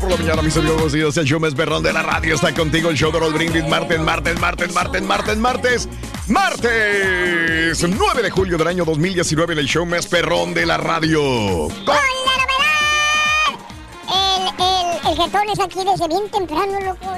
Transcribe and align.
Por 0.00 0.10
la 0.10 0.16
mañana, 0.16 0.42
mis 0.42 0.56
amigos. 0.56 0.74
Buenos 0.74 0.92
días. 0.92 1.16
El 1.16 1.24
show 1.26 1.38
más 1.38 1.54
perrón 1.54 1.82
de 1.82 1.92
la 1.92 2.02
radio 2.02 2.34
está 2.34 2.52
contigo. 2.52 2.90
El 2.90 2.96
show 2.96 3.12
de 3.12 3.20
Raúl 3.20 3.34
Brindis. 3.34 3.66
Martes, 3.68 4.00
martes, 4.00 4.38
martes, 4.40 4.72
martes, 4.74 5.02
martes, 5.02 5.36
martes. 5.38 5.88
Martes 6.26 7.82
9 7.86 8.22
de 8.22 8.30
julio 8.30 8.58
del 8.58 8.66
año 8.66 8.84
2019 8.84 9.52
en 9.52 9.58
el 9.58 9.66
show 9.66 9.86
más 9.86 10.06
perrón 10.06 10.52
de 10.54 10.66
la 10.66 10.78
radio. 10.78 11.20
¡Con 11.20 11.94
la 11.94 12.34
novedad! 12.42 13.60
El, 14.08 14.48
el, 14.64 15.12
el 15.12 15.16
jetón 15.22 15.48
es 15.52 15.60
aquí 15.60 15.78
desde 15.84 16.08
bien 16.08 16.28
temprano, 16.30 16.80
loco. 16.80 17.14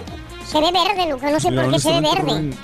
Se 0.47 0.61
ve 0.61 0.71
verde, 0.73 1.11
loco. 1.11 1.31
No 1.31 1.41
sé 1.41 1.51
Mira, 1.51 1.63
por 1.65 1.73
qué 1.73 1.79
se 1.79 1.89
ve 1.93 2.01
verde. 2.01 2.21
Rubén, 2.23 2.55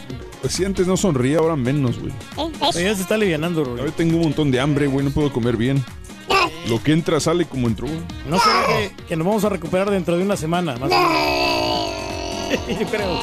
Pues 0.40 0.52
si 0.52 0.64
antes 0.64 0.86
no 0.86 0.96
sonría, 0.96 1.38
ahora 1.38 1.56
menos, 1.56 1.98
güey. 1.98 2.12
¿Eh? 2.38 2.72
Se 2.72 2.90
está 3.02 3.14
alivianando, 3.14 3.64
Rubén. 3.64 3.80
Ahora 3.80 3.92
tengo 3.92 4.16
un 4.16 4.24
montón 4.24 4.50
de 4.50 4.60
hambre, 4.60 4.88
güey, 4.88 5.04
no 5.06 5.10
puedo 5.12 5.32
comer 5.32 5.56
bien. 5.56 5.82
Lo 6.68 6.82
que 6.82 6.92
entra 6.92 7.20
sale 7.20 7.44
como 7.46 7.66
entró. 7.68 7.86
No 8.28 8.38
será 8.38 8.66
que, 8.66 8.92
que 9.08 9.16
nos 9.16 9.26
vamos 9.26 9.44
a 9.44 9.48
recuperar 9.48 9.90
dentro 9.90 10.16
de 10.16 10.22
una 10.22 10.36
semana, 10.36 10.76
más 10.76 10.90
o 10.90 10.94
menos. 10.94 12.68
Yo 12.80 12.86
creo. 12.86 13.18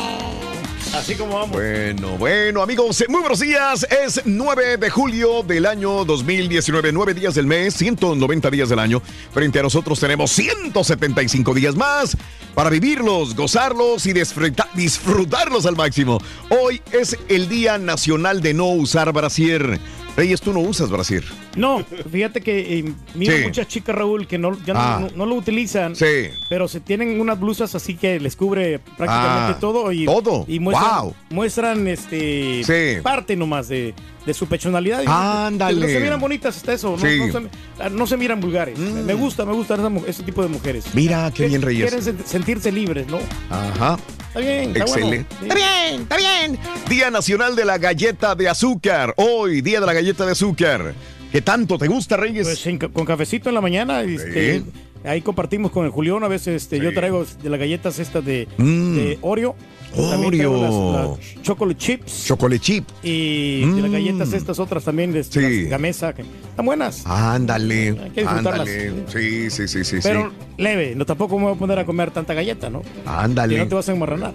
Así 0.96 1.14
como 1.14 1.36
vamos. 1.36 1.52
Bueno, 1.52 2.18
bueno, 2.18 2.64
amigos, 2.64 3.04
muy 3.10 3.20
buenos 3.20 3.40
días. 3.40 3.86
Es 4.06 4.22
9 4.26 4.78
de 4.78 4.90
julio 4.90 5.44
del 5.44 5.68
año 5.68 6.04
2019, 6.04 6.92
9 6.92 7.14
días 7.14 7.36
del 7.36 7.46
mes, 7.46 7.76
190 7.76 8.50
días 8.50 8.70
del 8.70 8.80
año. 8.80 9.00
Frente 9.32 9.60
a 9.60 9.64
nosotros 9.64 10.00
tenemos 10.00 10.32
175 10.32 11.54
días 11.54 11.76
más 11.76 12.18
para 12.56 12.72
vivirlos, 12.72 13.36
gozarlos 13.36 14.08
y 14.08 14.14
disfruta- 14.14 14.68
disfrutarlos 14.74 15.68
al 15.68 15.76
máximo. 15.76 16.20
Hoy 16.50 16.82
es 16.92 17.16
el 17.28 17.48
Día 17.50 17.78
Nacional 17.78 18.42
de 18.42 18.56
No 18.56 18.70
Usar 18.70 19.14
Brasier. 19.14 19.80
Reyes, 20.20 20.42
tú 20.42 20.52
no 20.52 20.60
usas 20.60 20.90
brasier. 20.90 21.24
No, 21.56 21.84
fíjate 22.12 22.42
que 22.42 22.80
eh, 22.80 22.94
miro 23.16 23.38
Sí. 23.38 23.44
muchas 23.44 23.68
chicas, 23.70 23.96
Raúl, 23.96 24.28
que 24.28 24.38
no, 24.38 24.58
ya 24.66 24.74
no- 24.74 24.80
Ah. 24.82 25.00
no, 25.02 25.10
no 25.16 25.26
lo 25.26 25.36
utilizan. 25.36 25.96
Sí. 25.96 26.28
Pero 26.50 26.68
se 26.68 26.80
tienen 26.82 27.22
unas 27.22 27.40
blusas 27.40 27.74
así 27.76 27.96
que 27.96 28.20
les 28.20 28.36
cubre 28.36 28.80
prácticamente 28.80 29.54
Ah, 29.56 29.58
todo. 29.62 29.92
Y, 29.94 30.06
todo. 30.06 30.44
Y 30.48 30.60
muestran, 30.60 31.02
Wow. 31.04 31.16
muestran 31.30 31.88
este, 31.88 32.64
Sí. 32.66 33.02
parte 33.02 33.36
nomás 33.38 33.70
de, 33.70 33.94
de 34.26 34.34
su 34.34 34.48
personalidad. 34.48 35.04
Ándale. 35.06 35.80
No 35.82 35.88
se 35.88 36.00
miran 36.00 36.20
bonitas 36.20 36.58
hasta 36.58 36.74
eso. 36.74 36.92
No, 36.92 36.98
Sí. 36.98 37.20
Mm. 37.20 37.28
no 37.32 37.50
se, 37.84 37.90
no 37.92 38.08
se 38.08 38.18
miran 38.18 38.40
vulgares. 38.40 38.78
Me 38.78 39.14
gusta, 39.14 39.46
me 39.46 39.54
mu- 39.90 40.04
ese 40.06 40.24
tipo 40.24 40.42
de 40.44 40.50
mujeres. 40.50 40.86
Mira, 40.94 41.32
qué 41.34 41.48
bien, 41.48 41.62
Reyes. 41.62 41.90
Quieren 41.94 42.18
sen- 42.18 42.24
sentirse 42.26 42.72
libres, 42.72 43.08
¿no? 43.08 43.20
Ajá. 43.50 43.98
Está 44.28 44.40
bien, 44.42 44.76
está 44.76 44.86
bueno. 44.86 45.08
Excelente. 45.08 45.36
Sí. 45.40 45.44
Está 45.48 45.56
bien, 45.56 46.02
está 46.02 46.18
bien. 46.18 46.60
Día 46.90 47.10
Nacional 47.12 47.56
de 47.56 47.66
la 47.66 47.78
Galleta 47.78 48.36
de 48.36 48.48
Azúcar. 48.50 49.14
Hoy, 49.18 49.62
Día 49.62 49.80
de 49.80 49.86
la 49.86 49.94
Galleta 49.94 50.26
de 50.26 50.34
Azúcar. 50.34 50.94
¿Qué 51.32 51.42
tanto 51.42 51.78
te 51.78 51.88
gusta, 51.88 52.18
Reyes? 52.18 52.46
Pues 52.48 52.66
en 52.68 52.78
con 52.78 53.06
cafecito 53.06 53.50
en 53.50 53.56
la 53.56 53.62
mañana, 53.62 54.02
este, 54.02 54.64
ahí 55.04 55.22
compartimos 55.22 55.72
con 55.72 55.86
el 55.86 55.92
Julián. 55.92 56.24
A 56.24 56.28
veces 56.28 56.64
este, 56.64 56.80
yo 56.80 56.94
traigo 56.94 57.24
de 57.42 57.50
las 57.50 57.60
galletas 57.60 58.00
estas 58.00 58.26
de, 58.26 58.48
Mm. 58.58 58.96
de 58.96 59.18
Oreo. 59.22 59.56
Oreo. 59.96 60.62
las, 60.62 61.20
las 61.20 61.42
chocolate 61.42 61.78
chips. 61.80 62.26
Chocolate 62.26 62.60
chip. 62.60 62.88
y 63.04 63.62
de 63.66 63.82
las 63.82 63.92
galletas 63.92 64.34
estas 64.34 64.60
otras 64.60 64.84
también, 64.84 65.12
de 65.12 65.24
Sí. 65.24 65.40
las 65.62 65.70
gamesa, 65.72 66.14
que 66.14 66.22
están 66.22 66.66
buenas. 66.66 67.06
Ándale. 67.06 67.90
Hay 67.90 68.10
que 68.12 68.22
disfrutarlas. 68.22 68.68
Ándale. 68.68 69.04
Sí, 69.08 69.50
sí, 69.50 69.68
sí, 69.68 69.84
sí. 69.84 69.98
pero 70.04 70.30
sí. 70.30 70.36
leve, 70.58 70.94
no 70.96 71.06
tampoco 71.06 71.38
me 71.38 71.46
voy 71.46 71.56
a 71.56 71.58
poner 71.58 71.80
a 71.80 71.86
comer 71.86 72.12
tanta 72.12 72.34
galleta, 72.34 72.70
¿no? 72.70 72.82
Ándale. 73.06 73.56
Y 73.56 73.58
no 73.58 73.68
te 73.68 73.76
vas 73.76 73.90
a 73.90 73.92
enmarranar. 73.92 74.34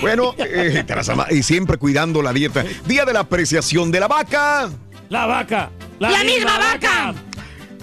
Bueno, 0.00 0.34
eh, 0.38 0.84
y 1.30 1.42
siempre 1.42 1.78
cuidando 1.78 2.20
la 2.20 2.32
dieta. 2.32 2.64
Día 2.86 3.04
de 3.04 3.12
la 3.12 3.20
apreciación 3.20 3.90
de 3.90 4.00
la 4.00 4.08
vaca. 4.08 4.68
¡La 5.08 5.26
vaca! 5.26 5.70
¡La, 5.98 6.24
misma 6.24 6.58
vaca! 6.58 7.14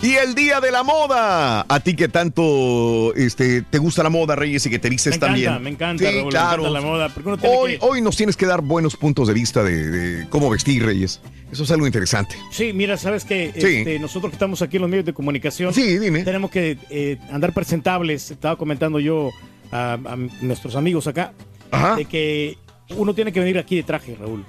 Y 0.04 0.16
el 0.16 0.34
día 0.34 0.60
de 0.60 0.72
la 0.72 0.82
moda. 0.84 1.64
A 1.70 1.80
ti 1.80 1.96
que 1.96 2.08
tanto 2.08 3.14
este, 3.16 3.62
te 3.62 3.78
gusta 3.78 4.02
la 4.02 4.10
moda, 4.10 4.36
Reyes, 4.36 4.66
y 4.66 4.70
que 4.72 4.80
te 4.80 4.90
vistes 4.90 5.16
encanta, 5.16 5.28
también. 5.28 5.62
me 5.64 5.70
encanta, 5.70 6.00
Sí, 6.04 6.06
Raúl, 6.18 6.34
me 6.34 6.40
encanta 6.40 6.70
la 6.70 6.82
moda. 6.82 7.10
Porque 7.10 7.30
uno 7.30 7.38
tiene 7.38 7.56
Hoy, 7.56 7.72
que- 7.74 7.86
hoy 7.86 8.02
nos 8.02 8.18
tienes 8.18 8.36
que 8.36 8.48
dar 8.48 8.62
buenos 8.62 8.96
puntos 8.98 9.28
de 9.28 9.34
vista 9.36 9.64
de, 9.64 9.90
de 9.90 10.30
cómo 10.30 10.50
vestir, 10.50 10.84
Reyes. 10.84 11.22
Eso 11.52 11.64
es 11.64 11.72
algo 11.72 11.86
interesante. 11.86 12.36
Sí, 12.52 12.74
mira, 12.74 12.98
sabes 12.98 13.26
que 13.26 13.52
Sí. 13.56 13.78
este, 13.78 14.00
nosotros 14.00 14.32
que 14.32 14.36
estamos 14.38 14.62
aquí 14.64 14.78
en 14.78 14.82
los 14.82 14.90
medios 14.90 15.06
de 15.06 15.14
comunicación, 15.14 15.72
Sí, 15.74 16.00
dime. 16.00 16.24
tenemos 16.24 16.50
que 16.50 16.78
eh, 16.90 17.18
andar 17.32 17.54
presentables. 17.54 18.32
Estaba 18.32 18.56
comentando 18.56 19.00
yo 19.00 19.30
a, 19.72 19.94
a 19.94 20.16
nuestros 20.42 20.76
amigos 20.76 21.06
acá 21.08 21.34
Ajá. 21.70 21.96
de 21.98 22.06
que 22.06 22.58
uno 22.98 23.14
tiene 23.14 23.32
que 23.32 23.40
venir 23.40 23.60
aquí 23.60 23.76
de 23.76 23.84
traje, 23.84 24.16
Raúl. 24.20 24.44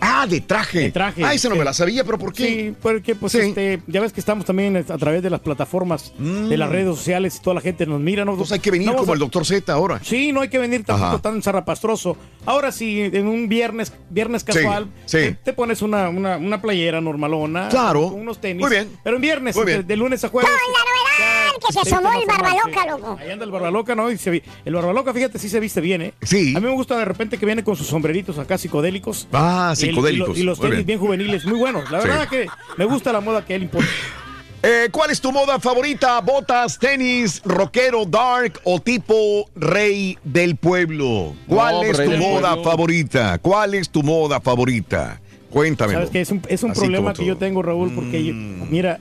Ah, 0.00 0.26
de 0.26 0.40
traje. 0.40 0.80
De 0.80 0.90
traje, 0.92 1.24
Ah, 1.24 1.34
esa 1.34 1.48
no 1.48 1.54
sí. 1.54 1.58
me 1.58 1.64
la 1.64 1.72
sabía, 1.72 2.04
pero 2.04 2.18
¿por 2.18 2.32
qué? 2.32 2.46
Sí, 2.46 2.74
porque 2.80 3.14
pues 3.14 3.32
Sí. 3.32 3.38
este, 3.38 3.80
ya 3.86 4.00
ves 4.00 4.12
que 4.12 4.20
estamos 4.20 4.44
también 4.44 4.76
a 4.76 4.82
través 4.98 5.22
de 5.22 5.30
las 5.30 5.40
plataformas 5.40 6.12
de 6.18 6.56
las 6.56 6.68
redes 6.68 6.86
sociales 6.96 7.36
y 7.36 7.42
toda 7.42 7.54
la 7.54 7.60
gente 7.60 7.86
nos 7.86 8.00
mira. 8.00 8.24
¿no? 8.24 8.32
Entonces 8.32 8.52
hay 8.52 8.60
que 8.60 8.70
venir 8.70 8.86
No 8.88 8.96
como 8.96 9.12
a- 9.12 9.14
el 9.14 9.20
doctor 9.20 9.44
Z 9.46 9.72
ahora. 9.72 10.00
Sí, 10.02 10.32
no 10.32 10.40
hay 10.40 10.48
que 10.48 10.58
venir 10.58 10.84
tampoco 10.84 11.08
Ajá. 11.08 11.18
tan 11.22 11.42
zarrapastroso. 11.42 12.16
Ahora 12.46 12.72
sí, 12.72 13.00
en 13.00 13.26
un 13.26 13.48
viernes, 13.48 13.92
viernes 14.10 14.42
Sí, 14.46 14.52
casual, 14.52 14.88
sí. 15.06 15.18
Te, 15.18 15.32
te 15.44 15.52
pones 15.52 15.80
una, 15.82 16.08
una, 16.08 16.36
una 16.36 16.60
playera 16.60 17.00
normalona, 17.00 17.68
Claro. 17.68 18.10
con 18.10 18.20
unos 18.20 18.40
tenis. 18.40 18.60
Muy 18.60 18.70
bien. 18.70 18.88
Pero 19.02 19.16
en 19.16 19.22
viernes, 19.22 19.56
Muy 19.56 19.64
bien. 19.66 19.78
De, 19.78 19.84
de 19.84 19.96
lunes 19.96 20.22
a 20.24 20.28
jueves. 20.28 20.50
¡Con 20.50 20.72
la 20.72 20.78
novedad! 20.80 21.43
Que 21.66 21.72
se 21.72 21.80
asomó 21.80 22.12
el 22.12 22.26
barbaloca, 22.26 22.82
sí. 22.82 22.88
loco. 22.88 23.18
Ahí 23.20 23.30
anda 23.30 23.44
el 23.44 23.50
barbaloca, 23.50 23.94
¿no? 23.94 24.10
Y 24.10 24.18
se 24.18 24.30
vi- 24.30 24.42
el 24.64 24.74
barbaloca, 24.74 25.12
fíjate, 25.12 25.38
sí 25.38 25.48
se 25.48 25.60
viste 25.60 25.80
bien, 25.80 26.02
¿eh? 26.02 26.14
Sí. 26.22 26.54
A 26.56 26.60
mí 26.60 26.66
me 26.66 26.72
gusta 26.72 26.96
de 26.98 27.04
repente 27.04 27.38
que 27.38 27.46
viene 27.46 27.62
con 27.64 27.76
sus 27.76 27.86
sombreritos 27.86 28.38
acá 28.38 28.58
psicodélicos. 28.58 29.28
Ah, 29.32 29.74
Y 29.78 29.82
el- 29.84 29.88
y 29.88 29.92
lo- 29.92 29.94
psicodélicos. 29.96 30.38
Y, 30.38 30.42
los 30.42 30.58
tenis 30.60 30.74
bien. 30.76 30.86
bien. 30.86 30.98
juveniles, 30.98 31.44
muy 31.44 31.58
buenos. 31.58 31.90
La 31.90 32.00
Sí. 32.00 32.08
verdad 32.08 32.28
que 32.28 32.46
me 32.76 32.84
gusta 32.84 33.12
la 33.12 33.20
moda 33.20 33.44
que 33.44 33.54
él 33.54 33.62
impone. 33.64 33.86
Eh, 34.66 34.88
¿Cuál 34.90 35.10
es 35.10 35.20
tu 35.20 35.30
moda 35.30 35.60
favorita? 35.60 36.18
¿Botas, 36.22 36.78
tenis, 36.78 37.42
rockero, 37.44 38.06
dark 38.06 38.60
o 38.64 38.80
tipo 38.80 39.44
rey 39.54 40.16
del 40.24 40.56
pueblo? 40.56 41.34
¿Cuál 41.46 41.74
No, 41.74 41.82
es 41.82 41.98
tu 42.02 42.10
moda 42.12 42.54
pueblo. 42.54 42.64
favorita? 42.70 43.38
¿Cuál 43.42 43.74
es 43.74 43.90
tu 43.90 44.02
moda 44.02 44.40
favorita? 44.40 45.20
Cuéntame. 45.50 45.92
¿Sabes 45.92 46.08
qué? 46.08 46.22
Es 46.22 46.30
un, 46.30 46.40
es 46.48 46.62
un 46.62 46.72
problema 46.72 47.12
que 47.12 47.26
yo 47.26 47.36
tengo, 47.36 47.60
Raúl, 47.60 47.92
porque 47.94 48.24
yo- 48.24 48.32
Mm. 48.32 48.70
mira, 48.70 49.00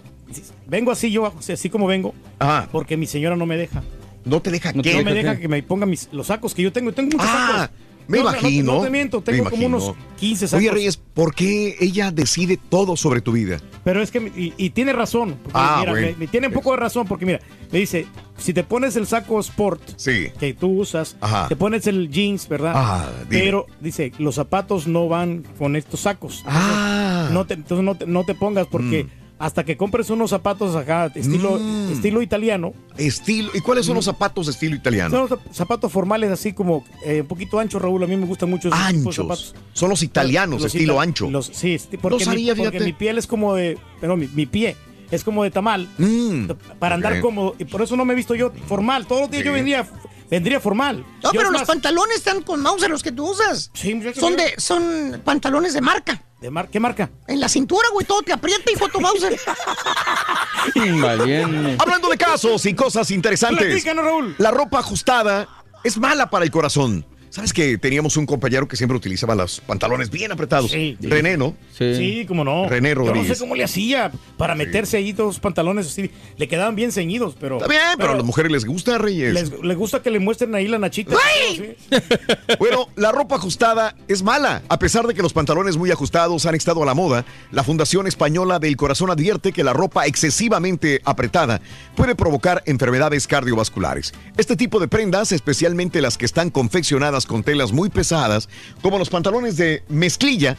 vengo 0.68 0.92
así 0.92 1.12
yo, 1.12 1.32
así 1.40 1.70
como 1.70 1.88
vengo, 1.88 2.14
Ajá. 2.40 2.68
porque 2.72 2.98
mi 2.98 3.06
señora 3.08 3.36
no 3.36 3.46
me 3.46 3.58
deja. 3.58 3.84
No 4.26 4.42
te 4.42 4.52
deja 4.52 4.72
No 4.72 4.82
qué. 4.84 4.96
No 4.98 5.04
me 5.04 5.14
deja 5.14 5.38
que 5.38 5.48
me 5.50 5.62
ponga 5.64 5.86
mis, 5.86 6.08
los 6.14 6.28
sacos 6.28 6.54
que 6.56 6.62
yo 6.62 6.72
tengo. 6.72 6.94
Tengo 6.94 7.12
muchos 7.12 7.28
Ah, 7.30 7.70
sacos. 7.70 7.76
me 8.08 8.18
No, 8.20 8.24
imagino. 8.30 8.74
No, 8.76 8.82
te 8.82 8.90
miento, 8.90 9.18
me 9.20 9.24
tengo 9.26 9.44
como 9.50 9.56
imagino. 9.64 9.78
unos 9.86 9.96
15 10.18 10.48
sacos. 10.48 10.62
Oye, 10.62 10.72
Reyes, 10.72 10.96
¿por 10.96 11.36
qué 11.36 11.76
ella 11.82 12.10
decide 12.10 12.58
todo 12.70 12.96
sobre 12.96 13.20
tu 13.20 13.34
vida? 13.34 13.60
Pero 13.84 14.02
es 14.02 14.12
que, 14.12 14.20
y, 14.20 14.54
y 14.56 14.70
tiene 14.70 14.94
razón. 14.94 15.36
Ah, 15.54 15.78
mira, 15.82 15.92
bueno. 15.92 16.08
me- 16.08 16.16
me 16.16 16.28
tiene 16.28 16.48
un 16.48 16.54
poco 16.54 16.72
de 16.72 16.78
razón, 16.78 17.06
porque 17.06 17.26
mira, 17.26 17.42
me 17.70 17.80
dice, 17.80 18.06
si 18.38 18.54
te 18.54 18.64
pones 18.64 18.96
el 18.96 19.08
saco 19.08 19.42
sport 19.42 19.82
Sí. 19.98 20.30
que 20.40 20.54
tú 20.54 20.70
usas, 20.80 21.18
Ajá. 21.20 21.50
te 21.50 21.58
pones 21.58 21.86
el 21.88 22.10
jeans, 22.10 22.48
¿verdad? 22.48 22.72
Ah. 22.78 23.10
Pero, 23.28 23.66
dice, 23.82 24.14
los 24.20 24.36
zapatos 24.36 24.88
no 24.88 25.10
van 25.10 25.44
con 25.60 25.76
estos 25.76 26.00
sacos. 26.00 26.44
Ah. 26.46 27.28
No 27.34 27.46
te, 27.46 27.56
entonces 27.56 27.84
no 27.84 27.96
te, 27.96 28.06
no 28.08 28.24
te 28.24 28.36
pongas 28.36 28.68
porque 28.68 29.08
hasta 29.40 29.66
que 29.66 29.76
compres 29.76 30.10
unos 30.10 30.30
zapatos 30.30 30.76
acá, 30.76 31.12
estilo, 31.14 31.60
Mm. 31.60 31.92
estilo 31.92 32.22
italiano, 32.22 32.74
Estilo. 32.98 33.50
¿Y 33.54 33.60
cuáles 33.62 33.86
son 33.86 33.96
los 33.96 34.06
zapatos 34.06 34.46
de 34.46 34.52
estilo 34.54 34.76
italiano? 34.76 35.10
son 35.10 35.30
los 35.30 35.40
zapatos 35.56 35.92
formales 35.92 36.32
así 36.32 36.54
como 36.54 36.86
eh, 37.06 37.22
un 37.22 37.28
poquito 37.28 37.60
anchos, 37.60 37.82
Raúl. 37.82 38.04
A 38.04 38.08
mí 38.08 38.16
me 38.16 38.26
gustan 38.26 38.50
mucho 38.50 38.70
esos 38.70 38.80
Anchos. 38.80 39.16
zapatos. 39.16 39.56
Son 39.74 39.90
los 39.90 40.02
italianos, 40.04 40.62
Los 40.62 40.74
estilo 40.74 41.00
ancho. 41.02 41.30
los- 41.30 41.48
sí, 41.48 41.78
porque, 42.02 42.24
sabía, 42.24 42.54
mi, 42.56 42.64
porque 42.64 42.80
mi 42.80 42.94
piel 42.94 43.18
es 43.18 43.28
como 43.28 43.56
de. 43.56 43.78
Pero 44.00 44.16
mi, 44.16 44.28
mi 44.34 44.46
pie 44.46 44.76
es 45.12 45.24
como 45.24 45.44
de 45.44 45.52
tamal. 45.52 45.88
Mm, 45.98 46.46
Para 46.80 46.96
andar 46.96 47.14
ok. 47.14 47.20
cómodo. 47.22 47.56
Y 47.60 47.66
por 47.66 47.82
eso 47.82 47.96
no 47.98 48.06
me 48.06 48.14
he 48.14 48.16
visto 48.16 48.36
yo 48.36 48.52
formal. 48.68 49.06
Todos 49.08 49.22
los 49.24 49.32
días 49.32 49.44
yo 49.44 49.52
vendría, 49.54 49.86
vendría 50.30 50.60
formal. 50.60 51.06
No, 51.24 51.32
Yo, 51.32 51.40
pero 51.40 51.52
los 51.52 51.62
más, 51.62 51.68
pantalones 51.68 52.18
están 52.18 52.42
con 52.42 52.62
Mauser 52.62 52.90
los 52.90 53.04
que 53.04 53.12
tú 53.12 53.30
usas. 53.32 53.70
Sí, 53.74 54.00
Son 54.20 54.36
de, 54.36 54.54
son 54.58 55.22
pantalones 55.24 55.74
de 55.74 55.82
marca. 55.82 56.22
¿De 56.42 56.50
mar- 56.50 56.68
¿Qué 56.70 56.80
marca? 56.80 57.10
En 57.28 57.40
la 57.40 57.48
cintura, 57.48 57.88
güey, 57.94 58.06
todo 58.06 58.22
te 58.22 58.34
aprieta, 58.34 58.70
hijo 58.72 58.86
de 58.88 58.92
tu 58.92 59.00
Mauser. 59.00 59.40
Valiente. 61.02 61.78
Hablando 61.80 62.10
de 62.10 62.18
casos 62.18 62.66
y 62.66 62.74
cosas 62.74 63.12
interesantes. 63.12 63.84
Raúl. 63.86 64.36
La 64.38 64.52
ropa 64.52 64.80
ajustada 64.80 65.48
es 65.84 65.98
mala 65.98 66.30
para 66.30 66.46
el 66.46 66.52
corazón. 66.52 67.06
¿Sabes 67.34 67.52
que 67.52 67.80
teníamos 67.80 68.16
un 68.16 68.28
compañero 68.28 68.68
que 68.68 68.76
siempre 68.78 68.96
utilizaba 68.96 69.34
los 69.34 69.60
pantalones 69.60 70.12
bien 70.12 70.32
apretados? 70.32 70.70
Sí, 70.70 70.96
sí. 71.02 71.08
René, 71.08 71.36
¿no? 71.36 71.56
Sí. 71.76 71.96
Sí, 71.96 72.26
cómo 72.28 72.44
no. 72.44 72.70
René 72.70 72.90
Yo 72.90 72.96
no 72.98 73.06
Rodríguez. 73.06 73.40
sé 73.40 73.44
cómo 73.44 73.56
le 73.56 73.64
hacía 73.64 74.12
para 74.38 74.54
meterse 74.54 74.98
ahí 74.98 75.14
todos 75.14 75.30
los 75.30 75.40
pantalones 75.40 75.88
así. 75.88 76.12
Le 76.38 76.48
quedaban 76.48 76.76
bien 76.76 76.92
ceñidos, 76.92 77.36
pero. 77.40 77.56
Está 77.56 77.68
bien, 77.68 77.82
pero, 77.98 78.12
a 78.12 78.16
las 78.18 78.24
mujeres 78.24 78.52
les 78.52 78.66
gusta, 78.66 79.00
Reyes. 79.00 79.34
les, 79.34 79.52
les 79.64 79.76
gusta 79.76 80.04
que 80.04 80.12
le 80.12 80.20
muestren 80.20 80.54
ahí 80.54 80.68
la 80.68 80.78
nachita. 80.78 81.16
¡Ay! 81.50 81.76
Sí. 81.90 81.96
Bueno, 82.60 82.88
la 82.96 83.12
ropa 83.12 83.36
ajustada 83.38 83.96
es 84.08 84.22
mala. 84.22 84.62
A 84.70 84.78
pesar 84.78 85.08
de 85.08 85.16
que 85.16 85.24
los 85.24 85.34
pantalones 85.34 85.76
muy 85.76 85.90
ajustados 85.90 86.46
han 86.46 86.54
estado 86.54 86.84
a 86.84 86.86
la 86.86 86.94
moda, 86.94 87.26
la 87.52 87.64
Fundación 87.64 88.06
Española 88.06 88.60
del 88.60 88.78
Corazón 88.78 89.10
advierte 89.10 89.52
que 89.52 89.64
la 89.64 89.74
ropa 89.74 90.06
excesivamente 90.06 91.02
apretada 91.04 91.62
puede 91.96 92.14
provocar 92.14 92.62
enfermedades 92.68 93.26
cardiovasculares. 93.26 94.14
Este 94.38 94.56
tipo 94.56 94.80
de 94.80 94.88
prendas, 94.88 95.32
especialmente 95.32 96.00
las 96.00 96.20
que 96.20 96.26
están 96.26 96.52
confeccionadas 96.52 97.23
con 97.26 97.44
telas 97.44 97.72
muy 97.72 97.90
pesadas, 97.90 98.50
como 98.82 98.98
los 98.98 99.10
pantalones 99.10 99.58
de 99.58 99.84
mezclilla, 99.90 100.58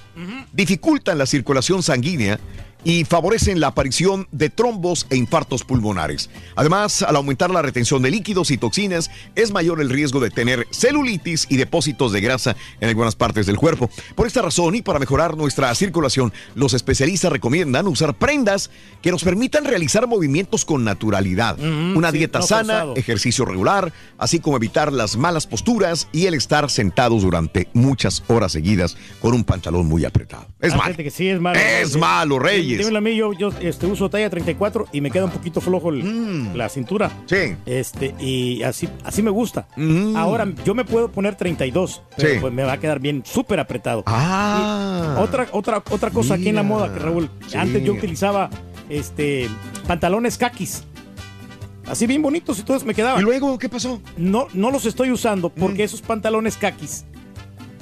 dificultan 0.53 1.19
la 1.19 1.27
circulación 1.27 1.83
sanguínea 1.83 2.39
y 2.85 3.05
favorecen 3.05 3.61
la 3.61 3.69
aparición 3.69 4.29
de 4.31 4.51
trombos 4.51 5.07
e 5.11 5.17
infartos 5.17 5.65
pulmonares. 5.65 6.31
Además, 6.55 7.03
al 7.03 7.17
aumentar 7.17 7.51
la 7.51 7.63
retención 7.63 8.03
de 8.03 8.11
líquidos 8.11 8.51
y 8.51 8.59
toxinas, 8.59 9.11
es 9.35 9.51
mayor 9.53 9.81
el 9.81 9.91
riesgo 9.91 10.21
de 10.21 10.31
tener 10.31 10.67
celulitis 10.71 11.47
y 11.49 11.57
depósitos 11.57 12.13
de 12.13 12.21
grasa 12.21 12.57
en 12.81 12.89
algunas 12.89 13.17
partes 13.17 13.47
del 13.47 13.57
cuerpo. 13.57 13.91
Por 14.15 14.27
esta 14.27 14.43
razón 14.43 14.75
y 14.75 14.83
para 14.83 14.99
mejorar 14.99 15.37
nuestra 15.37 15.75
circulación, 15.75 16.33
los 16.55 16.75
especialistas 16.75 17.33
recomiendan 17.33 17.87
usar 17.87 18.15
prendas 18.15 18.71
que 19.03 19.11
nos 19.11 19.25
permitan 19.25 19.65
realizar 19.65 20.07
movimientos 20.07 20.65
con 20.65 20.85
naturalidad. 20.85 21.59
Una 21.59 22.11
sí, 22.11 22.19
dieta 22.19 22.41
no 22.41 22.47
sana, 22.47 22.85
ejercicio 22.97 23.45
regular, 23.45 23.93
así 24.19 24.41
como 24.41 24.57
evitar 24.57 24.93
las 24.93 25.17
malas 25.17 25.47
posturas 25.47 26.09
y 26.13 26.27
el 26.27 26.35
estar 26.35 26.71
sentados 26.71 27.23
durante 27.23 27.69
muchas 27.73 28.23
horas 28.29 28.53
seguidas 28.53 28.97
con 29.21 29.35
un 29.35 29.45
pantalón 29.45 29.87
muy 29.87 30.05
apretado. 30.05 30.47
Es 30.61 30.73
Ah, 30.73 30.77
malo. 30.77 30.89
fíjate 30.89 31.05
que 31.05 31.11
sí, 31.11 31.29
es 31.29 31.41
malo. 31.41 31.59
Es 31.59 31.93
Sí. 31.93 31.99
malo, 31.99 32.39
Reyes. 32.39 32.74
Dímelo 32.79 32.99
a 32.99 33.01
mí, 33.01 33.15
yo, 33.17 33.33
yo 33.33 33.51
este, 33.61 33.87
uso 33.87 34.09
talla 34.11 34.29
34 34.31 34.87
y 34.93 35.01
me 35.01 35.11
queda 35.11 35.25
un 35.25 35.31
poquito 35.31 35.61
flojo 35.61 35.91
el- 35.91 36.05
Mm. 36.05 36.55
la 36.57 36.69
cintura. 36.69 37.11
Sí. 37.27 37.57
Este, 37.67 38.15
y 38.21 38.63
así, 38.63 38.89
así 39.05 39.23
me 39.23 39.31
gusta. 39.31 39.67
Mm. 39.77 40.17
Ahora, 40.17 40.47
yo 40.65 40.75
me 40.75 40.85
puedo 40.85 41.11
poner 41.11 41.35
32, 41.37 42.03
pero 42.17 42.29
Sí. 42.35 42.39
pues 42.41 42.53
me 42.53 42.63
va 42.63 42.73
a 42.73 42.81
quedar 42.81 43.01
bien 43.01 43.23
súper 43.25 43.61
apretado. 43.61 44.03
Ah. 44.07 45.17
Y 45.19 45.23
otra, 45.23 45.49
otra, 45.53 45.83
otra 45.91 46.11
cosa 46.11 46.35
aquí 46.35 46.49
en 46.49 46.57
la 46.57 46.63
Mira. 46.63 46.75
moda, 46.77 46.93
que 46.93 46.99
Raúl. 47.01 47.31
Sí. 47.49 47.57
Antes 47.57 47.83
yo 47.85 47.93
utilizaba 47.95 48.51
este 48.89 49.49
pantalones 49.87 50.37
kakis. 50.39 50.85
Así 51.87 52.07
bien 52.07 52.23
bonitos 52.23 52.59
y 52.59 52.63
todos 52.63 52.83
me 52.85 52.93
¿Y 52.93 52.95
quedaban. 52.95 53.23
luego 53.23 53.59
qué 53.59 53.69
pasó? 53.69 54.01
No, 54.17 54.47
no 54.55 54.71
los 54.71 54.87
estoy 54.87 55.11
usando 55.11 55.51
porque 55.51 55.83
Mm. 55.83 55.87
esos 55.87 56.01
pantalones 56.01 56.57
kakis, 56.57 57.05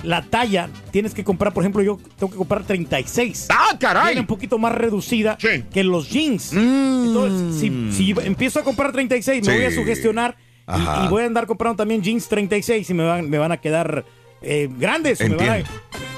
la 0.02 0.22
talla, 0.22 0.68
tienes 0.90 1.14
que 1.14 1.22
comprar, 1.24 1.52
por 1.52 1.62
ejemplo, 1.62 1.82
yo 1.82 1.98
tengo 2.18 2.30
que 2.32 2.38
comprar 2.38 2.64
36. 2.64 3.46
¡Ah, 3.50 3.76
caray! 3.78 4.06
Viene 4.06 4.20
un 4.22 4.26
poquito 4.26 4.58
más 4.58 4.72
reducida 4.72 5.36
Sí. 5.40 5.64
que 5.72 5.84
los 5.84 6.08
jeans. 6.10 6.52
Mm. 6.52 7.04
Entonces, 7.06 7.60
si, 7.60 7.92
si 7.92 8.14
empiezo 8.24 8.60
a 8.60 8.62
comprar 8.64 8.92
36, 8.92 9.46
me 9.46 9.52
Sí. 9.52 9.58
voy 9.58 9.66
a 9.66 9.74
sugestionar 9.74 10.36
y- 10.68 11.08
voy 11.08 11.22
a 11.22 11.26
andar 11.26 11.46
comprando 11.46 11.76
también 11.76 12.02
jeans 12.02 12.28
36 12.28 12.88
y 12.90 12.94
me 12.94 13.04
van, 13.04 13.28
me 13.30 13.38
van 13.38 13.52
a 13.52 13.56
quedar 13.58 14.04
eh, 14.42 14.68
grandes. 14.76 15.20
me 15.20 15.36
van 15.36 15.48
a-. 15.50 15.64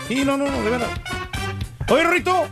Sí, 0.08 0.24
no, 0.24 0.36
no, 0.36 0.46
no, 0.50 0.62
de 0.62 0.70
verdad. 0.70 0.88
Oye, 1.90 2.04
Rito, 2.10 2.46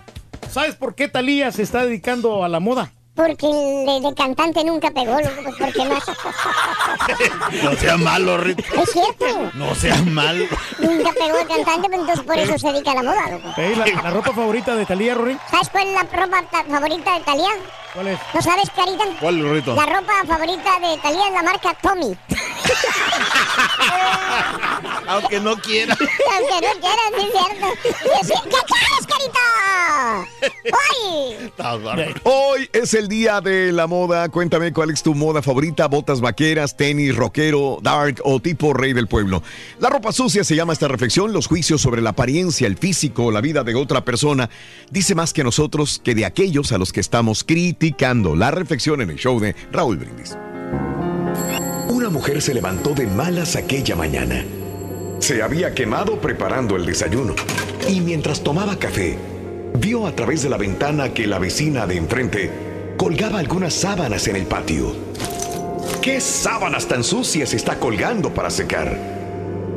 ¿sabes 0.51 0.75
por 0.75 0.95
qué 0.95 1.09
Talía 1.09 1.51
se 1.53 1.63
está 1.63 1.85
dedicando 1.87 2.45
a 2.45 2.49
la 2.49 2.61
moda? 2.61 2.93
Porque 3.15 3.47
el 3.47 3.87
de, 4.03 4.09
de 4.09 4.15
cantante 4.15 4.65
nunca 4.65 4.91
pegó, 4.91 5.21
loco, 5.21 5.43
pues 5.43 5.55
porque 5.59 5.85
más. 5.85 6.03
No 7.63 7.73
sea 7.77 7.97
malo, 7.99 8.39
Rito. 8.39 8.63
Es 8.81 8.91
cierto. 8.91 9.51
No 9.55 9.75
sea 9.75 9.97
malo. 10.03 10.45
Nunca 10.79 11.11
pegó 11.13 11.39
el 11.39 11.47
cantante, 11.47 11.89
pero 11.91 12.01
entonces 12.03 12.25
por 12.25 12.39
eso 12.39 12.59
se 12.59 12.73
dedica 12.73 12.93
a 12.93 12.95
la 12.97 13.03
moda, 13.03 13.31
loco. 13.31 13.49
Ey, 13.61 13.75
la, 13.75 13.87
la 13.87 14.11
ropa 14.11 14.33
favorita 14.33 14.75
de 14.75 14.87
Talía, 14.87 15.15
Rory? 15.15 15.39
¿Sabes 15.51 15.69
cuál 15.69 15.89
es 15.89 15.95
la 15.95 16.03
ropa 16.05 16.43
ta- 16.51 16.65
favorita 16.65 17.13
de 17.19 17.21
Talía? 17.21 17.51
¿Cuál 17.93 18.09
es? 18.09 18.19
¿No 18.33 18.41
sabes, 18.41 18.71
Carita? 18.75 19.05
¿Cuál, 19.21 19.53
Rito? 19.53 19.75
La 19.75 19.85
ropa 19.85 20.25
favorita 20.27 20.81
de 20.81 20.97
Talía 20.99 21.29
es 21.29 21.35
la 21.35 21.43
marca 21.43 21.77
Tommy. 21.83 22.17
Aunque 25.09 25.41
no 25.41 25.57
quiera. 25.57 25.95
Aunque 25.95 26.67
no 26.67 26.73
quieras, 26.81 27.13
sí 27.17 27.23
es 27.27 27.33
cierto. 27.33 27.67
Sí, 28.23 28.33
¿Qué 28.45 28.57
quieres, 28.67 29.07
Carita? 29.07 29.41
Bárbaro. 31.59 32.15
Hoy 32.25 32.69
es 32.73 32.95
el 32.95 33.09
día 33.09 33.41
de 33.41 33.73
la 33.73 33.87
moda. 33.87 34.29
Cuéntame 34.29 34.73
cuál 34.73 34.91
es 34.91 35.03
tu 35.03 35.15
moda 35.15 35.43
favorita. 35.43 35.87
Botas 35.87 36.21
vaqueras, 36.21 36.77
tenis, 36.77 37.15
rockero, 37.15 37.79
dark 37.83 38.21
o 38.25 38.41
tipo 38.41 38.73
rey 38.73 38.93
del 38.93 39.07
pueblo. 39.07 39.43
La 39.81 39.91
ropa 39.91 40.13
sucia 40.13 40.45
se 40.45 40.57
llama 40.57 40.73
esta 40.73 40.89
reflexión. 40.89 41.33
Los 41.33 41.47
juicios 41.47 41.81
sobre 41.81 42.01
la 42.01 42.11
apariencia, 42.11 42.67
el 42.67 42.77
físico, 42.77 43.31
la 43.31 43.41
vida 43.41 43.65
de 43.65 43.75
otra 43.75 44.05
persona 44.05 44.51
dice 44.91 45.15
más 45.15 45.33
que 45.33 45.45
nosotros 45.45 46.01
que 46.03 46.15
de 46.15 46.25
aquellos 46.25 46.73
a 46.73 46.79
los 46.79 46.93
que 46.93 47.01
estamos 47.01 47.45
La 48.37 48.53
reflexión 48.53 49.01
en 49.01 49.11
el 49.11 49.17
show 49.17 49.41
de 49.41 49.57
Raúl 49.73 49.97
Brindis. 49.97 50.39
Una 51.89 52.11
mujer 52.11 52.41
se 52.41 52.55
levantó 52.55 52.95
de 52.95 53.09
malas 53.09 53.57
aquella 53.57 53.97
mañana. 53.97 54.45
Se 55.19 55.43
había 55.43 55.75
quemado 55.75 56.21
preparando 56.21 56.77
el 56.77 56.87
desayuno 56.87 57.35
y 57.89 58.01
mientras 58.01 58.45
tomaba 58.45 58.79
café, 58.79 59.19
vio 59.81 60.07
a 60.07 60.15
través 60.15 60.45
de 60.45 60.49
la 60.49 60.59
ventana 60.59 61.13
que 61.13 61.27
la 61.27 61.41
vecina 61.41 61.85
de 61.89 61.97
enfrente 61.97 62.51
colgaba 62.97 63.41
algunas 63.41 63.75
sábanas 63.75 64.29
en 64.29 64.37
el 64.37 64.47
patio. 64.47 64.95
¿Qué 66.01 66.21
sábanas 66.21 66.87
tan 66.87 67.03
sucias 67.03 67.53
está 67.53 67.81
colgando 67.81 68.33
para 68.33 68.51
secar? 68.51 68.97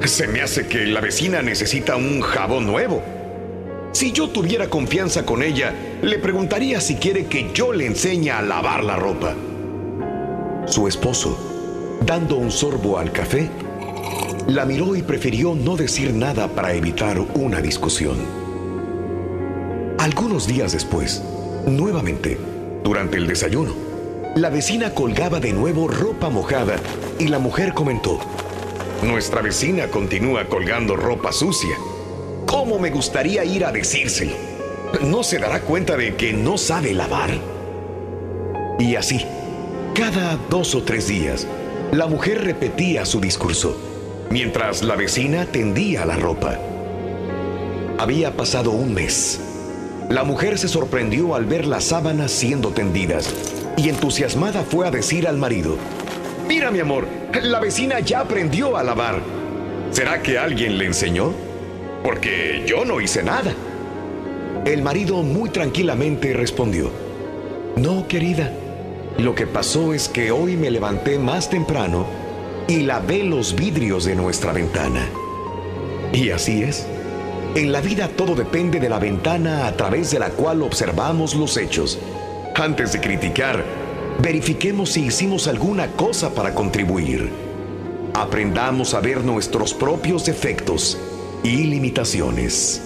Se 0.05 0.27
me 0.27 0.43
hace 0.43 0.67
que 0.67 0.85
la 0.85 1.01
vecina 1.01 1.41
necesita 1.41 1.95
un 1.95 2.21
jabón 2.21 2.67
nuevo. 2.67 3.14
Si 3.95 4.11
yo 4.11 4.27
tuviera 4.27 4.69
confianza 4.69 5.25
con 5.25 5.41
ella, 5.41 5.73
le 6.01 6.19
preguntaría 6.19 6.81
si 6.81 6.95
quiere 6.95 7.27
que 7.27 7.53
yo 7.53 7.71
le 7.71 7.85
enseñe 7.85 8.29
a 8.29 8.41
lavar 8.41 8.83
la 8.83 8.97
ropa. 8.97 9.33
Su 10.65 10.89
esposo, 10.89 11.97
dando 12.05 12.35
un 12.35 12.51
sorbo 12.51 12.97
al 12.97 13.13
café, 13.13 13.49
la 14.47 14.65
miró 14.65 14.97
y 14.97 15.01
prefirió 15.01 15.55
no 15.55 15.77
decir 15.77 16.13
nada 16.13 16.49
para 16.49 16.73
evitar 16.73 17.21
una 17.35 17.61
discusión. 17.61 18.17
Algunos 19.97 20.45
días 20.45 20.73
después, 20.73 21.23
nuevamente, 21.65 22.37
durante 22.83 23.15
el 23.15 23.27
desayuno, 23.27 23.73
la 24.35 24.49
vecina 24.49 24.93
colgaba 24.93 25.39
de 25.39 25.53
nuevo 25.53 25.87
ropa 25.87 26.29
mojada 26.29 26.75
y 27.17 27.29
la 27.29 27.39
mujer 27.39 27.73
comentó, 27.73 28.19
Nuestra 29.03 29.41
vecina 29.41 29.87
continúa 29.87 30.49
colgando 30.49 30.97
ropa 30.97 31.31
sucia. 31.31 31.77
¿Cómo 32.45 32.79
me 32.79 32.89
gustaría 32.89 33.43
ir 33.43 33.65
a 33.65 33.71
decírselo? 33.71 34.33
¿No 35.01 35.23
se 35.23 35.39
dará 35.39 35.61
cuenta 35.61 35.97
de 35.97 36.15
que 36.15 36.33
no 36.33 36.57
sabe 36.57 36.93
lavar? 36.93 37.31
Y 38.79 38.95
así, 38.95 39.25
cada 39.93 40.37
dos 40.49 40.75
o 40.75 40.83
tres 40.83 41.07
días, 41.07 41.47
la 41.91 42.07
mujer 42.07 42.43
repetía 42.43 43.05
su 43.05 43.19
discurso, 43.19 43.77
mientras 44.29 44.83
la 44.83 44.95
vecina 44.95 45.45
tendía 45.45 46.05
la 46.05 46.17
ropa. 46.17 46.59
Había 47.97 48.35
pasado 48.35 48.71
un 48.71 48.93
mes 48.93 49.39
La 50.09 50.25
mujer 50.25 50.57
se 50.57 50.67
sorprendió 50.67 51.33
al 51.33 51.45
ver 51.45 51.65
las 51.65 51.85
sábanas 51.85 52.29
siendo 52.29 52.71
tendidas 52.71 53.33
y 53.77 53.89
entusiasmada 53.89 54.63
fue 54.63 54.87
a 54.87 54.91
decir 54.91 55.27
al 55.27 55.37
marido, 55.37 55.77
Mira 56.47 56.69
mi 56.69 56.79
amor, 56.79 57.07
la 57.41 57.59
vecina 57.59 57.99
ya 58.01 58.19
aprendió 58.19 58.77
a 58.77 58.83
lavar. 58.83 59.19
¿Será 59.91 60.21
que 60.21 60.37
alguien 60.37 60.77
le 60.77 60.85
enseñó? 60.85 61.44
Porque 62.05 62.63
yo 62.67 62.85
no 62.85 63.01
hice 63.01 63.23
nada. 63.23 63.51
El 64.63 64.83
marido 64.83 65.23
muy 65.23 65.49
tranquilamente 65.49 66.33
respondió, 66.33 66.91
No, 67.77 68.07
querida, 68.07 68.51
lo 69.17 69.33
que 69.33 69.47
pasó 69.47 69.91
es 69.91 70.07
que 70.07 70.29
hoy 70.29 70.55
me 70.55 70.69
levanté 70.69 71.17
más 71.17 71.49
temprano 71.49 72.05
y 72.67 72.81
lavé 72.81 73.23
los 73.23 73.55
vidrios 73.55 74.05
de 74.05 74.15
nuestra 74.15 74.53
ventana. 74.53 75.09
Y 76.13 76.29
así 76.29 76.61
es. 76.61 76.85
En 77.55 77.71
la 77.71 77.81
vida 77.81 78.07
todo 78.07 78.35
depende 78.35 78.79
de 78.79 78.89
la 78.89 78.99
ventana 78.99 79.65
a 79.65 79.75
través 79.75 80.11
de 80.11 80.19
la 80.19 80.29
cual 80.29 80.61
observamos 80.61 81.33
los 81.33 81.57
hechos. 81.57 81.97
Antes 82.53 82.93
de 82.93 83.01
criticar, 83.01 83.65
verifiquemos 84.21 84.91
si 84.91 85.05
hicimos 85.05 85.47
alguna 85.47 85.87
cosa 85.93 86.35
para 86.35 86.53
contribuir. 86.53 87.31
Aprendamos 88.13 88.93
a 88.93 88.99
ver 88.99 89.23
nuestros 89.23 89.73
propios 89.73 90.23
defectos 90.23 90.99
y 91.45 91.65
limitaciones. 91.65 92.81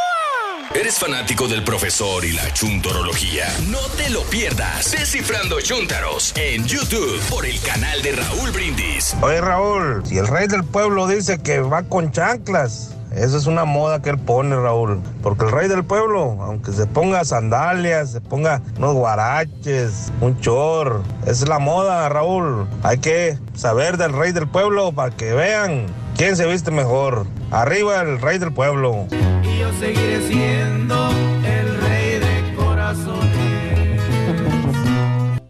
¿Eres 0.73 0.99
fanático 0.99 1.49
del 1.49 1.65
profesor 1.65 2.23
y 2.23 2.31
la 2.31 2.49
chuntorología? 2.53 3.45
No 3.69 3.79
te 3.97 4.09
lo 4.09 4.21
pierdas. 4.23 4.91
Descifrando 4.91 5.59
Chuntaros 5.59 6.33
en 6.37 6.65
YouTube 6.65 7.19
por 7.29 7.45
el 7.45 7.59
canal 7.59 8.01
de 8.01 8.13
Raúl 8.13 8.51
Brindis. 8.51 9.13
Oye 9.21 9.41
Raúl, 9.41 10.01
si 10.05 10.17
el 10.17 10.27
rey 10.27 10.47
del 10.47 10.63
pueblo 10.63 11.07
dice 11.07 11.39
que 11.39 11.59
va 11.59 11.83
con 11.83 12.13
chanclas, 12.13 12.95
esa 13.13 13.35
es 13.35 13.47
una 13.47 13.65
moda 13.65 14.01
que 14.01 14.11
él 14.11 14.17
pone 14.17 14.55
Raúl. 14.55 15.01
Porque 15.21 15.43
el 15.43 15.51
rey 15.51 15.67
del 15.67 15.83
pueblo, 15.83 16.37
aunque 16.41 16.71
se 16.71 16.87
ponga 16.87 17.25
sandalias, 17.25 18.13
se 18.13 18.21
ponga 18.21 18.61
unos 18.77 18.93
guaraches, 18.93 20.13
un 20.21 20.39
chor, 20.39 21.03
esa 21.23 21.31
es 21.31 21.49
la 21.49 21.59
moda 21.59 22.07
Raúl. 22.07 22.65
Hay 22.83 22.99
que 22.99 23.37
saber 23.55 23.97
del 23.97 24.13
rey 24.13 24.31
del 24.31 24.47
pueblo 24.47 24.93
para 24.93 25.13
que 25.13 25.33
vean 25.33 25.87
quién 26.15 26.37
se 26.37 26.45
viste 26.45 26.71
mejor. 26.71 27.27
Arriba 27.51 27.99
el 27.99 28.21
rey 28.21 28.37
del 28.37 28.53
pueblo. 28.53 29.07
Y 29.43 29.59
yo 29.59 29.69
seguiré 29.77 30.25
siendo 30.25 31.09
el 31.43 31.81
rey 31.81 32.19
de 32.19 32.55
corazones. 32.55 34.01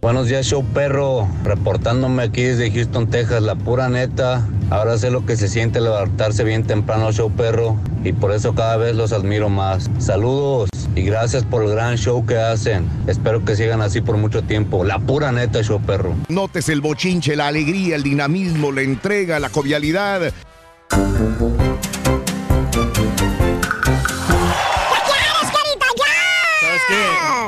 Buenos 0.02 0.28
días, 0.28 0.48
show 0.48 0.66
perro. 0.66 1.28
Reportándome 1.44 2.24
aquí 2.24 2.42
desde 2.42 2.72
Houston, 2.72 3.08
Texas, 3.08 3.44
la 3.44 3.54
pura 3.54 3.88
neta. 3.88 4.48
Ahora 4.72 4.98
sé 4.98 5.12
lo 5.12 5.28
que 5.28 5.36
se 5.36 5.48
siente 5.48 5.80
levantarse 5.80 6.44
bien 6.44 6.64
temprano, 6.64 7.12
show 7.12 7.32
perro. 7.32 7.78
Y 8.04 8.14
por 8.14 8.32
eso 8.32 8.56
cada 8.56 8.78
vez 8.78 8.96
los 8.96 9.14
admiro 9.14 9.50
más. 9.50 9.92
Saludos 10.00 10.72
y 10.96 11.04
gracias 11.04 11.44
por 11.44 11.64
el 11.64 11.70
gran 11.70 11.98
show 11.98 12.26
que 12.26 12.36
hacen. 12.36 12.90
Espero 13.06 13.46
que 13.46 13.56
sigan 13.56 13.84
así 13.84 14.02
por 14.02 14.18
mucho 14.18 14.42
tiempo. 14.42 14.84
La 14.84 14.98
pura 14.98 15.32
neta, 15.32 15.62
show 15.62 15.80
perro. 15.80 16.16
Notes 16.30 16.68
el 16.70 16.82
bochinche, 16.82 17.36
la 17.36 17.46
alegría, 17.46 17.96
el 17.96 18.02
dinamismo, 18.02 18.72
la 18.72 18.82
entrega, 18.82 19.40
la 19.40 19.50
jovialidad. 19.50 20.34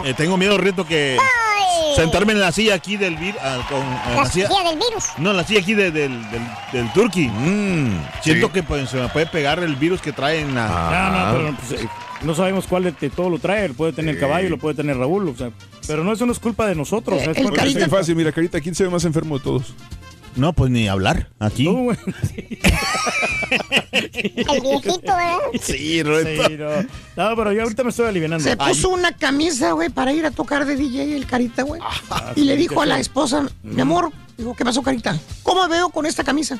Eh, 0.04 0.14
tengo 0.16 0.38
miedo, 0.38 0.58
Rito, 0.58 0.86
que 0.86 1.18
sentarme 1.96 2.34
en 2.34 2.40
la 2.40 2.52
silla 2.52 2.74
aquí 2.76 2.98
del 2.98 3.16
virus. 3.16 3.42
La 4.16 4.26
silla 4.26 4.50
del 4.50 4.76
virus. 4.78 5.06
No, 5.18 5.32
en 5.32 5.38
la 5.38 5.44
silla 5.46 5.62
aquí 5.62 5.74
de- 5.74 5.92
del, 5.92 6.30
del, 6.32 6.42
del 6.72 6.94
turkey. 6.94 7.32
Siento 8.22 8.52
que 8.52 8.64
pues, 8.64 8.90
se 8.90 8.98
me 8.98 9.08
puede 9.10 9.26
pegar 9.28 9.60
el 9.60 9.76
virus 9.76 10.02
que 10.02 10.12
trae 10.12 10.42
en 10.42 10.56
la. 10.56 10.68
No, 10.68 11.12
no, 11.12 11.38
pero 11.38 11.58
pues, 11.58 11.82
eh, 11.82 11.88
no 12.22 12.36
sabemos 12.36 12.68
cuál 12.68 12.84
de, 12.84 12.92
de 12.92 13.10
todo 13.10 13.30
lo 13.30 13.40
trae. 13.40 13.70
Lo 13.70 13.74
puede 13.76 13.94
tener 13.94 14.20
caballo, 14.20 14.50
lo 14.50 14.58
puede 14.58 14.76
tener 14.76 14.98
Raúl. 14.98 15.30
O 15.30 15.36
sea, 15.36 15.52
pero 15.88 16.04
no, 16.04 16.12
eso 16.14 16.26
no 16.26 16.32
es 16.32 16.40
culpa 16.40 16.68
de 16.68 16.76
nosotros. 16.76 17.22
es 17.22 17.28
Porque 17.42 17.62
es 17.62 17.88
fácil, 17.90 18.16
mira, 18.16 18.32
Carita, 18.32 18.60
¿quién 18.60 18.76
se 18.76 18.84
ve 18.84 18.90
más 18.90 19.06
enfermo 19.06 19.38
de 19.38 19.44
todos? 19.44 19.74
No, 20.36 20.54
pues 20.54 20.72
ni 20.72 20.88
hablar 20.88 21.30
aquí. 21.40 21.68
El 23.92 24.62
viejito, 24.62 25.02
¿verdad? 25.02 25.38
Sí, 25.62 26.02
Roberto. 26.02 26.48
Sí, 26.48 26.56
no. 26.58 26.70
No, 27.16 27.36
pero 27.36 27.52
yo 27.52 27.62
ahorita 27.64 27.84
me 27.84 27.90
estoy 27.92 28.08
aliviando. 28.08 28.40
Se 28.40 28.58
puso 28.58 28.90
una 28.90 29.16
camisa, 29.16 29.72
güey, 29.74 29.90
para 29.90 30.12
ir 30.14 30.26
a 30.26 30.32
tocar 30.32 30.66
de 30.66 30.76
DJ 30.76 31.16
el 31.16 31.28
Carita, 31.28 31.64
güey. 31.64 31.82
y 32.36 32.46
le 32.46 32.56
dijo 32.58 32.82
a 32.82 32.86
la 32.86 33.00
esposa, 33.00 33.48
mi 33.62 33.82
amor, 33.82 34.12
digo, 34.38 34.56
¿qué 34.56 34.66
pasó, 34.66 34.82
Carita? 34.82 35.18
¿Cómo 35.44 35.68
me 35.68 35.76
veo 35.76 35.90
con 35.90 36.06
esta 36.06 36.24
camisa? 36.24 36.58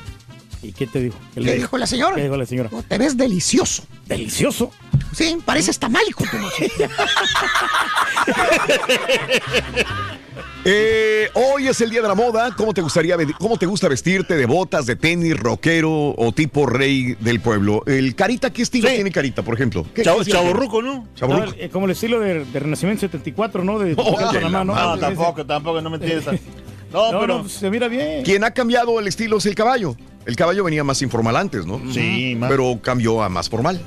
¿Y 0.62 0.72
qué 0.72 0.86
te 0.86 1.00
dijo? 1.00 1.16
¿Qué 1.34 1.40
Le 1.40 1.56
dijo 1.56 1.76
la 1.76 1.86
señora. 1.86 2.16
¿Qué 2.16 2.22
dijo 2.22 2.36
la 2.36 2.46
señora? 2.46 2.70
Te 2.88 2.96
ves 2.96 3.16
delicioso. 3.16 3.84
¿Delicioso? 4.06 4.70
Sí, 5.12 5.36
pareces 5.44 5.78
tamal, 5.78 6.02
hijo 6.08 6.24
de 6.24 6.30
tu. 6.30 6.38
Eh, 10.66 11.28
hoy 11.34 11.68
es 11.68 11.78
el 11.82 11.90
día 11.90 12.00
de 12.00 12.08
la 12.08 12.14
moda. 12.14 12.54
¿Cómo 12.56 12.72
te 12.72 12.80
gustaría 12.80 13.16
cómo 13.38 13.58
te 13.58 13.66
gusta 13.66 13.86
vestirte 13.88 14.34
de 14.36 14.46
botas, 14.46 14.86
de 14.86 14.96
tenis, 14.96 15.36
rockero 15.36 16.14
o 16.16 16.32
tipo 16.32 16.64
rey 16.64 17.16
del 17.20 17.40
pueblo? 17.40 17.82
El 17.86 18.14
carita, 18.14 18.50
¿qué 18.50 18.62
estilo 18.62 18.88
tiene 18.88 19.10
carita, 19.10 19.42
por 19.42 19.54
ejemplo? 19.54 19.84
¿Qué- 19.94 20.02
Chavo- 20.02 20.24
tiene? 20.24 20.40
¿no? 20.40 21.06
Chavorruco. 21.14 21.50
No, 21.50 21.52
eh, 21.58 21.68
como 21.70 21.84
el 21.86 21.92
estilo 21.92 22.18
de, 22.20 22.44
de 22.46 22.60
Renacimiento 22.60 23.00
74, 23.02 23.62
¿no? 23.62 23.78
De, 23.78 23.94
de 23.94 23.94
Oh, 23.98 24.14
Panamá, 24.16 24.64
¿no? 24.64 24.74
No, 24.74 24.94
Sí, 24.94 25.00
tampoco, 25.00 25.44
tampoco, 25.44 25.80
no 25.82 25.90
me 25.90 25.96
entiendes. 25.96 26.40
No, 26.92 27.10
No, 27.10 27.20
pero. 27.22 27.42
no, 27.42 27.48
se 27.48 27.68
mira 27.70 27.88
bien. 27.88 28.22
Quien 28.22 28.44
ha 28.44 28.52
cambiado 28.52 29.00
el 29.00 29.08
estilo 29.08 29.38
es 29.38 29.46
el 29.46 29.56
caballo. 29.56 29.96
El 30.26 30.36
caballo 30.36 30.62
venía 30.62 30.84
más 30.84 31.02
informal 31.02 31.34
antes, 31.34 31.66
¿no? 31.66 31.80
Sí, 31.92 32.36
más- 32.38 32.48
Pero 32.48 32.78
cambió 32.80 33.20
a 33.20 33.28
más 33.28 33.48
formal. 33.50 33.80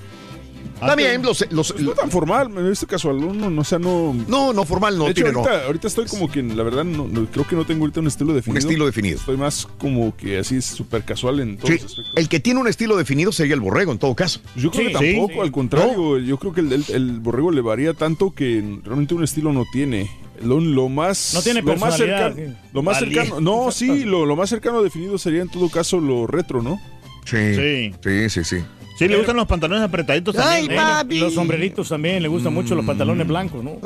También 0.79 1.23
los, 1.23 1.43
los- 1.51 1.71
Pues 1.73 1.83
no 1.83 1.91
tan 1.93 2.11
formal, 2.11 2.49
me 2.49 2.61
viste 2.69 2.85
casual, 2.85 3.19
no, 3.19 3.49
no, 3.49 3.61
o 3.61 3.63
sea, 3.63 3.79
no... 3.79 4.13
no, 4.27 4.53
no 4.53 4.63
formal, 4.63 4.95
no 4.97 5.05
de 5.05 5.11
hecho, 5.11 5.23
tiene 5.23 5.31
no. 5.31 5.39
ahorita, 5.39 5.65
ahorita 5.65 5.87
estoy 5.87 6.05
como 6.05 6.29
que, 6.31 6.43
la 6.43 6.61
verdad, 6.61 6.83
no, 6.83 7.07
no- 7.07 7.25
creo 7.31 7.47
que 7.47 7.55
no 7.55 7.65
tengo 7.65 7.81
ahorita 7.85 7.99
un 8.01 8.07
estilo 8.07 8.31
definido. 8.33 8.59
estilo 8.59 8.85
definido. 8.85 9.17
Estoy 9.17 9.37
más 9.37 9.65
como 9.79 10.15
que 10.15 10.37
así 10.37 10.61
súper 10.61 11.03
casual 11.03 11.39
en 11.39 11.57
todos 11.57 11.69
Sí, 11.69 11.79
los 11.81 11.85
aspectos. 11.91 12.13
el 12.15 12.29
que 12.29 12.39
tiene 12.39 12.59
un 12.59 12.67
estilo 12.67 12.95
definido 12.95 13.31
sería 13.31 13.55
el 13.55 13.61
borrego, 13.61 13.91
en 13.91 13.97
todo 13.97 14.13
caso. 14.13 14.39
Yo 14.55 14.69
creo 14.69 14.87
Sí, 14.89 14.93
que 14.93 14.93
tampoco, 15.15 15.33
sí. 15.33 15.39
al 15.39 15.51
contrario, 15.51 16.19
yo 16.19 16.37
creo 16.37 16.53
que 16.53 16.61
el, 16.61 16.71
el- 16.73 16.85
el 16.89 17.11
borrego 17.21 17.49
le 17.51 17.61
varía 17.61 17.93
tanto 17.95 18.31
que 18.35 18.63
realmente 18.83 19.15
un 19.15 19.23
estilo 19.23 19.51
no 19.53 19.65
tiene. 19.71 20.09
Lo, 20.43 20.59
lo 20.59 20.89
más 20.89 21.31
No 21.33 21.41
tiene 21.41 21.63
lo 21.63 21.75
más 21.77 21.97
cercano, 21.97 22.35
sí. 22.35 22.43
lo 22.71 22.83
más 22.83 22.99
cercano, 22.99 23.41
no, 23.41 23.71
sí, 23.71 24.05
lo, 24.05 24.27
lo 24.27 24.35
más 24.35 24.47
cercano 24.51 24.83
definido 24.83 25.17
sería 25.17 25.41
en 25.41 25.49
todo 25.49 25.69
caso 25.69 25.99
lo 25.99 26.27
retro, 26.27 26.61
¿no? 26.61 26.79
Sí. 27.25 27.55
Sí. 27.55 28.29
Sí, 28.29 28.43
sí, 28.43 28.63
sí. 28.97 29.07
Le 29.07 29.17
gustan 29.17 29.35
los 29.35 29.47
pantalones 29.47 29.83
apretaditos 29.83 30.35
Ay, 30.37 30.67
también. 30.67 30.71
Eh, 30.71 30.83
papi. 30.83 31.19
los 31.19 31.33
sombreritos 31.33 31.89
también, 31.89 32.21
le 32.21 32.27
gustan 32.27 32.53
mucho 32.53 32.75
los 32.75 32.85
pantalones 32.85 33.27
blancos, 33.27 33.63
¿no? 33.63 33.79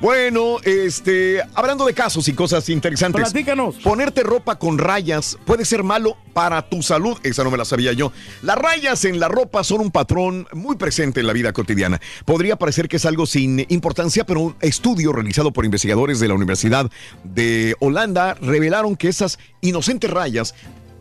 Bueno, 0.00 0.56
este, 0.64 1.40
hablando 1.54 1.86
de 1.86 1.94
casos 1.94 2.26
y 2.28 2.32
cosas 2.32 2.68
interesantes. 2.68 3.22
Platícanos. 3.22 3.76
Ponerte 3.76 4.22
ropa 4.22 4.58
con 4.58 4.78
rayas 4.78 5.38
puede 5.44 5.64
ser 5.64 5.82
malo 5.82 6.16
para 6.32 6.68
tu 6.68 6.82
salud. 6.82 7.16
Esa 7.22 7.44
no 7.44 7.50
me 7.50 7.56
la 7.56 7.64
sabía 7.64 7.92
yo. 7.92 8.12
Las 8.42 8.56
rayas 8.56 9.04
en 9.04 9.20
la 9.20 9.28
ropa 9.28 9.62
son 9.62 9.80
un 9.80 9.90
patrón 9.90 10.46
muy 10.52 10.76
presente 10.76 11.20
en 11.20 11.26
la 11.26 11.32
vida 11.32 11.52
cotidiana. 11.52 12.00
Podría 12.24 12.56
parecer 12.56 12.88
que 12.88 12.96
es 12.96 13.06
algo 13.06 13.26
sin 13.26 13.64
importancia, 13.68 14.24
pero 14.26 14.40
un 14.40 14.56
estudio 14.60 15.12
realizado 15.12 15.52
por 15.52 15.64
investigadores 15.64 16.20
de 16.20 16.28
la 16.28 16.34
Universidad 16.34 16.90
de 17.22 17.76
Holanda 17.78 18.34
revelaron 18.40 18.96
que 18.96 19.08
esas 19.08 19.38
inocentes 19.60 20.10
rayas 20.10 20.54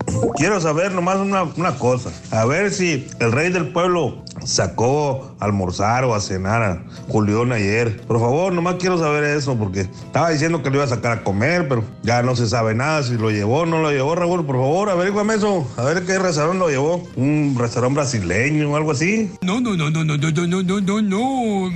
quiero 0.35 0.59
saber 0.59 0.91
nomás 0.91 1.17
una, 1.17 1.43
una 1.43 1.77
cosa. 1.77 2.11
A 2.31 2.45
ver 2.45 2.71
si 2.71 3.07
el 3.19 3.31
rey 3.31 3.51
del 3.51 3.69
pueblo 3.69 4.23
sacó 4.45 5.35
a 5.39 5.45
almorzar 5.45 6.03
o 6.05 6.15
a 6.15 6.21
cenar 6.21 6.63
a 6.63 6.83
Julián 7.09 7.51
ayer. 7.51 8.01
Por 8.01 8.19
favor, 8.19 8.53
nomás 8.53 8.75
quiero 8.75 8.97
saber 8.97 9.23
eso 9.23 9.55
porque 9.55 9.81
estaba 9.81 10.29
diciendo 10.29 10.63
que 10.63 10.69
lo 10.69 10.77
iba 10.77 10.85
a 10.85 10.87
sacar 10.87 11.11
a 11.11 11.23
comer, 11.23 11.67
pero 11.67 11.83
ya 12.03 12.23
no 12.23 12.35
se 12.35 12.47
sabe 12.47 12.73
nada 12.73 13.03
si 13.03 13.17
lo 13.17 13.29
llevó 13.31 13.59
o 13.59 13.65
no 13.65 13.81
lo 13.81 13.91
llevó, 13.91 14.15
Raúl. 14.15 14.45
Por 14.45 14.55
favor, 14.55 14.89
averígame 14.89 15.35
eso. 15.35 15.67
A 15.77 15.83
ver 15.83 16.03
qué 16.05 16.17
restaurante 16.17 16.59
lo 16.59 16.69
llevó. 16.69 17.03
Un 17.15 17.55
restaurante 17.57 17.99
brasileño 17.99 18.71
o 18.71 18.75
algo 18.75 18.91
así. 18.91 19.31
No, 19.41 19.59
no, 19.61 19.75
no, 19.75 19.89
no, 19.89 20.03
no, 20.03 20.17
no, 20.17 20.31
no, 20.31 20.47
no, 20.47 20.63
no, 20.63 20.81
no, 20.81 21.01
no. 21.01 21.71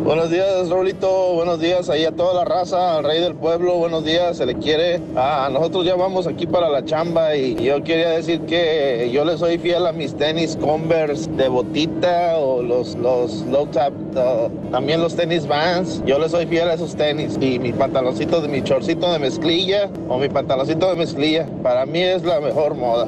Buenos 0.00 0.30
días, 0.30 0.68
Raulito. 0.68 1.34
Buenos 1.34 1.60
días 1.60 1.88
ahí 1.88 2.04
a 2.04 2.12
toda 2.12 2.34
la 2.34 2.44
raza, 2.44 2.98
al 2.98 3.04
rey 3.04 3.20
del 3.20 3.34
pueblo. 3.34 3.74
Buenos 3.74 4.04
días, 4.04 4.36
se 4.36 4.46
le 4.46 4.54
quiere. 4.56 5.00
Ah, 5.16 5.48
nosotros 5.52 5.84
ya 5.84 5.96
vamos 5.96 6.26
aquí 6.26 6.46
para 6.46 6.68
la 6.68 6.84
chamba 6.84 7.36
y 7.36 7.54
yo 7.68 7.84
quería 7.84 8.08
decir 8.12 8.40
que 8.46 9.10
yo 9.12 9.26
le 9.26 9.36
soy 9.36 9.58
fiel 9.58 9.86
a 9.86 9.92
mis 9.92 10.16
tenis 10.16 10.56
Converse 10.56 11.30
de 11.32 11.48
botita 11.48 12.38
o 12.38 12.62
los, 12.62 12.94
los 12.94 13.42
low 13.42 13.66
top, 13.66 13.92
uh, 14.16 14.70
también 14.70 15.02
los 15.02 15.14
tenis 15.14 15.46
Vans. 15.46 16.02
Yo 16.06 16.18
le 16.18 16.30
soy 16.30 16.46
fiel 16.46 16.70
a 16.70 16.74
esos 16.74 16.96
tenis 16.96 17.36
y 17.38 17.58
mi 17.58 17.74
pantaloncito 17.74 18.40
de 18.40 18.48
mi 18.48 18.62
chorcito 18.62 19.12
de 19.12 19.18
mezclilla 19.18 19.90
o 20.08 20.16
mi 20.16 20.30
pantaloncito 20.30 20.88
de 20.88 20.96
mezclilla. 20.96 21.46
Para 21.62 21.84
mí 21.84 22.00
es 22.00 22.22
la 22.22 22.40
mejor 22.40 22.74
moda. 22.74 23.06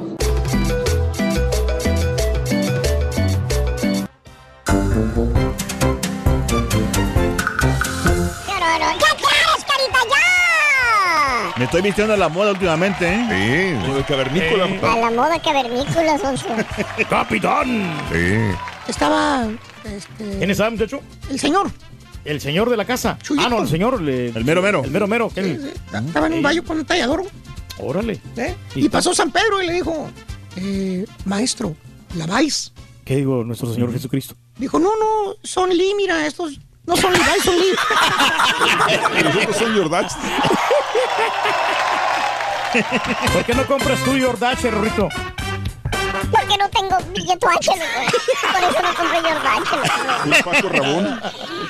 ¡Ya 8.47 8.57
quieres, 8.59 8.67
carita, 8.69 8.93
ya! 8.99 9.10
Me 11.61 11.65
estoy 11.65 11.83
vistiendo 11.83 12.15
a 12.15 12.17
la 12.17 12.27
moda 12.27 12.53
últimamente, 12.53 13.05
¿eh? 13.07 13.79
Sí, 13.85 14.03
cavernícola. 14.07 14.65
A 14.65 14.97
la 14.97 15.11
moda 15.11 15.39
cavernícola, 15.39 16.17
Sonso. 16.17 16.47
¡Capitán! 17.09 17.99
Sí. 18.11 18.57
Estaba 18.87 19.47
este, 19.83 20.37
¿Quién 20.39 20.49
es 20.49 20.59
ese 20.59 20.67
muchacho? 20.71 21.01
el 21.29 21.39
señor. 21.39 21.69
El 22.25 22.41
señor 22.41 22.67
de 22.67 22.77
la 22.77 22.85
casa. 22.85 23.15
Chuyito. 23.21 23.43
Ah, 23.45 23.47
no, 23.47 23.61
el 23.61 23.67
señor. 23.67 24.01
le- 24.01 24.29
El 24.29 24.43
mero 24.43 24.63
mero. 24.63 24.83
El 24.83 24.89
mero 24.89 25.07
mero. 25.07 25.29
¿qué? 25.35 25.59
Estaba 25.93 26.25
en 26.25 26.33
un 26.33 26.41
baño 26.41 26.63
con 26.63 26.79
un 26.79 26.85
tallador. 26.85 27.25
Órale. 27.77 28.19
¿eh? 28.37 28.55
¿Y 28.73 28.85
Y 28.87 28.89
pasó 28.89 29.13
San 29.13 29.29
Pedro 29.29 29.61
y 29.61 29.67
le 29.67 29.73
dijo, 29.73 30.09
eh, 30.55 31.05
maestro, 31.25 31.75
¿laváis? 32.15 32.73
¿Qué 33.05 33.17
digo, 33.17 33.43
nuestro 33.43 33.71
Señor 33.71 33.93
Jesucristo? 33.93 34.33
Dijo, 34.57 34.79
no, 34.79 34.89
no, 34.97 35.35
son 35.43 35.69
mira, 35.95 36.25
estos 36.25 36.59
no 36.85 36.95
son 36.97 37.13
Levi's, 37.13 37.43
son 37.43 37.57
Lee. 37.57 37.75
Y 39.17 39.23
los 39.23 39.35
otros 39.35 39.55
son 39.55 39.77
Jordans. 39.77 40.13
¿Por 43.33 43.43
qué 43.45 43.53
no 43.53 43.65
compras 43.65 43.99
tú 44.03 44.17
Jordache, 44.21 44.71
Rorrito? 44.71 45.09
Porque 46.51 46.57
no 46.57 46.69
tengo 46.69 46.97
billete 47.13 47.45
H. 47.45 47.71
Por 48.51 48.63
eso 48.63 48.81
no 48.81 48.93
compré. 48.95 49.19
Un 50.25 50.31
Paco 50.43 50.67
Rabón. 50.69 51.21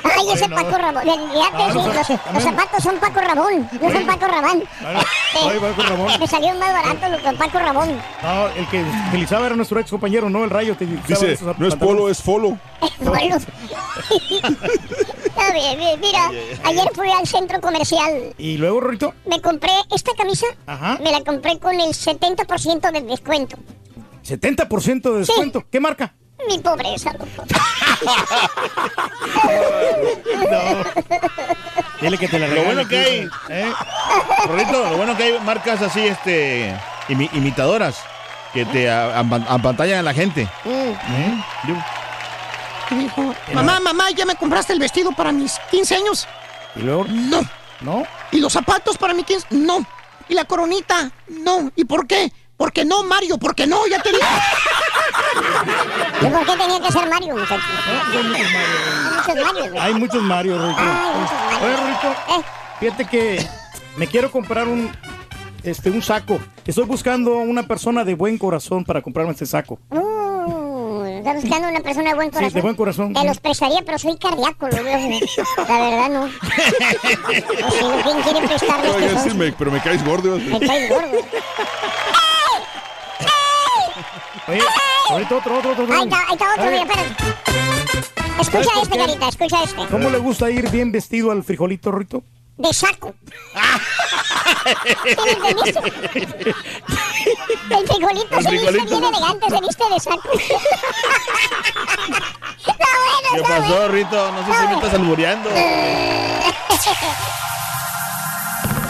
Ay, 0.04 0.26
ese 0.34 0.50
Paco 0.50 0.78
Rabón. 0.78 1.04
Fíjate, 1.04 1.63
Ah, 1.63 1.70
sí, 1.72 1.78
no, 1.78 1.94
los, 1.94 2.10
no, 2.10 2.20
los 2.34 2.44
zapatos 2.44 2.84
son 2.84 2.98
Paco 2.98 3.22
Rabón, 3.22 3.70
no 3.80 3.91
son 3.91 4.06
Paco 4.06 4.28
Rabán. 4.28 4.63
Ay, 4.84 5.60
Paco 5.60 5.82
Rabón. 5.84 6.20
Me 6.20 6.28
salió 6.28 6.54
más 6.56 6.74
barato, 6.74 7.10
loco, 7.10 7.38
Paco 7.38 7.60
Rabón. 7.60 8.02
No, 8.24 8.48
el 8.48 8.67
que 8.70 8.84
utilizaba 9.10 9.46
era 9.46 9.56
nuestro 9.56 9.80
ex 9.80 9.89
compañero, 9.91 10.30
no 10.30 10.44
el 10.44 10.50
rayo. 10.50 10.76
Dice, 11.08 11.34
esos 11.34 11.58
no 11.60 11.67
es 11.67 11.76
polo, 11.76 12.10
es 12.10 12.22
folo. 12.22 12.58
Bueno. 13.00 13.38
Está 13.38 13.52
bien, 15.54 15.78
bien, 15.78 16.00
mira, 16.00 16.30
ayer 16.63 16.89
fui 16.94 17.12
al 17.12 17.28
centro 17.28 17.62
comercial. 17.62 18.34
Y 18.38 18.58
luego, 18.58 18.80
Rorrito, 18.82 19.13
Me 19.26 19.39
compré 19.41 19.72
esta 19.94 20.12
camisa, 20.17 20.48
Ajá. 20.65 20.98
me 21.04 21.12
la 21.12 21.22
compré 21.24 21.60
con 21.60 21.80
el 21.80 21.89
70% 21.94 22.91
de 22.91 23.02
descuento. 23.02 23.58
70% 24.24 25.14
de 25.14 25.20
descuento. 25.20 25.66
¿Qué 25.72 25.80
marca? 25.80 26.14
Mi 26.48 26.58
pobreza, 26.60 27.12
loco. 27.14 27.44
Dile 32.02 32.18
que 32.18 32.28
te 32.28 32.40
la 32.40 32.48
Lo 32.48 32.54
regale, 32.56 32.74
bueno 32.74 32.90
que 32.90 32.98
hay. 33.00 33.30
¿eh? 33.50 33.72
Lo 34.72 34.98
bueno 34.98 35.16
que 35.16 35.24
hay 35.24 35.40
marcas 35.42 35.82
así, 35.82 36.08
este, 36.08 36.76
imi- 37.10 37.30
imitadoras 37.34 38.00
que 38.54 38.66
te 38.66 38.90
apantallan 38.92 40.00
a 40.00 40.04
la 40.04 40.14
gente. 40.14 40.48
Mm. 40.66 40.70
¿Eh? 40.70 41.44
Yo- 41.68 41.76
Y 42.96 43.00
dijo, 43.04 43.36
mamá, 43.54 43.80
mamá, 43.80 44.10
¿ya 44.12 44.26
me 44.26 44.36
compraste 44.36 44.74
el 44.74 44.80
vestido 44.80 45.12
para 45.12 45.32
mis 45.32 45.60
15 45.70 45.96
años? 45.96 46.28
Y 46.76 46.82
luego, 46.82 47.06
No. 47.08 47.42
¿no? 47.82 48.04
¿Y 48.32 48.40
los 48.40 48.52
zapatos 48.54 48.98
para 48.98 49.14
mis 49.14 49.26
15? 49.26 49.48
No. 49.52 49.86
¿Y 50.28 50.34
la 50.34 50.46
coronita? 50.46 51.12
No. 51.28 51.72
¿Y 51.76 51.86
por 51.86 52.08
qué? 52.08 52.32
Porque 52.62 52.86
no, 52.86 53.02
Mario, 53.04 53.39
porque 53.39 53.65
no, 53.65 53.88
ya 53.88 54.00
te 54.04 54.12
dije. 54.12 54.24
¿Y 56.21 56.26
por 56.28 56.45
qué 56.45 56.52
tenía 56.58 56.80
que 56.80 56.91
ser 56.91 57.10
Mario, 57.10 57.36
muchachos? 57.36 57.65
Hay 57.88 58.13
muchos 58.13 59.36
Marios, 59.43 59.69
güey. 59.71 59.80
Hay 59.82 59.93
muchos 59.95 60.21
Mario, 60.21 60.58
Rorrito. 60.60 60.80
Ay, 60.80 61.15
muchos 61.19 61.34
Marios. 61.34 61.63
Oye, 61.63 61.76
Rorrito, 61.76 62.12
Eh, 62.30 62.43
fíjate 62.80 63.06
que 63.06 63.47
me 63.97 64.06
quiero 64.06 64.32
comprar 64.32 64.67
un, 64.67 64.91
este, 65.63 65.89
un 65.89 66.04
saco. 66.04 66.39
Estoy 66.63 66.86
buscando 66.86 67.38
una 67.38 67.63
persona 67.63 68.04
de 68.04 68.13
buen 68.13 68.38
corazón 68.38 68.86
para 68.86 69.02
comprarme 69.02 69.32
este 69.32 69.47
saco. 69.47 69.80
uh, 69.89 71.04
está 71.06 71.34
buscando 71.34 71.67
una 71.67 71.80
persona 71.80 72.10
de 72.12 72.15
buen 72.15 72.28
Sí, 72.30 72.34
corazón. 72.36 72.54
de 72.54 72.62
buen 72.62 72.76
corazón. 72.76 73.13
Te 73.13 73.24
los 73.26 73.39
prestaría, 73.39 73.82
pero 73.84 73.97
soy 73.97 74.17
cardíaco, 74.19 74.67
lo 74.67 74.84
veo. 74.84 75.00
La 75.67 75.80
verdad, 75.89 76.10
no. 76.10 76.24
O 77.82 77.89
no, 77.89 78.04
¿quién 78.04 78.21
quiere 78.21 78.39
voy 78.41 79.04
a 79.04 79.12
este 79.17 79.34
me- 79.34 79.52
pero 79.52 79.71
me 79.71 79.82
caes 79.82 80.06
gordo. 80.06 80.38
Me 80.38 80.60
caes 80.60 80.89
gordo. 80.89 81.17
Oye, 84.52 84.62
ahorita 85.10 85.36
otro, 85.36 85.58
otro, 85.60 85.72
otro. 85.72 85.84
otro. 85.84 85.96
Ahí 85.96 86.04
está, 86.04 86.18
ahí 86.28 86.34
está 86.34 86.52
otro, 86.52 86.66
mira, 86.66 86.82
espérate. 86.82 87.16
Escucha 88.40 88.64
¿Sabes 88.64 88.88
por 88.90 88.98
este, 88.98 88.98
carita, 88.98 89.28
escucha 89.28 89.64
este. 89.64 89.88
¿Cómo 89.88 90.10
le 90.10 90.18
gusta 90.18 90.50
ir 90.50 90.70
bien 90.70 90.92
vestido 90.92 91.32
al 91.32 91.44
frijolito, 91.44 91.92
Rorrito? 91.92 92.24
De 92.58 92.74
saco. 92.74 93.14
¿Sí 95.06 95.16
me 95.26 95.32
entendiste? 95.32 95.80
El 97.70 97.88
frijolito 97.88 98.38
El 98.38 98.44
se 98.44 98.52
viste 98.52 98.68
frijolito. 98.68 99.00
bien 99.00 99.04
elegante, 99.16 99.50
se 99.50 99.62
viste 99.62 99.84
de 99.94 100.00
saco. 100.00 100.30
Está 102.62 102.88
bueno, 102.98 103.30
¿Qué 103.34 103.38
está 103.42 103.58
pasó, 103.58 103.88
Rito? 103.88 104.32
No 104.32 104.46
sé 104.46 104.52
si 104.60 104.68
me 104.68 104.74
estás 104.76 104.94
albureando. 104.94 105.50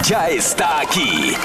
Ya 0.04 0.28
está 0.30 0.80
aquí. 0.82 1.36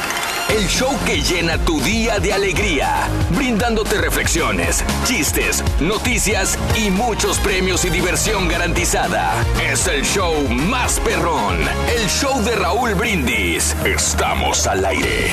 El 0.57 0.67
show 0.69 0.91
que 1.05 1.21
llena 1.21 1.63
tu 1.63 1.79
día 1.83 2.19
de 2.19 2.33
alegría, 2.33 3.11
brindándote 3.37 4.01
reflexiones, 4.01 4.83
chistes, 5.05 5.63
noticias 5.83 6.59
y 6.75 6.89
muchos 6.89 7.39
premios 7.41 7.85
y 7.85 7.91
diversión 7.91 8.49
garantizada. 8.49 9.35
Es 9.71 9.87
el 9.87 10.03
show 10.03 10.49
más 10.49 10.99
perrón, 11.01 11.59
el 11.95 12.09
show 12.09 12.43
de 12.43 12.57
Raúl 12.57 12.95
Brindis. 12.95 13.77
Estamos 13.85 14.67
al 14.67 14.83
aire. 14.87 15.29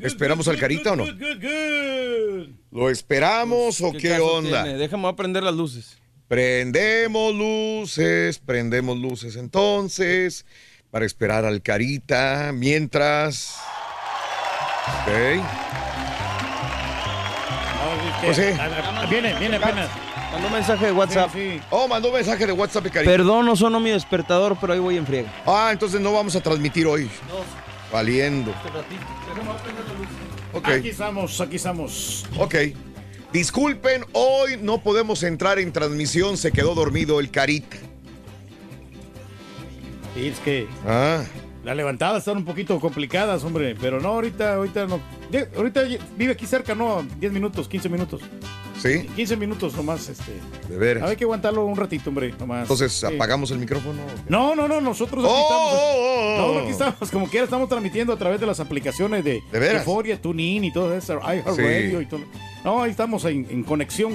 ¿Esperamos 0.00 0.46
al 0.46 0.56
Carita 0.56 0.92
o 0.92 0.96
no? 0.96 1.06
¿Lo 2.70 2.88
esperamos 2.88 3.80
o 3.80 3.90
qué, 3.90 4.20
onda? 4.20 4.62
tiene? 4.62 4.78
Déjame 4.78 5.02
voy 5.02 5.12
a 5.12 5.16
prender 5.16 5.42
las 5.42 5.56
luces. 5.56 5.98
Prendemos 6.28 7.34
luces, 7.34 8.38
prendemos 8.38 8.96
luces 8.96 9.34
entonces 9.34 10.46
para 10.90 11.06
esperar 11.06 11.44
al 11.44 11.62
Carita 11.62 12.52
mientras. 12.54 13.56
Ok. 15.02 15.42
Pues 18.24 18.36
sí. 18.36 18.42
Viene, 19.08 19.34
viene 19.38 19.56
apenas. 19.56 19.88
Mandó 20.32 20.46
un 20.46 20.52
mensaje 20.52 20.86
de 20.86 20.92
WhatsApp. 20.92 21.30
Oh, 21.70 21.88
mandó 21.88 22.08
un 22.08 22.14
mensaje 22.14 22.46
de 22.46 22.52
WhatsApp, 22.52 22.84
Carita. 22.84 23.10
Perdón, 23.10 23.46
no 23.46 23.56
sonó 23.56 23.80
mi 23.80 23.90
despertador, 23.90 24.56
pero 24.60 24.72
ahí 24.72 24.78
voy 24.78 24.96
en 24.96 25.06
friega. 25.06 25.32
Ah, 25.46 25.70
entonces 25.72 26.00
no 26.00 26.12
vamos 26.12 26.36
a 26.36 26.40
transmitir 26.40 26.86
hoy. 26.86 27.10
Valiendo. 27.92 28.52
Ok. 30.52 30.68
Aquí 30.68 30.90
estamos, 30.90 31.40
aquí 31.40 31.56
estamos. 31.56 32.24
Ok. 32.38 32.54
Disculpen, 33.32 34.04
hoy 34.12 34.58
no 34.60 34.82
podemos 34.82 35.22
entrar 35.22 35.60
en 35.60 35.72
transmisión, 35.72 36.36
se 36.36 36.50
quedó 36.50 36.74
dormido 36.74 37.20
el 37.20 37.30
Carita. 37.30 37.76
Sí, 40.14 40.26
es 40.28 40.38
que 40.40 40.66
Ah. 40.86 41.22
las 41.64 41.76
levantadas 41.76 42.18
están 42.18 42.38
un 42.38 42.44
poquito 42.44 42.78
complicadas, 42.80 43.44
hombre. 43.44 43.76
Pero 43.80 44.00
no, 44.00 44.08
ahorita, 44.08 44.54
ahorita 44.54 44.86
no. 44.86 45.00
Ahorita 45.56 45.82
vive 46.16 46.32
aquí 46.32 46.46
cerca, 46.46 46.74
¿no? 46.74 47.06
10 47.18 47.32
minutos, 47.32 47.68
15 47.68 47.88
minutos. 47.88 48.20
¿Sí? 48.80 49.06
15 49.14 49.36
minutos 49.36 49.74
nomás, 49.74 50.08
este. 50.08 50.32
De 50.68 50.78
veras. 50.78 51.08
Hay 51.10 51.14
que 51.14 51.24
aguantarlo 51.24 51.66
un 51.66 51.76
ratito, 51.76 52.08
hombre, 52.08 52.32
nomás. 52.38 52.62
Entonces, 52.62 52.92
Sí. 52.92 53.06
¿apagamos 53.14 53.50
el 53.50 53.58
micrófono? 53.58 54.00
No, 54.26 54.54
no, 54.54 54.66
no, 54.66 54.80
nosotros 54.80 55.22
aquí 55.22 55.32
Oh, 55.36 55.42
estamos. 55.42 55.72
oh, 55.74 55.94
oh, 55.94 56.50
oh. 56.50 56.54
No, 56.54 56.60
aquí 56.60 56.70
estamos, 56.70 57.10
como 57.10 57.28
quiera, 57.28 57.44
estamos 57.44 57.68
transmitiendo 57.68 58.12
a 58.14 58.16
través 58.16 58.40
de 58.40 58.46
las 58.46 58.58
aplicaciones 58.58 59.22
de, 59.22 59.42
¿De? 59.52 59.72
Euphoria, 59.76 60.20
TuneIn 60.20 60.64
y 60.64 60.72
todo 60.72 60.94
eso, 60.96 61.20
iHeartRadio 61.20 61.98
Sí. 61.98 62.04
y 62.04 62.06
todo. 62.06 62.20
No, 62.64 62.82
ahí 62.82 62.90
estamos 62.90 63.22
en, 63.26 63.46
en 63.50 63.62
conexión. 63.64 64.14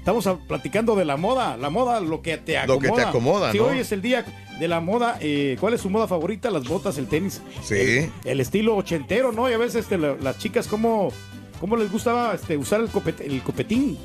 Estamos 0.00 0.28
platicando 0.48 0.96
de 0.96 1.04
la 1.04 1.16
moda, 1.16 1.56
la 1.56 1.70
moda, 1.70 2.00
lo 2.00 2.22
que 2.22 2.36
te 2.38 2.54
Lo 2.54 2.60
acomoda. 2.74 2.80
que 2.80 2.90
te 2.90 3.02
acomoda, 3.02 3.52
Si 3.52 3.58
¿no? 3.58 3.66
hoy 3.66 3.78
es 3.78 3.92
el 3.92 4.00
día 4.02 4.24
de 4.58 4.66
la 4.66 4.80
moda, 4.80 5.18
eh, 5.20 5.56
¿cuál 5.60 5.74
es 5.74 5.82
su 5.82 5.90
moda 5.90 6.08
favorita? 6.08 6.50
Las 6.50 6.64
botas, 6.66 6.96
el 6.98 7.06
tenis. 7.06 7.40
Sí. 7.62 7.74
El, 7.74 8.10
el 8.24 8.40
estilo 8.40 8.76
ochentero, 8.76 9.30
¿no? 9.30 9.48
Y 9.48 9.52
a 9.52 9.58
veces 9.58 9.76
este, 9.84 9.98
la- 9.98 10.16
las 10.20 10.38
chicas, 10.38 10.66
¿cómo, 10.66 11.12
cómo 11.60 11.76
les 11.76 11.92
gustaba 11.92 12.34
este, 12.34 12.56
usar 12.56 12.80
el, 12.80 12.88
copet- 12.90 13.20
el 13.20 13.42
copetín? 13.42 13.98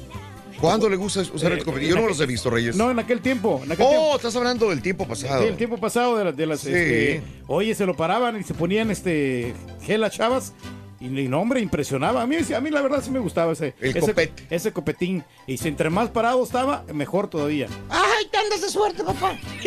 ¿Cuándo 0.60 0.90
le 0.90 0.96
gusta 0.98 1.22
usar 1.34 1.54
el 1.54 1.60
Eh, 1.60 1.64
copetín? 1.64 1.84
en 1.86 1.90
Yo 1.90 1.96
no 1.96 2.02
aquel- 2.02 2.10
los 2.10 2.20
he 2.20 2.26
visto, 2.26 2.50
Reyes. 2.50 2.76
No, 2.76 2.92
en 2.92 3.00
aquel 3.00 3.22
tiempo. 3.22 3.62
En 3.64 3.72
aquel 3.72 3.86
oh, 3.86 3.90
tiempo. 3.90 4.16
estás 4.18 4.36
hablando 4.36 4.70
del 4.70 4.82
tiempo 4.82 5.08
pasado. 5.08 5.42
Sí, 5.42 5.48
el 5.48 5.56
tiempo 5.58 5.78
pasado 5.78 6.18
de, 6.18 6.26
las- 6.26 6.36
de 6.38 6.46
las. 6.46 6.60
Sí. 6.60 6.70
este, 6.74 7.22
oye, 7.48 7.74
se 7.74 7.86
lo 7.86 7.96
paraban 7.96 8.38
y 8.40 8.44
se 8.44 8.54
ponían 8.54 8.92
este 8.92 9.54
gel 9.82 10.04
a 10.04 10.10
chavas. 10.10 10.54
Y, 11.00 11.08
y 11.08 11.28
no, 11.28 11.42
hombre, 11.42 11.60
impresionaba. 11.62 12.22
A 12.22 12.28
mí, 12.28 12.38
a 12.56 12.62
mí 12.62 12.70
la 12.70 12.82
verdad 12.82 13.02
sí 13.04 13.12
me 13.12 13.20
gustaba 13.20 13.52
ese, 13.54 13.74
El 13.82 13.90
ese, 13.92 14.00
copete. 14.00 14.48
ese 14.50 14.72
copetín. 14.72 15.24
Y 15.48 15.58
si 15.58 15.68
entre 15.68 15.90
más 15.90 16.10
parado 16.10 16.44
estaba, 16.44 16.84
mejor 16.94 17.30
todavía. 17.30 17.68
¡Ay, 17.90 18.26
te 18.32 18.38
andas 18.38 18.62
de 18.62 18.70
suerte, 18.70 19.04
papá! 19.04 19.38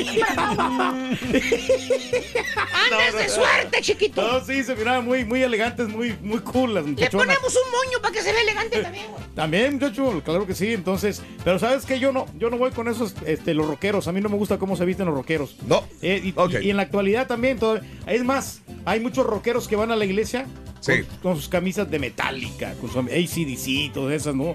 ¡Andas 2.84 3.14
de 3.16 3.28
suerte, 3.28 3.80
chiquito! 3.82 4.22
No, 4.22 4.44
sí, 4.44 4.62
se 4.64 4.74
miraban 4.74 5.04
muy, 5.04 5.24
muy 5.24 5.42
elegantes, 5.42 5.88
muy, 5.88 6.16
muy 6.22 6.38
cool 6.40 6.74
las 6.74 6.84
Le 6.84 6.90
muchachonas. 6.92 7.26
ponemos 7.26 7.54
un 7.56 7.70
moño 7.72 7.98
para 8.02 8.14
que 8.14 8.22
se 8.22 8.32
vea 8.32 8.42
elegante 8.42 8.80
también, 8.82 9.06
güey. 9.10 9.22
También, 9.34 9.74
muchacho, 9.74 10.22
claro 10.24 10.46
que 10.46 10.54
sí. 10.54 10.72
Entonces, 10.72 11.22
pero 11.44 11.58
sabes 11.58 11.84
que 11.84 11.98
yo 12.00 12.12
no, 12.12 12.26
yo 12.38 12.50
no 12.50 12.58
voy 12.58 12.70
con 12.70 12.88
esos, 12.88 13.14
este, 13.26 13.54
los 13.54 13.66
rockeros. 13.66 14.08
A 14.08 14.12
mí 14.12 14.20
no 14.20 14.28
me 14.28 14.36
gusta 14.36 14.58
cómo 14.58 14.76
se 14.76 14.84
visten 14.84 15.06
los 15.06 15.14
rockeros. 15.14 15.56
No. 15.66 15.84
Eh, 16.02 16.20
y, 16.24 16.28
y- 16.28 16.66
y 16.66 16.70
en 16.70 16.76
la 16.76 16.82
actualidad 16.84 17.26
también, 17.26 17.58
todo- 17.58 17.80
es 18.06 18.24
más, 18.24 18.62
hay 18.84 19.00
muchos 19.00 19.26
rockeros 19.26 19.68
que 19.68 19.76
van 19.76 19.90
a 19.92 19.96
la 19.96 20.04
iglesia 20.04 20.46
Sí. 20.80 21.02
con, 21.02 21.18
con 21.32 21.36
sus 21.36 21.48
camisas 21.48 21.90
de 21.90 21.98
Metallica, 21.98 22.74
con 22.80 22.90
su 22.90 22.98
ACDC 23.00 23.92
todas 23.92 24.14
esas, 24.14 24.34
¿no? 24.34 24.54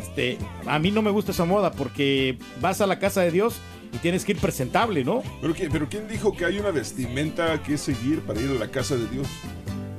Este, 0.00 0.38
a 0.66 0.78
mí 0.78 0.90
no 0.90 1.02
me 1.02 1.10
gusta 1.10 1.32
esa 1.32 1.44
moda 1.44 1.72
porque 1.72 2.38
vas 2.60 2.80
a 2.80 2.86
la 2.86 2.98
casa 2.98 3.22
de 3.22 3.30
Dios 3.30 3.56
y 3.92 3.98
tienes 3.98 4.24
que 4.24 4.32
ir 4.32 4.38
presentable, 4.38 5.04
¿no? 5.04 5.22
¿Pero, 5.40 5.54
pero 5.72 5.88
¿quién 5.88 6.06
dijo 6.08 6.32
que 6.36 6.44
hay 6.44 6.58
una 6.58 6.70
vestimenta 6.70 7.62
que 7.62 7.78
seguir 7.78 8.20
para 8.20 8.40
ir 8.40 8.50
a 8.50 8.54
la 8.54 8.70
casa 8.70 8.96
de 8.96 9.06
Dios? 9.08 9.26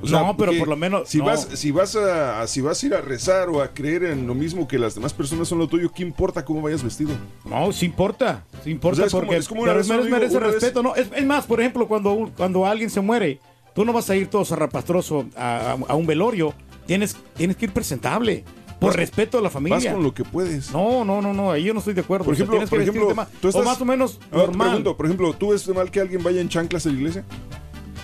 No, 0.00 0.36
pero 0.36 0.52
por 0.56 0.68
lo 0.68 0.76
menos- 0.76 1.08
Si, 1.08 1.18
no. 1.18 1.24
vas, 1.24 1.48
si, 1.54 1.72
vas 1.72 1.96
a, 1.96 2.46
si 2.46 2.60
vas 2.60 2.80
a 2.82 2.86
ir 2.86 2.94
a 2.94 3.00
rezar 3.00 3.48
o 3.48 3.60
a 3.60 3.74
creer 3.74 4.04
en 4.04 4.28
lo 4.28 4.34
mismo 4.34 4.68
que 4.68 4.78
las 4.78 4.94
demás 4.94 5.12
personas 5.12 5.48
son 5.48 5.58
lo 5.58 5.66
tuyo, 5.66 5.90
¿qué 5.92 6.04
importa 6.04 6.44
cómo 6.44 6.62
vayas 6.62 6.84
vestido? 6.84 7.10
No, 7.44 7.72
sí 7.72 7.86
importa, 7.86 8.44
sí 8.62 8.70
importa 8.70 8.92
O 8.92 8.96
sea, 8.96 9.06
es 9.06 9.12
como- 9.12 9.22
porque 9.24 9.36
es 9.38 9.48
como 9.48 9.62
una 9.62 9.72
merece, 9.72 9.92
un 9.92 9.98
amigo- 10.00 10.16
merece 10.16 10.36
una 10.36 10.46
vez- 10.46 10.54
respeto, 10.54 10.82
¿no? 10.84 10.94
Es, 10.94 11.08
es 11.14 11.26
más, 11.26 11.46
por 11.46 11.60
ejemplo, 11.60 11.88
cuando, 11.88 12.30
cuando 12.36 12.64
alguien 12.64 12.90
se 12.90 13.00
muere, 13.00 13.40
tú 13.78 13.84
no 13.84 13.92
vas 13.92 14.10
a 14.10 14.16
ir 14.16 14.26
todo 14.26 14.44
zarrapastroso 14.44 15.26
a, 15.36 15.70
a- 15.72 15.78
a 15.86 15.94
un 15.94 16.04
velorio, 16.04 16.52
tienes, 16.84 17.16
tienes 17.36 17.56
que 17.56 17.66
ir 17.66 17.72
presentable, 17.72 18.42
por 18.80 18.88
Vas 18.88 18.96
respeto 18.96 19.38
a 19.38 19.40
la 19.40 19.50
familia. 19.50 19.76
Vas 19.78 19.86
con 19.94 20.02
lo 20.02 20.12
que 20.12 20.24
puedes. 20.24 20.72
No, 20.72 21.04
no, 21.04 21.22
no, 21.22 21.32
no, 21.32 21.52
ahí 21.52 21.62
yo 21.62 21.72
no 21.74 21.78
estoy 21.78 21.94
de 21.94 22.00
acuerdo. 22.00 22.24
Por 22.24 22.34
O 22.34 22.36
sea, 22.36 22.42
ejemplo, 22.44 22.56
tienes 22.66 22.70
que 22.70 22.76
por 22.76 22.82
ejemplo, 22.82 23.26
tú 23.40 23.48
estás- 23.48 23.62
o 23.62 23.64
más 23.64 23.80
o 23.80 23.84
menos 23.84 24.18
te 24.18 24.36
normal. 24.36 24.68
pregunto, 24.68 24.96
por 24.96 25.06
ejemplo, 25.06 25.32
¿tú 25.32 25.50
ves 25.50 25.68
mal 25.68 25.92
que 25.92 26.00
alguien 26.00 26.24
vaya 26.24 26.40
en 26.40 26.48
chanclas 26.48 26.86
a 26.86 26.88
la 26.88 26.94
iglesia? 26.96 27.24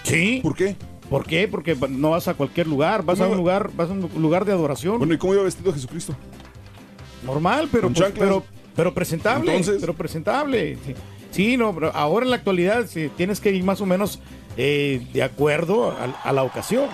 Sí. 0.05 0.39
¿Por 0.45 0.55
qué? 0.55 0.77
¿Por 1.11 1.27
qué? 1.27 1.49
Porque 1.49 1.77
no 1.91 2.11
vas 2.11 2.29
a 2.29 2.35
cualquier 2.35 2.69
lugar, 2.69 3.05
vas 3.05 3.19
a 3.19 3.25
¿Cómo 3.25 3.33
un 3.33 3.39
lugar, 3.39 3.71
vas 3.77 3.91
a 3.91 3.93
un 3.95 4.09
lugar 4.23 4.45
de 4.45 4.53
adoración. 4.53 4.99
Bueno, 4.99 5.13
¿y 5.15 5.19
cómo 5.19 5.35
iba 5.35 5.43
vestido 5.43 5.73
Jesucristo? 5.73 6.15
Normal, 7.25 7.69
pero, 7.71 7.85
¿Con 7.85 7.95
pues, 7.95 8.13
pero, 8.19 8.45
pero 8.77 8.95
presentable. 8.95 9.51
Entonces- 9.57 9.81
pero 9.81 9.95
presentable. 9.95 10.77
Sí, 10.87 10.95
Sí, 11.31 11.57
no, 11.57 11.75
pero 11.75 11.91
ahora 11.97 12.25
en 12.27 12.31
la 12.31 12.37
actualidad 12.37 12.87
sí, 12.89 13.11
tienes 13.17 13.41
que 13.41 13.51
ir 13.51 13.65
más 13.65 13.81
o 13.81 13.87
menos 13.87 14.21
eh, 14.57 15.07
de 15.13 15.23
acuerdo 15.23 15.91
a, 15.91 16.21
a 16.23 16.33
la 16.33 16.43
ocasión. 16.43 16.89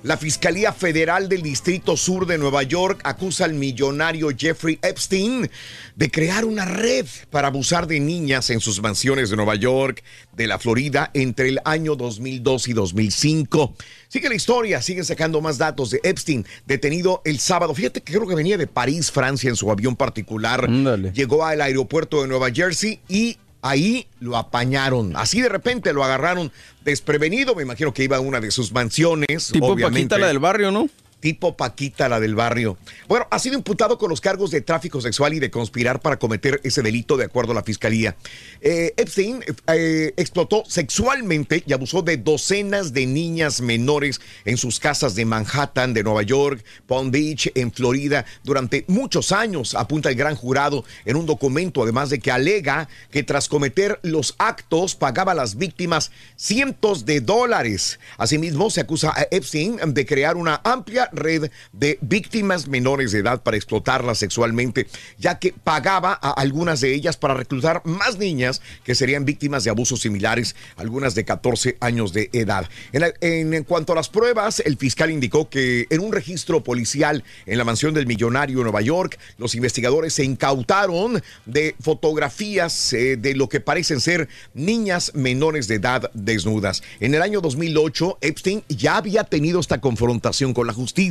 La 0.03 0.17
Fiscalía 0.17 0.73
Federal 0.73 1.29
del 1.29 1.41
Distrito 1.41 1.95
Sur 1.95 2.27
de 2.27 2.37
Nueva 2.37 2.61
York 2.63 2.99
acusa 3.05 3.45
al 3.45 3.53
millonario 3.53 4.31
Jeffrey 4.37 4.77
Epstein 4.81 5.49
de 5.95 6.11
crear 6.11 6.43
una 6.43 6.65
red 6.65 7.05
para 7.29 7.47
abusar 7.47 7.87
de 7.87 8.01
niñas 8.01 8.49
en 8.49 8.59
sus 8.59 8.81
mansiones 8.81 9.29
de 9.29 9.37
Nueva 9.37 9.55
York, 9.55 10.03
de 10.35 10.47
la 10.47 10.59
Florida, 10.59 11.09
entre 11.13 11.47
el 11.47 11.61
año 11.63 11.95
2002 11.95 12.67
y 12.67 12.73
2005. 12.73 13.75
Sigue 14.09 14.27
la 14.27 14.35
historia, 14.35 14.81
siguen 14.81 15.05
sacando 15.05 15.39
más 15.39 15.57
datos 15.57 15.91
de 15.91 16.01
Epstein, 16.03 16.45
detenido 16.65 17.21
el 17.23 17.39
sábado. 17.39 17.73
Fíjate 17.73 18.01
que 18.01 18.11
creo 18.11 18.27
que 18.27 18.35
venía 18.35 18.57
de 18.57 18.67
París, 18.67 19.09
Francia, 19.09 19.49
en 19.49 19.55
su 19.55 19.71
avión 19.71 19.95
particular. 19.95 20.69
Llegó 21.13 21.45
al 21.45 21.61
aeropuerto 21.61 22.21
de 22.21 22.27
Nueva 22.27 22.51
Jersey 22.51 22.99
y 23.07 23.37
ahí 23.63 24.05
lo 24.19 24.37
apañaron. 24.37 25.15
Así 25.15 25.41
de 25.41 25.49
repente 25.49 25.93
lo 25.93 26.03
agarraron 26.03 26.51
desprevenido. 26.83 27.55
Me 27.55 27.63
imagino 27.63 27.93
que 27.93 28.03
iba 28.03 28.17
a 28.17 28.19
una 28.19 28.39
de 28.39 28.51
sus 28.51 28.71
mansiones. 28.71 29.49
Tipo 29.51 29.67
obviamente. 29.67 30.09
Paquita, 30.09 30.17
la 30.19 30.27
del 30.27 30.39
barrio, 30.39 30.69
¿no? 30.69 30.87
Tipo 31.23 31.55
Paquita, 31.55 32.09
la 32.09 32.19
del 32.19 32.35
barrio. 32.35 32.77
Bueno, 33.07 33.27
ha 33.31 33.39
sido 33.39 33.55
imputado 33.55 33.97
con 33.97 34.09
los 34.09 34.19
cargos 34.19 34.51
de 34.51 34.59
tráfico 34.59 34.99
sexual 34.99 35.33
y 35.33 35.39
de 35.39 35.49
conspirar 35.49 36.01
para 36.01 36.19
cometer 36.19 36.59
ese 36.65 36.81
delito 36.81 37.15
de 37.15 37.23
acuerdo 37.23 37.53
a 37.53 37.55
la 37.55 37.63
fiscalía. 37.63 38.17
Eh, 38.59 38.93
Epstein 38.97 39.41
eh, 39.67 40.13
explotó 40.17 40.65
sexualmente 40.67 41.63
y 41.65 41.71
abusó 41.71 42.01
de 42.01 42.17
docenas 42.17 42.91
de 42.91 43.05
niñas 43.05 43.61
menores 43.61 44.19
en 44.43 44.57
sus 44.57 44.81
casas 44.81 45.15
de 45.15 45.23
Manhattan, 45.23 45.93
de 45.93 46.03
Nueva 46.03 46.23
York, 46.23 46.61
Palm 46.87 47.09
Beach, 47.09 47.49
en 47.55 47.71
Florida, 47.71 48.25
durante 48.43 48.83
muchos 48.89 49.31
años, 49.31 49.75
apunta 49.75 50.09
el 50.09 50.15
gran 50.15 50.35
jurado 50.35 50.83
en 51.05 51.15
un 51.15 51.25
documento, 51.25 51.83
además 51.83 52.09
de 52.09 52.19
que 52.19 52.31
alega 52.31 52.89
que 53.11 53.23
tras 53.23 53.47
cometer 53.47 53.97
los 54.03 54.35
actos 54.39 54.95
pagaba 54.95 55.31
a 55.31 55.35
las 55.35 55.55
víctimas 55.55 56.11
cientos 56.35 57.05
de 57.05 57.21
dólares. 57.21 57.97
Asimismo, 58.17 58.69
se 58.69 58.81
acusa 58.81 59.13
a 59.15 59.25
Epstein 59.31 59.79
de 59.85 60.05
crear 60.05 60.35
una 60.35 60.59
amplia 60.65 61.09
red 61.15 61.51
de 61.71 61.97
víctimas 62.01 62.67
menores 62.67 63.11
de 63.11 63.19
edad 63.19 63.43
para 63.43 63.57
explotarlas 63.57 64.17
sexualmente, 64.17 64.87
ya 65.17 65.39
que 65.39 65.53
pagaba 65.53 66.17
a 66.21 66.31
algunas 66.31 66.81
de 66.81 66.93
ellas 66.93 67.17
para 67.17 67.33
reclutar 67.33 67.81
más 67.85 68.17
niñas 68.17 68.61
que 68.83 68.95
serían 68.95 69.25
víctimas 69.25 69.63
de 69.63 69.69
abusos 69.69 70.01
similares, 70.01 70.55
algunas 70.75 71.15
de 71.15 71.25
14 71.25 71.77
años 71.79 72.13
de 72.13 72.29
edad. 72.33 72.67
En, 72.91 73.63
cuanto 73.63 73.93
a 73.93 73.95
las 73.95 74.09
pruebas, 74.09 74.59
el 74.59 74.77
fiscal 74.77 75.11
indicó 75.11 75.49
que 75.49 75.87
en 75.89 76.01
un 76.01 76.11
registro 76.11 76.63
policial 76.63 77.23
en 77.45 77.57
la 77.57 77.63
mansión 77.63 77.93
del 77.93 78.07
millonario 78.07 78.57
en 78.57 78.63
Nueva 78.63 78.81
York, 78.81 79.17
los 79.37 79.55
investigadores 79.55 80.13
se 80.13 80.23
incautaron 80.23 81.21
de 81.45 81.75
fotografías 81.79 82.93
eh, 82.93 83.17
de 83.17 83.35
lo 83.35 83.49
que 83.49 83.59
parecen 83.59 83.99
ser 83.99 84.27
niñas 84.53 85.11
menores 85.13 85.67
de 85.67 85.75
edad 85.75 86.11
desnudas. 86.13 86.83
En 86.99 87.13
el 87.15 87.21
año 87.21 87.41
2008, 87.41 88.17
Epstein 88.21 88.63
ya 88.69 88.97
había 88.97 89.23
tenido 89.23 89.59
esta 89.59 89.81
confrontación 89.81 90.53
con 90.53 90.67
la 90.67 90.73
justicia. 90.73 91.02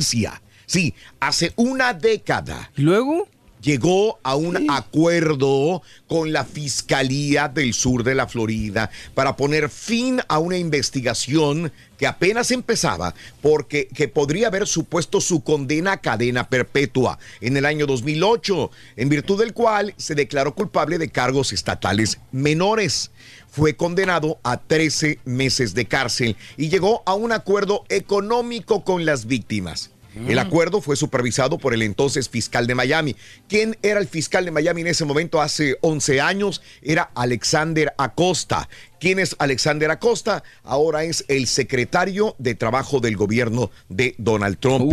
Sí, 0.65 0.93
hace 1.19 1.53
una 1.55 1.93
década. 1.93 2.71
¿Y 2.75 2.81
luego? 2.81 3.27
Llegó 3.63 4.19
a 4.23 4.35
un 4.35 4.69
acuerdo 4.69 5.83
con 6.07 6.33
la 6.33 6.43
Fiscalía 6.43 7.47
del 7.47 7.73
Sur 7.73 8.03
de 8.03 8.13
la 8.13 8.27
Florida 8.27 8.91
para 9.13 9.37
poner 9.37 9.69
fin 9.69 10.19
a 10.27 10.37
una 10.39 10.57
investigación 10.57 11.71
que 11.97 12.05
apenas 12.05 12.51
empezaba 12.51 13.15
porque 13.41 13.87
que 13.87 14.09
podría 14.09 14.47
haber 14.47 14.67
supuesto 14.67 15.21
su 15.21 15.45
condena 15.45 15.93
a 15.93 16.01
cadena 16.01 16.49
perpetua 16.49 17.19
en 17.39 17.55
el 17.55 17.65
año 17.65 17.85
2008, 17.85 18.69
en 18.97 19.07
virtud 19.07 19.39
del 19.39 19.53
cual 19.53 19.93
se 19.95 20.13
declaró 20.13 20.55
culpable 20.55 20.97
de 20.97 21.07
cargos 21.07 21.53
estatales 21.53 22.19
menores. 22.33 23.11
Fue 23.53 23.75
condenado 23.75 24.39
a 24.41 24.57
13 24.57 25.19
meses 25.25 25.75
de 25.75 25.85
cárcel 25.85 26.35
y 26.57 26.69
llegó 26.69 27.03
a 27.05 27.13
un 27.13 27.31
acuerdo 27.31 27.83
económico 27.87 28.83
con 28.83 29.05
las 29.05 29.27
víctimas. 29.27 29.91
El 30.27 30.39
acuerdo 30.39 30.81
fue 30.81 30.95
supervisado 30.95 31.59
por 31.59 31.75
el 31.75 31.83
entonces 31.83 32.29
fiscal 32.29 32.65
de 32.65 32.73
Miami. 32.73 33.15
¿Quién 33.47 33.77
era 33.83 33.99
el 33.99 34.07
fiscal 34.07 34.45
de 34.45 34.49
Miami 34.49 34.81
en 34.81 34.87
ese 34.87 35.05
momento 35.05 35.39
hace 35.39 35.77
11 35.81 36.19
años? 36.19 36.63
Era 36.81 37.11
Alexander 37.13 37.93
Acosta. 37.99 38.69
¿Quién 38.99 39.19
es 39.19 39.35
Alexander 39.37 39.91
Acosta? 39.91 40.43
Ahora 40.63 41.03
es 41.03 41.23
el 41.27 41.45
secretario 41.45 42.35
de 42.39 42.55
Trabajo 42.55 43.01
del 43.01 43.17
gobierno 43.17 43.69
de 43.89 44.15
Donald 44.17 44.57
Trump. 44.59 44.91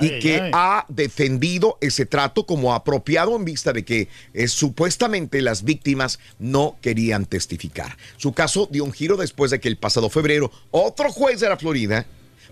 Y 0.00 0.06
Ay, 0.06 0.20
que 0.20 0.40
ay. 0.40 0.50
ha 0.52 0.86
defendido 0.88 1.78
ese 1.80 2.06
trato 2.06 2.46
como 2.46 2.74
apropiado 2.74 3.36
en 3.36 3.44
vista 3.44 3.72
de 3.72 3.84
que 3.84 4.08
eh, 4.34 4.48
supuestamente 4.48 5.42
las 5.42 5.64
víctimas 5.64 6.18
no 6.38 6.76
querían 6.80 7.26
testificar. 7.26 7.96
Su 8.16 8.32
caso 8.32 8.68
dio 8.70 8.84
un 8.84 8.92
giro 8.92 9.16
después 9.16 9.50
de 9.50 9.60
que 9.60 9.68
el 9.68 9.76
pasado 9.76 10.10
febrero 10.10 10.50
otro 10.70 11.10
juez 11.10 11.40
de 11.40 11.48
la 11.48 11.56
Florida 11.56 12.06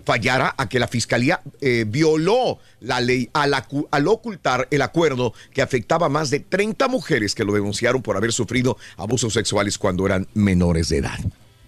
fallara 0.05 0.55
a 0.57 0.69
que 0.69 0.79
la 0.79 0.87
fiscalía 0.87 1.41
eh, 1.59 1.83
violó 1.85 2.59
la 2.79 3.01
ley 3.01 3.29
al 3.33 4.07
ocultar 4.07 4.67
el 4.71 4.81
acuerdo 4.81 5.33
que 5.53 5.61
afectaba 5.61 6.05
a 6.05 6.09
más 6.09 6.29
de 6.29 6.39
30 6.39 6.87
mujeres 6.87 7.35
que 7.35 7.43
lo 7.43 7.53
denunciaron 7.53 8.01
por 8.01 8.15
haber 8.15 8.31
sufrido 8.31 8.77
abusos 8.95 9.33
sexuales 9.33 9.77
cuando 9.77 10.05
eran 10.05 10.27
menores 10.33 10.87
de 10.89 10.99
edad. 10.99 11.19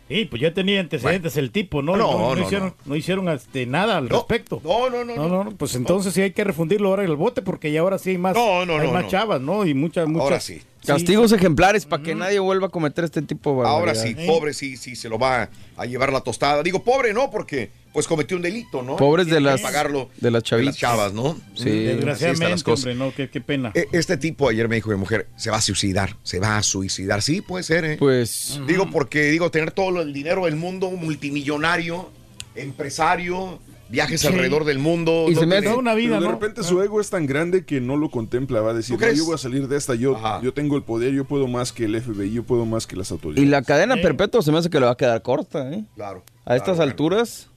Sí, 0.09 0.25
pues 0.25 0.41
ya 0.41 0.53
tenía 0.53 0.79
antecedentes 0.79 1.37
el 1.37 1.51
tipo, 1.51 1.81
¿no? 1.83 1.95
No, 1.95 2.11
No, 2.11 2.19
no 2.29 2.35
no, 2.35 2.41
hicieron, 2.45 2.73
no. 2.85 2.95
hicieron 2.95 3.29
este, 3.29 3.65
nada 3.67 3.97
al 3.97 4.09
respecto. 4.09 4.59
No, 4.63 4.89
no, 4.89 5.05
no. 5.05 5.15
No, 5.15 5.43
no, 5.45 5.51
pues 5.51 5.75
entonces 5.75 6.13
sí 6.13 6.21
hay 6.21 6.31
que 6.31 6.43
refundirlo 6.43 6.89
ahora 6.89 7.03
en 7.03 7.11
el 7.11 7.15
bote 7.15 7.41
porque 7.43 7.71
ya 7.71 7.81
ahora 7.81 7.99
sí 7.99 8.09
hay 8.09 8.17
más, 8.17 8.35
No, 8.35 8.65
no, 8.65 8.79
hay 8.79 8.87
no, 8.87 8.93
más 8.93 9.03
no. 9.03 9.09
chavas, 9.09 9.39
¿no? 9.39 9.65
Y 9.67 9.73
muchas, 9.75 10.07
muchas. 10.07 10.23
Ahora 10.23 10.39
sí. 10.39 10.61
Castigos 10.85 11.31
ejemplares 11.31 11.85
para 11.85 12.01
que 12.01 12.15
nadie 12.15 12.39
vuelva 12.39 12.67
a 12.67 12.69
cometer 12.69 13.03
este 13.03 13.21
tipo 13.21 13.51
de 13.61 13.67
Ahora 13.67 13.93
barbaridades. 13.93 14.17
sí, 14.17 14.27
pobre 14.27 14.53
sí, 14.53 14.77
sí, 14.77 14.95
se 14.95 15.09
lo 15.09 15.19
va 15.19 15.49
a 15.77 15.85
llevar 15.85 16.11
la 16.11 16.21
tostada. 16.21 16.63
Digo, 16.63 16.81
pobre 16.83 17.13
no, 17.13 17.29
porque 17.29 17.69
pues 17.93 18.07
cometió 18.07 18.37
un 18.37 18.43
delito, 18.43 18.81
¿no? 18.83 18.95
Pobres 18.97 19.27
de 19.27 19.41
las, 19.41 19.61
pagarlo 19.61 20.09
de 20.21 20.31
las 20.31 20.43
de 20.43 20.49
chavitas. 20.49 20.73
las 20.75 20.77
chavas, 20.79 21.13
¿no? 21.13 21.35
Sí. 21.55 21.69
Están 21.69 21.85
las 21.85 21.95
Desgraciadamente, 22.19 22.63
cosas. 22.63 22.85
hombre, 22.85 22.95
no, 22.95 23.13
qué, 23.15 23.29
qué 23.29 23.41
pena. 23.41 23.71
E- 23.73 23.87
Este 23.91 24.17
tipo 24.17 24.47
ayer 24.49 24.67
me 24.69 24.75
dijo 24.75 24.89
mi 24.91 24.95
mujer, 24.97 25.27
se 25.37 25.49
va 25.49 25.57
a 25.57 25.61
suicidar, 25.61 26.15
se 26.23 26.39
va 26.39 26.57
a 26.57 26.63
suicidar. 26.63 27.21
Sí, 27.21 27.41
puede 27.41 27.63
ser, 27.63 27.85
¿eh? 27.85 27.95
Pues. 27.97 28.59
Digo, 28.67 28.89
porque 28.91 29.23
digo, 29.31 29.49
tener 29.51 29.71
todo 29.71 30.01
el 30.01 30.13
dinero 30.13 30.45
del 30.45 30.55
mundo, 30.55 30.87
un 30.87 31.03
multimillonario, 31.03 32.09
empresario, 32.55 33.59
viajes 33.89 34.21
Sí. 34.21 34.27
alrededor 34.27 34.65
del 34.65 34.77
mundo. 34.79 35.25
Y 35.27 35.33
no 35.33 35.39
se 35.41 35.45
me 35.47 35.59
tiene- 35.61 35.75
Pero 35.83 36.21
de 36.21 36.27
repente 36.27 36.63
su 36.63 36.81
ego 36.81 37.01
es 37.01 37.09
tan 37.09 37.25
grande 37.25 37.65
que 37.65 37.81
no 37.81 37.97
lo 37.97 38.11
contempla. 38.11 38.61
Va 38.61 38.71
a 38.71 38.73
decir, 38.75 38.97
¿Tú 38.97 39.03
"No, 39.05 39.11
yo 39.11 39.25
voy 39.25 39.33
a 39.35 39.37
salir 39.39 39.67
de 39.67 39.77
esta. 39.77 39.95
Yo, 39.95 40.15
yo 40.43 40.53
tengo 40.53 40.75
el 40.77 40.83
poder, 40.83 41.11
yo 41.13 41.25
puedo 41.25 41.47
más 41.47 41.71
que 41.73 41.85
el 41.85 41.95
FBI, 41.99 42.31
yo 42.31 42.43
puedo 42.43 42.65
más 42.65 42.85
que 42.85 42.95
las 42.95 43.11
autoridades. 43.11 43.43
Y 43.43 43.49
la 43.49 43.63
cadena 43.63 43.95
perpetua 43.97 44.41
se 44.43 44.51
me 44.51 44.59
hace 44.59 44.69
que 44.69 44.79
le 44.79 44.85
va 44.85 44.91
a 44.91 44.97
quedar 44.97 45.21
corta, 45.23 45.71
¿eh? 45.73 45.83
Claro. 45.95 46.23
A 46.45 46.55
estas 46.55 46.79
alturas. 46.79 47.48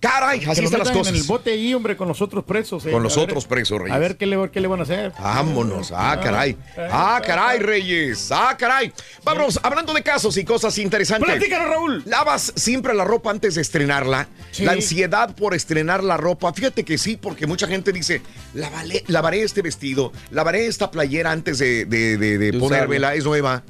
Caray, 0.00 0.40
Que 0.40 0.46
lo 0.62 0.70
metan 0.70 0.96
En 1.06 1.14
el 1.16 1.22
bote 1.24 1.50
ahí, 1.52 1.72
hombre, 1.74 1.96
con 1.96 2.06
los 2.06 2.20
otros 2.20 2.44
presos. 2.44 2.84
eh. 2.86 2.90
Con 2.90 3.02
los 3.02 3.16
A 3.16 3.20
ver- 3.20 3.28
otros 3.30 3.46
presos, 3.46 3.78
Reyes. 3.80 3.94
A 3.94 3.98
ver 3.98 4.16
qué 4.16 4.26
le, 4.26 4.50
qué 4.50 4.60
le 4.60 4.68
van 4.68 4.80
a 4.80 4.82
hacer. 4.82 5.12
Vámonos. 5.18 5.92
Ah, 5.94 6.18
caray. 6.22 6.56
Ah, 6.90 7.20
caray, 7.24 7.58
Reyes. 7.60 8.30
Ah, 8.30 8.54
caray. 8.58 8.92
Vámonos, 9.24 9.58
hablando 9.62 9.92
de 9.94 10.02
casos 10.02 10.36
y 10.36 10.44
cosas 10.44 10.76
interesantes. 10.78 11.30
Platícanos, 11.30 11.68
Raúl. 11.68 12.02
¿Lavas 12.06 12.52
siempre 12.56 12.92
la 12.94 13.04
ropa 13.04 13.30
antes 13.30 13.54
de 13.54 13.62
estrenarla? 13.62 14.28
Sí. 14.52 14.64
La 14.64 14.72
ansiedad 14.72 15.34
por 15.34 15.54
estrenar 15.54 16.04
la 16.04 16.16
ropa. 16.16 16.52
Fíjate 16.52 16.84
que 16.84 16.98
sí, 16.98 17.16
porque 17.16 17.46
mucha 17.46 17.66
gente 17.66 17.92
dice, 17.92 18.20
"Lavaré- 18.54 19.02
lavaré 19.08 19.42
este 19.42 19.62
vestido, 19.62 20.12
lavaré 20.30 20.66
esta 20.66 20.90
playera 20.90 21.30
antes 21.32 21.58
de, 21.58 21.84
de- 21.86 22.16
de- 22.18 22.58
ponérmela, 22.58 23.14
es 23.14 23.24
nueva. 23.24 23.62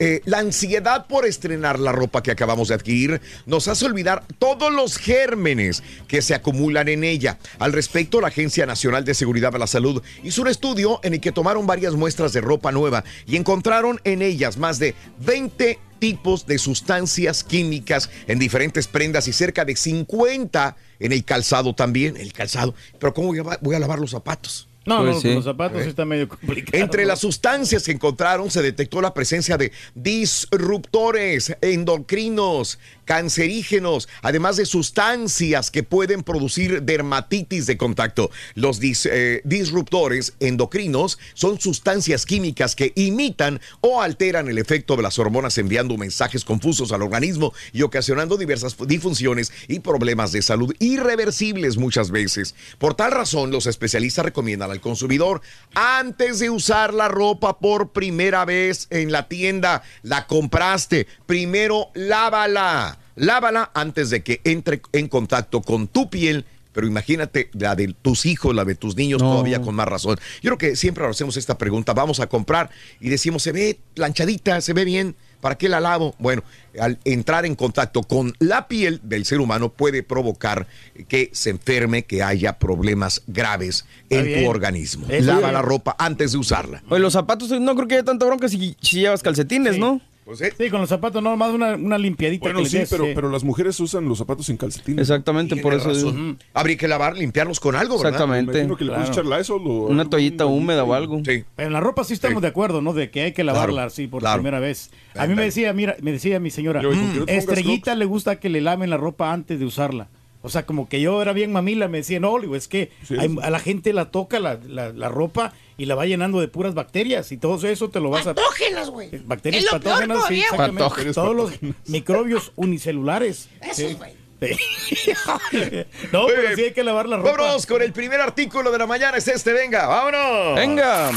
Eh, 0.00 0.22
la 0.24 0.38
ansiedad 0.38 1.06
por 1.06 1.24
estrenar 1.24 1.78
la 1.78 1.92
ropa 1.92 2.22
que 2.22 2.32
acabamos 2.32 2.68
de 2.68 2.74
adquirir 2.74 3.20
nos 3.46 3.68
hace 3.68 3.86
olvidar 3.86 4.24
todos 4.40 4.72
los 4.72 4.96
gérmenes 4.96 5.84
que 6.08 6.20
se 6.20 6.34
acumulan 6.34 6.88
en 6.88 7.04
ella. 7.04 7.38
Al 7.60 7.72
respecto, 7.72 8.20
la 8.20 8.28
Agencia 8.28 8.66
Nacional 8.66 9.04
de 9.04 9.14
Seguridad 9.14 9.52
de 9.52 9.60
la 9.60 9.68
Salud 9.68 10.02
hizo 10.24 10.42
un 10.42 10.48
estudio 10.48 10.98
en 11.04 11.14
el 11.14 11.20
que 11.20 11.30
tomaron 11.30 11.66
varias 11.66 11.94
muestras 11.94 12.32
de 12.32 12.40
ropa 12.40 12.72
nueva 12.72 13.04
y 13.26 13.36
encontraron 13.36 14.00
en 14.02 14.22
ellas 14.22 14.56
más 14.56 14.80
de 14.80 14.96
20 15.20 15.78
tipos 16.00 16.44
de 16.46 16.58
sustancias 16.58 17.44
químicas 17.44 18.10
en 18.26 18.40
diferentes 18.40 18.88
prendas 18.88 19.28
y 19.28 19.32
cerca 19.32 19.64
de 19.64 19.76
50 19.76 20.76
en 20.98 21.12
el 21.12 21.24
calzado 21.24 21.74
también. 21.74 22.16
El 22.16 22.32
calzado. 22.32 22.74
Pero 22.98 23.14
¿cómo 23.14 23.28
voy 23.28 23.38
a, 23.38 23.58
voy 23.60 23.76
a 23.76 23.78
lavar 23.78 24.00
los 24.00 24.10
zapatos? 24.10 24.68
No, 24.86 24.98
Pues 25.02 25.14
no, 25.16 25.20
sí. 25.20 25.34
los 25.34 25.44
zapatos 25.44 25.80
¿Eh? 25.82 25.88
está 25.88 26.04
medio 26.04 26.28
complicado. 26.28 26.82
Entre 26.82 27.06
las 27.06 27.20
sustancias 27.20 27.84
que 27.84 27.92
encontraron 27.92 28.50
se 28.50 28.60
detectó 28.62 29.00
la 29.00 29.14
presencia 29.14 29.56
de 29.56 29.72
disruptores 29.94 31.56
endocrinos, 31.60 32.78
cancerígenos, 33.04 34.08
además 34.22 34.56
de 34.56 34.66
sustancias 34.66 35.70
que 35.70 35.82
pueden 35.82 36.22
producir 36.22 36.82
dermatitis 36.82 37.66
de 37.66 37.76
contacto. 37.76 38.30
Los 38.54 38.80
eh, 38.82 39.40
disruptores 39.44 40.34
endocrinos 40.40 41.18
son 41.34 41.60
sustancias 41.60 42.26
químicas 42.26 42.74
que 42.74 42.92
imitan 42.96 43.60
o 43.80 44.00
alteran 44.00 44.48
el 44.48 44.58
efecto 44.58 44.96
de 44.96 45.02
las 45.02 45.18
hormonas 45.18 45.58
enviando 45.58 45.96
mensajes 45.96 46.44
confusos 46.44 46.92
al 46.92 47.02
organismo 47.02 47.52
y 47.72 47.82
ocasionando 47.82 48.36
diversas 48.36 48.76
disfunciones 48.86 49.52
y 49.68 49.80
problemas 49.80 50.32
de 50.32 50.42
salud 50.42 50.74
irreversibles 50.78 51.76
muchas 51.76 52.10
veces. 52.10 52.54
Por 52.78 52.94
tal 52.94 53.12
razón, 53.12 53.50
los 53.50 53.66
especialistas 53.66 54.24
recomiendan 54.24 54.70
al 54.70 54.80
consumidor 54.80 55.40
antes 55.74 56.38
de 56.38 56.50
usar 56.50 56.94
la 56.94 57.08
ropa 57.08 57.58
por 57.58 57.90
primera 57.90 58.44
vez 58.44 58.86
en 58.90 59.12
la 59.12 59.28
tienda, 59.28 59.82
la 60.02 60.26
compraste, 60.26 61.06
primero 61.26 61.90
lávala. 61.94 62.93
Lávala 63.16 63.70
antes 63.74 64.10
de 64.10 64.22
que 64.22 64.40
entre 64.44 64.80
en 64.92 65.08
contacto 65.08 65.62
con 65.62 65.88
tu 65.88 66.10
piel. 66.10 66.44
Pero 66.72 66.88
imagínate 66.88 67.50
la 67.52 67.76
de 67.76 67.94
tus 68.02 68.26
hijos, 68.26 68.52
la 68.52 68.64
de 68.64 68.74
tus 68.74 68.96
niños, 68.96 69.20
todavía 69.20 69.62
con 69.62 69.76
más 69.76 69.86
razón. 69.86 70.18
Yo 70.42 70.56
creo 70.56 70.58
que 70.58 70.74
siempre 70.76 71.06
hacemos 71.06 71.36
esta 71.36 71.56
pregunta. 71.56 71.92
Vamos 71.94 72.18
a 72.18 72.26
comprar 72.26 72.68
y 73.00 73.10
decimos, 73.10 73.44
se 73.44 73.52
ve 73.52 73.78
planchadita, 73.94 74.60
se 74.60 74.72
ve 74.72 74.84
bien. 74.84 75.14
¿Para 75.40 75.56
qué 75.56 75.68
la 75.68 75.78
lavo? 75.78 76.16
Bueno, 76.18 76.42
al 76.80 76.98
entrar 77.04 77.46
en 77.46 77.54
contacto 77.54 78.02
con 78.02 78.32
la 78.40 78.66
piel 78.66 79.00
del 79.04 79.24
ser 79.24 79.38
humano 79.40 79.68
puede 79.68 80.02
provocar 80.02 80.66
que 81.06 81.30
se 81.32 81.50
enferme, 81.50 82.02
que 82.06 82.24
haya 82.24 82.58
problemas 82.58 83.22
graves 83.28 83.84
Está 84.04 84.16
en 84.16 84.24
bien. 84.24 84.42
tu 84.42 84.50
organismo. 84.50 85.06
Lava 85.08 85.52
la 85.52 85.62
ropa 85.62 85.94
antes 85.98 86.32
de 86.32 86.38
usarla. 86.38 86.82
Oye, 86.88 86.98
los 87.00 87.12
zapatos, 87.12 87.50
no 87.50 87.76
creo 87.76 87.86
que 87.86 87.94
haya 87.94 88.04
tanta 88.04 88.26
bronca 88.26 88.48
si, 88.48 88.74
si 88.80 88.98
llevas 89.00 89.22
calcetines, 89.22 89.78
¿no? 89.78 90.00
Sí. 90.32 90.70
con 90.70 90.80
los 90.80 90.88
zapatos 90.88 91.22
no, 91.22 91.36
más 91.36 91.52
una, 91.52 91.74
una 91.74 91.98
limpiadita. 91.98 92.44
Bueno, 92.44 92.60
que 92.60 92.66
sí, 92.66 92.78
des, 92.78 92.90
pero, 92.90 93.04
sí. 93.04 93.12
pero 93.14 93.30
las 93.30 93.44
mujeres 93.44 93.78
usan 93.80 94.08
los 94.08 94.18
zapatos 94.18 94.46
sin 94.46 94.56
calcetines. 94.56 95.02
Exactamente, 95.02 95.56
por 95.56 95.74
eso 95.74 95.94
digo. 95.94 96.36
Habría 96.52 96.76
que 96.76 96.88
lavar, 96.88 97.16
limpiarlos 97.16 97.60
con 97.60 97.76
algo, 97.76 97.96
¿verdad? 97.96 98.12
Exactamente. 98.12 98.66
Que 98.76 98.84
le 98.84 98.92
puedes 98.92 99.10
echar 99.10 99.26
Lysol 99.26 99.62
o 99.66 99.86
Una 99.86 100.08
toallita 100.08 100.46
húmeda 100.46 100.84
o 100.84 100.94
algo. 100.94 101.18
Sí. 101.24 101.44
Pero 101.56 101.66
en 101.66 101.72
la 101.72 101.80
ropa 101.80 102.04
sí 102.04 102.14
estamos 102.14 102.42
de 102.42 102.48
acuerdo, 102.48 102.80
¿no? 102.80 102.92
De 102.92 103.10
que 103.10 103.22
hay 103.22 103.32
que 103.32 103.44
lavarla 103.44 103.84
así 103.84 104.06
por 104.06 104.20
claro. 104.20 104.38
primera 104.40 104.60
vez. 104.60 104.90
A 105.14 105.26
mí 105.26 105.34
me 105.34 105.42
decía, 105.44 105.72
mira, 105.72 105.96
me 106.00 106.12
decía 106.12 106.40
mi 106.40 106.50
señora, 106.50 106.82
Yo, 106.82 106.90
¿con 106.90 106.98
que 106.98 107.18
no 107.20 107.24
"Mm, 107.26 107.28
Estrellita 107.28 107.94
le 107.94 108.04
gusta 108.04 108.36
que 108.40 108.48
le 108.48 108.60
laven 108.60 108.90
la 108.90 108.96
ropa 108.96 109.32
antes 109.32 109.58
de 109.58 109.64
usarla. 109.64 110.08
O 110.46 110.50
sea, 110.50 110.66
como 110.66 110.90
que 110.90 111.00
yo 111.00 111.22
era 111.22 111.32
bien 111.32 111.52
mamila, 111.52 111.88
me 111.88 111.98
decía, 111.98 112.20
no, 112.20 112.38
digo, 112.38 112.54
es 112.54 112.68
que 112.68 112.92
hay- 113.18 113.34
a 113.42 113.48
la 113.48 113.58
gente 113.60 113.94
la 113.94 114.10
toca 114.10 114.38
la, 114.40 114.58
la- 114.66 114.92
la 114.92 115.08
ropa 115.08 115.54
y 115.78 115.86
la 115.86 115.94
va 115.94 116.04
llenando 116.04 116.38
de 116.38 116.48
puras 116.48 116.74
bacterias 116.74 117.32
y 117.32 117.38
todo 117.38 117.66
eso 117.66 117.88
te 117.88 117.98
lo 117.98 118.10
vas 118.10 118.26
a... 118.26 118.34
Patógenas, 118.34 118.90
güey. 118.90 119.08
Bacterias 119.24 119.64
lo 119.64 119.70
peor 119.80 119.82
patógenas, 119.82 120.24
sí, 120.28 120.40
exactamente. 120.40 120.82
Patógenas, 120.82 121.14
Todos 121.14 121.34
los 121.34 121.50
microbios 121.86 122.52
unicelulares. 122.56 123.48
Eso, 123.62 123.96
güey. 123.96 124.12
Sí. 124.42 125.12
no, 126.12 126.26
pero 126.26 126.54
sí 126.54 126.64
hay 126.64 126.72
que 126.74 126.84
lavar 126.84 127.08
la 127.08 127.16
ropa. 127.16 127.30
Vámonos 127.32 127.64
con 127.64 127.80
el 127.80 127.92
primer 127.94 128.20
artículo 128.20 128.70
de 128.70 128.76
la 128.78 128.86
mañana. 128.86 129.16
Es 129.16 129.26
este, 129.28 129.54
venga, 129.54 129.86
vámonos. 129.86 130.56
Venga. 130.56 131.10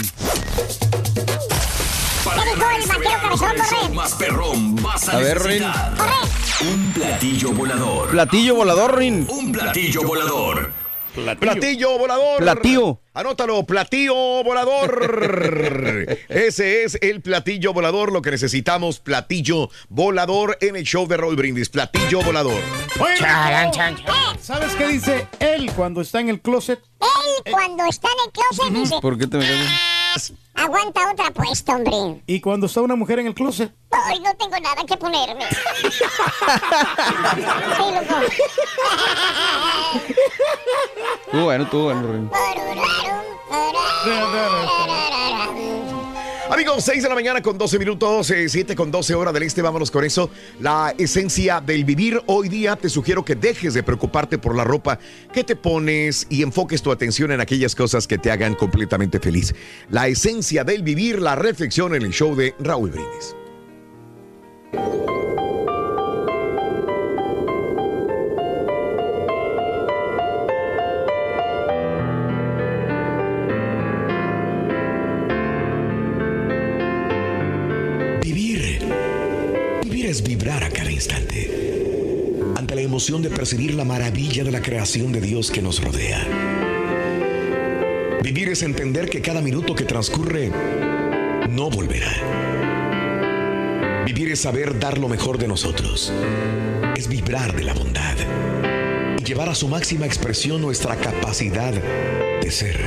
Para 2.23 2.43
¿Qué 2.43 2.49
dijo 2.49 2.59
ganar 2.61 2.75
el 2.75 2.81
este 2.81 2.93
vaquero 2.97 3.37
cabezón, 3.37 3.79
Borre? 3.81 3.93
más 3.95 4.13
perrón 4.13 4.75
vas 4.77 5.09
a, 5.09 5.11
A 5.13 5.19
ver, 5.19 5.41
necesitar 5.45 5.93
un 6.61 6.91
platillo 6.91 7.51
volador. 7.51 8.09
Platillo 8.09 8.55
volador, 8.55 8.97
Rin. 8.97 9.27
Un 9.29 9.51
platillo 9.51 10.01
volador. 10.01 10.73
Platillo 11.39 11.97
volador. 11.97 12.37
Platillo. 12.39 12.99
Anótalo, 13.13 13.63
platillo 13.63 14.43
volador. 14.43 16.17
Ese 16.29 16.83
es 16.83 16.97
el 17.01 17.21
platillo 17.21 17.73
volador, 17.73 18.11
lo 18.11 18.21
que 18.21 18.31
necesitamos, 18.31 18.99
platillo 18.99 19.69
volador 19.89 20.57
en 20.61 20.75
el 20.75 20.83
show 20.83 21.07
de 21.07 21.17
Roll 21.17 21.35
Brindis. 21.35 21.69
Platillo 21.69 22.21
volador. 22.23 22.59
Charan, 23.17 23.71
chan, 23.71 23.95
chan. 23.95 24.39
¿Sabes 24.41 24.73
qué 24.75 24.87
dice 24.87 25.27
él 25.39 25.71
cuando 25.75 26.01
está 26.01 26.21
en 26.21 26.29
el 26.29 26.41
closet? 26.41 26.79
Él 27.45 27.51
cuando 27.51 27.85
está 27.85 28.07
en 28.07 28.17
el 28.25 28.31
closet 28.31 28.73
dice, 28.73 28.95
¿Por 29.01 29.17
qué 29.17 29.27
te 29.27 29.37
me 29.37 29.45
aguanta 30.57 31.11
otra 31.11 31.31
puesta, 31.31 31.75
hombre. 31.75 32.21
Y 32.27 32.41
cuando 32.41 32.65
está 32.65 32.81
una 32.81 32.95
mujer 32.95 33.19
en 33.19 33.27
el 33.27 33.33
closet. 33.33 33.71
Ay, 33.91 34.19
no 34.19 34.33
tengo 34.35 34.59
nada 34.59 34.83
que 34.85 34.97
ponerme. 34.97 35.45
sí, 35.49 35.93
loco. 37.93 38.15
Tú 41.31 41.39
bueno, 41.41 41.69
tú 41.69 41.83
bueno. 41.83 42.29
Amigos, 46.49 46.85
6 46.85 47.03
de 47.03 47.09
la 47.09 47.15
mañana 47.15 47.41
con 47.41 47.57
12 47.57 47.77
minutos, 47.77 48.27
7 48.47 48.73
con 48.73 48.89
12 48.89 49.15
horas 49.15 49.33
del 49.33 49.43
este, 49.43 49.61
vámonos 49.61 49.91
con 49.91 50.05
eso. 50.05 50.29
La 50.61 50.95
esencia 50.97 51.59
del 51.59 51.83
vivir 51.83 52.21
hoy 52.27 52.47
día, 52.47 52.77
te 52.77 52.87
sugiero 52.87 53.25
que 53.25 53.35
dejes 53.35 53.73
de 53.73 53.83
preocuparte 53.83 54.37
por 54.37 54.55
la 54.55 54.63
ropa 54.63 54.97
que 55.33 55.43
te 55.43 55.57
pones 55.57 56.25
y 56.29 56.43
enfoques 56.43 56.81
tu 56.81 56.91
atención 56.91 57.33
en 57.33 57.41
aquellas 57.41 57.75
cosas 57.75 58.07
que 58.07 58.17
te 58.17 58.31
hagan 58.31 58.55
completamente 58.55 59.19
feliz. 59.19 59.53
La 59.89 60.07
esencia 60.07 60.63
del 60.63 60.83
vivir, 60.83 61.21
la 61.21 61.35
reflexión 61.35 61.93
en 61.95 62.03
el 62.03 62.11
show 62.11 62.33
de 62.33 62.55
Raúl 62.59 62.91
Brindis. 62.91 63.35
Emoción 82.97 83.21
de 83.21 83.29
percibir 83.29 83.75
la 83.75 83.85
maravilla 83.85 84.43
de 84.43 84.49
la 84.49 84.59
creación 84.59 85.11
de 85.11 85.21
Dios 85.21 85.51
que 85.51 85.61
nos 85.61 85.83
rodea. 85.83 86.17
Vivir 88.23 88.49
es 88.49 88.63
entender 88.63 89.07
que 89.07 89.21
cada 89.21 89.39
minuto 89.39 89.75
que 89.75 89.83
transcurre 89.83 90.51
no 91.47 91.69
volverá. 91.69 92.11
Vivir 94.03 94.31
es 94.31 94.39
saber 94.39 94.79
dar 94.79 94.97
lo 94.97 95.09
mejor 95.09 95.37
de 95.37 95.47
nosotros. 95.47 96.11
Es 96.95 97.07
vibrar 97.07 97.55
de 97.55 97.65
la 97.65 97.75
bondad 97.75 98.15
y 99.19 99.23
llevar 99.23 99.49
a 99.49 99.53
su 99.53 99.67
máxima 99.67 100.07
expresión 100.07 100.59
nuestra 100.59 100.95
capacidad 100.95 101.75
de 101.75 102.49
ser. 102.49 102.79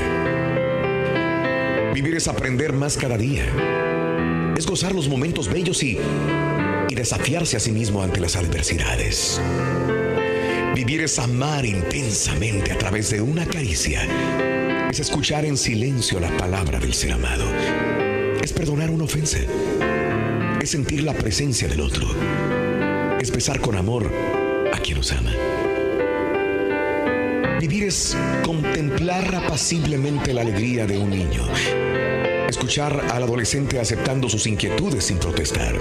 Vivir 1.94 2.16
es 2.16 2.26
aprender 2.26 2.72
más 2.72 2.96
cada 2.96 3.16
día 3.16 3.44
es 4.60 4.66
gozar 4.66 4.94
los 4.94 5.08
momentos 5.08 5.48
bellos 5.48 5.82
y, 5.82 5.96
y 6.90 6.94
desafiarse 6.94 7.56
a 7.56 7.60
sí 7.60 7.72
mismo 7.72 8.02
ante 8.02 8.20
las 8.20 8.36
adversidades. 8.36 9.40
Vivir 10.74 11.02
es 11.02 11.18
amar 11.18 11.66
intensamente 11.66 12.70
a 12.70 12.78
través 12.78 13.10
de 13.10 13.20
una 13.20 13.44
caricia. 13.44 14.02
Es 14.88 15.00
escuchar 15.00 15.44
en 15.44 15.56
silencio 15.56 16.20
la 16.20 16.34
palabra 16.36 16.78
del 16.78 16.94
ser 16.94 17.12
amado. 17.12 17.44
Es 18.40 18.52
perdonar 18.52 18.90
una 18.90 19.04
ofensa. 19.04 19.38
Es 20.62 20.70
sentir 20.70 21.02
la 21.02 21.12
presencia 21.12 21.66
del 21.66 21.80
otro. 21.80 22.06
Es 23.20 23.32
besar 23.32 23.60
con 23.60 23.76
amor 23.76 24.12
a 24.72 24.78
quien 24.78 24.98
nos 24.98 25.10
ama. 25.12 25.32
Vivir 27.60 27.84
es 27.84 28.16
contemplar 28.44 29.34
apaciblemente 29.34 30.32
la 30.32 30.42
alegría 30.42 30.86
de 30.86 30.98
un 30.98 31.10
niño. 31.10 31.42
Escuchar 32.48 33.06
al 33.10 33.24
adolescente 33.24 33.80
aceptando 33.80 34.28
sus 34.28 34.46
inquietudes 34.46 35.04
sin 35.04 35.18
protestar. 35.18 35.74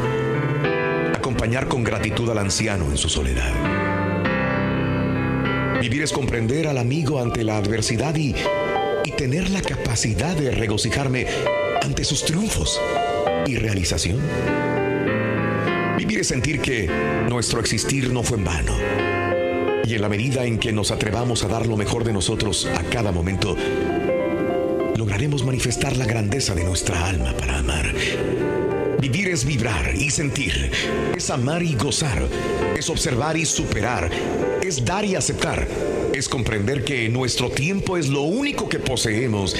Acompañar 1.15 1.67
con 1.67 1.83
gratitud 1.83 2.29
al 2.31 2.39
anciano 2.39 2.85
en 2.89 2.97
su 2.97 3.07
soledad. 3.07 3.78
Vivir 5.81 6.03
es 6.03 6.11
comprender 6.11 6.67
al 6.67 6.77
amigo 6.77 7.21
ante 7.21 7.43
la 7.43 7.57
adversidad 7.57 8.15
y, 8.15 8.35
tener 9.17 9.49
la 9.49 9.61
capacidad 9.61 10.33
de 10.33 10.51
regocijarme 10.51 11.25
ante 11.81 12.05
sus 12.05 12.23
triunfos 12.23 12.79
y 13.45 13.57
realización. 13.57 14.17
Vivir 15.97 16.21
es 16.21 16.27
sentir 16.27 16.61
que 16.61 16.89
nuestro 17.27 17.59
existir 17.59 18.13
no 18.13 18.23
fue 18.23 18.37
en 18.37 18.45
vano. 18.45 18.77
Y 19.83 19.95
en 19.95 20.01
la 20.01 20.07
medida 20.07 20.45
en 20.45 20.57
que 20.57 20.71
nos 20.71 20.91
atrevamos 20.91 21.43
a 21.43 21.49
dar 21.49 21.67
lo 21.67 21.75
mejor 21.75 22.05
de 22.05 22.13
nosotros 22.13 22.65
a 22.65 22.83
cada 22.83 23.11
momento, 23.11 23.57
lograremos 24.95 25.43
manifestar 25.43 25.97
la 25.97 26.05
grandeza 26.05 26.55
de 26.55 26.63
nuestra 26.63 27.05
alma 27.05 27.35
para 27.35 27.57
amar. 27.57 27.93
Vivir 29.01 29.27
es 29.29 29.43
vibrar 29.43 29.95
y 29.95 30.09
sentir, 30.11 30.71
es 31.15 31.29
amar 31.29 31.61
y 31.63 31.75
gozar, 31.75 32.25
es 32.77 32.89
observar 32.89 33.35
y 33.35 33.45
superar, 33.45 34.09
es 34.69 34.85
dar 34.85 35.03
y 35.03 35.15
aceptar, 35.15 35.67
es 36.13 36.29
comprender 36.29 36.85
que 36.85 37.09
nuestro 37.09 37.49
tiempo 37.49 37.97
es 37.97 38.07
lo 38.07 38.21
único 38.21 38.69
que 38.69 38.77
poseemos 38.77 39.55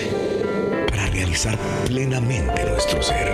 para 0.88 1.08
realizar 1.08 1.58
plenamente 1.88 2.64
nuestro 2.66 3.02
ser. 3.02 3.28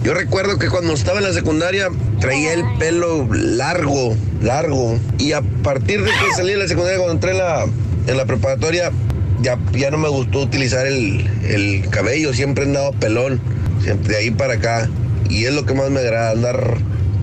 Yo 0.04 0.14
recuerdo 0.14 0.56
que 0.56 0.68
cuando 0.68 0.92
estaba 0.92 1.18
en 1.18 1.24
la 1.24 1.32
secundaria 1.32 1.88
traía 2.20 2.52
el 2.52 2.62
pelo 2.78 3.26
largo, 3.28 4.14
largo. 4.40 4.96
Y 5.18 5.32
a 5.32 5.42
partir 5.42 6.00
de 6.04 6.12
que 6.12 6.32
salí 6.36 6.50
de 6.52 6.58
la 6.58 6.68
secundaria, 6.68 6.98
cuando 6.98 7.14
entré 7.14 7.32
en 7.32 7.38
la, 7.38 7.64
en 8.06 8.16
la 8.16 8.24
preparatoria, 8.24 8.92
ya, 9.40 9.58
ya 9.72 9.90
no 9.90 9.98
me 9.98 10.08
gustó 10.08 10.42
utilizar 10.42 10.86
el, 10.86 11.26
el 11.44 11.90
cabello. 11.90 12.32
Siempre 12.32 12.62
he 12.62 12.66
andado 12.68 12.92
pelón, 12.92 13.40
siempre 13.82 14.12
de 14.12 14.16
ahí 14.20 14.30
para 14.30 14.54
acá. 14.54 14.88
Y 15.28 15.44
es 15.44 15.52
lo 15.52 15.66
que 15.66 15.74
más 15.74 15.90
me 15.90 15.98
agrada, 15.98 16.30
andar 16.30 16.76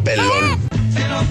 pelón. 0.04 0.60
Buenos 0.94 1.24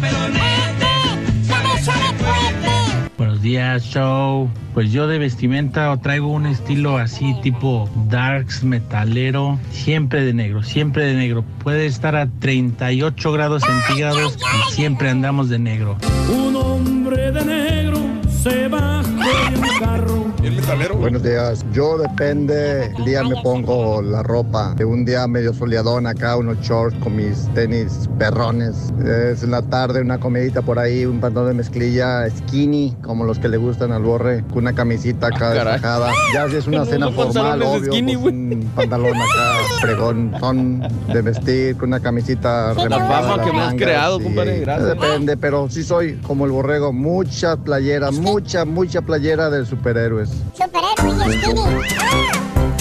días, 3.45 3.85
show. 3.85 4.51
Pues 4.73 4.91
yo 4.91 5.07
de 5.07 5.19
vestimenta 5.19 5.95
traigo 6.01 6.29
un 6.29 6.47
estilo 6.47 6.97
así 6.97 7.37
tipo 7.43 7.89
darks, 8.09 8.65
metalero, 8.65 9.61
siempre 9.71 10.25
de 10.25 10.33
negro, 10.33 10.63
siempre 10.63 11.05
de 11.05 11.15
negro. 11.15 11.45
Puede 11.63 11.87
estar 11.87 12.17
a 12.17 12.27
38 12.27 13.33
grados 13.33 13.63
centígrados 13.63 14.39
y 14.39 14.73
siempre 14.73 15.11
andamos 15.11 15.51
de 15.51 15.59
negro. 15.59 15.97
Un 16.35 16.57
hombre 16.57 17.31
de 17.31 17.45
negro 17.45 17.99
se 18.43 18.67
bajó 18.67 19.05
de 19.05 19.59
un 19.59 19.79
carro. 19.79 20.24
Metalero. 20.51 20.97
Buenos 20.97 21.23
días. 21.23 21.65
Yo 21.73 21.99
depende. 21.99 22.87
El 22.97 23.05
día 23.05 23.23
me 23.23 23.35
pongo 23.43 24.03
la 24.03 24.23
ropa. 24.23 24.75
De 24.77 24.85
un 24.85 25.05
día 25.05 25.27
medio 25.27 25.53
soleadón 25.55 26.07
acá, 26.07 26.37
unos 26.37 26.59
shorts 26.61 26.97
con 26.99 27.17
mis 27.17 27.49
tenis 27.55 28.09
perrones. 28.19 28.93
Es 29.05 29.43
en 29.43 29.51
la 29.53 29.63
tarde 29.63 30.01
una 30.01 30.19
comidita 30.19 30.63
por 30.63 30.79
ahí, 30.79 31.05
un 31.07 31.21
pantalón 31.21 31.49
de 31.49 31.55
mezclilla 31.55 32.29
skinny, 32.31 32.97
como 33.03 33.25
los 33.25 33.39
que 33.39 33.49
le 33.49 33.57
gustan 33.57 33.93
al 33.93 34.03
borre, 34.03 34.45
con 34.49 34.59
una 34.59 34.73
camisita 34.75 35.29
acá 35.29 35.51
Ah, 35.51 35.55
despejada. 35.55 36.13
Ya 36.33 36.49
si 36.49 36.57
es 36.57 36.67
una 36.67 36.85
cena 36.87 37.11
formal, 37.11 37.63
obvio, 37.63 37.93
skinny, 37.93 38.17
pues, 38.17 38.33
un 38.35 38.71
pantalón 38.75 39.17
acá 39.17 39.55
fregón, 39.81 40.35
son 40.41 40.81
de 41.13 41.23
vestir, 41.23 41.77
con 41.77 41.89
una 41.89 42.01
camisita 42.01 42.75
fama 42.75 43.43
que 43.45 43.53
me 43.53 43.61
has 43.61 43.67
mangas, 43.69 43.75
creado, 43.77 44.21
compadre, 44.21 44.61
gracias. 44.61 44.89
Depende, 44.89 45.37
pero 45.37 45.69
sí 45.71 45.83
soy 45.83 46.15
como 46.27 46.45
el 46.45 46.51
borrego, 46.53 46.93
mucha 46.93 47.57
playera, 47.57 48.11
mucha, 48.11 48.65
mucha 48.65 49.03
playera 49.03 49.51
de 49.51 49.65
superhéroes. 49.67 50.34
Superhéroe 50.57 51.35
y 51.35 51.41
skinny. 51.41 52.75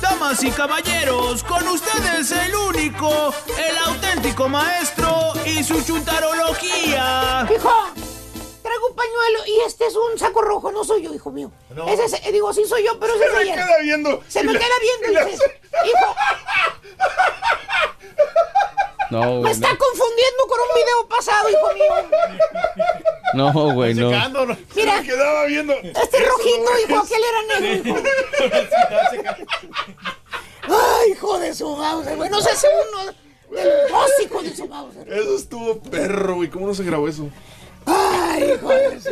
Damas 0.00 0.42
y 0.42 0.50
caballeros, 0.50 1.42
con 1.44 1.66
ustedes 1.68 2.30
el 2.30 2.54
único, 2.54 3.34
el 3.58 3.76
auténtico 3.86 4.48
maestro 4.48 5.32
y 5.44 5.62
su 5.64 5.82
chuntarología. 5.82 7.46
Hijo, 7.54 7.72
traigo 8.62 8.86
un 8.88 8.96
pañuelo 8.96 9.46
y 9.46 9.60
este 9.66 9.86
es 9.86 9.94
un 9.96 10.18
saco 10.18 10.42
rojo, 10.42 10.70
no 10.72 10.84
soy 10.84 11.02
yo, 11.02 11.14
hijo 11.14 11.30
mío. 11.30 11.50
No. 11.74 11.86
Ese 11.88 12.04
es- 12.04 12.26
eh, 12.26 12.32
digo, 12.32 12.52
sí 12.52 12.64
soy 12.66 12.84
yo, 12.84 12.98
pero 12.98 13.14
ese 13.14 13.24
Se 13.24 13.30
me 13.34 13.44
queda 13.44 13.78
viendo. 13.82 14.22
Se 14.28 14.44
me 14.44 14.52
queda 14.52 14.64
viendo. 14.80 15.20
y 15.20 15.22
Hijo, 15.88 16.16
No, 19.10 19.40
me 19.42 19.50
está 19.50 19.68
confundiendo 19.76 20.46
con 20.48 20.58
un 20.60 20.74
video 20.74 21.08
pasado, 21.08 21.48
hijo 21.50 21.74
mío. 21.74 22.08
No, 23.34 23.52
no, 23.52 23.74
güey, 23.74 23.94
no. 23.94 24.08
Mira, 24.74 25.00
Me 25.00 25.06
quedaba 25.06 25.44
viendo. 25.46 25.72
este 25.74 26.18
rojito, 26.24 26.70
hijo, 26.88 27.02
aquel 27.02 27.22
era 27.24 27.60
negro, 27.60 27.90
hijo. 27.90 27.98
Ay, 30.62 31.10
hijo 31.12 31.38
de 31.38 31.54
su 31.54 31.76
mouse, 31.76 32.16
güey. 32.16 32.30
No 32.30 32.40
sé 32.40 32.56
si 32.56 32.66
uno 32.66 33.12
de 33.50 33.64
los 33.64 33.90
dos 33.90 34.10
hijos 34.24 34.42
de 34.44 34.56
su 34.56 34.66
mouse. 34.68 34.94
Eso 35.06 35.36
estuvo 35.36 35.78
perro, 35.80 36.36
güey. 36.36 36.48
¿Cómo 36.48 36.66
no 36.66 36.74
se 36.74 36.84
grabó 36.84 37.08
eso? 37.08 37.28
Ay, 37.86 38.52
hijo 38.54 38.68
de 38.68 39.00
su... 39.00 39.10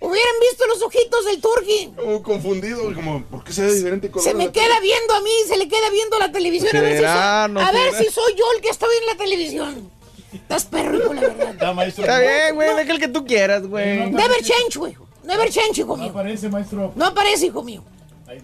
Hubieran 0.00 0.34
visto 0.40 0.66
los 0.66 0.82
ojitos 0.82 1.24
del 1.26 1.40
turqui. 1.40 1.92
Como 1.96 2.22
confundido, 2.22 2.82
güey, 2.84 2.94
como, 2.94 3.22
¿por 3.24 3.44
qué 3.44 3.52
se 3.52 3.62
ve 3.64 3.74
diferente 3.74 4.10
color? 4.10 4.26
Se 4.28 4.34
me 4.34 4.50
queda 4.52 4.80
viendo 4.80 5.14
a 5.14 5.20
mí, 5.20 5.30
se 5.46 5.56
le 5.56 5.68
queda 5.68 5.90
viendo 5.90 6.18
la 6.18 6.30
televisión. 6.32 6.76
A 6.76 6.80
ver, 6.80 6.96
si 6.98 7.02
soy, 7.04 7.52
No 7.52 7.60
a 7.60 7.72
ver 7.72 7.90
será. 7.92 7.98
si 8.04 8.10
soy 8.10 8.34
yo 8.36 8.44
el 8.56 8.62
que 8.62 8.68
estoy 8.70 8.94
en 9.00 9.06
la 9.06 9.16
televisión. 9.16 9.90
Estás 10.32 10.64
perro, 10.64 10.98
hijo, 10.98 11.14
la 11.14 11.20
verdad. 11.22 11.86
Está 11.86 12.18
bien, 12.18 12.54
güey, 12.54 12.74
deja 12.76 12.92
el 12.92 12.98
que 13.00 13.08
tú 13.08 13.24
quieras, 13.24 13.66
güey. 13.66 14.10
Never 14.10 14.42
change, 14.42 14.76
güey. 14.76 14.96
Never 15.22 15.48
change, 15.50 15.78
hijo 15.78 15.96
mío. 15.96 16.06
No 16.06 16.10
aparece, 16.18 16.48
maestro. 16.48 16.92
No 16.94 17.06
aparece, 17.06 17.46
hijo 17.46 17.62
mío. 17.62 17.82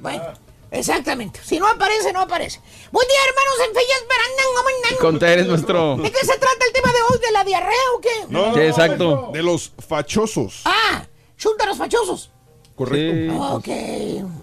Bueno, 0.00 0.22
exactamente. 0.70 1.40
Si 1.44 1.58
no 1.58 1.66
aparece, 1.66 2.12
no 2.12 2.20
aparece. 2.20 2.60
Buen 2.90 3.06
día, 3.08 3.18
hermanos 3.28 3.54
en 3.68 3.74
Fellas 3.74 4.02
Verandán. 4.08 4.98
Conteres, 5.00 5.46
maestro. 5.46 5.96
¿De 5.96 6.10
qué 6.10 6.18
se 6.20 6.38
trata 6.38 6.64
el 6.66 6.72
tema 6.72 6.92
de 6.92 6.98
hoy? 7.10 7.18
¿De 7.20 7.32
la 7.32 7.44
diarrea 7.44 7.92
o 7.96 8.00
qué? 8.00 8.10
No, 8.28 8.54
Sí, 8.54 8.60
exacto. 8.60 9.30
De 9.32 9.42
los 9.42 9.72
fachosos. 9.86 10.62
Ah, 10.64 11.04
chúntaros 11.36 11.78
fachosos. 11.78 12.30
Correcto. 12.74 13.34
Ok, 13.54 13.68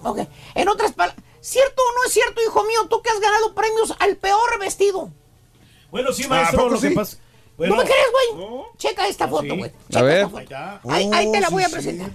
ok. 0.04 0.20
En 0.56 0.70
otras 0.70 0.94
palabras, 0.94 1.24
¿cierto 1.42 1.82
o 1.82 1.96
no 1.98 2.04
es 2.08 2.14
cierto, 2.14 2.42
hijo 2.42 2.64
mío, 2.66 2.88
tú 2.90 3.02
que 3.02 3.10
has 3.10 3.20
ganado 3.20 3.54
premios 3.56 3.94
al 4.00 4.16
peor 4.18 4.60
vestido? 4.60 5.12
Bueno, 5.92 6.12
sí, 6.12 6.24
¿A 6.26 6.30
maestro, 6.30 6.58
poco 6.60 6.70
lo 6.76 6.80
que 6.82 6.90
sí? 6.90 6.96
pasa. 6.96 7.18
Bueno, 7.58 7.76
¿No 7.76 7.82
me 7.82 7.90
crees, 7.90 8.06
güey? 8.36 8.64
Checa 8.78 9.08
esta 9.08 9.28
foto, 9.28 9.56
güey. 9.56 9.72
A 9.96 10.02
ver. 10.04 10.28
Ahí, 10.90 11.10
ahí 11.12 11.32
te 11.32 11.40
la 11.42 11.48
Oh, 11.48 11.52
voy 11.52 11.64
a 11.64 11.68
sí, 11.68 11.74
presentar. 11.74 12.12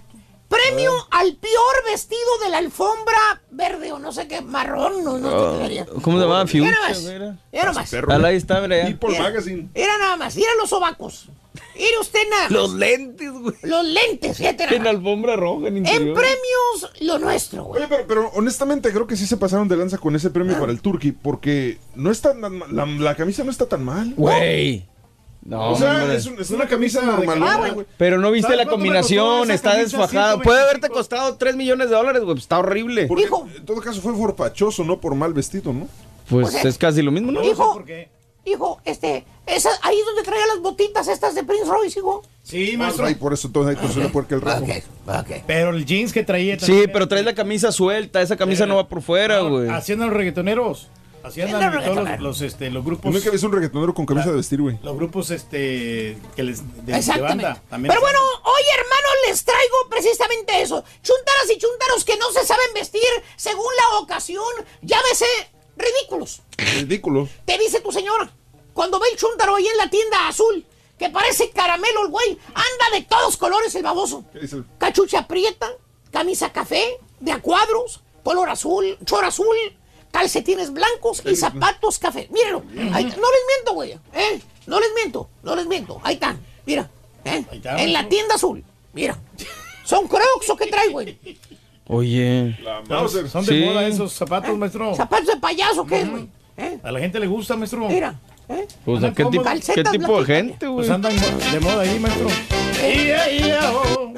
Premio 0.52 0.92
al 1.10 1.34
peor 1.36 1.84
vestido 1.90 2.20
de 2.44 2.50
la 2.50 2.58
alfombra 2.58 3.42
verde 3.50 3.92
o 3.92 3.98
no 3.98 4.12
sé 4.12 4.28
qué, 4.28 4.40
marrón, 4.42 5.02
no, 5.04 5.18
no 5.18 5.30
sé 5.30 5.58
qué 5.58 5.64
sería. 5.64 5.86
¿Cómo 5.86 6.18
se 6.18 6.22
llama? 6.24 6.44
Nomás, 6.44 7.02
mira. 7.02 7.36
mira 7.52 7.64
nomás. 7.66 7.90
Perro. 7.90 8.26
Ahí 8.26 8.36
está, 8.36 8.60
mira. 8.60 8.84
People. 8.86 9.18
Magazine. 9.18 9.68
Mira 9.74 9.98
nada 9.98 10.16
más, 10.16 10.36
mira 10.36 10.50
los 10.60 10.68
sobacos. 10.70 11.28
Mire 11.74 11.98
usted 12.00 12.20
nada 12.30 12.42
más. 12.44 12.50
Los 12.52 12.74
lentes, 12.74 13.30
güey. 13.32 13.54
Los 13.62 13.84
lentes, 13.86 14.36
fíjate 14.38 14.64
nada 14.64 14.76
En 14.76 14.82
más. 14.82 14.90
alfombra 14.94 15.36
roja 15.36 15.68
en 15.68 15.76
En 15.78 15.84
premios, 16.14 16.90
lo 17.00 17.18
nuestro, 17.18 17.64
güey. 17.64 17.82
Oye, 17.82 17.88
pero, 17.90 18.06
pero 18.06 18.30
honestamente 18.34 18.90
creo 18.92 19.06
que 19.06 19.16
sí 19.16 19.26
se 19.26 19.36
pasaron 19.36 19.68
de 19.68 19.76
lanza 19.76 19.98
con 19.98 20.14
ese 20.16 20.30
premio 20.30 20.58
para 20.58 20.72
el 20.72 20.80
Turkey, 20.80 21.12
porque 21.12 21.78
no 21.94 22.10
está 22.10 22.38
tan 22.38 22.58
mal- 22.58 22.74
la, 22.74 22.86
la 22.86 23.14
camisa 23.16 23.44
no 23.44 23.50
está 23.50 23.66
tan 23.66 23.84
mal. 23.84 24.14
Güey. 24.16 24.86
No, 25.44 25.72
o 25.72 25.76
sea, 25.76 26.02
hombre. 26.02 26.16
es, 26.16 26.26
un- 26.26 26.40
es 26.40 26.50
una 26.50 26.66
camisa 26.68 27.02
normal. 27.02 27.42
Ah, 27.42 27.70
güey. 27.74 27.86
Pero 27.98 28.18
no 28.18 28.30
viste 28.30 28.46
¿Sabes 28.46 28.58
la 28.58 28.64
cuánto 28.64 28.78
me 28.78 28.88
costó 28.96 29.16
combinación, 29.16 29.42
esa 29.44 29.54
está 29.54 29.70
camisa? 29.72 29.82
desfajada. 29.98 30.32
125. 30.34 30.42
Puede 30.44 30.60
haberte 30.62 30.88
costado 30.88 31.36
3 31.36 31.56
millones 31.56 31.90
de 31.90 31.96
dólares, 31.96 32.22
güey. 32.22 32.34
pues 32.34 32.44
Está 32.44 32.58
horrible. 32.60 33.06
Porque 33.06 33.24
Hijo. 33.24 33.48
en 33.56 33.64
todo 33.66 33.80
caso 33.80 34.00
fue 34.00 34.14
por 34.14 34.36
fachoso, 34.36 34.84
no 34.84 35.00
por 35.00 35.14
mal 35.16 35.32
vestido, 35.34 35.72
¿no? 35.72 35.88
Pues 36.28 36.46
O 36.48 36.50
sea, 36.52 36.62
es 36.62 36.78
casi 36.78 37.02
lo 37.02 37.10
mismo, 37.10 37.32
¿no? 37.32 37.42
Hijo, 37.42 37.72
¿Por 37.72 37.84
qué? 37.84 38.08
hijo, 38.44 38.80
este, 38.84 39.24
esa, 39.46 39.70
ahí 39.82 39.96
es 39.98 40.04
donde 40.06 40.22
traía 40.22 40.46
las 40.46 40.60
botitas 40.60 41.06
estas 41.08 41.34
de 41.34 41.42
Prince 41.44 41.64
Royce, 41.66 41.98
hijo. 41.98 42.22
Sí, 42.44 42.76
maestro. 42.76 43.06
Ay, 43.06 43.14
por 43.16 43.32
eso 43.32 43.50
todo 43.50 43.68
ahí 43.68 43.76
te 43.76 43.88
suena 43.88 44.10
porque 44.12 44.34
el 44.34 44.40
rojo. 44.40 44.64
ok. 45.06 45.30
Pero 45.46 45.70
el 45.70 45.84
jeans 45.84 46.12
que 46.12 46.22
traía 46.24 46.54
Sí, 46.58 46.66
también 46.66 46.90
pero 46.92 47.06
traes 47.08 47.24
la 47.24 47.34
camisa 47.34 47.70
suelta. 47.72 48.20
Esa 48.22 48.36
camisa 48.36 48.66
no 48.66 48.76
va 48.76 48.88
por 48.88 49.02
fuera, 49.02 49.40
güey. 49.40 49.68
Andan 49.68 50.00
los 50.00 50.12
reggaetoneros. 50.12 50.88
Así 51.24 51.40
andan 51.40 51.84
todos 51.84 51.96
los, 52.08 52.20
los, 52.20 52.40
este, 52.40 52.70
los 52.70 52.84
grupos. 52.84 53.12
Nunca 53.12 53.30
ves 53.30 53.42
un 53.42 53.52
reggaetonero 53.52 53.94
con 53.94 54.06
camisa 54.06 54.30
de 54.30 54.36
vestir, 54.36 54.60
güey. 54.60 54.78
Los 54.82 54.96
grupos 54.96 55.30
este 55.30 56.18
que 56.34 56.42
les 56.42 56.58
de, 56.84 56.92
de 56.92 56.98
Exactamente. 56.98 57.44
banda 57.44 57.62
también. 57.70 57.90
Pero 57.90 58.00
bueno, 58.00 58.18
hoy, 58.44 58.62
hermano, 58.74 59.08
les 59.28 59.44
traigo 59.44 59.76
precisamente 59.88 60.62
eso. 60.62 60.82
Chuntaras 61.02 61.50
y 61.54 61.58
chuntaros 61.58 62.04
que 62.04 62.16
no 62.16 62.30
se 62.32 62.44
saben 62.44 62.66
vestir 62.74 63.02
según 63.36 63.70
la 63.76 63.98
ocasión. 64.00 64.44
Llámese 64.82 65.26
ridículos. 65.76 66.42
Ridículos. 66.58 67.28
Te 67.44 67.56
dice 67.58 67.80
tu 67.80 67.92
señora. 67.92 68.30
Cuando 68.74 68.98
ve 68.98 69.06
el 69.12 69.18
chuntaro 69.18 69.56
ahí 69.56 69.66
en 69.66 69.76
la 69.76 69.90
tienda 69.90 70.28
azul, 70.28 70.64
que 70.98 71.10
parece 71.10 71.50
caramelo 71.50 72.02
el 72.04 72.08
güey, 72.10 72.38
anda 72.48 72.96
de 72.98 73.02
todos 73.02 73.36
colores 73.36 73.74
el 73.74 73.82
baboso. 73.82 74.24
¿Qué 74.32 74.40
dice 74.40 74.56
el- 74.56 74.64
Cachucha 74.78 75.26
prieta, 75.28 75.68
camisa 76.10 76.52
café, 76.52 76.98
de 77.20 77.32
a 77.32 77.40
cuadros, 77.40 78.00
color 78.24 78.48
azul, 78.48 78.96
chor 79.04 79.24
azul, 79.24 79.56
calcetines 80.12 80.72
blancos 80.72 81.22
y 81.28 81.34
zapatos 81.34 81.98
café. 81.98 82.28
Mírenlo. 82.30 82.62
ahí- 82.94 83.04
no 83.04 83.10
les 83.10 83.42
miento, 83.48 83.72
güey. 83.74 83.92
¿eh? 84.12 84.40
No 84.66 84.78
les 84.78 84.90
miento, 84.94 85.28
no 85.42 85.56
les 85.56 85.66
miento. 85.66 86.00
Ahí 86.04 86.14
están. 86.14 86.40
Mira. 86.64 86.88
¿eh? 87.24 87.44
En 87.64 87.92
la 87.92 88.08
tienda 88.08 88.36
azul. 88.36 88.62
Mira. 88.92 89.18
Son 89.84 90.06
crocs 90.06 90.48
o 90.50 90.56
qué 90.56 90.66
trae, 90.68 90.88
güey. 90.90 91.18
Oye. 91.88 92.56
Son 93.30 93.44
de 93.44 93.52
Sí. 93.58 93.64
moda 93.64 93.86
esos 93.88 94.12
zapatos, 94.12 94.56
maestro. 94.56 94.94
¿Zapatos 94.94 95.26
de 95.26 95.36
payaso 95.38 95.84
qué 95.84 96.02
es, 96.02 96.10
güey? 96.10 96.28
¿Eh? 96.56 96.78
A 96.82 96.92
la 96.92 97.00
gente 97.00 97.18
le 97.18 97.26
gusta, 97.26 97.56
maestro. 97.56 97.88
Mira. 97.88 98.14
¿eh? 98.48 98.66
Pues, 98.84 99.02
¿qué, 99.16 99.24
tipo. 99.24 99.42
¿qué 99.74 99.84
tipo 99.84 100.18
de 100.20 100.24
gente, 100.26 100.66
güey? 100.66 100.86
Pues 100.86 100.90
andan 100.90 101.14
de 101.18 101.60
moda 101.60 101.80
ahí, 101.82 101.98
maestro. 101.98 102.28
Oh. 103.72 104.12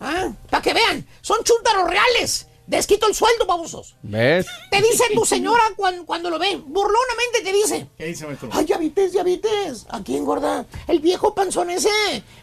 Ah, 0.00 0.30
para 0.50 0.62
que 0.62 0.74
vean, 0.74 1.06
son 1.22 1.38
chúntaros 1.42 1.88
reales. 1.88 2.48
Desquito 2.66 3.06
el 3.06 3.14
sueldo, 3.14 3.46
babosos. 3.46 3.94
¿Ves? 4.02 4.46
Te 4.70 4.82
dice 4.82 5.04
tu 5.14 5.24
señora 5.24 5.62
cuando, 5.76 6.04
cuando 6.04 6.30
lo 6.30 6.38
ve. 6.38 6.60
Burlonamente 6.64 7.40
te 7.42 7.52
dice. 7.52 7.86
¿Qué 7.96 8.06
dice, 8.06 8.26
maestro? 8.26 8.48
Ay, 8.52 8.64
ya 8.64 8.76
vites, 8.76 9.12
ya 9.12 9.22
vites. 9.22 9.86
Aquí 9.88 10.16
engorda. 10.16 10.66
El 10.88 10.98
viejo 10.98 11.34
panzón 11.34 11.70
ese. 11.70 11.88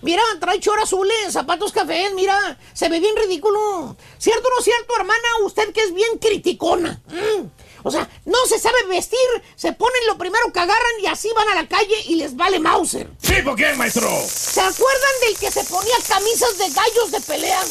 Mira, 0.01 0.23
trae 0.39 0.59
chor 0.59 0.79
azules, 0.79 1.31
zapatos 1.31 1.73
cafés, 1.73 2.13
mira. 2.13 2.57
Se 2.73 2.87
ve 2.87 3.01
bien 3.01 3.15
ridículo. 3.17 3.97
¿Cierto 4.17 4.47
o 4.47 4.57
no 4.57 4.63
cierto, 4.63 4.93
hermana? 4.97 5.27
Usted 5.45 5.73
que 5.73 5.81
es 5.81 5.93
bien 5.93 6.17
criticona. 6.19 7.01
Mm. 7.07 7.47
O 7.83 7.91
sea, 7.91 8.09
no 8.23 8.37
se 8.47 8.59
sabe 8.59 8.85
vestir, 8.87 9.19
se 9.55 9.73
ponen 9.73 10.07
lo 10.07 10.17
primero 10.17 10.51
que 10.53 10.59
agarran 10.59 10.91
y 11.01 11.07
así 11.07 11.29
van 11.35 11.49
a 11.49 11.55
la 11.55 11.67
calle 11.67 11.95
y 12.05 12.15
les 12.15 12.35
vale 12.35 12.59
Mauser. 12.59 13.09
Sí, 13.21 13.41
¿por 13.43 13.57
qué, 13.57 13.73
maestro? 13.73 14.09
¿Se 14.25 14.61
acuerdan 14.61 15.11
del 15.25 15.37
que 15.37 15.51
se 15.51 15.65
ponía 15.65 15.95
camisas 16.07 16.57
de 16.57 16.69
gallos 16.69 17.11
de 17.11 17.19
pelea? 17.19 17.61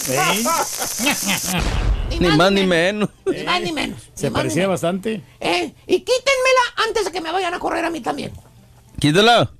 Ni 2.21 2.29
más 2.37 2.53
ni 2.53 2.67
menos. 2.67 3.09
Ni 3.27 3.43
más 3.45 3.61
ni 3.61 3.73
menos. 3.73 4.01
Se 4.15 4.31
parecía 4.31 4.63
menos. 4.63 4.81
bastante. 4.81 5.23
Eh, 5.41 5.73
y 5.87 6.01
quítenmela 6.01 6.61
antes 6.89 7.05
de 7.07 7.13
que 7.13 7.21
me 7.21 7.31
vayan 7.33 7.55
a 7.55 7.59
correr 7.59 7.85
a 7.85 7.91
mí 7.91 8.01
también. 8.01 8.33
Quítala. 8.99 9.51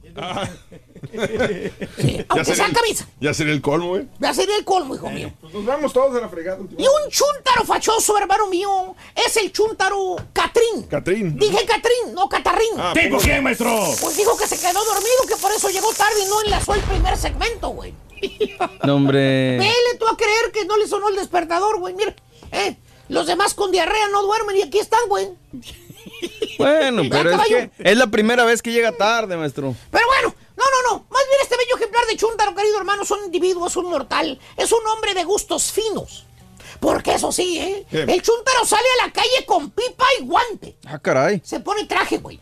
Sí, 1.99 2.25
aunque 2.29 2.55
sea 2.55 2.67
el- 2.67 2.73
camisa. 2.73 3.07
Ya 3.21 3.35
sería 3.35 3.53
el 3.53 3.61
colmo, 3.61 3.89
güey. 3.89 4.07
Ya 4.21 4.33
sería 4.33 4.57
el 4.57 4.65
colmo, 4.65 4.95
hijo 4.95 5.11
mío. 5.11 5.33
Pues 5.41 5.53
nos 5.53 5.65
vamos 5.65 5.93
todos 5.93 6.17
a 6.17 6.21
la 6.21 6.29
fregada. 6.29 6.59
Y 6.79 6.83
un 6.83 7.11
chúntaro 7.11 7.65
fachoso, 7.65 8.17
hermano 8.19 8.47
mío, 8.49 8.95
es 9.15 9.37
el 9.37 9.51
chúntaro 9.53 10.17
Catrín. 10.33 10.85
Catrín. 10.89 11.37
Dije 11.39 11.65
Catrín, 11.67 12.15
no 12.15 12.29
Catarrín. 12.29 12.69
Ah, 12.79 12.93
¿Sí, 12.95 13.09
por 13.09 13.23
qué, 13.23 13.41
maestro? 13.41 13.71
Pues 14.01 14.17
dijo 14.17 14.37
que 14.37 14.47
se 14.47 14.59
quedó 14.59 14.85
dormido, 14.85 15.27
que 15.29 15.37
por 15.37 15.51
eso 15.53 15.69
llegó 15.71 15.93
tarde 15.93 16.23
y 16.25 16.29
no 16.29 16.43
enlazó 16.43 16.75
el 16.75 16.81
primer 16.83 17.17
segmento, 17.17 17.71
güey. 17.71 17.95
No, 18.85 18.95
hombre. 18.97 19.59
Vele 19.59 19.99
tú 19.99 20.07
a 20.07 20.17
creer 20.17 20.53
que 20.53 20.65
no 20.65 20.77
le 20.77 20.87
sonó 20.87 21.09
el 21.09 21.17
despertador, 21.17 21.81
güey. 21.81 21.95
Mira, 21.95 22.15
eh, 22.53 22.77
los 23.09 23.27
demás 23.27 23.55
con 23.55 23.71
diarrea 23.73 24.09
no 24.09 24.23
duermen 24.23 24.57
y 24.57 24.63
aquí 24.63 24.79
están, 24.79 25.01
güey. 25.09 25.29
Bueno, 26.59 27.03
pero 27.11 27.31
es 27.31 27.49
que 27.49 27.71
es 27.79 27.97
la 27.97 28.07
primera 28.07 28.45
vez 28.45 28.63
que 28.63 28.71
llega 28.73 28.93
tarde, 28.93 29.37
maestro. 29.37 29.75
Pero 29.91 30.07
bueno, 30.07 30.35
no, 30.57 30.65
no, 30.65 30.91
no. 30.93 31.07
Más 31.11 31.23
bien 31.29 31.39
este 31.43 31.57
bello 31.57 31.77
ejemplar 31.77 32.07
de 32.07 32.17
Chuntaro, 32.17 32.55
querido 32.55 32.77
hermano, 32.79 33.03
es 33.03 33.11
un 33.11 33.25
individuo, 33.25 33.67
es 33.67 33.77
un 33.77 33.87
mortal. 33.89 34.39
Es 34.57 34.71
un 34.73 34.87
hombre 34.95 35.15
de 35.15 35.25
gustos 35.25 35.73
finos. 35.73 36.25
Porque 36.81 37.15
eso 37.15 37.33
sí, 37.33 37.59
¿eh? 37.59 37.87
¿Qué? 37.91 38.03
El 38.03 38.23
Chuntaro 38.23 38.65
sale 38.65 38.87
a 39.01 39.07
la 39.07 39.13
calle 39.13 39.45
con 39.47 39.71
pipa 39.71 40.05
y 40.21 40.25
guante. 40.25 40.77
Ah, 40.85 40.99
caray. 40.99 41.41
Se 41.45 41.61
pone 41.61 41.85
traje, 41.87 42.19
güey. 42.19 42.39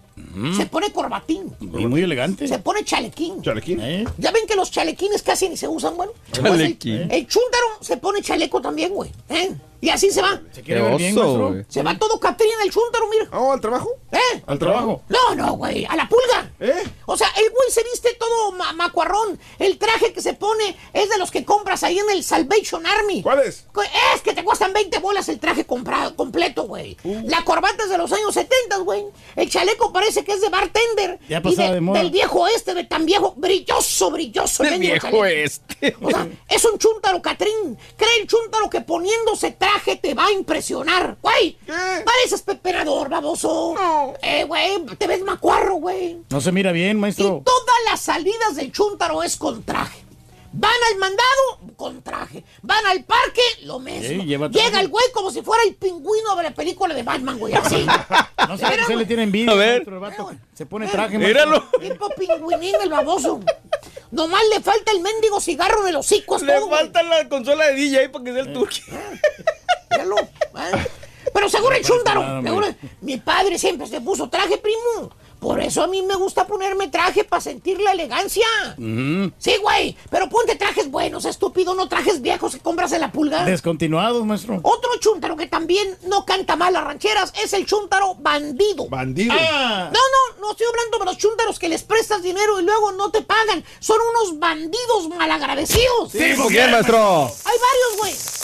Se 0.57 0.67
pone 0.67 0.93
corbatín. 0.93 1.55
Y 1.61 1.87
muy 1.87 2.03
elegante. 2.03 2.47
Se 2.47 2.59
pone 2.59 2.85
chalequín. 2.85 3.43
¿Chalequín? 3.43 3.81
¿Eh? 3.81 4.07
Ya 4.19 4.31
ven 4.33 4.47
que 4.47 4.55
los 4.55 4.71
chalequines 4.71 5.23
casi 5.23 5.49
ni 5.49 5.57
se 5.57 5.67
usan, 5.69 5.97
bueno. 5.97 6.13
Chalequín. 6.33 7.03
El, 7.03 7.13
el 7.13 7.27
chúntaro 7.27 7.67
se 7.81 7.97
pone 7.97 8.23
chaleco 8.23 8.61
también, 8.61 8.93
güey. 8.93 9.11
¿eh? 9.29 9.53
Y 9.83 9.89
así 9.89 10.11
se 10.11 10.21
va. 10.21 10.41
¿Se 10.53 10.63
quiere 10.63 10.83
ver 10.83 10.97
bien, 10.97 11.17
oso. 11.17 11.55
Se 11.69 11.83
va 11.83 11.97
todo 11.99 12.21
Catrina 12.21 12.53
el 12.65 12.71
chúntaro, 12.71 13.07
mira. 13.09 13.29
Oh, 13.33 13.53
¿al 13.53 13.61
trabajo? 13.61 13.89
¿Eh? 14.13 14.43
¿Al 14.47 14.59
trabajo? 14.59 15.03
No, 15.09 15.35
no, 15.35 15.55
güey, 15.55 15.87
a 15.87 15.97
la 15.97 16.07
pulga. 16.07 16.51
¿Eh? 16.61 16.83
O 17.07 17.17
sea, 17.17 17.29
el 17.39 17.49
güey 17.51 17.71
se 17.71 17.83
viste 17.85 18.15
todo 18.19 18.53
ma- 18.53 18.75
macuarrón. 18.75 19.39
El 19.59 19.79
traje 19.79 20.13
que 20.13 20.21
se 20.21 20.35
pone 20.35 20.77
es 20.93 21.09
de 21.09 21.17
los 21.17 21.31
que 21.31 21.47
compras 21.47 21.83
ahí 21.83 21.99
en 21.99 22.11
el 22.11 22.23
Salvation 22.23 22.85
Army. 22.87 23.23
¿Cuál 23.23 23.41
es? 23.41 23.67
Es 24.15 24.21
que 24.21 24.35
te 24.35 24.45
cuestan 24.45 24.75
20 24.75 24.99
bolas 24.99 25.29
el 25.31 25.41
traje 25.41 25.65
comprado, 25.65 26.15
completo, 26.15 26.65
güey. 26.65 26.99
La 27.25 27.43
corbata 27.45 27.85
es 27.85 27.89
de 27.91 27.97
los 27.97 28.13
años 28.13 28.35
70, 28.35 28.77
güey. 28.79 29.05
El 29.35 29.49
chaleco 29.49 29.93
parece 29.95 30.25
que 30.25 30.33
es 30.33 30.43
de 30.43 30.51
bartender. 30.51 31.19
Ya 31.27 31.41
y 31.43 31.55
de 31.57 31.81
moda. 31.81 32.01
Del 32.01 32.11
viejo 32.11 32.47
este, 32.49 32.75
de 32.75 32.85
tan 32.85 33.07
viejo, 33.07 33.33
brilloso, 33.37 34.11
brilloso. 34.11 34.63
el 34.63 34.69
El 34.69 34.73
mendigo 34.75 34.93
viejo 34.93 35.07
chaleco. 35.07 35.25
este. 35.25 35.97
O 36.03 36.11
sea, 36.11 36.29
es 36.49 36.65
un 36.67 36.79
chúntaro, 36.79 37.23
Catrín. 37.23 37.79
Cree 37.97 38.21
el 38.21 38.27
chúntaro 38.27 38.69
que 38.69 38.83
poniéndose 38.83 39.53
traje 39.53 39.70
te 40.01 40.15
va 40.15 40.27
a 40.27 40.33
impresionar. 40.33 41.17
Güey, 41.23 41.57
pareces 42.05 42.43
peperador, 42.43 43.09
baboso. 43.09 43.75
Eh, 44.23 44.45
güey, 44.45 44.85
te 44.99 45.07
ves 45.07 45.23
macuarro, 45.23 45.75
güey. 45.77 46.19
No 46.31 46.41
se 46.41 46.53
mira 46.53 46.73
bien, 46.73 46.97
Y 46.97 47.01
maestro. 47.01 47.43
todas 47.45 47.77
las 47.91 48.01
salidas 48.01 48.57
del 48.57 48.73
chúntaro 48.73 49.23
es 49.23 49.37
con 49.37 49.63
traje. 49.63 50.05
Van 50.53 50.73
al 50.91 50.99
mandado 50.99 51.75
con 51.77 52.03
traje. 52.03 52.45
Van 52.63 52.85
al 52.87 53.05
parque, 53.05 53.43
lo 53.63 53.79
mismo. 53.79 54.03
Sí, 54.03 54.27
lleva 54.27 54.51
traje. 54.51 54.67
Llega 54.67 54.81
el 54.81 54.89
güey 54.89 55.05
como 55.13 55.31
si 55.31 55.43
fuera 55.43 55.63
el 55.63 55.77
pingüino 55.77 56.35
de 56.37 56.43
la 56.43 56.51
película 56.53 56.93
de 56.93 57.03
Batman, 57.03 57.39
güey. 57.39 57.55
Así. 57.55 57.87
No 58.49 58.59
sé 58.59 58.67
qué 58.89 58.97
le 58.97 59.07
tiene 59.07 59.23
envidia. 59.25 59.53
A 59.53 59.55
ver. 59.55 59.85
vato. 60.01 60.33
Se 60.55 60.67
pone 60.67 60.89
traje. 60.89 61.19
Míralo. 61.19 61.63
Tipo 61.81 62.09
pingüinín 62.19 62.75
el 62.83 62.89
baboso. 62.89 63.41
Nomás 64.11 64.43
le 64.53 64.61
falta 64.61 64.91
el 64.91 65.01
mendigo 65.01 65.41
cigarro 65.41 65.83
en 65.83 65.91
el 65.91 65.97
hocico. 65.97 66.37
Le 66.39 66.55
todo, 66.55 66.67
güey. 66.67 66.81
falta 66.81 67.03
la 67.05 67.29
consola 67.29 67.67
de 67.67 67.75
DJ 67.75 68.09
para 68.09 68.25
que 68.25 68.33
sea 68.33 68.43
el 68.43 68.53
turqui. 68.53 68.83
Míralo, 69.93 70.17
¿eh? 70.19 70.87
Pero 71.33 71.49
seguro 71.49 71.77
el 71.77 72.49
hombre. 72.49 72.77
mi 73.01 73.19
padre 73.19 73.59
siempre 73.59 73.87
se 73.87 74.01
puso 74.01 74.29
traje, 74.29 74.59
primo. 74.59 75.13
Por 75.41 75.61
eso 75.61 75.83
a 75.83 75.87
mí 75.87 76.03
me 76.03 76.15
gusta 76.15 76.47
ponerme 76.47 76.89
traje 76.89 77.25
para 77.25 77.41
sentir 77.41 77.81
la 77.81 77.93
elegancia. 77.93 78.47
Ujú. 78.77 79.33
Sí, 79.39 79.57
güey, 79.63 79.97
pero 80.11 80.29
ponte 80.29 80.55
trajes 80.57 80.91
buenos, 80.91 81.25
estúpido, 81.25 81.75
no 81.75 81.89
trajes 81.89 82.21
viejos 82.21 82.55
que 82.55 82.61
compras 82.61 82.93
en 82.93 83.01
la 83.01 83.11
pulga. 83.11 83.45
Descontinuados, 83.45 84.25
maestro. 84.25 84.61
Otro 84.63 84.91
chúntaro 85.01 85.37
que 85.37 85.47
también 85.47 85.97
no 86.07 86.25
canta 86.27 86.57
mal 86.57 86.75
las 86.75 86.85
rancheras 86.85 87.33
es 87.43 87.53
el 87.55 87.65
chúntaro 87.67 88.15
bandido. 88.17 88.87
Bandido. 88.89 89.35
Ah. 89.39 89.91
No, 89.93 89.99
no, 89.99 90.41
no 90.43 90.51
estoy 90.53 90.67
hablando 90.67 90.99
de 90.99 91.05
los 91.07 91.17
chúntaros 91.17 91.59
que 91.59 91.69
les 91.69 91.83
prestas 91.83 92.23
dinero 92.23 92.61
y 92.61 92.65
luego 92.65 92.93
no 92.93 93.11
te 93.11 93.23
pagan. 93.23 93.65
Son 93.79 93.97
unos 94.11 94.39
bandidos 94.39 95.09
malagradecidos. 95.17 96.13
Sí, 96.13 96.35
¿por 96.37 96.53
qué, 96.53 96.67
maestro? 96.69 97.25
Hay 97.25 97.57
varios, 97.59 97.99
güey. 97.99 98.40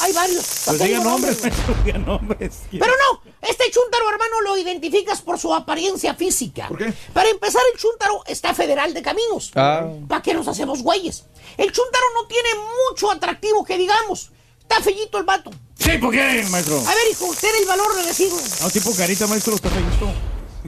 Hay 0.00 0.12
varios. 0.12 0.62
Pues 0.66 0.78
diga 0.78 1.00
nombres, 1.00 1.42
maestro. 1.42 1.74
Diga 1.84 1.98
nombres. 1.98 2.60
Pero 2.70 2.86
no, 2.86 3.20
este 3.42 3.64
chúntaro, 3.70 4.10
hermano, 4.10 4.40
lo 4.42 4.56
identificas 4.56 5.20
por 5.22 5.38
su 5.38 5.54
apariencia 5.54 6.14
física. 6.14 6.68
¿Por 6.68 6.78
qué? 6.78 6.92
Para 7.12 7.28
empezar, 7.28 7.62
el 7.72 7.78
chúntaro 7.78 8.22
está 8.26 8.54
federal 8.54 8.94
de 8.94 9.02
caminos. 9.02 9.50
Ah. 9.54 9.86
¿Para 10.08 10.22
qué 10.22 10.34
nos 10.34 10.48
hacemos 10.48 10.82
güeyes? 10.82 11.24
El 11.56 11.70
chúntaro 11.72 12.04
no 12.14 12.26
tiene 12.26 12.48
mucho 12.90 13.10
atractivo 13.10 13.64
que 13.64 13.76
digamos. 13.76 14.30
Está 14.60 14.80
fellito 14.82 15.18
el 15.18 15.24
vato. 15.24 15.50
Sí, 15.78 15.98
¿por 15.98 16.12
qué, 16.12 16.44
maestro? 16.50 16.78
A 16.78 16.94
ver, 16.94 17.10
hijo, 17.10 17.26
usted 17.26 17.48
el 17.60 17.66
valor 17.66 17.94
de 17.96 18.04
decirlo. 18.04 18.38
No, 18.60 18.70
tipo 18.70 18.94
carita, 18.96 19.26
maestro, 19.26 19.54
está 19.54 19.68
feíto. 19.68 20.12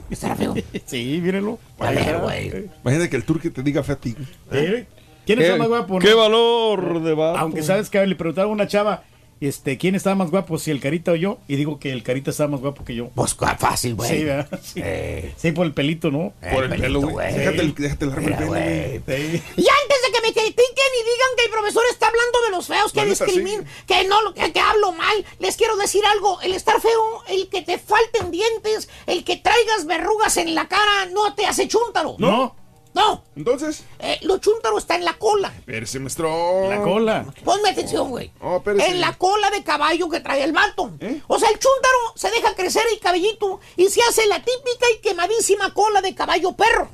Estará 0.09 0.35
feo. 0.35 0.53
Sí, 0.85 1.19
mírenlo. 1.21 1.59
A 1.79 1.91
ver, 1.91 2.19
güey. 2.19 2.69
Imagínate 2.81 3.09
que 3.09 3.15
el 3.15 3.25
turqui 3.25 3.49
te 3.49 3.63
diga 3.63 3.83
fe 3.83 3.93
a 3.93 3.95
ti. 3.95 4.15
Eh, 4.51 4.85
¿Quién 5.25 5.41
está 5.41 5.55
más 5.55 5.67
guapo? 5.67 5.99
¿Qué 5.99 6.11
no? 6.11 6.17
valor 6.17 7.01
de 7.01 7.13
vato? 7.13 7.39
Aunque 7.39 7.63
sabes 7.63 7.89
que 7.89 8.05
le 8.05 8.15
preguntaba 8.15 8.47
a 8.47 8.51
una 8.51 8.67
chava, 8.67 9.03
este, 9.41 9.77
¿quién 9.77 9.95
estaba 9.95 10.15
más 10.15 10.31
guapo, 10.31 10.57
si 10.57 10.71
el 10.71 10.79
Carita 10.79 11.11
o 11.11 11.15
yo? 11.15 11.39
Y 11.47 11.55
digo 11.55 11.79
que 11.79 11.91
el 11.91 12.03
Carita 12.03 12.31
estaba 12.31 12.49
más 12.49 12.61
guapo 12.61 12.83
que 12.85 12.95
yo. 12.95 13.09
Pues 13.15 13.35
fácil, 13.35 13.95
güey. 13.95 14.09
Sí, 14.09 14.23
¿verdad? 14.23 14.59
Sí. 14.63 14.81
Eh. 14.83 15.33
Sí, 15.37 15.51
por 15.51 15.65
el 15.65 15.73
pelito, 15.73 16.11
¿no? 16.11 16.33
Por 16.51 16.63
el 16.63 16.69
pelito, 16.69 16.87
pelo, 16.87 17.01
güey. 17.01 17.33
Déjate 17.33 17.61
el, 17.61 17.75
déjate 17.75 18.05
el 18.05 18.11
Mira, 18.17 18.37
pelo. 18.37 18.53
Sí. 18.53 18.61
Y 18.61 19.67
antes 19.67 19.97
de 20.03 20.11
que 20.13 20.21
me 20.21 20.33
critiquen 20.33 20.91
y 20.99 21.03
digan 21.03 21.29
que 21.37 21.45
el 21.45 21.51
profesor 21.51 21.83
está 21.91 22.07
hablando 22.07 22.41
de 22.45 22.51
los 22.51 22.67
feos, 22.67 22.91
que 22.93 22.99
La 22.99 23.05
neta, 23.05 23.25
discrimin, 23.25 23.61
sí. 23.61 23.83
que 23.87 24.07
no, 24.07 24.33
que, 24.33 24.51
que 24.53 24.59
hablo 24.59 24.91
mal, 24.93 25.25
les 25.39 25.57
quiero 25.57 25.75
decir 25.75 26.03
algo. 26.05 26.39
El 26.41 26.53
estar 26.53 26.79
feo, 26.79 27.23
el 27.27 27.49
que 27.49 27.61
te 27.61 27.77
falten 27.77 28.31
dientes, 28.31 28.89
el 29.07 29.23
que 29.23 29.37
traigas 29.37 29.85
verrugas 29.85 30.37
en 30.37 30.55
la 30.55 30.67
cara, 30.67 31.07
no 31.11 31.33
te 31.35 31.45
hace 31.45 31.67
chúntaro. 31.67 32.15
No, 32.19 32.55
No, 32.93 33.23
Entonces, 33.35 33.83
eh, 33.99 34.19
lo 34.21 34.37
chúntaro 34.37 34.77
está 34.77 34.95
en 34.95 35.03
la 35.05 35.13
cola. 35.13 35.51
espérese, 35.57 35.99
maestro. 35.99 36.69
la 36.69 36.81
cola. 36.81 37.25
Ponme 37.43 37.69
atención, 37.69 38.09
güey. 38.09 38.31
Oh, 38.39 38.57
espérese. 38.57 38.87
en 38.87 39.01
la 39.01 39.13
cola 39.13 39.49
de 39.49 39.63
caballo 39.63 40.09
que 40.09 40.19
trae 40.19 40.43
el 40.43 40.51
vato. 40.51 40.91
¿Eh? 40.99 41.21
O 41.27 41.39
sea, 41.39 41.49
el 41.49 41.55
chúntaro 41.57 41.97
se 42.15 42.29
deja 42.29 42.53
crecer 42.55 42.83
el 42.91 42.99
cabellito 42.99 43.59
y 43.77 43.89
se 43.89 44.01
hace 44.07 44.27
la 44.27 44.37
típica 44.37 44.85
y 44.95 45.01
quemadísima 45.01 45.73
cola 45.73 46.01
de 46.01 46.13
caballo 46.13 46.53
perro. 46.53 46.89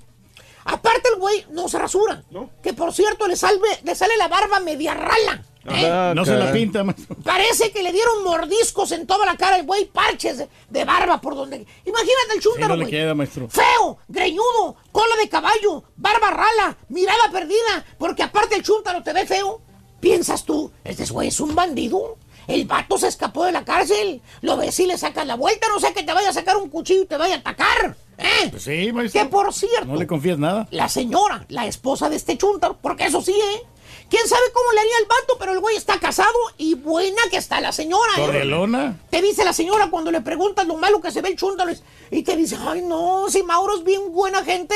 Aparte, 0.65 1.09
el 1.13 1.19
güey 1.19 1.45
no 1.49 1.67
se 1.67 1.79
rasura. 1.79 2.23
¿No? 2.29 2.49
Que 2.61 2.73
por 2.73 2.93
cierto, 2.93 3.27
le, 3.27 3.35
salve, 3.35 3.67
le 3.83 3.95
sale 3.95 4.15
la 4.17 4.27
barba 4.27 4.59
media 4.59 4.93
rala. 4.93 5.43
¿Eh? 5.65 6.13
No 6.15 6.25
se 6.25 6.35
la 6.37 6.51
pinta, 6.51 6.83
maestro. 6.83 7.15
Parece 7.23 7.71
que 7.71 7.83
le 7.83 7.91
dieron 7.91 8.23
mordiscos 8.23 8.91
en 8.91 9.05
toda 9.05 9.25
la 9.25 9.35
cara 9.35 9.57
el 9.57 9.65
güey, 9.65 9.85
parches 9.85 10.37
de, 10.39 10.49
de 10.69 10.85
barba 10.85 11.19
por 11.21 11.35
donde. 11.35 11.57
Imagínate 11.85 12.33
el 12.35 12.41
Sí, 12.41 12.49
chúntaro, 12.49 12.75
no 12.77 12.83
le 12.83 12.89
queda, 12.89 13.13
maestro. 13.13 13.47
Feo, 13.49 13.97
greñudo, 14.07 14.75
cola 14.91 15.15
de 15.21 15.29
caballo, 15.29 15.83
barba 15.97 16.31
rala, 16.31 16.77
mirada 16.89 17.29
perdida, 17.31 17.85
porque 17.97 18.23
aparte 18.23 18.55
el 18.55 18.63
chúntaro 18.63 19.03
te 19.03 19.13
ve 19.13 19.25
feo. 19.25 19.61
¿Piensas 19.99 20.45
tú, 20.45 20.71
este 20.85 21.05
güey 21.05 21.27
es 21.27 21.39
un 21.41 21.53
bandido? 21.55 22.17
El 22.47 22.65
vato 22.65 22.97
se 22.97 23.07
escapó 23.07 23.45
de 23.45 23.51
la 23.51 23.63
cárcel. 23.63 24.21
Lo 24.41 24.57
ves 24.57 24.79
y 24.79 24.87
le 24.87 24.97
sacas 24.97 25.27
la 25.27 25.35
vuelta, 25.35 25.67
no 25.67 25.79
sé 25.79 25.93
que 25.93 26.01
te 26.03 26.13
vaya 26.13 26.29
a 26.29 26.33
sacar 26.33 26.57
un 26.57 26.69
cuchillo 26.69 27.03
y 27.03 27.05
te 27.05 27.17
vaya 27.17 27.35
a 27.35 27.39
atacar. 27.39 27.95
¿Eh? 28.17 28.47
Pues 28.49 28.63
sí, 28.63 28.91
maestro. 28.91 29.21
Que 29.21 29.27
por 29.29 29.53
cierto, 29.53 29.85
No 29.85 29.95
le 29.97 30.07
confías 30.07 30.39
nada. 30.39 30.67
la 30.71 30.89
señora, 30.89 31.45
la 31.49 31.67
esposa 31.67 32.09
de 32.09 32.15
este 32.15 32.37
chúntaro, 32.37 32.77
porque 32.81 33.05
eso 33.05 33.21
sí, 33.21 33.33
¿eh? 33.33 33.63
¿Quién 34.09 34.27
sabe 34.27 34.41
cómo 34.53 34.71
le 34.73 34.79
haría 34.79 34.97
el 34.99 35.05
vato? 35.05 35.37
Pero 35.39 35.53
el 35.53 35.59
güey 35.59 35.75
está 35.75 35.99
casado 35.99 36.33
y 36.57 36.75
buena 36.75 37.21
que 37.29 37.37
está 37.37 37.61
la 37.61 37.71
señora. 37.71 38.11
¿eh? 38.17 38.25
Correlona. 38.25 38.99
Te 39.09 39.21
dice 39.21 39.45
la 39.45 39.53
señora 39.53 39.89
cuando 39.89 40.11
le 40.11 40.21
preguntas 40.21 40.65
lo 40.65 40.75
malo 40.77 40.99
que 40.99 41.11
se 41.11 41.21
ve 41.21 41.29
el 41.29 41.35
chúntaro 41.35 41.71
y 42.11 42.23
te 42.23 42.35
dice, 42.35 42.57
ay 42.59 42.81
no, 42.81 43.29
si 43.29 43.43
Mauro 43.43 43.75
es 43.77 43.83
bien 43.83 44.11
buena 44.11 44.43
gente. 44.43 44.75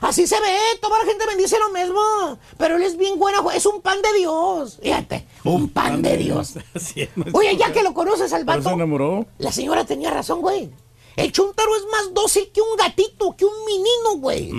Así 0.00 0.28
se 0.28 0.40
ve, 0.40 0.56
toda 0.80 0.98
la 0.98 1.04
gente 1.04 1.26
bendice 1.26 1.58
lo 1.58 1.70
mismo. 1.70 2.38
Pero 2.56 2.76
él 2.76 2.82
es 2.82 2.96
bien 2.96 3.18
buena, 3.18 3.38
es 3.54 3.66
un 3.66 3.80
pan 3.80 4.00
de 4.00 4.18
Dios. 4.18 4.78
Fíjate, 4.80 5.26
un 5.44 5.68
pan 5.70 6.02
de 6.02 6.16
Dios. 6.16 6.54
Maestro. 6.54 7.08
Oye, 7.32 7.56
ya 7.56 7.72
que 7.72 7.82
lo 7.82 7.92
conoces 7.94 8.32
al 8.32 8.44
vato, 8.44 8.62
se 8.62 8.70
enamoró. 8.70 9.26
la 9.38 9.50
señora 9.50 9.84
tenía 9.84 10.10
razón, 10.10 10.40
güey. 10.40 10.70
El 11.18 11.32
chúntaro 11.32 11.74
es 11.74 11.82
más 11.90 12.14
dócil 12.14 12.48
que 12.52 12.60
un 12.60 12.76
gatito, 12.76 13.34
que 13.36 13.44
un 13.44 13.64
menino, 13.64 14.18
güey. 14.18 14.50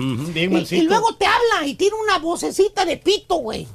Y, 0.70 0.82
luego 0.82 1.14
te 1.14 1.24
habla 1.24 1.66
y 1.66 1.74
tiene 1.74 1.96
una 1.96 2.18
vocecita 2.18 2.84
de 2.84 2.98
pito, 2.98 3.36
güey. 3.36 3.66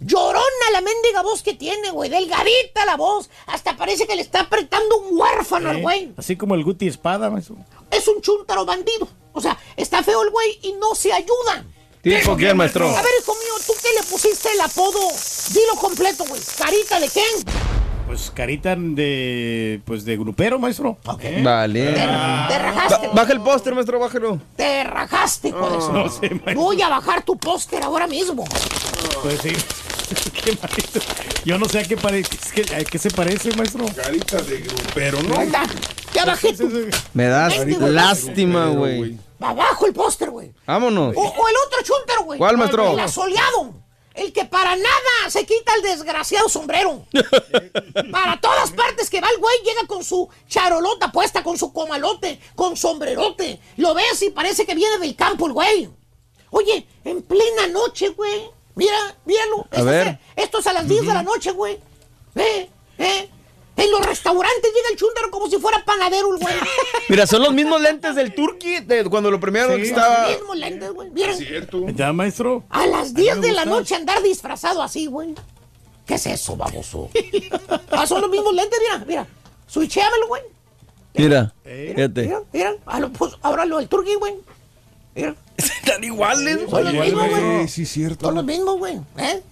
Llorona 0.00 0.70
la 0.72 0.80
mendiga 0.80 1.22
voz 1.22 1.44
que 1.44 1.54
tiene, 1.54 1.92
güey. 1.92 2.10
Delgadita 2.10 2.84
la 2.84 2.96
voz. 2.96 3.30
Hasta 3.46 3.76
parece 3.76 4.08
que 4.08 4.16
le 4.16 4.22
está 4.22 4.40
apretando 4.40 4.96
un 4.96 5.16
huérfano 5.20 5.70
al 5.70 5.78
¿Eh? 5.78 5.82
güey. 5.82 6.12
Así 6.16 6.34
como 6.34 6.56
el 6.56 6.64
Guti 6.64 6.88
Espada, 6.88 7.30
maestro. 7.30 7.56
Es 7.92 8.08
un 8.08 8.20
chúntaro 8.20 8.64
bandido. 8.64 9.06
O 9.32 9.40
sea, 9.40 9.56
está 9.76 10.02
feo 10.02 10.24
el 10.24 10.30
güey 10.30 10.58
y 10.62 10.72
no 10.72 10.96
se 10.96 11.12
ayuda. 11.12 11.64
¿Tipo 12.02 12.36
quién, 12.36 12.56
maestro? 12.56 12.88
A 12.88 13.02
ver, 13.02 13.12
hijo 13.20 13.34
mío, 13.34 13.54
¿tú 13.64 13.72
qué 13.80 13.88
le 13.94 14.02
pusiste 14.02 14.52
el 14.52 14.60
apodo? 14.62 14.98
Dilo 15.52 15.76
completo, 15.80 16.24
güey. 16.28 16.40
¿Carita 16.58 16.98
de 16.98 17.08
quién? 17.08 17.81
Pues 18.06 18.30
carita 18.30 18.74
de. 18.76 19.80
Pues 19.84 20.04
de 20.04 20.16
grupero, 20.16 20.58
maestro. 20.58 20.98
¿Eh? 21.20 21.40
Vale. 21.42 21.86
Te, 21.86 21.92
te 21.94 22.58
rajaste. 22.58 23.06
Ba- 23.08 23.12
Baja 23.14 23.32
el 23.32 23.40
póster, 23.40 23.74
maestro, 23.74 23.98
bájelo. 23.98 24.38
Te 24.56 24.84
rajaste, 24.84 25.48
hijo 25.48 25.70
de 25.70 25.80
su- 25.80 25.92
No 25.92 26.08
sé, 26.10 26.28
maestro. 26.30 26.54
Voy 26.54 26.82
a 26.82 26.88
bajar 26.88 27.22
tu 27.24 27.36
póster 27.38 27.82
ahora 27.82 28.06
mismo. 28.06 28.44
Pues 29.22 29.40
sí. 29.40 29.52
Qué 30.44 30.58
malito. 30.60 31.00
Yo 31.44 31.58
no 31.58 31.64
sé 31.66 31.78
a 31.80 31.84
qué, 31.84 31.96
pare... 31.96 32.18
es 32.20 32.28
que- 32.52 32.74
a 32.74 32.84
qué 32.84 32.98
se 32.98 33.10
parece, 33.10 33.50
maestro. 33.56 33.86
Carita 33.96 34.42
de 34.42 34.58
grupero, 34.58 35.22
¿no? 35.22 35.36
Ya 36.12 36.24
bajé 36.26 36.52
tu... 36.52 36.68
Me 37.14 37.24
das 37.28 37.54
lástima, 37.80 38.66
güey. 38.68 39.16
Abajo 39.40 39.86
el 39.86 39.92
póster, 39.94 40.30
güey. 40.30 40.52
Vámonos. 40.66 41.14
O, 41.16 41.20
o 41.20 41.48
el 41.48 41.54
otro 41.66 41.78
chúntaro, 41.82 42.24
güey. 42.24 42.38
¿Cuál, 42.38 42.58
maestro? 42.58 42.92
El 42.92 43.00
asoleado. 43.00 43.74
El 44.14 44.32
que 44.32 44.44
para 44.44 44.76
nada 44.76 45.30
se 45.30 45.44
quita 45.46 45.74
el 45.76 45.82
desgraciado 45.82 46.48
sombrero. 46.48 47.06
para 48.12 48.40
todas 48.40 48.70
partes 48.72 49.08
que 49.10 49.20
va 49.20 49.28
el 49.30 49.38
güey, 49.38 49.54
llega 49.64 49.86
con 49.86 50.04
su 50.04 50.28
charolota 50.48 51.10
puesta, 51.12 51.42
con 51.42 51.56
su 51.58 51.72
comalote, 51.72 52.38
con 52.54 52.76
sombrerote. 52.76 53.60
Lo 53.76 53.94
ves 53.94 54.22
y 54.22 54.30
parece 54.30 54.66
que 54.66 54.74
viene 54.74 54.98
del 54.98 55.16
campo 55.16 55.46
el 55.46 55.52
güey. 55.52 55.88
Oye, 56.50 56.86
en 57.04 57.22
plena 57.22 57.66
noche, 57.68 58.10
güey. 58.10 58.50
Mira, 58.74 59.16
míralo. 59.24 59.66
A 59.70 59.76
Esto 59.76 59.84
ver. 59.84 60.08
es- 60.36 60.44
Esto 60.44 60.58
es 60.58 60.66
a 60.66 60.72
las 60.72 60.88
10 60.88 61.06
de 61.06 61.14
la 61.14 61.22
noche, 61.22 61.50
güey. 61.52 61.78
¿Eh? 62.34 62.68
¿Eh? 62.98 63.30
En 63.74 63.90
los 63.90 64.04
restaurantes 64.04 64.62
llega 64.74 64.88
el 64.90 64.96
chúndaro 64.96 65.30
como 65.30 65.48
si 65.48 65.56
fuera 65.56 65.82
panadero, 65.84 66.34
el 66.34 66.40
güey. 66.40 66.54
Mira, 67.08 67.26
son 67.26 67.42
los 67.42 67.54
mismos 67.54 67.80
lentes 67.80 68.14
del 68.14 68.34
Turkey 68.34 68.80
de 68.80 69.04
cuando 69.04 69.30
lo 69.30 69.40
premiaron 69.40 69.76
que 69.76 69.88
estaba. 69.88 70.28
Los 70.28 70.38
mismos 70.38 70.56
lentes, 70.58 70.92
güey. 70.92 71.10
Miren. 71.10 71.96
Ya, 71.96 72.12
maestro. 72.12 72.64
A 72.68 72.86
las 72.86 73.10
A 73.10 73.12
mí 73.14 73.22
10 73.22 73.36
me 73.38 73.46
de 73.46 73.52
la 73.54 73.64
noche 73.64 73.94
andar 73.94 74.22
disfrazado 74.22 74.82
así, 74.82 75.06
güey. 75.06 75.34
¿Qué 76.06 76.14
es 76.14 76.26
eso, 76.26 76.56
baboso? 76.56 77.08
ah, 77.90 78.06
son 78.06 78.20
los 78.20 78.30
mismos 78.30 78.52
lentes, 78.54 78.78
mira, 78.80 79.04
mira. 79.06 79.26
Switchéamelo, 79.66 80.28
güey. 80.28 80.42
Mira, 81.14 81.54
Eh. 81.64 81.92
fíjate. 81.94 82.22
Mira, 82.22 82.40
mira. 82.52 82.74
Ah, 82.86 83.00
lo- 83.00 83.10
pues, 83.12 83.32
ahora 83.42 83.64
lo 83.64 83.78
del 83.78 83.88
turkey, 83.88 84.16
güey. 84.16 84.34
Mira. 85.14 85.34
Están 85.56 86.04
iguales. 86.04 86.58
Son 86.68 86.84
los 86.84 86.92
mismos, 86.92 87.28
güey. 87.30 87.68
Sí, 87.68 87.68
sí, 87.68 87.86
cierto. 87.86 88.26
Son 88.26 88.34
los 88.34 88.44
mismos, 88.44 88.78
güey. 88.78 89.00
¿Eh? 89.16 89.42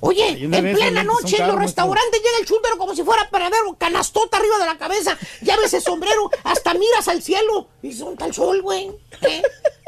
Oye, 0.00 0.28
en 0.28 0.50
plena 0.50 1.02
noche 1.02 1.36
en 1.36 1.42
los 1.42 1.48
caros, 1.48 1.60
restaurantes 1.60 2.22
llega 2.22 2.38
el 2.38 2.46
chúndaro 2.46 2.78
como 2.78 2.94
si 2.94 3.02
fuera 3.02 3.28
panadero, 3.30 3.76
canastota 3.76 4.36
arriba 4.36 4.58
de 4.58 4.66
la 4.66 4.78
cabeza, 4.78 5.18
llave 5.40 5.64
ese 5.64 5.80
sombrero, 5.80 6.30
hasta 6.44 6.74
miras 6.74 7.08
al 7.08 7.22
cielo 7.22 7.68
y 7.82 7.92
son 7.92 8.16
tal 8.16 8.32
sol, 8.32 8.62
güey. 8.62 8.90
¿Eh? 9.22 9.42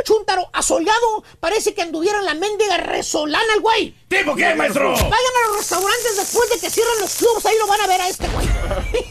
Chúntaro 0.04 0.48
asoleado, 0.52 1.22
parece 1.38 1.74
que 1.74 1.82
anduviera 1.82 2.18
en 2.18 2.24
la 2.24 2.34
mendiga 2.34 2.78
resolana 2.78 3.54
el 3.54 3.60
güey. 3.60 3.94
¿Tipo 4.08 4.34
qué, 4.34 4.54
maestro? 4.54 4.90
Vayan 4.90 5.10
a 5.10 5.48
los 5.48 5.58
restaurantes 5.58 6.16
después 6.16 6.50
de 6.50 6.58
que 6.58 6.70
cierren 6.70 7.00
los 7.00 7.14
clubs, 7.14 7.46
ahí 7.46 7.56
lo 7.58 7.66
van 7.66 7.80
a 7.80 7.86
ver 7.86 8.00
a 8.00 8.08
este 8.08 8.28
güey. 8.28 8.48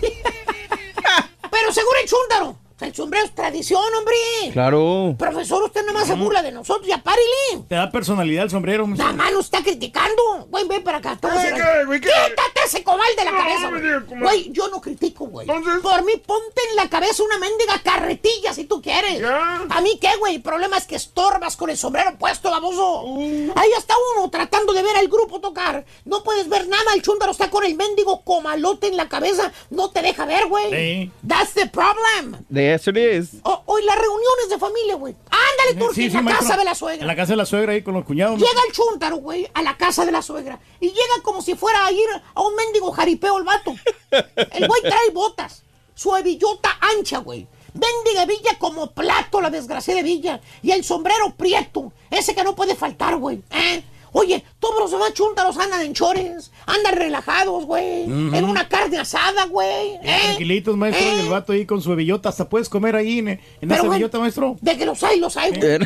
Pero 1.52 1.74
seguro 1.74 1.98
el 2.02 2.10
chúndaro. 2.10 2.69
El 2.80 2.96
sombrero 2.96 3.26
es 3.26 3.36
tradición, 3.36 3.84
hombre. 3.98 4.16
Claro. 4.54 5.16
Profesor, 5.18 5.62
usted 5.64 5.82
nada 5.82 5.94
más 6.00 6.08
se 6.08 6.14
burla 6.16 6.42
de 6.42 6.52
nosotros, 6.52 6.88
ya 6.88 6.98
párele. 7.04 7.66
Te 7.68 7.76
da 7.76 7.92
personalidad 7.92 8.46
el 8.46 8.50
sombrero. 8.50 8.88
Nada 8.88 9.12
más 9.12 9.32
nos 9.34 9.46
está 9.46 9.62
criticando. 9.62 10.48
Güey, 10.50 10.66
ven 10.68 10.84
para 10.84 11.00
acá. 11.00 11.18
te 11.20 11.28
voy 11.28 11.36
a 11.36 11.40
Ay, 11.42 11.48
decir 11.50 11.62
¿qué, 11.64 11.70
algo. 11.70 11.86
güey, 11.88 12.00
qué? 12.02 12.08
Quítate 12.10 12.60
ese 12.66 12.84
comal 12.84 13.08
de 13.18 13.26
la 13.26 13.32
No, 13.32 13.38
cabeza, 13.38 13.70
güey. 13.70 14.20
Güey, 14.22 14.52
yo 14.52 14.68
no 14.70 14.80
critico, 14.80 15.26
güey. 15.28 15.48
Entonces- 15.50 15.82
Por 15.82 16.04
mí, 16.06 16.14
ponte 16.26 16.62
en 16.70 16.76
la 16.78 16.90
cabeza 16.90 17.22
una 17.24 17.38
mendiga 17.38 17.80
carretilla 17.84 18.54
si 18.54 18.64
tú 18.66 18.82
quieres. 18.82 19.20
Ya. 19.20 19.66
¿A 19.70 19.82
mí 19.82 19.98
qué, 20.00 20.16
güey? 20.18 20.36
El 20.36 20.42
problema 20.42 20.78
es 20.78 20.86
que 20.86 20.96
estorbas 20.96 21.58
con 21.58 21.70
el 21.70 21.78
sombrero 21.78 22.18
puesto, 22.18 22.50
baboso. 22.50 23.02
Uh. 23.04 23.52
Ahí 23.56 23.70
está 23.78 23.94
uno 24.16 24.30
tratando 24.30 24.72
de 24.74 24.84
ver 24.84 24.96
al 24.96 25.08
grupo 25.10 25.40
tocar. 25.42 25.86
No 26.06 26.24
puedes 26.24 26.48
ver 26.48 26.68
nada. 26.68 26.94
El 26.96 27.02
chúndaro 27.02 27.32
está 27.34 27.50
con 27.50 27.66
el 27.66 27.76
mendigo 27.76 28.22
comalote 28.24 28.88
en 28.88 28.96
la 28.98 29.10
cabeza. 29.10 29.52
No 29.70 29.90
te 29.90 30.02
deja 30.02 30.26
ver, 30.26 30.48
güey. 30.48 30.70
Sí. 30.72 31.12
That's 31.28 31.54
the 31.54 31.68
problem. 31.68 32.46
Yes, 32.72 32.88
it 32.88 32.98
is. 32.98 33.30
O- 33.44 33.64
Hoy 33.66 33.84
las 33.84 33.96
reuniones 33.98 34.50
de 34.50 34.58
familia, 34.58 34.96
güey. 34.96 35.16
Ándale, 35.30 35.80
Turki, 35.86 36.06
en 36.06 36.14
la 36.14 36.22
maestro. 36.22 36.48
casa 36.48 36.58
de 36.60 36.66
la 36.66 36.76
suegra. 36.76 37.02
En 37.02 37.08
la 37.08 37.16
casa 37.16 37.34
de 37.34 37.38
la 37.38 37.46
suegra 37.46 37.74
ahí 37.74 37.82
con 37.82 37.94
los 37.94 38.06
cuñados. 38.06 38.38
Llega 38.40 38.62
el 38.68 38.74
chúntaro, 38.74 39.18
güey, 39.18 39.48
a 39.54 39.62
la 39.62 39.78
casa 39.78 40.06
de 40.06 40.12
la 40.12 40.22
suegra. 40.22 40.60
Y 40.80 40.88
llega 40.90 41.22
como 41.24 41.42
si 41.42 41.56
fuera 41.56 41.86
a 41.86 41.92
ir 41.92 42.08
a 42.36 42.42
un 42.42 42.56
mendigo 42.56 42.92
jaripeo 42.92 43.38
el 43.38 43.44
vato. 43.44 43.76
El 44.12 44.68
güey 44.68 44.82
trae 44.82 45.10
botas. 45.14 45.64
Su 45.96 46.16
hebillota 46.16 46.78
ancha, 46.98 47.20
güey. 47.20 47.48
Mendiga 47.74 48.26
Villa 48.26 48.58
como 48.58 48.92
plato, 48.92 49.42
la 49.42 49.50
desgraciada 49.50 50.02
Villa. 50.02 50.42
Y 50.64 50.72
el 50.72 50.84
sombrero 50.84 51.34
prieto. 51.36 51.94
Ese 52.10 52.34
que 52.34 52.44
no 52.44 52.56
puede 52.56 52.76
faltar, 52.76 53.16
güey. 53.18 53.42
¿Eh? 53.52 53.84
Oye, 54.12 54.44
todos 54.60 54.80
los 54.80 54.92
demás 54.92 55.14
chúntaros 55.14 55.58
andan 55.58 55.82
en 55.82 55.94
chores. 55.94 56.52
Andan 56.66 56.96
relajados, 56.96 57.66
güey. 57.66 58.04
Ujú. 58.04 58.36
En 58.36 58.46
una 58.46 58.68
carne 58.68 58.98
asada, 58.98 59.46
güey. 59.46 59.96
¿Eh? 60.04 60.20
Tranquilitos, 60.24 60.78
maestro. 60.78 61.06
Y 61.06 61.20
el 61.20 61.30
vato 61.30 61.54
ahí 61.54 61.66
con 61.66 61.82
su 61.82 61.92
hebillota. 61.94 62.30
Hasta 62.30 62.50
puedes 62.50 62.70
comer 62.70 62.96
ahí 62.96 63.20
en, 63.20 63.28
en 63.30 63.42
Pero, 63.62 63.76
esa 63.76 63.88
bellota, 63.90 64.20
maestro. 64.20 64.58
De 64.62 64.78
que 64.78 64.86
los 64.86 65.04
hay, 65.04 65.20
los 65.20 65.36
hay, 65.38 65.52
güey. 65.52 65.80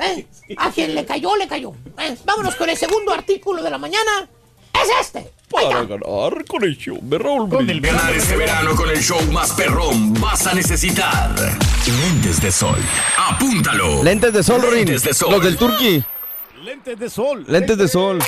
¿Eh? 0.00 0.26
A 0.56 0.70
quien 0.70 0.94
le 0.94 1.04
cayó, 1.04 1.36
le 1.36 1.46
cayó. 1.46 1.72
¿Eh? 1.98 2.16
Vámonos 2.24 2.56
con 2.56 2.68
el 2.68 2.76
segundo 2.76 3.12
artículo 3.12 3.62
de 3.62 3.70
la 3.70 3.78
mañana. 3.78 4.28
Es 4.72 4.88
este. 5.00 5.30
Para 5.50 5.84
ganar 5.84 6.44
con 6.48 6.64
el 6.64 6.76
show 6.76 6.98
de 7.00 7.16
Raúl 7.16 7.48
Con 7.48 7.70
el 7.70 7.80
Ganar 7.80 8.12
este 8.12 8.36
verano 8.36 8.74
con 8.74 8.90
el 8.90 9.00
show 9.00 9.20
más 9.30 9.52
perrón 9.52 10.12
vas 10.14 10.48
a 10.48 10.54
necesitar 10.54 11.32
lentes 11.86 12.40
de 12.40 12.50
sol. 12.50 12.78
Apúntalo. 13.16 14.02
Lentes 14.02 14.32
de 14.32 14.42
sol, 14.42 14.62
Rin. 14.62 14.86
Lentes 14.86 15.02
de 15.02 15.14
sol. 15.14 15.32
Los 15.32 15.44
del 15.44 15.56
Turkey. 15.56 16.02
Lentes 16.64 16.98
de 16.98 17.10
sol. 17.10 17.44
Lentes 17.46 17.76
de 17.76 17.88
sol. 17.88 18.18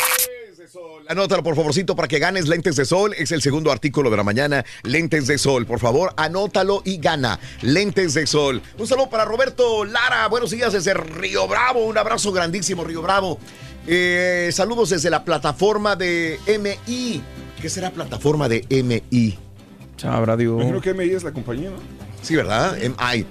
Anótalo, 1.08 1.42
por 1.42 1.56
favorcito, 1.56 1.96
para 1.96 2.06
que 2.06 2.18
ganes 2.18 2.48
lentes 2.48 2.76
de 2.76 2.84
sol. 2.84 3.14
Es 3.16 3.32
el 3.32 3.40
segundo 3.40 3.72
artículo 3.72 4.10
de 4.10 4.16
la 4.18 4.24
mañana. 4.24 4.62
Lentes 4.82 5.26
de 5.26 5.38
sol. 5.38 5.64
Por 5.64 5.78
favor, 5.78 6.12
anótalo 6.18 6.82
y 6.84 6.98
gana. 6.98 7.40
Lentes 7.62 8.12
de 8.12 8.26
sol. 8.26 8.60
Un 8.76 8.86
saludo 8.86 9.08
para 9.08 9.24
Roberto 9.24 9.86
Lara. 9.86 10.28
Buenos 10.28 10.50
días 10.50 10.74
desde 10.74 10.92
Río 10.92 11.48
Bravo. 11.48 11.86
Un 11.86 11.96
abrazo 11.96 12.30
grandísimo, 12.30 12.84
Río 12.84 13.00
Bravo. 13.00 13.38
Eh, 13.86 14.50
saludos 14.52 14.90
desde 14.90 15.08
la 15.08 15.24
plataforma 15.24 15.96
de 15.96 16.38
MI. 16.46 17.22
¿Qué 17.62 17.70
será 17.70 17.90
plataforma 17.90 18.50
de 18.50 18.66
MI? 18.68 19.38
Sabrá 19.96 20.36
Dios. 20.36 20.56
Imagino 20.56 20.82
que 20.82 20.92
MI 20.92 21.10
es 21.10 21.22
la 21.22 21.32
compañía, 21.32 21.70
¿no? 21.70 21.78
Sí, 22.20 22.36
¿verdad? 22.36 22.76
MI. 22.76 23.24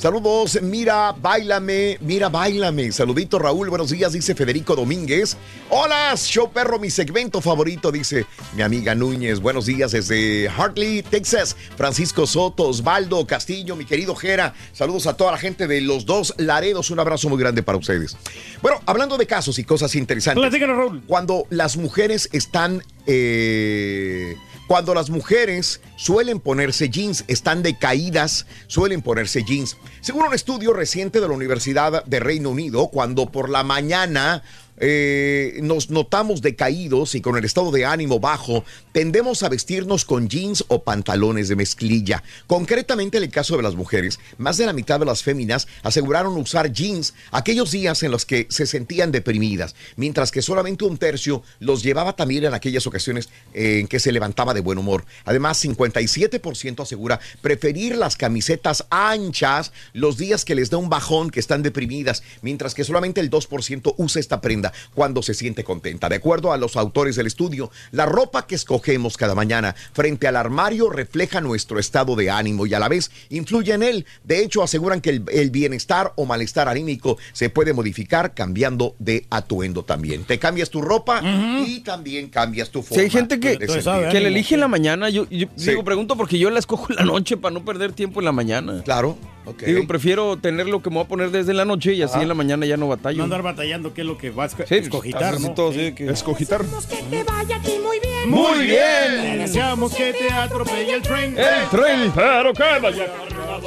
Saludos, 0.00 0.58
mira, 0.62 1.12
bailame, 1.12 1.98
mira, 2.00 2.30
bailame. 2.30 2.90
Saludito, 2.90 3.38
Raúl, 3.38 3.68
buenos 3.68 3.90
días, 3.90 4.14
dice 4.14 4.34
Federico 4.34 4.74
Domínguez. 4.74 5.36
Hola, 5.68 6.14
show 6.16 6.50
perro, 6.50 6.78
mi 6.78 6.88
segmento 6.88 7.42
favorito, 7.42 7.92
dice 7.92 8.24
mi 8.56 8.62
amiga 8.62 8.94
Núñez. 8.94 9.40
Buenos 9.40 9.66
días 9.66 9.92
desde 9.92 10.48
Hartley, 10.48 11.02
Texas. 11.02 11.54
Francisco 11.76 12.26
Soto, 12.26 12.68
Osvaldo 12.68 13.26
Castillo, 13.26 13.76
mi 13.76 13.84
querido 13.84 14.16
Jera. 14.16 14.54
Saludos 14.72 15.06
a 15.06 15.18
toda 15.18 15.32
la 15.32 15.38
gente 15.38 15.66
de 15.66 15.82
los 15.82 16.06
dos 16.06 16.32
Laredos. 16.38 16.90
Un 16.90 16.98
abrazo 16.98 17.28
muy 17.28 17.38
grande 17.38 17.62
para 17.62 17.76
ustedes. 17.76 18.16
Bueno, 18.62 18.80
hablando 18.86 19.18
de 19.18 19.26
casos 19.26 19.58
y 19.58 19.64
cosas 19.64 19.94
interesantes. 19.96 20.60
Raúl. 20.62 21.02
Cuando 21.06 21.44
las 21.50 21.76
mujeres 21.76 22.30
están... 22.32 22.82
eh, 23.06 24.34
cuando 24.70 24.94
las 24.94 25.10
mujeres 25.10 25.80
suelen 25.96 26.38
ponerse 26.38 26.88
jeans, 26.88 27.24
están 27.26 27.64
decaídas, 27.64 28.46
suelen 28.68 29.02
ponerse 29.02 29.42
jeans. 29.42 29.76
Según 30.00 30.28
un 30.28 30.32
estudio 30.32 30.72
reciente 30.72 31.20
de 31.20 31.26
la 31.26 31.34
Universidad 31.34 32.04
de 32.04 32.20
Reino 32.20 32.50
Unido, 32.50 32.86
cuando 32.86 33.32
por 33.32 33.50
la 33.50 33.64
mañana 33.64 34.44
eh, 34.80 35.58
nos 35.62 35.90
notamos 35.90 36.40
decaídos 36.42 37.14
y 37.14 37.20
con 37.20 37.36
el 37.36 37.44
estado 37.44 37.70
de 37.70 37.84
ánimo 37.84 38.18
bajo, 38.18 38.64
tendemos 38.92 39.42
a 39.42 39.48
vestirnos 39.48 40.04
con 40.04 40.28
jeans 40.28 40.64
o 40.68 40.82
pantalones 40.82 41.48
de 41.48 41.56
mezclilla. 41.56 42.22
Concretamente 42.46 43.18
en 43.18 43.24
el 43.24 43.30
caso 43.30 43.56
de 43.56 43.62
las 43.62 43.74
mujeres, 43.74 44.18
más 44.38 44.56
de 44.56 44.66
la 44.66 44.72
mitad 44.72 44.98
de 44.98 45.06
las 45.06 45.22
féminas 45.22 45.68
aseguraron 45.82 46.36
usar 46.36 46.72
jeans 46.72 47.14
aquellos 47.30 47.70
días 47.70 48.02
en 48.02 48.10
los 48.10 48.24
que 48.24 48.46
se 48.48 48.66
sentían 48.66 49.12
deprimidas, 49.12 49.74
mientras 49.96 50.30
que 50.30 50.42
solamente 50.42 50.84
un 50.84 50.96
tercio 50.96 51.42
los 51.58 51.82
llevaba 51.82 52.16
también 52.16 52.44
en 52.44 52.54
aquellas 52.54 52.86
ocasiones 52.86 53.28
en 53.52 53.86
que 53.86 54.00
se 54.00 54.12
levantaba 54.12 54.54
de 54.54 54.60
buen 54.60 54.78
humor. 54.78 55.04
Además, 55.24 55.62
57% 55.62 56.82
asegura 56.82 57.20
preferir 57.42 57.96
las 57.96 58.16
camisetas 58.16 58.86
anchas 58.90 59.72
los 59.92 60.16
días 60.16 60.44
que 60.44 60.54
les 60.54 60.70
da 60.70 60.78
un 60.78 60.88
bajón, 60.88 61.30
que 61.30 61.40
están 61.40 61.62
deprimidas, 61.62 62.22
mientras 62.42 62.74
que 62.74 62.84
solamente 62.84 63.20
el 63.20 63.30
2% 63.30 63.94
usa 63.98 64.20
esta 64.20 64.40
prenda 64.40 64.69
cuando 64.94 65.22
se 65.22 65.34
siente 65.34 65.64
contenta. 65.64 66.08
De 66.08 66.16
acuerdo 66.16 66.52
a 66.52 66.56
los 66.56 66.76
autores 66.76 67.16
del 67.16 67.26
estudio, 67.26 67.70
la 67.92 68.06
ropa 68.06 68.46
que 68.46 68.54
escogemos 68.54 69.16
cada 69.16 69.34
mañana 69.34 69.74
frente 69.92 70.26
al 70.28 70.36
armario 70.36 70.90
refleja 70.90 71.40
nuestro 71.40 71.78
estado 71.78 72.16
de 72.16 72.30
ánimo 72.30 72.66
y 72.66 72.74
a 72.74 72.78
la 72.78 72.88
vez 72.88 73.10
influye 73.30 73.72
en 73.74 73.82
él. 73.82 74.06
De 74.24 74.42
hecho, 74.42 74.62
aseguran 74.62 75.00
que 75.00 75.10
el, 75.10 75.24
el 75.32 75.50
bienestar 75.50 76.12
o 76.16 76.26
malestar 76.26 76.68
anímico 76.68 77.18
se 77.32 77.50
puede 77.50 77.72
modificar 77.72 78.34
cambiando 78.34 78.94
de 78.98 79.26
atuendo 79.30 79.84
también. 79.84 80.24
Te 80.24 80.38
cambias 80.38 80.70
tu 80.70 80.80
ropa 80.82 81.20
y 81.66 81.80
también 81.80 82.28
cambias 82.28 82.70
tu 82.70 82.82
Si 82.82 82.88
forma. 82.88 83.02
hay 83.04 83.10
gente 83.10 83.40
que, 83.40 83.58
que 83.58 84.20
le 84.20 84.28
elige 84.28 84.54
en 84.54 84.60
la 84.60 84.68
mañana, 84.68 85.08
yo, 85.10 85.26
yo 85.30 85.46
Sí. 85.56 85.70
digo, 85.70 85.84
pregunto 85.84 86.16
porque 86.16 86.38
yo 86.38 86.50
la 86.50 86.58
escojo 86.58 86.86
en 86.90 86.96
la 86.96 87.04
noche 87.04 87.36
para 87.36 87.52
no 87.52 87.64
perder 87.64 87.92
tiempo 87.92 88.20
en 88.20 88.24
la 88.26 88.32
mañana. 88.32 88.82
Claro, 88.84 89.16
ok. 89.44 89.62
Digo, 89.62 89.86
prefiero 89.86 90.36
tener 90.36 90.66
lo 90.66 90.82
que 90.82 90.90
me 90.90 90.96
voy 90.96 91.04
a 91.04 91.08
poner 91.08 91.30
desde 91.30 91.54
la 91.54 91.64
noche 91.64 91.94
y 91.94 92.02
así 92.02 92.14
Ajá. 92.14 92.22
en 92.22 92.28
la 92.28 92.34
mañana 92.34 92.66
ya 92.66 92.76
no 92.76 92.88
batallo. 92.88 93.18
No 93.18 93.24
andar 93.24 93.42
batallando 93.42 93.92
qué 93.94 94.00
es 94.02 94.06
lo 94.06 94.16
que 94.18 94.30
vas 94.30 94.54
a 94.54 94.56
Sí, 94.58 94.62
pues, 94.68 94.72
escogitar, 94.82 95.40
¿no? 95.40 95.52
todo, 95.54 95.72
sí, 95.72 95.92
que- 95.92 96.08
Escogitar. 96.10 96.62
Que 96.88 96.96
te 97.16 97.24
vaya 97.24 97.56
aquí 97.56 97.72
muy 97.82 97.98
bien. 98.00 98.30
Muy 98.30 98.66
bien. 98.66 99.38
Deseamos 99.38 99.94
que 99.94 100.12
te 100.12 100.30
atropelle 100.30 100.94
el 100.94 101.02
tren. 101.02 101.36
El 101.38 101.68
tren. 101.70 102.12
Pero 102.14 102.52
que 102.52 102.62
vaya 102.80 103.06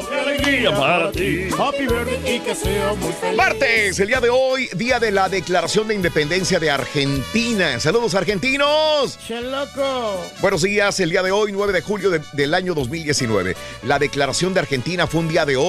de 0.10 0.20
alegría 0.20 0.72
para 0.76 1.12
ti. 1.12 1.48
Happy 1.58 1.88
birthday 1.88 2.36
y 2.36 2.40
que 2.40 2.56
sea 2.56 2.94
muy 2.94 3.12
feliz. 3.14 3.38
Martes, 3.38 4.00
el 4.00 4.08
día 4.08 4.20
de 4.22 4.30
hoy, 4.30 4.70
día 4.76 5.00
de 5.00 5.12
la 5.12 5.28
Declaración 5.30 5.88
de 5.88 5.96
Independencia 5.96 6.60
de 6.60 6.70
Argentina. 6.72 7.80
Saludos 7.80 8.14
argentinos. 8.16 9.18
Che 9.28 9.42
loco. 9.42 10.24
Buenos 10.42 10.62
días, 10.62 11.00
el 11.00 11.10
día 11.10 11.24
de 11.24 11.32
hoy, 11.32 11.52
9 11.52 11.74
de 11.74 11.82
julio 11.82 12.10
de- 12.10 12.22
del 12.34 12.54
año 12.54 12.74
2019. 12.76 13.56
La 13.84 13.98
declaración 14.00 14.54
de 14.54 14.60
Argentina 14.62 15.08
fue 15.08 15.20
un 15.22 15.28
día 15.30 15.46
de 15.46 15.58
hoy 15.58 15.63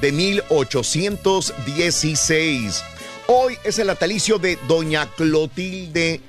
de 0.00 0.12
1816. 0.12 2.84
Hoy 3.26 3.54
es 3.64 3.76
el 3.80 3.88
natalicio 3.88 4.38
de 4.38 4.56
Doña 4.68 5.10
Clotilde 5.16 6.20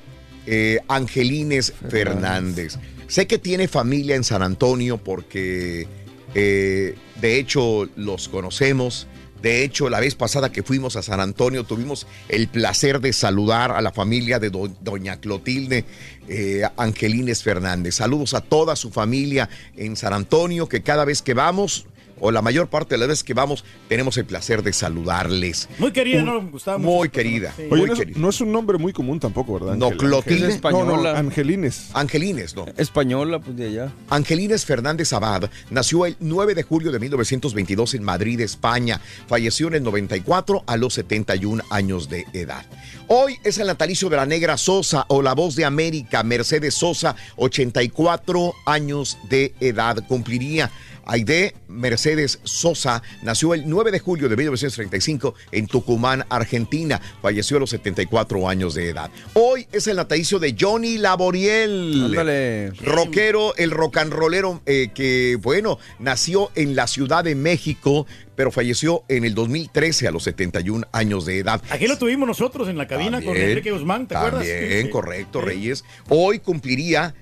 eh, 0.47 0.79
Angelines 0.87 1.73
Fernández. 1.91 2.79
Sé 3.07 3.27
que 3.27 3.37
tiene 3.37 3.67
familia 3.67 4.15
en 4.15 4.23
San 4.23 4.41
Antonio 4.41 4.97
porque 4.97 5.87
eh, 6.33 6.95
de 7.21 7.37
hecho 7.37 7.87
los 7.95 8.29
conocemos. 8.29 9.05
De 9.43 9.63
hecho, 9.63 9.89
la 9.89 9.99
vez 9.99 10.15
pasada 10.15 10.51
que 10.51 10.63
fuimos 10.63 10.95
a 10.95 11.03
San 11.03 11.19
Antonio, 11.19 11.65
tuvimos 11.65 12.07
el 12.29 12.47
placer 12.47 12.99
de 12.99 13.13
saludar 13.13 13.73
a 13.73 13.81
la 13.81 13.91
familia 13.91 14.39
de 14.39 14.49
do- 14.49 14.71
doña 14.81 15.19
Clotilde 15.19 15.85
eh, 16.29 16.63
Angelines 16.77 17.43
Fernández. 17.43 17.93
Saludos 17.95 18.33
a 18.33 18.41
toda 18.41 18.75
su 18.75 18.89
familia 18.89 19.49
en 19.75 19.95
San 19.97 20.13
Antonio, 20.13 20.67
que 20.67 20.81
cada 20.81 21.05
vez 21.05 21.21
que 21.21 21.35
vamos, 21.35 21.85
o 22.25 22.31
la 22.31 22.41
mayor 22.41 22.67
parte 22.69 22.95
de 22.95 22.99
las 22.99 23.09
veces 23.09 23.23
que 23.25 23.33
vamos, 23.33 23.65
tenemos 23.89 24.15
el 24.17 24.23
placer 24.25 24.63
de 24.63 24.71
saludarles. 24.71 25.67
Muy 25.77 25.91
querida, 25.91 26.19
Un- 26.23 26.25
¿no? 26.25 26.79
Muy 26.79 27.09
querida. 27.09 27.53
sí. 27.57 27.63
muy 27.69 27.81
no 27.81 27.93
es, 27.93 27.99
querida. 27.99 28.17
no 28.19 28.29
es 28.29 28.39
un 28.39 28.51
nombre 28.53 28.77
muy 28.77 28.93
común 28.93 29.19
tampoco, 29.19 29.55
¿verdad? 29.59 29.75
No? 29.75 29.91
Clotilde. 29.91 30.47
Ángel- 30.53 30.71
No, 30.71 31.01
no. 31.03 31.09
Angelines. 31.09 31.89
Angelines, 31.93 32.55
no. 32.55 32.65
Española, 32.77 33.39
pues 33.39 33.57
de 33.57 33.67
allá. 33.67 33.91
Angelines 34.09 34.65
Fernández 34.65 35.11
Abad 35.11 35.49
nació 35.69 36.05
el 36.05 36.15
9 36.21 36.55
de 36.55 36.63
julio 36.63 36.93
de 36.93 36.99
1922 36.99 37.93
en 37.95 38.03
Madrid, 38.03 38.39
España. 38.39 39.01
Falleció 39.27 39.67
en 39.67 39.73
el 39.75 39.83
94 39.83 40.63
a 40.65 40.77
los 40.77 40.93
71 40.93 41.61
años 41.71 42.07
de 42.07 42.25
edad. 42.31 42.65
Hoy 43.09 43.35
es 43.43 43.57
el 43.57 43.67
natalicio 43.67 44.07
de 44.09 44.15
la 44.15 44.25
negra 44.25 44.57
Sosa 44.57 45.05
o 45.09 45.21
la 45.21 45.33
voz 45.33 45.57
de 45.57 45.65
América, 45.65 46.23
Mercedes 46.23 46.73
Sosa, 46.73 47.17
84 47.35 48.53
años 48.65 49.17
de 49.29 49.53
edad. 49.59 49.97
Cumpliría. 50.07 50.71
Aide 51.05 51.55
Mercedes 51.67 52.39
Sosa 52.43 53.01
nació 53.21 53.53
el 53.53 53.67
9 53.67 53.91
de 53.91 53.99
julio 53.99 54.29
de 54.29 54.35
1935 54.35 55.35
en 55.51 55.67
Tucumán, 55.67 56.25
Argentina. 56.29 57.01
Falleció 57.21 57.57
a 57.57 57.61
los 57.61 57.69
74 57.71 58.47
años 58.47 58.73
de 58.73 58.89
edad. 58.89 59.11
Hoy 59.33 59.67
es 59.71 59.87
el 59.87 59.97
natalicio 59.97 60.39
de 60.39 60.55
Johnny 60.59 60.97
Laboriel. 60.97 62.05
Ándale. 62.05 62.71
Rockero, 62.71 63.55
el 63.55 63.71
rock 63.71 63.97
and 63.97 64.13
rollero 64.13 64.61
eh, 64.65 64.89
que, 64.93 65.37
bueno, 65.41 65.79
nació 65.99 66.51
en 66.55 66.75
la 66.75 66.87
Ciudad 66.87 67.23
de 67.23 67.35
México, 67.35 68.05
pero 68.35 68.51
falleció 68.51 69.03
en 69.07 69.25
el 69.25 69.33
2013 69.35 70.07
a 70.07 70.11
los 70.11 70.23
71 70.23 70.85
años 70.91 71.25
de 71.25 71.39
edad. 71.39 71.61
Aquí 71.69 71.87
lo 71.87 71.97
tuvimos 71.97 72.27
nosotros 72.27 72.67
en 72.67 72.77
la 72.77 72.87
cabina 72.87 73.21
con 73.21 73.35
Enrique 73.37 73.71
Guzmán, 73.71 74.07
¿te 74.07 74.15
acuerdas? 74.15 74.47
También, 74.47 74.83
Sí. 74.85 74.89
correcto, 74.89 75.41
Reyes. 75.41 75.83
Hoy 76.09 76.39
cumpliría 76.39 77.13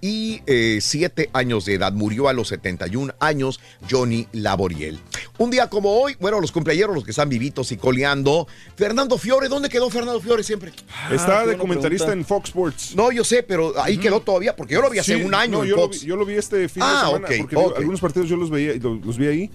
77 0.00 1.30
años 1.32 1.64
de 1.64 1.74
edad. 1.74 1.92
Murió 1.92 2.28
a 2.28 2.32
los 2.32 2.48
71 2.48 3.14
años 3.20 3.60
Johnny 3.90 4.26
Laboriel. 4.32 4.98
Un 5.38 5.50
día 5.50 5.68
como 5.68 6.00
hoy, 6.00 6.16
bueno, 6.20 6.40
los 6.40 6.52
cumpleaños, 6.52 6.94
los 6.94 7.04
que 7.04 7.10
están 7.10 7.28
vivitos 7.28 7.72
y 7.72 7.76
coleando. 7.76 8.46
Fernando 8.76 9.18
Fiore, 9.18 9.48
¿dónde 9.48 9.68
quedó 9.68 9.90
Fernando 9.90 10.20
Fiore 10.20 10.42
siempre? 10.42 10.72
Está 11.10 11.46
de 11.46 11.56
comentarista 11.56 12.12
en 12.12 12.24
Fox 12.24 12.50
Sports. 12.50 12.94
No, 12.96 13.10
yo 13.12 13.24
sé, 13.24 13.42
pero 13.42 13.72
ahí 13.82 13.98
quedó 13.98 14.20
todavía, 14.20 14.54
porque 14.56 14.74
yo 14.74 14.82
lo 14.82 14.90
vi 14.90 14.98
hace 14.98 15.16
Sí, 15.16 15.22
un 15.22 15.34
año 15.34 15.58
no, 15.58 15.64
en 15.64 15.70
yo, 15.70 15.76
Lo 15.76 15.88
vi, 15.88 15.98
yo 15.98 16.16
lo 16.16 16.24
vi 16.26 16.34
este 16.34 16.68
fin 16.68 16.82
Ah, 16.84 16.92
de 16.92 17.06
semana, 17.06 17.26
ok, 17.28 17.34
porque 17.40 17.56
ok. 17.56 17.76
algunos 17.78 18.00
partidos 18.00 18.28
yo 18.28 18.36
los 18.36 18.50
veía, 18.50 18.74
lo- 18.80 18.94
los 18.96 19.16
vi 19.18 19.26
ahí. 19.26 19.50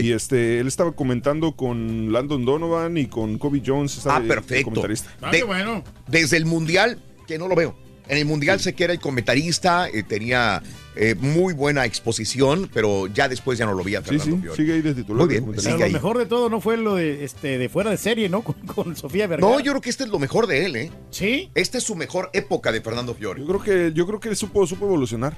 Y 0.00 0.12
este, 0.12 0.58
él 0.60 0.66
estaba 0.66 0.92
comentando 0.92 1.52
con 1.52 2.12
Landon 2.12 2.44
Donovan 2.44 2.96
y 2.96 3.06
con 3.06 3.38
Kobe 3.38 3.62
Jones. 3.64 3.96
estaba 3.96 4.16
Ah, 4.16 4.22
perfecto. 4.26 4.64
comentarista. 4.70 5.10
De- 5.30 5.82
Desde 6.08 6.36
el 6.36 6.46
Mundial, 6.46 6.98
que 7.26 7.38
no 7.38 7.48
lo 7.48 7.54
veo. 7.54 7.76
En 8.08 8.16
el 8.16 8.24
Mundial 8.24 8.58
sé 8.58 8.72
que 8.74 8.84
era 8.84 8.94
el 8.94 9.00
comentarista, 9.00 9.86
eh, 9.90 10.02
tenía 10.02 10.62
eh, 10.96 11.14
muy 11.14 11.52
buena 11.52 11.84
exposición, 11.84 12.68
pero 12.72 13.06
ya 13.06 13.28
después 13.28 13.58
ya 13.58 13.66
no 13.66 13.74
lo 13.74 13.84
vi 13.84 13.94
a 13.96 14.00
Sí, 14.00 14.06
Fernando 14.18 14.36
sí, 14.36 14.42
Fiore. 14.42 14.56
sigue 14.56 14.72
ahí 14.72 14.80
de 14.82 14.94
titular. 14.94 15.26
Muy 15.26 15.28
bien, 15.38 15.60
sigue 15.60 15.78
lo 15.78 15.84
ahí. 15.84 15.92
mejor 15.92 16.16
de 16.18 16.24
todo 16.26 16.48
no 16.48 16.60
fue 16.62 16.76
lo 16.78 16.94
de 16.94 17.22
este 17.24 17.58
de 17.58 17.68
fuera 17.68 17.90
de 17.90 17.98
serie, 17.98 18.28
¿no? 18.30 18.40
Con, 18.42 18.54
con 18.66 18.96
Sofía 18.96 19.26
Vergara. 19.26 19.52
No, 19.52 19.60
yo 19.60 19.72
creo 19.72 19.80
que 19.82 19.90
este 19.90 20.04
es 20.04 20.10
lo 20.10 20.18
mejor 20.18 20.46
de 20.46 20.64
él, 20.64 20.76
¿eh? 20.76 20.90
Sí. 21.10 21.50
Esta 21.54 21.76
es 21.78 21.84
su 21.84 21.94
mejor 21.94 22.30
época 22.32 22.72
de 22.72 22.80
Fernando 22.80 23.14
Fiore. 23.14 23.42
Yo 23.42 23.46
creo 23.46 23.62
que, 23.62 23.92
yo 23.94 24.06
creo 24.06 24.18
que 24.20 24.30
él 24.30 24.36
supo, 24.36 24.66
supo 24.66 24.86
evolucionar. 24.86 25.36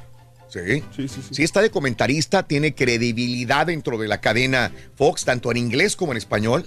Sí. 0.51 0.83
Sí, 0.95 1.09
sí, 1.09 1.09
sí. 1.09 1.29
Sí, 1.35 1.43
está 1.43 1.63
de 1.63 1.71
comentarista, 1.71 2.43
tiene 2.43 2.75
credibilidad 2.75 3.67
dentro 3.67 3.97
de 3.99 4.09
la 4.09 4.21
cadena 4.21 4.73
Fox, 4.97 5.25
tanto 5.25 5.51
en 5.51 5.57
inglés 5.57 5.97
como 5.97 6.13
en 6.13 6.19
español. 6.19 6.67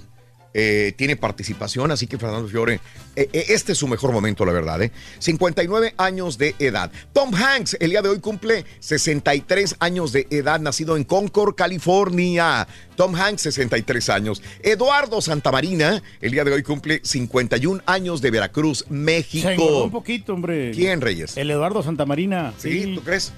Eh, 0.56 0.94
tiene 0.96 1.16
participación, 1.16 1.90
así 1.90 2.06
que 2.06 2.20
Fernando 2.20 2.48
Fiore, 2.48 2.76
eh, 3.16 3.28
eh, 3.34 3.46
este 3.50 3.72
es 3.72 3.78
su 3.80 3.88
mejor 3.88 4.12
momento, 4.12 4.46
la 4.46 4.52
verdad. 4.52 4.84
¿eh? 4.84 4.92
59 5.18 5.96
años 5.98 6.38
de 6.38 6.54
edad. 6.60 6.92
Tom 7.12 7.34
Hanks, 7.34 7.78
el 7.80 7.90
día 7.90 8.04
de 8.04 8.10
hoy 8.10 8.20
cumple 8.20 8.64
63 8.80 9.78
años 9.80 10.12
de 10.12 10.28
edad, 10.30 10.60
nacido 10.60 10.96
en 10.96 11.06
Concord, 11.06 11.56
California. 11.56 12.68
Tom 12.96 13.16
Hanks, 13.16 13.42
63 13.42 14.10
años. 14.10 14.44
Eduardo 14.62 15.22
Santamarina, 15.22 16.04
el 16.22 16.32
día 16.32 16.44
de 16.44 16.54
hoy 16.54 16.62
cumple 16.62 17.02
51 17.04 17.82
años 17.88 18.22
de 18.22 18.30
Veracruz, 18.30 18.86
México. 18.90 19.48
Se 19.48 19.56
engordó 19.56 19.86
un 19.86 19.92
poquito, 19.92 20.36
hombre. 20.36 20.70
¿Quién, 20.72 21.02
Reyes? 21.02 21.36
El 21.36 21.50
Eduardo 21.50 21.82
Santamarina. 21.82 22.54
Sí, 22.60 22.94
¿tú 22.94 23.02
crees? 23.02 23.34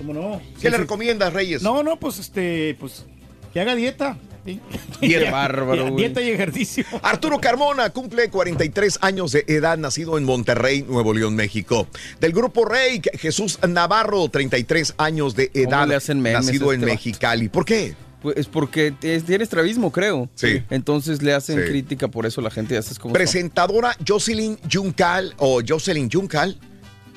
¿Cómo 0.00 0.14
no? 0.14 0.38
¿Qué 0.54 0.62
Sí, 0.62 0.64
le 0.68 0.70
sí. 0.70 0.76
recomiendas, 0.78 1.32
Reyes? 1.34 1.60
No, 1.62 1.82
no, 1.82 1.98
pues 2.00 2.18
este, 2.18 2.74
pues 2.80 3.04
que 3.52 3.60
haga 3.60 3.74
dieta. 3.74 4.16
Sí. 4.46 4.58
Dieta. 5.02 5.30
Bárbaro, 5.30 5.82
güey. 5.90 5.96
Dieta 5.96 6.22
y 6.22 6.30
ejercicio. 6.30 6.84
Arturo 7.02 7.38
Carmona 7.38 7.90
cumple 7.90 8.30
43 8.30 8.98
años 9.02 9.32
de 9.32 9.44
edad, 9.46 9.76
nacido 9.76 10.16
en 10.16 10.24
Monterrey, 10.24 10.82
Nuevo 10.88 11.12
León, 11.12 11.36
México. 11.36 11.86
Del 12.18 12.32
grupo 12.32 12.64
Rey, 12.64 13.02
Jesús 13.18 13.58
Navarro, 13.68 14.26
33 14.30 14.94
años 14.96 15.36
de 15.36 15.50
edad, 15.52 15.86
le 15.86 15.96
hacen 15.96 16.22
nacido 16.22 16.70
a 16.70 16.74
en 16.74 16.80
este 16.80 16.92
Mexicali. 16.92 17.50
¿Por 17.50 17.66
qué? 17.66 17.94
Pues 18.22 18.38
es 18.38 18.46
porque 18.46 18.94
es- 19.02 19.24
tiene 19.24 19.44
estrabismo, 19.44 19.92
creo. 19.92 20.30
Sí. 20.34 20.62
Entonces 20.70 21.20
le 21.22 21.34
hacen 21.34 21.58
Sí. 21.58 21.64
crítica, 21.68 22.08
por 22.08 22.24
eso 22.24 22.40
la 22.40 22.50
gente 22.50 22.72
ya 22.74 22.80
sabes 22.82 22.98
cómo 22.98 23.12
Presentadora 23.12 23.94
Jocelyn 24.08 24.58
Juncal 24.72 25.34
o 25.36 25.60
Jocelyn 25.66 26.10
Juncal 26.10 26.58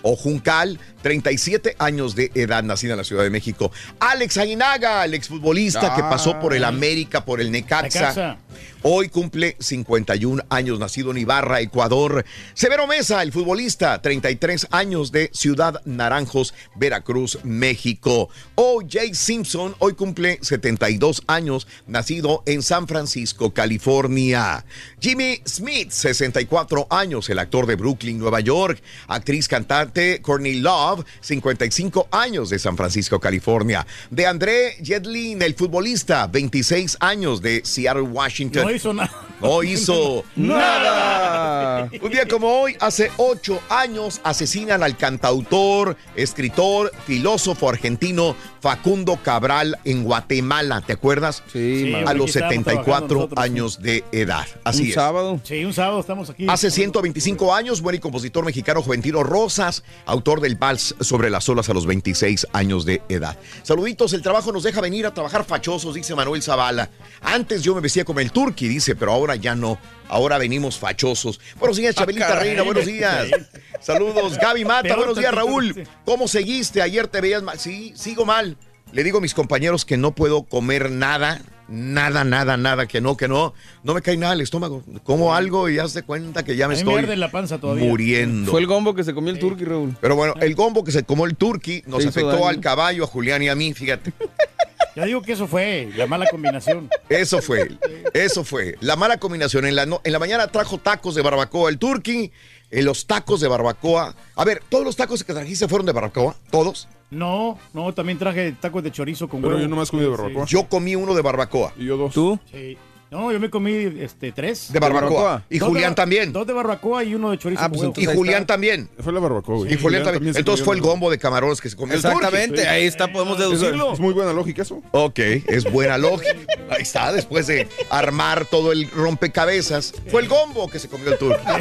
o 0.02 0.18
Juncal, 0.18 0.78
37 1.04 1.76
años 1.78 2.16
de 2.16 2.32
edad, 2.34 2.64
nacida 2.64 2.94
en 2.94 2.98
la 2.98 3.04
Ciudad 3.04 3.24
de 3.24 3.30
México. 3.30 3.72
Alex 4.00 4.38
Aguinaga, 4.38 5.06
el 5.06 5.14
exfutbolista 5.14 5.94
que 5.96 6.02
pasó 6.02 6.40
por 6.40 6.56
el. 6.56 6.64
América, 6.64 7.26
por 7.26 7.42
el 7.42 7.52
Necaxa. 7.52 8.00
Necaxa. 8.00 8.38
Hoy 8.86 9.08
cumple 9.08 9.56
51 9.62 10.44
años, 10.50 10.78
nacido 10.78 11.12
en 11.12 11.18
Ibarra, 11.18 11.62
Ecuador. 11.62 12.26
Severo 12.54 12.86
Mesa, 12.86 13.24
el 13.24 13.32
futbolista, 13.32 14.02
33 14.02 14.68
años 14.72 15.14
de 15.14 15.30
Ciudad 15.32 15.82
Naranjos, 15.86 16.54
Veracruz, 16.76 17.40
México. 17.44 18.28
O.J. 18.56 19.14
Simpson, 19.14 19.74
hoy 19.80 19.94
cumple 19.94 20.38
72 20.42 21.24
años, 21.28 21.66
nacido 21.88 22.44
en 22.46 22.62
San 22.62 22.86
Francisco, 22.90 23.54
California. 23.54 24.66
Jimmy 25.00 25.42
Smith, 25.48 25.92
64 25.92 26.88
años, 26.90 27.30
el 27.30 27.40
actor 27.40 27.66
de 27.66 27.76
Brooklyn, 27.76 28.20
Nueva 28.20 28.42
York. 28.42 28.84
Actriz 29.08 29.48
cantante 29.48 30.22
Courtney 30.22 30.56
Love, 30.56 30.93
55 31.22 32.08
años 32.12 32.50
de 32.50 32.60
San 32.60 32.78
Francisco, 32.78 33.20
California. 33.20 33.86
De 34.10 34.26
André 34.26 34.78
Jedlin, 34.84 35.42
el 35.42 35.56
futbolista, 35.56 36.28
26 36.28 36.98
años 37.00 37.42
de 37.42 37.62
Seattle, 37.64 38.04
Washington. 38.04 38.64
No 38.64 38.72
hizo 38.72 38.94
nada. 38.94 39.12
No 39.42 39.64
hizo 39.64 40.24
nada. 40.36 41.90
Un 42.02 42.10
día 42.12 42.28
como 42.28 42.62
hoy, 42.62 42.76
hace 42.80 43.12
ocho 43.18 43.60
años, 43.70 44.22
asesinan 44.24 44.84
al 44.84 44.98
cantautor, 44.98 45.98
escritor, 46.16 46.92
filósofo 47.06 47.70
argentino 47.70 48.36
Facundo 48.62 49.18
Cabral 49.22 49.78
en 49.84 50.04
Guatemala. 50.04 50.82
¿Te 50.86 50.94
acuerdas? 50.94 51.44
Sí, 51.52 51.64
Sí, 51.84 51.94
a 51.94 52.14
los 52.14 52.30
aquí 52.30 52.30
estábamos 52.30 52.32
74 52.32 52.84
trabajando 52.84 53.16
nosotros, 53.16 53.44
años 53.44 53.82
de 53.82 54.04
edad. 54.12 54.46
Así 54.64 54.84
Un 54.84 54.88
es. 54.90 54.94
sábado. 54.94 55.40
Sí, 55.44 55.66
un 55.66 55.74
sábado 55.74 56.00
estamos 56.00 56.30
aquí. 56.30 56.46
Hace 56.48 56.72
125 56.72 57.54
años, 57.54 57.82
buen 57.82 57.96
y 57.96 58.00
compositor 58.00 58.46
mexicano 58.46 58.82
Juventino 58.82 59.24
Rosas, 59.24 59.84
autor 60.06 60.40
del 60.42 60.56
vals 60.56 60.83
sobre 61.00 61.30
las 61.30 61.48
olas 61.50 61.70
a 61.70 61.74
los 61.74 61.86
26 61.86 62.48
años 62.54 62.86
de 62.86 63.02
edad. 63.10 63.38
Saluditos, 63.64 64.14
el 64.14 64.22
trabajo 64.22 64.52
nos 64.52 64.64
deja 64.64 64.82
venir 64.82 65.06
a 65.06 65.14
trabajar 65.14 65.46
fachosos, 65.46 65.96
dice 65.96 66.16
Manuel 66.16 66.42
Zavala. 66.42 66.90
Antes 67.22 67.64
yo 67.64 67.76
me 67.76 67.82
vestía 67.82 68.06
como 68.06 68.20
el 68.20 68.32
turqui, 68.32 68.68
dice, 68.68 68.96
pero 68.96 69.12
ahora 69.12 69.36
ya 69.36 69.56
no. 69.56 69.78
Ahora 70.10 70.38
venimos 70.38 70.78
fachosos. 70.78 71.40
Buenos 71.60 71.78
días, 71.78 71.96
Chabelita 71.96 72.28
caray. 72.28 72.50
Reina, 72.50 72.64
buenos 72.64 72.86
días. 72.86 73.28
Saludos, 73.80 74.38
Gaby 74.38 74.66
Mata, 74.66 74.96
buenos 74.96 75.18
días, 75.18 75.34
Raúl. 75.34 75.88
¿Cómo 76.06 76.28
seguiste? 76.28 76.82
Ayer 76.82 77.08
te 77.08 77.22
veías 77.22 77.42
mal. 77.44 77.60
Sí, 77.60 77.94
sigo 77.96 78.26
mal. 78.26 78.58
Le 78.92 79.04
digo 79.04 79.18
a 79.18 79.22
mis 79.22 79.34
compañeros 79.34 79.86
que 79.86 79.98
no 79.98 80.14
puedo 80.14 80.44
comer 80.44 80.92
nada, 80.92 81.42
nada, 81.68 82.24
nada, 82.24 82.58
nada, 82.58 82.86
que 82.88 83.02
no, 83.02 83.16
que 83.18 83.28
no. 83.28 83.54
No 83.84 83.94
me 83.94 84.02
cae 84.02 84.18
nada 84.18 84.34
el 84.34 84.42
estómago. 84.42 84.84
Como 85.04 85.34
algo 85.36 85.70
y 85.70 85.80
haz 85.80 85.94
de 85.94 86.04
cuenta 86.04 86.44
que 86.44 86.56
ya 86.56 86.68
me 86.68 86.76
estoy 86.76 87.04
la 87.16 87.32
panza 87.32 87.60
todavía. 87.60 87.86
muriendo. 87.86 88.52
Fue 88.52 88.60
el 88.60 88.68
gombo 88.68 88.94
que 88.96 89.04
se 89.04 89.14
comió 89.14 89.32
el 89.34 89.40
turqui, 89.40 89.66
Raúl. 89.66 89.96
Pero 90.02 90.16
bueno, 90.16 90.34
el 90.42 90.56
gombo 90.56 90.84
que 90.84 90.92
se 90.92 91.04
comió 91.04 91.26
el 91.26 91.36
turqui 91.36 91.84
nos 91.88 92.04
Se 92.04 92.10
afectó 92.10 92.32
daño. 92.32 92.48
al 92.48 92.60
caballo, 92.60 93.04
a 93.04 93.08
Julián 93.08 93.42
y 93.44 93.50
a 93.50 93.56
mí, 93.56 93.74
fíjate. 93.74 94.14
Yo 94.96 95.06
digo 95.06 95.22
que 95.24 95.32
eso 95.34 95.48
fue 95.48 95.90
la 95.98 96.06
mala 96.06 96.28
combinación. 96.30 96.88
Eso 97.10 97.42
fue, 97.42 97.72
eso 98.14 98.44
fue. 98.44 98.76
La 98.80 98.96
mala 98.96 99.18
combinación. 99.18 99.66
En 99.66 99.76
la, 99.76 99.88
no- 99.88 100.02
en 100.04 100.12
la 100.12 100.20
mañana 100.20 100.48
trajo 100.50 100.78
tacos 100.78 101.16
de 101.16 101.24
barbacoa 101.24 101.72
el 101.72 101.80
turqui, 101.80 102.32
en 102.74 102.86
los 102.86 103.06
tacos 103.08 103.40
de 103.40 103.48
barbacoa. 103.48 104.16
A 104.36 104.44
ver, 104.46 104.62
¿todos 104.70 104.84
los 104.84 104.96
tacos 104.96 105.24
que 105.24 105.34
trajiste 105.34 105.68
fueron 105.68 105.86
de 105.86 105.92
barbacoa? 105.94 106.36
¿Todos? 106.52 106.88
No, 107.12 107.58
no, 107.74 107.94
también 107.94 108.18
traje 108.18 108.54
tacos 108.60 108.84
de 108.84 108.92
chorizo 108.92 109.30
con 109.30 109.42
Pero 109.42 109.54
huevo. 109.56 109.62
yo 109.62 109.70
nomás 109.70 109.92
comí 109.92 110.02
de 110.04 110.10
Sí, 110.10 110.16
barbacoa. 110.22 110.46
Yo 110.48 110.68
comí 110.68 110.96
uno 110.96 111.14
de 111.14 111.22
barbacoa. 111.22 111.74
Y 111.78 111.86
yo 111.86 111.96
dos. 111.98 112.14
¿Tú? 112.14 112.40
Sí. 112.52 112.78
No, 113.12 113.32
yo 113.32 113.40
me 113.40 113.52
comí 113.52 113.72
este, 114.00 114.32
tres. 114.32 114.74
De 114.74 114.80
barbacoa. 114.80 115.44
Y 115.48 115.60
Dos 115.60 115.68
de 115.68 115.72
Julián 115.74 115.92
bar- 115.92 115.96
también. 115.96 116.34
Dos 116.34 116.48
de 116.48 116.54
barbacoa 116.54 117.04
y 117.04 117.14
uno 117.14 117.30
de 117.30 117.38
chorizo. 117.38 117.62
Ah, 117.62 117.66
con 117.66 117.74
pues 117.74 117.82
huevo. 117.82 117.92
entonces 117.92 118.12
Y 118.12 118.18
Julián 118.18 118.48
también. 118.48 118.90
Fue 118.98 119.14
la 119.14 119.20
barbacoa, 119.20 119.58
güey. 119.58 119.72
Y 119.72 119.78
Julián 119.80 120.04
también. 120.04 120.34
se 120.34 120.40
Entonces 120.40 120.64
comió 120.64 120.66
fue 120.66 120.76
el 120.78 120.82
la- 120.82 120.88
gombo 120.88 121.12
de 121.12 121.20
camarones 121.20 121.62
que 121.62 121.70
se 121.70 121.76
comió 121.76 121.94
el. 121.94 122.00
Exactamente, 122.00 122.68
ahí 122.68 122.86
está, 122.88 123.12
podemos 123.14 123.38
deducirlo. 123.38 123.94
Es 123.94 124.00
muy 124.00 124.14
buena 124.16 124.34
lógica 124.34 124.64
eso. 124.64 124.82
Ok, 124.94 125.20
es 125.20 125.72
buena 125.72 126.00
lógica. 126.00 126.34
Ahí 126.72 126.82
está, 126.82 127.12
después 127.14 127.46
de 127.46 127.68
armar 127.92 128.46
todo 128.46 128.72
el 128.72 128.90
rompecabezas, 128.90 129.94
fue 130.08 130.22
el 130.24 130.28
gombo 130.28 130.68
que 130.68 130.80
se 130.80 130.90
comió 130.90 131.12
el 131.12 131.20
turqui. 131.20 131.38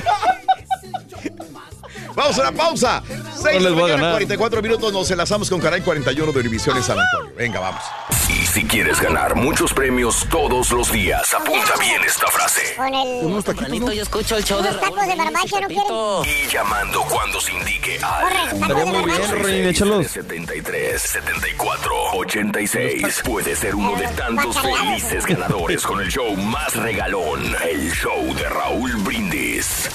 Vamos 2.15 2.39
a 2.39 2.45
la 2.45 2.53
pausa. 2.53 3.03
6 3.09 3.45
les 3.45 3.55
de 3.55 3.61
la 3.61 3.71
voy 3.71 3.79
a 3.79 3.83
mañana, 3.83 3.97
ganar. 3.97 4.13
44 4.13 4.63
minutos. 4.63 4.93
Nos 4.93 5.11
enlazamos 5.11 5.49
con 5.51 5.61
Canal 5.61 5.83
41 5.83 6.33
de 6.33 6.41
Univisión 6.41 6.77
en 6.77 6.83
San 6.83 6.99
Antonio. 6.99 7.33
Venga, 7.37 7.61
vamos. 7.61 7.83
Y 8.29 8.47
si 8.47 8.65
quieres 8.65 9.01
ganar 9.01 9.35
muchos 9.35 9.73
premios 9.73 10.27
todos 10.31 10.71
los 10.73 10.93
días, 10.93 11.33
apunta 11.35 11.75
bien 11.81 12.03
esta 12.05 12.27
frase. 12.29 12.75
Con 12.77 12.95
el... 12.95 13.25
Unos 13.27 13.45
taquitos, 13.45 13.81
¿no? 13.81 13.93
yo 13.93 14.03
escucho 14.03 14.37
el 14.37 14.45
show 14.45 14.63
de 14.63 14.71
tacos 14.73 15.07
de 15.07 15.17
barbacha, 15.17 15.61
¿no 15.61 15.67
quieren? 15.69 16.47
Y 16.47 16.49
llamando 16.51 17.03
cuando 17.03 17.41
se 17.41 17.53
indique 17.53 17.99
al 18.03 18.59
barbacha. 18.59 19.35
Rin, 19.35 19.67
échalos. 19.67 20.07
73 20.07 21.03
74 21.03 21.93
86. 22.15 23.23
Puede 23.25 23.57
ser 23.57 23.75
uno 23.75 23.97
de 23.97 24.07
tantos 24.09 24.59
felices 24.61 25.27
ganadores 25.27 25.83
con 25.83 26.01
el 26.01 26.11
show 26.11 26.35
más 26.37 26.75
regalón, 26.77 27.55
el 27.69 27.91
show 27.93 28.35
de 28.35 28.49
Raúl 28.49 28.93
Brindis. 28.99 29.89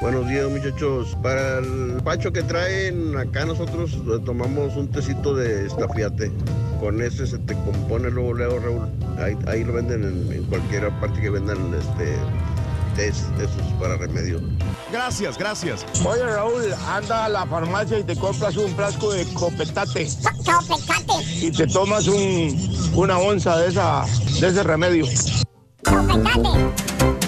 Buenos 0.00 0.28
días 0.28 0.48
muchachos. 0.50 1.16
Para 1.22 1.58
el 1.58 2.00
pacho 2.04 2.32
que 2.32 2.42
traen, 2.42 3.16
acá 3.16 3.44
nosotros 3.46 3.96
tomamos 4.24 4.76
un 4.76 4.88
tecito 4.88 5.34
de 5.34 5.66
estafiate. 5.66 6.30
Con 6.80 7.00
ese 7.00 7.26
se 7.26 7.38
te 7.38 7.54
compone 7.54 8.10
luego, 8.10 8.34
luego, 8.34 8.58
Raúl. 8.58 8.88
Ahí, 9.18 9.36
ahí 9.46 9.64
lo 9.64 9.72
venden 9.72 10.04
en, 10.04 10.32
en 10.32 10.44
cualquier 10.44 10.90
parte 11.00 11.20
que 11.20 11.30
vendan 11.30 11.72
este 11.74 12.14
test, 12.94 13.24
esos 13.40 13.72
para 13.80 13.96
remedio. 13.96 14.40
Gracias, 14.92 15.38
gracias. 15.38 15.86
Oye, 16.04 16.22
Raúl, 16.22 16.62
anda 16.88 17.24
a 17.24 17.28
la 17.28 17.46
farmacia 17.46 17.98
y 17.98 18.04
te 18.04 18.16
compras 18.16 18.56
un 18.56 18.74
frasco 18.76 19.12
de 19.12 19.24
copetate. 19.32 20.08
Copecate. 20.44 21.24
Y 21.40 21.50
te 21.50 21.66
tomas 21.66 22.06
un, 22.06 22.56
una 22.94 23.18
onza 23.18 23.56
de, 23.58 23.68
esa, 23.68 24.04
de 24.40 24.48
ese 24.48 24.62
remedio. 24.62 25.06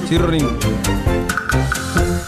Sí, 0.08 0.18
Rin. 0.18 0.48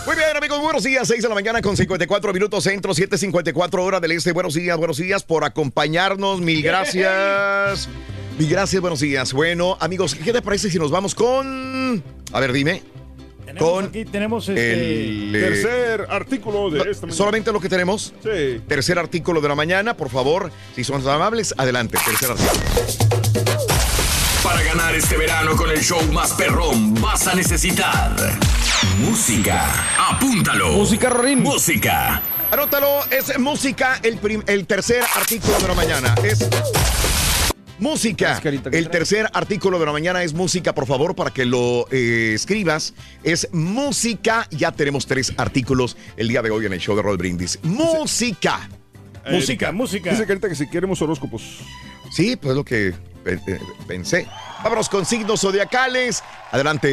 Muy 0.06 0.16
bien, 0.16 0.36
amigos, 0.36 0.60
buenos 0.60 0.82
días. 0.82 1.06
6 1.06 1.22
de 1.22 1.28
la 1.28 1.34
mañana 1.34 1.60
con 1.62 1.76
54 1.76 2.32
minutos 2.32 2.64
centro, 2.64 2.92
7.54 2.94 3.78
hora 3.80 4.00
del 4.00 4.12
este. 4.12 4.32
Buenos 4.32 4.54
días, 4.54 4.76
buenos 4.76 4.96
días 4.96 5.22
por 5.22 5.44
acompañarnos. 5.44 6.40
Mil 6.40 6.62
gracias. 6.62 7.88
Mil 8.38 8.48
gracias, 8.48 8.80
buenos 8.80 9.00
días. 9.00 9.32
Bueno, 9.32 9.76
amigos, 9.80 10.14
¿qué 10.14 10.32
te 10.32 10.42
parece 10.42 10.70
si 10.70 10.78
nos 10.78 10.90
vamos 10.90 11.14
con... 11.14 12.02
A 12.32 12.40
ver, 12.40 12.52
dime. 12.52 12.82
Tenemos 13.44 13.70
con 13.70 13.84
aquí 13.86 14.04
tenemos 14.04 14.48
este, 14.48 14.72
el... 15.04 15.34
eh, 15.34 15.40
Tercer 15.40 16.06
artículo 16.08 16.70
de 16.70 16.78
esta 16.90 17.06
mañana. 17.06 17.16
¿Solamente 17.16 17.52
lo 17.52 17.60
que 17.60 17.68
tenemos? 17.68 18.14
Sí. 18.22 18.60
Tercer 18.68 18.98
artículo 18.98 19.40
de 19.40 19.48
la 19.48 19.54
mañana, 19.56 19.96
por 19.96 20.08
favor. 20.08 20.50
Si 20.76 20.84
son 20.84 21.06
amables, 21.08 21.52
adelante. 21.58 21.98
Tercer 22.04 22.30
artículo. 22.30 23.89
Para 24.44 24.62
ganar 24.62 24.94
este 24.94 25.16
verano 25.16 25.54
con 25.54 25.70
el 25.70 25.80
show 25.80 26.00
más 26.12 26.32
perrón, 26.32 26.94
vas 27.00 27.26
a 27.26 27.34
necesitar 27.34 28.16
música. 28.98 29.66
Apúntalo. 30.10 30.72
Música, 30.72 31.10
Rorín. 31.10 31.42
Música. 31.42 32.22
Anótalo, 32.50 32.88
es 33.10 33.38
música, 33.38 34.00
el, 34.02 34.16
prim- 34.18 34.42
el 34.46 34.66
tercer 34.66 35.04
artículo 35.16 35.58
de 35.58 35.68
la 35.68 35.74
mañana. 35.74 36.14
Es 36.24 36.48
música. 37.78 38.40
El 38.72 38.88
tercer 38.88 39.28
artículo 39.32 39.78
de 39.78 39.86
la 39.86 39.92
mañana 39.92 40.22
es 40.24 40.32
música, 40.32 40.74
por 40.74 40.86
favor, 40.86 41.14
para 41.14 41.30
que 41.30 41.44
lo 41.44 41.86
eh, 41.90 42.32
escribas. 42.34 42.94
Es 43.22 43.46
música. 43.52 44.48
Ya 44.50 44.72
tenemos 44.72 45.06
tres 45.06 45.32
artículos 45.36 45.96
el 46.16 46.28
día 46.28 46.40
de 46.42 46.50
hoy 46.50 46.66
en 46.66 46.72
el 46.72 46.80
show 46.80 46.96
de 46.96 47.02
Roll 47.02 47.18
Brindis. 47.18 47.58
Música. 47.62 48.68
Música, 49.30 49.70
música. 49.70 50.10
Dice 50.10 50.26
Carita 50.26 50.48
que 50.48 50.54
si 50.54 50.68
queremos 50.68 51.00
horóscopos. 51.02 51.42
Sí, 52.10 52.34
pues 52.36 52.56
lo 52.56 52.64
que 52.64 52.94
pensé. 53.86 54.26
Vámonos 54.62 54.90
con 54.90 55.06
signos 55.06 55.40
zodiacales. 55.40 56.22
Adelante, 56.52 56.88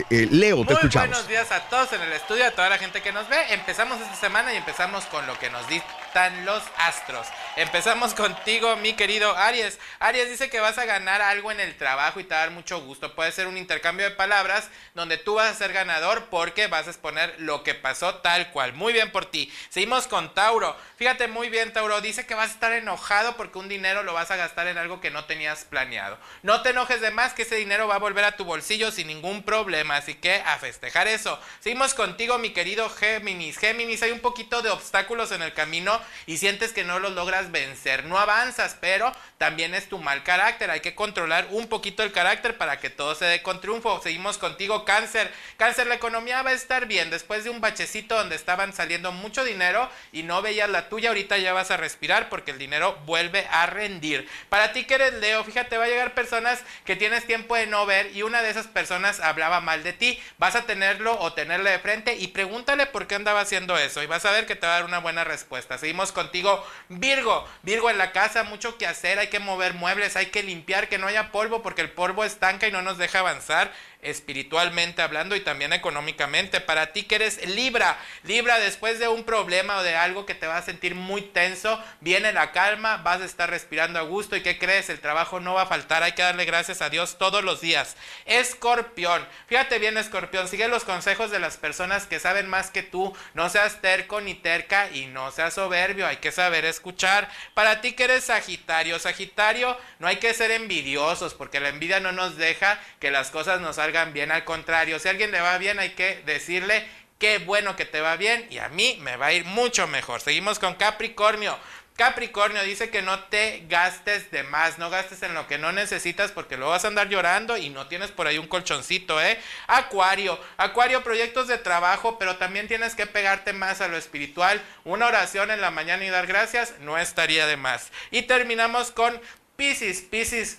eh, 0.00 0.28
Leo, 0.30 0.58
te 0.58 0.64
Muy 0.64 0.74
escuchamos. 0.74 1.08
buenos 1.08 1.26
días 1.26 1.50
a 1.50 1.60
todos 1.62 1.92
en 1.94 2.02
el 2.02 2.12
estudio, 2.12 2.46
a 2.46 2.50
toda 2.50 2.68
la 2.68 2.78
gente 2.78 3.00
que 3.00 3.10
nos 3.10 3.26
ve. 3.28 3.36
Empezamos 3.54 4.00
esta 4.00 4.14
semana 4.16 4.52
y 4.52 4.58
empezamos 4.58 5.06
con 5.06 5.26
lo 5.26 5.36
que 5.38 5.48
nos 5.50 5.66
dictan 5.66 6.44
los 6.44 6.62
astros. 6.76 7.26
Empezamos 7.56 8.12
contigo, 8.12 8.76
mi 8.76 8.92
querido 8.92 9.34
Aries. 9.36 9.80
Aries 9.98 10.28
dice 10.28 10.50
que 10.50 10.60
vas 10.60 10.76
a 10.76 10.84
ganar 10.84 11.22
algo 11.22 11.50
en 11.50 11.58
el 11.58 11.76
trabajo 11.76 12.20
y 12.20 12.24
te 12.24 12.34
va 12.34 12.42
a 12.42 12.44
dar 12.44 12.50
mucho 12.50 12.82
gusto. 12.82 13.14
Puede 13.14 13.32
ser 13.32 13.46
un 13.46 13.56
intercambio 13.56 14.04
de 14.04 14.14
palabras 14.14 14.68
donde 14.94 15.16
tú 15.16 15.36
vas 15.36 15.50
a 15.50 15.54
ser 15.54 15.72
ganador 15.72 16.26
porque 16.26 16.66
vas 16.66 16.86
a 16.86 16.90
exponer 16.90 17.34
lo 17.38 17.62
que 17.64 17.74
pasó 17.74 18.16
tal 18.16 18.50
cual. 18.50 18.74
Muy 18.74 18.92
bien 18.92 19.10
por 19.10 19.24
ti. 19.24 19.50
Seguimos 19.70 20.06
con 20.06 20.34
Tauro. 20.34 20.76
Fíjate 20.96 21.28
muy 21.28 21.48
bien, 21.48 21.72
Tauro. 21.72 22.02
Dice 22.02 22.26
que 22.26 22.34
vas 22.34 22.50
a 22.50 22.52
estar 22.52 22.72
enojado 22.72 23.36
porque 23.38 23.58
un 23.58 23.68
dinero 23.70 24.02
lo 24.02 24.12
vas 24.12 24.30
a 24.30 24.36
gastar 24.36 24.66
en 24.66 24.76
algo 24.76 25.00
que 25.00 25.10
no 25.10 25.24
tenías 25.24 25.64
planeado. 25.64 26.18
No 26.42 26.60
te 26.60 26.70
enojes 26.70 26.91
de 27.00 27.10
más 27.10 27.32
que 27.32 27.42
ese 27.42 27.56
dinero 27.56 27.88
va 27.88 27.96
a 27.96 27.98
volver 27.98 28.24
a 28.24 28.36
tu 28.36 28.44
bolsillo 28.44 28.90
sin 28.90 29.06
ningún 29.06 29.42
problema. 29.42 29.96
Así 29.96 30.14
que 30.14 30.34
a 30.34 30.58
festejar 30.58 31.08
eso. 31.08 31.38
Seguimos 31.60 31.94
contigo, 31.94 32.38
mi 32.38 32.50
querido 32.50 32.88
Géminis. 32.90 33.58
Géminis, 33.58 34.02
hay 34.02 34.12
un 34.12 34.20
poquito 34.20 34.62
de 34.62 34.70
obstáculos 34.70 35.32
en 35.32 35.42
el 35.42 35.54
camino 35.54 36.00
y 36.26 36.38
sientes 36.38 36.72
que 36.72 36.84
no 36.84 36.98
los 36.98 37.12
logras 37.12 37.50
vencer. 37.50 38.04
No 38.04 38.18
avanzas, 38.18 38.76
pero 38.80 39.12
también 39.42 39.74
es 39.74 39.88
tu 39.88 39.98
mal 39.98 40.22
carácter. 40.22 40.70
Hay 40.70 40.78
que 40.78 40.94
controlar 40.94 41.48
un 41.50 41.66
poquito 41.66 42.04
el 42.04 42.12
carácter 42.12 42.56
para 42.56 42.78
que 42.78 42.90
todo 42.90 43.16
se 43.16 43.24
dé 43.24 43.42
con 43.42 43.60
triunfo. 43.60 44.00
Seguimos 44.00 44.38
contigo, 44.38 44.84
Cáncer. 44.84 45.32
Cáncer, 45.56 45.88
la 45.88 45.96
economía 45.96 46.42
va 46.42 46.50
a 46.50 46.52
estar 46.52 46.86
bien. 46.86 47.10
Después 47.10 47.42
de 47.42 47.50
un 47.50 47.60
bachecito 47.60 48.14
donde 48.14 48.36
estaban 48.36 48.72
saliendo 48.72 49.10
mucho 49.10 49.42
dinero 49.42 49.90
y 50.12 50.22
no 50.22 50.42
veías 50.42 50.70
la 50.70 50.88
tuya, 50.88 51.08
ahorita 51.08 51.38
ya 51.38 51.52
vas 51.52 51.72
a 51.72 51.76
respirar 51.76 52.28
porque 52.28 52.52
el 52.52 52.58
dinero 52.58 52.96
vuelve 53.04 53.44
a 53.50 53.66
rendir. 53.66 54.28
Para 54.48 54.72
ti 54.72 54.84
que 54.84 54.94
eres 54.94 55.14
Leo, 55.14 55.42
fíjate, 55.42 55.76
va 55.76 55.86
a 55.86 55.88
llegar 55.88 56.14
personas 56.14 56.62
que 56.84 56.94
tienes 56.94 57.26
tiempo 57.26 57.56
de 57.56 57.66
no 57.66 57.84
ver 57.84 58.14
y 58.14 58.22
una 58.22 58.42
de 58.42 58.50
esas 58.50 58.68
personas 58.68 59.18
hablaba 59.18 59.60
mal 59.60 59.82
de 59.82 59.92
ti. 59.92 60.22
Vas 60.38 60.54
a 60.54 60.66
tenerlo 60.66 61.18
o 61.18 61.32
tenerle 61.32 61.70
de 61.70 61.80
frente 61.80 62.14
y 62.14 62.28
pregúntale 62.28 62.86
por 62.86 63.08
qué 63.08 63.16
andaba 63.16 63.40
haciendo 63.40 63.76
eso 63.76 64.04
y 64.04 64.06
vas 64.06 64.24
a 64.24 64.30
ver 64.30 64.46
que 64.46 64.54
te 64.54 64.68
va 64.68 64.74
a 64.74 64.76
dar 64.76 64.84
una 64.84 65.00
buena 65.00 65.24
respuesta. 65.24 65.78
Seguimos 65.78 66.12
contigo, 66.12 66.64
Virgo. 66.88 67.44
Virgo 67.64 67.90
en 67.90 67.98
la 67.98 68.12
casa, 68.12 68.44
mucho 68.44 68.78
que 68.78 68.86
hacer, 68.86 69.18
que 69.32 69.40
mover 69.40 69.72
muebles, 69.72 70.14
hay 70.14 70.26
que 70.26 70.42
limpiar, 70.42 70.90
que 70.90 70.98
no 70.98 71.06
haya 71.06 71.32
polvo 71.32 71.62
porque 71.62 71.80
el 71.80 71.90
polvo 71.90 72.22
estanca 72.22 72.68
y 72.68 72.70
no 72.70 72.82
nos 72.82 72.98
deja 72.98 73.20
avanzar 73.20 73.72
espiritualmente 74.02 75.00
hablando 75.00 75.36
y 75.36 75.40
también 75.40 75.72
económicamente. 75.72 76.60
Para 76.60 76.92
ti 76.92 77.04
que 77.04 77.14
eres 77.14 77.46
Libra, 77.46 77.96
Libra 78.24 78.58
después 78.58 78.98
de 78.98 79.06
un 79.06 79.22
problema 79.22 79.78
o 79.78 79.82
de 79.82 79.94
algo 79.94 80.26
que 80.26 80.34
te 80.34 80.48
va 80.48 80.58
a 80.58 80.62
sentir 80.62 80.96
muy 80.96 81.22
tenso, 81.22 81.82
viene 82.00 82.32
la 82.32 82.50
calma, 82.50 82.98
vas 82.98 83.22
a 83.22 83.24
estar 83.24 83.48
respirando 83.48 84.00
a 84.00 84.02
gusto 84.02 84.36
y 84.36 84.42
¿qué 84.42 84.58
crees? 84.58 84.90
El 84.90 85.00
trabajo 85.00 85.38
no 85.38 85.54
va 85.54 85.62
a 85.62 85.66
faltar, 85.66 86.02
hay 86.02 86.12
que 86.12 86.22
darle 86.22 86.44
gracias 86.44 86.82
a 86.82 86.90
Dios 86.90 87.16
todos 87.16 87.44
los 87.44 87.60
días. 87.60 87.96
Escorpión, 88.26 89.26
fíjate 89.46 89.78
bien 89.78 89.96
Escorpión, 89.96 90.48
sigue 90.48 90.66
los 90.66 90.84
consejos 90.84 91.30
de 91.30 91.38
las 91.38 91.56
personas 91.56 92.06
que 92.06 92.18
saben 92.18 92.48
más 92.48 92.70
que 92.70 92.82
tú, 92.82 93.16
no 93.34 93.48
seas 93.48 93.80
terco 93.80 94.20
ni 94.20 94.34
terca 94.34 94.90
y 94.90 95.06
no 95.06 95.30
seas 95.30 95.54
soberbio, 95.54 96.08
hay 96.08 96.16
que 96.16 96.32
saber 96.32 96.64
escuchar. 96.64 97.30
Para 97.54 97.80
ti 97.80 97.92
que 97.92 98.04
eres 98.04 98.24
Sagitario, 98.24 98.98
Sagitario, 98.98 99.78
no 100.00 100.08
hay 100.08 100.16
que 100.16 100.34
ser 100.34 100.50
envidiosos 100.50 101.34
porque 101.34 101.60
la 101.60 101.68
envidia 101.68 102.00
no 102.00 102.10
nos 102.10 102.36
deja 102.36 102.80
que 102.98 103.12
las 103.12 103.30
cosas 103.30 103.60
nos 103.60 103.76
salgan 103.76 103.91
bien, 104.12 104.32
al 104.32 104.44
contrario, 104.44 104.98
si 104.98 105.08
a 105.08 105.10
alguien 105.10 105.30
le 105.30 105.40
va 105.40 105.58
bien 105.58 105.78
hay 105.78 105.90
que 105.90 106.22
decirle 106.26 106.86
qué 107.18 107.38
bueno 107.38 107.76
que 107.76 107.84
te 107.84 108.00
va 108.00 108.16
bien 108.16 108.46
y 108.50 108.58
a 108.58 108.68
mí 108.68 108.98
me 109.00 109.16
va 109.16 109.26
a 109.26 109.32
ir 109.32 109.44
mucho 109.44 109.86
mejor. 109.86 110.20
Seguimos 110.20 110.58
con 110.58 110.74
Capricornio. 110.74 111.56
Capricornio 111.96 112.62
dice 112.62 112.88
que 112.90 113.02
no 113.02 113.20
te 113.24 113.64
gastes 113.68 114.30
de 114.30 114.42
más, 114.44 114.78
no 114.78 114.88
gastes 114.88 115.22
en 115.22 115.34
lo 115.34 115.46
que 115.46 115.58
no 115.58 115.72
necesitas 115.72 116.32
porque 116.32 116.56
luego 116.56 116.72
vas 116.72 116.84
a 116.84 116.88
andar 116.88 117.08
llorando 117.08 117.56
y 117.58 117.68
no 117.68 117.86
tienes 117.86 118.10
por 118.10 118.26
ahí 118.26 118.38
un 118.38 118.48
colchoncito, 118.48 119.20
¿eh? 119.22 119.38
Acuario, 119.66 120.40
Acuario, 120.56 121.04
proyectos 121.04 121.48
de 121.48 121.58
trabajo, 121.58 122.18
pero 122.18 122.38
también 122.38 122.66
tienes 122.66 122.94
que 122.94 123.06
pegarte 123.06 123.52
más 123.52 123.82
a 123.82 123.88
lo 123.88 123.98
espiritual. 123.98 124.62
Una 124.84 125.06
oración 125.06 125.50
en 125.50 125.60
la 125.60 125.70
mañana 125.70 126.04
y 126.04 126.08
dar 126.08 126.26
gracias 126.26 126.74
no 126.80 126.96
estaría 126.96 127.46
de 127.46 127.58
más. 127.58 127.92
Y 128.10 128.22
terminamos 128.22 128.90
con 128.90 129.20
Piscis, 129.56 130.00
Piscis. 130.00 130.58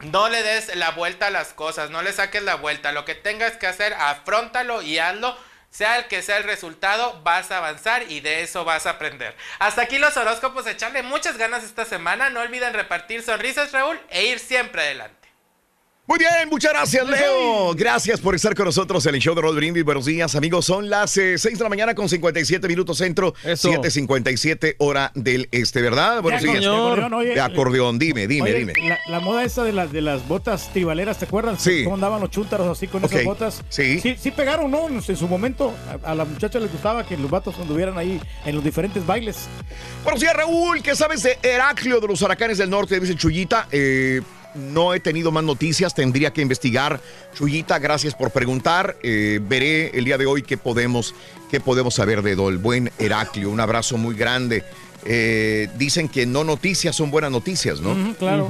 No 0.00 0.28
le 0.28 0.42
des 0.42 0.74
la 0.76 0.90
vuelta 0.90 1.28
a 1.28 1.30
las 1.30 1.54
cosas, 1.54 1.90
no 1.90 2.02
le 2.02 2.12
saques 2.12 2.42
la 2.42 2.56
vuelta. 2.56 2.92
Lo 2.92 3.04
que 3.04 3.14
tengas 3.14 3.56
que 3.56 3.66
hacer, 3.66 3.94
afrontalo 3.94 4.82
y 4.82 4.98
hazlo. 4.98 5.36
Sea 5.70 5.98
el 5.98 6.06
que 6.06 6.22
sea 6.22 6.38
el 6.38 6.44
resultado, 6.44 7.20
vas 7.22 7.50
a 7.50 7.58
avanzar 7.58 8.10
y 8.10 8.20
de 8.20 8.42
eso 8.42 8.64
vas 8.64 8.86
a 8.86 8.90
aprender. 8.90 9.36
Hasta 9.58 9.82
aquí 9.82 9.98
los 9.98 10.16
horóscopos, 10.16 10.66
echarle 10.66 11.02
muchas 11.02 11.36
ganas 11.36 11.64
esta 11.64 11.84
semana. 11.84 12.30
No 12.30 12.40
olviden 12.40 12.72
repartir 12.72 13.22
sonrisas, 13.22 13.72
Raúl, 13.72 14.00
e 14.08 14.24
ir 14.24 14.38
siempre 14.38 14.82
adelante. 14.82 15.25
Muy 16.08 16.20
bien, 16.20 16.48
muchas 16.48 16.72
gracias, 16.72 17.04
Leo. 17.08 17.74
Gracias 17.74 18.20
por 18.20 18.36
estar 18.36 18.54
con 18.54 18.66
nosotros 18.66 19.04
en 19.06 19.16
el 19.16 19.20
show 19.20 19.34
de 19.34 19.40
Roll 19.42 19.56
Brindis. 19.56 19.82
Buenos 19.84 20.04
días, 20.06 20.36
amigos. 20.36 20.64
Son 20.64 20.88
las 20.88 21.16
eh, 21.16 21.36
6 21.36 21.58
de 21.58 21.64
la 21.64 21.68
mañana 21.68 21.96
con 21.96 22.08
57 22.08 22.68
minutos 22.68 22.98
centro, 22.98 23.34
Eso. 23.42 23.70
7.57 23.72 24.76
hora 24.78 25.10
del 25.16 25.48
este, 25.50 25.82
¿verdad? 25.82 26.22
Buenos 26.22 26.42
De 26.42 26.48
días. 26.48 26.64
acordeón, 26.64 27.12
oye. 27.12 27.34
De 27.34 27.40
acordeón, 27.40 27.98
dime, 27.98 28.28
dime, 28.28 28.50
Oye, 28.50 28.58
dime. 28.60 28.72
La, 28.88 28.98
la 29.08 29.18
moda 29.18 29.42
esa 29.42 29.64
de 29.64 29.72
las 29.72 29.90
de 29.90 30.00
las 30.00 30.28
botas 30.28 30.72
tribaleras, 30.72 31.18
¿te 31.18 31.24
acuerdas? 31.24 31.60
Sí. 31.60 31.82
¿Cómo 31.82 31.96
andaban 31.96 32.20
los 32.20 32.30
chúntaros 32.30 32.68
así 32.68 32.86
con 32.86 33.04
esas 33.04 33.24
botas? 33.24 33.64
Sí. 33.68 33.98
sí. 33.98 34.14
Sí 34.16 34.30
pegaron, 34.30 34.70
¿no? 34.70 34.86
En 34.88 35.02
su 35.02 35.26
momento 35.26 35.74
a, 36.04 36.12
a 36.12 36.14
la 36.14 36.24
muchacha 36.24 36.60
les 36.60 36.70
gustaba 36.70 37.04
que 37.04 37.16
los 37.16 37.28
vatos 37.28 37.56
anduvieran 37.58 37.98
ahí 37.98 38.20
en 38.44 38.54
los 38.54 38.62
diferentes 38.62 39.04
bailes. 39.04 39.48
Buenos 40.04 40.20
días, 40.20 40.34
Raúl. 40.36 40.80
¿Qué 40.82 40.94
sabes 40.94 41.24
de 41.24 41.36
Heraclio 41.42 41.98
de 42.00 42.06
los 42.06 42.22
Huracanes 42.22 42.58
del 42.58 42.70
Norte? 42.70 43.00
Dice 43.00 43.16
Chuyita. 43.16 43.66
Eh, 43.72 44.22
no 44.56 44.94
he 44.94 45.00
tenido 45.00 45.30
más 45.30 45.44
noticias, 45.44 45.94
tendría 45.94 46.32
que 46.32 46.42
investigar. 46.42 47.00
Chuyita, 47.34 47.78
gracias 47.78 48.14
por 48.14 48.30
preguntar. 48.30 48.96
Eh, 49.02 49.40
veré 49.42 49.90
el 49.98 50.04
día 50.04 50.18
de 50.18 50.26
hoy 50.26 50.42
qué 50.42 50.56
podemos, 50.56 51.14
qué 51.50 51.60
podemos 51.60 51.94
saber 51.94 52.22
de 52.22 52.34
Dol. 52.34 52.58
Buen 52.58 52.90
Heraclio, 52.98 53.50
un 53.50 53.60
abrazo 53.60 53.96
muy 53.98 54.14
grande. 54.14 54.64
Eh, 55.04 55.68
dicen 55.78 56.08
que 56.08 56.26
no 56.26 56.42
noticias 56.42 56.96
son 56.96 57.10
buenas 57.10 57.30
noticias, 57.30 57.80
¿no? 57.80 58.14
Claro. 58.18 58.48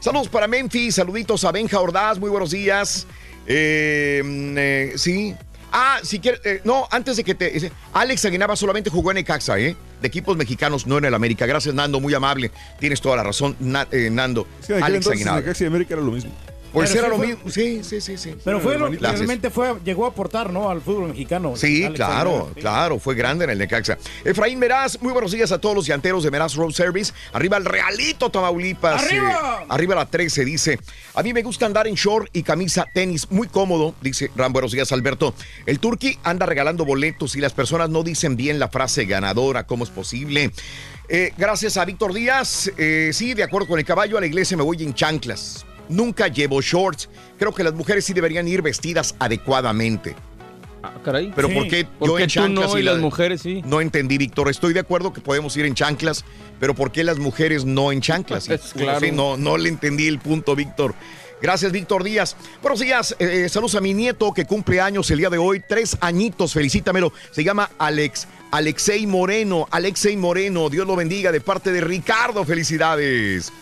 Saludos 0.00 0.28
para 0.28 0.48
Memphis, 0.48 0.96
saluditos 0.96 1.44
a 1.44 1.52
Benja 1.52 1.80
Ordaz, 1.80 2.18
muy 2.18 2.30
buenos 2.30 2.50
días. 2.50 3.06
Eh, 3.46 4.22
mm, 4.24 4.58
eh, 4.58 4.92
sí. 4.96 5.34
Ah, 5.76 5.98
si 6.04 6.20
quieres, 6.20 6.40
eh, 6.44 6.60
no, 6.62 6.86
antes 6.92 7.16
de 7.16 7.24
que 7.24 7.34
te... 7.34 7.72
Alex 7.92 8.24
Aguinaba 8.26 8.54
solamente 8.54 8.90
jugó 8.90 9.10
en 9.10 9.16
Ecaxa, 9.16 9.58
¿eh? 9.58 9.74
De 10.00 10.06
equipos 10.06 10.36
mexicanos, 10.36 10.86
no 10.86 10.98
en 10.98 11.04
el 11.06 11.14
América. 11.14 11.46
Gracias, 11.46 11.74
Nando, 11.74 11.98
muy 11.98 12.14
amable. 12.14 12.52
Tienes 12.78 13.00
toda 13.00 13.16
la 13.16 13.24
razón, 13.24 13.56
Na- 13.58 13.88
eh, 13.90 14.08
Nando. 14.08 14.46
Aquel 14.62 14.76
Alex 14.76 14.86
entonces 14.98 15.12
Aguinaba. 15.12 15.40
Necaxa 15.40 15.64
y 15.64 15.66
América 15.66 15.94
era 15.94 16.02
lo 16.04 16.12
mismo. 16.12 16.30
Pues 16.74 16.90
Pero 16.90 17.06
era 17.06 17.14
sí 17.14 17.20
lo 17.20 17.26
mismo. 17.26 17.50
Sí, 17.50 17.84
sí, 17.84 18.00
sí, 18.00 18.18
sí. 18.18 18.34
Pero 18.42 18.58
fue 18.58 18.76
lo 18.76 18.88
realmente 18.88 19.48
fue, 19.48 19.74
llegó 19.84 20.06
a 20.06 20.08
aportar, 20.08 20.52
¿no? 20.52 20.68
Al 20.68 20.80
fútbol 20.80 21.10
mexicano. 21.10 21.54
Sí, 21.54 21.84
Alex 21.84 21.96
claro, 21.96 22.30
Aguilar, 22.30 22.54
sí. 22.54 22.60
claro, 22.60 22.98
fue 22.98 23.14
grande 23.14 23.44
en 23.44 23.50
el 23.50 23.58
Necaxa. 23.58 23.96
Efraín 24.24 24.58
Meraz, 24.58 25.00
muy 25.00 25.12
buenos 25.12 25.30
días 25.30 25.52
a 25.52 25.60
todos 25.60 25.76
los 25.76 25.86
llanteros 25.86 26.24
de 26.24 26.32
Meraz 26.32 26.56
Road 26.56 26.72
Service. 26.72 27.12
Arriba 27.32 27.58
el 27.58 27.64
Realito 27.64 28.28
Tamaulipas. 28.28 29.04
¡Arriba! 29.04 29.60
eh, 29.62 29.66
arriba 29.68 29.94
la 29.94 30.06
13, 30.06 30.44
dice. 30.44 30.80
A 31.14 31.22
mí 31.22 31.32
me 31.32 31.42
gusta 31.44 31.64
andar 31.64 31.86
en 31.86 31.94
short 31.94 32.28
y 32.32 32.42
camisa 32.42 32.88
tenis, 32.92 33.30
muy 33.30 33.46
cómodo, 33.46 33.94
dice 34.00 34.32
Ram. 34.34 34.52
Buenos 34.52 34.72
días, 34.72 34.90
Alberto. 34.90 35.32
El 35.66 35.78
Turqui 35.78 36.18
anda 36.24 36.44
regalando 36.44 36.84
boletos 36.84 37.36
y 37.36 37.40
las 37.40 37.52
personas 37.52 37.88
no 37.88 38.02
dicen 38.02 38.34
bien 38.34 38.58
la 38.58 38.68
frase 38.68 39.04
ganadora. 39.04 39.64
¿Cómo 39.64 39.84
es 39.84 39.90
posible? 39.90 40.50
Eh, 41.08 41.32
gracias 41.38 41.76
a 41.76 41.84
Víctor 41.84 42.12
Díaz. 42.12 42.72
Eh, 42.76 43.10
sí, 43.12 43.34
de 43.34 43.44
acuerdo 43.44 43.68
con 43.68 43.78
el 43.78 43.84
caballo, 43.84 44.18
a 44.18 44.20
la 44.20 44.26
iglesia 44.26 44.56
me 44.56 44.64
voy 44.64 44.82
en 44.82 44.92
chanclas. 44.92 45.64
Nunca 45.88 46.28
llevo 46.28 46.60
shorts. 46.60 47.08
Creo 47.38 47.54
que 47.54 47.62
las 47.64 47.74
mujeres 47.74 48.04
sí 48.04 48.12
deberían 48.12 48.46
ir 48.48 48.62
vestidas 48.62 49.14
adecuadamente. 49.18 50.14
Ah, 50.82 50.92
caray. 51.02 51.32
Pero 51.34 51.48
Sí. 51.48 51.54
¿por 51.54 51.68
qué 51.68 51.84
¿Por 51.84 52.08
yo 52.08 52.18
en 52.18 52.26
chanclas 52.28 52.72
no 52.72 52.78
y 52.78 52.82
la- 52.82 52.92
las 52.92 53.00
mujeres 53.00 53.40
sí? 53.40 53.62
No 53.64 53.80
entendí, 53.80 54.18
Víctor. 54.18 54.50
Estoy 54.50 54.74
de 54.74 54.80
acuerdo 54.80 55.12
que 55.14 55.20
podemos 55.22 55.56
ir 55.56 55.64
en 55.64 55.74
chanclas, 55.74 56.24
pero 56.60 56.74
¿por 56.74 56.92
qué 56.92 57.04
las 57.04 57.18
mujeres 57.18 57.64
no 57.64 57.90
en 57.90 58.00
chanclas? 58.02 58.48
Es 58.50 58.72
claro. 58.74 59.00
Sí, 59.00 59.10
no, 59.10 59.36
no 59.38 59.56
le 59.56 59.70
entendí 59.70 60.06
el 60.06 60.18
punto, 60.18 60.54
Víctor. 60.54 60.94
Gracias, 61.40 61.72
Víctor 61.72 62.04
Díaz. 62.04 62.36
Buenos 62.62 62.80
días. 62.80 63.16
eh, 63.18 63.48
saludos 63.50 63.74
a 63.74 63.80
mi 63.80 63.92
nieto 63.92 64.32
que 64.32 64.46
cumple 64.46 64.80
años 64.80 65.10
el 65.10 65.18
día 65.18 65.28
de 65.30 65.36
hoy. 65.38 65.62
Tres 65.66 65.96
añitos. 66.00 66.52
Felicítamelo. 66.54 67.12
Se 67.32 67.44
llama 67.44 67.70
Alex. 67.78 68.28
Alexei 68.50 69.06
Moreno. 69.06 69.66
Alexei 69.70 70.16
Moreno. 70.16 70.70
Dios 70.70 70.86
lo 70.86 70.96
bendiga 70.96 71.32
de 71.32 71.40
parte 71.42 71.70
de 71.72 71.80
Ricardo. 71.82 72.44
Felicidades. 72.44 73.52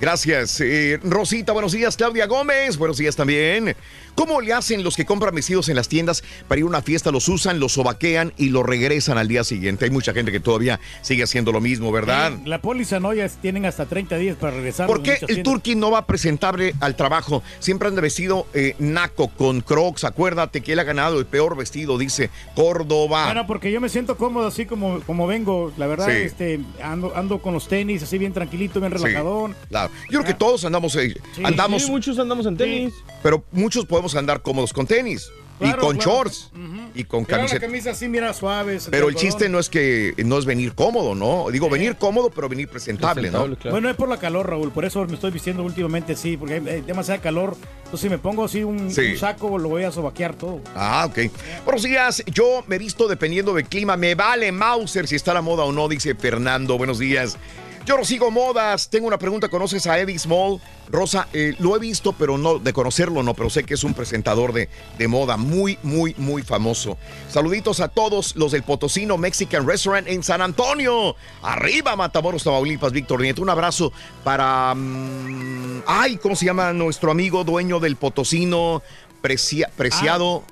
Gracias. 0.00 0.60
Eh, 0.60 1.00
Rosita, 1.02 1.52
buenos 1.52 1.72
días. 1.72 1.96
Claudia 1.96 2.26
Gómez, 2.26 2.76
buenos 2.76 2.98
días 2.98 3.16
también. 3.16 3.74
¿Cómo 4.16 4.40
le 4.40 4.52
hacen 4.52 4.82
los 4.82 4.96
que 4.96 5.04
compran 5.04 5.34
vestidos 5.34 5.68
en 5.68 5.76
las 5.76 5.88
tiendas 5.88 6.24
para 6.48 6.58
ir 6.58 6.64
a 6.64 6.68
una 6.68 6.82
fiesta? 6.82 7.12
Los 7.12 7.28
usan, 7.28 7.60
los 7.60 7.72
sobaquean 7.72 8.32
y 8.36 8.48
los 8.48 8.64
regresan 8.66 9.18
al 9.18 9.28
día 9.28 9.44
siguiente. 9.44 9.84
Hay 9.84 9.90
mucha 9.90 10.12
gente 10.14 10.32
que 10.32 10.40
todavía 10.40 10.80
sigue 11.02 11.22
haciendo 11.22 11.52
lo 11.52 11.60
mismo, 11.60 11.92
¿verdad? 11.92 12.32
Sí, 12.42 12.48
La 12.48 12.60
póliza 12.62 12.98
no, 12.98 13.12
ya 13.12 13.28
tienen 13.28 13.66
hasta 13.66 13.86
30 13.86 14.16
días 14.16 14.36
para 14.36 14.54
regresar. 14.56 14.86
¿Por 14.86 15.02
qué 15.02 15.18
el 15.28 15.42
Turqui 15.42 15.74
no 15.74 15.90
va 15.90 16.06
presentable 16.06 16.74
al 16.80 16.96
trabajo? 16.96 17.42
Siempre 17.58 17.88
anda 17.88 18.00
vestido 18.00 18.46
eh, 18.54 18.74
naco 18.78 19.28
con 19.28 19.60
crocs. 19.60 20.04
Acuérdate 20.04 20.62
que 20.62 20.72
él 20.72 20.78
ha 20.78 20.84
ganado 20.84 21.18
el 21.18 21.26
peor 21.26 21.54
vestido, 21.56 21.98
dice 21.98 22.30
Córdoba. 22.54 23.26
Bueno, 23.26 23.46
porque 23.46 23.70
yo 23.70 23.80
me 23.82 23.90
siento 23.90 24.16
cómodo 24.16 24.46
así 24.48 24.64
como, 24.66 25.00
como 25.02 25.26
vengo. 25.26 25.72
La 25.76 25.86
verdad, 25.86 26.06
Sí. 26.06 26.12
este, 26.22 26.60
ando, 26.82 27.12
ando 27.14 27.42
con 27.42 27.52
los 27.52 27.68
tenis 27.68 28.02
así 28.02 28.16
bien 28.16 28.32
tranquilito, 28.32 28.80
bien 28.80 28.92
Sí, 28.96 28.98
relajadón. 29.04 29.54
claro. 29.68 29.90
Yo 30.10 30.20
creo 30.20 30.24
que 30.24 30.34
todos 30.34 30.64
andamos, 30.64 30.96
eh, 30.96 31.14
andamos, 31.44 31.82
Sí, 31.82 31.90
muchos 31.90 32.18
andamos 32.18 32.46
en 32.46 32.56
tenis. 32.56 32.94
pero 33.22 33.44
muchos 33.52 33.84
podemos 33.84 34.05
andar 34.14 34.42
cómodos 34.42 34.72
con 34.72 34.86
tenis 34.86 35.28
Claro, 35.58 35.78
y 35.78 35.86
con 35.86 35.96
claro. 35.96 36.10
shorts 36.12 36.50
y 36.94 37.04
con 37.04 37.20
Mira 37.22 37.30
la 37.30 37.36
camiseta. 37.44 37.60
camisa 37.66 37.90
así, 37.92 38.08
mira, 38.08 38.34
suave. 38.34 38.78
Pero 38.90 39.08
el 39.08 39.14
chiste 39.14 39.48
no 39.48 39.58
es 39.58 39.70
que 39.70 40.12
no 40.18 40.38
es 40.38 40.44
venir 40.44 40.74
cómodo, 40.74 41.14
¿no? 41.14 41.46
Digo, 41.50 41.70
venir 41.70 41.96
cómodo, 41.96 42.28
pero 42.28 42.46
venir 42.50 42.68
presentable, 42.68 43.30
¿no? 43.30 43.48
Bueno, 43.70 43.88
es 43.88 43.96
por 43.96 44.10
la 44.10 44.18
calor, 44.18 44.50
Raúl. 44.50 44.70
Por 44.70 44.84
eso 44.84 45.06
me 45.06 45.14
estoy 45.14 45.30
vistiendo 45.30 45.62
últimamente 45.62 46.12
así, 46.12 46.36
porque 46.36 46.54
hay, 46.56 46.68
hay 46.68 46.80
demasiada 46.82 47.22
calor. 47.22 47.56
Entonces, 47.78 48.00
si 48.00 48.10
me 48.10 48.18
pongo 48.18 48.44
así 48.44 48.64
un, 48.64 48.90
Sí. 48.90 49.12
un 49.12 49.16
saco, 49.16 49.56
lo 49.56 49.70
voy 49.70 49.84
a 49.84 49.90
sobaquear 49.92 50.34
todo. 50.34 50.60
Ah, 50.74 51.06
ok. 51.08 51.30
Buenos 51.64 51.82
días. 51.84 52.22
Yo 52.26 52.62
me 52.66 52.76
visto 52.76 53.08
dependiendo 53.08 53.54
del 53.54 53.64
clima. 53.64 53.96
Me 53.96 54.14
vale 54.14 54.52
Mauser 54.52 55.08
si 55.08 55.16
está 55.16 55.32
la 55.32 55.40
moda 55.40 55.64
o 55.64 55.72
no, 55.72 55.88
dice 55.88 56.14
Fernando. 56.14 56.76
Buenos 56.76 56.98
días. 56.98 57.38
Yo 57.86 57.96
no 57.96 58.04
sigo 58.04 58.30
modas. 58.32 58.90
Tengo 58.90 59.06
una 59.06 59.16
pregunta. 59.18 59.48
¿Conoces 59.48 59.86
a 59.86 59.96
Eddie 59.98 60.18
Small? 60.18 60.60
Rosa, 60.88 61.28
eh, 61.32 61.54
lo 61.60 61.74
he 61.76 61.78
visto, 61.78 62.12
pero 62.12 62.36
no, 62.36 62.58
de 62.58 62.72
conocerlo 62.72 63.22
no, 63.22 63.34
pero 63.34 63.48
sé 63.48 63.64
que 63.64 63.74
es 63.74 63.84
un 63.84 63.94
presentador 63.94 64.52
de, 64.52 64.68
de 64.98 65.08
moda 65.08 65.36
muy, 65.36 65.78
muy, 65.84 66.14
muy 66.18 66.42
famoso. 66.42 66.98
Saluditos 67.28 67.80
a 67.80 67.88
todos 67.88 68.34
los 68.36 68.52
del 68.52 68.62
Potosino 68.64 69.16
Mexican 69.18 69.66
Restaurant 69.66 70.06
en 70.08 70.22
San 70.24 70.42
Antonio. 70.42 71.14
Arriba, 71.42 71.94
Matamoros, 71.96 72.42
Tamaulipas, 72.44 72.92
Víctor 72.92 73.20
Nieto. 73.20 73.40
Un 73.42 73.50
abrazo 73.50 73.92
para. 74.24 74.74
mm, 74.74 75.82
ay, 75.86 76.16
¿cómo 76.16 76.34
se 76.36 76.46
llama 76.46 76.72
nuestro 76.72 77.10
amigo 77.12 77.44
dueño 77.44 77.78
del 77.80 77.96
Potosino? 77.96 78.82
Precia- 79.22 79.70
preciado. 79.76 80.42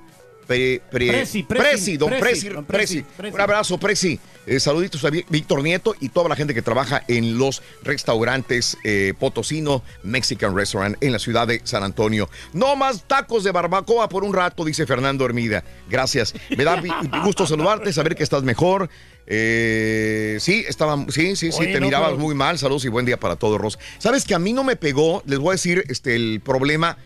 Pre- 0.47 0.83
pre- 0.91 1.09
Presi, 1.09 1.43
Presi, 1.43 1.63
Presi, 1.65 1.97
don 1.97 2.11
Presi, 2.11 2.21
Presi, 2.23 2.49
don 2.51 2.65
Presi. 2.65 2.95
Presi, 3.03 3.17
Presi. 3.17 3.35
Un 3.35 3.41
abrazo, 3.41 3.79
Presi. 3.79 4.19
Eh, 4.47 4.61
saluditos 4.61 5.03
a 5.07 5.11
Víctor 5.11 5.63
Nieto 5.63 5.95
y 6.01 6.11
toda 6.11 6.29
la 6.29 6.37
gente 6.37 6.53
que 6.53 6.61
trabaja 6.61 7.03
en 7.09 7.39
los 7.39 7.63
restaurantes 7.83 8.77
eh, 8.85 9.15
Potosino 9.19 9.83
Mexican 10.03 10.55
Restaurant 10.55 10.97
en 11.03 11.13
la 11.13 11.19
ciudad 11.19 11.47
de 11.49 11.63
San 11.65 11.83
Antonio. 11.83 12.29
No 12.53 12.77
más 12.77 13.05
tacos 13.07 13.43
de 13.43 13.53
barbacoa 13.53 14.09
por 14.11 14.23
un 14.23 14.35
rato, 14.35 14.63
dice 14.65 14.87
Fernando 14.87 15.25
Hermida. 15.25 15.65
Gracias. 15.89 16.35
Me 16.57 16.65
da 16.65 16.83
gusto 17.25 17.47
saludarte, 17.47 17.91
saber 17.93 18.15
que 18.17 18.23
estás 18.23 18.43
mejor. 18.43 18.91
Eh, 19.27 20.37
sí, 20.41 20.65
estaba, 20.69 20.97
sí, 21.09 21.37
sí, 21.37 21.51
sí, 21.51 21.59
Oye, 21.61 21.73
te 21.73 21.81
no, 21.81 21.87
mirabas 21.87 22.11
pero- 22.11 22.21
muy 22.21 22.35
mal. 22.35 22.59
Saludos 22.59 22.85
y 22.85 22.89
buen 22.89 23.07
día 23.07 23.19
para 23.19 23.37
todos, 23.37 23.59
Ros. 23.59 23.79
Sabes 23.99 24.25
que 24.25 24.35
a 24.35 24.39
mí 24.39 24.53
no 24.53 24.63
me 24.63 24.77
pegó, 24.77 25.23
les 25.25 25.39
voy 25.39 25.51
a 25.51 25.53
decir 25.53 25.85
este, 25.89 26.15
el 26.17 26.41
problema. 26.45 26.99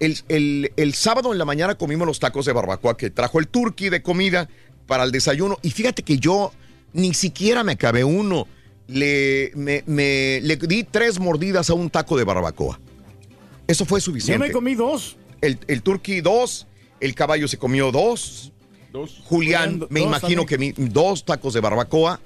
El, 0.00 0.18
el- 0.28 0.72
el 0.76 0.94
sábado 0.94 1.32
en 1.32 1.38
la 1.38 1.44
mañana 1.44 1.76
comimos 1.76 2.06
los 2.06 2.18
tacos 2.20 2.46
de 2.46 2.52
barbacoa 2.52 2.96
que 2.96 3.10
trajo 3.10 3.38
el 3.38 3.48
turqui 3.48 3.88
de 3.88 4.02
comida 4.02 4.48
para 4.86 5.04
el 5.04 5.12
desayuno. 5.12 5.58
Y 5.62 5.70
fíjate 5.70 6.02
que 6.02 6.18
yo 6.18 6.52
ni 6.92 7.14
siquiera 7.14 7.62
me 7.64 7.72
acabé 7.72 8.04
uno. 8.04 8.46
Le, 8.86 9.50
me, 9.54 9.82
me- 9.86 10.40
le 10.42 10.56
di 10.56 10.84
tres 10.84 11.18
mordidas 11.18 11.70
a 11.70 11.74
un 11.74 11.88
taco 11.88 12.16
de 12.18 12.24
barbacoa. 12.24 12.78
Eso 13.66 13.86
fue 13.86 13.98
Yo 14.00 14.04
suficiente. 14.04 14.46
me 14.46 14.52
comí 14.52 14.74
dos. 14.74 15.16
El, 15.40 15.58
el 15.68 15.82
turqui 15.82 16.20
dos, 16.20 16.66
el 17.00 17.14
caballo 17.14 17.48
se 17.48 17.56
comió 17.56 17.90
dos. 17.92 18.52
Julián, 19.24 19.80
Dos 19.80 19.90
me 19.90 20.00
imagino 20.02 20.44
también. 20.44 20.74
que 20.74 20.82
mi- 20.82 20.88
dos 20.90 21.24
tacos 21.24 21.54
de 21.54 21.60
barbacoa. 21.60 22.20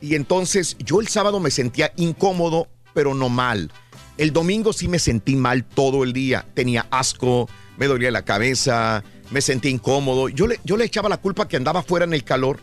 Y 0.00 0.14
entonces 0.16 0.76
yo 0.84 1.00
el 1.00 1.06
sábado 1.08 1.38
me 1.40 1.50
sentía 1.50 1.92
incómodo, 1.96 2.68
pero 2.94 3.14
no 3.14 3.28
mal. 3.28 3.70
El 4.18 4.32
domingo 4.32 4.72
sí 4.72 4.88
me 4.88 4.98
sentí 4.98 5.36
mal 5.36 5.64
todo 5.64 6.04
el 6.04 6.12
día. 6.12 6.44
Tenía 6.54 6.86
asco, 6.90 7.48
me 7.76 7.86
dolía 7.86 8.10
la 8.10 8.24
cabeza, 8.24 9.02
me 9.30 9.40
sentía 9.40 9.70
incómodo. 9.70 10.28
Yo 10.28 10.46
le, 10.46 10.60
yo 10.64 10.76
le 10.76 10.84
echaba 10.84 11.08
la 11.08 11.16
culpa 11.16 11.48
que 11.48 11.56
andaba 11.56 11.82
fuera 11.82 12.04
en 12.04 12.12
el 12.12 12.24
calor. 12.24 12.60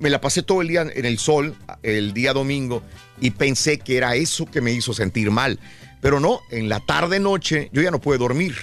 Me 0.00 0.08
la 0.08 0.20
pasé 0.22 0.42
todo 0.42 0.62
el 0.62 0.68
día 0.68 0.82
en 0.82 1.04
el 1.04 1.18
sol, 1.18 1.54
el 1.82 2.14
día 2.14 2.32
domingo, 2.32 2.82
y 3.20 3.30
pensé 3.30 3.78
que 3.78 3.98
era 3.98 4.16
eso 4.16 4.46
que 4.46 4.62
me 4.62 4.72
hizo 4.72 4.94
sentir 4.94 5.30
mal. 5.30 5.60
Pero 6.00 6.18
no, 6.18 6.40
en 6.50 6.68
la 6.70 6.80
tarde 6.80 7.20
noche 7.20 7.68
yo 7.72 7.82
ya 7.82 7.90
no 7.90 8.00
pude 8.00 8.16
dormir 8.16 8.54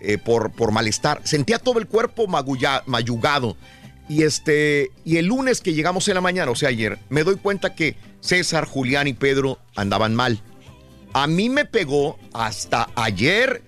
eh, 0.00 0.16
por, 0.16 0.50
por 0.52 0.72
malestar. 0.72 1.20
Sentía 1.24 1.58
todo 1.58 1.78
el 1.78 1.86
cuerpo 1.86 2.26
magulla- 2.26 2.82
mayugado. 2.86 3.56
Y 4.08 4.22
este, 4.22 4.90
y 5.04 5.18
el 5.18 5.26
lunes 5.26 5.60
que 5.60 5.72
llegamos 5.74 6.08
en 6.08 6.14
la 6.14 6.20
mañana, 6.20 6.50
o 6.50 6.56
sea, 6.56 6.70
ayer, 6.70 6.98
me 7.10 7.22
doy 7.22 7.36
cuenta 7.36 7.74
que 7.74 7.96
César, 8.20 8.64
Julián 8.64 9.06
y 9.08 9.12
Pedro 9.12 9.58
andaban 9.76 10.14
mal. 10.14 10.42
A 11.12 11.26
mí 11.26 11.48
me 11.48 11.64
pegó 11.64 12.18
hasta 12.32 12.88
ayer 12.94 13.62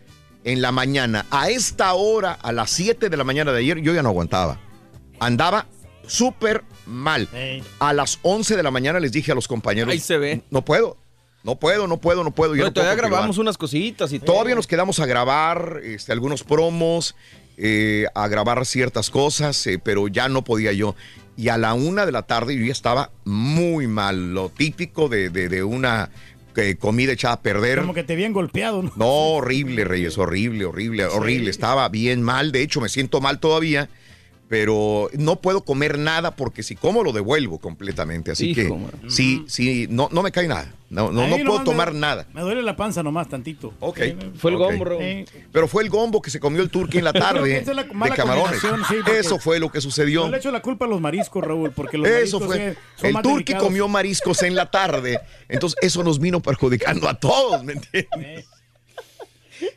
en 0.45 0.63
la 0.63 0.73
mañana. 0.73 1.27
A 1.31 1.51
esta 1.51 1.93
hora, 1.95 2.33
a 2.33 2.53
las 2.53 2.71
7 2.71 3.09
de 3.09 3.17
la 3.17 3.25
mañana 3.25 3.53
de 3.53 3.59
ayer, 3.61 3.79
yo 3.81 3.93
ya 3.95 4.03
no 4.03 4.11
aguantaba. 4.11 4.59
Andaba 5.21 5.67
súper 6.07 6.65
mal. 6.87 7.29
A 7.79 7.93
las 7.93 8.19
11 8.23 8.57
de 8.57 8.63
la 8.63 8.71
mañana 8.71 9.01
les 9.01 9.13
dije 9.13 9.33
a 9.33 9.35
los 9.35 9.49
compañeros. 9.49 9.93
Ahí 9.93 10.01
se 10.01 10.19
ve. 10.19 10.43
No 10.51 10.65
puedo. 10.65 10.97
No 11.45 11.57
puedo, 11.57 11.89
no 11.89 11.97
puedo, 11.97 12.23
no 12.23 12.31
puedo. 12.31 12.55
yo 12.55 12.59
Pero 12.63 12.67
no 12.69 12.73
puedo 12.75 12.85
todavía 12.87 13.03
grabamos 13.09 13.39
unas 13.39 13.59
cositas 13.59 14.13
y 14.13 14.21
todo. 14.21 14.35
Todavía 14.35 14.55
nos 14.55 14.69
quedamos 14.69 15.01
a 15.01 15.07
grabar 15.07 15.81
este, 15.83 16.13
algunos 16.13 16.45
promos, 16.45 17.17
eh, 17.57 18.07
a 18.15 18.29
grabar 18.29 18.65
ciertas 18.65 19.11
cosas, 19.11 19.67
eh, 19.67 19.81
pero 19.83 20.07
ya 20.07 20.29
no 20.29 20.45
podía 20.45 20.73
yo. 20.73 20.95
Y 21.37 21.49
a 21.49 21.59
la 21.59 21.75
una 21.75 22.07
de 22.07 22.13
la 22.13 22.23
tarde 22.23 22.57
yo 22.57 22.65
ya 22.65 22.71
estaba 22.73 23.11
muy 23.25 23.89
mal, 23.89 24.35
lo 24.35 24.51
típico 24.51 25.09
de, 25.09 25.31
de- 25.31 25.49
de 25.49 25.65
una 25.65 26.11
eh, 26.57 26.77
comida 26.77 27.13
echada 27.13 27.35
a 27.35 27.41
perder. 27.41 27.81
Como 27.81 27.95
que 27.95 28.05
te 28.05 28.13
habían 28.13 28.33
golpeado, 28.33 28.83
¿no? 28.83 28.93
No, 28.97 29.07
horrible, 29.07 29.85
Reyes, 29.85 30.19
horrible, 30.19 30.65
horrible, 30.65 31.07
horrible. 31.07 31.51
Estaba 31.51 31.89
bien 31.89 32.23
mal, 32.23 32.53
de 32.53 32.63
hecho 32.63 32.81
me 32.81 32.89
siento 32.89 33.21
mal 33.21 33.39
todavía, 33.39 33.89
pero 34.53 35.09
no 35.15 35.37
puedo 35.37 35.63
comer 35.65 35.99
nada 35.99 36.37
porque 36.37 36.63
si 36.63 36.77
como 36.77 37.03
lo 37.03 37.13
devuelvo 37.15 37.59
completamente. 37.59 38.33
Así 38.33 38.51
Hijo, 38.51 38.79
que 39.01 39.09
sí, 39.09 39.47
sí, 39.49 39.87
no, 39.89 40.11
no 40.13 40.23
me 40.23 40.31
cae 40.31 40.47
nada. 40.47 40.71
No, 40.91 41.11
no, 41.11 41.27
no 41.27 41.37
puedo 41.39 41.61
me- 41.61 41.65
tomar 41.65 41.95
nada. 41.95 42.27
Me 42.35 42.43
duele 42.43 42.61
la 42.61 42.77
panza 42.77 43.03
nomás 43.03 43.31
tantito. 43.31 43.73
Ok. 43.81 43.99
Fue 44.37 44.51
el 44.51 44.59
Ok. 44.59 44.63
gombo. 44.63 44.85
Eh, 45.01 45.25
Pero 45.53 45.69
fue 45.69 45.85
el 45.85 45.89
gombo 45.89 46.21
que 46.21 46.29
se 46.29 46.39
comió 46.39 46.61
el 46.61 46.69
turqui 46.69 46.99
en 46.99 47.05
la 47.05 47.13
tarde 47.15 47.57
esa 47.61 47.71
es 47.71 47.77
la 47.79 47.85
de 47.85 48.11
camarones. 48.15 48.61
sí, 48.61 48.97
Eso 49.17 49.39
fue 49.39 49.59
lo 49.59 49.73
que 49.73 49.81
sucedió. 49.81 50.25
Yo 50.27 50.31
le 50.31 50.37
echo 50.37 50.51
la 50.53 50.61
culpa 50.61 50.85
a 50.85 50.89
los 50.89 51.01
mariscos, 51.01 51.43
Raúl, 51.43 51.71
porque 51.71 51.97
los 51.97 52.07
Eso 52.07 52.41
mariscos 52.41 52.47
fue. 52.47 52.67
eh, 52.73 52.77
son 52.97 53.07
El 53.17 53.23
turqui 53.23 53.55
comió 53.55 53.89
mariscos 53.89 54.43
en 54.43 54.55
la 54.55 54.71
tarde. 54.71 55.19
Entonces, 55.49 55.79
eso 55.81 56.05
nos 56.05 56.19
vino 56.21 56.41
perjudicando 56.43 57.09
a 57.09 57.15
todos, 57.19 57.65
¿me 57.65 57.73
entiendes? 57.73 58.47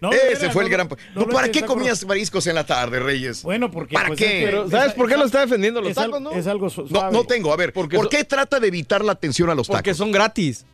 No, 0.02 0.12
Ese 0.12 0.50
fue 0.52 0.64
el 0.64 0.70
gran. 0.70 0.90
no 1.16 1.28
¿Para 1.28 1.50
qué 1.50 1.64
comías 1.64 2.06
mariscos 2.06 2.46
en 2.48 2.56
la 2.56 2.66
tarde, 2.66 3.00
Reyes? 3.00 3.44
Bueno, 3.44 3.70
porque. 3.72 3.94
¿Para 3.94 4.08
pues, 4.08 4.20
qué? 4.20 4.26
es 4.26 4.32
que- 4.32 4.46
Pero, 4.46 4.70
¿sabes 4.70 4.94
por 4.94 5.08
qué 5.10 5.18
lo 5.18 5.26
está 5.26 5.42
defendiendo 5.42 5.82
los 5.82 5.92
es 5.92 5.98
al- 5.98 6.06
tacos, 6.06 6.22
no? 6.22 6.32
Es 6.32 6.48
algo 6.48 6.70
suave. 6.70 7.12
no 7.12 7.24
tengo. 7.24 7.52
A 7.54 7.56
ver, 7.56 7.74
Porque 7.74 7.96
¿por 7.98 8.06
so- 8.06 8.10
qué 8.10 8.24
trata 8.24 8.60
de 8.60 8.68
evitar 8.68 9.04
la 9.04 9.12
atención 9.14 9.50
a 9.50 9.56
los 9.56 9.68
tacos? 9.68 9.80
Porque 9.80 9.94
son 9.94 10.12
gratis. 10.12 10.66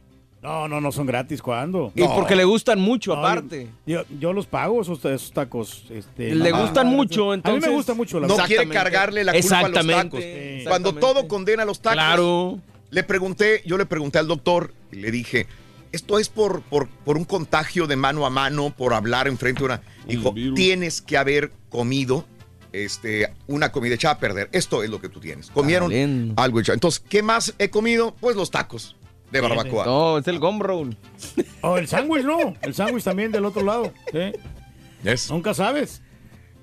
No, 0.41 0.67
no, 0.67 0.81
no 0.81 0.91
son 0.91 1.05
gratis. 1.05 1.39
¿Cuándo? 1.39 1.91
Y 1.95 2.01
porque 2.03 2.35
le 2.35 2.43
gustan 2.45 2.79
mucho, 2.79 3.13
No, 3.15 3.19
aparte. 3.19 3.67
Yo, 3.85 4.01
yo 4.19 4.33
los 4.33 4.47
pago 4.47 4.81
esos, 4.81 4.97
esos 5.05 5.31
tacos. 5.31 5.83
Este, 5.91 6.33
Le 6.33 6.51
gustan 6.51 6.87
mucho, 6.87 7.29
A 7.31 7.35
entonces- 7.35 7.61
mí 7.63 7.69
me 7.69 7.75
gusta 7.75 7.93
mucho 7.93 8.19
la 8.19 8.27
No 8.27 8.37
quiere 8.47 8.67
cargarle 8.67 9.23
la 9.23 9.33
culpa 9.33 9.59
a 9.59 9.61
los 9.61 9.71
tacos. 9.71 9.85
exactamente. 10.19 10.63
Cuando 10.67 10.93
todo 10.95 11.27
condena 11.27 11.61
a 11.61 11.65
los 11.67 11.79
tacos. 11.79 11.93
Claro. 11.95 12.59
Le 12.89 13.03
pregunté, 13.03 13.61
yo 13.67 13.77
le 13.77 13.85
pregunté 13.85 14.17
al 14.17 14.27
doctor 14.27 14.73
y 14.91 14.95
le 14.97 15.11
dije, 15.11 15.45
esto 15.91 16.19
es 16.19 16.29
por, 16.29 16.61
por, 16.63 16.87
por 16.87 17.17
un 17.17 17.25
contagio 17.25 17.87
de 17.87 17.95
mano 17.95 18.25
a 18.25 18.29
mano, 18.29 18.73
por 18.75 18.93
hablar 18.93 19.27
enfrente 19.27 19.59
de 19.59 19.65
una. 19.65 19.81
Dijo, 20.07 20.33
tienes 20.55 21.01
que 21.01 21.17
haber 21.17 21.51
comido 21.69 22.25
este, 22.71 23.33
una 23.47 23.71
comida 23.71 23.95
echada 23.95 24.15
a 24.15 24.19
perder. 24.19 24.49
Esto 24.51 24.83
es 24.83 24.89
lo 24.89 25.01
que 25.01 25.09
tú 25.09 25.19
tienes. 25.19 25.49
Comieron 25.51 26.33
algo 26.37 26.59
echado. 26.59 26.75
Entonces, 26.75 27.03
¿qué 27.07 27.23
más 27.23 27.53
he 27.59 27.69
comido? 27.69 28.15
Pues 28.19 28.35
los 28.35 28.51
tacos 28.51 28.95
de 29.31 29.41
barbacoa. 29.41 29.85
No, 29.85 30.17
es 30.17 30.27
el 30.27 30.39
Raúl. 30.41 30.97
O 31.61 31.77
el 31.77 31.87
sándwich, 31.87 32.23
no. 32.23 32.55
El 32.61 32.73
sándwich 32.73 33.03
también 33.03 33.31
del 33.31 33.45
otro 33.45 33.63
lado. 33.63 33.93
¿sí? 34.11 34.31
Yes. 35.03 35.29
Nunca 35.29 35.53
sabes. 35.53 36.01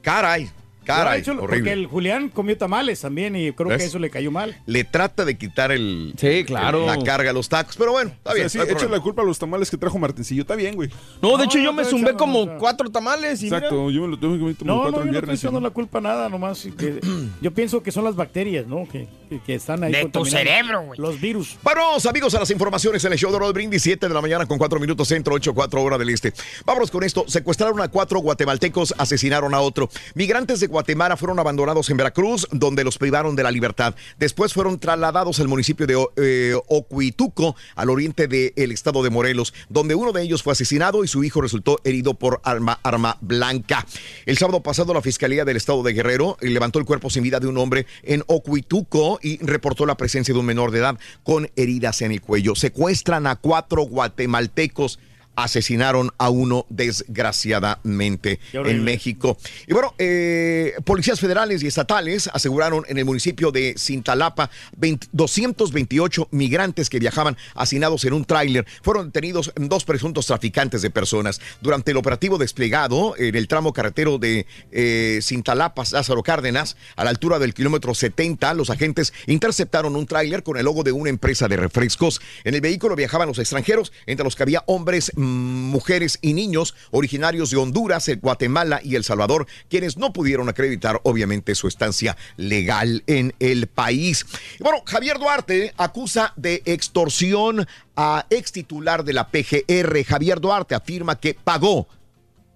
Caray, 0.03 0.51
caray, 0.97 1.21
hecho- 1.21 1.33
horrible. 1.33 1.47
Porque 1.59 1.73
el 1.73 1.87
Julián 1.87 2.29
comió 2.29 2.57
tamales 2.57 3.01
también 3.01 3.37
y 3.37 3.53
creo 3.53 3.69
¿Ves? 3.69 3.79
que 3.79 3.85
eso 3.85 3.99
le 3.99 4.11
cayó 4.11 4.31
mal. 4.31 4.57
Le 4.67 4.85
trata 4.85 5.25
de 5.25 5.37
quitar 5.39 5.73
el, 5.73 6.15
Sí, 6.19 6.45
claro. 6.45 6.87
la 6.87 6.99
carga 7.03 7.31
a 7.31 7.33
los 7.33 7.49
tacos, 7.49 7.77
pero 7.77 7.93
bueno, 7.93 8.11
está 8.11 8.31
O 8.31 8.33
sea, 8.33 8.43
bien. 8.43 8.51
sí, 8.51 8.59
no 8.59 8.65
echa 8.65 8.87
la 8.89 9.01
culpa 9.01 9.23
a 9.23 9.25
los 9.25 9.39
tamales 9.39 9.71
que 9.71 9.77
trajo 9.77 9.99
Martincillo. 9.99 10.43
Está 10.43 10.57
bien, 10.57 10.75
güey. 10.75 10.89
No, 11.23 11.33
de 11.33 11.39
No, 11.39 11.45
hecho, 11.45 11.59
yo 11.59 11.65
no 11.65 11.73
me 11.75 11.85
zumbé 11.85 12.11
echando, 12.11 12.19
como 12.19 12.41
o 12.41 12.45
sea. 12.47 12.57
cuatro 12.59 12.91
tamales 12.91 13.41
y 13.41 13.45
mira. 13.45 13.59
Exacto. 13.59 13.91
Yo 13.91 14.03
me 14.03 14.09
lo 14.09 14.19
tengo 14.19 14.35
que 14.35 14.41
comer 14.41 14.57
como 14.57 14.73
No, 14.73 14.81
cuatro 14.83 14.91
no, 14.91 15.03
el 15.03 15.07
yo 15.09 15.13
no 15.13 15.19
estoy 15.19 15.21
viernes. 15.27 15.41
echando 15.41 15.61
¿no? 15.61 15.67
la 15.69 15.75
culpa 15.75 15.99
a 15.99 16.01
nada, 16.01 16.29
nomás. 16.29 16.69
que- 16.79 17.01
yo 17.41 17.51
pienso 17.53 17.83
que 17.83 17.93
son 17.93 18.05
las 18.05 18.17
bacterias, 18.17 18.67
¿no? 18.67 18.89
Que, 18.89 19.09
que- 19.47 19.55
están 19.55 19.85
ahí. 19.85 19.93
De 19.93 20.07
tu 20.09 20.25
cerebro, 20.25 20.83
güey. 20.83 20.99
Los 21.01 21.21
virus. 21.21 21.57
Vámonos, 21.63 22.07
amigos, 22.07 22.35
a 22.35 22.41
las 22.41 22.51
informaciones 22.51 23.05
en 23.05 23.13
el 23.13 23.19
show 23.19 23.31
de 23.33 23.39
Rod 23.39 23.53
Brindis, 23.53 23.83
7 23.83 24.09
de 24.09 24.15
la 24.15 24.21
mañana 24.21 24.47
con 24.47 24.57
4 24.59 24.81
minutos 24.81 25.09
centro, 25.09 25.35
8, 25.35 25.53
4 25.55 25.83
hora 25.83 25.99
del 25.99 26.09
este. 26.11 26.33
Vámonos 26.65 26.91
con 26.91 27.05
esto. 27.05 27.25
Secuestraron 27.29 27.81
a 27.81 27.89
cuatro 27.89 28.21
guatemaltecos, 28.21 28.95
asesinaron 28.99 29.55
a 29.55 29.61
otro. 29.61 29.91
Migrantes 30.15 30.61
de 30.61 30.67
Guatemala 30.67 30.78
fueron 31.17 31.39
abandonados 31.39 31.91
en 31.91 31.97
Veracruz, 31.97 32.47
donde 32.51 32.85
los 32.85 32.99
privaron 32.99 33.37
de 33.37 33.43
la 33.43 33.51
libertad. 33.51 33.95
Después 34.19 34.53
fueron 34.53 34.79
trasladados 34.79 35.41
al 35.41 35.49
municipio 35.49 35.87
de 35.87 36.07
eh, 36.17 36.55
Ocuituco, 36.69 37.57
al 37.75 37.91
oriente 37.91 38.27
del 38.27 38.73
estado 38.73 39.03
de 39.03 39.11
Morelos, 39.11 39.55
donde 39.69 39.95
uno 39.95 40.13
de 40.13 40.23
ellos 40.23 40.43
fue 40.43 40.53
asesinado 40.53 41.05
y 41.05 41.09
su 41.09 41.25
hijo 41.25 41.41
resultó 41.41 41.81
herido 41.85 42.15
por 42.15 42.41
arma, 42.45 42.81
arma 42.83 43.19
blanca. 43.21 43.87
El 44.27 44.39
sábado 44.39 44.63
pasado, 44.63 44.95
la 44.95 45.03
Fiscalía 45.03 45.45
del 45.45 45.57
Estado 45.57 45.83
de 45.83 45.93
Guerrero 45.93 46.37
levantó 46.41 46.79
el 46.79 46.85
cuerpo 46.85 47.11
sin 47.11 47.23
vida 47.23 47.41
de 47.41 47.47
un 47.47 47.59
hombre 47.59 47.87
en 48.03 48.23
Ocuituco 48.27 49.19
y 49.23 49.39
reportó 49.45 49.87
la 49.87 49.97
presencia 49.97 50.33
de 50.33 50.41
un 50.41 50.47
menor 50.47 50.71
de 50.71 50.79
edad 50.81 50.99
con 51.23 51.51
heridas 51.57 52.03
en 52.03 52.13
el 52.13 52.21
cuello. 52.21 52.55
Secuestran 52.55 53.27
a 53.27 53.37
cuatro 53.37 53.83
guatemaltecos. 53.83 54.99
Asesinaron 55.39 56.11
a 56.19 56.31
uno 56.31 56.67
desgraciadamente 56.69 58.41
en 58.53 58.83
México. 58.83 59.39
Y 59.69 59.73
bueno, 59.73 59.95
eh, 59.99 60.75
policías 60.85 61.21
federales 61.21 61.63
y 61.63 61.69
estatales 61.69 62.29
aseguraron 62.33 62.85
en 62.89 62.99
el 62.99 63.05
municipio 63.05 63.53
de 63.53 63.77
Cintalapa 63.79 64.51
20 64.77 65.09
228 65.13 66.29
migrantes 66.33 66.91
que 66.91 66.99
viajaban 66.99 67.37
hacinados 67.55 68.05
en 68.05 68.15
un 68.15 68.25
tráiler. 68.25 68.67
Fueron 68.83 69.07
detenidos 69.07 69.53
dos 69.57 69.85
presuntos 69.85 70.27
traficantes 70.27 70.83
de 70.83 70.91
personas. 70.91 71.41
Durante 71.61 71.93
el 71.93 71.97
operativo 71.97 72.39
desplegado 72.39 73.15
en 73.17 73.37
el 73.37 73.49
tramo 73.49 73.73
carretero 73.73 74.19
de 74.19 74.47
eh, 74.73 75.21
Cintalapa, 75.23 75.85
Lázaro 75.93 76.23
Cárdenas, 76.23 76.77
a 76.97 77.05
la 77.05 77.11
altura 77.11 77.39
del 77.39 77.55
kilómetro 77.55 77.95
70, 77.95 78.55
los 78.55 78.71
agentes 78.71 79.13
interceptaron 79.27 79.97
un 79.97 80.07
tráiler 80.07 80.43
con 80.43 80.57
el 80.57 80.65
logo 80.65 80.83
de 80.83 80.93
una 80.93 81.11
empresa 81.11 81.49
de 81.49 81.57
refrescos. 81.57 82.21
En 82.45 82.55
el 82.55 82.61
vehículo 82.61 82.97
viajaban 82.97 83.29
los 83.29 83.39
extranjeros, 83.39 83.93
entre 84.07 84.25
los 84.25 84.37
que 84.37 84.43
había 84.43 84.65
hombres, 84.67 85.13
mujeres 85.29 86.19
y 86.23 86.33
niños 86.33 86.75
originarios 86.91 87.51
de 87.51 87.57
Honduras, 87.57 88.09
el 88.09 88.21
Guatemala 88.21 88.81
y 88.83 88.97
El 88.97 89.05
Salvador, 89.05 89.47
quienes 89.69 89.97
no 89.97 90.13
pudieron 90.13 90.49
acreditar, 90.49 91.01
obviamente, 91.05 91.55
su 91.55 91.69
estancia 91.69 92.17
legal 92.37 93.03
en 93.07 93.35
el 93.39 93.67
país. 93.67 94.27
Bueno, 94.61 94.83
Javier 94.85 95.19
Duarte 95.19 95.73
acusa 95.77 96.33
de 96.37 96.63
extorsión 96.65 97.67
a 97.97 98.27
ex 98.31 98.53
titular 98.53 99.05
de 99.05 99.13
la 99.13 99.29
PGR. 99.29 100.05
Javier 100.05 100.41
Duarte 100.41 100.75
afirma 100.75 101.19
que 101.19 101.35
pagó 101.35 101.89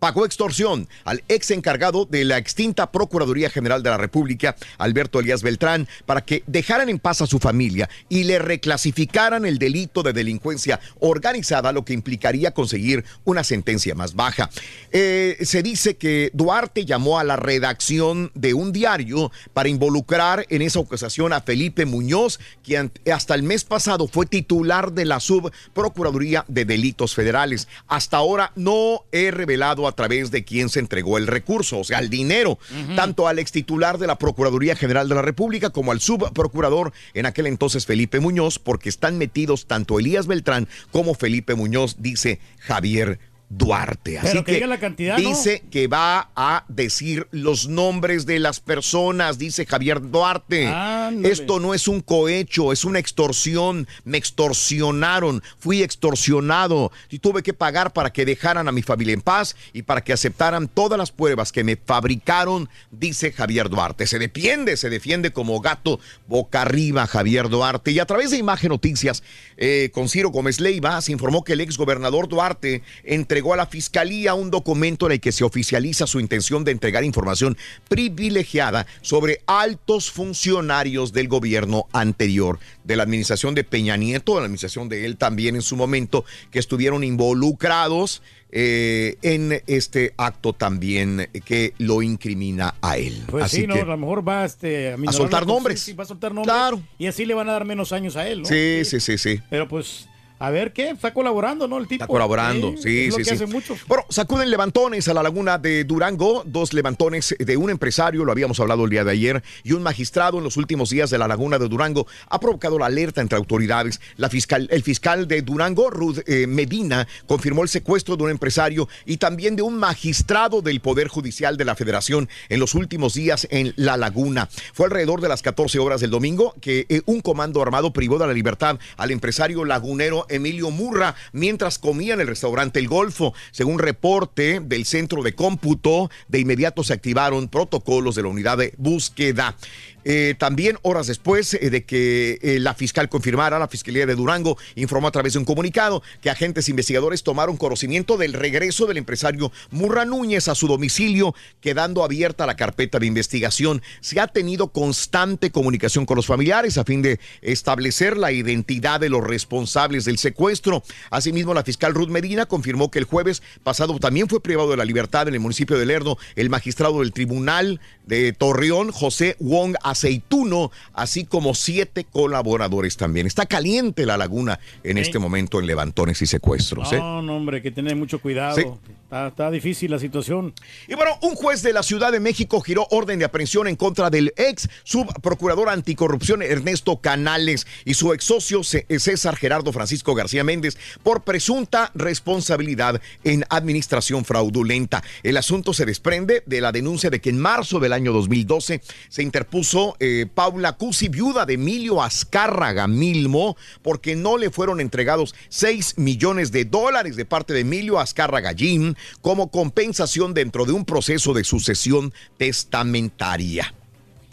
pagó 0.03 0.27
extorsión 0.27 0.89
al 1.05 1.23
ex 1.29 1.53
encargado 1.53 2.07
de 2.07 2.25
la 2.25 2.37
extinta 2.37 2.91
Procuraduría 2.91 3.51
General 3.51 3.85
de 3.85 3.91
la 3.91 3.99
República, 3.99 4.57
Alberto 4.79 5.21
Elías 5.21 5.45
Beltrán, 5.45 5.87
para 6.07 6.23
que 6.23 6.43
dejaran 6.49 6.89
en 6.89 6.99
paz 6.99 7.23
a 7.23 7.29
su 7.29 7.39
familia 7.39 7.89
y 8.09 8.25
le 8.25 8.41
reclasificaran 8.41 9.47
el 9.47 9.59
delito 9.59 10.03
de 10.03 10.13
delincuencia 10.13 10.81
organizada, 10.99 11.71
lo 11.71 11.85
que 11.85 11.93
implicaría 11.93 12.51
conseguir 12.51 13.05
una 13.23 13.45
sentencia 13.45 13.95
más 13.95 14.17
baja. 14.17 14.51
Eh, 14.91 15.37
se 15.43 15.63
dice 15.63 15.97
que 15.97 16.33
Duarte 16.35 16.85
llamó 16.85 17.21
a 17.21 17.25
la 17.25 17.37
redacción 17.37 18.33
de 18.35 18.55
un 18.55 18.73
diario 18.73 19.31
para 19.53 19.69
involucrar 19.69 20.47
en 20.49 20.63
esa 20.63 20.81
ocasión 20.81 21.33
a 21.33 21.43
Felipe 21.43 21.87
Muñoz, 21.87 22.41
quien 22.65 22.91
hasta 23.15 23.37
el 23.37 23.45
mes 23.45 23.63
pasado 23.63 24.09
fue 24.09 24.27
titular 24.27 24.91
de 24.91 25.05
la 25.05 25.21
Subprocuraduría 25.21 26.45
de 26.49 26.65
Delitos 26.65 27.15
Federales. 27.15 27.69
Hasta 27.87 28.17
ahora 28.17 28.51
no 28.57 29.05
he 29.13 29.31
revelado 29.31 29.87
a 29.87 29.92
través 29.93 30.31
de 30.31 30.45
quién 30.45 30.69
se 30.69 30.81
entregó 30.81 31.19
el 31.19 31.27
recurso, 31.27 31.81
o 31.81 31.85
sea, 31.85 31.99
el 31.99 32.11
dinero, 32.11 32.59
tanto 32.97 33.29
al 33.29 33.39
ex 33.39 33.53
titular 33.53 33.99
de 33.99 34.07
la 34.07 34.19
Procuraduría 34.19 34.77
General 34.77 35.09
de 35.09 35.15
la 35.15 35.23
República 35.23 35.71
como 35.71 35.93
al 35.93 36.01
subprocurador 36.01 36.93
en 37.15 37.27
aquel 37.27 37.47
entonces 37.47 37.87
Felipe 37.87 38.21
Muñoz, 38.21 38.59
porque 38.59 38.89
están 38.89 39.19
metidos 39.19 39.67
tanto 39.67 39.99
Elías 39.99 40.27
Beltrán 40.27 40.69
como 40.91 41.15
Felipe 41.15 41.55
Muñoz, 41.55 41.97
dice 41.99 42.41
Javier 42.59 43.19
Duarte. 43.55 44.19
Así 44.19 44.29
Pero 44.29 44.45
que 44.45 44.53
diga 44.55 44.67
la 44.67 44.81
cantidad, 44.81 45.19
¿no? 45.19 45.29
dice 45.29 45.63
que 45.71 45.87
va 45.87 46.31
a 46.35 46.65
decir 46.69 47.29
los 47.33 47.69
nombres 47.69 48.25
de 48.25 48.39
las 48.39 48.61
personas, 48.61 49.37
dice 49.37 49.67
Javier 49.67 50.01
Duarte. 50.01 50.69
Ándale. 50.69 51.31
Esto 51.31 51.61
no 51.61 51.75
es 51.75 51.87
un 51.87 52.01
cohecho, 52.01 52.73
es 52.73 52.87
una 52.87 52.99
extorsión. 52.99 53.87
Me 54.05 54.17
extorsionaron, 54.17 55.43
fui 55.59 55.83
extorsionado 55.83 56.93
y 57.11 57.19
tuve 57.19 57.43
que 57.43 57.53
pagar 57.53 57.93
para 57.93 58.11
que 58.11 58.25
dejaran 58.25 58.69
a 58.69 58.73
mi 58.73 58.81
familia 58.83 59.13
en 59.13 59.21
paz 59.21 59.55
y 59.75 59.83
para 59.83 60.01
que 60.03 60.15
aceptaran 60.15 60.67
todas 60.67 60.99
las 60.99 61.13
pruebas 61.13 61.53
que 61.53 61.63
me 61.63 61.77
fabricaron, 61.77 62.71
dice 62.91 63.33
Javier 63.33 63.69
Duarte. 63.69 64.07
Se 64.07 64.19
defiende, 64.19 64.79
se 64.79 64.89
defiende 64.89 65.31
como 65.31 65.61
gato 65.61 66.01
boca 66.27 66.63
arriba 66.63 67.07
Javier 67.07 67.51
Duarte. 67.51 67.91
Y 67.91 67.99
a 67.99 68.07
través 68.07 68.31
de 68.31 68.39
Imagen 68.39 68.71
Noticias, 68.71 69.23
eh, 69.59 69.91
con 69.93 70.09
Ciro 70.09 70.31
Gómez 70.31 70.59
Leiva, 70.59 70.99
se 71.03 71.13
informó 71.13 71.45
que 71.45 71.53
el 71.53 71.61
ex 71.61 71.77
gobernador 71.77 72.29
Duarte 72.29 72.83
entregó 73.05 73.42
a 73.51 73.57
la 73.57 73.67
fiscalía 73.67 74.35
un 74.35 74.51
documento 74.51 75.07
en 75.07 75.13
el 75.13 75.21
que 75.21 75.33
se 75.33 75.45
oficializa 75.45 76.07
su 76.07 76.21
intención 76.21 76.65
de 76.65 76.73
entregar 76.73 77.05
información 77.05 77.57
privilegiada 77.89 78.87
sobre 79.01 79.41
altos 79.47 80.11
funcionarios 80.11 81.13
del 81.13 81.29
gobierno 81.29 81.87
anterior, 81.93 82.59
de 82.85 82.97
la 82.97 83.03
administración 83.03 83.55
de 83.55 83.65
Peña 83.65 83.97
Nieto, 83.97 84.35
de 84.35 84.41
la 84.41 84.45
administración 84.45 84.89
de 84.89 85.07
él 85.07 85.17
también 85.17 85.57
en 85.57 85.63
su 85.63 85.77
momento, 85.77 86.25
que 86.51 86.59
estuvieron 86.59 87.05
involucrados 87.05 88.23
eh, 88.55 89.17
en 89.23 89.63
este 89.67 90.13
acto 90.19 90.53
también 90.53 91.31
que 91.47 91.73
lo 91.79 92.03
incrimina 92.03 92.75
a 92.83 92.99
él. 92.99 93.25
Pues 93.29 93.45
Así 93.45 93.63
sí, 93.63 93.67
¿no? 93.67 93.75
que, 93.75 93.81
a 93.81 93.85
lo 93.87 93.97
mejor 93.97 94.29
va 94.29 94.45
este, 94.45 94.93
a, 94.93 95.13
soltar 95.13 95.47
nombres. 95.47 95.81
Sí, 95.81 95.93
sí, 95.93 95.97
va 95.97 96.05
a 96.05 96.07
soltar 96.07 96.35
nombres. 96.35 96.55
Claro. 96.55 96.83
Y 96.99 97.07
así 97.07 97.25
le 97.25 97.33
van 97.33 97.49
a 97.49 97.53
dar 97.53 97.65
menos 97.65 97.93
años 97.93 98.15
a 98.17 98.29
él, 98.29 98.43
¿no? 98.43 98.49
sí, 98.49 98.85
sí, 98.85 99.01
sí, 99.01 99.17
sí. 99.17 99.41
Pero 99.49 99.67
pues 99.69 100.07
A 100.43 100.51
ver 100.51 100.73
qué, 100.73 100.91
está 100.91 101.15
colaborando, 101.15 101.69
¿no? 101.69 101.79
El 101.79 101.87
tipo. 101.87 102.03
Está 102.03 102.09
colaborando, 102.09 102.75
sí, 102.77 103.13
sí, 103.13 103.25
sí. 103.25 103.47
muchos. 103.47 103.87
Bueno, 103.87 104.05
sacuden 104.09 104.51
levantones 104.51 105.07
a 105.07 105.15
la 105.15 105.23
laguna 105.23 105.57
de 105.57 105.85
Durango, 105.85 106.43
dos 106.45 106.73
levantones 106.73 107.37
de 107.39 107.57
un 107.57 107.71
empresario, 107.71 108.25
lo 108.25 108.33
habíamos 108.33 108.59
hablado 108.59 108.83
el 108.83 108.91
día 108.91 109.05
de 109.05 109.13
ayer, 109.13 109.41
y 109.63 109.71
un 109.71 109.85
magistrado 109.85 110.39
en 110.39 110.45
los 110.45 110.57
últimos 110.57 110.91
días 110.91 111.11
de 111.11 111.19
la 111.19 111.29
laguna 111.29 111.61
de 111.61 111.69
Durango 111.69 112.09
ha 112.29 112.41
provocado 112.41 112.77
la 112.77 112.87
alerta 112.87 113.21
entre 113.21 113.39
autoridades. 113.39 114.01
La 114.17 114.29
fiscal, 114.29 114.67
el 114.73 114.83
fiscal 114.83 115.29
de 115.29 115.43
Durango, 115.43 115.91
Ruth 115.91 116.19
eh, 116.27 116.49
Medina, 116.49 117.07
confirmó 117.29 117.63
el 117.63 117.69
secuestro 117.69 118.17
de 118.17 118.25
un 118.25 118.31
empresario 118.31 118.89
y 119.07 119.19
también 119.19 119.55
de 119.55 119.63
un 119.63 119.77
magistrado 119.77 120.61
del 120.61 120.81
Poder 120.81 121.07
Judicial 121.07 121.57
de 121.57 121.67
la 121.67 121.77
Federación 121.77 122.29
en 122.49 122.59
los 122.59 122.75
últimos 122.75 123.15
días 123.15 123.47
en 123.53 123.75
la 123.77 123.97
laguna. 123.97 124.49
Fue 124.73 124.87
alrededor 124.87 125.21
de 125.21 125.29
las 125.29 125.41
14 125.41 125.79
horas 125.79 126.01
del 126.01 126.11
domingo 126.11 126.57
que 126.61 126.87
eh, 126.89 127.03
un 127.07 127.21
comando 127.21 127.63
armado 127.63 127.93
privó 127.93 128.19
de 128.19 128.27
la 128.27 128.33
libertad 128.33 128.81
al 128.97 129.13
empresario 129.13 129.65
lagunero 129.65 130.27
Emilio 130.33 130.71
Murra 130.71 131.15
mientras 131.33 131.79
comía 131.79 132.15
en 132.15 132.21
el 132.21 132.27
restaurante 132.27 132.81
El 132.81 132.89
Golfo. 132.89 133.35
Según 133.51 133.79
reporte 133.79 134.61
del 134.61 134.85
centro 134.85 135.23
de 135.23 135.35
cómputo, 135.35 136.11
de 136.29 136.41
inmediato 136.41 136.85
se 136.85 136.93
activaron 136.93 137.49
protocolos 137.49 138.15
de 138.15 138.23
la 138.23 138.29
unidad 138.29 138.59
de 138.59 138.75
búsqueda. 138.79 139.57
Eh, 140.05 140.35
también 140.37 140.79
horas 140.83 141.07
después 141.07 141.55
eh, 141.55 141.71
de 141.71 141.85
que 141.85 142.39
eh, 142.43 142.59
la 142.59 142.75
fiscal 142.75 143.09
confirmara, 143.09 143.59
la 143.59 143.69
Fiscalía 143.69 144.05
de 144.05 144.17
Durango 144.17 144.59
informó 144.75 145.07
a 145.07 145.13
través 145.13 145.35
de 145.35 145.39
un 145.39 145.45
comunicado 145.45 146.03
que 146.21 146.29
agentes 146.29 146.69
investigadores 146.69 147.23
tomaron 147.23 147.57
conocimiento 147.57 148.17
del 148.17 148.33
regreso 148.33 148.87
del 148.87 148.97
empresario 148.97 149.53
Murra 149.71 150.05
Núñez 150.05 150.49
a 150.49 150.57
su 150.57 150.67
domicilio, 150.67 151.35
quedando 151.61 152.03
abierta 152.03 152.47
la 152.47 152.57
carpeta 152.57 152.99
de 152.99 153.07
investigación. 153.07 153.81
Se 154.01 154.19
ha 154.19 154.27
tenido 154.27 154.69
constante 154.69 155.53
comunicación 155.53 156.05
con 156.05 156.17
los 156.17 156.27
familiares 156.27 156.79
a 156.79 156.85
fin 156.85 157.03
de 157.03 157.21
establecer 157.41 158.17
la 158.17 158.33
identidad 158.33 158.99
de 158.99 159.09
los 159.09 159.23
responsables 159.23 160.05
del 160.05 160.19
secuestro. 160.23 160.83
Asimismo, 161.11 161.53
la 161.53 161.63
fiscal 161.65 161.93
Ruth 161.95 162.09
Medina 162.09 162.47
confirmó 162.47 162.91
que 162.91 162.99
el 162.99 163.05
jueves 163.05 163.43
pasado 163.63 163.99
también 163.99 164.29
fue 164.29 164.41
privado 164.43 164.71
de 164.71 164.77
la 164.79 164.85
libertad 164.85 165.29
en 165.29 165.35
el 165.35 165.41
municipio 165.41 165.79
de 165.79 165.85
Lerdo 165.87 166.17
el 166.37 166.49
magistrado 166.49 167.01
del 167.01 167.13
Tribunal 167.13 167.81
de 168.07 168.33
Torreón, 168.33 168.91
José 168.91 169.37
Wong 169.39 169.77
Aceituno, 169.85 170.71
así 170.93 171.25
como 171.25 171.55
siete 171.55 172.05
colaboradores 172.11 172.97
también. 172.97 173.27
Está 173.27 173.47
caliente 173.47 174.07
la 174.07 174.17
laguna 174.17 174.59
en 174.83 174.97
Sí. 174.97 175.03
este 175.03 175.19
momento 175.19 175.61
en 175.61 175.67
levantones 175.67 176.21
y 176.23 176.27
secuestros. 176.27 176.93
¿eh? 176.93 176.99
No, 176.99 177.23
no, 177.23 177.37
hombre, 177.37 177.57
hay 177.59 177.63
que 177.63 177.71
tener 177.71 177.95
mucho 177.97 178.21
cuidado. 178.21 178.57
Sí. 178.57 178.65
Está, 179.05 179.29
está 179.29 179.51
difícil 179.51 179.91
la 179.91 179.99
situación. 179.99 180.55
Y 180.89 180.95
bueno, 180.95 181.13
un 181.23 181.35
juez 181.35 181.63
de 181.63 181.73
la 181.73 181.83
Ciudad 181.83 182.11
de 182.13 182.19
México 182.21 182.61
giró 182.61 182.87
orden 182.91 183.19
de 183.19 183.25
aprehensión 183.27 183.69
en 183.69 183.77
contra 183.77 184.09
del 184.11 184.33
ex 184.37 184.69
subprocurador 184.85 185.69
anticorrupción 185.69 186.43
Ernesto 186.43 186.97
Canales 187.01 187.67
y 187.85 187.95
su 187.95 188.13
ex 188.13 188.25
socio 188.25 188.63
César 188.65 189.37
Gerardo 189.37 189.73
Francisco 189.73 190.12
García 190.15 190.45
Méndez 190.45 190.77
por 191.03 191.23
presunta 191.23 191.91
responsabilidad 191.95 193.01
en 193.25 193.45
administración 193.49 194.25
fraudulenta. 194.25 195.03
El 195.23 195.37
asunto 195.37 195.75
se 195.75 195.87
desprende 195.87 196.43
de 196.47 196.61
la 196.61 196.73
denuncia 196.73 197.11
de 197.11 197.21
que 197.21 197.31
en 197.31 197.39
marzo 197.39 197.81
del 197.81 197.93
año 197.93 198.13
2012 198.13 198.83
se 199.09 199.23
interpuso 199.23 199.97
eh, 200.01 200.27
Paula 200.33 200.73
Cusi, 200.73 201.09
viuda 201.09 201.47
de 201.47 201.55
Emilio 201.55 202.03
Azcárraga 202.03 202.87
Milmo, 202.87 203.57
porque 203.83 204.17
no 204.17 204.39
le 204.39 204.51
fueron 204.51 204.81
entregados 204.81 205.35
6 205.49 205.99
millones 205.99 206.53
de 206.53 206.65
dólares 206.65 207.17
de 207.17 207.25
parte 207.25 207.53
de 207.53 207.61
Emilio 207.61 207.99
Azcárraga 207.99 208.55
Jim 208.55 208.95
como 209.21 209.51
compensación 209.51 210.35
dentro 210.35 210.65
de 210.65 210.73
un 210.73 210.85
proceso 210.85 211.35
de 211.35 211.45
sucesión 211.45 212.13
testamentaria. 212.37 213.75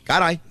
Caray. 0.09 0.41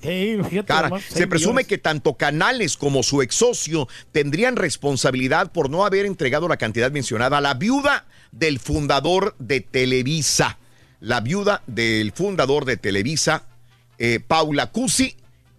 Caray. 0.66 0.90
nomás, 0.90 1.02
Se 1.02 1.26
presume 1.26 1.64
que 1.64 1.78
tanto 1.78 2.14
Canales 2.14 2.76
como 2.76 3.02
su 3.02 3.22
ex 3.22 3.34
socio 3.34 3.88
tendrían 4.12 4.54
responsabilidad 4.54 5.50
por 5.50 5.68
no 5.68 5.84
haber 5.84 6.06
entregado 6.06 6.46
la 6.46 6.58
cantidad 6.58 6.92
mencionada 6.92 7.38
a 7.38 7.40
la 7.40 7.54
viuda 7.54 8.06
del 8.30 8.60
fundador 8.60 9.34
de 9.40 9.60
Televisa. 9.60 10.58
La 11.00 11.20
viuda 11.22 11.64
del 11.66 12.12
fundador 12.12 12.66
de 12.66 12.76
Televisa, 12.76 13.46
eh, 13.98 14.20
Paula 14.24 14.70
Cusi, 14.70 15.16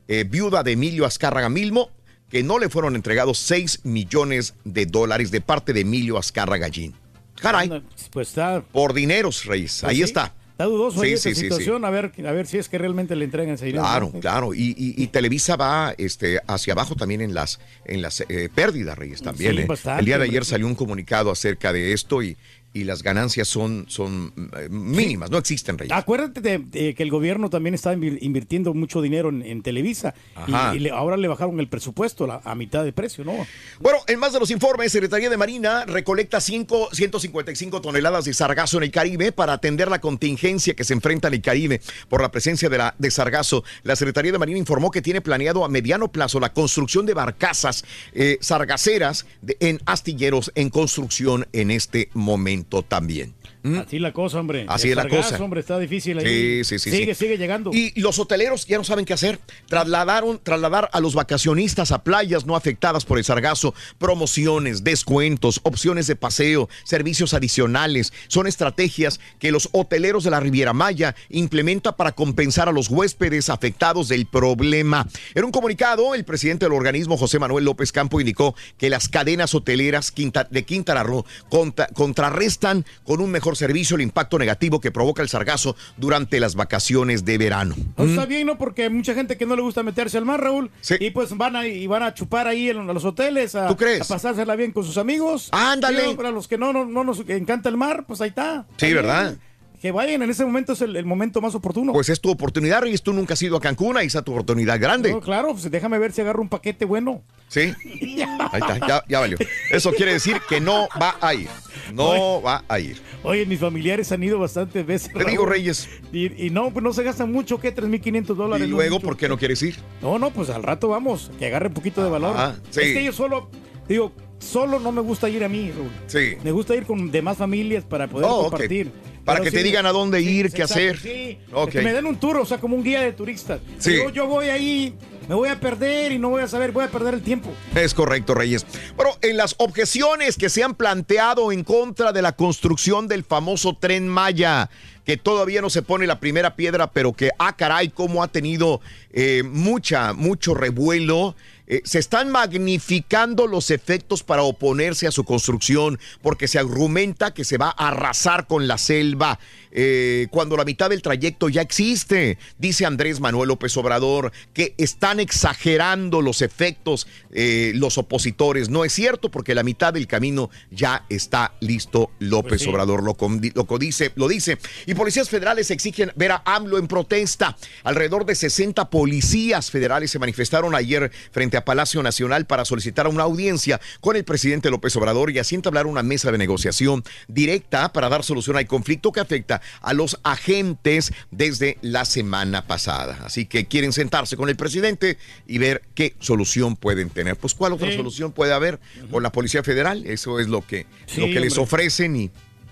eh, 0.08 0.24
viuda 0.24 0.64
de 0.64 0.72
Emilio 0.72 1.06
Azcárraga 1.06 1.50
Milmo, 1.50 1.92
que 2.30 2.42
no 2.42 2.58
le 2.58 2.70
fueron 2.70 2.96
entregados 2.96 3.38
6 3.40 3.82
millones 3.84 4.54
de 4.64 4.86
dólares 4.86 5.30
de 5.30 5.42
parte 5.42 5.74
de 5.74 5.82
Emilio 5.82 6.18
Azcárraga 6.18 6.68
Gallín. 6.68 6.96
Caray. 7.42 7.84
Pues 8.12 8.30
está. 8.30 8.62
Por 8.62 8.94
dineros, 8.94 9.44
Reyes. 9.44 9.80
Pues 9.82 9.90
Ahí 9.90 9.98
sí, 9.98 10.04
está. 10.04 10.34
Está 10.60 10.68
dudoso 10.70 11.02
Sí, 11.04 11.14
esa 11.14 11.30
sí, 11.30 11.36
sí. 11.36 11.42
situación, 11.44 11.86
A, 11.86 11.90
ver, 11.90 12.12
a 12.28 12.32
ver 12.34 12.46
si 12.46 12.58
es 12.58 12.68
que 12.68 12.78
realmente 12.78 13.16
le 13.16 13.24
entregan 13.24 13.54
ese 13.54 13.68
dinero. 13.68 13.82
Claro, 13.86 14.12
¿no? 14.14 14.20
claro. 14.20 14.54
Y, 14.54 14.76
y- 14.78 15.02
y 15.02 15.08
Televisa 15.08 15.56
va 15.56 15.96
este, 15.98 16.42
hacia 16.48 16.74
abajo 16.74 16.96
también 16.98 17.22
en 17.22 17.34
las, 17.34 17.62
en 17.86 18.02
las 18.02 18.20
eh, 18.28 18.50
pérdidas, 18.54 18.98
Reyes, 18.98 19.22
también. 19.22 19.58
¿eh? 19.58 19.66
bastante, 19.66 20.02
El 20.02 20.06
día 20.06 20.18
de 20.18 20.26
ayer 20.26 20.44
salió 20.44 20.68
un 20.68 20.76
comunicado 20.76 21.32
acerca 21.32 21.72
de 21.72 21.94
esto 21.94 22.22
y, 22.22 22.36
y 22.72 22.84
las 22.84 23.02
ganancias 23.02 23.48
son, 23.48 23.86
son 23.88 24.32
eh, 24.58 24.68
mínimas, 24.70 25.32
no 25.32 25.38
existen, 25.40 25.78
Reyes. 25.78 25.92
Acuérdate 25.98 26.40
de, 26.40 26.60
de 26.60 26.94
que 26.94 27.02
el 27.02 27.10
gobierno 27.10 27.50
también 27.50 27.74
está 27.74 27.94
invir- 27.96 28.20
invirtiendo 28.22 28.74
mucho 28.76 29.02
dinero 29.02 29.30
en, 29.30 29.42
en 29.42 29.64
Televisa 29.64 30.14
y, 30.48 30.54
Ajá. 30.54 30.76
y 30.76 30.80
le- 30.80 30.92
ahora 30.92 31.18
le 31.18 31.28
bajaron 31.28 31.60
el 31.60 31.68
presupuesto 31.68 32.28
la- 32.28 32.42
a 32.44 32.54
mitad 32.54 32.84
de 32.84 32.94
precio, 32.94 33.24
¿no? 33.24 33.34
Bueno, 33.80 33.98
en 34.08 34.20
más 34.20 34.34
de 34.34 34.40
los 34.40 34.52
informes, 34.52 34.92
Secretaría 34.92 35.30
de 35.32 35.38
Marina 35.38 35.86
recolecta 35.86 36.40
cinco- 36.40 36.90
155 36.94 37.82
toneladas 37.82 38.26
de 38.26 38.34
sargazo 38.36 38.78
en 38.78 38.84
el 38.84 38.92
Caribe 38.92 39.32
para 39.32 39.54
atender 39.54 39.90
la 39.90 40.00
contingencia 40.00 40.76
que 40.76 40.84
se 40.84 40.94
enfrenta 40.94 41.28
en 41.30 41.34
el 41.34 41.42
Caribe 41.42 41.82
por 42.08 42.22
la 42.22 42.32
presencia 42.32 42.70
de, 42.70 42.78
la, 42.78 42.94
de 43.00 43.10
sargazo. 43.10 43.64
La 43.82 43.96
Secretaría 43.96 44.32
de 44.32 44.38
Marina 44.38 44.60
informó 44.60 44.92
que 44.92 45.02
tiene 45.02 45.22
planeado 45.22 45.66
a 45.66 45.70
mediano 45.70 46.12
plazo 46.12 46.40
la 46.40 46.54
construcción 46.54 47.06
de 47.08 47.16
barcazas 47.16 47.84
eh, 48.14 48.38
sargaceras 48.42 49.26
de- 49.42 49.58
en 49.60 49.80
astilleros 49.88 50.52
en 50.54 50.70
construcción 50.70 51.48
en 51.52 51.72
este 51.72 52.10
momento 52.14 52.59
también. 52.82 53.34
Así 53.64 54.00
la 54.00 54.14
cosa, 54.14 54.40
hombre. 54.40 54.66
Así 54.70 54.90
es 54.90 54.96
la 54.96 55.08
cosa. 55.08 55.42
hombre, 55.44 55.60
está 55.60 55.78
difícil 55.78 56.18
ahí. 56.20 56.26
Sí, 56.26 56.64
sí, 56.64 56.80
sí. 56.80 56.92
Sigue, 56.92 57.14
sí. 57.14 57.26
sigue 57.26 57.38
llegando. 57.38 57.72
Y 57.74 58.00
los 58.00 58.18
hoteleros 58.20 58.66
ya 58.66 58.78
no 58.78 58.84
saben 58.84 59.04
qué 59.06 59.14
hacer. 59.14 59.40
Trasladaron, 59.68 60.40
trasladar 60.42 60.90
a 60.94 61.00
los 61.00 61.14
vacacionistas 61.14 61.92
a 61.92 62.04
playas 62.04 62.46
no 62.46 62.56
afectadas 62.56 63.06
por 63.06 63.18
el 63.18 63.24
sargazo, 63.24 63.74
promociones, 63.98 64.84
descuentos, 64.84 65.60
opciones 65.64 66.08
de 66.08 66.16
paseo, 66.16 66.70
servicios 66.84 67.34
adicionales. 67.34 68.12
Son 68.28 68.48
estrategias 68.48 69.20
que 69.40 69.52
los 69.52 69.70
hoteleros 69.72 70.24
de 70.24 70.32
la 70.32 70.40
Riviera 70.40 70.74
Maya 70.74 71.16
implementan 71.30 71.96
para 71.98 72.14
compensar 72.14 72.70
a 72.70 72.72
los 72.72 72.90
huéspedes 72.90 73.50
afectados 73.50 74.08
del 74.08 74.26
problema. 74.26 75.08
En 75.36 75.44
un 75.44 75.52
comunicado, 75.52 76.16
el 76.16 76.26
presidente 76.26 76.66
del 76.66 76.74
organismo, 76.74 77.18
José 77.18 77.40
Manuel 77.40 77.66
López 77.66 77.92
Campo, 77.92 78.20
indicó 78.20 78.56
que 78.78 78.90
las 78.90 79.10
cadenas 79.10 79.54
hoteleras 79.54 80.14
de 80.50 80.64
Quintana 80.66 81.04
Roo 81.04 81.26
contra- 81.50 81.88
contrarrestan 81.88 82.86
con 83.04 83.22
un 83.22 83.30
mejor 83.32 83.49
servicio 83.56 83.96
el 83.96 84.02
impacto 84.02 84.38
negativo 84.40 84.80
que 84.80 84.92
provoca 84.92 85.22
el 85.22 85.30
sargazo 85.30 85.76
durante 85.98 86.40
las 86.40 86.56
vacaciones 86.56 87.26
de 87.26 87.38
verano. 87.38 87.76
Pues 87.96 88.12
Está 88.12 88.26
bien, 88.26 88.48
¿no? 88.48 88.58
Porque 88.58 88.84
hay 88.84 88.90
mucha 88.90 89.14
gente 89.14 89.38
que 89.38 89.46
no 89.46 89.56
le 89.56 89.62
gusta 89.62 89.84
meterse 89.84 90.18
al 90.18 90.26
mar, 90.26 90.42
Raúl. 90.42 90.72
Y 91.00 91.12
pues 91.12 91.36
van 91.38 91.56
a, 91.56 91.68
y 91.68 91.88
van 91.88 92.04
a 92.04 92.14
chupar 92.14 92.48
ahí 92.48 92.70
en 92.70 92.86
los 92.88 93.06
hoteles. 93.06 93.56
A, 93.56 93.68
¿Tú 93.68 93.76
crees? 93.76 94.02
A 94.02 94.14
pasársela 94.14 94.56
bien 94.56 94.72
con 94.72 94.84
sus 94.84 94.98
amigos. 94.98 95.50
Ándale. 95.52 96.10
Sí, 96.10 96.16
Para 96.16 96.32
los 96.32 96.48
que 96.48 96.58
no, 96.58 96.74
no, 96.74 96.86
no 96.86 97.04
nos 97.04 97.22
encanta 97.28 97.70
el 97.70 97.78
mar, 97.78 98.06
pues 98.08 98.22
ahí 98.22 98.30
está. 98.30 98.66
Sí, 98.78 98.94
¿verdad? 98.94 99.30
bien. 99.30 99.49
Que 99.82 99.92
vayan, 99.92 100.22
en 100.22 100.30
ese 100.30 100.44
momento 100.44 100.74
es 100.74 100.82
el, 100.82 100.96
el 100.98 101.06
momento 101.06 101.40
más 101.40 101.56
oportuno. 101.56 101.94
Pues 101.94 102.10
es 102.10 102.20
tu 102.20 102.30
oportunidad, 102.30 102.82
Reyes. 102.82 103.02
Tú 103.02 103.14
nunca 103.14 103.34
has 103.36 103.42
ido 103.42 103.56
a 103.56 103.62
Cancún, 103.62 103.96
ahí 103.96 104.08
está 104.08 104.22
tu 104.22 104.34
oportunidad 104.34 104.78
grande. 104.80 105.12
No, 105.12 105.22
claro, 105.22 105.54
pues 105.54 105.72
déjame 105.72 105.98
ver 106.00 106.12
si 106.12 106.20
agarro 106.22 106.42
un 106.42 106.50
paquete 106.50 106.84
bueno. 106.84 107.22
Sí. 107.48 107.74
Ahí 108.52 108.60
está, 108.62 108.78
ya, 108.88 109.04
ya 109.08 109.20
valió. 109.20 109.38
Eso 109.72 109.92
quiere 109.94 110.14
decir 110.14 110.38
que 110.48 110.60
no 110.62 110.88
va 111.02 111.16
a 111.20 111.34
ir. 111.34 111.48
No 111.94 112.42
va 112.42 112.64
a 112.68 112.80
ir. 112.80 113.02
Oye, 113.24 113.46
mis 113.48 113.60
familiares 113.60 114.12
han 114.12 114.22
ido 114.22 114.38
bastantes 114.38 114.86
veces. 114.86 115.12
Te 115.12 115.26
digo. 115.26 115.46
Reyes. 115.48 115.90
Y, 116.14 116.46
y 116.46 116.50
no, 116.52 116.72
pues 116.72 116.84
no 116.84 116.94
se 116.94 117.02
gastan 117.04 117.32
mucho, 117.32 117.60
¿qué? 117.60 117.74
3.500 117.76 118.26
dólares. 118.36 118.68
Y 118.68 118.70
luego. 118.70 119.00
¿por 119.00 119.18
qué 119.18 119.28
no 119.28 119.38
quieres 119.38 119.64
ir? 119.64 119.78
No, 120.02 120.20
no, 120.20 120.30
pues 120.32 120.50
al 120.52 120.62
rato 120.62 120.90
vamos, 120.90 121.32
que 121.40 121.48
agarre 121.48 121.68
un 121.70 121.74
poquito 121.74 122.04
de 122.04 122.10
valor. 122.12 122.36
Ajá, 122.36 122.56
sí. 122.70 122.82
Es 122.82 122.94
que 122.94 123.04
yo 123.04 123.12
solo, 123.14 123.50
digo, 123.88 124.12
solo 124.38 124.80
no 124.80 124.92
me 124.92 125.02
gusta 125.02 125.28
ir 125.30 125.44
a 125.44 125.50
mí, 125.50 125.72
Raúl. 125.72 125.90
Sí. 126.08 126.36
Me 126.44 126.52
gusta 126.52 126.76
ir 126.76 126.86
con 126.86 127.10
demás 127.10 127.38
familias 127.38 127.84
para 127.84 128.08
poder 128.08 128.28
Oh, 128.30 128.44
compartir. 128.50 128.92
Para 129.26 129.42
que 129.42 129.52
te 129.52 129.64
digan 129.64 129.86
a 129.86 129.92
dónde 129.92 130.22
ir, 130.22 130.52
qué 130.52 130.64
exacto, 130.64 130.74
hacer. 130.74 131.00
Sí, 131.00 131.38
que 131.72 131.82
me 131.82 131.94
den 131.94 132.06
un 132.06 132.18
tour, 132.18 132.38
o 132.38 132.46
sea, 132.46 132.58
como 132.58 132.76
un 132.76 132.84
guía 132.84 133.02
de 133.02 133.14
turistas. 133.14 133.60
Sí. 133.78 133.96
Yo, 133.96 134.10
yo 134.10 134.28
voy 134.28 134.50
ahí, 134.50 134.96
me 135.28 135.36
voy 135.36 135.50
a 135.50 135.60
perder 135.60 136.12
y 136.12 136.18
no 136.18 136.30
voy 136.30 136.42
a 136.42 136.48
saber, 136.48 136.72
voy 136.72 136.84
a 136.84 136.88
perder 136.90 137.14
el 137.14 137.22
tiempo. 137.22 137.52
Es 137.76 137.94
correcto, 137.94 138.34
Reyes. 138.34 138.66
Bueno, 138.96 139.12
en 139.22 139.38
las 139.38 139.56
objeciones 139.60 140.38
que 140.38 140.50
se 140.50 140.64
han 140.64 140.74
planteado 140.76 141.52
en 141.52 141.64
contra 141.64 142.12
de 142.12 142.22
la 142.22 142.32
construcción 142.32 143.08
del 143.08 143.24
famoso 143.24 143.78
tren 143.80 144.08
Maya, 144.08 144.70
que 145.06 145.18
todavía 145.18 145.62
no 145.62 145.70
se 145.70 145.82
pone 145.82 146.08
la 146.08 146.20
primera 146.20 146.56
piedra, 146.56 146.92
pero 146.92 147.14
que, 147.14 147.32
ah, 147.40 147.56
caray, 147.56 147.90
cómo 147.90 148.24
ha 148.24 148.28
tenido 148.28 148.82
eh, 149.12 149.44
mucha, 149.44 150.14
mucho 150.14 150.54
revuelo. 150.54 151.36
Eh, 151.70 151.82
se 151.86 152.00
están 152.00 152.32
magnificando 152.32 153.46
los 153.46 153.70
efectos 153.70 154.24
para 154.24 154.42
oponerse 154.42 155.06
a 155.06 155.12
su 155.12 155.24
construcción, 155.24 156.00
porque 156.24 156.48
se 156.48 156.58
argumenta 156.58 157.34
que 157.34 157.46
se 157.46 157.60
va 157.60 157.68
a 157.78 157.90
arrasar 157.90 158.48
con 158.48 158.68
la 158.68 158.80
selva. 158.80 159.40
Eh, 159.72 160.28
cuando 160.32 160.58
la 160.58 160.66
mitad 160.66 160.90
del 160.90 161.02
trayecto 161.02 161.50
ya 161.50 161.62
existe. 161.62 162.38
Dice 162.58 162.86
Andrés 162.86 163.20
Manuel 163.20 163.50
López 163.50 163.76
Obrador 163.78 164.32
que 164.54 164.74
están 164.78 165.20
exagerando 165.20 166.22
los 166.22 166.42
efectos 166.42 167.08
eh, 167.32 167.72
los 167.76 167.98
opositores. 167.98 168.70
No 168.70 168.86
es 168.86 168.94
cierto 168.94 169.30
porque 169.30 169.56
la 169.56 169.64
mitad 169.64 169.94
del 169.94 170.08
camino 170.08 170.50
ya 170.72 171.06
está 171.10 171.54
listo. 171.60 172.12
López 172.20 172.50
Pues 172.50 172.62
sí. 172.62 172.70
Obrador 172.70 173.04
lo, 173.04 173.16
lo 173.20 173.78
dice, 173.78 174.12
lo 174.16 174.28
dice. 174.28 174.58
Y 174.86 174.96
policías 174.96 175.30
federales 175.30 175.72
exigen 175.72 176.12
ver 176.16 176.32
a 176.32 176.42
AMLO 176.46 176.78
en 176.78 176.88
protesta. 176.88 177.56
Alrededor 177.84 178.26
de 178.26 178.36
60 178.36 178.90
policías 178.90 179.72
federales 179.72 180.12
se 180.12 180.20
manifestaron 180.20 180.76
ayer 180.76 181.12
frente 181.32 181.58
a 181.58 181.66
Palacio 181.66 182.02
Nacional 182.04 182.46
para 182.46 182.66
solicitar 182.66 183.08
una 183.08 183.24
audiencia 183.24 183.80
con 184.02 184.16
el 184.16 184.24
presidente 184.24 184.70
López 184.70 184.96
Obrador 184.96 185.32
y 185.32 185.40
así 185.40 185.56
entablar 185.56 185.86
una 185.86 186.04
mesa 186.04 186.32
de 186.32 186.38
negociación 186.38 187.04
directa 187.28 187.92
para 187.94 188.10
dar 188.10 188.24
solución 188.24 188.58
al 188.58 188.68
conflicto 188.68 189.12
que 189.12 189.20
afecta 189.20 189.59
a 189.82 189.94
los 189.94 190.20
agentes 190.24 191.12
desde 191.32 191.78
la 191.82 192.06
semana 192.06 192.66
pasada. 192.68 193.20
Así 193.26 193.46
que 193.46 193.66
quieren 193.68 193.94
sentarse 193.94 194.38
con 194.38 194.50
el 194.50 194.56
presidente 194.56 195.18
y 195.48 195.58
ver 195.58 195.82
qué 195.96 196.16
solución 196.20 196.76
pueden 196.76 197.10
tener. 197.10 197.36
Pues 197.36 197.54
cuál 197.54 197.74
otra 197.74 197.90
Sí. 197.90 197.98
solución 197.98 198.32
puede 198.32 198.54
haber 198.54 198.80
con 199.12 199.24
la 199.24 199.32
Policía 199.32 199.64
Federal. 199.64 200.06
Eso 200.06 200.40
es 200.40 200.48
lo 200.48 200.66
que, 200.66 200.86
Sí, 201.06 201.22
lo 201.22 201.28
que 201.28 201.40
les 201.40 201.58
ofrecen 201.58 202.16
y 202.16 202.32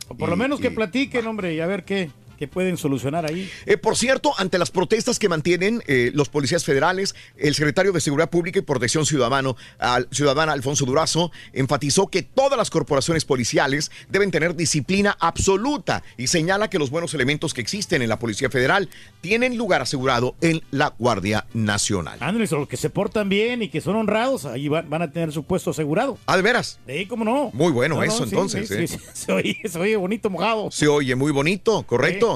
O 0.10 0.16
por 0.16 0.30
lo 0.30 0.36
menos 0.38 0.60
que 0.60 0.68
y- 0.68 0.72
platiquen, 0.72 1.28
hombre, 1.28 1.54
y 1.54 1.60
a 1.60 1.66
ver 1.68 1.84
qué, 1.84 2.10
qué 2.38 2.48
pueden 2.48 2.78
solucionar 2.78 3.26
ahí. 3.26 3.50
Eh, 3.66 3.78
por 3.78 3.98
cierto, 3.98 4.34
ante 4.38 4.58
las 4.58 4.72
protestas 4.72 5.20
que 5.20 5.28
mantienen 5.30 5.84
eh, 5.88 6.12
los 6.14 6.30
policías 6.30 6.64
federales, 6.64 7.16
el 7.38 7.56
secretario 7.56 7.92
de 7.92 8.00
Seguridad 8.02 8.30
Pública 8.30 8.60
y 8.60 8.62
Protección 8.62 9.06
Ciudadano, 9.06 9.56
al- 9.80 10.08
Ciudadana 10.12 10.54
Alfonso 10.54 10.86
Durazo 10.86 11.32
enfatizó 11.54 12.08
que 12.08 12.22
todas 12.24 12.58
las 12.58 12.70
corporaciones 12.70 13.26
policiales 13.26 13.92
deben 14.10 14.32
tener 14.32 14.56
disciplina 14.56 15.18
absoluta 15.20 16.04
y 16.18 16.28
señala 16.28 16.70
que 16.70 16.80
los 16.80 16.90
buenos 16.90 17.14
elementos 17.14 17.54
que 17.54 17.62
existen 17.62 18.02
en 18.02 18.10
la 18.10 18.20
Policía 18.20 18.50
Federal 18.50 18.90
tienen 19.22 19.58
lugar 19.58 19.82
asegurado 19.82 20.36
en 20.42 20.62
la 20.72 20.94
Guardia 21.00 21.46
Nacional. 21.54 22.18
Ángeles, 22.22 22.52
los 22.52 22.68
que 22.68 22.78
se 22.78 22.90
portan 22.90 23.30
bien 23.30 23.62
y 23.64 23.70
que 23.70 23.82
son 23.82 23.96
honrados, 23.96 24.46
ahí 24.46 24.68
van, 24.68 24.90
van 24.90 25.02
a 25.02 25.12
tener 25.12 25.32
su 25.32 25.44
puesto 25.44 25.72
asegurado. 25.72 26.18
Ah, 26.26 26.36
de 26.36 26.44
veras. 26.44 26.80
Sí, 26.88 27.06
cómo 27.08 27.24
no. 27.26 27.50
Muy 27.54 27.72
bueno 27.72 27.96
No, 27.96 28.02
no, 28.02 28.08
eso 28.08 28.18
sí, 28.26 28.30
entonces. 28.32 28.68
sí, 28.68 28.76
eh. 28.96 29.00
se, 29.14 29.32
oye, 29.32 29.58
se 29.66 29.80
oye 29.80 29.96
bonito 29.96 30.30
mojado. 30.30 30.70
Se 30.72 30.88
oye 30.88 31.16
muy 31.16 31.32
bonito, 31.32 31.84
correcto. 31.84 32.27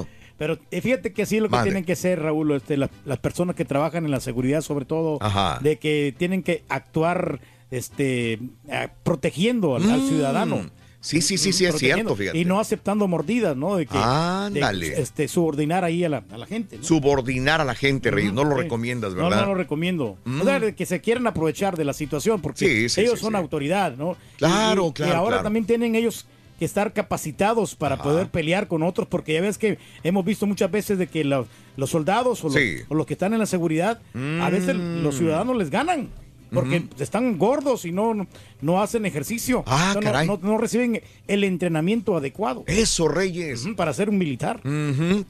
Pero 0.41 0.57
eh, 0.71 0.81
fíjate 0.81 1.13
que 1.13 1.21
es 1.21 1.31
lo 1.33 1.49
que 1.49 1.57
tienen 1.61 1.85
que 1.85 1.95
ser, 1.95 2.19
Raúl, 2.19 2.51
este, 2.53 2.75
la- 2.75 2.89
las 3.05 3.19
personas 3.19 3.55
que 3.55 3.63
trabajan 3.63 4.05
en 4.05 4.09
la 4.11 4.19
seguridad, 4.19 4.61
sobre 4.61 4.85
todo, 4.85 5.19
Ajá. 5.21 5.59
de 5.61 5.77
que 5.77 6.15
tienen 6.17 6.41
que 6.41 6.63
actuar 6.67 7.39
este, 7.69 8.33
eh, 8.67 8.87
protegiendo 9.03 9.75
al, 9.75 9.87
al 9.87 10.01
Mm. 10.01 10.07
ciudadano. 10.09 10.71
Sí, 10.99 11.21
sí, 11.21 11.37
sí, 11.37 11.53
sí, 11.53 11.65
es 11.65 11.75
cierto, 11.77 12.15
fíjate. 12.15 12.39
Y 12.39 12.45
no 12.45 12.59
aceptando 12.59 13.07
mordidas, 13.07 13.55
¿no? 13.55 13.75
De 13.75 13.85
que 13.85 13.97
Ándale. 13.99 14.89
de, 14.89 15.01
este, 15.03 15.27
subordinar 15.27 15.83
ahí 15.85 16.03
a 16.03 16.09
la, 16.09 16.23
a 16.31 16.37
la 16.39 16.47
gente. 16.47 16.77
¿no? 16.77 16.83
Subordinar 16.83 17.61
a 17.61 17.63
la 17.65 17.75
gente, 17.75 18.09
Reyes. 18.09 18.33
No 18.33 18.43
lo 18.43 18.55
Sí. 18.55 18.63
recomiendas, 18.63 19.13
No, 19.13 19.23
¿verdad? 19.25 19.41
no 19.41 19.47
lo 19.49 19.55
recomiendo. 19.55 20.17
Mm. 20.25 20.41
O 20.41 20.43
sea, 20.43 20.71
que 20.75 20.85
se 20.87 21.01
quieren 21.01 21.27
aprovechar 21.27 21.77
de 21.77 21.85
la 21.85 21.93
situación 21.93 22.41
porque 22.41 22.67
Sí, 22.67 22.89
sí, 22.89 23.01
ellos 23.01 23.19
sí, 23.19 23.25
son 23.25 23.33
sí. 23.33 23.37
autoridad, 23.37 23.95
¿no? 23.95 24.17
Claro, 24.37 24.85
Y- 24.85 24.89
y- 24.89 24.93
claro, 24.93 25.11
Y 25.11 25.15
ahora 25.15 25.29
claro. 25.29 25.43
también 25.43 25.65
tienen 25.65 25.95
ellos 25.95 26.25
que 26.61 26.65
estar 26.65 26.93
capacitados 26.93 27.73
para 27.73 27.97
poder 28.03 28.27
pelear 28.29 28.67
con 28.67 28.83
otros 28.83 29.07
porque 29.07 29.33
ya 29.33 29.41
ves 29.41 29.57
que 29.57 29.79
hemos 30.03 30.23
visto 30.23 30.45
muchas 30.45 30.69
veces 30.69 30.99
de 30.99 31.07
que 31.07 31.23
los 31.23 31.47
soldados 31.89 32.43
o, 32.43 32.49
los- 32.49 32.53
Sí. 32.53 32.75
o 32.87 32.93
los 32.93 33.07
que 33.07 33.13
están 33.13 33.33
en 33.33 33.39
la 33.39 33.47
seguridad, 33.47 33.99
a 34.13 34.49
veces 34.51 34.75
Mm. 34.75 35.01
los 35.01 35.17
ciudadanos 35.17 35.57
les 35.57 35.71
ganan. 35.71 36.09
Porque 36.53 36.83
están 36.99 37.37
gordos 37.37 37.85
y 37.85 37.91
no, 37.93 38.27
no 38.61 38.81
hacen 38.81 39.05
ejercicio. 39.05 39.63
Ah, 39.65 39.93
no, 39.95 40.01
caray. 40.01 40.27
no- 40.27 40.39
no 40.41 40.57
reciben 40.57 41.01
el 41.27 41.43
entrenamiento 41.45 42.17
adecuado. 42.17 42.63
Eso, 42.67 43.07
Reyes. 43.07 43.65
Para 43.77 43.93
ser 43.93 44.09
un 44.09 44.17
militar. 44.17 44.59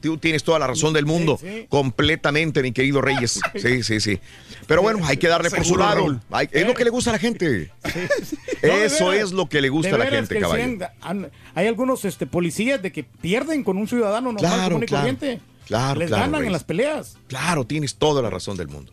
Tú 0.00 0.18
tienes 0.18 0.42
toda 0.42 0.58
la 0.58 0.66
razón 0.66 0.92
del 0.92 1.06
mundo. 1.06 1.38
Sí, 1.40 1.46
sí. 1.48 1.66
Completamente, 1.68 2.60
mi 2.62 2.72
querido 2.72 3.00
Reyes. 3.02 3.40
Sí, 3.54 3.82
sí, 3.84 4.00
sí. 4.00 4.18
Pero 4.66 4.82
bueno, 4.82 4.98
hay 5.04 5.16
que 5.16 5.28
darle 5.28 5.50
por 5.50 5.64
su 5.64 5.76
lado. 5.76 6.20
Hay- 6.32 6.48
es 6.50 6.66
lo 6.66 6.74
que 6.74 6.84
le 6.84 6.90
gusta 6.90 7.10
a 7.10 7.12
la 7.14 7.18
gente. 7.18 7.70
Eso 8.62 9.08
veras. 9.08 9.26
es 9.26 9.32
lo 9.32 9.48
que 9.48 9.60
le 9.60 9.68
gusta 9.68 9.94
a 9.94 9.98
la 9.98 10.06
gente, 10.06 10.38
caballo. 10.40 10.62
sean- 11.00 11.30
hay 11.54 11.66
algunos 11.66 12.04
este, 12.04 12.26
policías 12.26 12.82
de 12.82 12.90
que 12.92 13.04
pierden 13.04 13.62
con 13.64 13.76
un 13.76 13.86
ciudadano 13.88 14.32
normal 14.32 14.40
Claro, 14.52 14.68
común 14.70 14.82
y 14.82 14.86
claro. 14.86 15.02
corriente. 15.02 15.40
Claro, 15.66 16.00
Les 16.00 16.08
claro, 16.08 16.22
ganan 16.24 16.40
Reyes. 16.40 16.46
en 16.48 16.52
las 16.52 16.64
peleas. 16.64 17.18
Claro, 17.28 17.64
tienes 17.64 17.94
toda 17.94 18.20
la 18.22 18.30
razón 18.30 18.56
del 18.56 18.68
mundo. 18.68 18.90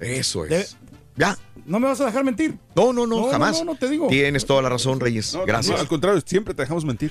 Eso 0.00 0.44
es. 0.46 0.50
De- 0.50 0.66
Ya. 1.18 1.36
No 1.66 1.78
me 1.80 1.88
vas 1.88 2.00
a 2.00 2.06
dejar 2.06 2.24
mentir. 2.24 2.56
No, 2.74 2.92
no, 2.94 3.06
no, 3.06 3.16
No, 3.16 3.26
no, 3.26 3.32
jamás. 3.32 3.58
no, 3.58 3.72
no 3.72 3.74
te 3.74 3.88
digo. 3.90 4.06
Tienes 4.08 4.46
toda 4.46 4.62
la 4.62 4.68
razón, 4.70 5.00
Reyes. 5.00 5.36
Gracias. 5.46 5.78
al 5.78 5.88
contrario, 5.88 6.22
siempre 6.24 6.54
te 6.54 6.62
dejamos 6.62 6.84
mentir. 6.84 7.10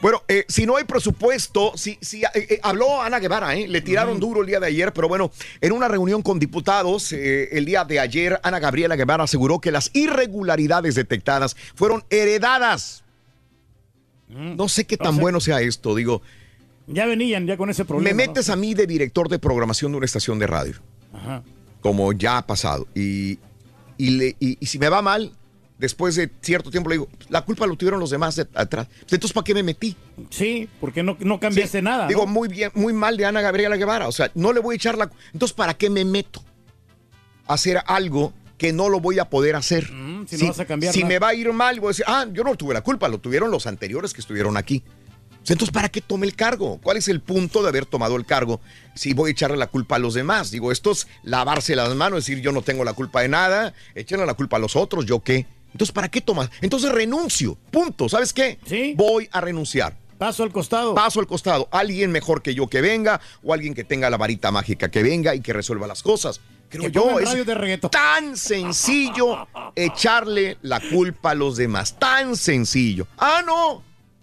Bueno, 0.00 0.22
eh, 0.26 0.44
si 0.48 0.66
no 0.66 0.76
hay 0.76 0.84
presupuesto, 0.84 1.72
si, 1.76 1.98
si, 2.00 2.24
eh, 2.24 2.28
eh, 2.34 2.60
habló 2.62 3.00
Ana 3.00 3.20
Guevara, 3.20 3.54
¿eh? 3.54 3.68
le 3.68 3.80
tiraron 3.82 4.18
duro 4.18 4.40
el 4.40 4.46
día 4.48 4.58
de 4.58 4.66
ayer, 4.68 4.92
pero 4.92 5.06
bueno, 5.06 5.30
en 5.60 5.72
una 5.72 5.86
reunión 5.86 6.22
con 6.22 6.38
diputados 6.40 7.12
el 7.12 7.64
día 7.64 7.84
de 7.84 8.00
ayer, 8.00 8.40
Ana 8.42 8.58
Gabriela 8.58 8.96
Guevara 8.96 9.24
aseguró 9.24 9.60
que 9.60 9.70
las 9.70 9.90
irregularidades 9.94 10.94
detectadas 10.96 11.54
fueron 11.74 12.02
heredadas. 12.10 13.04
No 14.28 14.66
sé 14.68 14.84
qué 14.86 14.96
tan 14.96 15.08
O 15.08 15.12
sea- 15.12 15.20
bueno 15.20 15.40
sea 15.40 15.60
esto, 15.60 15.94
digo, 15.94 16.22
Ya 16.86 17.06
venían 17.06 17.46
ya 17.46 17.56
con 17.56 17.68
ese 17.70 17.84
problema. 17.84 18.16
me 18.16 18.26
metes 18.26 18.48
a 18.48 18.56
mí 18.56 18.74
de 18.74 18.86
director 18.86 19.28
de 19.28 19.38
programación 19.38 19.92
de 19.92 19.98
una 19.98 20.06
estación 20.06 20.38
de 20.38 20.46
radio, 20.46 20.74
Ajá. 21.12 21.42
Como 21.82 22.12
ya 22.14 22.38
ha 22.38 22.46
pasado, 22.46 22.86
y, 22.94 23.38
y, 23.98 24.10
le- 24.10 24.36
y- 24.40 24.56
y 24.58 24.66
si 24.66 24.78
me 24.78 24.88
va 24.88 25.02
mal, 25.02 25.32
después 25.78 26.14
de 26.14 26.30
cierto 26.40 26.70
tiempo 26.70 26.88
le 26.88 26.94
digo, 26.94 27.08
la 27.28 27.44
culpa 27.44 27.66
lo 27.66 27.76
tuvieron 27.76 27.98
los 28.00 28.10
demás 28.10 28.36
de 28.36 28.46
atrás. 28.54 28.86
Entonces, 29.02 29.32
¿para 29.32 29.44
qué 29.44 29.52
me 29.52 29.62
metí? 29.64 29.96
Sí, 30.30 30.68
porque 30.80 31.02
no, 31.02 31.16
no 31.20 31.40
cambiaste 31.40 31.78
Sí, 31.80 31.84
nada. 31.84 32.06
Digo, 32.06 32.24
¿no? 32.24 32.28
muy 32.32 32.48
bien, 32.48 32.70
muy 32.74 32.92
mal 32.92 33.16
de 33.16 33.26
Ana 33.26 33.40
Gabriela 33.40 33.76
Guevara. 33.76 34.06
O 34.08 34.12
sea, 34.12 34.30
no 34.34 34.52
le 34.52 34.60
voy 34.60 34.74
a 34.74 34.76
echar 34.76 34.96
la. 34.96 35.10
Entonces, 35.32 35.54
¿para 35.54 35.74
qué 35.74 35.90
me 35.90 36.04
meto 36.04 36.42
a 37.48 37.54
hacer 37.54 37.82
algo 37.86 38.32
que 38.58 38.72
no 38.72 38.88
lo 38.88 39.00
voy 39.00 39.18
a 39.18 39.28
poder 39.28 39.56
hacer? 39.56 39.90
Mm, 39.92 40.26
si 40.28 40.36
no 40.36 40.46
vas 40.48 40.60
a 40.60 40.64
cambiar 40.66 40.94
si 40.94 41.02
me 41.04 41.18
va 41.18 41.28
a 41.28 41.34
ir 41.34 41.52
mal, 41.52 41.80
voy 41.80 41.88
a 41.88 41.90
decir, 41.90 42.04
ah, 42.06 42.26
yo 42.32 42.44
no 42.44 42.54
tuve 42.54 42.74
la 42.74 42.82
culpa, 42.82 43.08
lo 43.08 43.18
tuvieron 43.18 43.50
los 43.50 43.66
anteriores 43.66 44.12
que 44.12 44.20
estuvieron 44.20 44.56
aquí. 44.56 44.84
Entonces, 45.48 45.70
¿para 45.70 45.88
qué 45.88 46.00
tome 46.00 46.26
el 46.26 46.34
cargo? 46.34 46.78
¿Cuál 46.82 46.96
es 46.96 47.08
el 47.08 47.20
punto 47.20 47.62
de 47.62 47.68
haber 47.68 47.86
tomado 47.86 48.16
el 48.16 48.24
cargo 48.24 48.60
si 48.94 49.12
voy 49.12 49.30
a 49.30 49.32
echarle 49.32 49.56
la 49.56 49.66
culpa 49.66 49.96
a 49.96 49.98
los 49.98 50.14
demás? 50.14 50.50
Digo, 50.50 50.70
esto 50.70 50.92
es 50.92 51.06
lavarse 51.22 51.74
las 51.74 51.94
manos, 51.94 52.20
decir 52.20 52.40
yo 52.40 52.52
no 52.52 52.62
tengo 52.62 52.84
la 52.84 52.92
culpa 52.92 53.22
de 53.22 53.28
nada, 53.28 53.74
echarle 53.94 54.24
la 54.26 54.34
culpa 54.34 54.56
a 54.56 54.60
los 54.60 54.76
otros, 54.76 55.04
¿yo 55.04 55.20
qué? 55.20 55.46
Entonces, 55.72 55.92
¿para 55.92 56.08
qué 56.08 56.20
tomas? 56.20 56.50
Entonces 56.60 56.92
renuncio, 56.92 57.56
punto. 57.70 58.08
¿Sabes 58.08 58.32
qué? 58.32 58.58
Sí. 58.66 58.94
Voy 58.96 59.28
a 59.32 59.40
renunciar. 59.40 59.96
Paso 60.18 60.44
al 60.44 60.52
costado. 60.52 60.94
Paso 60.94 61.18
al 61.18 61.26
costado. 61.26 61.68
Alguien 61.72 62.12
mejor 62.12 62.42
que 62.42 62.54
yo 62.54 62.68
que 62.68 62.80
venga 62.80 63.20
o 63.42 63.52
alguien 63.52 63.74
que 63.74 63.82
tenga 63.82 64.08
la 64.08 64.16
varita 64.16 64.52
mágica 64.52 64.88
que 64.88 65.02
venga 65.02 65.34
y 65.34 65.40
que 65.40 65.52
resuelva 65.52 65.88
las 65.88 66.02
cosas. 66.02 66.40
Creo 66.68 66.84
Que 66.84 66.92
yo 66.92 67.18
es 67.18 67.32
de 67.44 67.78
tan 67.90 68.36
sencillo 68.36 69.48
echarle 69.74 70.58
la 70.62 70.80
culpa 70.80 71.32
a 71.32 71.34
los 71.34 71.56
demás. 71.56 71.98
Tan 71.98 72.36
sencillo. 72.36 73.08
Ah, 73.18 73.42
no. 73.44 73.82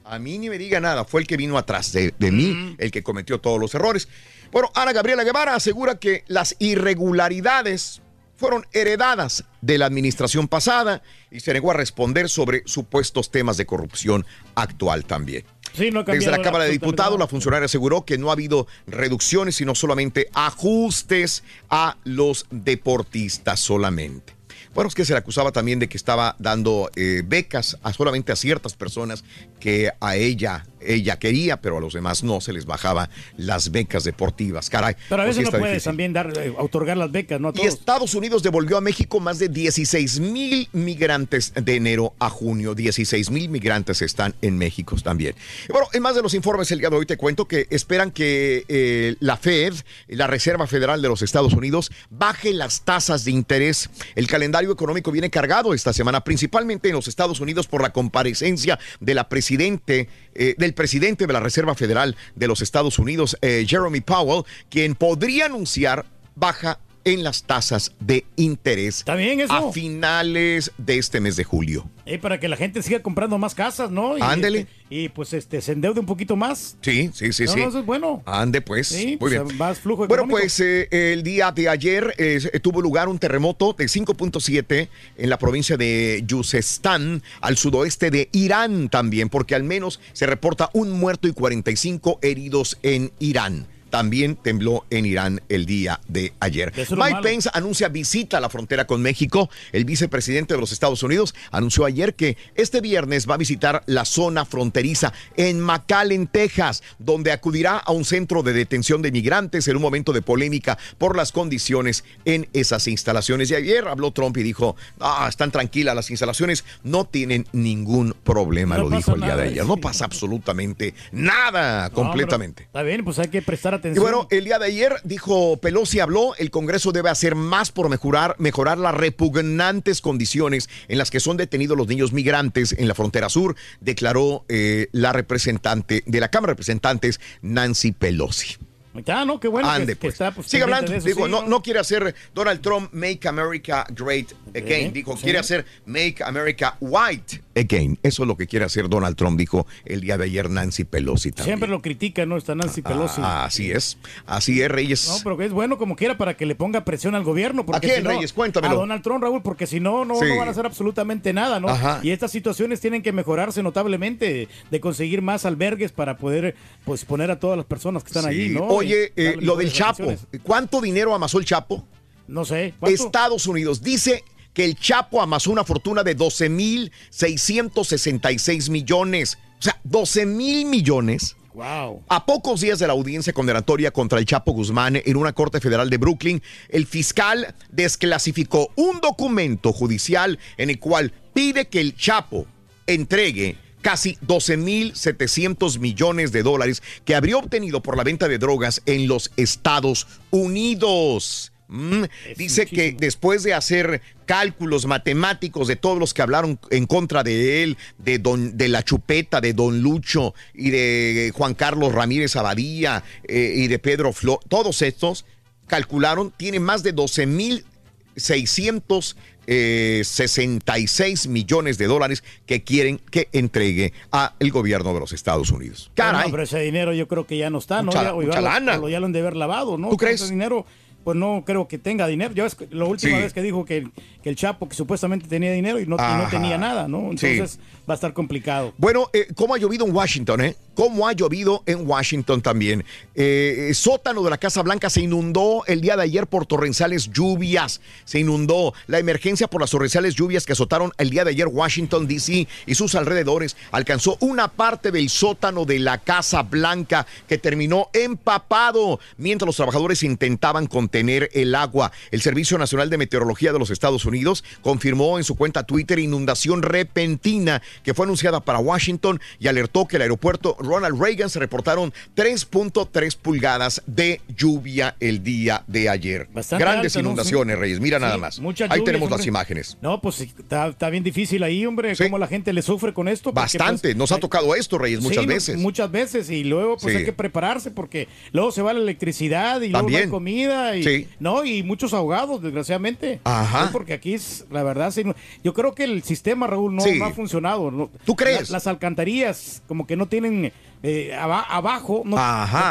A 0.09 0.17
mí 0.17 0.39
ni 0.39 0.49
me 0.49 0.57
diga 0.57 0.79
nada. 0.79 1.05
Fue 1.05 1.21
el 1.21 1.27
que 1.27 1.37
vino 1.37 1.55
atrás 1.55 1.91
de, 1.91 2.15
de 2.17 2.31
mí, 2.31 2.75
el 2.79 2.89
que 2.89 3.03
cometió 3.03 3.39
todos 3.39 3.59
los 3.59 3.75
errores. 3.75 4.07
Bueno, 4.51 4.71
Ana 4.73 4.91
Gabriela 4.91 5.23
Guevara 5.23 5.53
asegura 5.53 5.99
que 5.99 6.23
las 6.27 6.55
irregularidades 6.57 8.01
fueron 8.35 8.65
heredadas 8.73 9.43
de 9.61 9.77
la 9.77 9.85
administración 9.85 10.47
pasada 10.47 11.03
y 11.29 11.41
se 11.41 11.53
negó 11.53 11.69
a 11.69 11.75
responder 11.75 12.27
sobre 12.27 12.63
supuestos 12.65 13.29
temas 13.29 13.57
de 13.57 13.67
corrupción 13.67 14.25
actual 14.55 15.05
también. 15.05 15.45
Sí, 15.73 15.91
no 15.91 15.99
ha 15.99 16.03
Desde 16.03 16.31
la 16.31 16.41
Cámara 16.41 16.63
de 16.63 16.71
Diputados, 16.71 17.19
la 17.19 17.27
funcionaria 17.27 17.65
aseguró 17.65 18.03
que 18.03 18.17
no 18.17 18.29
ha 18.29 18.33
habido 18.33 18.65
reducciones, 18.87 19.57
sino 19.57 19.75
solamente 19.75 20.27
ajustes 20.33 21.43
a 21.69 21.97
los 22.03 22.47
deportistas 22.49 23.59
solamente. 23.59 24.38
Bueno, 24.79 24.87
es 24.87 24.95
que 24.95 25.03
se 25.03 25.11
le 25.11 25.19
acusaba 25.19 25.51
también 25.51 25.77
de 25.79 25.89
que 25.89 25.97
estaba 25.97 26.37
dando 26.39 26.89
eh, 26.95 27.21
becas 27.25 27.77
a 27.83 27.91
solamente 27.91 28.31
a 28.31 28.37
ciertas 28.37 28.75
personas 28.75 29.25
que 29.59 29.91
a 29.99 30.15
ella 30.15 30.63
ella 30.81 31.17
quería, 31.17 31.57
pero 31.57 31.77
a 31.77 31.81
los 31.81 31.93
demás 31.93 32.23
no 32.23 32.41
se 32.41 32.53
les 32.53 32.65
bajaba 32.65 33.09
las 33.37 33.71
becas 33.71 34.03
deportivas. 34.03 34.69
Caray. 34.69 34.95
Pero 35.09 35.21
a 35.21 35.25
veces 35.25 35.43
no 35.43 35.51
puedes 35.51 35.67
difícil. 35.67 35.89
también 35.89 36.13
dar, 36.13 36.33
eh, 36.37 36.53
otorgar 36.57 36.97
las 36.97 37.11
becas, 37.11 37.39
¿no? 37.39 37.49
A 37.49 37.53
Y. 37.55 37.61
Estados 37.61 38.13
Unidos 38.13 38.43
devolvió 38.43 38.77
a 38.77 38.81
México 38.81 39.19
más 39.19 39.39
de 39.39 39.49
16 39.49 40.19
mil 40.19 40.69
migrantes 40.73 41.53
de 41.53 41.75
enero 41.75 42.13
a 42.19 42.29
junio. 42.29 42.75
16 42.75 43.29
mil 43.31 43.49
migrantes 43.49 44.01
están 44.01 44.35
en 44.41 44.57
México 44.57 44.95
también. 45.03 45.35
Bueno, 45.69 45.87
en 45.93 46.01
más 46.01 46.15
de 46.15 46.21
los 46.21 46.33
informes 46.33 46.71
el 46.71 46.79
día 46.79 46.89
de 46.89 46.95
hoy 46.95 47.05
te 47.05 47.17
cuento 47.17 47.47
que 47.47 47.67
esperan 47.69 48.11
que 48.11 48.65
eh, 48.67 49.15
la 49.19 49.37
Fed, 49.37 49.73
la 50.07 50.27
Reserva 50.27 50.67
Federal 50.67 51.01
de 51.01 51.07
los 51.07 51.21
Estados 51.21 51.53
Unidos, 51.53 51.91
baje 52.09 52.53
las 52.53 52.81
tasas 52.81 53.25
de 53.25 53.31
interés. 53.31 53.89
El 54.15 54.27
económico 54.73 55.11
viene 55.11 55.29
cargado 55.29 55.73
esta 55.73 55.93
semana, 55.93 56.23
principalmente 56.23 56.89
en 56.89 56.95
los 56.95 57.07
Estados 57.07 57.39
Unidos 57.39 57.67
por 57.67 57.81
la 57.81 57.91
comparecencia 57.91 58.79
de 58.99 59.13
la 59.13 59.29
presidente, 59.29 60.09
eh, 60.35 60.55
del 60.57 60.73
presidente 60.73 61.27
de 61.27 61.33
la 61.33 61.39
Reserva 61.39 61.75
Federal 61.75 62.15
de 62.35 62.47
los 62.47 62.61
Estados 62.61 62.99
Unidos, 62.99 63.37
eh, 63.41 63.65
Jeremy 63.67 64.01
Powell, 64.01 64.43
quien 64.69 64.95
podría 64.95 65.45
anunciar 65.45 66.05
baja 66.35 66.79
en 67.05 67.23
las 67.23 67.43
tasas 67.43 67.93
de 67.99 68.25
interés 68.35 69.03
También 69.05 69.39
eso. 69.39 69.53
a 69.53 69.71
finales 69.71 70.71
de 70.77 70.97
este 70.97 71.19
mes 71.19 71.35
de 71.35 71.43
julio. 71.43 71.89
Eh, 72.05 72.17
para 72.17 72.39
que 72.39 72.47
la 72.47 72.55
gente 72.57 72.81
siga 72.81 73.01
comprando 73.01 73.37
más 73.37 73.53
casas, 73.55 73.91
¿no? 73.91 74.17
Y, 74.17 74.21
Ándele. 74.21 74.59
este, 74.61 74.71
y 74.89 75.09
pues 75.09 75.33
este 75.33 75.61
se 75.61 75.73
endeude 75.73 75.99
un 75.99 76.05
poquito 76.07 76.35
más. 76.35 76.75
Sí, 76.81 77.11
sí, 77.13 77.31
sí, 77.33 77.43
No, 77.45 77.51
sí. 77.53 77.59
no, 77.59 77.69
eso 77.69 77.79
es 77.79 77.85
bueno. 77.85 78.23
Ande 78.25 78.61
pues. 78.61 78.87
Sí, 78.87 79.05
Muy 79.05 79.17
pues, 79.17 79.31
bien. 79.43 79.57
más 79.57 79.79
flujo 79.79 80.07
Bueno, 80.07 80.23
económico. 80.23 80.39
pues 80.39 80.59
eh, 80.59 80.87
el 81.13 81.21
día 81.23 81.51
de 81.51 81.69
ayer 81.69 82.13
eh, 82.17 82.39
tuvo 82.61 82.81
lugar 82.81 83.07
un 83.07 83.19
terremoto 83.19 83.73
de 83.77 83.85
5.7 83.85 84.89
en 85.17 85.29
la 85.29 85.37
provincia 85.37 85.77
de 85.77 86.23
Yuzestán, 86.25 87.21
al 87.41 87.57
sudoeste 87.57 88.09
de 88.11 88.29
Irán 88.31 88.89
también, 88.89 89.29
porque 89.29 89.55
al 89.55 89.63
menos 89.63 89.99
se 90.13 90.25
reporta 90.25 90.69
un 90.73 90.91
muerto 90.91 91.27
y 91.27 91.33
45 91.33 92.19
heridos 92.21 92.77
en 92.83 93.11
Irán. 93.19 93.67
También 93.89 94.35
tembló 94.35 94.85
en 94.89 95.05
Irán 95.05 95.41
el 95.49 95.65
día 95.65 95.99
de 96.07 96.33
ayer. 96.39 96.71
Mike 96.75 96.95
malo. 96.95 97.21
Pence 97.21 97.49
anuncia 97.53 97.89
visita 97.89 98.37
a 98.37 98.39
la 98.39 98.49
frontera 98.49 98.85
con 98.85 99.01
México. 99.01 99.49
El 99.71 99.85
vicepresidente 99.85 100.53
de 100.53 100.59
los 100.59 100.71
Estados 100.71 101.03
Unidos 101.03 101.33
anunció 101.51 101.85
ayer 101.85 102.15
que 102.15 102.37
este 102.55 102.81
viernes 102.81 103.27
va 103.29 103.35
a 103.35 103.37
visitar 103.37 103.83
la 103.85 104.05
zona 104.05 104.45
fronteriza 104.45 105.13
en 105.37 105.59
McAllen, 105.59 106.27
Texas, 106.27 106.83
donde 106.99 107.31
acudirá 107.31 107.77
a 107.77 107.91
un 107.91 108.05
centro 108.05 108.43
de 108.43 108.53
detención 108.53 109.01
de 109.01 109.11
migrantes 109.11 109.67
en 109.67 109.75
un 109.75 109.81
momento 109.81 110.13
de 110.13 110.21
polémica 110.21 110.77
por 110.97 111.15
las 111.15 111.31
condiciones 111.31 112.03
en 112.25 112.47
esas 112.53 112.87
instalaciones. 112.87 113.49
Y 113.51 113.55
ayer 113.55 113.87
habló 113.87 114.11
Trump 114.11 114.37
y 114.37 114.43
dijo, 114.43 114.75
ah, 114.99 115.27
están 115.29 115.51
tranquilas 115.51 115.95
las 115.95 116.09
instalaciones, 116.09 116.65
no 116.83 117.05
tienen 117.05 117.47
ningún 117.53 118.15
problema, 118.23 118.77
No 118.77 118.89
lo 118.89 118.97
dijo 118.97 119.13
el 119.13 119.21
día 119.21 119.29
nada, 119.29 119.43
de 119.43 119.49
ayer. 119.49 119.65
No 119.65 119.77
pasa 119.77 120.05
absolutamente 120.05 120.93
nada, 121.11 121.89
No, 121.89 121.93
completamente. 121.93 122.63
Está 122.63 122.83
bien, 122.83 123.03
pues 123.03 123.19
hay 123.19 123.29
que 123.29 123.41
prestar 123.41 123.73
Y 123.73 123.78
atención. 123.79 124.03
bueno, 124.03 124.27
el 124.29 124.45
día 124.45 124.59
de 124.59 124.65
ayer 124.65 124.95
dijo 125.03 125.57
Pelosi 125.57 125.99
habló, 125.99 126.35
el 126.37 126.51
Congreso 126.51 126.91
debe 126.91 127.09
hacer 127.09 127.35
más 127.35 127.71
por 127.71 127.89
mejorar, 127.89 128.35
mejorar 128.37 128.77
las 128.77 128.93
repugnantes 128.93 130.01
condiciones 130.01 130.69
en 130.87 130.97
las 130.97 131.11
que 131.11 131.19
son 131.19 131.37
detenidos 131.37 131.77
los 131.77 131.87
niños 131.87 132.13
migrantes 132.13 132.75
en 132.77 132.87
la 132.87 132.95
frontera 132.95 133.29
sur, 133.29 133.55
declaró 133.81 134.45
eh, 134.47 134.87
la 134.91 135.13
representante 135.13 136.03
de 136.05 136.19
la 136.19 136.29
Cámara 136.29 136.51
de 136.51 136.53
Representantes, 136.53 137.19
Nancy 137.41 137.91
Pelosi. 137.91 138.68
Ya, 139.05 139.23
¿no? 139.23 139.39
Qué 139.39 139.47
bueno 139.47 139.67
que- 139.69 139.75
Ande, 139.75 139.93
que, 139.93 139.99
pues. 140.01 140.13
está. 140.13 140.31
Pues, 140.31 140.47
Sigue 140.47 140.63
hablando. 140.63 140.93
eso, 140.93 141.05
Digo, 141.05 141.25
sí, 141.25 141.31
no, 141.31 141.43
no 141.43 141.61
quiere 141.61 141.79
hacer 141.79 142.15
Donald 142.33 142.59
Trump 142.61 142.91
Make 142.93 143.27
America 143.27 143.85
Great 143.95 144.33
Again. 144.55 144.91
Dijo, 144.91 145.15
sí. 145.15 145.23
quiere 145.23 145.37
hacer 145.39 145.65
Make 145.85 146.17
America 146.23 146.75
White 146.79 147.41
Again. 147.55 147.99
Eso 148.01 148.23
es 148.23 148.27
lo 148.27 148.35
que 148.35 148.47
quiere 148.47 148.65
hacer 148.65 148.89
Donald 148.89 149.15
Trump, 149.15 149.37
dijo 149.37 149.67
el 149.85 150.01
día 150.01 150.17
de 150.17 150.25
ayer 150.25 150.49
Nancy 150.49 150.85
Pelosi 150.85 151.31
también. 151.31 151.45
Siempre 151.45 151.69
lo 151.69 151.81
critica, 151.81 152.25
¿no? 152.25 152.35
Está 152.35 152.55
Nancy 152.55 152.81
Pelosi. 152.81 153.21
Ah, 153.23 153.45
así 153.45 153.71
es. 153.71 153.97
Así 154.25 154.61
es, 154.61 154.69
Reyes. 154.69 155.07
No, 155.07 155.17
pero 155.23 155.37
que 155.37 155.45
es 155.45 155.51
bueno 155.53 155.77
como 155.77 155.95
quiera 155.95 156.17
para 156.17 156.35
que 156.35 156.45
le 156.47 156.55
ponga 156.55 156.83
presión 156.83 157.13
al 157.15 157.23
gobierno. 157.23 157.65
Porque 157.65 157.77
¿A 157.77 157.89
quién, 157.89 157.95
si 157.97 158.03
no- 158.03 158.09
Reyes? 158.09 158.33
Cuéntamelo. 158.33 158.73
A 158.73 158.77
Donald 158.79 159.03
Trump, 159.03 159.21
Raúl, 159.23 159.41
porque 159.43 159.67
si 159.67 159.79
no, 159.79 160.03
no, 160.03 160.15
Sí. 160.15 160.25
no 160.27 160.37
van 160.37 160.47
a 160.47 160.51
hacer 160.51 160.65
absolutamente 160.65 161.31
nada, 161.31 161.59
¿no? 161.59 161.69
Ajá. 161.69 161.99
Y 162.01 162.09
estas 162.09 162.31
situaciones 162.31 162.79
tienen 162.81 163.03
que 163.03 163.11
mejorarse 163.11 163.61
notablemente, 163.61 164.47
de 164.71 164.79
conseguir 164.79 165.21
más 165.21 165.45
albergues 165.45 165.91
para 165.91 166.17
poder 166.17 166.55
pues 166.85 167.05
poner 167.05 167.29
a 167.29 167.39
todas 167.39 167.55
las 167.57 167.65
personas 167.65 168.03
que 168.03 168.07
están 168.09 168.25
allí, 168.25 168.49
¿no? 168.49 168.78
Oye, 168.79 169.13
eh, 169.15 169.37
lo 169.39 169.55
del 169.55 169.71
Chapo. 169.71 170.13
¿Cuánto 170.43 170.81
dinero 170.81 171.13
amasó 171.13 171.37
el 171.39 171.45
Chapo? 171.45 171.87
No 172.27 172.43
sé. 172.45 172.73
¿cuánto? 172.79 173.05
Estados 173.05 173.45
Unidos 173.47 173.81
dice 173.81 174.23
que 174.53 174.65
el 174.65 174.75
Chapo 174.75 175.21
amasó 175.21 175.51
una 175.51 175.63
fortuna 175.63 176.03
de 176.03 176.17
12.666 176.17 178.69
millones. 178.69 179.37
O 179.59 179.61
sea, 179.61 179.79
12 179.83 180.25
mil 180.25 180.65
millones. 180.65 181.35
Wow. 181.53 182.03
A 182.07 182.25
pocos 182.25 182.61
días 182.61 182.79
de 182.79 182.87
la 182.87 182.93
audiencia 182.93 183.33
condenatoria 183.33 183.91
contra 183.91 184.17
el 184.19 184.25
Chapo 184.25 184.53
Guzmán 184.53 185.01
en 185.03 185.17
una 185.17 185.33
corte 185.33 185.59
federal 185.59 185.89
de 185.89 185.97
Brooklyn, 185.97 186.41
el 186.69 186.85
fiscal 186.85 187.53
desclasificó 187.69 188.71
un 188.75 189.01
documento 189.01 189.73
judicial 189.73 190.39
en 190.57 190.69
el 190.69 190.79
cual 190.79 191.11
pide 191.33 191.67
que 191.67 191.81
el 191.81 191.95
Chapo 191.95 192.45
entregue 192.87 193.57
casi 193.81 194.17
12.700 194.25 195.79
millones 195.79 196.31
de 196.31 196.43
dólares 196.43 196.83
que 197.05 197.15
habría 197.15 197.37
obtenido 197.37 197.81
por 197.81 197.97
la 197.97 198.03
venta 198.03 198.27
de 198.27 198.37
drogas 198.37 198.81
en 198.85 199.07
los 199.07 199.31
Estados 199.37 200.07
Unidos. 200.31 201.51
Mm, 201.69 202.03
Dice 202.35 202.65
que 202.65 202.91
después 202.93 203.43
de 203.43 203.53
hacer 203.53 204.01
cálculos 204.25 204.87
matemáticos 204.87 205.67
de 205.67 205.75
todos 205.75 205.99
los 205.99 206.15
que 206.15 206.23
hablaron 206.23 206.59
en 206.71 206.87
contra 206.87 207.21
de 207.23 207.61
él, 207.63 207.77
de, 207.99 208.17
don, 208.17 208.57
de 208.57 208.69
la 208.69 208.81
chupeta, 208.83 209.39
de 209.39 209.53
Don 209.53 209.81
Lucho 209.81 210.33
y 210.53 210.71
de 210.71 211.31
Juan 211.35 211.53
Carlos 211.53 211.93
Ramírez 211.93 212.35
Abadía 212.35 213.03
eh, 213.27 213.53
y 213.55 213.67
de 213.67 213.77
Pedro 213.77 214.13
Flo, 214.13 214.39
todos 214.47 214.81
estos 214.81 215.25
calcularon, 215.67 216.33
tiene 216.35 216.59
más 216.59 216.81
de 216.81 216.95
12.600 216.95 219.15
eh, 219.51 220.03
66 220.03 221.27
millones 221.27 221.77
de 221.79 221.87
dólares 221.87 222.23
que 222.45 222.63
quieren 222.63 222.99
que 223.11 223.29
entregue 223.31 223.93
al 224.11 224.51
gobierno 224.51 224.93
de 224.93 224.99
los 224.99 225.11
Estados 225.11 225.49
Unidos. 225.51 225.89
Caray. 225.95 226.25
No, 226.25 226.31
pero 226.31 226.43
ese 226.43 226.59
dinero 226.59 226.93
yo 226.93 227.07
creo 227.07 227.25
que 227.25 227.35
ya 227.37 227.49
no 227.49 227.57
está, 227.57 227.77
¿no? 227.81 227.87
Mucha- 227.87 228.03
ya, 228.03 228.13
o 228.13 228.21
mucha 228.21 228.33
ya 228.35 228.41
lo- 228.41 228.47
lana. 228.47 228.89
ya 228.89 228.99
lo 228.99 229.07
han 229.07 229.11
de 229.11 229.19
haber 229.19 229.35
lavado, 229.35 229.77
¿no? 229.77 229.89
¿Tú 229.89 229.97
crees? 229.97 230.21
Ese 230.21 230.31
dinero, 230.33 230.65
pues 231.03 231.17
no 231.17 231.43
creo 231.45 231.67
que 231.67 231.77
tenga 231.79 232.05
dinero. 232.07 232.31
Ves, 232.35 232.53
que 232.55 232.67
la 232.69 232.85
última 232.85 233.17
Sí. 233.17 233.23
vez 233.23 233.33
que 233.33 233.41
dijo 233.41 233.65
que, 233.65 233.87
que 234.21 234.29
el 234.29 234.35
Chapo 234.35 234.69
que 234.69 234.75
supuestamente 234.75 235.27
tenía 235.27 235.51
dinero 235.51 235.79
y 235.79 235.87
no, 235.87 235.95
y 235.95 236.17
no 236.17 236.27
tenía 236.29 236.57
nada, 236.57 236.87
¿no? 236.87 237.09
Sí. 237.17 237.41
Va 237.89 237.93
a 237.93 237.95
estar 237.95 238.13
complicado. 238.13 238.73
Bueno, 238.77 239.09
eh, 239.13 239.27
¿cómo 239.33 239.55
ha 239.55 239.57
llovido 239.57 239.83
en 239.87 239.95
Washington, 239.95 240.41
eh? 240.41 240.55
¿Cómo 240.75 241.07
ha 241.07 241.13
llovido 241.13 241.63
en 241.65 241.89
Washington 241.89 242.41
también? 242.41 242.85
Eh, 243.15 243.71
sótano 243.73 244.21
de 244.23 244.29
la 244.29 244.37
Casa 244.37 244.61
Blanca 244.61 244.89
se 244.89 245.01
inundó 245.01 245.65
el 245.65 245.81
día 245.81 245.97
de 245.97 246.03
ayer 246.03 246.27
por 246.27 246.45
torrenciales 246.45 247.11
lluvias. 247.11 247.81
Se 248.05 248.19
inundó 248.19 248.73
la 248.87 248.99
emergencia 248.99 249.47
por 249.47 249.59
las 249.59 249.71
torrenciales 249.71 250.15
lluvias 250.15 250.45
que 250.45 250.53
azotaron 250.53 250.93
el 250.99 251.09
día 251.09 251.25
de 251.25 251.31
ayer 251.31 251.47
Washington, 251.47 252.07
D.C. 252.07 252.47
y 252.65 252.75
sus 252.75 252.95
alrededores. 252.95 253.57
Alcanzó 253.71 254.17
una 254.21 254.47
parte 254.47 254.91
del 254.91 255.09
sótano 255.09 255.65
de 255.65 255.79
la 255.79 255.97
Casa 255.97 256.43
Blanca 256.43 257.07
que 257.27 257.39
terminó 257.39 257.89
empapado 257.91 258.99
mientras 259.17 259.47
los 259.47 259.57
trabajadores 259.57 260.03
intentaban 260.03 260.67
contener 260.67 261.29
el 261.33 261.55
agua. 261.55 261.91
El 262.11 262.21
Servicio 262.21 262.57
Nacional 262.57 262.89
de 262.89 262.99
Meteorología 262.99 263.51
de 263.51 263.59
los 263.59 263.71
Estados 263.71 264.05
Unidos 264.05 264.45
confirmó 264.61 265.17
en 265.17 265.25
su 265.25 265.35
cuenta 265.35 265.63
Twitter 265.63 265.99
inundación 265.99 266.61
repentina 266.61 267.61
que 267.83 267.93
fue 267.93 268.05
anunciada 268.05 268.39
para 268.41 268.59
Washington 268.59 269.19
y 269.39 269.47
alertó 269.47 269.87
que 269.87 269.95
el 269.97 270.01
aeropuerto 270.03 270.55
Ronald 270.59 271.01
Reagan 271.01 271.29
se 271.29 271.39
reportaron 271.39 271.93
3.3 272.15 273.15
pulgadas 273.17 273.81
de 273.85 274.21
lluvia 274.35 274.95
el 274.99 275.23
día 275.23 275.63
de 275.67 275.89
ayer. 275.89 276.27
Bastante 276.33 276.63
Grandes 276.63 276.95
inundaciones, 276.95 277.55
Sí. 277.55 277.59
Reyes. 277.61 277.79
Mira 277.79 277.97
Sí, 277.97 278.03
nada 278.03 278.17
más. 278.17 278.39
Ahí 278.39 278.43
lluvias, 278.53 278.83
tenemos 278.83 279.09
las 279.11 279.25
imágenes. 279.25 279.77
No, 279.81 280.01
pues 280.01 280.15
sí, 280.15 280.31
está, 280.37 280.67
está 280.67 280.89
bien 280.89 281.03
difícil 281.03 281.43
ahí, 281.43 281.65
hombre, 281.65 281.95
cómo 281.97 282.17
la 282.17 282.27
gente 282.27 282.53
le 282.53 282.61
sufre 282.61 282.93
con 282.93 283.07
esto. 283.07 283.33
porque, 283.33 283.41
Bastante. 283.57 283.81
pues, 283.89 283.95
Nos 283.97 284.11
ha 284.11 284.15
hay- 284.15 284.21
tocado 284.21 284.55
esto, 284.55 284.77
Reyes, 284.77 285.01
muchas 285.01 285.23
Sí, 285.23 285.27
veces. 285.27 285.57
Muchas 285.57 285.91
veces 285.91 286.29
y 286.29 286.43
luego 286.43 286.77
pues 286.77 286.93
Sí. 286.93 286.99
hay 286.99 287.05
que 287.05 287.13
prepararse 287.13 287.71
porque 287.71 288.07
luego 288.31 288.51
se 288.51 288.61
va 288.61 288.73
la 288.73 288.79
electricidad 288.79 289.61
y 289.61 289.69
luego 289.69 289.77
no 289.79 289.83
También. 289.85 290.03
hay 290.03 290.09
comida 290.09 290.75
y 290.77 290.83
Sí. 290.83 291.07
no 291.19 291.43
y 291.45 291.63
muchos 291.63 291.93
ahogados 291.93 292.41
desgraciadamente. 292.41 293.19
Ajá. 293.23 293.65
Sí, 293.65 293.69
porque 293.73 293.93
aquí 293.93 294.13
es 294.13 294.45
la 294.51 294.63
verdad 294.63 294.91
sí, 294.91 295.03
yo 295.43 295.53
creo 295.53 295.73
que 295.75 295.83
el 295.83 296.03
sistema 296.03 296.47
Raúl 296.47 296.75
no, 296.75 296.81
Sí. 296.81 296.97
no 296.97 297.05
ha 297.05 297.11
funcionado. 297.13 297.68
No- 297.71 297.89
¿Tú 298.05 298.15
crees? 298.15 298.49
La- 298.49 298.57
las 298.57 298.67
alcantarillas 298.67 299.61
como 299.67 299.85
que 299.87 299.95
no 299.95 300.07
tienen 300.07 300.51
eh, 300.81 301.13
aba- 301.13 301.41
abajo 301.43 302.03
no, 302.05 302.15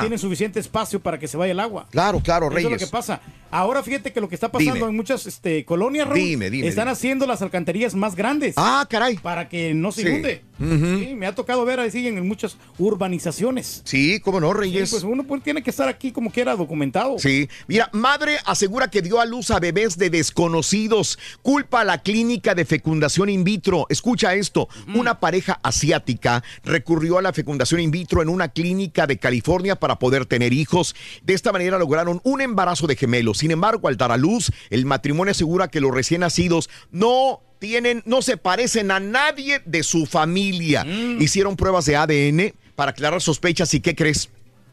tienen 0.01 0.19
suficiente 0.19 0.59
espacio 0.61 0.99
para 1.01 1.19
que 1.19 1.29
se 1.29 1.37
vaya 1.37 1.53
el 1.53 1.61
agua. 1.61 1.87
Claro, 1.91 2.20
claro, 2.20 2.47
Eso 2.47 2.55
Reyes. 2.55 2.73
es 2.73 2.81
lo 2.81 2.87
que 2.87 2.91
pasa. 2.91 3.20
Ahora 3.51 3.83
fíjate 3.83 4.12
que 4.12 4.20
lo 4.20 4.29
que 4.29 4.35
está 4.35 4.51
pasando 4.51 4.75
Dime. 4.75 4.89
en 4.89 4.97
muchas 4.97 5.27
este, 5.27 5.65
colonias, 5.65 6.07
Raúl, 6.07 6.19
Dime, 6.20 6.51
dime, 6.51 6.69
están 6.69 6.89
haciendo 6.89 7.27
las 7.27 7.43
alcantarillas 7.43 7.95
más 7.95 8.15
grandes. 8.15 8.55
Ah, 8.57 8.87
caray. 8.89 9.16
Para 9.19 9.49
que 9.49 9.75
no 9.75 9.93
se 9.93 10.03
Sí. 10.03 10.09
inunde. 10.09 10.43
Sí, 10.59 11.15
me 11.15 11.27
ha 11.27 11.35
tocado 11.35 11.65
ver 11.65 11.79
siguen 11.93 12.19
en 12.19 12.27
muchas 12.27 12.57
urbanizaciones. 12.79 13.83
Sí, 13.85 14.20
cómo 14.20 14.41
no, 14.41 14.53
Sí, 14.53 14.59
Reyes. 14.59 14.91
pues 14.91 15.05
uno 15.05 15.23
pues, 15.25 15.43
tiene 15.43 15.62
que 15.62 15.70
estar 15.70 15.89
aquí 15.89 16.11
como 16.11 16.31
quiera 16.33 16.57
documentado. 16.57 17.19
Sí, 17.19 17.49
mira, 17.69 17.89
madre 17.93 18.39
asegura 18.45 18.91
que 18.91 19.01
dio 19.01 19.20
a 19.20 19.25
luz 19.25 19.51
a 19.53 19.61
bebés 19.61 19.97
de 19.97 20.11
desconocidos. 20.11 21.19
Culpa 21.43 21.83
a 21.83 21.85
la 21.85 22.03
clínica 22.03 22.55
de 22.55 22.65
fecundación 22.65 23.29
in 23.29 23.45
vitro. 23.45 23.87
Escucha 23.89 24.35
esto, 24.35 24.69
una 24.95 25.20
pareja 25.20 25.61
asiática 25.62 26.43
recurrió 26.65 27.19
a 27.19 27.23
la 27.23 27.33
fecundación 27.33 27.81
in 27.81 27.91
vitro 27.91 28.20
en 28.23 28.29
una 28.29 28.49
clínica 28.49 29.07
de 29.07 29.19
California 29.19 29.77
para 29.77 29.99
poder 29.99 30.27
tener 30.27 30.53
hijos. 30.53 30.95
De 31.23 31.35
esta 31.35 31.53
manera 31.53 31.79
lograron 31.79 32.20
un 32.25 32.41
embarazo 32.41 32.87
de 32.87 32.97
gemelos. 32.97 33.38
Sin 33.39 33.51
embargo, 33.51 33.89
al 33.89 33.97
dar 33.97 34.12
a 34.12 34.16
luz, 34.16 34.51
el 34.70 34.85
matrimonio 34.85 35.31
asegura 35.31 35.69
que 35.69 35.81
los 35.81 35.93
recién 35.93 36.20
nacidos 36.20 36.69
no 36.90 37.40
tienen, 37.59 38.02
no 38.05 38.23
se 38.23 38.36
parecen 38.36 38.90
a 38.90 39.01
nadie 39.01 39.60
de 39.65 39.82
su 39.82 40.06
familia. 40.06 40.85
Hicieron 41.19 41.56
pruebas 41.56 41.86
de 41.86 41.97
ADN 41.97 42.55
para 42.74 42.93
aclarar 42.93 43.20
sospechas 43.20 43.73
y 43.74 43.81
¿qué 43.81 43.94
crees? 43.94 44.31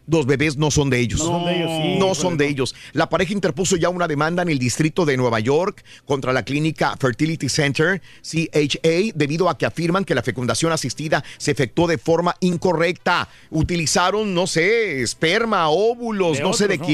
Los 0.07 0.27
bebés 0.27 0.57
no 0.57 0.69
son 0.69 0.89
de 0.89 0.99
ellos. 0.99 1.19
No 1.19 1.25
son 1.25 1.45
de 1.45 1.55
ellos, 1.55 1.71
sí, 1.81 1.95
No 1.97 2.15
son 2.15 2.37
de 2.37 2.47
ellos. 2.47 2.75
La 2.93 3.09
pareja 3.09 3.33
interpuso 3.33 3.75
ya 3.75 3.89
una 3.89 4.07
demanda 4.07 4.43
en 4.43 4.49
el 4.49 4.59
distrito 4.59 5.05
de 5.05 5.17
Nueva 5.17 5.39
York 5.39 5.83
contra 6.05 6.31
la 6.31 6.45
clínica 6.45 6.95
Fertility 6.99 7.49
Center, 7.49 8.01
CHA, 8.21 9.13
debido 9.15 9.49
a 9.49 9.57
que 9.57 9.65
afirman 9.65 10.05
que 10.05 10.13
la 10.13 10.21
fecundación 10.21 10.71
asistida 10.71 11.23
se 11.37 11.51
efectuó 11.51 11.87
de 11.87 11.97
forma 11.97 12.35
incorrecta. 12.39 13.27
Utilizaron, 13.49 14.33
no 14.35 14.45
sé, 14.45 15.01
esperma, 15.01 15.69
óvulos, 15.69 16.37
De 16.37 16.43
no 16.43 16.53
sé 16.53 16.67
de 16.67 16.77
¿no? 16.77 16.85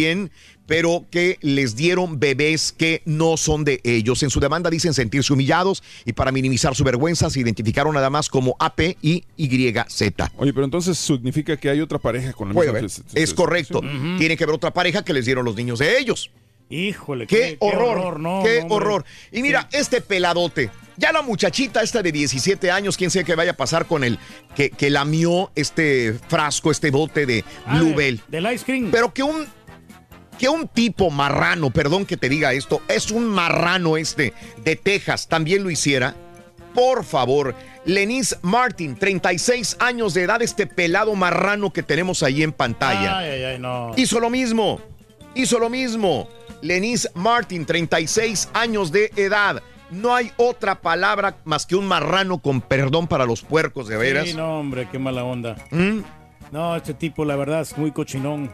Pero 0.67 1.05
que 1.11 1.37
les 1.41 1.75
dieron 1.75 2.19
bebés 2.19 2.71
que 2.71 3.01
no 3.05 3.35
son 3.37 3.63
de 3.65 3.81
ellos. 3.83 4.23
En 4.23 4.29
su 4.29 4.39
demanda 4.39 4.69
dicen 4.69 4.93
sentirse 4.93 5.33
humillados 5.33 5.83
y 6.05 6.13
para 6.13 6.31
minimizar 6.31 6.75
su 6.75 6.83
vergüenza 6.83 7.29
se 7.29 7.39
identificaron 7.41 7.93
nada 7.93 8.09
más 8.09 8.29
como 8.29 8.55
AP 8.59 8.95
y 9.01 9.23
YZ. 9.37 10.13
Oye, 10.37 10.53
pero 10.53 10.63
entonces 10.65 10.97
significa 10.97 11.57
que 11.57 11.69
hay 11.69 11.81
otra 11.81 11.97
pareja 11.99 12.31
con 12.33 12.47
la 12.49 12.53
Puede 12.53 12.81
misma 12.81 13.03
Es 13.13 13.33
correcto. 13.33 13.81
sí. 13.81 14.15
Tiene 14.17 14.37
que 14.37 14.43
haber 14.45 14.55
otra 14.55 14.71
pareja 14.71 15.03
que 15.03 15.13
les 15.13 15.25
dieron 15.25 15.43
los 15.45 15.55
niños 15.55 15.79
de 15.79 15.97
ellos. 15.99 16.31
Híjole, 16.69 17.27
Qué, 17.27 17.57
horror, 17.59 18.17
no, 18.17 18.43
qué 18.45 18.59
hombre. 18.59 18.75
horror. 18.77 19.05
Y 19.29 19.41
mira, 19.41 19.67
este 19.73 19.99
peladote, 19.99 20.69
ya 20.95 21.11
la 21.11 21.21
muchachita 21.21 21.81
esta 21.81 22.01
de 22.01 22.13
17 22.13 22.71
años, 22.71 22.95
quién 22.95 23.11
sabe 23.11 23.25
qué 23.25 23.35
vaya 23.35 23.51
a 23.51 23.57
pasar 23.57 23.87
con 23.87 24.05
el 24.05 24.17
que, 24.55 24.69
que 24.69 24.89
lamió 24.89 25.51
este 25.55 26.13
frasco, 26.29 26.71
este 26.71 26.89
bote 26.89 27.25
de 27.25 27.43
Ah, 27.65 27.73
de- 27.77 27.83
Bluebell. 27.83 28.21
Del 28.29 28.53
ice 28.53 28.63
cream. 28.63 28.89
Pero 28.89 29.13
que 29.13 29.21
un 29.21 29.45
que 30.41 30.49
un 30.49 30.67
tipo 30.67 31.11
marrano, 31.11 31.69
perdón 31.69 32.07
que 32.07 32.17
te 32.17 32.27
diga 32.27 32.51
esto, 32.51 32.81
es 32.87 33.11
un 33.11 33.27
marrano 33.27 33.95
este 33.95 34.33
de 34.63 34.75
Texas, 34.75 35.27
también 35.27 35.61
lo 35.61 35.69
hiciera. 35.69 36.15
Por 36.73 37.05
favor, 37.05 37.53
Lenise 37.85 38.39
Martin, 38.41 38.95
36 38.95 39.77
años 39.79 40.15
de 40.15 40.23
edad, 40.23 40.41
este 40.41 40.65
pelado 40.65 41.13
marrano 41.13 41.71
que 41.71 41.83
tenemos 41.83 42.23
ahí 42.23 42.41
en 42.41 42.53
pantalla. 42.53 43.19
Ay, 43.19 43.29
ay, 43.29 43.43
ay, 43.43 43.59
no. 43.59 43.91
Hizo 43.95 44.19
lo 44.19 44.31
mismo. 44.31 44.81
Hizo 45.35 45.59
lo 45.59 45.69
mismo. 45.69 46.27
Lenise 46.63 47.11
Martin, 47.13 47.67
36 47.67 48.49
años 48.55 48.91
de 48.91 49.11
edad. 49.17 49.61
No 49.91 50.15
hay 50.15 50.31
otra 50.37 50.81
palabra 50.81 51.37
más 51.45 51.67
que 51.67 51.75
un 51.75 51.85
marrano 51.85 52.39
con 52.39 52.61
perdón 52.61 53.05
para 53.05 53.27
los 53.27 53.43
puercos, 53.43 53.87
de 53.87 53.97
veras. 53.97 54.29
Sí, 54.29 54.33
no, 54.33 54.59
hombre, 54.59 54.87
qué 54.91 54.97
mala 54.97 55.23
onda. 55.23 55.55
¿Mm? 55.69 55.99
No, 56.51 56.75
este 56.75 56.95
tipo, 56.95 57.25
la 57.25 57.35
verdad, 57.35 57.61
es 57.61 57.77
muy 57.77 57.91
cochinón. 57.91 58.49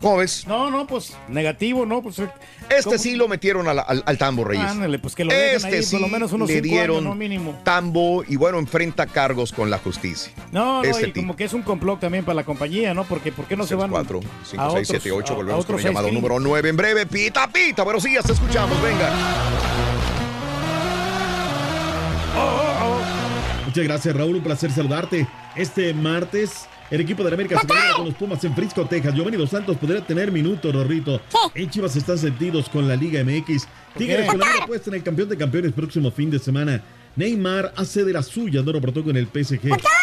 ¿Cómo 0.00 0.16
ves? 0.16 0.46
No, 0.46 0.70
no, 0.70 0.86
pues 0.86 1.12
negativo, 1.28 1.84
¿no? 1.84 2.00
Pues, 2.02 2.22
Este 2.70 2.98
sí 2.98 3.16
lo 3.16 3.28
metieron 3.28 3.68
al, 3.68 3.80
al- 3.80 4.02
al 4.06 4.16
tambo, 4.16 4.44
Reyes. 4.44 4.64
Ándale, 4.64 4.98
pues 4.98 5.14
que 5.14 5.24
lo 5.26 5.30
dejen 5.34 5.56
este 5.56 5.76
ahí 5.76 5.82
sí 5.82 5.90
por 5.96 6.00
lo 6.00 6.08
menos 6.08 6.32
unos 6.32 6.48
le 6.48 6.54
cinco 6.54 6.64
dieron 6.74 6.96
años, 6.96 7.04
¿no? 7.10 7.14
Mínimo. 7.14 7.58
tambo 7.64 8.24
y 8.26 8.36
bueno, 8.36 8.58
enfrenta 8.58 9.06
cargos 9.06 9.52
con 9.52 9.68
la 9.68 9.76
justicia. 9.78 10.32
No, 10.52 10.82
no, 10.82 10.88
Este 10.88 11.02
y 11.08 11.12
tipo. 11.12 11.20
como 11.26 11.36
que 11.36 11.44
es 11.44 11.52
un 11.52 11.60
complot 11.60 12.00
también 12.00 12.24
para 12.24 12.34
la 12.36 12.44
compañía, 12.44 12.94
¿no? 12.94 13.04
Porque 13.04 13.30
¿por 13.30 13.44
qué 13.44 13.56
no 13.58 13.66
se 13.66 13.74
van 13.74 13.90
4, 13.90 14.20
5, 14.44 14.62
a 14.62 14.70
6, 14.70 14.88
otros- 14.88 15.02
7, 15.02 15.12
8. 15.12 15.32
a- 15.32 15.34
a 15.34 15.36
Volvemos 15.36 15.66
con 15.66 15.76
el 15.76 15.82
llamado 15.84 16.10
número 16.10 16.40
9 16.40 16.68
en 16.70 16.76
breve. 16.78 17.04
Pita, 17.04 17.46
pita. 17.48 17.82
Buenos 17.82 18.02
días, 18.02 18.24
te 18.24 18.32
escuchamos. 18.32 18.80
Venga. 18.82 19.10
Muchas 23.66 23.84
gracias, 23.84 24.16
Raúl. 24.16 24.36
Un 24.36 24.42
placer 24.42 24.72
saludarte. 24.72 25.26
Este 25.54 25.92
martes, 25.94 26.66
el 26.90 27.00
equipo 27.00 27.22
de 27.22 27.30
la 27.30 27.34
América 27.34 27.60
se 27.60 27.66
celebra 27.66 27.92
con 27.96 28.04
los 28.06 28.14
Pumas 28.14 28.42
en 28.44 28.54
Frisco, 28.54 28.84
Texas. 28.86 29.14
Giovanni 29.14 29.36
Dos 29.36 29.50
Santos 29.50 29.76
podría 29.76 30.00
tener 30.00 30.30
minutos, 30.32 30.74
Rorrito. 30.74 31.20
En 31.54 31.70
Chivas 31.70 31.94
están 31.96 32.18
sentidos 32.18 32.68
con 32.68 32.88
la 32.88 32.96
Liga 32.96 33.22
MX. 33.24 33.66
Tigres 33.96 34.26
con 34.28 34.38
la 34.38 34.66
puesta 34.66 34.90
en 34.90 34.96
el 34.96 35.02
campeón 35.02 35.28
de 35.28 35.36
campeones 35.36 35.72
próximo 35.72 36.10
fin 36.10 36.30
de 36.30 36.38
semana. 36.38 36.82
Neymar 37.16 37.72
hace 37.76 38.04
de 38.04 38.12
la 38.12 38.22
suya, 38.22 38.62
no 38.62 38.70
lo 38.72 38.80
portó 38.80 39.02
con 39.02 39.16
el 39.16 39.26
PSG. 39.26 39.60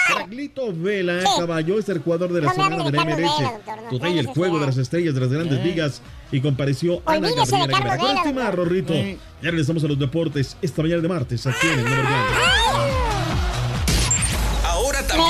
Caraglito 0.09 0.73
Vela, 0.73 1.23
caballo, 1.37 1.79
es 1.79 1.87
el 1.87 1.99
jugador 1.99 2.33
de 2.33 2.41
la 2.41 2.47
No 2.47 2.53
semana 2.53 2.83
de 2.83 2.91
la 2.91 3.05
MLS. 3.05 3.41
No, 3.41 3.89
Today 3.89 4.19
el 4.19 4.25
juego 4.27 4.59
de 4.59 4.65
las 4.65 4.77
estrellas 4.77 5.13
de 5.13 5.21
las 5.21 5.29
grandes 5.31 5.57
Eh. 5.59 5.63
ligas 5.63 6.01
y 6.33 6.41
compareció 6.41 7.01
Ana 7.05 7.29
Olvídese 7.29 7.55
de 7.55 7.67
Gabriela 7.67 7.95
Guevara. 7.97 8.23
Doctor. 8.33 8.55
Rorrito. 8.55 8.93
Ya 8.93 9.51
regresamos 9.51 9.83
a 9.85 9.87
los 9.87 9.97
deportes 9.97 10.57
esta 10.61 10.81
mañana 10.81 11.01
de 11.01 11.07
martes 11.07 11.47
aquí 11.47 11.67
en 11.67 11.79
el 11.79 11.85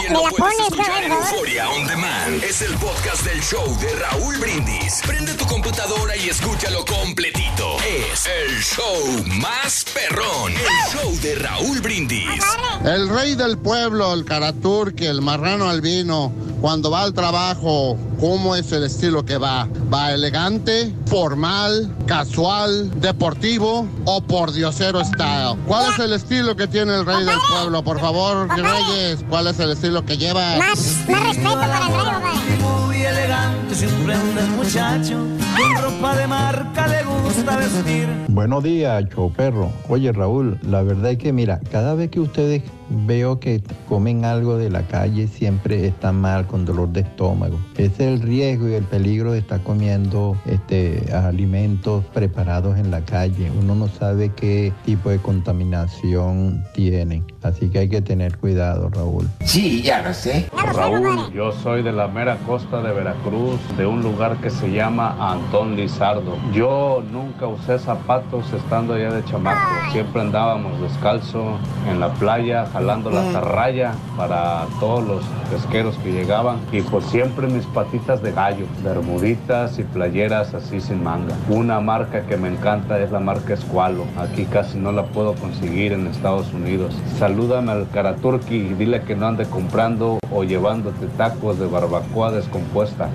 también 0.07 0.31
lo 0.31 0.37
puedes 0.37 0.59
escuchar 0.59 1.03
en. 1.03 1.11
Euforia 1.11 1.69
On 1.69 1.87
Demand. 1.87 2.43
Es 2.43 2.61
el 2.61 2.73
podcast 2.75 3.23
del 3.23 3.41
show 3.41 3.77
de 3.79 3.95
Raúl 3.95 4.37
Brindis. 4.37 5.01
Prende 5.05 5.33
tu 5.33 5.45
computadora 5.45 6.15
y 6.15 6.29
escúchalo 6.29 6.85
completito. 6.85 7.56
Es 7.85 8.25
el 8.25 8.61
show 8.61 9.23
más 9.41 9.85
perrón. 9.93 10.51
El 10.51 10.99
show 10.99 11.19
de 11.21 11.35
Raúl 11.35 11.79
Brindis. 11.81 12.43
El 12.83 13.07
rey 13.09 13.35
del 13.35 13.57
pueblo, 13.57 14.13
el 14.13 14.25
Karaturki, 14.25 15.05
el 15.05 15.21
marrano 15.21 15.69
albino, 15.69 16.31
cuando 16.61 16.89
va 16.89 17.03
al 17.03 17.13
trabajo, 17.13 17.97
¿cómo 18.19 18.55
es 18.55 18.71
el 18.71 18.83
estilo 18.83 19.23
que 19.23 19.37
va? 19.37 19.67
¿Va 19.93 20.11
elegante, 20.11 20.93
formal, 21.05 21.95
casual, 22.05 22.99
deportivo 22.99 23.87
o 24.05 24.21
por 24.21 24.51
diosero 24.51 25.03
style? 25.05 25.55
¿Cuál 25.67 25.93
es 25.93 25.99
el 25.99 26.13
estilo 26.13 26.55
que 26.55 26.67
tiene 26.67 26.95
el 26.95 27.05
rey 27.05 27.23
del 27.23 27.39
pueblo? 27.49 27.83
Por 27.83 27.99
favor, 27.99 28.49
Reyes, 28.49 29.19
¿cuál 29.29 29.47
es 29.47 29.59
el 29.59 29.71
estilo 29.71 30.03
que 30.05 30.17
lleva? 30.17 30.57
Más, 30.57 31.05
más 31.07 31.27
respeto 31.27 31.53
para 31.53 31.87
el 31.87 32.21
rey. 32.23 32.86
Muy 32.97 33.05
elegante, 33.05 33.75
siempre 33.75 34.13
anda 34.15 34.41
el 34.41 34.51
muchacho. 34.53 35.17
Con 35.55 35.83
ropa 35.83 36.15
de 36.15 36.25
marca 36.25 36.87
le 36.87 37.03
gusta 37.03 37.57
vestir. 37.57 38.07
Buenos 38.27 38.63
días, 38.63 39.05
perro. 39.35 39.71
Oye, 39.87 40.11
Raúl, 40.11 40.59
la 40.63 40.81
verdad 40.81 41.11
es 41.11 41.19
que 41.19 41.31
mira, 41.31 41.59
cada 41.71 41.93
vez 41.93 42.09
que 42.09 42.19
ustedes 42.19 42.63
veo 42.89 43.39
que 43.39 43.61
comen 43.87 44.25
algo 44.25 44.57
de 44.57 44.69
la 44.69 44.83
calle, 44.83 45.27
siempre 45.27 45.87
están 45.87 46.21
mal 46.21 46.47
con 46.47 46.65
dolor 46.65 46.89
de 46.89 47.01
estómago. 47.01 47.59
Ese 47.75 47.85
es 47.85 47.99
el 47.99 48.21
riesgo 48.21 48.69
y 48.69 48.73
el 48.73 48.83
peligro 48.83 49.31
de 49.31 49.39
estar 49.39 49.61
comiendo 49.61 50.37
este, 50.45 51.13
alimentos 51.13 52.03
preparados 52.13 52.77
en 52.77 52.91
la 52.91 53.01
calle. 53.01 53.51
Uno 53.51 53.75
no 53.75 53.87
sabe 53.87 54.31
qué 54.35 54.73
tipo 54.85 55.09
de 55.09 55.19
contaminación 55.19 56.63
tienen. 56.73 57.25
Así 57.43 57.69
que 57.69 57.79
hay 57.79 57.89
que 57.89 58.01
tener 58.01 58.37
cuidado, 58.37 58.89
Raúl. 58.89 59.27
Sí, 59.45 59.81
ya 59.81 60.01
lo 60.01 60.13
sé. 60.13 60.49
Raúl, 60.73 61.31
yo 61.33 61.51
soy 61.51 61.83
de 61.83 61.91
la 61.91 62.07
mera 62.07 62.37
costa 62.45 62.81
de 62.81 62.91
Veracruz, 62.91 63.59
de 63.77 63.85
un 63.85 64.01
lugar 64.01 64.37
que 64.37 64.49
se 64.49 64.71
llama 64.71 65.15
Antón 65.19 65.75
Lizardo. 65.75 66.37
Yo 66.53 67.03
nunca 67.11 67.47
usé 67.47 67.79
zapatos 67.79 68.51
estando 68.53 68.93
allá 68.93 69.11
de 69.11 69.23
chamaco. 69.25 69.91
Siempre 69.91 70.21
andábamos 70.21 70.79
descalzo 70.81 71.57
en 71.89 71.99
la 71.99 72.13
playa, 72.13 72.65
jalando 72.77 73.09
la 73.09 73.23
tarraya 73.31 73.95
para 74.15 74.67
todos 74.79 75.03
los 75.03 75.23
pesqueros 75.49 75.97
que 75.97 76.11
llegaban. 76.11 76.59
Y 76.71 76.81
pues 76.81 77.05
siempre 77.05 77.47
mis 77.47 77.65
patitas 77.65 78.21
de 78.21 78.31
gallo, 78.31 78.67
bermuditas 78.83 79.79
y 79.79 79.83
playeras 79.83 80.53
así 80.53 80.79
sin 80.79 81.03
manga. 81.03 81.35
Una 81.49 81.79
marca 81.79 82.27
que 82.27 82.37
me 82.37 82.49
encanta 82.49 82.99
es 82.99 83.11
la 83.11 83.19
marca 83.19 83.55
Escualo. 83.55 84.05
Aquí 84.19 84.45
casi 84.45 84.77
no 84.77 84.91
la 84.91 85.05
puedo 85.05 85.33
conseguir 85.33 85.91
en 85.91 86.05
Estados 86.05 86.53
Unidos. 86.53 86.93
Salúdame 87.17 87.71
al 87.71 87.89
Karaturki 87.89 88.55
y 88.55 88.73
dile 88.75 89.01
que 89.01 89.15
no 89.15 89.25
ande 89.25 89.45
comprando 89.45 90.19
o 90.31 90.43
llevándote 90.43 91.07
tacos 91.17 91.57
de 91.57 91.65
barbacoa 91.65 92.31
descompuesta. 92.31 93.09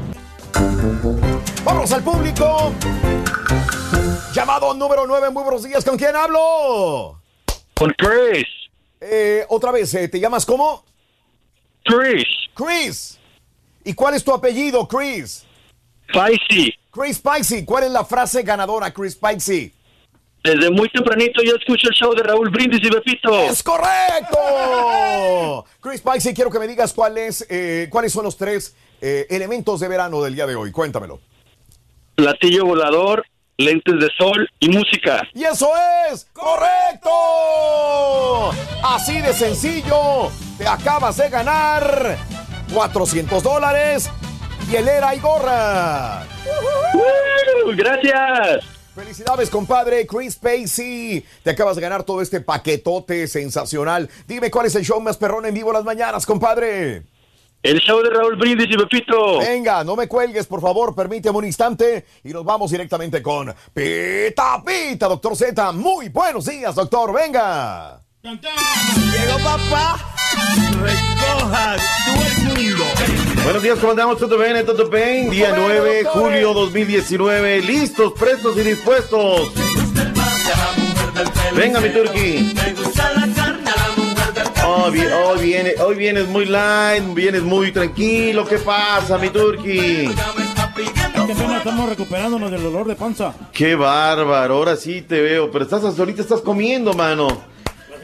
Vamos 1.65 1.93
al 1.93 2.03
público. 2.03 2.73
Llamado 4.35 4.75
número 4.75 5.07
9, 5.07 5.31
muy 5.31 5.45
buenos 5.45 5.63
días. 5.63 5.85
¿Con 5.85 5.97
quién 5.97 6.17
hablo? 6.17 7.21
Con 7.75 7.95
Chris. 7.97 8.62
Eh, 9.05 9.45
otra 9.49 9.73
vez, 9.73 9.93
eh, 9.95 10.09
¿te 10.09 10.21
llamas 10.21 10.47
cómo? 10.47 10.85
Chris. 11.85 12.25
Chris. 12.55 13.19
¿Y 13.85 13.95
cuál 13.95 14.15
es 14.15 14.23
tu 14.23 14.33
apellido, 14.33 14.87
Chris? 14.87 15.45
Spicy. 16.09 16.73
Chris 16.93 17.17
Spicey. 17.17 17.65
¿Cuál 17.65 17.85
es 17.85 17.91
la 17.91 18.05
frase 18.05 18.43
ganadora, 18.43 18.93
Chris 18.93 19.15
Spicey? 19.15 19.73
Desde 20.45 20.71
muy 20.71 20.89
tempranito 20.89 21.41
yo 21.43 21.55
escucho 21.57 21.89
el 21.89 21.95
show 21.95 22.15
de 22.15 22.23
Raúl 22.23 22.51
Brindis 22.51 22.81
y 22.83 22.91
Bepito. 22.91 23.33
¡Es 23.45 23.63
correcto! 23.63 25.65
Chris 25.81 26.01
Spicey, 26.01 26.35
quiero 26.35 26.51
que 26.51 26.59
me 26.59 26.67
digas 26.67 26.93
cuál 26.93 27.17
es, 27.17 27.47
eh, 27.49 27.89
cuáles 27.91 28.13
son 28.13 28.25
los 28.25 28.37
tres 28.37 28.75
eh, 29.01 29.27
elementos 29.31 29.81
de 29.81 29.89
verano 29.89 30.23
del 30.23 30.35
día 30.35 30.47
de 30.47 30.57
hoy. 30.57 30.73
Cuéntamelo. 30.73 31.21
Platillo 32.15 32.67
volador, 32.67 33.25
lentes 33.65 33.99
de 33.99 34.09
sol 34.19 34.49
y 34.61 34.69
música. 34.69 35.23
¡Y 35.35 35.45
eso 35.45 35.71
es 36.11 36.27
correcto! 36.33 37.11
Así 38.83 39.21
de 39.21 39.33
sencillo, 39.33 40.31
te 40.59 40.67
acabas 40.67 41.17
de 41.17 41.29
ganar 41.29 42.19
400 42.73 43.43
dólares, 43.43 44.11
hielera 44.71 45.15
y 45.15 45.21
gorra. 45.21 46.27
¡Uh! 46.95 47.71
gracias. 47.77 48.65
Felicidades, 48.95 49.49
compadre 49.49 50.07
Chris 50.07 50.37
Pacey. 50.37 51.25
Te 51.43 51.51
acabas 51.51 51.77
de 51.77 51.83
ganar 51.83 52.03
todo 52.03 52.21
este 52.21 52.43
paquetote 52.43 53.27
sensacional. 53.27 54.11
Dime 54.29 54.51
cuál 54.51 54.67
es 54.67 54.75
el 54.75 54.85
show 54.85 55.01
más 55.01 55.17
perrón 55.17 55.47
en 55.47 55.55
vivo 55.55 55.73
las 55.73 55.85
mañanas, 55.85 56.27
compadre. 56.27 57.03
El 57.63 57.79
show 57.81 58.03
de 58.03 58.11
Raúl 58.11 58.35
Brindis 58.37 58.67
y 58.71 58.77
Pepito. 58.77 59.39
Venga, 59.39 59.85
no 59.85 59.95
me 59.95 60.09
cuelgues, 60.09 60.47
por 60.49 60.61
favor, 60.61 60.95
permíteme 60.97 61.39
un 61.39 61.45
instante 61.45 62.05
y 62.25 62.31
nos 62.31 62.45
vamos 62.45 62.71
directamente 62.73 63.23
con 63.23 63.55
Pita 63.73 64.61
Pita, 64.67 65.07
doctor 65.07 65.37
Z. 65.37 65.71
Muy 65.73 66.09
buenos 66.09 66.45
días, 66.47 66.75
doctor, 66.75 67.13
venga. 67.15 68.03
Llegó 68.25 69.39
papá, 69.45 70.13
recoja 70.83 71.77
todo 72.05 72.25
el 72.27 72.67
mundo. 72.67 72.85
Buenos 73.45 73.63
días, 73.63 73.79
¿cómo 73.79 73.91
andamos? 73.93 74.19
¿Todo 74.19 74.39
bien? 74.39 74.67
¿Todo 74.67 74.89
bien? 74.89 75.31
Día 75.31 75.51
Bueno, 75.51 75.65
9, 75.69 76.03
doctores. 76.03 76.23
julio 76.33 76.55
2019. 76.55 77.61
Listos, 77.63 78.13
prestos 78.19 78.57
y 78.57 78.61
dispuestos. 78.63 79.53
Venga, 81.55 81.81
mi 81.81 81.91
turqui. 81.91 82.55
Oh, 84.85 84.91
vi- 84.91 85.01
hoy, 85.07 85.41
viene, 85.45 85.75
hoy 85.81 85.95
vienes 85.95 86.27
muy 86.29 86.45
light, 86.47 87.03
vienes 87.15 87.43
muy 87.43 87.71
tranquilo. 87.73 88.47
¿Qué 88.47 88.59
pasa, 88.59 89.19
mi 89.19 89.29
turqui? 89.31 90.09
que 91.27 91.33
apenas 91.33 91.59
estamos 91.59 91.89
recuperándonos 91.89 92.51
del 92.51 92.63
dolor 92.63 92.87
de 92.87 92.97
panza. 92.97 93.33
Qué 93.53 93.75
bárbaro, 93.77 94.55
ahora 94.55 94.77
sí 94.77 95.03
te 95.03 95.21
veo. 95.21 95.51
Pero 95.51 95.65
estás 95.65 95.85
ahorita 95.99 96.23
estás 96.23 96.41
comiendo, 96.41 96.95
mano. 96.95 97.29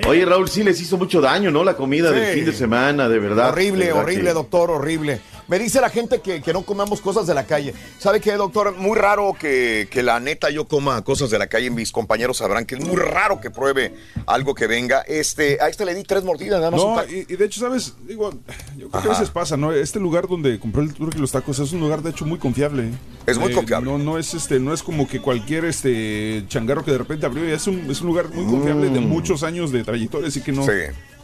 Oye, 0.07 0.25
Raúl, 0.25 0.49
sí 0.49 0.63
les 0.63 0.81
hizo 0.81 0.97
mucho 0.97 1.21
daño, 1.21 1.51
¿no? 1.51 1.65
La 1.65 1.75
comida 1.75 2.13
del 2.13 2.33
fin 2.35 2.45
de 2.45 2.53
semana, 2.53 3.09
de 3.09 3.19
verdad. 3.19 3.49
Horrible, 3.51 3.81
De 3.87 3.87
verdad 3.87 4.03
horrible, 4.05 4.25
que- 4.29 4.35
doctor, 4.35 4.71
horrible. 4.71 5.21
Me 5.49 5.59
dice 5.59 5.81
la 5.81 5.89
gente 5.89 6.21
que, 6.21 6.43
que 6.43 6.53
no 6.53 6.63
comamos 6.63 7.01
cosas 7.01 7.27
de 7.27 7.33
la 7.35 7.45
calle. 7.47 7.73
¿Sabe 7.99 8.21
qué, 8.21 8.33
doctor? 8.35 8.77
Muy 8.77 8.97
raro 8.99 9.35
que, 9.39 9.89
que 9.91 10.03
la 10.03 10.21
neta 10.21 10.51
yo 10.51 10.67
coma 10.69 11.03
cosas 11.03 11.31
de 11.31 11.39
la 11.39 11.47
calle. 11.47 11.71
Mis 11.71 11.91
compañeros 11.91 12.37
sabrán 12.37 12.67
que 12.67 12.75
es 12.75 12.81
muy 12.85 12.97
raro 12.97 13.41
que 13.41 13.51
pruebe 13.51 13.95
algo 14.27 14.55
que 14.55 14.67
venga. 14.67 15.01
Este, 15.07 15.59
a 15.61 15.69
este 15.69 15.87
le 15.87 15.95
di 15.95 16.03
tres 16.05 16.23
mordidas, 16.23 16.59
nada 16.61 16.71
más. 16.71 16.81
No, 16.81 17.03
y, 17.05 17.25
y 17.29 17.37
de 17.37 17.45
hecho, 17.47 17.61
¿sabes? 17.61 17.95
Digo, 18.07 18.31
yo 18.77 18.91
creo 18.91 19.03
que 19.03 19.09
a 19.09 19.13
veces 19.13 19.31
pasa, 19.31 19.57
¿no? 19.57 19.73
Este 19.73 19.99
lugar 19.99 20.29
donde 20.29 20.59
compré 20.61 20.83
el 20.83 20.93
turkey 20.93 21.19
y 21.19 21.21
los 21.23 21.33
tacos 21.33 21.59
es 21.59 21.73
un 21.73 21.81
lugar, 21.81 22.03
de 22.03 22.11
hecho, 22.11 22.27
muy 22.27 22.39
confiable. 22.39 22.83
¿eh? 22.89 22.93
Es 23.27 23.39
muy 23.39 23.51
Eh, 23.53 23.55
confiable. 23.55 23.91
No, 23.91 23.97
no 23.99 24.19
es 24.19 24.35
este, 24.35 24.61
no 24.61 24.75
es 24.75 24.83
como 24.83 25.09
que 25.09 25.21
cualquier 25.21 25.65
este 25.65 26.45
changarro 26.49 26.85
que 26.85 26.91
de 26.93 26.99
repente 26.99 27.25
abrió. 27.25 27.45
Es 27.49 27.67
un, 27.67 27.91
es 27.91 28.01
un 28.03 28.07
lugar 28.09 28.29
muy 28.29 28.45
confiable 28.45 28.91
de 28.91 29.01
Mm. 29.01 29.09
muchos 29.09 29.43
años 29.43 29.73
de 29.73 29.83
trayectoria, 29.83 30.29
así 30.29 30.43
que 30.43 30.53
no. 30.53 30.63
Sí. 30.65 30.71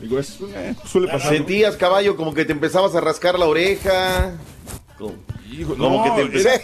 Digo, 0.01 0.19
es, 0.19 0.39
eh, 0.55 0.75
suele 0.87 1.07
pasar. 1.09 1.31
¿no? 1.33 1.37
Sentías, 1.39 1.77
caballo, 1.77 2.17
como 2.17 2.35
que 2.35 2.45
te 2.45 2.53
empezabas 2.53 2.95
a 2.95 3.01
rascar 3.01 3.39
la 3.39 3.47
oreja. 3.47 4.33
Como, 4.99 5.15
como 5.77 5.77
no, 5.77 6.05
que 6.05 6.11
te 6.11 6.23
empeza- 6.23 6.61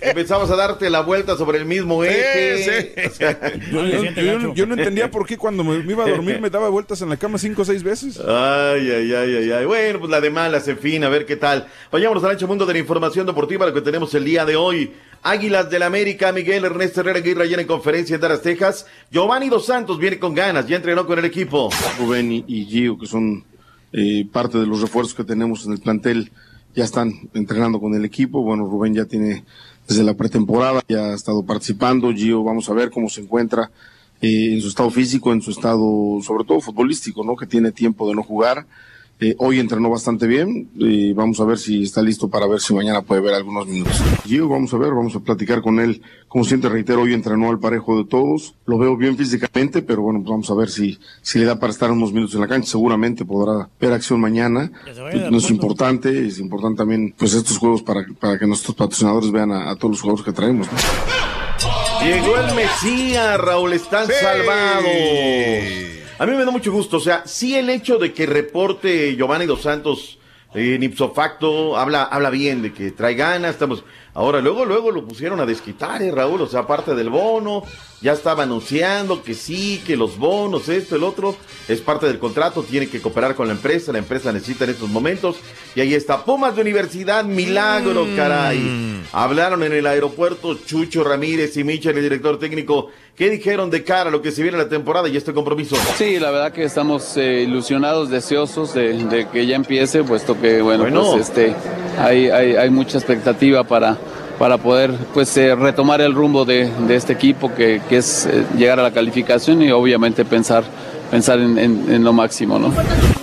empezabas 0.00 0.50
a 0.50 0.56
darte 0.56 0.90
la 0.90 1.00
vuelta 1.02 1.36
sobre 1.36 1.58
el 1.58 1.64
mismo 1.64 2.02
eje. 2.04 3.06
O 3.06 3.10
sea, 3.14 3.38
Yo, 3.70 3.84
yo- 3.86 4.02
yo 4.10 4.38
no- 4.38 4.54
yo 4.54 4.66
no 4.66 4.74
entendía 4.74 5.10
por 5.10 5.24
qué 5.26 5.36
cuando 5.38 5.62
me, 5.64 5.78
me 5.82 5.92
iba 5.92 6.04
a 6.04 6.08
dormir 6.10 6.40
me 6.40 6.50
daba 6.50 6.68
vueltas 6.68 7.00
en 7.02 7.08
la 7.10 7.16
cama 7.16 7.38
cinco 7.38 7.62
o 7.62 7.64
seis 7.64 7.82
veces. 7.82 8.18
Ay, 8.20 8.90
ay, 8.90 9.14
ay, 9.14 9.36
ay, 9.36 9.52
ay. 9.52 9.64
Bueno, 9.66 10.00
pues 10.00 10.10
la 10.10 10.20
de 10.20 10.30
malas, 10.30 10.66
en 10.68 10.78
fin, 10.78 11.04
a 11.04 11.08
ver 11.08 11.26
qué 11.26 11.36
tal. 11.36 11.66
Vayámonos 11.92 12.22
al 12.24 12.32
ancho 12.32 12.46
mundo 12.48 12.66
de 12.66 12.72
la 12.74 12.78
información 12.80 13.24
deportiva, 13.26 13.66
lo 13.66 13.74
que 13.74 13.82
tenemos 13.82 14.12
el 14.14 14.24
día 14.24 14.44
de 14.44 14.56
hoy. 14.56 14.92
Águilas 15.22 15.70
del 15.70 15.82
América, 15.82 16.32
Miguel 16.32 16.64
Ernesto 16.64 17.00
Herrera 17.00 17.18
Aguirre 17.18 17.44
ayer 17.44 17.60
en 17.60 17.66
conferencia 17.66 18.14
en 18.14 18.20
Dallas, 18.20 18.42
Texas. 18.42 18.86
Giovanni 19.10 19.48
Dos 19.48 19.66
Santos 19.66 19.98
viene 19.98 20.18
con 20.18 20.34
ganas, 20.34 20.66
ya 20.66 20.76
entrenó 20.76 21.06
con 21.06 21.18
el 21.18 21.24
equipo. 21.24 21.70
Rubén 21.98 22.44
y, 22.46 22.64
Gio, 22.66 22.98
que 22.98 23.06
son 23.06 23.44
eh, 23.92 24.26
parte 24.30 24.58
de 24.58 24.66
los 24.66 24.80
refuerzos 24.80 25.14
que 25.14 25.24
tenemos 25.24 25.66
en 25.66 25.72
el 25.72 25.80
plantel, 25.80 26.30
ya 26.74 26.84
están 26.84 27.12
entrenando 27.34 27.80
con 27.80 27.94
el 27.94 28.04
equipo. 28.04 28.42
Bueno, 28.42 28.64
Rubén 28.64 28.94
ya 28.94 29.04
tiene 29.04 29.44
desde 29.88 30.04
la 30.04 30.14
pretemporada, 30.14 30.82
ya 30.88 31.06
ha 31.06 31.14
estado 31.14 31.44
participando. 31.44 32.12
Gio, 32.12 32.44
vamos 32.44 32.68
a 32.68 32.74
ver 32.74 32.90
cómo 32.90 33.08
se 33.08 33.22
encuentra 33.22 33.70
eh, 34.20 34.54
en 34.54 34.60
su 34.60 34.68
estado 34.68 34.90
físico, 34.90 35.32
en 35.32 35.42
su 35.42 35.50
estado, 35.50 36.18
sobre 36.22 36.44
todo 36.44 36.60
futbolístico, 36.60 37.24
¿no? 37.24 37.36
Que 37.36 37.46
tiene 37.46 37.72
tiempo 37.72 38.08
de 38.08 38.14
no 38.14 38.22
jugar. 38.22 38.66
Eh, 39.20 39.34
hoy 39.38 39.58
entrenó 39.58 39.90
bastante 39.90 40.28
bien. 40.28 40.70
eh, 40.80 41.12
vamos 41.14 41.40
a 41.40 41.44
ver 41.44 41.58
si 41.58 41.82
está 41.82 42.00
listo 42.02 42.28
para 42.28 42.46
ver 42.46 42.60
si 42.60 42.72
mañana 42.72 43.02
puede 43.02 43.20
ver 43.20 43.34
algunos 43.34 43.66
minutos. 43.66 44.00
Gio, 44.24 44.48
vamos 44.48 44.72
a 44.72 44.76
ver, 44.78 44.92
vamos 44.92 45.16
a 45.16 45.20
platicar 45.20 45.60
con 45.60 45.80
él. 45.80 46.02
Como 46.28 46.44
siempre, 46.44 46.70
reitero, 46.70 47.02
hoy 47.02 47.14
entrenó 47.14 47.50
al 47.50 47.58
parejo 47.58 47.98
de 47.98 48.04
todos. 48.08 48.54
Lo 48.66 48.78
veo 48.78 48.96
bien 48.96 49.16
físicamente, 49.16 49.82
pero 49.82 50.02
bueno, 50.02 50.20
pues 50.20 50.30
vamos 50.30 50.50
a 50.50 50.54
ver 50.54 50.68
si, 50.70 50.98
si 51.20 51.40
le 51.40 51.46
da 51.46 51.58
para 51.58 51.72
estar 51.72 51.90
unos 51.90 52.12
minutos 52.12 52.36
en 52.36 52.42
la 52.42 52.46
cancha. 52.48 52.70
Seguramente 52.70 53.24
podrá 53.24 53.68
ver 53.80 53.92
acción 53.92 54.20
mañana. 54.20 54.70
No 55.30 55.38
es 55.38 55.50
importante, 55.50 56.26
es 56.28 56.38
importante 56.38 56.78
también, 56.78 57.12
pues 57.18 57.34
estos 57.34 57.58
juegos 57.58 57.82
para, 57.82 58.06
para 58.20 58.38
que 58.38 58.46
nuestros 58.46 58.76
patrocinadores 58.76 59.32
vean 59.32 59.50
a, 59.50 59.70
a 59.70 59.74
todos 59.76 59.92
los 59.92 60.00
jugadores 60.00 60.24
que 60.24 60.32
traemos. 60.32 60.68
¿no? 60.70 60.78
Llegó 62.06 62.36
el 62.36 62.54
Mesías, 62.54 63.36
Raúl, 63.40 63.72
están 63.72 64.06
salvados. 64.06 64.84
A 66.18 66.26
mí 66.26 66.32
me 66.32 66.44
da 66.44 66.50
mucho 66.50 66.72
gusto, 66.72 66.96
o 66.96 67.00
sea, 67.00 67.22
sí 67.26 67.54
el 67.54 67.70
hecho 67.70 67.96
de 67.96 68.12
que 68.12 68.26
reporte 68.26 69.14
Giovanni 69.14 69.46
Dos 69.46 69.62
Santos 69.62 70.18
eh, 70.52 70.74
en 70.74 70.82
ipso 70.82 71.14
facto 71.14 71.76
habla, 71.76 72.02
habla 72.02 72.30
bien 72.30 72.60
de 72.60 72.72
que 72.72 72.90
trae 72.90 73.14
ganas, 73.14 73.52
estamos... 73.52 73.84
Ahora, 74.14 74.40
luego, 74.40 74.64
luego 74.64 74.90
lo 74.90 75.04
pusieron 75.04 75.38
a 75.40 75.46
desquitar, 75.46 76.02
eh, 76.02 76.10
Raúl, 76.10 76.40
o 76.42 76.46
sea, 76.48 76.60
aparte 76.60 76.94
del 76.94 77.08
bono, 77.08 77.62
ya 78.00 78.12
estaba 78.12 78.42
anunciando 78.44 79.22
que 79.22 79.34
sí, 79.34 79.82
que 79.86 79.96
los 79.96 80.18
bonos, 80.18 80.68
esto, 80.68 80.96
el 80.96 81.04
otro, 81.04 81.36
es 81.68 81.80
parte 81.80 82.06
del 82.06 82.18
contrato, 82.18 82.62
tiene 82.62 82.88
que 82.88 83.00
cooperar 83.00 83.34
con 83.36 83.46
la 83.46 83.52
empresa, 83.54 83.92
la 83.92 83.98
empresa 83.98 84.32
necesita 84.32 84.64
en 84.64 84.70
estos 84.70 84.88
momentos, 84.88 85.36
y 85.76 85.80
ahí 85.80 85.94
está, 85.94 86.24
Pumas 86.24 86.54
de 86.56 86.62
Universidad, 86.62 87.24
milagro, 87.24 88.06
caray. 88.16 89.02
Hablaron 89.12 89.62
en 89.62 89.72
el 89.72 89.86
aeropuerto 89.86 90.54
Chucho 90.66 91.04
Ramírez 91.04 91.56
y 91.56 91.64
Michel, 91.64 91.96
el 91.96 92.02
director 92.02 92.38
técnico, 92.38 92.88
¿qué 93.16 93.30
dijeron 93.30 93.70
de 93.70 93.84
cara 93.84 94.08
a 94.08 94.12
lo 94.12 94.20
que 94.22 94.32
se 94.32 94.42
viene 94.42 94.58
la 94.58 94.68
temporada 94.68 95.08
y 95.08 95.16
este 95.16 95.32
compromiso? 95.32 95.76
Sí, 95.96 96.18
la 96.18 96.30
verdad 96.30 96.52
que 96.52 96.64
estamos 96.64 97.16
eh, 97.16 97.42
ilusionados, 97.42 98.10
deseosos 98.10 98.74
de, 98.74 98.94
de 99.04 99.28
que 99.28 99.46
ya 99.46 99.54
empiece, 99.56 100.02
puesto 100.02 100.40
que, 100.40 100.60
bueno, 100.62 100.84
Bueno. 100.84 101.12
pues 101.12 101.28
este, 101.28 101.54
hay, 101.98 102.30
hay, 102.30 102.56
hay 102.56 102.70
mucha 102.70 102.98
expectativa 102.98 103.64
para, 103.64 103.98
para 104.38 104.56
poder 104.58 104.92
pues 105.12 105.36
eh, 105.36 105.54
retomar 105.54 106.00
el 106.00 106.14
rumbo 106.14 106.44
de, 106.44 106.70
de 106.86 106.94
este 106.94 107.12
equipo, 107.12 107.52
que, 107.54 107.80
que 107.88 107.96
es 107.98 108.26
eh, 108.26 108.44
llegar 108.56 108.78
a 108.78 108.82
la 108.82 108.92
calificación 108.92 109.62
y 109.62 109.70
obviamente 109.72 110.24
pensar, 110.24 110.62
pensar 111.10 111.38
en, 111.40 111.58
en- 111.58 111.84
en 111.92 112.04
lo 112.04 112.12
máximo, 112.12 112.58
¿no? 112.58 112.72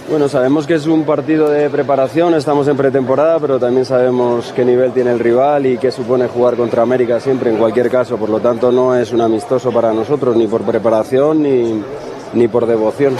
Bueno, 0.09 0.29
sabemos 0.29 0.67
que 0.67 0.75
es 0.75 0.85
un 0.85 1.03
partido 1.03 1.49
de 1.49 1.69
preparación, 1.69 2.35
estamos 2.35 2.67
en 2.67 2.77
pretemporada, 2.77 3.39
pero 3.39 3.57
también 3.59 3.85
sabemos 3.85 4.53
qué 4.55 4.63
nivel 4.63 4.91
tiene 4.91 5.11
el 5.11 5.19
rival 5.19 5.65
y 5.65 5.77
qué 5.77 5.91
supone 5.91 6.27
jugar 6.27 6.55
contra 6.55 6.83
América 6.83 7.19
siempre, 7.19 7.49
en 7.49 7.57
cualquier 7.57 7.89
caso. 7.89 8.15
Por 8.17 8.29
lo 8.29 8.39
tanto, 8.39 8.71
no 8.71 8.95
es 8.95 9.11
un 9.13 9.21
amistoso 9.21 9.71
para 9.71 9.93
nosotros, 9.93 10.35
ni 10.35 10.45
por 10.47 10.61
preparación 10.61 11.41
ni, 11.41 11.81
ni 12.33 12.47
por 12.47 12.67
devoción. 12.67 13.15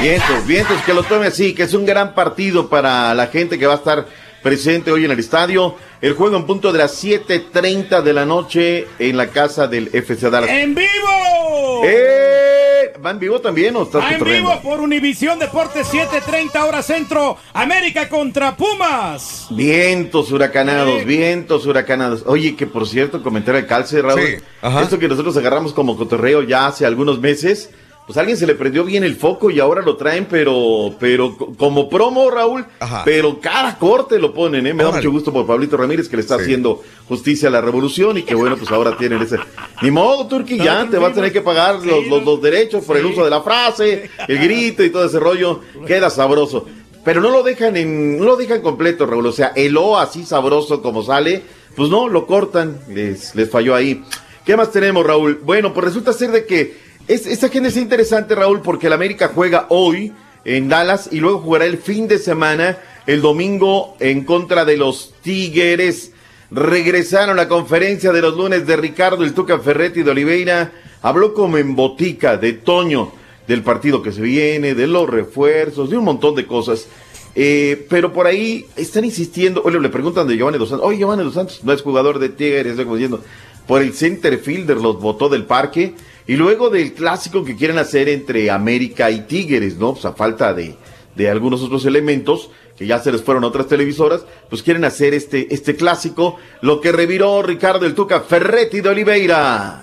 Vientos, 0.00 0.46
vientos, 0.46 0.76
que 0.84 0.92
lo 0.92 1.02
tome 1.04 1.28
así, 1.28 1.54
que 1.54 1.62
es 1.62 1.72
un 1.72 1.86
gran 1.86 2.12
partido 2.12 2.68
para 2.68 3.14
la 3.14 3.28
gente 3.28 3.58
que 3.58 3.66
va 3.66 3.74
a 3.74 3.76
estar 3.76 4.04
presente 4.46 4.92
hoy 4.92 5.04
en 5.04 5.10
el 5.10 5.18
estadio. 5.18 5.74
El 6.00 6.12
juego 6.12 6.36
en 6.36 6.46
punto 6.46 6.70
de 6.70 6.78
las 6.78 7.02
7.30 7.02 8.00
de 8.00 8.12
la 8.12 8.24
noche 8.24 8.86
en 9.00 9.16
la 9.16 9.26
casa 9.26 9.66
del 9.66 9.90
FC 9.92 10.30
Dallas. 10.30 10.48
¡En 10.48 10.72
vivo! 10.72 11.82
¡Eh! 11.84 12.92
¿Va 13.04 13.10
en 13.10 13.18
vivo 13.18 13.40
también 13.40 13.74
o 13.74 13.82
estás 13.82 14.04
Va 14.04 14.12
en 14.12 14.22
vivo 14.22 14.60
por 14.62 14.78
Univisión 14.78 15.40
Deportes 15.40 15.88
7:30 15.92 16.64
hora 16.64 16.80
centro. 16.84 17.36
América 17.54 18.08
contra 18.08 18.56
Pumas. 18.56 19.48
Vientos 19.50 20.30
huracanados, 20.30 21.04
vientos 21.04 21.66
huracanados. 21.66 22.22
Oye, 22.26 22.54
que 22.54 22.68
por 22.68 22.86
cierto, 22.86 23.24
comentario 23.24 23.60
de 23.60 23.66
calce, 23.66 24.00
Raúl. 24.00 24.20
Sí, 24.20 24.36
ajá. 24.62 24.82
Esto 24.82 25.00
que 25.00 25.08
nosotros 25.08 25.36
agarramos 25.36 25.72
como 25.72 25.96
cotorreo 25.96 26.42
ya 26.42 26.68
hace 26.68 26.86
algunos 26.86 27.18
meses, 27.18 27.70
pues 28.06 28.16
a 28.16 28.20
alguien 28.20 28.38
se 28.38 28.46
le 28.46 28.54
prendió 28.54 28.84
bien 28.84 29.02
el 29.02 29.16
foco 29.16 29.50
y 29.50 29.58
ahora 29.58 29.82
lo 29.82 29.96
traen, 29.96 30.26
pero, 30.30 30.94
pero 31.00 31.36
co- 31.36 31.52
como 31.56 31.88
promo, 31.88 32.30
Raúl, 32.30 32.64
pero 33.04 33.40
cada 33.40 33.78
corte 33.78 34.18
lo 34.20 34.32
ponen, 34.32 34.66
¿eh? 34.66 34.72
Me 34.74 34.84
da 34.84 34.90
mucho 34.98 35.10
gusto 35.10 35.32
por 35.32 35.44
Pablito 35.46 35.76
Ramírez 35.76 36.08
que 36.08 36.16
le 36.16 36.22
está 36.22 36.36
haciendo 36.36 36.82
justicia 37.08 37.48
a 37.48 37.50
la 37.52 37.60
revolución 37.60 38.16
y 38.18 38.22
que 38.22 38.34
bueno, 38.36 38.56
pues 38.56 38.70
ahora 38.70 38.96
tienen 38.96 39.22
ese. 39.22 39.38
Ni 39.82 39.90
modo, 39.90 40.26
Turki, 40.28 40.56
ya 40.56 40.86
te 40.88 40.98
vas 40.98 41.10
a 41.10 41.14
tener 41.14 41.32
que 41.32 41.40
pagar 41.40 41.84
los, 41.84 42.06
los, 42.06 42.24
los 42.24 42.40
derechos 42.40 42.84
por 42.84 42.96
el 42.96 43.06
uso 43.06 43.24
de 43.24 43.30
la 43.30 43.42
frase, 43.42 44.08
el 44.28 44.38
grito 44.38 44.84
y 44.84 44.90
todo 44.90 45.04
ese 45.06 45.18
rollo. 45.18 45.60
Queda 45.86 46.08
sabroso. 46.08 46.64
Pero 47.04 47.20
no 47.20 47.30
lo 47.30 47.42
dejan 47.42 47.76
en, 47.76 48.18
no 48.18 48.24
lo 48.24 48.36
dejan 48.36 48.62
completo, 48.62 49.06
Raúl. 49.06 49.26
O 49.26 49.32
sea, 49.32 49.52
el 49.54 49.76
O 49.76 49.98
así 49.98 50.24
sabroso 50.24 50.82
como 50.82 51.02
sale, 51.02 51.42
pues 51.76 51.88
no, 51.88 52.08
lo 52.08 52.26
cortan. 52.26 52.78
Les, 52.88 53.34
les 53.34 53.48
falló 53.50 53.74
ahí. 53.74 54.02
¿Qué 54.44 54.56
más 54.56 54.70
tenemos, 54.72 55.04
Raúl? 55.06 55.40
Bueno, 55.42 55.72
pues 55.74 55.86
resulta 55.86 56.12
ser 56.12 56.30
de 56.30 56.46
que 56.46 56.85
es, 57.08 57.26
esta 57.26 57.46
agenda 57.46 57.68
es 57.68 57.76
interesante, 57.76 58.34
Raúl, 58.34 58.62
porque 58.62 58.88
el 58.88 58.92
América 58.92 59.30
juega 59.34 59.66
hoy 59.68 60.12
en 60.44 60.68
Dallas 60.68 61.08
y 61.12 61.20
luego 61.20 61.40
jugará 61.40 61.64
el 61.64 61.78
fin 61.78 62.08
de 62.08 62.18
semana, 62.18 62.78
el 63.06 63.20
domingo, 63.20 63.96
en 64.00 64.24
contra 64.24 64.64
de 64.64 64.76
los 64.76 65.14
Tigres. 65.22 66.12
Regresaron 66.50 67.30
a 67.30 67.42
la 67.42 67.48
conferencia 67.48 68.12
de 68.12 68.22
los 68.22 68.36
lunes 68.36 68.66
de 68.66 68.76
Ricardo 68.76 69.24
el 69.24 69.34
Tuca 69.34 69.58
Ferretti 69.58 70.02
de 70.02 70.10
Oliveira. 70.10 70.72
Habló 71.02 71.34
como 71.34 71.58
en 71.58 71.74
botica 71.74 72.36
de 72.36 72.52
Toño, 72.52 73.12
del 73.46 73.62
partido 73.62 74.02
que 74.02 74.12
se 74.12 74.22
viene, 74.22 74.74
de 74.74 74.86
los 74.86 75.08
refuerzos, 75.08 75.90
de 75.90 75.98
un 75.98 76.04
montón 76.04 76.34
de 76.34 76.46
cosas. 76.46 76.86
Eh, 77.34 77.86
pero 77.90 78.12
por 78.12 78.26
ahí 78.26 78.64
están 78.76 79.04
insistiendo, 79.04 79.62
oye, 79.64 79.78
le 79.78 79.90
preguntan 79.90 80.26
de 80.26 80.36
Giovanni 80.36 80.58
Dos 80.58 80.70
Santos, 80.70 80.86
oye, 80.88 80.98
Giovanni 80.98 81.22
Dos 81.22 81.34
Santos 81.34 81.60
no 81.64 81.72
es 81.72 81.82
jugador 81.82 82.18
de 82.18 82.30
Tigres, 82.30 82.66
estoy 82.68 82.84
como 82.86 82.96
diciendo, 82.96 83.22
por 83.66 83.82
el 83.82 83.92
center 83.92 84.38
fielder 84.38 84.78
los 84.78 84.98
votó 84.98 85.28
del 85.28 85.44
parque, 85.44 85.94
y 86.26 86.36
luego 86.36 86.70
del 86.70 86.92
clásico 86.92 87.44
que 87.44 87.56
quieren 87.56 87.78
hacer 87.78 88.08
entre 88.08 88.50
América 88.50 89.10
y 89.10 89.20
Tigres, 89.22 89.76
¿no? 89.76 89.92
Pues 89.92 90.04
a 90.04 90.12
falta 90.12 90.52
de, 90.52 90.76
de 91.14 91.30
algunos 91.30 91.62
otros 91.62 91.84
elementos, 91.86 92.50
que 92.76 92.86
ya 92.86 92.98
se 92.98 93.12
les 93.12 93.22
fueron 93.22 93.44
a 93.44 93.46
otras 93.46 93.68
televisoras, 93.68 94.22
pues 94.50 94.62
quieren 94.62 94.84
hacer 94.84 95.14
este, 95.14 95.52
este 95.54 95.76
clásico, 95.76 96.36
lo 96.60 96.80
que 96.80 96.92
reviró 96.92 97.42
Ricardo 97.42 97.86
el 97.86 97.94
Tuca 97.94 98.20
Ferretti 98.20 98.80
de 98.80 98.88
Oliveira. 98.88 99.82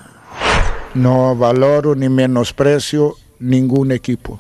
No 0.93 1.35
valoro 1.35 1.95
ni 1.95 2.09
menosprecio 2.09 3.15
ningún 3.39 3.91
equipo. 3.91 4.39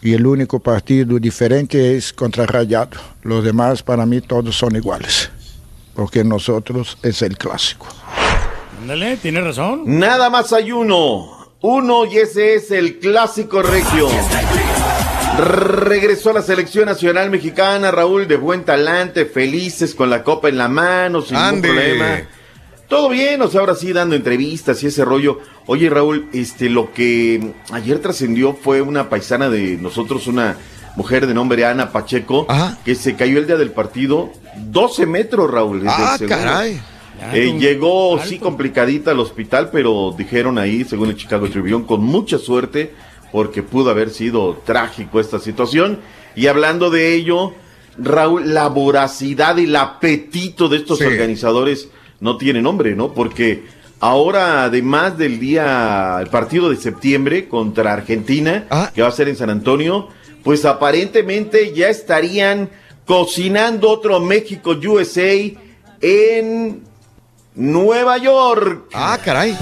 Y 0.00 0.14
el 0.14 0.26
único 0.26 0.60
partido 0.60 1.18
diferente 1.18 1.96
es 1.96 2.12
contra 2.12 2.46
Rayado. 2.46 2.98
Los 3.22 3.42
demás 3.42 3.82
para 3.82 4.06
mí 4.06 4.20
todos 4.20 4.56
son 4.56 4.76
iguales. 4.76 5.28
Porque 5.94 6.22
nosotros 6.22 6.98
es 7.02 7.20
el 7.22 7.36
clásico. 7.36 7.88
Ándale, 8.80 9.16
tiene 9.16 9.40
razón. 9.40 9.82
Nada 9.86 10.30
más 10.30 10.52
hay 10.52 10.70
uno. 10.70 11.37
Uno 11.60 12.04
y 12.06 12.18
ese 12.18 12.54
es 12.54 12.70
el 12.70 12.98
clásico 12.98 13.62
regio. 13.62 14.08
Regresó 15.38 16.30
a 16.30 16.34
la 16.34 16.42
selección 16.42 16.86
nacional 16.86 17.30
mexicana, 17.30 17.90
Raúl, 17.90 18.26
de 18.28 18.36
buen 18.36 18.64
talante, 18.64 19.26
felices 19.26 19.94
con 19.94 20.10
la 20.10 20.22
copa 20.24 20.48
en 20.48 20.58
la 20.58 20.68
mano, 20.68 21.20
sin 21.22 21.36
Ande. 21.36 21.68
ningún 21.68 21.76
problema. 21.84 22.22
Todo 22.88 23.08
bien, 23.10 23.42
o 23.42 23.48
sea, 23.48 23.60
ahora 23.60 23.74
sí 23.74 23.92
dando 23.92 24.16
entrevistas 24.16 24.82
y 24.82 24.86
ese 24.86 25.04
rollo. 25.04 25.40
Oye, 25.66 25.90
Raúl, 25.90 26.28
este, 26.32 26.70
lo 26.70 26.92
que 26.92 27.52
ayer 27.72 27.98
trascendió 28.00 28.54
fue 28.54 28.80
una 28.80 29.08
paisana 29.10 29.50
de 29.50 29.76
nosotros, 29.76 30.26
una 30.26 30.56
mujer 30.96 31.26
de 31.26 31.34
nombre 31.34 31.64
Ana 31.66 31.92
Pacheco, 31.92 32.46
que 32.84 32.94
se 32.94 33.14
cayó 33.14 33.38
el 33.38 33.46
día 33.46 33.56
del 33.56 33.72
partido, 33.72 34.30
12 34.56 35.06
metros, 35.06 35.50
Raúl. 35.50 35.80
desde 35.82 35.92
Ah, 35.96 36.16
el 36.20 36.28
Eh, 37.32 37.56
llegó, 37.58 38.18
sí, 38.22 38.38
complicadita 38.38 39.10
al 39.10 39.20
hospital, 39.20 39.70
pero 39.72 40.14
dijeron 40.16 40.58
ahí, 40.58 40.84
según 40.84 41.10
el 41.10 41.16
Chicago 41.16 41.48
Tribune, 41.48 41.84
con 41.86 42.02
mucha 42.02 42.38
suerte, 42.38 42.92
porque 43.32 43.62
pudo 43.62 43.90
haber 43.90 44.10
sido 44.10 44.60
trágico 44.64 45.20
esta 45.20 45.38
situación. 45.38 45.98
Y 46.36 46.46
hablando 46.46 46.90
de 46.90 47.14
ello, 47.14 47.52
Raúl, 47.98 48.54
la 48.54 48.68
voracidad 48.68 49.56
y 49.56 49.64
el 49.64 49.74
apetito 49.76 50.68
de 50.68 50.76
estos 50.78 50.98
Sí. 50.98 51.04
organizadores 51.04 51.88
no 52.20 52.36
tiene 52.36 52.62
nombre, 52.62 52.94
¿no? 52.94 53.12
Porque 53.12 53.64
ahora, 54.00 54.64
además 54.64 55.18
del 55.18 55.40
día, 55.40 56.18
el 56.20 56.28
partido 56.28 56.70
de 56.70 56.76
septiembre 56.76 57.48
contra 57.48 57.92
Argentina, 57.92 58.66
que 58.94 59.02
va 59.02 59.08
a 59.08 59.12
ser 59.12 59.28
en 59.28 59.36
San 59.36 59.50
Antonio, 59.50 60.08
pues 60.44 60.64
aparentemente 60.64 61.74
ya 61.74 61.88
estarían 61.88 62.70
cocinando 63.04 63.90
otro 63.90 64.20
México 64.20 64.76
USA 64.86 65.34
en 66.00 66.82
Nueva 67.58 68.18
York. 68.18 68.84
Ah, 68.94 69.18
caray. 69.24 69.56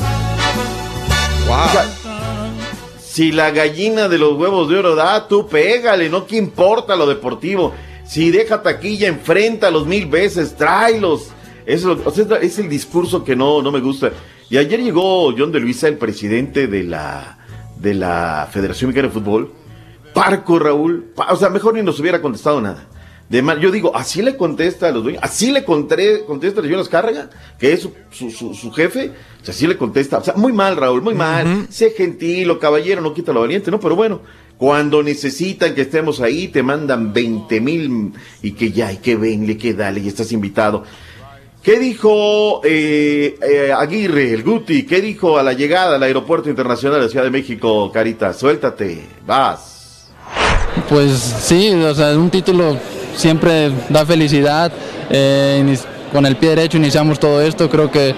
Si 3.01 3.33
la 3.33 3.51
gallina 3.51 4.07
de 4.09 4.19
los 4.19 4.37
huevos 4.37 4.69
de 4.69 4.79
oro 4.79 4.95
da, 4.95 5.27
tú 5.27 5.49
pégale, 5.49 6.11
no 6.11 6.27
que 6.27 6.37
importa 6.37 6.95
lo 6.95 7.07
deportivo. 7.07 7.73
Si 8.07 8.31
deja 8.31 8.63
taquilla, 8.63 9.09
enfréntalos 9.09 9.87
mil 9.87 10.07
veces, 10.07 10.55
tráelos. 10.57 11.29
Eso, 11.65 11.99
o 12.05 12.11
sea, 12.11 12.27
es 12.43 12.59
el 12.59 12.69
discurso 12.69 13.25
que 13.25 13.35
no, 13.35 13.63
no 13.63 13.73
me 13.73 13.81
gusta. 13.81 14.11
Y 14.51 14.59
ayer 14.59 14.83
llegó 14.83 15.33
John 15.37 15.51
de 15.51 15.61
Luisa, 15.61 15.89
el 15.89 15.97
presidente 15.97 16.67
de 16.67 16.85
la, 16.85 17.39
de 17.79 17.95
la 17.95 18.47
Federación 18.53 18.89
Mexicana 18.91 19.09
de 19.09 19.15
Fútbol. 19.19 19.53
Parco, 20.13 20.59
Raúl. 20.59 21.13
pa- 21.17 21.33
o 21.33 21.37
sea, 21.37 21.49
mejor 21.49 21.73
ni 21.73 21.83
nos 21.83 21.99
hubiera 21.99 22.21
contestado 22.21 22.61
nada. 22.61 22.87
De 23.29 23.43
mal, 23.43 23.59
yo 23.61 23.73
digo, 23.73 23.91
así 23.97 24.23
le 24.23 24.37
contesta 24.37 24.87
a 24.89 24.93
los 24.93 25.03
dueños, 25.03 25.21
así 25.25 25.51
le 25.51 25.65
conté, 25.65 26.25
contesta 26.25 26.61
a 26.61 26.65
Jonas 26.65 26.89
Cárraga, 26.89 27.29
que 27.59 27.73
es 27.73 27.81
su, 27.81 27.93
su, 28.11 28.31
su- 28.31 28.55
su 28.55 28.71
jefe, 28.71 29.11
o 29.43 29.45
sea, 29.45 29.53
así 29.53 29.67
le 29.67 29.77
contesta, 29.77 30.19
o 30.19 30.25
sea, 30.25 30.35
muy 30.35 30.53
mal, 30.53 30.77
Raúl, 30.77 31.03
muy 31.03 31.15
mal, 31.15 31.67
sé 31.69 31.91
gentil 31.91 32.49
o 32.51 32.61
caballero, 32.61 33.01
no 33.03 33.13
quita 33.13 33.33
lo 33.33 33.41
valiente, 33.41 33.73
¿no? 33.73 33.81
Pero 33.81 33.97
bueno, 33.97 34.21
cuando 34.57 35.03
necesitan 35.03 35.75
que 35.75 35.83
estemos 35.83 36.21
ahí, 36.21 36.47
te 36.49 36.63
mandan 36.63 37.13
20 37.13 37.61
mil 37.61 38.13
y 38.43 38.53
que 38.53 38.71
ya, 38.71 38.93
y 38.93 38.99
que 38.99 39.17
venle, 39.17 39.59
que 39.59 39.75
dale, 39.75 39.99
y 40.01 40.07
estás 40.07 40.31
invitado. 40.31 40.85
¿Qué 41.65 41.81
dijo 41.81 42.61
eh, 42.63 43.37
eh, 43.43 43.73
Aguirre, 43.77 44.33
el 44.35 44.45
Guti? 44.45 44.85
¿Qué 44.87 45.01
dijo 45.01 45.37
a 45.37 45.43
la 45.43 45.53
llegada 45.53 45.97
al 45.97 46.03
Aeropuerto 46.05 46.49
Internacional 46.49 47.01
de 47.01 47.07
la 47.07 47.11
Ciudad 47.11 47.25
de 47.25 47.33
México, 47.33 47.91
Carita? 47.91 48.33
Suéltate, 48.33 49.03
vas. 49.27 50.13
Pues 50.89 51.11
sí, 51.41 51.73
o 51.73 51.93
sea, 51.93 52.17
un 52.17 52.31
título 52.31 52.79
siempre 53.17 53.73
da 53.89 54.07
felicidad. 54.07 54.73
eh, 55.11 55.77
con 56.13 56.25
el 56.25 56.37
pie 56.37 56.51
derecho 56.51 56.77
iniciamos 56.77 57.19
todo 57.19 57.43
esto. 57.43 57.69
Creo 57.69 57.91
que 57.91 58.15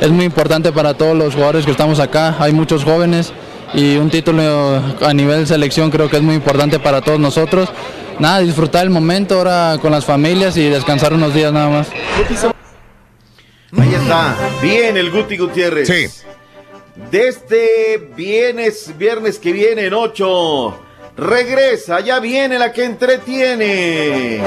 es 0.00 0.10
muy 0.10 0.24
importante 0.24 0.72
para 0.72 0.94
todos 0.94 1.16
los 1.16 1.34
jugadores 1.34 1.64
que 1.64 1.70
estamos 1.70 1.98
acá. 2.00 2.36
Hay 2.38 2.52
muchos 2.52 2.84
jóvenes 2.84 3.32
y 3.74 3.96
un 3.96 4.10
título 4.10 4.80
a 5.00 5.14
nivel 5.14 5.46
selección 5.46 5.90
creo 5.90 6.10
que 6.10 6.16
es 6.16 6.22
muy 6.22 6.34
importante 6.34 6.78
para 6.78 7.00
todos 7.00 7.18
nosotros. 7.18 7.68
Nada, 8.18 8.40
disfrutar 8.40 8.84
el 8.84 8.90
momento 8.90 9.38
ahora 9.38 9.78
con 9.80 9.90
las 9.90 10.04
familias 10.04 10.56
y 10.56 10.68
descansar 10.68 11.14
unos 11.14 11.34
días 11.34 11.52
nada 11.52 11.68
más. 11.68 11.88
Ahí 13.78 13.94
está. 13.94 14.36
Bien 14.60 14.96
el 14.96 15.10
Guti 15.10 15.38
Gutiérrez. 15.38 15.88
Sí. 15.88 16.06
De 17.10 17.28
este 17.28 18.10
viernes, 18.14 18.92
viernes 18.98 19.38
que 19.38 19.52
viene 19.52 19.86
en 19.86 19.94
8. 19.94 20.78
Regresa, 21.16 22.00
ya 22.00 22.20
viene 22.20 22.58
la 22.58 22.72
que 22.72 22.84
entretiene. 22.84 24.40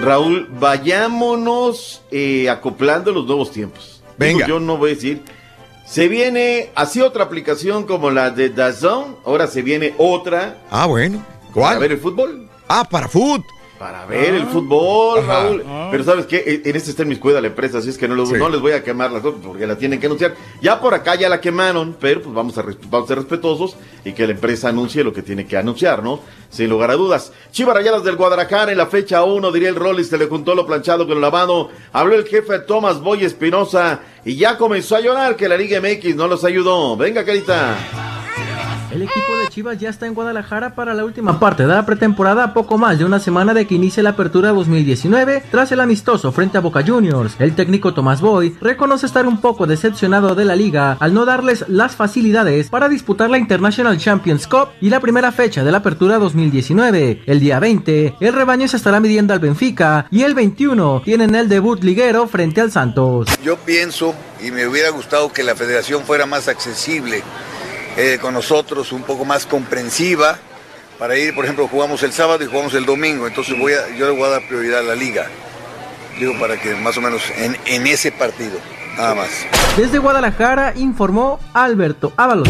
Raúl, 0.00 0.46
vayámonos 0.50 2.02
eh, 2.10 2.48
acoplando 2.50 3.12
los 3.12 3.26
nuevos 3.26 3.50
tiempos. 3.50 4.02
Venga. 4.16 4.46
yo 4.46 4.60
no 4.60 4.76
voy 4.76 4.92
a 4.92 4.94
decir. 4.94 5.22
Se 5.86 6.08
viene 6.08 6.70
así 6.74 7.00
otra 7.00 7.24
aplicación 7.24 7.84
como 7.84 8.10
la 8.10 8.30
de 8.30 8.50
DAZN. 8.50 9.16
Ahora 9.24 9.46
se 9.46 9.62
viene 9.62 9.94
otra. 9.96 10.58
Ah, 10.70 10.86
bueno. 10.86 11.24
Para 11.40 11.52
¿Cuál? 11.52 11.78
ver 11.78 11.92
el 11.92 11.98
fútbol. 11.98 12.48
Ah, 12.68 12.86
para 12.88 13.08
fútbol. 13.08 13.44
Para 13.78 14.06
ver 14.06 14.34
el 14.34 14.46
fútbol, 14.46 15.20
Ajá. 15.20 15.44
Raúl. 15.44 15.64
Ah. 15.68 15.88
Pero 15.92 16.02
¿sabes 16.02 16.26
qué? 16.26 16.62
En 16.64 16.74
este 16.74 16.90
está 16.90 17.02
en 17.04 17.10
mis 17.10 17.18
cuida 17.18 17.40
la 17.40 17.46
empresa, 17.46 17.78
así 17.78 17.90
es 17.90 17.96
que 17.96 18.08
no, 18.08 18.16
los- 18.16 18.28
Sí. 18.28 18.34
no 18.36 18.48
les 18.48 18.60
voy 18.60 18.72
a 18.72 18.82
quemar 18.82 19.12
las 19.12 19.22
cosas 19.22 19.38
porque 19.44 19.68
la 19.68 19.76
tienen 19.78 20.00
que 20.00 20.06
anunciar. 20.06 20.34
Ya 20.60 20.80
por 20.80 20.94
acá 20.94 21.14
ya 21.14 21.28
la 21.28 21.40
quemaron, 21.40 21.96
pero 22.00 22.20
pues 22.22 22.34
vamos 22.34 22.58
a, 22.58 22.62
res- 22.62 22.76
vamos 22.90 23.06
a 23.06 23.14
ser 23.14 23.18
respetuosos 23.18 23.76
y 24.04 24.12
que 24.14 24.26
la 24.26 24.32
empresa 24.32 24.68
anuncie 24.70 25.04
lo 25.04 25.12
que 25.12 25.22
tiene 25.22 25.46
que 25.46 25.56
anunciar, 25.56 26.02
¿no? 26.02 26.18
Sin 26.50 26.68
lugar 26.70 26.90
a 26.90 26.94
dudas. 26.94 27.32
Chivas 27.52 27.76
Rayadas 27.76 28.02
del 28.02 28.16
Guadalajara 28.16 28.72
en 28.72 28.78
la 28.78 28.86
fecha 28.86 29.22
1, 29.22 29.52
diría 29.52 29.68
el 29.68 29.76
Rollis, 29.76 30.08
se 30.08 30.18
le 30.18 30.26
juntó 30.26 30.56
lo 30.56 30.66
planchado 30.66 31.06
con 31.06 31.14
lo 31.14 31.20
lavado. 31.20 31.70
Habló 31.92 32.16
el 32.16 32.24
jefe 32.26 32.58
Tomás 32.58 33.00
Boy 33.00 33.24
Espinosa 33.24 34.00
y 34.24 34.34
ya 34.34 34.58
comenzó 34.58 34.96
a 34.96 35.00
llorar 35.00 35.36
que 35.36 35.48
la 35.48 35.56
Liga 35.56 35.80
MX 35.80 36.16
no 36.16 36.26
los 36.26 36.44
ayudó. 36.44 36.96
Venga, 36.96 37.24
carita. 37.24 37.76
El 38.90 39.02
equipo 39.02 39.36
de 39.36 39.48
Chivas 39.48 39.78
ya 39.78 39.90
está 39.90 40.06
en 40.06 40.14
Guadalajara 40.14 40.74
para 40.74 40.94
la 40.94 41.04
última 41.04 41.38
parte 41.38 41.64
de 41.64 41.68
la 41.68 41.84
pretemporada 41.84 42.44
a 42.44 42.54
poco 42.54 42.78
más 42.78 42.98
de 42.98 43.04
una 43.04 43.20
semana 43.20 43.52
de 43.52 43.66
que 43.66 43.74
inicie 43.74 44.02
la 44.02 44.10
apertura 44.10 44.50
2019 44.52 45.44
tras 45.50 45.70
el 45.72 45.80
amistoso 45.80 46.32
frente 46.32 46.56
a 46.56 46.62
Boca 46.62 46.82
Juniors. 46.86 47.34
El 47.38 47.54
técnico 47.54 47.92
Tomás 47.92 48.22
Boy 48.22 48.56
reconoce 48.62 49.04
estar 49.04 49.26
un 49.26 49.42
poco 49.42 49.66
decepcionado 49.66 50.34
de 50.34 50.46
la 50.46 50.56
liga 50.56 50.96
al 51.00 51.12
no 51.12 51.26
darles 51.26 51.66
las 51.68 51.96
facilidades 51.96 52.70
para 52.70 52.88
disputar 52.88 53.28
la 53.28 53.36
International 53.36 53.98
Champions 53.98 54.46
Cup 54.46 54.68
y 54.80 54.88
la 54.88 55.00
primera 55.00 55.32
fecha 55.32 55.62
de 55.62 55.70
la 55.70 55.78
apertura 55.78 56.18
2019. 56.18 57.24
El 57.26 57.40
día 57.40 57.60
20, 57.60 58.16
el 58.20 58.32
rebaño 58.32 58.68
se 58.68 58.78
estará 58.78 59.00
midiendo 59.00 59.34
al 59.34 59.40
Benfica 59.40 60.06
y 60.10 60.22
el 60.22 60.34
21 60.34 61.02
tienen 61.04 61.34
el 61.34 61.50
debut 61.50 61.84
liguero 61.84 62.26
frente 62.26 62.62
al 62.62 62.72
Santos. 62.72 63.28
Yo 63.44 63.58
pienso 63.58 64.14
y 64.42 64.50
me 64.50 64.66
hubiera 64.66 64.88
gustado 64.90 65.30
que 65.30 65.42
la 65.42 65.54
federación 65.54 66.04
fuera 66.04 66.24
más 66.24 66.48
accesible 66.48 67.22
eh, 67.98 68.18
con 68.20 68.32
nosotros, 68.32 68.92
un 68.92 69.02
poco 69.02 69.24
más 69.24 69.44
comprensiva 69.44 70.38
para 70.98 71.16
ir, 71.18 71.34
por 71.34 71.44
ejemplo, 71.44 71.68
jugamos 71.68 72.02
el 72.02 72.12
sábado 72.12 72.42
y 72.42 72.46
jugamos 72.46 72.72
el 72.74 72.86
domingo, 72.86 73.26
entonces 73.26 73.58
voy 73.58 73.72
a, 73.72 73.94
yo 73.96 74.06
le 74.06 74.12
voy 74.12 74.22
a 74.22 74.28
dar 74.30 74.48
prioridad 74.48 74.80
a 74.80 74.82
la 74.82 74.94
liga. 74.94 75.26
Digo, 76.18 76.32
para 76.40 76.60
que 76.60 76.74
más 76.74 76.96
o 76.96 77.00
menos 77.00 77.22
en, 77.36 77.56
en 77.66 77.86
ese 77.86 78.10
partido, 78.10 78.58
nada 78.96 79.14
más. 79.14 79.28
Desde 79.76 79.98
Guadalajara 79.98 80.74
informó 80.76 81.38
Alberto 81.52 82.12
Ábalos. 82.16 82.48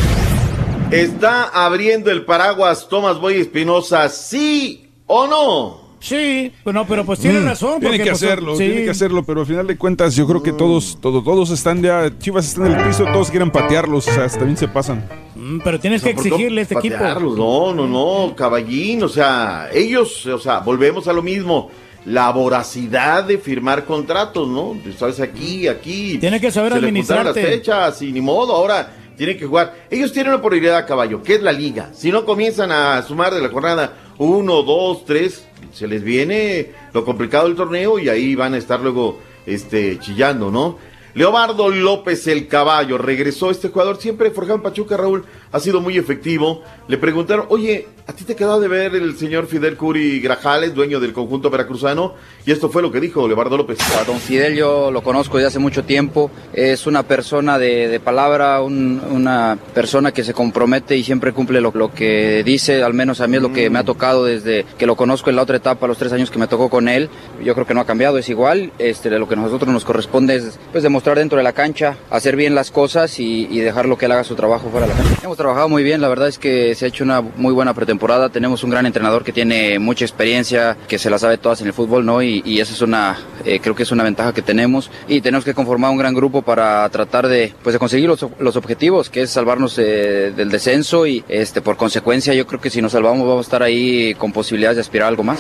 ¿Está 0.91 1.45
abriendo 1.45 2.11
el 2.11 2.25
paraguas 2.25 2.89
Tomás 2.89 3.19
Boy 3.21 3.41
Espinosa, 3.41 4.09
sí 4.09 4.89
o 5.07 5.27
no? 5.27 5.89
Sí, 6.01 6.53
bueno, 6.65 6.87
pero 6.87 7.05
pues 7.05 7.19
tiene 7.19 7.41
Mm, 7.41 7.45
razón. 7.47 7.81
Tiene 7.81 7.99
que 7.99 8.05
pues, 8.11 8.23
hacerlo, 8.23 8.53
sí. 8.57 8.65
tiene 8.65 8.85
que 8.85 8.91
hacerlo, 8.91 9.25
pero 9.25 9.41
al 9.41 9.47
final 9.47 9.67
de 9.67 9.77
cuentas 9.77 10.15
yo 10.15 10.27
creo 10.27 10.43
que 10.43 10.53
todos, 10.53 10.97
todos, 11.01 11.23
todos 11.25 11.51
están 11.51 11.83
ya, 11.83 12.11
Chivas 12.19 12.47
están 12.47 12.67
en 12.73 12.79
el 12.79 12.87
piso, 12.87 13.05
todos 13.13 13.31
quieren 13.31 13.51
patearlos, 13.51 14.07
o 14.09 14.13
sea, 14.13 14.27
también 14.29 14.57
se 14.57 14.69
pasan. 14.69 15.05
Mm, 15.49 15.61
Pero 15.65 15.81
tienes 15.81 16.03
que 16.03 16.13
¿por 16.13 16.23
qué 16.23 16.29
exigirle 16.29 16.61
a 16.61 16.63
este 16.63 16.75
equipo. 16.75 16.97
No, 16.99 17.73
no, 17.73 17.87
no, 17.87 18.35
caballín, 18.37 19.03
o 19.03 19.09
sea, 19.09 19.71
ellos, 19.73 20.27
o 20.27 20.39
sea, 20.39 20.61
volvemos 20.61 21.09
a 21.09 21.13
lo 21.13 21.23
mismo. 21.23 21.71
La 22.05 22.31
voracidad 22.31 23.25
de 23.25 23.39
firmar 23.39 23.85
contratos, 23.85 24.49
¿no? 24.49 24.77
Sabes, 24.97 25.21
aquí, 25.21 25.69
aquí. 25.69 26.17
Tiene 26.19 26.41
que 26.41 26.51
saber 26.51 26.73
se 26.73 26.81
le 26.81 26.91
juntaron 26.91 27.25
las 27.25 27.37
administrarte. 27.37 27.43
fechas 27.43 28.03
y 28.03 28.13
ni 28.13 28.21
modo, 28.21 28.55
ahora 28.55 28.91
tienen 29.17 29.37
que 29.37 29.45
jugar. 29.47 29.75
Ellos 29.91 30.13
tienen 30.13 30.33
una 30.33 30.43
prioridad 30.43 30.77
a 30.77 30.87
caballo, 30.87 31.23
que 31.23 31.35
es 31.35 31.43
la 31.43 31.53
liga. 31.53 31.91
Si 31.93 32.11
no 32.11 32.25
comienzan 32.25 32.71
a 32.73 33.03
sumar 33.03 33.35
de 33.35 33.43
la 33.43 33.49
jornada 33.51 33.95
uno, 34.17 34.63
dos, 34.63 35.05
tres, 35.05 35.47
se 35.73 35.87
les 35.87 36.03
viene 36.03 36.73
lo 36.95 37.05
complicado 37.05 37.47
del 37.47 37.57
torneo 37.57 37.99
y 37.99 38.09
ahí 38.09 38.35
van 38.35 38.55
a 38.55 38.59
estar 38.59 38.81
luego 38.81 39.19
este, 39.45 39.99
chillando, 39.99 40.51
¿no? 40.51 40.79
Leobardo 41.15 41.71
López 41.71 42.27
el 42.27 42.49
caballo, 42.49 42.99
regresó 42.99 43.51
este 43.51 43.69
jugador, 43.69 43.97
siempre 43.99 44.31
forjado 44.31 44.57
en 44.57 44.63
Pachuca, 44.63 44.97
Raúl, 44.97 45.25
ha 45.53 45.61
sido 45.61 45.81
muy 45.81 45.97
efectivo. 45.99 46.63
Le 46.89 46.99
preguntaron, 46.99 47.47
oye, 47.49 47.87
¿a 48.07 48.13
ti 48.13 48.25
te 48.25 48.35
quedó 48.37 48.61
de 48.61 48.69
ver 48.69 48.95
el 48.95 49.17
señor 49.17 49.47
Fidel 49.47 49.77
Curi 49.77 50.21
Grajales, 50.21 50.75
dueño 50.75 51.01
del 51.01 51.13
conjunto 51.13 51.51
veracruzano? 51.51 52.15
Y 52.47 52.53
esto 52.53 52.69
fue 52.71 52.83
lo 52.83 52.91
que 52.93 53.01
dijo 53.01 53.27
Leobardo 53.27 53.57
López. 53.57 53.79
A 54.01 54.05
don 54.05 54.19
Fidel 54.19 54.55
yo 54.57 54.91
lo 54.91 55.03
conozco 55.03 55.37
desde 55.39 55.49
hace 55.49 55.59
mucho 55.59 55.85
tiempo, 55.85 56.31
es 56.53 56.87
una 56.87 57.03
persona 57.03 57.59
de, 57.59 57.89
de 57.89 58.01
palabra, 58.01 58.61
un- 58.63 59.03
una 59.11 59.59
persona 59.75 60.13
que 60.13 60.25
se 60.25 60.33
compromete 60.35 60.97
y 60.97 61.03
siempre 61.05 61.33
cumple 61.33 61.61
lo, 61.61 61.73
lo 61.75 61.93
que 61.93 62.43
dice, 62.45 62.83
al 62.83 62.95
menos 62.95 63.21
a 63.21 63.27
mí 63.27 63.37
es 63.37 63.43
lo 63.43 63.53
que 63.53 63.69
me 63.71 63.79
ha 63.79 63.85
tocado 63.85 64.25
desde 64.25 64.65
que 64.79 64.87
lo 64.87 64.97
conozco 64.97 65.31
en 65.31 65.37
la 65.37 65.43
otra 65.43 65.57
etapa, 65.57 65.87
los 65.87 65.99
tres 65.99 66.13
años 66.13 66.31
que 66.31 66.39
me 66.39 66.47
tocó 66.47 66.69
con 66.71 66.89
él, 66.89 67.09
yo 67.43 67.55
creo 67.55 67.67
que 67.67 67.75
no 67.75 67.81
ha 67.81 67.87
cambiado, 67.87 68.19
es 68.19 68.29
igual, 68.29 68.73
este, 68.79 69.11
lo 69.11 69.27
que 69.29 69.35
a 69.35 69.39
nosotros 69.39 69.73
nos 69.73 69.85
corresponde 69.85 70.37
es 70.37 70.59
pues, 70.73 70.83
demostrar 70.83 70.99
demostrar 70.99 71.19
dentro 71.19 71.39
de 71.39 71.45
la 71.45 71.53
cancha, 71.53 71.97
hacer 72.11 72.35
bien 72.35 72.57
las 72.57 72.73
cosas 72.73 73.21
y, 73.21 73.47
y 73.51 73.61
dejar 73.61 73.87
lo 73.87 73.97
que 73.97 74.07
él 74.07 74.13
haga 74.13 74.25
su 74.25 74.35
trabajo 74.35 74.69
fuera 74.69 74.87
de 74.89 74.95
la 74.95 74.99
cancha. 74.99 75.29
Trabajado 75.39 75.69
muy 75.69 75.85
bien, 75.85 76.01
la 76.01 76.09
verdad 76.09 76.27
es 76.27 76.37
que 76.37 76.75
se 76.75 76.85
ha 76.85 76.89
hecho 76.89 77.05
una 77.05 77.21
muy 77.21 77.53
buena 77.53 77.73
pretemporada. 77.73 78.29
Tenemos 78.29 78.65
un 78.65 78.71
gran 78.71 78.87
entrenador 78.87 79.23
que 79.23 79.33
tiene 79.33 79.79
mucha 79.79 80.05
experiencia, 80.05 80.77
que 80.89 80.99
se 80.99 81.11
la 81.11 81.17
sabe 81.17 81.39
todas 81.39 81.61
en 81.61 81.69
el 81.69 81.73
fútbol, 81.73 82.05
¿no? 82.05 82.21
Y, 82.25 82.43
y 82.45 82.59
esa 82.59 82.73
es 82.73 82.83
una, 82.83 83.17
eh, 83.45 83.61
creo 83.61 83.77
que 83.77 83.85
es 83.85 83.93
una 83.93 84.03
ventaja 84.03 84.35
que 84.35 84.43
tenemos. 84.43 84.91
Y 85.07 85.21
tenemos 85.21 85.45
que 85.45 85.55
conformar 85.55 85.93
un 85.93 85.97
gran 85.97 86.13
grupo 86.13 86.43
para 86.43 86.89
tratar 86.89 87.29
de, 87.29 87.55
pues, 87.63 87.73
de 87.73 87.79
conseguir 87.79 88.09
los, 88.09 88.27
los 88.41 88.57
objetivos, 88.57 89.11
que 89.11 89.23
es 89.23 89.31
salvarnos 89.31 89.79
eh, 89.79 90.33
del 90.37 90.51
descenso 90.51 91.07
y, 91.07 91.23
este, 91.29 91.63
por 91.63 91.77
consecuencia, 91.77 92.35
yo 92.35 92.45
creo 92.45 92.61
que 92.61 92.69
si 92.69 92.83
nos 92.83 92.91
salvamos 92.91 93.25
vamos 93.25 93.47
a 93.47 93.49
estar 93.49 93.63
ahí 93.63 94.15
con 94.15 94.33
posibilidades 94.33 94.79
de 94.79 94.81
aspirar 94.81 95.05
a 95.07 95.09
algo 95.11 95.23
más. 95.23 95.39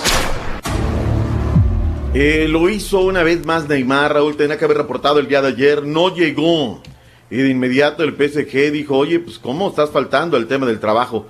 Eh, 2.14 2.46
lo 2.48 2.68
hizo 2.68 3.00
una 3.00 3.24
vez 3.24 3.44
más 3.44 3.68
Neymar, 3.68 4.14
Raúl, 4.14 4.36
tenía 4.36 4.58
que 4.58 4.64
haber 4.64 4.76
reportado 4.76 5.18
el 5.18 5.26
día 5.26 5.42
de 5.42 5.48
ayer, 5.48 5.84
no 5.84 6.14
llegó. 6.14 6.80
Y 7.30 7.36
de 7.36 7.50
inmediato 7.50 8.02
el 8.04 8.14
PSG 8.14 8.72
dijo, 8.72 8.96
oye, 8.96 9.18
pues 9.20 9.38
¿cómo 9.38 9.68
estás 9.68 9.90
faltando 9.90 10.36
el 10.36 10.46
tema 10.46 10.66
del 10.66 10.80
trabajo? 10.80 11.26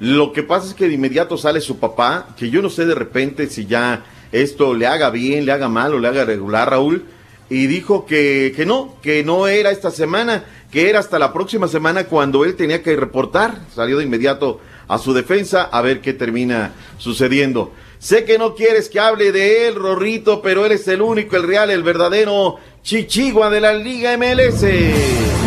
Lo 0.00 0.32
que 0.32 0.42
pasa 0.42 0.68
es 0.68 0.74
que 0.74 0.88
de 0.88 0.94
inmediato 0.94 1.36
sale 1.36 1.60
su 1.60 1.78
papá, 1.78 2.28
que 2.36 2.50
yo 2.50 2.62
no 2.62 2.70
sé 2.70 2.86
de 2.86 2.94
repente 2.94 3.48
si 3.48 3.66
ya 3.66 4.04
esto 4.32 4.74
le 4.74 4.86
haga 4.86 5.10
bien, 5.10 5.44
le 5.44 5.52
haga 5.52 5.68
mal 5.68 5.94
o 5.94 5.98
le 5.98 6.08
haga 6.08 6.24
regular, 6.24 6.70
Raúl, 6.70 7.04
y 7.50 7.66
dijo 7.66 8.06
que, 8.06 8.52
que 8.56 8.64
no, 8.64 8.96
que 9.02 9.22
no 9.22 9.46
era 9.46 9.70
esta 9.70 9.90
semana, 9.90 10.44
que 10.70 10.88
era 10.88 11.00
hasta 11.00 11.18
la 11.18 11.34
próxima 11.34 11.68
semana 11.68 12.04
cuando 12.04 12.44
él 12.44 12.56
tenía 12.56 12.82
que 12.82 12.96
reportar. 12.96 13.60
Salió 13.74 13.98
de 13.98 14.04
inmediato 14.04 14.60
a 14.88 14.96
su 14.98 15.12
defensa 15.12 15.64
a 15.64 15.82
ver 15.82 16.00
qué 16.00 16.14
termina 16.14 16.72
sucediendo. 16.96 17.72
Sé 17.98 18.24
que 18.24 18.38
no 18.38 18.54
quieres 18.54 18.88
que 18.88 18.98
hable 18.98 19.30
de 19.30 19.68
él, 19.68 19.74
Rorrito, 19.74 20.42
pero 20.42 20.66
él 20.66 20.72
es 20.72 20.88
el 20.88 21.02
único, 21.02 21.36
el 21.36 21.44
real, 21.44 21.70
el 21.70 21.82
verdadero 21.82 22.56
chichigua 22.82 23.50
de 23.50 23.60
la 23.60 23.74
Liga 23.74 24.16
MLS. 24.16 25.41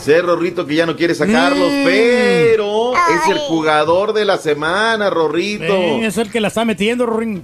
Sé, 0.00 0.20
Rorrito, 0.20 0.66
que 0.66 0.74
ya 0.74 0.84
no 0.84 0.96
quiere 0.96 1.14
sacarlos, 1.14 1.70
Mm. 1.70 1.84
pero 1.84 2.92
es 2.96 3.30
el 3.30 3.38
jugador 3.38 4.12
de 4.12 4.24
la 4.24 4.36
semana, 4.36 5.08
Rorrito. 5.10 5.64
Eh, 5.72 6.06
es 6.06 6.18
el 6.18 6.28
que 6.28 6.40
la 6.40 6.48
está 6.48 6.64
metiendo, 6.64 7.06
Rorín. 7.06 7.42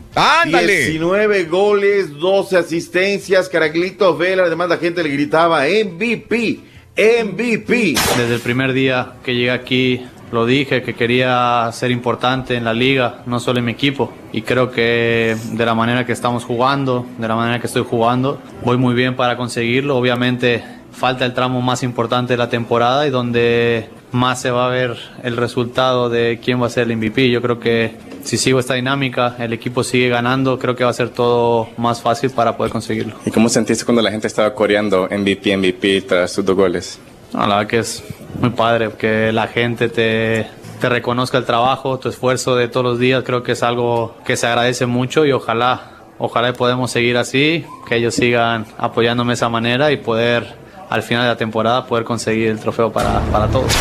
19 0.88 1.44
goles, 1.44 2.18
12 2.18 2.56
asistencias, 2.56 3.48
Caraglitos 3.48 4.18
Vela, 4.18 4.42
además 4.42 4.68
la 4.70 4.78
gente 4.78 5.04
le 5.04 5.08
gritaba 5.10 5.66
MVP, 5.68 6.58
MVP. 6.96 7.94
Desde 8.16 8.34
el 8.34 8.40
primer 8.40 8.72
día 8.72 9.12
que 9.24 9.34
llegué 9.36 9.52
aquí 9.52 10.04
lo 10.32 10.44
dije 10.44 10.82
que 10.82 10.94
quería 10.94 11.70
ser 11.72 11.90
importante 11.90 12.54
en 12.56 12.64
la 12.64 12.74
liga, 12.74 13.22
no 13.24 13.38
solo 13.40 13.60
en 13.60 13.64
mi 13.66 13.72
equipo. 13.72 14.12
Y 14.32 14.42
creo 14.42 14.70
que 14.72 15.36
de 15.52 15.64
la 15.64 15.74
manera 15.74 16.04
que 16.04 16.12
estamos 16.12 16.44
jugando, 16.44 17.06
de 17.18 17.28
la 17.28 17.34
manera 17.36 17.60
que 17.60 17.66
estoy 17.68 17.84
jugando, 17.88 18.38
voy 18.64 18.76
muy 18.76 18.94
bien 18.94 19.16
para 19.16 19.36
conseguirlo. 19.38 19.96
Obviamente 19.96 20.62
falta 20.92 21.24
el 21.24 21.34
tramo 21.34 21.60
más 21.62 21.82
importante 21.82 22.32
de 22.32 22.36
la 22.36 22.48
temporada 22.48 23.06
y 23.06 23.10
donde 23.10 23.88
más 24.12 24.40
se 24.40 24.50
va 24.50 24.66
a 24.66 24.70
ver 24.70 24.96
el 25.22 25.36
resultado 25.36 26.08
de 26.08 26.40
quién 26.42 26.60
va 26.60 26.66
a 26.66 26.70
ser 26.70 26.90
el 26.90 26.96
MVP. 26.96 27.30
Yo 27.30 27.42
creo 27.42 27.60
que 27.60 27.96
si 28.24 28.36
sigo 28.36 28.58
esta 28.58 28.74
dinámica, 28.74 29.36
el 29.38 29.52
equipo 29.52 29.84
sigue 29.84 30.08
ganando, 30.08 30.58
creo 30.58 30.74
que 30.76 30.84
va 30.84 30.90
a 30.90 30.94
ser 30.94 31.10
todo 31.10 31.68
más 31.76 32.00
fácil 32.00 32.30
para 32.30 32.56
poder 32.56 32.72
conseguirlo. 32.72 33.14
¿Y 33.24 33.30
cómo 33.30 33.48
sentiste 33.48 33.84
cuando 33.84 34.02
la 34.02 34.10
gente 34.10 34.26
estaba 34.26 34.54
coreando 34.54 35.08
MVP, 35.10 35.56
MVP 35.56 36.02
tras 36.02 36.32
sus 36.32 36.44
dos 36.44 36.56
goles? 36.56 36.98
No, 37.32 37.40
la 37.40 37.56
verdad 37.56 37.68
que 37.68 37.78
es 37.78 38.04
muy 38.40 38.50
padre 38.50 38.90
que 38.98 39.32
la 39.32 39.46
gente 39.48 39.88
te, 39.88 40.46
te 40.80 40.88
reconozca 40.88 41.38
el 41.38 41.44
trabajo, 41.44 41.98
tu 41.98 42.08
esfuerzo 42.08 42.56
de 42.56 42.68
todos 42.68 42.84
los 42.84 42.98
días. 42.98 43.22
Creo 43.24 43.42
que 43.42 43.52
es 43.52 43.62
algo 43.62 44.16
que 44.24 44.36
se 44.36 44.46
agradece 44.46 44.86
mucho 44.86 45.26
y 45.26 45.32
ojalá, 45.32 45.92
ojalá 46.18 46.52
podemos 46.54 46.90
seguir 46.90 47.16
así, 47.18 47.64
que 47.86 47.96
ellos 47.96 48.14
sigan 48.14 48.66
apoyándome 48.78 49.30
de 49.30 49.34
esa 49.34 49.48
manera 49.48 49.92
y 49.92 49.98
poder 49.98 50.67
al 50.88 51.02
final 51.02 51.24
de 51.24 51.28
la 51.28 51.36
temporada 51.36 51.86
poder 51.86 52.04
conseguir 52.04 52.48
el 52.48 52.58
trofeo 52.58 52.92
para, 52.92 53.20
para 53.32 53.48
todos. 53.48 53.72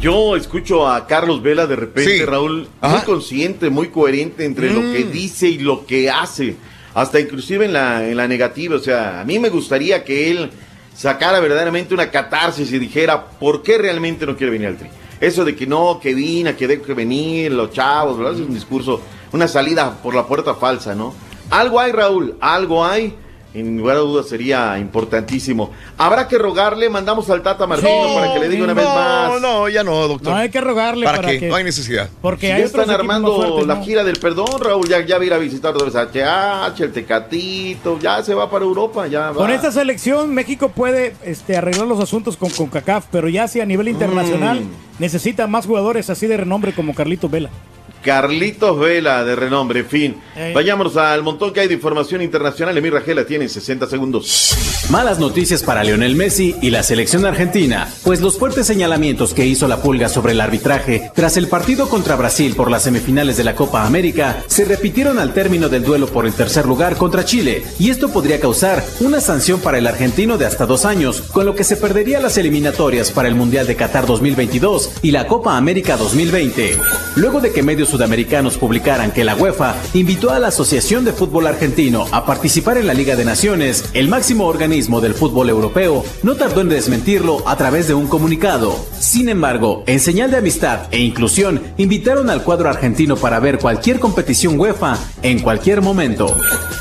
Yo 0.00 0.34
escucho 0.34 0.88
a 0.88 1.06
Carlos 1.06 1.42
Vela 1.42 1.66
de 1.66 1.76
repente, 1.76 2.24
Raúl, 2.24 2.68
muy 2.80 3.00
consciente, 3.00 3.68
muy 3.68 3.88
coherente 3.88 4.46
entre 4.46 4.72
lo 4.72 4.80
que 4.80 5.04
dice 5.04 5.48
y 5.48 5.58
lo 5.58 5.84
que 5.84 6.08
hace, 6.08 6.56
hasta 6.94 7.20
inclusive 7.20 7.66
en 7.66 7.74
la, 7.74 8.08
en 8.08 8.16
la 8.16 8.26
negativa. 8.26 8.76
O 8.76 8.78
sea, 8.78 9.20
a 9.20 9.24
mí 9.24 9.38
me 9.38 9.50
gustaría 9.50 10.02
que 10.02 10.30
él 10.30 10.50
sacara 10.94 11.38
verdaderamente 11.40 11.92
una 11.92 12.10
catarsis 12.10 12.72
y 12.72 12.78
dijera 12.78 13.26
por 13.26 13.62
qué 13.62 13.76
realmente 13.76 14.24
no 14.24 14.36
quiere 14.36 14.52
venir 14.52 14.68
al 14.68 14.76
tri. 14.78 14.88
Eso 15.20 15.44
de 15.44 15.54
que 15.54 15.66
no, 15.66 16.00
que 16.00 16.14
vina, 16.14 16.56
que 16.56 16.66
deje 16.66 16.94
venir, 16.94 17.52
los 17.52 17.70
chavos, 17.70 18.16
¿verdad? 18.16 18.34
Es 18.34 18.40
un 18.40 18.54
discurso, 18.54 19.02
una 19.32 19.48
salida 19.48 19.98
por 20.02 20.14
la 20.14 20.26
puerta 20.26 20.54
falsa, 20.54 20.94
¿no? 20.94 21.14
Algo 21.50 21.78
hay, 21.78 21.92
Raúl, 21.92 22.36
algo 22.40 22.84
hay. 22.84 23.14
En 23.52 23.78
lugar 23.78 23.96
de 23.96 24.02
dudas 24.02 24.28
sería 24.28 24.78
importantísimo. 24.78 25.72
Habrá 25.98 26.28
que 26.28 26.38
rogarle, 26.38 26.88
mandamos 26.88 27.28
al 27.30 27.42
Tata 27.42 27.66
Martino 27.66 28.14
para 28.14 28.32
que 28.32 28.38
le 28.38 28.48
diga 28.48 28.62
una 28.64 28.74
vez 28.74 28.84
más. 28.84 29.40
No, 29.40 29.68
ya 29.68 29.82
no, 29.82 30.06
doctor. 30.06 30.32
No 30.32 30.38
hay 30.38 30.50
que 30.50 30.60
rogarle 30.60 31.04
¿Para, 31.04 31.28
que- 31.28 31.48
No 31.48 31.56
hay 31.56 31.64
necesidad. 31.64 32.08
Porque 32.22 32.46
Si 32.46 32.52
hay 32.52 32.60
ya 32.60 32.66
están 32.66 32.90
armando 32.90 33.34
fuertes, 33.34 33.66
la 33.66 33.74
¿no? 33.74 33.84
gira 33.84 34.04
del 34.04 34.18
perdón, 34.20 34.60
Raúl, 34.60 34.86
ya, 34.88 35.04
ya 35.04 35.16
va 35.16 35.22
a 35.22 35.26
ir 35.26 35.32
a 35.34 35.38
visitar 35.38 35.74
otra 35.74 35.86
vez 35.86 35.96
a 35.96 36.02
HH, 36.66 36.84
el 36.84 36.92
Tecatito, 36.92 37.98
ya 37.98 38.22
se 38.22 38.34
va 38.34 38.48
para 38.48 38.64
Europa, 38.64 39.08
ya 39.08 39.30
va. 39.30 39.34
Con 39.34 39.50
esta 39.50 39.72
selección, 39.72 40.32
México 40.32 40.68
puede 40.68 41.16
este, 41.24 41.56
arreglar 41.56 41.88
los 41.88 41.98
asuntos 42.00 42.36
con 42.36 42.50
CONCACAF, 42.50 43.06
pero 43.10 43.28
ya 43.28 43.48
si 43.48 43.60
a 43.60 43.66
nivel 43.66 43.88
internacional 43.88 44.60
Mm. 44.60 44.68
necesita 45.00 45.46
más 45.48 45.66
jugadores 45.66 46.08
así 46.08 46.26
de 46.28 46.36
renombre 46.36 46.72
como 46.72 46.94
Carlito 46.94 47.28
Vela. 47.28 47.50
Carlitos 48.02 48.78
Vela, 48.78 49.24
de 49.24 49.36
renombre, 49.36 49.80
en 49.80 49.86
fin. 49.86 50.16
Ey. 50.36 50.54
Vayámonos 50.54 50.96
al 50.96 51.22
montón 51.22 51.52
que 51.52 51.60
hay 51.60 51.68
de 51.68 51.74
información 51.74 52.22
internacional. 52.22 52.76
Emir 52.76 52.92
Rajela 52.92 53.24
tiene 53.24 53.48
60 53.48 53.86
segundos. 53.86 54.56
Malas 54.90 55.18
noticias 55.18 55.62
para 55.62 55.84
Lionel 55.84 56.16
Messi 56.16 56.56
y 56.60 56.70
la 56.70 56.82
selección 56.82 57.24
argentina, 57.24 57.88
pues 58.02 58.20
los 58.20 58.38
fuertes 58.38 58.66
señalamientos 58.66 59.34
que 59.34 59.46
hizo 59.46 59.68
la 59.68 59.82
pulga 59.82 60.08
sobre 60.08 60.32
el 60.32 60.40
arbitraje 60.40 61.12
tras 61.14 61.36
el 61.36 61.48
partido 61.48 61.88
contra 61.88 62.16
Brasil 62.16 62.54
por 62.56 62.70
las 62.70 62.82
semifinales 62.84 63.36
de 63.36 63.44
la 63.44 63.54
Copa 63.54 63.86
América 63.86 64.42
se 64.48 64.64
repitieron 64.64 65.18
al 65.18 65.32
término 65.32 65.68
del 65.68 65.84
duelo 65.84 66.08
por 66.08 66.26
el 66.26 66.32
tercer 66.32 66.66
lugar 66.66 66.96
contra 66.96 67.24
Chile, 67.24 67.62
y 67.78 67.90
esto 67.90 68.10
podría 68.10 68.40
causar 68.40 68.84
una 69.00 69.20
sanción 69.20 69.60
para 69.60 69.78
el 69.78 69.86
argentino 69.86 70.38
de 70.38 70.46
hasta 70.46 70.66
dos 70.66 70.84
años, 70.84 71.20
con 71.20 71.46
lo 71.46 71.54
que 71.54 71.64
se 71.64 71.76
perdería 71.76 72.20
las 72.20 72.36
eliminatorias 72.38 73.12
para 73.12 73.28
el 73.28 73.34
Mundial 73.34 73.66
de 73.66 73.76
Qatar 73.76 74.06
2022 74.06 74.90
y 75.02 75.12
la 75.12 75.26
Copa 75.26 75.56
América 75.56 75.96
2020. 75.96 76.78
Luego 77.16 77.40
de 77.40 77.52
que 77.52 77.62
medios 77.62 77.89
sudamericanos 77.90 78.56
publicaran 78.56 79.10
que 79.10 79.24
la 79.24 79.34
UEFA 79.34 79.74
invitó 79.94 80.30
a 80.30 80.38
la 80.38 80.48
Asociación 80.48 81.04
de 81.04 81.12
Fútbol 81.12 81.46
Argentino 81.46 82.06
a 82.12 82.24
participar 82.24 82.78
en 82.78 82.86
la 82.86 82.94
Liga 82.94 83.16
de 83.16 83.24
Naciones, 83.24 83.84
el 83.92 84.08
máximo 84.08 84.46
organismo 84.46 85.00
del 85.00 85.14
fútbol 85.14 85.50
europeo 85.50 86.04
no 86.22 86.36
tardó 86.36 86.60
en 86.60 86.68
desmentirlo 86.68 87.46
a 87.48 87.56
través 87.56 87.88
de 87.88 87.94
un 87.94 88.06
comunicado. 88.06 88.74
Sin 88.98 89.28
embargo, 89.28 89.82
en 89.86 90.00
señal 90.00 90.30
de 90.30 90.38
amistad 90.38 90.82
e 90.90 91.00
inclusión, 91.00 91.60
invitaron 91.76 92.30
al 92.30 92.42
cuadro 92.42 92.68
argentino 92.68 93.16
para 93.16 93.40
ver 93.40 93.58
cualquier 93.58 93.98
competición 93.98 94.58
UEFA 94.58 94.96
en 95.22 95.40
cualquier 95.40 95.82
momento. 95.82 96.36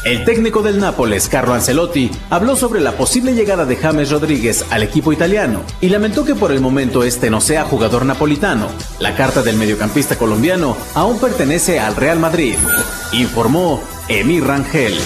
El 0.06 0.24
técnico 0.24 0.62
del 0.62 0.80
Nápoles, 0.80 1.28
Carlo 1.28 1.54
Ancelotti, 1.54 2.10
habló 2.30 2.56
sobre 2.56 2.80
la 2.80 2.94
posible 2.94 3.34
llegada 3.34 3.66
de 3.66 3.76
James 3.76 4.10
Rodríguez 4.10 4.66
al 4.70 4.84
equipo 4.84 5.12
italiano 5.12 5.62
y 5.82 5.90
lamentó 5.90 6.24
que 6.24 6.36
por 6.36 6.52
el 6.52 6.62
momento 6.62 7.04
este 7.04 7.30
no 7.30 7.42
sea 7.42 7.66
jugador 7.66 8.06
napolitano. 8.06 8.68
La 9.00 9.16
carta 9.16 9.42
del 9.42 9.58
mediocampista 9.58 10.18
colombiano 10.18 10.78
aún 11.00 11.18
pertenece 11.18 11.80
al 11.80 11.96
Real 11.96 12.20
Madrid, 12.20 12.58
informó 13.14 13.82
Emir 14.10 14.46
Rangel. 14.46 15.00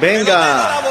Venga. 0.00 0.82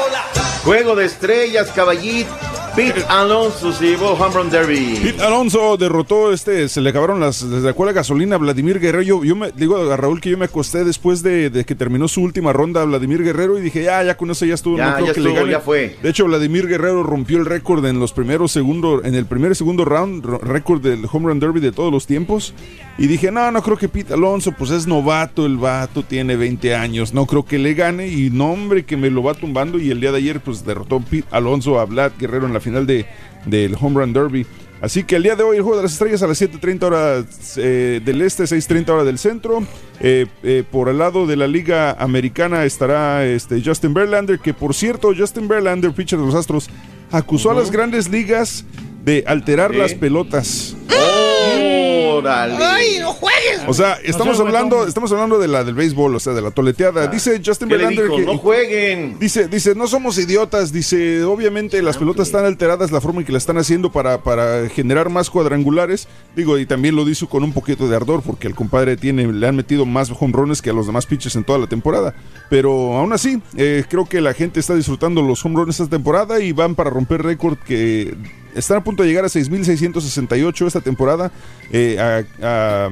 Juego 0.62 0.94
de 0.94 1.06
estrellas, 1.06 1.68
caballito. 1.74 2.34
Pete 2.76 3.02
Alonso 3.08 3.72
se 3.72 3.86
llevó 3.86 4.10
Home 4.12 4.34
Run 4.34 4.50
Derby. 4.50 4.98
Pete 5.02 5.22
Alonso 5.22 5.78
derrotó, 5.78 6.30
este, 6.30 6.68
se 6.68 6.82
le 6.82 6.90
acabaron 6.90 7.18
las, 7.20 7.42
acabó 7.42 7.86
la 7.86 7.92
gasolina 7.92 8.34
a 8.36 8.38
Vladimir 8.38 8.78
Guerrero. 8.78 9.02
Yo, 9.02 9.24
yo 9.24 9.34
me 9.34 9.50
digo 9.52 9.78
a 9.90 9.96
Raúl 9.96 10.20
que 10.20 10.28
yo 10.28 10.36
me 10.36 10.44
acosté 10.44 10.84
después 10.84 11.22
de, 11.22 11.48
de 11.48 11.64
que 11.64 11.74
terminó 11.74 12.06
su 12.06 12.20
última 12.20 12.52
ronda 12.52 12.84
Vladimir 12.84 13.22
Guerrero 13.22 13.58
y 13.58 13.62
dije, 13.62 13.82
ya, 13.84 14.02
ya 14.02 14.14
con 14.18 14.30
eso 14.30 14.44
ya 14.44 14.52
estuvo. 14.52 14.76
Ya, 14.76 14.90
no 14.90 14.94
creo 14.96 15.06
ya 15.06 15.14
que 15.14 15.20
le 15.20 15.28
estuvo, 15.30 15.40
gane. 15.40 15.52
ya 15.52 15.60
fue. 15.60 15.96
De 16.02 16.10
hecho, 16.10 16.26
Vladimir 16.26 16.66
Guerrero 16.68 17.02
rompió 17.02 17.38
el 17.38 17.46
récord 17.46 17.84
en 17.86 17.98
los 17.98 18.12
primeros 18.12 18.52
segundos, 18.52 19.02
en 19.06 19.14
el 19.14 19.24
primer 19.24 19.52
y 19.52 19.54
segundo 19.54 19.86
round, 19.86 20.22
ro- 20.26 20.38
récord 20.38 20.82
del 20.82 21.06
Home 21.10 21.28
Run 21.28 21.40
Derby 21.40 21.60
de 21.60 21.72
todos 21.72 21.90
los 21.90 22.06
tiempos. 22.06 22.52
Y 22.98 23.06
dije, 23.06 23.32
no, 23.32 23.50
no 23.52 23.62
creo 23.62 23.78
que 23.78 23.88
Pete 23.88 24.12
Alonso, 24.12 24.52
pues 24.52 24.70
es 24.70 24.86
novato, 24.86 25.46
el 25.46 25.56
vato 25.56 26.02
tiene 26.02 26.36
20 26.36 26.74
años, 26.74 27.14
no 27.14 27.24
creo 27.24 27.44
que 27.46 27.58
le 27.58 27.72
gane. 27.72 28.08
Y 28.08 28.28
no, 28.28 28.50
hombre, 28.52 28.84
que 28.84 28.98
me 28.98 29.08
lo 29.08 29.22
va 29.22 29.32
tumbando. 29.32 29.78
Y 29.78 29.90
el 29.90 30.00
día 30.00 30.12
de 30.12 30.18
ayer, 30.18 30.40
pues 30.40 30.64
derrotó 30.66 31.00
Pete 31.00 31.26
Alonso 31.30 31.80
a 31.80 31.86
Vlad 31.86 32.12
Guerrero 32.18 32.46
en 32.46 32.52
la 32.52 32.60
final 32.66 32.86
de, 32.86 33.06
del 33.46 33.76
Home 33.80 34.00
Run 34.00 34.12
Derby. 34.12 34.46
Así 34.80 35.04
que 35.04 35.16
el 35.16 35.22
día 35.22 35.36
de 35.36 35.42
hoy 35.42 35.56
el 35.56 35.62
Juego 35.62 35.78
de 35.78 35.84
las 35.84 35.92
Estrellas 35.94 36.22
a 36.22 36.26
las 36.26 36.40
7.30 36.40 36.82
horas 36.82 37.54
eh, 37.56 38.00
del 38.04 38.20
Este, 38.20 38.44
6.30 38.44 38.90
hora 38.90 39.04
del 39.04 39.18
Centro. 39.18 39.64
Eh, 40.00 40.26
eh, 40.42 40.64
por 40.70 40.90
el 40.90 40.98
lado 40.98 41.26
de 41.26 41.36
la 41.36 41.46
Liga 41.46 41.92
Americana 41.92 42.64
estará 42.64 43.24
este, 43.24 43.62
Justin 43.64 43.94
Verlander, 43.94 44.38
que 44.38 44.52
por 44.52 44.74
cierto, 44.74 45.12
Justin 45.16 45.48
Verlander, 45.48 45.92
pitcher 45.92 46.18
de 46.18 46.26
los 46.26 46.34
Astros, 46.34 46.68
acusó 47.10 47.50
a 47.50 47.54
las 47.54 47.70
grandes 47.70 48.10
ligas 48.10 48.66
de 49.06 49.22
alterar 49.24 49.72
¿Eh? 49.72 49.78
las 49.78 49.94
pelotas. 49.94 50.76
Oh, 50.90 52.16
Órale. 52.16 52.56
¡Ay, 52.64 52.98
no 53.00 53.12
juegues! 53.12 53.60
O 53.68 53.72
sea, 53.74 53.98
estamos 54.02 54.40
hablando, 54.40 54.84
estamos 54.84 55.12
hablando 55.12 55.38
de 55.38 55.46
la 55.46 55.62
del 55.62 55.76
béisbol, 55.76 56.16
o 56.16 56.18
sea, 56.18 56.32
de 56.32 56.42
la 56.42 56.50
toleteada. 56.50 57.06
dice 57.06 57.40
Justin 57.44 57.68
¿Qué 57.68 57.76
le 57.78 57.86
Verlander 57.86 58.10
que 58.10 58.26
No 58.26 58.38
jueguen. 58.38 59.16
dice, 59.20 59.46
dice, 59.46 59.76
no 59.76 59.86
somos 59.86 60.18
idiotas, 60.18 60.72
dice, 60.72 61.22
obviamente 61.22 61.80
las 61.82 61.98
pelotas 61.98 62.26
están 62.26 62.44
alteradas 62.46 62.90
la 62.90 63.00
forma 63.00 63.20
en 63.20 63.26
que 63.26 63.32
la 63.32 63.38
están 63.38 63.58
haciendo 63.58 63.92
para, 63.92 64.24
para 64.24 64.68
generar 64.70 65.08
más 65.08 65.30
cuadrangulares. 65.30 66.08
Digo, 66.34 66.58
y 66.58 66.66
también 66.66 66.96
lo 66.96 67.04
dice 67.04 67.26
con 67.28 67.44
un 67.44 67.52
poquito 67.52 67.88
de 67.88 67.94
ardor, 67.94 68.22
porque 68.22 68.48
el 68.48 68.56
compadre 68.56 68.96
tiene, 68.96 69.32
le 69.32 69.46
han 69.46 69.54
metido 69.54 69.86
más 69.86 70.10
jonrones 70.10 70.62
que 70.62 70.70
a 70.70 70.72
los 70.72 70.86
demás 70.86 71.06
pitchers 71.06 71.36
en 71.36 71.44
toda 71.44 71.60
la 71.60 71.68
temporada. 71.68 72.12
Pero 72.50 72.96
aún 72.96 73.12
así, 73.12 73.40
eh, 73.56 73.84
creo 73.88 74.04
que 74.06 74.20
la 74.20 74.34
gente 74.34 74.58
está 74.58 74.74
disfrutando 74.74 75.22
los 75.22 75.42
jonrones 75.42 75.78
esta 75.78 75.90
temporada 75.96 76.40
y 76.40 76.50
van 76.50 76.74
para 76.74 76.90
romper 76.90 77.22
récord 77.22 77.56
que 77.58 78.16
están 78.56 78.78
a 78.78 78.84
punto 78.84 79.02
de 79.02 79.08
llegar 79.08 79.24
a 79.24 79.28
6.668 79.28 80.66
esta 80.66 80.80
temporada. 80.80 81.30
Eh, 81.72 81.98
a- 81.98 82.24
a- 82.42 82.90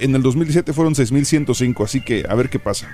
en 0.00 0.14
el 0.14 0.22
2017 0.22 0.72
fueron 0.72 0.94
6.105, 0.94 1.84
así 1.84 2.00
que 2.00 2.24
a 2.28 2.34
ver 2.34 2.48
qué 2.48 2.58
pasa. 2.58 2.88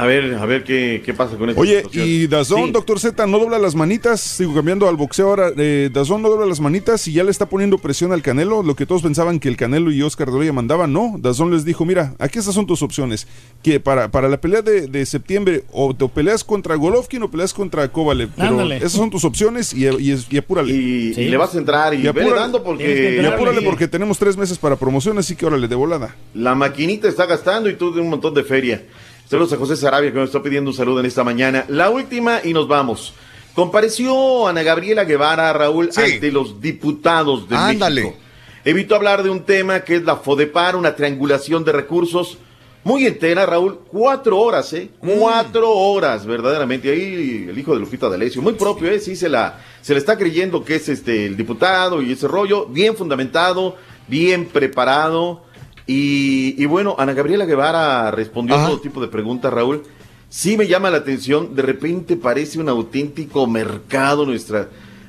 A 0.00 0.06
ver, 0.06 0.34
a 0.36 0.46
ver 0.46 0.62
qué, 0.62 1.02
qué 1.04 1.12
pasa 1.12 1.36
con 1.36 1.50
esto. 1.50 1.60
Oye, 1.60 1.82
y 1.92 2.28
Dazón, 2.28 2.66
Sí. 2.66 2.70
doctor 2.70 3.00
Z, 3.00 3.26
no 3.26 3.40
dobla 3.40 3.58
las 3.58 3.74
manitas. 3.74 4.20
Sigo 4.20 4.54
cambiando 4.54 4.88
al 4.88 4.94
boxeo 4.94 5.26
ahora. 5.28 5.50
Eh, 5.56 5.90
Dazón 5.92 6.22
no 6.22 6.28
dobla 6.28 6.46
las 6.46 6.60
manitas 6.60 7.08
y 7.08 7.12
ya 7.14 7.24
le 7.24 7.32
está 7.32 7.46
poniendo 7.48 7.78
presión 7.78 8.12
al 8.12 8.22
Canelo. 8.22 8.62
Lo 8.62 8.76
que 8.76 8.86
todos 8.86 9.02
pensaban 9.02 9.40
que 9.40 9.48
el 9.48 9.56
Canelo 9.56 9.90
y 9.90 10.00
Oscar 10.02 10.30
de 10.30 10.38
Loya 10.38 10.52
mandaban, 10.52 10.92
no. 10.92 11.16
Dazón 11.18 11.50
les 11.50 11.64
dijo: 11.64 11.84
Mira, 11.84 12.14
aquí 12.20 12.38
estas 12.38 12.54
son 12.54 12.64
tus 12.68 12.80
opciones. 12.82 13.26
Que 13.60 13.80
para, 13.80 14.08
para 14.12 14.28
la 14.28 14.40
pelea 14.40 14.62
de, 14.62 14.86
de 14.86 15.04
septiembre, 15.04 15.64
o 15.72 15.92
te 15.96 16.06
peleas 16.08 16.44
contra 16.44 16.76
Golovkin 16.76 17.24
o 17.24 17.28
peleas 17.32 17.52
contra 17.52 17.88
Kovalev. 17.90 18.28
Pero 18.36 18.50
Ándale. 18.50 18.76
esas 18.76 18.92
son 18.92 19.10
tus 19.10 19.24
opciones 19.24 19.74
y, 19.74 19.84
y, 19.88 20.16
y 20.30 20.36
apúrale. 20.38 20.72
Y, 20.72 21.12
y 21.16 21.28
le 21.28 21.36
vas 21.36 21.56
a 21.56 21.58
entrar 21.58 21.92
y, 21.94 22.02
dando 22.04 22.62
porque. 22.62 23.18
y 23.20 23.26
apúrale 23.26 23.62
porque 23.62 23.88
tenemos 23.88 24.16
tres 24.16 24.36
meses 24.36 24.58
para 24.58 24.76
promoción, 24.76 25.18
así 25.18 25.34
que 25.34 25.44
órale, 25.44 25.66
de 25.66 25.74
volada. 25.74 26.14
La 26.34 26.54
maquinita 26.54 27.08
está 27.08 27.26
gastando 27.26 27.68
y 27.68 27.74
tú 27.74 27.92
de 27.92 28.00
un 28.00 28.10
montón 28.10 28.32
de 28.32 28.44
feria. 28.44 28.84
Saludos 29.28 29.52
a 29.52 29.56
José 29.58 29.76
Sarabia 29.76 30.10
que 30.10 30.18
me 30.18 30.24
está 30.24 30.42
pidiendo 30.42 30.70
un 30.70 30.74
saludo 30.74 31.00
en 31.00 31.06
esta 31.06 31.22
mañana. 31.22 31.66
La 31.68 31.90
última 31.90 32.40
y 32.42 32.54
nos 32.54 32.66
vamos. 32.66 33.12
Compareció 33.54 34.48
Ana 34.48 34.62
Gabriela 34.62 35.04
Guevara, 35.04 35.52
Raúl, 35.52 35.90
ante 35.94 36.32
los 36.32 36.62
diputados 36.62 37.46
de 37.46 37.54
Ándale. 37.54 38.04
México. 38.04 38.18
Evitó 38.64 38.94
hablar 38.94 39.22
de 39.22 39.28
un 39.28 39.44
tema 39.44 39.80
que 39.80 39.96
es 39.96 40.02
la 40.02 40.16
FODEPAR, 40.16 40.76
una 40.76 40.96
triangulación 40.96 41.62
de 41.62 41.72
recursos 41.72 42.38
muy 42.84 43.04
entera, 43.04 43.44
Raúl. 43.44 43.80
Cuatro 43.88 44.38
horas, 44.38 44.72
¿eh? 44.72 44.88
Cuatro 44.98 45.72
horas, 45.72 46.24
verdaderamente. 46.24 46.90
Ahí 46.90 47.48
el 47.50 47.58
hijo 47.58 47.74
de 47.74 47.80
Lupita 47.80 48.08
D'Alessio, 48.08 48.40
muy 48.40 48.54
propio, 48.54 48.90
¿eh? 48.90 48.98
Sí, 48.98 49.14
se 49.14 49.28
la, 49.28 49.60
se 49.82 49.92
le 49.92 49.98
está 49.98 50.16
creyendo 50.16 50.64
que 50.64 50.76
es 50.76 50.88
este 50.88 51.26
el 51.26 51.36
diputado 51.36 52.00
y 52.00 52.12
ese 52.12 52.28
rollo, 52.28 52.64
bien 52.64 52.96
fundamentado, 52.96 53.76
bien 54.06 54.46
preparado. 54.46 55.42
Y, 55.88 56.54
y 56.62 56.66
bueno, 56.66 56.94
Ana 56.98 57.14
Gabriela 57.14 57.46
Guevara 57.46 58.10
respondió 58.10 58.56
a 58.56 58.66
todo 58.66 58.78
tipo 58.78 59.00
de 59.00 59.08
preguntas, 59.08 59.50
Raúl. 59.50 59.82
Sí 60.28 60.58
me 60.58 60.66
llama 60.66 60.90
la 60.90 60.98
atención, 60.98 61.54
de 61.54 61.62
repente 61.62 62.14
parece 62.16 62.60
un 62.60 62.68
auténtico 62.68 63.46
mercado 63.46 64.26
nuestra. 64.26 64.68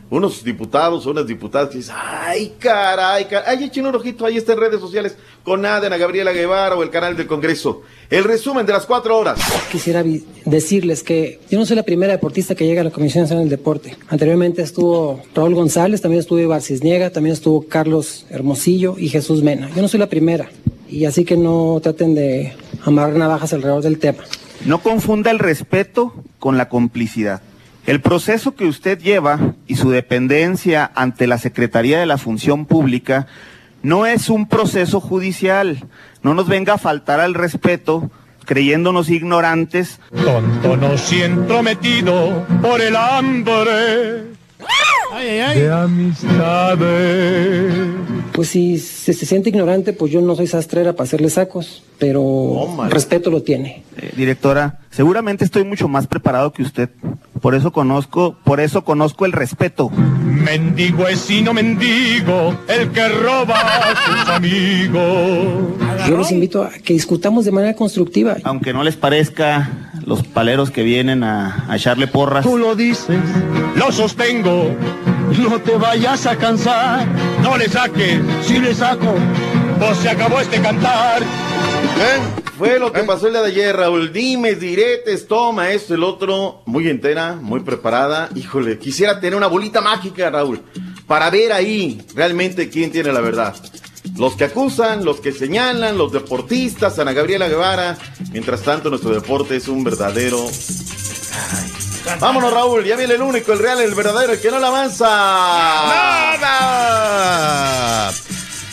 Unos 0.10 0.43
diputados 0.43 1.06
o 1.06 1.11
unas 1.11 1.27
diputadas 1.27 1.69
que 1.69 1.80
dicen, 1.80 1.95
ay, 1.99 2.53
caray, 2.57 3.26
caray, 3.26 3.57
ay, 3.57 3.65
echen 3.65 3.85
un 3.85 3.93
ojito, 3.93 4.26
ahí 4.26 4.38
está 4.38 4.53
en 4.53 4.60
redes 4.60 4.80
sociales 4.80 5.18
con 5.43 5.61
nada 5.61 5.85
Ana 5.85 5.97
Gabriela 5.97 6.31
Guevara 6.31 6.76
o 6.76 6.81
el 6.81 6.89
canal 6.89 7.15
del 7.15 7.27
Congreso. 7.27 7.81
El 8.10 8.23
resumen 8.23 8.65
de 8.65 8.73
las 8.73 8.85
cuatro 8.85 9.18
horas. 9.18 9.38
Quisiera 9.72 10.03
decirles 10.45 11.03
que 11.03 11.41
yo 11.51 11.60
no 11.60 11.65
soy 11.65 11.76
la 11.76 11.84
primera 11.84 12.14
deportista 12.14 12.56
que 12.56 12.65
llega 12.65 12.81
a 12.81 12.85
la 12.85 12.91
Comisión 12.91 13.23
Nacional 13.23 13.43
del 13.43 13.57
Deporte. 13.57 13.97
Anteriormente 14.07 14.61
estuvo 14.61 15.22
Raúl 15.35 15.53
González, 15.53 16.01
también 16.01 16.22
estuvo 16.22 16.39
Ibar 16.39 16.61
Cisniega, 16.61 17.11
también 17.11 17.34
estuvo 17.34 17.68
Carlos 17.68 18.26
Hermosillo 18.30 18.95
y 18.97 19.10
Jesús 19.10 19.43
Mena. 19.43 19.69
Yo 19.76 19.81
no 19.81 19.89
soy 19.89 19.99
la 19.99 20.07
primera. 20.07 20.49
Y 20.90 21.06
así 21.06 21.24
que 21.24 21.38
no 21.38 21.80
traten 21.82 22.16
de 22.16 22.53
amarrar 22.84 23.16
navajas 23.16 23.53
alrededor 23.53 23.84
del 23.84 23.99
tema. 23.99 24.24
No 24.66 24.80
confunda 24.80 25.32
el 25.32 25.40
respeto 25.40 26.14
con 26.40 26.57
la 26.57 26.68
complicidad. 26.68 27.41
El 27.86 28.02
proceso 28.02 28.56
que 28.56 28.66
usted 28.66 28.99
lleva 28.99 29.56
y 29.68 29.76
su 29.76 29.90
dependencia 29.90 30.91
ante 30.95 31.28
la 31.28 31.38
Secretaría 31.38 31.99
de 31.99 32.06
la 32.06 32.18
Función 32.18 32.66
Pública 32.66 33.28
no 33.82 34.06
es 34.06 34.30
un 34.30 34.48
proceso 34.48 34.99
judicial. 34.99 35.86
No 36.22 36.34
nos 36.34 36.48
venga 36.48 36.74
a 36.74 36.78
faltar 36.78 37.20
al 37.20 37.34
respeto 37.34 38.11
creyéndonos 38.45 39.10
ignorantes. 39.10 39.99
Tonto 40.11 40.76
no 40.76 40.98
siento 40.98 41.64
metido 41.64 42.45
por 42.61 42.82
el 42.82 42.95
hambre 42.95 44.40
de 45.18 45.72
amistades. 45.72 47.73
Pues 48.34 48.49
si 48.49 48.77
se, 48.77 49.14
se 49.14 49.26
siente 49.26 49.49
ignorante, 49.49 49.94
pues 49.94 50.11
yo 50.11 50.22
no 50.22 50.36
soy 50.36 50.48
sastrera 50.48 50.94
para 50.94 51.06
hacerle 51.06 51.30
sacos, 51.30 51.84
pero 51.98 52.68
respeto 52.90 53.30
lo 53.30 53.44
tiene. 53.44 53.84
Eh, 53.98 54.11
directora, 54.15 54.80
seguramente 54.91 55.44
estoy 55.44 55.64
mucho 55.64 55.88
más 55.88 56.07
preparado 56.07 56.53
que 56.53 56.61
usted. 56.61 56.90
Por 57.41 57.56
eso 57.56 57.72
conozco, 57.72 58.38
por 58.44 58.60
eso 58.60 58.84
conozco 58.84 59.26
el 59.26 59.31
respeto. 59.31 59.90
Mendigo 59.90 61.07
es 61.07 61.19
sino 61.19 61.53
mendigo 61.53 62.56
el 62.68 62.91
que 62.91 63.07
roba 63.10 63.60
a 63.60 63.95
sus 63.95 64.30
amigos. 64.30 66.07
Yo 66.07 66.18
los 66.18 66.31
invito 66.31 66.64
a 66.64 66.69
que 66.69 66.94
discutamos 66.94 67.45
de 67.45 67.52
manera 67.52 67.76
constructiva. 67.76 68.38
Aunque 68.44 68.73
no 68.73 68.84
les 68.84 68.95
parezca, 68.95 69.91
los 70.06 70.23
paleros 70.23 70.72
que 70.72 70.84
vienen 70.84 71.23
a, 71.23 71.65
a 71.69 71.76
echarle 71.76 72.07
porras. 72.07 72.45
Tú 72.45 72.57
lo 72.57 72.76
dices, 72.76 73.19
lo 73.76 73.91
sostengo. 73.91 74.76
No 75.38 75.60
te 75.61 75.76
vayas 75.77 76.26
a 76.26 76.35
cansar, 76.35 77.07
no 77.41 77.57
le 77.57 77.69
saques, 77.69 78.19
si 78.45 78.60
le 78.60 78.73
saco, 78.73 79.14
pues 79.80 79.97
se 79.99 80.10
acabó 80.10 80.39
este 80.39 80.61
cantar. 80.61 81.22
Fue 82.57 82.77
lo 82.77 82.91
que 82.91 83.03
pasó 83.03 83.27
el 83.27 83.34
día 83.34 83.41
de 83.41 83.47
ayer, 83.47 83.76
Raúl. 83.76 84.11
Dimes, 84.11 84.60
diretes, 84.60 85.27
toma 85.27 85.72
esto, 85.72 85.93
el 85.93 86.03
otro. 86.03 86.61
Muy 86.65 86.89
entera, 86.89 87.35
muy 87.41 87.61
preparada. 87.61 88.30
Híjole, 88.35 88.77
quisiera 88.77 89.19
tener 89.19 89.35
una 89.35 89.47
bolita 89.47 89.80
mágica, 89.80 90.30
Raúl, 90.30 90.61
para 91.07 91.30
ver 91.30 91.53
ahí 91.53 92.01
realmente 92.15 92.69
quién 92.69 92.91
tiene 92.91 93.14
la 93.14 93.22
verdad. 93.22 93.56
Los 94.18 94.35
que 94.35 94.45
acusan, 94.45 95.06
los 95.06 95.22
que 95.22 95.31
señalan, 95.31 95.97
los 95.97 96.11
deportistas, 96.11 96.99
Ana 96.99 97.14
Gabriela 97.14 97.47
Guevara. 97.47 97.97
Mientras 98.31 98.61
tanto, 98.61 98.89
nuestro 98.89 99.11
deporte 99.11 99.56
es 99.56 99.68
un 99.69 99.84
verdadero. 99.84 100.45
Ay. 100.45 101.89
Vámonos, 102.19 102.52
Raúl. 102.53 102.84
Ya 102.86 102.95
viene 102.95 103.14
el 103.15 103.22
único, 103.22 103.52
el 103.53 103.60
real, 103.60 103.80
el 103.81 103.94
verdadero, 103.95 104.34
el 104.34 104.40
que 104.41 104.49
no 104.52 104.60
la 104.60 104.68
avanza. 104.68 105.06
¡Nada! 106.80 108.11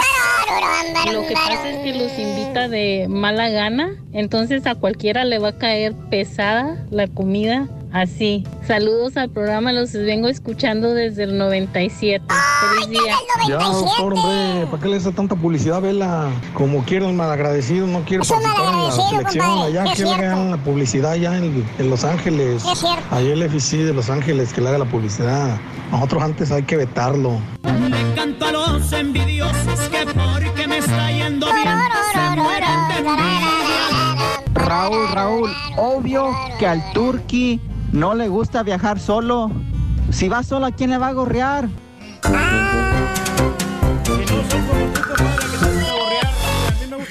Lo 1.14 1.28
que 1.28 1.36
pasa 1.36 1.70
es 1.70 1.78
que 1.84 1.94
los 1.94 2.18
invita 2.18 2.68
de 2.68 3.06
mala 3.08 3.50
gana, 3.50 3.92
entonces 4.14 4.66
a 4.66 4.74
cualquiera 4.74 5.26
le 5.26 5.38
va 5.38 5.50
a 5.50 5.60
caer 5.60 5.94
pesada 6.10 6.88
la 6.90 7.08
comida 7.08 7.68
así. 7.92 8.44
Saludos 8.68 9.18
al 9.18 9.30
programa, 9.30 9.72
los 9.74 9.94
vengo 9.94 10.28
escuchando 10.28 10.94
desde 10.94 11.24
el 11.24 11.38
97. 11.38 12.24
Feliz 12.28 12.90
día. 12.90 13.16
Ya, 13.48 13.58
doctor, 13.58 14.14
hombre, 14.14 14.68
¿para 14.70 14.84
qué 14.84 14.90
le 14.90 14.98
hace 14.98 15.12
tanta 15.12 15.36
publicidad, 15.36 15.82
Vela? 15.82 16.30
Como 16.54 16.84
quiere 16.84 17.06
un 17.06 17.16
malagradecido, 17.16 17.88
no 17.88 18.02
quiere 18.04 18.24
participar 18.24 18.74
en 18.74 18.84
la 18.84 18.92
selección. 18.92 19.46
compadre, 19.46 19.80
Allá 19.80 19.94
que 19.94 20.04
le 20.04 20.12
hagan 20.12 20.52
la 20.52 20.58
publicidad 20.58 21.12
allá 21.12 21.38
en, 21.38 21.66
en 21.78 21.90
Los 21.90 22.04
Ángeles. 22.04 22.64
Es 22.66 22.80
cierto. 22.80 23.04
Allá 23.12 23.34
el 23.34 23.44
FC 23.44 23.78
de 23.78 23.94
Los 23.94 24.10
Ángeles, 24.10 24.54
que 24.54 24.62
le 24.62 24.70
haga 24.70 24.80
la 24.80 24.86
publicidad. 24.86 25.58
Nosotros 25.92 26.24
antes 26.24 26.52
hay 26.52 26.64
que 26.64 26.78
vetarlo. 26.78 27.40
Le 27.64 28.14
canto 28.16 28.46
a 28.46 28.52
los 28.52 28.94
envidiosos 28.94 29.80
que 29.90 30.06
porque 30.06 30.68
me 30.68 30.78
está 30.78 31.12
yendo 31.12 31.48
bien 31.48 31.78
se 32.14 32.36
mueren 32.36 32.88
de. 32.90 33.00
Raúl, 34.54 35.08
Raúl, 35.14 35.50
obvio 35.78 36.32
que 36.60 36.68
al 36.68 36.94
Turqui 36.94 37.60
no 37.92 38.14
le 38.14 38.28
gusta 38.28 38.64
viajar 38.64 39.00
solo. 39.00 39.52
Si 40.12 40.28
va 40.28 40.44
solo, 40.44 40.68
¿a 40.68 40.72
quién 40.72 40.90
le 40.90 40.98
va 40.98 41.10
a 41.10 41.14
gorrear? 41.14 41.70
gusta 42.24 43.20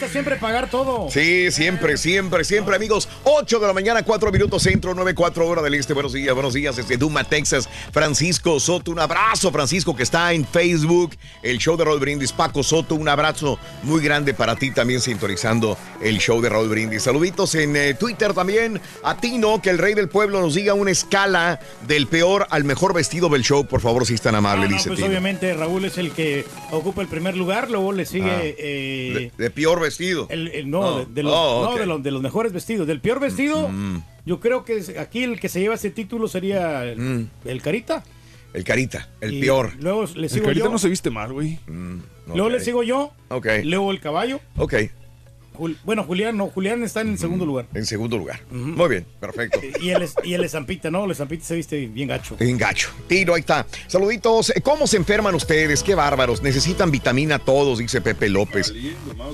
siempre 0.09 0.37
pagar 0.37 0.71
todo. 0.71 1.09
Sí, 1.11 1.51
siempre, 1.51 1.97
siempre, 1.97 2.45
siempre, 2.45 2.77
amigos. 2.77 3.09
8 3.25 3.59
de 3.61 3.67
la 3.67 3.73
mañana, 3.73 4.03
4 4.03 4.33
minutos 4.33 4.63
centro, 4.63 4.95
9, 4.95 5.15
4 5.15 5.47
hora 5.47 5.63
del 5.63 5.75
este. 5.75 5.93
Buenos 5.95 6.13
días, 6.13 6.35
buenos 6.35 6.55
días 6.55 6.77
desde 6.77 6.97
Duma, 6.97 7.25
Texas. 7.25 7.69
Francisco 7.93 8.59
Soto, 8.61 8.91
un 8.91 8.99
abrazo, 9.01 9.51
Francisco, 9.53 9.95
que 9.97 10.03
está 10.03 10.33
en 10.33 10.47
Facebook. 10.47 11.15
El 11.43 11.59
show 11.59 11.77
de 11.77 11.85
Raúl 11.85 12.01
Brindis. 12.01 12.33
Paco 12.33 12.63
Soto, 12.63 12.95
un 12.95 13.09
abrazo 13.09 13.59
muy 13.83 14.03
grande 14.03 14.35
para 14.35 14.57
ti 14.57 14.71
también 14.71 15.01
sintonizando 15.01 15.77
el 16.03 16.19
show 16.19 16.41
de 16.41 16.49
Raúl 16.49 16.69
Brindis. 16.69 17.03
Saluditos 17.03 17.55
en 17.55 17.77
eh, 17.77 17.95
Twitter 17.95 18.33
también. 18.35 18.81
A 19.03 19.17
Tino, 19.17 19.61
que 19.61 19.71
el 19.71 19.79
rey 19.79 19.95
del 19.95 20.09
pueblo 20.09 20.41
nos 20.41 20.55
diga 20.55 20.75
una 20.75 20.91
escala 20.91 21.61
del 21.87 22.07
peor 22.07 22.47
al 22.51 22.65
mejor 22.65 22.95
vestido 22.95 23.29
del 23.29 23.43
show, 23.43 23.67
por 23.67 23.81
favor, 23.81 24.07
si 24.07 24.15
es 24.15 24.21
tan 24.21 24.35
amable, 24.35 24.67
Ah, 24.67 24.69
no, 24.69 24.75
dice 24.77 24.89
pues 24.89 24.97
Tino. 24.99 25.09
obviamente 25.09 25.53
Raúl 25.55 25.85
es 25.85 25.99
el 25.99 26.13
que 26.13 26.45
ocupa 26.71 27.03
el 27.03 27.09
primer 27.09 27.37
lugar, 27.37 27.71
luego 27.71 27.93
le 27.93 28.07
sigue 28.07 28.31
Ah. 28.31 28.41
eh, 28.43 29.31
De, 29.37 29.45
de 29.45 29.51
peor 29.51 29.81
vestido. 29.81 29.98
El, 30.31 30.49
el- 30.49 30.71
no, 30.71 30.81
Oh, 30.81 30.99
de, 31.01 31.07
de 31.07 31.23
los, 31.23 31.33
oh, 31.35 31.65
no, 31.71 31.77
de 31.79 31.87
los- 31.87 32.03
de 32.03 32.11
los 32.11 32.23
mejores 32.23 32.53
vestidos. 32.53 32.87
Del 32.87 33.01
peor 33.01 33.21
vestido, 33.21 33.71
yo 34.25 34.41
creo 34.41 34.65
que 34.65 34.97
aquí 34.99 35.25
el 35.25 35.41
que 35.41 35.49
se 35.49 35.61
lleva 35.61 35.75
ese 35.75 35.91
título 35.91 36.29
sería 36.29 36.85
el, 36.85 36.99
Mm. 36.99 37.29
el 37.45 37.63
Carita. 37.63 38.05
El 38.55 38.65
carita, 38.65 39.09
el 39.21 39.35
Y 39.35 39.41
peor. 39.43 39.73
Luego 39.79 40.07
le 40.15 40.23
El 40.23 40.31
sigo 40.31 40.47
carita 40.47 40.65
yo. 40.65 40.71
no 40.73 40.79
se 40.79 40.89
viste 40.89 41.11
mal, 41.11 41.33
güey. 41.35 41.59
Luego 42.27 42.47
ok. 42.47 42.53
le 42.53 42.61
sigo 42.61 42.83
yo. 42.83 43.13
Ok. 43.29 43.47
Luego 43.65 43.91
el 43.91 44.01
caballo. 44.01 44.41
Ok, 44.57 44.75
Jul- 45.59 45.77
bueno, 45.85 46.05
Julián 46.05 46.37
no, 46.37 46.47
Julián 46.49 46.83
está 46.85 47.01
en 47.01 47.09
el 47.11 47.19
segundo 47.19 47.45
lugar. 47.45 47.67
en 47.75 47.85
segundo 47.85 48.17
lugar. 48.17 48.41
Muy 48.51 48.89
bien, 48.89 49.07
perfecto. 49.21 49.59
Y 49.83 49.91
el, 49.91 50.09
y 50.25 50.35
el 50.35 50.45
Esampita, 50.45 50.91
¿no? 50.91 51.05
El 51.05 51.11
Esampita 51.11 51.45
se 51.45 51.57
viste 51.57 51.87
bien 51.87 52.09
gacho. 52.09 52.37
En 52.41 52.57
gacho. 52.57 52.91
Tiro, 53.09 53.35
ahí 53.35 53.41
está. 53.41 53.67
Saluditos. 53.87 54.53
¿Cómo 54.63 54.87
se 54.87 54.97
enferman 54.97 55.35
ustedes? 55.35 55.83
Qué 55.83 55.95
bárbaros. 55.95 56.43
Necesitan 56.43 56.91
vitamina 56.91 57.39
todos, 57.39 57.79
dice 57.79 58.01
Pepe 58.01 58.29
López. 58.29 58.73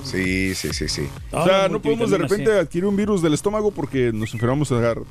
Sí, 0.03 0.55
sí, 0.55 0.69
sí, 0.73 0.87
sí. 0.89 1.07
O 1.31 1.45
sea, 1.45 1.67
no 1.69 1.81
podemos 1.81 2.09
de 2.09 2.17
repente 2.17 2.51
adquirir 2.51 2.85
un 2.85 2.95
virus 2.95 3.21
del 3.21 3.33
estómago 3.33 3.71
porque 3.71 4.11
nos 4.13 4.33
enfermamos 4.33 4.71
a 4.71 4.77
agarrar. 4.77 5.03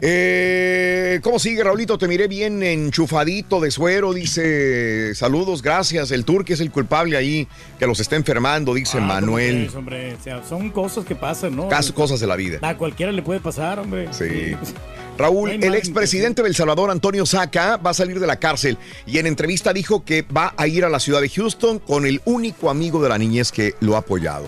Eh, 0.00 1.20
¿Cómo 1.22 1.38
sigue, 1.38 1.64
Raulito? 1.64 1.96
Te 1.96 2.06
miré 2.06 2.28
bien 2.28 2.62
enchufadito 2.62 3.60
de 3.60 3.70
suero, 3.70 4.12
dice. 4.12 5.14
Saludos, 5.14 5.62
gracias. 5.62 6.10
El 6.10 6.24
turque 6.24 6.52
es 6.52 6.60
el 6.60 6.70
culpable 6.70 7.16
ahí 7.16 7.48
que 7.78 7.86
los 7.86 7.98
está 8.00 8.16
enfermando, 8.16 8.74
dice 8.74 9.00
Manuel. 9.00 9.64
Pues, 9.66 9.74
hombre, 9.76 10.14
o 10.14 10.22
sea, 10.22 10.44
son 10.46 10.70
cosas 10.70 11.04
que 11.04 11.14
pasan, 11.16 11.56
¿no? 11.56 11.68
Cas- 11.68 11.92
cosas 11.92 12.20
de 12.20 12.26
la 12.26 12.36
vida. 12.36 12.58
A 12.62 12.76
cualquiera 12.76 13.10
le 13.12 13.22
puede 13.22 13.40
pasar, 13.40 13.78
hombre. 13.78 14.08
Sí. 14.12 14.54
Raúl, 15.18 15.50
el 15.52 15.74
expresidente 15.74 16.42
de 16.42 16.48
El 16.48 16.54
Salvador, 16.54 16.90
Antonio 16.90 17.24
Saca, 17.24 17.78
va 17.78 17.90
a 17.90 17.94
salir 17.94 18.20
de 18.20 18.26
la 18.26 18.36
cárcel 18.36 18.76
y 19.06 19.16
en 19.16 19.26
entrevista 19.26 19.72
dijo 19.72 20.04
que 20.04 20.20
va 20.20 20.52
a 20.58 20.66
ir 20.66 20.84
a 20.84 20.90
la 20.90 21.00
ciudad 21.00 21.22
de 21.22 21.30
Houston 21.30 21.78
con 21.78 22.04
el 22.04 22.20
único 22.26 22.68
amigo 22.68 23.02
de 23.02 23.08
la 23.08 23.16
niñez 23.16 23.50
que 23.50 23.74
lo 23.80 23.96
ha 23.96 24.00
apoyado. 24.00 24.46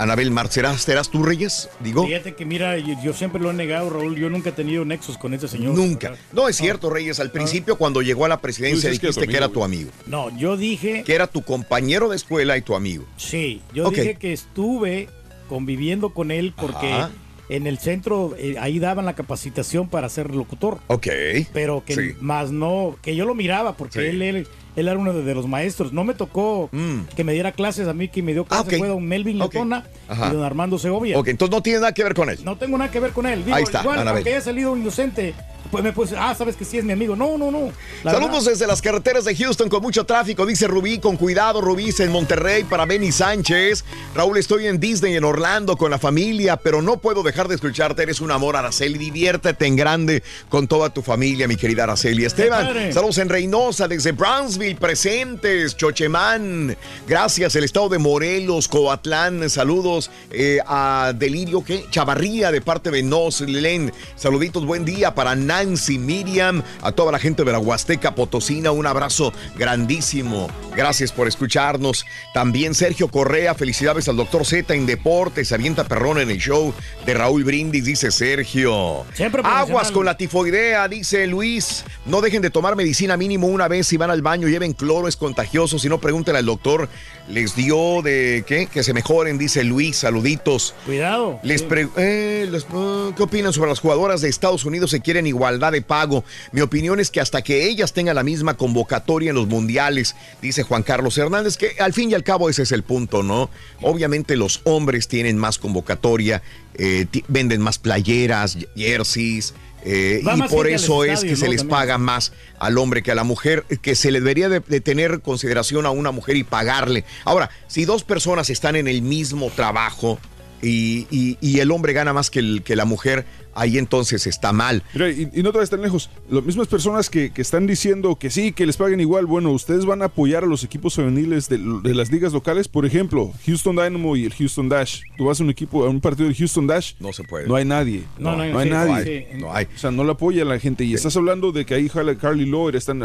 Anabel 0.00 0.30
Mar, 0.30 0.48
¿serás, 0.48 0.80
serás 0.80 1.10
tú, 1.10 1.22
Reyes? 1.22 1.68
Digo. 1.80 2.06
Fíjate 2.06 2.34
que 2.34 2.46
mira, 2.46 2.78
yo, 2.78 2.94
yo 3.04 3.12
siempre 3.12 3.38
lo 3.38 3.50
he 3.50 3.52
negado, 3.52 3.90
Raúl. 3.90 4.16
Yo 4.16 4.30
nunca 4.30 4.48
he 4.48 4.52
tenido 4.52 4.82
nexos 4.86 5.18
con 5.18 5.34
ese 5.34 5.46
señor. 5.46 5.74
Nunca. 5.74 6.14
No 6.32 6.48
es 6.48 6.56
cierto, 6.56 6.88
Reyes. 6.88 7.20
Al 7.20 7.30
principio, 7.30 7.76
cuando 7.76 8.00
llegó 8.00 8.24
a 8.24 8.28
la 8.28 8.40
presidencia, 8.40 8.88
Tú 8.88 8.92
dices 8.92 8.98
que 9.00 9.08
es 9.08 9.14
dijiste 9.14 9.30
que 9.30 9.36
era 9.36 9.50
tu 9.50 9.62
amigo. 9.62 9.90
No, 10.06 10.34
yo 10.38 10.56
dije. 10.56 11.02
Que 11.04 11.14
era 11.14 11.26
tu 11.26 11.42
compañero 11.42 12.08
de 12.08 12.16
escuela 12.16 12.56
y 12.56 12.62
tu 12.62 12.74
amigo. 12.74 13.04
Sí, 13.18 13.60
yo 13.74 13.90
dije 13.90 14.14
que 14.14 14.32
estuve 14.32 15.08
conviviendo 15.50 16.14
con 16.14 16.30
él 16.30 16.54
porque 16.56 16.90
Ajá. 16.92 17.10
en 17.50 17.66
el 17.66 17.78
centro 17.78 18.34
eh, 18.38 18.56
ahí 18.58 18.78
daban 18.78 19.04
la 19.04 19.14
capacitación 19.14 19.88
para 19.90 20.08
ser 20.08 20.34
locutor. 20.34 20.78
Ok. 20.86 21.08
Pero 21.52 21.84
que 21.84 21.94
Sí. 21.94 22.00
más 22.20 22.50
no, 22.52 22.96
que 23.02 23.14
yo 23.16 23.26
lo 23.26 23.34
miraba 23.34 23.76
porque 23.76 24.00
Sí. 24.00 24.06
él, 24.06 24.22
él, 24.22 24.48
él 24.76 24.88
era 24.88 24.98
uno 24.98 25.12
de, 25.12 25.34
los 25.34 25.46
maestros. 25.46 25.92
No 25.92 26.04
me 26.04 26.14
tocó 26.14 26.70
que 27.16 27.24
me 27.24 27.32
diera 27.32 27.52
clases 27.52 27.88
a 27.88 27.92
mí, 27.92 28.08
que 28.08 28.22
me 28.22 28.32
dio 28.32 28.44
clases 28.44 28.60
Mm. 28.60 28.68
Ah, 28.70 28.74
ok. 28.74 28.78
fue 28.78 28.88
don 28.88 29.06
Melvin 29.06 29.40
Ok. 29.40 29.54
Latona 29.54 29.86
Ajá. 30.08 30.28
y 30.28 30.34
don 30.34 30.44
Armando 30.44 30.78
Segovia. 30.78 31.18
Ok, 31.18 31.28
entonces 31.28 31.54
no 31.54 31.62
tiene 31.62 31.80
nada 31.80 31.92
que 31.94 32.02
ver 32.04 32.14
con 32.14 32.28
él. 32.28 32.38
No 32.44 32.56
tengo 32.56 32.76
nada 32.78 32.90
que 32.90 33.00
ver 33.00 33.12
con 33.12 33.26
él. 33.26 33.44
Digo, 33.44 33.56
Ahí 33.56 33.62
está, 33.62 33.80
igual, 33.80 34.06
aunque 34.06 34.30
haya 34.30 34.40
salido 34.40 34.76
inocente, 34.76 35.34
pues 35.70 35.84
me 35.84 35.92
puse, 35.92 36.16
ah, 36.18 36.34
sabes 36.34 36.56
que 36.56 36.64
sí 36.64 36.78
es 36.78 36.84
mi 36.84 36.92
amigo. 36.92 37.14
No, 37.16 37.38
no, 37.38 37.50
no. 37.50 37.70
La 38.02 38.12
Saludos 38.12 38.44
desde 38.46 38.66
las 38.66 38.82
carreteras 38.82 39.24
de 39.24 39.36
Houston 39.36 39.68
con 39.68 39.82
mucho 39.82 40.04
tráfico, 40.04 40.44
dice 40.44 40.66
Rubí, 40.66 40.98
con 40.98 41.16
cuidado, 41.16 41.60
Rubí, 41.60 41.94
en 41.98 42.10
Monterrey 42.10 42.64
para 42.64 42.86
Benny 42.86 43.12
Sánchez. 43.12 43.84
Raúl, 44.14 44.36
estoy 44.38 44.66
en 44.66 44.80
Disney 44.80 45.14
en 45.16 45.24
Orlando 45.24 45.76
con 45.76 45.90
la 45.90 45.98
familia, 45.98 46.56
pero 46.56 46.82
no 46.82 46.98
puedo 46.98 47.22
dejar 47.22 47.46
de 47.48 47.54
escucharte, 47.54 48.02
eres 48.02 48.20
un 48.20 48.30
amor, 48.30 48.56
Araceli, 48.56 48.98
diviértete 48.98 49.66
en 49.66 49.76
grande 49.76 50.22
con 50.48 50.66
toda 50.66 50.90
tu 50.90 51.02
familia, 51.02 51.46
mi 51.46 51.56
querida 51.56 51.84
Araceli. 51.84 52.24
Esteban, 52.24 52.92
saludos 52.92 53.18
en 53.18 53.28
Reynosa, 53.28 53.86
desde 53.88 54.12
Brownsville, 54.12 54.59
presentes, 54.60 55.74
Chochemán, 55.74 56.76
gracias, 57.08 57.56
el 57.56 57.64
estado 57.64 57.88
de 57.88 57.98
Morelos, 57.98 58.68
Coatlán, 58.68 59.48
saludos 59.48 60.10
eh, 60.30 60.58
a 60.66 61.14
Delirio, 61.16 61.64
¿qué? 61.64 61.86
Chavarría 61.90 62.52
de 62.52 62.60
parte 62.60 62.90
de 62.90 63.02
Nos, 63.02 63.40
Len, 63.40 63.90
saluditos, 64.16 64.66
buen 64.66 64.84
día 64.84 65.14
para 65.14 65.34
Nancy, 65.34 65.98
Miriam, 65.98 66.62
a 66.82 66.92
toda 66.92 67.10
la 67.10 67.18
gente 67.18 67.42
de 67.42 67.52
la 67.52 67.58
Huasteca 67.58 68.14
Potosina, 68.14 68.70
un 68.70 68.86
abrazo 68.86 69.32
grandísimo. 69.56 70.48
Gracias 70.76 71.10
por 71.10 71.26
escucharnos. 71.26 72.04
También 72.34 72.74
Sergio 72.74 73.08
Correa, 73.08 73.54
felicidades 73.54 74.08
al 74.08 74.16
doctor 74.16 74.44
Z 74.44 74.74
en 74.74 74.84
deportes, 74.84 75.52
avienta 75.52 75.84
perrón 75.84 76.20
en 76.20 76.30
el 76.30 76.38
show 76.38 76.74
de 77.06 77.14
Raúl 77.14 77.44
Brindis, 77.44 77.86
dice 77.86 78.10
Sergio. 78.10 79.06
Siempre 79.14 79.42
Aguas 79.42 79.90
con 79.90 80.04
la 80.04 80.18
tifoidea, 80.18 80.86
dice 80.86 81.26
Luis. 81.26 81.84
No 82.04 82.20
dejen 82.20 82.42
de 82.42 82.50
tomar 82.50 82.76
medicina 82.76 83.16
mínimo 83.16 83.46
una 83.46 83.68
vez 83.68 83.86
si 83.86 83.96
van 83.96 84.10
al 84.10 84.20
baño, 84.20 84.49
lleven 84.50 84.72
cloro, 84.72 85.08
es 85.08 85.16
contagioso. 85.16 85.78
Si 85.78 85.88
no, 85.88 86.00
pregúntenle 86.00 86.38
al 86.40 86.46
doctor. 86.46 86.88
Les 87.28 87.54
dio 87.56 88.02
de 88.02 88.44
qué? 88.46 88.66
Que 88.66 88.82
se 88.82 88.92
mejoren, 88.92 89.38
dice 89.38 89.62
Luis. 89.64 89.96
Saluditos. 89.98 90.74
Cuidado. 90.84 91.38
Les 91.42 91.62
pre- 91.62 91.88
eh, 91.96 92.48
les- 92.50 92.66
ah, 92.72 93.10
¿Qué 93.16 93.22
opinan 93.22 93.52
sobre 93.52 93.70
las 93.70 93.80
jugadoras 93.80 94.20
de 94.20 94.28
Estados 94.28 94.64
Unidos 94.64 94.90
que 94.90 95.00
quieren 95.00 95.26
igualdad 95.26 95.72
de 95.72 95.82
pago? 95.82 96.24
Mi 96.52 96.60
opinión 96.60 96.98
es 97.00 97.10
que 97.10 97.20
hasta 97.20 97.42
que 97.42 97.68
ellas 97.68 97.92
tengan 97.92 98.16
la 98.16 98.22
misma 98.24 98.56
convocatoria 98.56 99.30
en 99.30 99.36
los 99.36 99.46
mundiales, 99.46 100.16
dice 100.42 100.62
Juan 100.64 100.82
Carlos 100.82 101.16
Hernández, 101.18 101.56
que 101.56 101.76
al 101.78 101.92
fin 101.92 102.10
y 102.10 102.14
al 102.14 102.24
cabo 102.24 102.48
ese 102.50 102.62
es 102.62 102.72
el 102.72 102.82
punto, 102.82 103.22
¿no? 103.22 103.48
Obviamente 103.80 104.36
los 104.36 104.60
hombres 104.64 105.06
tienen 105.08 105.38
más 105.38 105.58
convocatoria, 105.58 106.42
eh, 106.74 107.06
venden 107.28 107.60
más 107.60 107.78
playeras, 107.78 108.58
jerseys. 108.76 109.54
Eh, 109.84 110.20
y 110.22 110.42
por 110.42 110.66
eso 110.68 111.04
es 111.04 111.12
estadio, 111.14 111.30
que 111.30 111.36
se 111.36 111.48
les 111.48 111.58
También. 111.58 111.68
paga 111.78 111.98
más 111.98 112.32
al 112.58 112.76
hombre 112.78 113.02
que 113.02 113.12
a 113.12 113.14
la 113.14 113.24
mujer, 113.24 113.64
que 113.82 113.94
se 113.94 114.10
le 114.10 114.20
debería 114.20 114.48
de, 114.48 114.60
de 114.60 114.80
tener 114.80 115.20
consideración 115.20 115.86
a 115.86 115.90
una 115.90 116.10
mujer 116.10 116.36
y 116.36 116.44
pagarle. 116.44 117.04
Ahora, 117.24 117.50
si 117.68 117.84
dos 117.84 118.04
personas 118.04 118.50
están 118.50 118.76
en 118.76 118.88
el 118.88 119.02
mismo 119.02 119.50
trabajo 119.54 120.18
y, 120.62 121.06
y- 121.10 121.38
y 121.40 121.60
el 121.60 121.70
hombre 121.70 121.92
gana 121.94 122.12
más 122.12 122.30
que, 122.30 122.40
el- 122.40 122.62
que 122.62 122.76
la 122.76 122.84
mujer, 122.84 123.24
ahí 123.54 123.78
entonces 123.78 124.26
está 124.26 124.52
mal. 124.52 124.82
Mira, 124.94 125.10
y, 125.10 125.28
y 125.34 125.42
no 125.42 125.52
te 125.52 125.58
vayas 125.58 125.70
tan 125.70 125.82
lejos. 125.82 126.10
Las 126.30 126.44
mismas 126.44 126.68
personas 126.68 127.10
que, 127.10 127.30
que 127.30 127.42
están 127.42 127.66
diciendo 127.66 128.16
que 128.16 128.30
sí, 128.30 128.52
que 128.52 128.66
les 128.66 128.76
paguen 128.76 129.00
igual, 129.00 129.26
bueno, 129.26 129.50
ustedes 129.52 129.84
van 129.84 130.02
a 130.02 130.06
apoyar 130.06 130.44
a 130.44 130.46
los 130.46 130.64
equipos 130.64 130.94
femeniles 130.94 131.48
de, 131.48 131.58
de 131.58 131.94
las 131.94 132.10
ligas 132.10 132.32
locales. 132.32 132.68
Por 132.68 132.86
ejemplo, 132.86 133.32
Houston 133.46 133.76
Dynamo 133.76 134.16
y 134.16 134.24
el 134.24 134.34
Houston 134.34 134.68
Dash. 134.68 135.00
Tú 135.16 135.26
vas 135.26 135.40
a 135.40 135.44
un 135.44 135.50
equipo, 135.50 135.84
a 135.84 135.88
un 135.88 136.00
partido 136.00 136.28
del 136.28 136.36
Houston 136.36 136.66
Dash. 136.66 136.92
No 137.00 137.12
se 137.12 137.24
puede. 137.24 137.46
No 137.48 137.54
hay 137.56 137.64
nadie. 137.64 138.04
No, 138.18 138.36
no 138.36 138.42
hay- 138.42 138.50
hay 138.52 138.64
sí, 138.64 138.70
nadie. 138.70 139.28
sí, 139.32 139.38
no 139.40 139.54
hay. 139.54 139.66
O 139.74 139.78
sea, 139.78 139.90
no 139.90 140.04
la 140.04 140.12
apoya 140.12 140.44
la 140.44 140.58
gente. 140.58 140.84
Y 140.84 140.94
estás 140.94 141.16
hablando 141.16 141.52
de 141.52 141.64
que 141.66 141.74
ahí 141.74 141.88
jala 141.88 142.14
Carly 142.16 142.46
Lloyd, 142.46 142.74
están 142.74 143.00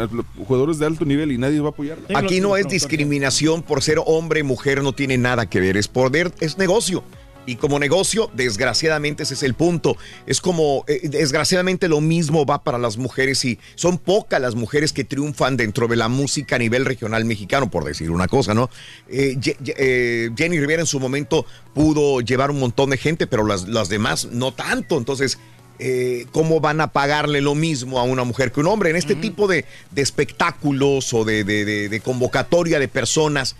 jugadores 0.46 0.78
de 0.78 0.86
alto 0.86 1.04
nivel 1.04 1.32
y 1.32 1.38
nadie 1.38 1.60
va 1.60 1.68
a 1.68 1.70
apoyar. 1.70 1.98
Aquí 2.14 2.40
no 2.40 2.56
es 2.56 2.68
discriminación 2.68 3.62
por 3.62 3.82
ser 3.82 3.98
hombre, 4.04 4.42
mujer, 4.42 4.82
no 4.82 4.92
tiene 4.92 5.18
nada 5.18 5.46
que 5.48 5.60
ver. 5.60 5.76
Es 5.76 5.88
poder, 5.88 6.32
es 6.40 6.58
negocio. 6.58 7.02
Y 7.46 7.56
como 7.56 7.78
negocio, 7.78 8.28
desgraciadamente 8.34 9.22
ese 9.22 9.34
es 9.34 9.42
el 9.44 9.54
punto. 9.54 9.96
Es 10.26 10.40
como, 10.40 10.84
eh, 10.88 11.08
desgraciadamente 11.08 11.86
lo 11.88 12.00
mismo 12.00 12.44
va 12.44 12.64
para 12.64 12.76
las 12.76 12.96
mujeres 12.96 13.44
y 13.44 13.58
son 13.76 13.98
pocas 13.98 14.40
las 14.40 14.56
mujeres 14.56 14.92
que 14.92 15.04
triunfan 15.04 15.56
dentro 15.56 15.86
de 15.86 15.94
la 15.94 16.08
música 16.08 16.56
a 16.56 16.58
nivel 16.58 16.84
regional 16.84 17.24
mexicano, 17.24 17.70
por 17.70 17.84
decir 17.84 18.10
una 18.10 18.26
cosa, 18.26 18.52
¿no? 18.52 18.68
Eh, 19.08 19.38
eh, 19.78 20.30
Jenny 20.36 20.58
Rivera 20.58 20.82
en 20.82 20.86
su 20.86 20.98
momento 20.98 21.46
pudo 21.72 22.20
llevar 22.20 22.50
un 22.50 22.58
montón 22.58 22.90
de 22.90 22.96
gente, 22.96 23.26
pero 23.28 23.46
las, 23.46 23.68
las 23.68 23.88
demás 23.88 24.26
no 24.32 24.52
tanto. 24.52 24.98
Entonces, 24.98 25.38
eh, 25.78 26.26
¿cómo 26.32 26.58
van 26.60 26.80
a 26.80 26.88
pagarle 26.92 27.40
lo 27.42 27.54
mismo 27.54 28.00
a 28.00 28.02
una 28.02 28.24
mujer 28.24 28.50
que 28.50 28.58
un 28.60 28.66
hombre? 28.66 28.90
En 28.90 28.96
este 28.96 29.14
tipo 29.14 29.46
de, 29.46 29.64
de 29.92 30.02
espectáculos 30.02 31.14
o 31.14 31.24
de- 31.24 31.44
de 31.44 32.00
convocatoria 32.00 32.80
de 32.80 32.88
personas, 32.88 33.54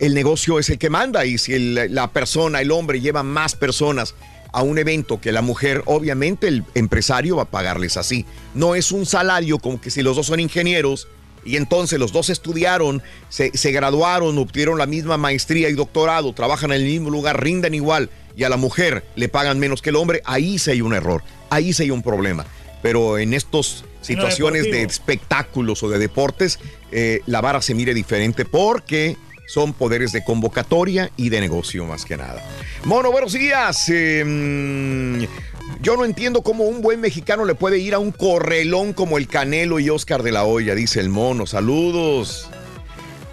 el 0.00 0.14
negocio 0.14 0.58
es 0.58 0.68
el 0.70 0.78
que 0.78 0.90
manda 0.90 1.24
y 1.26 1.38
si 1.38 1.54
el- 1.54 1.94
la 1.94 2.10
persona, 2.10 2.60
el 2.60 2.70
hombre, 2.72 3.00
lleva 3.00 3.22
más 3.22 3.54
personas 3.54 4.14
a 4.52 4.62
un 4.62 4.78
evento 4.78 5.20
que 5.20 5.30
la 5.30 5.42
mujer, 5.42 5.82
obviamente 5.86 6.48
el 6.48 6.64
empresario 6.74 7.36
va 7.36 7.42
a 7.44 7.50
pagarles 7.50 7.96
así. 7.96 8.26
No 8.54 8.74
es 8.74 8.90
un 8.90 9.06
salario 9.06 9.58
como 9.58 9.80
que 9.80 9.90
si 9.90 10.02
los 10.02 10.16
dos 10.16 10.26
son 10.26 10.40
ingenieros 10.40 11.06
y 11.44 11.56
entonces 11.56 11.98
los 12.00 12.12
dos 12.12 12.30
estudiaron, 12.30 13.00
se, 13.28 13.56
se 13.56 13.70
graduaron, 13.70 14.36
obtuvieron 14.38 14.76
la 14.78 14.86
misma 14.86 15.16
maestría 15.16 15.68
y 15.68 15.74
doctorado, 15.74 16.32
trabajan 16.32 16.72
en 16.72 16.80
el 16.80 16.86
mismo 16.86 17.10
lugar, 17.10 17.40
rinden 17.42 17.74
igual 17.74 18.10
y 18.36 18.42
a 18.44 18.48
la 18.48 18.56
mujer 18.56 19.04
le 19.14 19.28
pagan 19.28 19.58
menos 19.60 19.82
que 19.82 19.90
el 19.90 19.96
hombre, 19.96 20.20
ahí 20.24 20.58
sí 20.58 20.72
hay 20.72 20.80
un 20.82 20.94
error, 20.94 21.22
ahí 21.50 21.72
sí 21.72 21.84
hay 21.84 21.90
un 21.90 22.02
problema. 22.02 22.44
Pero 22.82 23.18
en 23.18 23.34
estas 23.34 23.84
situaciones 24.00 24.64
de 24.64 24.82
espectáculos 24.82 25.82
o 25.82 25.88
de 25.90 25.98
deportes, 25.98 26.58
eh, 26.90 27.20
la 27.26 27.40
vara 27.40 27.60
se 27.62 27.74
mire 27.74 27.92
diferente 27.94 28.44
porque 28.44 29.16
son 29.50 29.72
poderes 29.72 30.12
de 30.12 30.22
convocatoria 30.22 31.10
y 31.16 31.28
de 31.28 31.40
negocio 31.40 31.84
más 31.84 32.04
que 32.04 32.16
nada. 32.16 32.40
Mono, 32.84 33.10
buenos 33.10 33.32
días. 33.32 33.88
Eh, 33.92 34.22
mm, 34.24 35.24
yo 35.82 35.96
no 35.96 36.04
entiendo 36.04 36.42
cómo 36.42 36.64
un 36.64 36.82
buen 36.82 37.00
mexicano 37.00 37.44
le 37.44 37.56
puede 37.56 37.78
ir 37.78 37.94
a 37.94 37.98
un 37.98 38.12
correlón 38.12 38.92
como 38.92 39.18
el 39.18 39.26
Canelo 39.26 39.80
y 39.80 39.90
Oscar 39.90 40.22
de 40.22 40.30
la 40.30 40.44
Hoya, 40.44 40.76
dice 40.76 41.00
el 41.00 41.08
mono. 41.08 41.46
Saludos. 41.46 42.48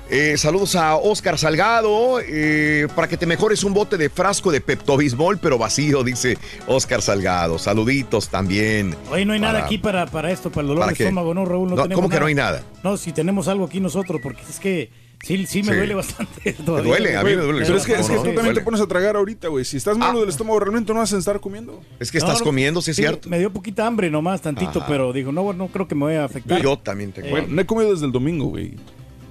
Eh, 0.10 0.38
saludos 0.38 0.76
a 0.76 0.96
Oscar 0.96 1.38
Salgado. 1.38 2.20
eh, 2.22 2.88
para 2.96 3.08
que 3.08 3.18
te 3.18 3.28
mejores 3.28 3.64
un 3.64 3.76
bote 3.76 3.98
de 3.98 4.10
frasco 4.10 4.52
de 4.52 4.60
Pepto-Bismol, 4.62 5.38
pero 5.38 5.60
vacío, 5.60 6.04
dice 6.04 6.38
Oscar 6.66 7.04
Salgado. 7.04 7.60
Saluditos 7.60 8.30
también. 8.30 8.96
Oye, 9.12 9.24
no 9.26 9.34
hay 9.34 9.40
nada 9.40 9.66
aquí 9.66 9.78
para, 9.78 10.08
para 10.08 10.32
esto, 10.32 10.50
para 10.50 10.62
el 10.62 10.68
dolor 10.70 10.82
¿Para 10.82 10.92
de 10.94 10.98
qué? 10.98 11.04
estómago, 11.04 11.36
¿no, 11.36 11.46
Raúl? 11.46 11.70
No 11.70 11.76
No, 11.76 11.84
tenemos 11.84 12.02
¿cómo 12.02 12.10
que 12.10 12.20
no 12.20 12.26
hay 12.26 12.34
nada? 12.36 12.64
No, 12.84 12.98
si 12.98 13.12
tenemos 13.12 13.48
algo 13.50 13.66
aquí 13.66 13.80
nosotros, 13.82 14.20
porque 14.24 14.42
es 14.50 14.60
que 14.60 14.90
sí, 15.24 15.46
sí 15.46 15.64
me 15.64 15.72
Sí. 15.72 15.78
duele 15.78 15.96
bastante. 15.96 16.54
todavía. 16.66 16.90
duele? 16.92 17.18
A 17.18 17.24
mí 17.24 17.30
me 17.36 17.42
duele. 17.42 17.66
Pero 17.66 17.78
es 17.78 17.86
que, 17.86 17.94
es 17.94 18.08
que 18.08 18.14
No, 18.14 18.20
tú 18.20 18.26
también 18.26 18.46
duele. 18.46 18.60
te 18.60 18.64
pones 18.66 18.82
a 18.82 18.88
tragar 18.88 19.16
ahorita, 19.16 19.48
güey. 19.50 19.66
Si 19.66 19.78
estás 19.78 19.98
malo 19.98 20.20
del 20.22 20.30
estómago, 20.30 20.60
realmente 20.60 20.94
no 20.94 21.00
vas 21.00 21.12
a 21.14 21.18
estar 21.18 21.40
comiendo. 21.40 21.82
Es 22.00 22.12
que 22.12 22.18
estás 22.18 22.40
No, 22.40 22.46
comiendo, 22.46 22.82
sí 22.82 22.92
es 22.92 22.98
cierto. 22.98 23.30
Me 23.30 23.40
dio 23.40 23.52
poquita 23.52 23.86
hambre 23.88 24.10
nomás, 24.10 24.42
tantito, 24.42 24.80
Ajá. 24.80 24.88
pero 24.88 25.14
digo, 25.14 25.32
no, 25.32 25.54
no 25.54 25.68
creo 25.68 25.88
que 25.88 25.96
me 25.96 26.06
vaya 26.06 26.22
a 26.22 26.26
afectar. 26.26 26.62
Yo 26.62 26.78
también 26.78 27.12
tengo 27.12 27.30
Bueno, 27.30 27.48
no 27.50 27.62
he 27.62 27.66
comido 27.66 27.92
desde 27.92 28.06
el 28.06 28.12
domingo, 28.12 28.46
güey. 28.46 28.76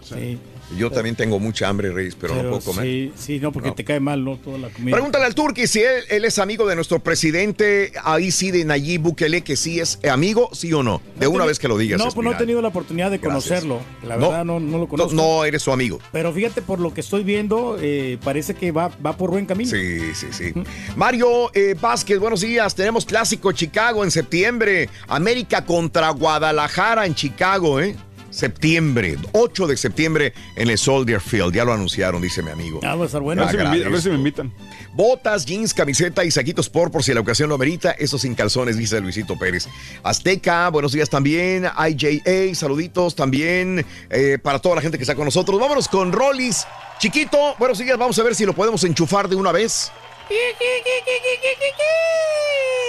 Sí. 0.03 0.39
Yo 0.77 0.91
también 0.91 1.15
tengo 1.15 1.39
mucha 1.39 1.69
hambre, 1.69 1.93
Reyes, 1.93 2.17
pero, 2.21 2.35
no 2.35 2.43
puedo 2.43 2.61
comer. 2.61 2.85
Sí, 2.85 3.13
sí, 3.17 3.39
no, 3.41 3.53
porque 3.53 3.69
No. 3.69 3.75
te 3.77 3.85
cae 3.85 4.01
mal, 4.01 4.25
¿no? 4.25 4.37
Toda 4.37 4.59
la 4.59 4.69
comida. 4.69 4.93
Pregúntale 4.97 5.25
al 5.25 5.35
Turqui 5.35 5.67
si 5.69 5.81
él, 5.81 6.03
él 6.09 6.25
es 6.25 6.39
amigo 6.41 6.67
de 6.67 6.75
nuestro 6.75 6.99
presidente, 6.99 7.93
ahí 8.03 8.31
sí 8.33 8.51
de 8.51 8.65
Nayib 8.65 9.03
Bukele, 9.03 9.43
que 9.43 9.55
sí 9.57 9.79
es 9.79 10.01
amigo, 10.11 10.51
sí 10.53 10.73
o 10.73 10.83
no. 10.83 11.01
De 11.21 11.29
una 11.29 11.45
vez 11.45 11.59
que 11.61 11.69
lo 11.69 11.79
digas. 11.79 11.99
No, 11.99 12.11
pues 12.11 12.25
no 12.25 12.33
he 12.33 12.37
tenido 12.37 12.61
la 12.63 12.69
oportunidad 12.69 13.11
de 13.11 13.19
Gracias. 13.19 13.61
conocerlo. 13.63 13.81
La 14.07 14.17
verdad, 14.17 14.45
no, 14.45 14.59
no 14.59 14.73
lo 14.79 14.83
No, 14.85 14.89
conozco. 14.89 15.15
no 15.15 15.45
eres 15.45 15.63
su 15.63 15.71
amigo. 15.73 16.01
Pero 16.13 16.33
fíjate, 16.33 16.63
por 16.63 16.81
lo 16.81 16.93
que 16.93 17.01
estoy 17.01 17.23
viendo, 17.23 17.79
eh, 17.81 18.19
parece 18.25 18.55
que 18.55 18.73
va, 18.73 18.89
va 19.05 19.17
por 19.17 19.31
buen 19.31 19.47
camino. 19.47 19.71
Sí, 19.71 20.15
sí, 20.15 20.27
sí. 20.33 20.53
Mario 20.97 21.51
eh, 21.55 21.77
Vázquez, 21.81 22.19
buenos 22.19 22.41
días. 22.41 22.75
Tenemos 22.75 23.05
clásico 23.07 23.53
Chicago 23.53 24.03
en 24.05 24.11
septiembre. 24.11 24.89
América 25.09 25.65
contra 25.65 26.11
Guadalajara 26.11 27.07
en 27.07 27.15
Chicago, 27.15 27.81
¿eh? 27.81 27.95
Septiembre, 28.37 29.17
8 29.33 29.67
de 29.67 29.79
septiembre 29.79 30.35
en 30.57 30.69
el 30.69 30.77
Soldier 30.77 31.23
Field. 31.23 31.55
Ya 31.55 31.65
lo 31.65 31.73
anunciaron, 31.73 32.21
dice 32.21 32.43
mi 32.43 32.51
amigo. 32.51 32.81
Ah, 32.83 32.95
va 32.95 33.05
a 33.05 33.07
estar 33.07 33.23
A 33.23 33.25
bueno. 33.25 33.41
ver, 33.47 33.51
si 33.51 33.57
me 33.57 33.63
a 33.63 33.89
ver 33.89 34.03
si 34.03 34.11
me 34.11 34.17
invitan. 34.17 34.53
Botas, 34.93 35.47
jeans, 35.47 35.73
camiseta 35.73 36.23
y 36.23 36.31
saquitos 36.31 36.69
por 36.69 36.91
por 36.91 37.03
si 37.03 37.15
la 37.15 37.21
ocasión 37.21 37.49
lo 37.49 37.55
amerita. 37.55 37.93
Eso 37.93 38.19
sin 38.19 38.35
calzones, 38.35 38.77
dice 38.77 39.01
Luisito 39.01 39.39
Pérez. 39.39 39.69
Azteca, 40.03 40.69
buenos 40.69 40.93
días 40.93 41.09
también. 41.09 41.65
IJA, 41.65 42.55
saluditos 42.55 43.17
también 43.17 43.87
eh, 44.11 44.37
para 44.43 44.59
toda 44.59 44.75
la 44.75 44.83
gente 44.83 44.99
que 44.99 45.05
está 45.05 45.15
con 45.15 45.25
nosotros. 45.25 45.59
Vámonos 45.59 45.89
con 45.89 46.13
Rollis. 46.13 46.67
Chiquito, 46.99 47.55
buenos 47.59 47.79
días. 47.79 47.97
Vamos 47.97 48.19
a 48.19 48.23
ver 48.23 48.35
si 48.35 48.45
lo 48.45 48.53
podemos 48.53 48.85
enchufar 48.85 49.31
de 49.31 49.37
una 49.37 49.51
vez. 49.51 49.91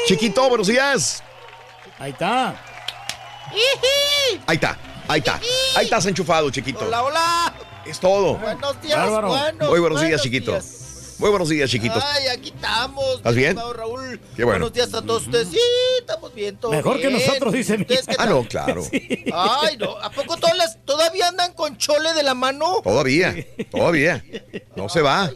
Chiquito, 0.08 0.50
buenos 0.50 0.68
días. 0.68 1.24
Ahí 2.00 2.12
está. 2.12 2.62
Ahí 4.46 4.56
está, 4.56 4.78
ahí 5.08 5.20
está. 5.20 5.40
Ahí 5.76 5.86
estás 5.86 6.06
enchufado, 6.06 6.50
chiquito. 6.50 6.86
Hola, 6.86 7.04
hola. 7.04 7.54
Es 7.86 8.00
todo. 8.00 8.36
Buenos 8.36 8.82
días, 8.82 8.98
Bárbaro. 8.98 9.28
buenos, 9.30 9.70
Muy 9.70 9.80
buenos 9.80 10.02
días, 10.02 10.22
chiquito. 10.22 10.52
días. 10.52 10.74
Muy 11.20 11.30
buenos 11.32 11.50
días, 11.50 11.68
chiquitos. 11.70 12.04
Ay, 12.06 12.28
aquí 12.28 12.50
estamos. 12.50 13.16
¿Estás 13.16 13.34
bien? 13.34 13.58
Raúl. 13.58 14.20
Qué 14.36 14.44
bueno. 14.44 14.60
Buenos 14.60 14.74
días 14.74 14.94
a 14.94 15.02
todos 15.02 15.26
ustedes. 15.26 15.48
Sí, 15.48 15.60
estamos 16.00 16.32
bien, 16.36 16.58
todo 16.58 16.72
Mejor 16.72 17.00
que 17.02 17.10
nosotros, 17.10 17.54
dicen. 17.54 17.82
¿Ustedes 17.82 18.06
qué 18.06 18.16
Ah, 18.20 18.28
no, 18.28 18.44
claro. 18.44 18.84
Ay, 19.34 19.78
no. 19.78 19.98
¿A 19.98 20.12
poco 20.12 20.38
todas 20.38 20.56
las- 20.56 20.78
todavía 20.86 21.30
andan 21.30 21.54
con 21.54 21.78
chole 21.78 22.14
de 22.14 22.22
la 22.22 22.36
mano? 22.36 22.82
Todavía, 22.84 23.34
todavía. 23.72 24.24
No 24.76 24.90
se 24.90 25.02
va. 25.02 25.32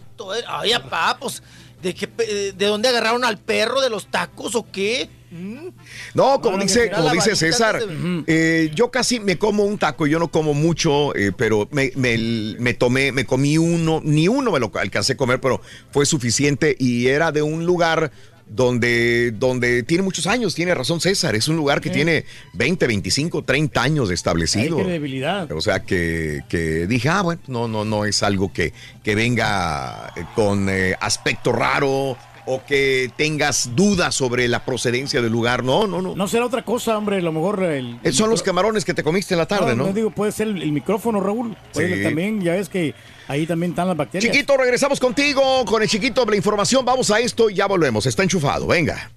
Ay, 0.48 0.74
apá, 0.74 1.18
pues, 1.20 1.42
¿de, 1.82 1.96
qué, 1.96 2.08
pe- 2.08 2.52
¿de 2.52 2.66
dónde 2.68 2.90
agarraron 2.90 3.24
al 3.26 3.40
perro? 3.40 3.82
¿De 3.82 3.90
los 3.90 4.06
tacos 4.12 4.54
o 4.54 4.68
qué? 4.72 5.10
¿Mm? 5.32 5.70
No, 6.14 6.42
como 6.42 6.58
Bueno, 6.58 6.64
dice, 6.64 6.92
como 6.92 7.10
dice 7.12 7.36
César, 7.38 7.80
de- 7.86 8.24
eh, 8.28 8.72
yo 8.76 8.92
casi 8.92 9.20
me 9.22 9.38
como 9.38 9.64
un 9.64 9.78
taco, 9.78 10.06
yo 10.06 10.20
no 10.20 10.30
como 10.30 10.54
mucho, 10.54 11.16
eh, 11.16 11.32
pero 11.36 11.70
me, 11.72 11.92
me- 11.96 12.18
me 12.60 12.74
tomé, 12.74 13.12
me 13.14 13.26
comí 13.26 13.58
uno, 13.58 14.02
ni 14.04 14.28
uno 14.28 14.52
me 14.52 14.60
lo 14.60 14.70
alcancé 14.76 15.14
a 15.14 15.18
comer, 15.18 15.40
pero 15.40 15.62
fue 15.92 16.06
suficiente 16.06 16.76
y 16.78 17.08
era 17.08 17.32
de 17.32 17.42
un 17.42 17.66
lugar 17.66 18.12
donde, 18.46 19.32
donde 19.32 19.84
tiene 19.84 20.04
muchos 20.04 20.28
años, 20.28 20.54
tiene 20.54 20.76
razón 20.76 21.00
César, 21.00 21.34
es 21.36 21.48
un 21.48 21.56
lugar 21.56 21.80
que 21.80 21.88
Sí. 21.88 21.96
tiene 21.96 22.26
20, 22.54 22.86
25, 22.86 23.44
30 23.46 23.82
años 23.82 24.10
de 24.10 24.16
establecido. 24.16 24.78
credibilidad. 24.84 25.50
O 25.54 25.62
sea 25.62 25.80
que, 25.80 26.42
que 26.50 26.86
dije, 26.88 27.08
ah, 27.08 27.22
bueno, 27.22 27.42
no, 27.48 27.70
no, 27.70 27.86
no 27.86 28.04
es 28.04 28.22
algo 28.24 28.52
que, 28.52 28.74
que 29.06 29.16
venga 29.16 30.12
eh, 30.18 30.26
con 30.36 30.68
eh, 30.70 30.96
aspecto 31.00 31.54
raro 31.54 32.18
o 32.46 32.64
que 32.66 33.12
tengas 33.16 33.76
dudas 33.76 34.16
sobre 34.16 34.48
la 34.48 34.66
procedencia 34.66 35.22
del 35.22 35.32
lugar. 35.32 35.64
No, 35.64 35.88
no, 35.88 36.02
no. 36.02 36.16
No 36.16 36.28
será 36.28 36.46
otra 36.46 36.64
cosa, 36.64 36.98
hombre. 36.98 37.18
A 37.18 37.22
lo 37.22 37.32
mejor 37.32 37.64
el. 37.64 38.00
Eh, 38.04 38.12
Son 38.12 38.30
los 38.30 38.42
camarones 38.44 38.84
que 38.86 38.94
te 38.94 39.04
comiste 39.04 39.34
en 39.34 39.40
la 39.40 39.46
tarde, 39.46 39.76
¿no? 39.76 39.92
digo, 39.94 40.12
puede 40.12 40.32
ser 40.32 40.48
el, 40.48 40.62
el 40.62 40.72
micrófono, 40.72 41.20
Raúl. 41.20 41.56
Puede- 41.74 41.98
Sí. 41.98 42.04
También, 42.04 42.42
ya 42.42 42.54
ves 42.54 42.70
que 42.70 42.94
ahí 43.28 43.46
también 43.46 43.72
están 43.74 43.88
las 43.88 43.98
bacterias. 43.98 44.32
Chiquito, 44.34 44.58
regresamos 44.58 45.00
contigo 45.00 45.64
con 45.66 45.82
el 45.82 45.88
chiquito 45.90 46.26
de 46.26 46.32
la 46.32 46.38
información. 46.38 46.84
Vamos 46.86 47.12
a 47.12 47.20
esto 47.20 47.50
y 47.50 47.56
ya 47.56 47.68
volvemos. 47.68 48.06
Está 48.06 48.24
enchufado, 48.24 48.68
venga. 48.68 49.12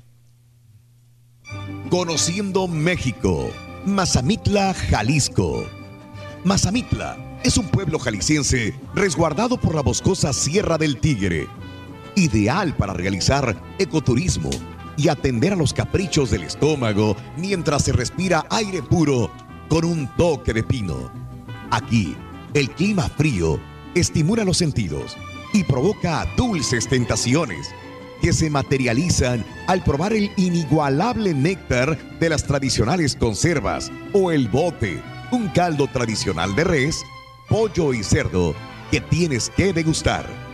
Conociendo 1.91 2.67
México. 2.67 3.51
Mazamitla, 3.87 4.75
Jalisco. 4.75 5.67
Mazamitla 6.45 7.17
es 7.45 7.57
un 7.59 7.69
pueblo 7.69 7.99
jalisciense 7.99 8.75
resguardado 8.95 9.59
por 9.59 9.75
la 9.75 9.83
boscosa 9.83 10.33
Sierra 10.33 10.79
del 10.79 10.97
Tigre. 10.99 11.47
Ideal 12.17 12.75
para 12.77 12.93
realizar 12.93 13.61
ecoturismo 13.79 14.51
y 14.97 15.09
atender 15.09 15.53
a 15.53 15.57
los 15.57 15.73
caprichos 15.75 16.31
del 16.31 16.45
estómago 16.45 17.17
mientras 17.37 17.85
se 17.85 17.93
respira 17.93 18.47
aire 18.51 18.83
puro 18.83 19.31
con 19.69 19.85
un 19.85 20.07
toque 20.17 20.53
de 20.53 20.63
pino. 20.63 21.11
Aquí, 21.71 22.17
el 22.55 22.71
clima 22.71 23.09
frío 23.09 23.59
estimula 23.97 24.45
los 24.45 24.59
sentidos 24.59 25.17
y 25.53 25.65
provoca 25.65 26.27
dulces 26.37 26.89
tentaciones 26.89 27.75
que 28.23 28.33
se 28.33 28.49
materializan 28.49 29.45
al 29.67 29.83
probar 29.83 30.13
el 30.13 30.31
inigualable 30.37 31.35
néctar 31.35 31.99
de 32.21 32.29
las 32.29 32.45
tradicionales 32.45 33.17
conservas 33.17 33.91
o 34.13 34.31
el 34.31 34.49
bote, 34.49 35.03
un 35.33 35.49
caldo 35.49 35.89
tradicional 35.89 36.55
de 36.55 36.65
res, 36.65 37.03
pollo 37.49 37.93
y 37.93 38.05
cerdo 38.05 38.55
que 38.91 39.01
tienes 39.01 39.51
que 39.51 39.73
degustar. 39.73 40.54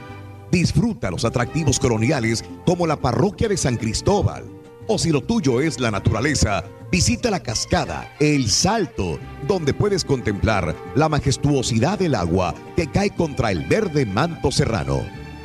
Disfruta 0.51 1.11
los 1.11 1.25
atractivos 1.25 1.79
coloniales 1.79 2.45
como 2.67 2.87
la 2.87 2.97
parroquia 2.97 3.49
de 3.49 3.57
San 3.57 3.77
Cristóbal. 3.77 4.45
O 4.89 4.99
si 4.99 5.11
lo 5.11 5.23
tuyo 5.23 5.61
es 5.61 5.79
la 5.79 5.93
naturaleza, 5.93 6.65
visita 6.91 7.31
la 7.31 7.41
cascada 7.41 8.13
El 8.19 8.51
Salto, 8.51 9.21
donde 9.47 9.73
puedes 9.73 10.05
contemplar 10.05 10.75
la 10.97 11.09
majestuosidad 11.09 12.01
del 12.01 12.17
agua 12.17 12.55
que 12.75 12.89
cae 12.89 13.11
contra 13.11 13.53
el 13.53 13.65
verde 13.67 14.05
manto 14.05 14.51
serrano. 14.51 15.01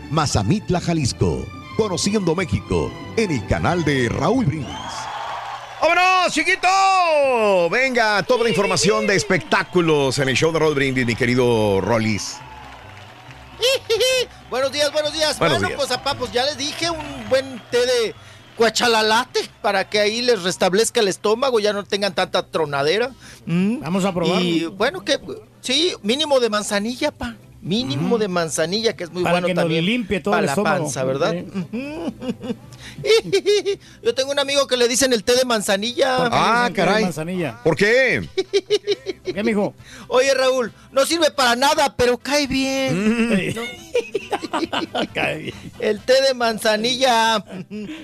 Mazamitla, 0.10 0.82
Jalisco, 0.82 1.46
conociendo 1.78 2.36
México, 2.36 2.92
en 3.18 3.32
el 3.32 3.46
canal 3.46 3.84
de 3.84 4.10
Raúl 4.10 4.46
Brindis. 4.46 4.76
¡Vámonos, 5.80 6.32
chiquito! 6.32 6.68
Venga, 7.70 8.24
toda 8.24 8.44
la 8.44 8.50
información 8.50 9.06
de 9.06 9.16
espectáculos 9.16 10.18
en 10.18 10.30
el 10.30 10.36
show 10.36 10.52
de 10.52 10.58
Raúl 10.58 10.74
Brindis, 10.74 11.06
mi 11.06 11.16
querido 11.16 11.80
Rollis. 11.82 12.38
buenos 14.50 14.72
días, 14.72 14.92
buenos 14.92 15.14
días. 15.14 15.38
Buenos 15.40 15.60
bueno, 15.60 15.68
días. 15.68 15.80
pues 15.80 15.92
apá, 15.92 16.16
pues 16.16 16.32
ya 16.32 16.46
les 16.46 16.58
dije 16.58 16.90
un 16.90 17.30
buen 17.30 17.62
té 17.72 17.86
de 17.86 18.16
cuachalalate 18.56 19.50
para 19.62 19.90
que 19.90 20.00
ahí 20.00 20.22
les 20.22 20.44
restablezca 20.44 21.02
el 21.02 21.08
estómago, 21.08 21.60
ya 21.60 21.74
no 21.74 21.84
tengan 21.84 22.14
tanta 22.14 22.44
tronadera. 22.44 23.12
Mm. 23.46 23.80
Vamos 23.82 24.06
a 24.06 24.14
probarlo. 24.14 24.46
Y 24.46 24.66
bueno, 24.66 25.04
que 25.04 25.20
sí, 25.62 25.94
mínimo 26.02 26.40
de 26.40 26.50
manzanilla, 26.50 27.12
pa. 27.12 27.36
Mínimo 27.66 28.20
de 28.20 28.28
manzanilla, 28.28 28.96
que 28.96 29.06
es 29.06 29.12
muy 29.12 29.24
Para 29.24 29.34
bueno 29.34 29.48
que 29.48 29.54
nos 29.56 29.64
también. 29.64 29.86
limpie 29.86 30.20
todo 30.20 30.34
para 30.34 30.42
el 30.42 30.46
la 30.46 30.52
estómago. 30.52 30.84
panza, 30.84 31.04
¿verdad? 31.04 31.34
Sí. 31.34 31.46
Yo 34.04 34.14
tengo 34.14 34.32
un 34.32 34.40
amigo 34.40 34.68
que 34.68 34.78
le 34.78 34.88
dicen 34.88 35.12
el 35.14 35.24
té 35.24 35.36
de 35.36 35.46
manzanilla. 35.46 36.30
Ah, 36.32 36.70
caray. 36.74 37.04
Manzanilla. 37.04 37.60
¿Por 37.64 37.76
qué? 37.76 38.28
¿Qué, 39.24 39.44
mijo? 39.44 39.74
Oye, 40.08 40.34
Raúl, 40.36 40.72
no 40.92 41.06
sirve 41.08 41.32
para 41.32 41.56
nada, 41.56 41.96
pero 41.98 42.18
cae 42.20 42.46
bien. 42.48 43.30
Mm. 43.52 43.56
¿no? 43.56 43.62
Cae 45.14 45.38
bien. 45.40 45.56
El 45.80 46.00
té 46.02 46.22
de 46.22 46.34
manzanilla. 46.34 47.44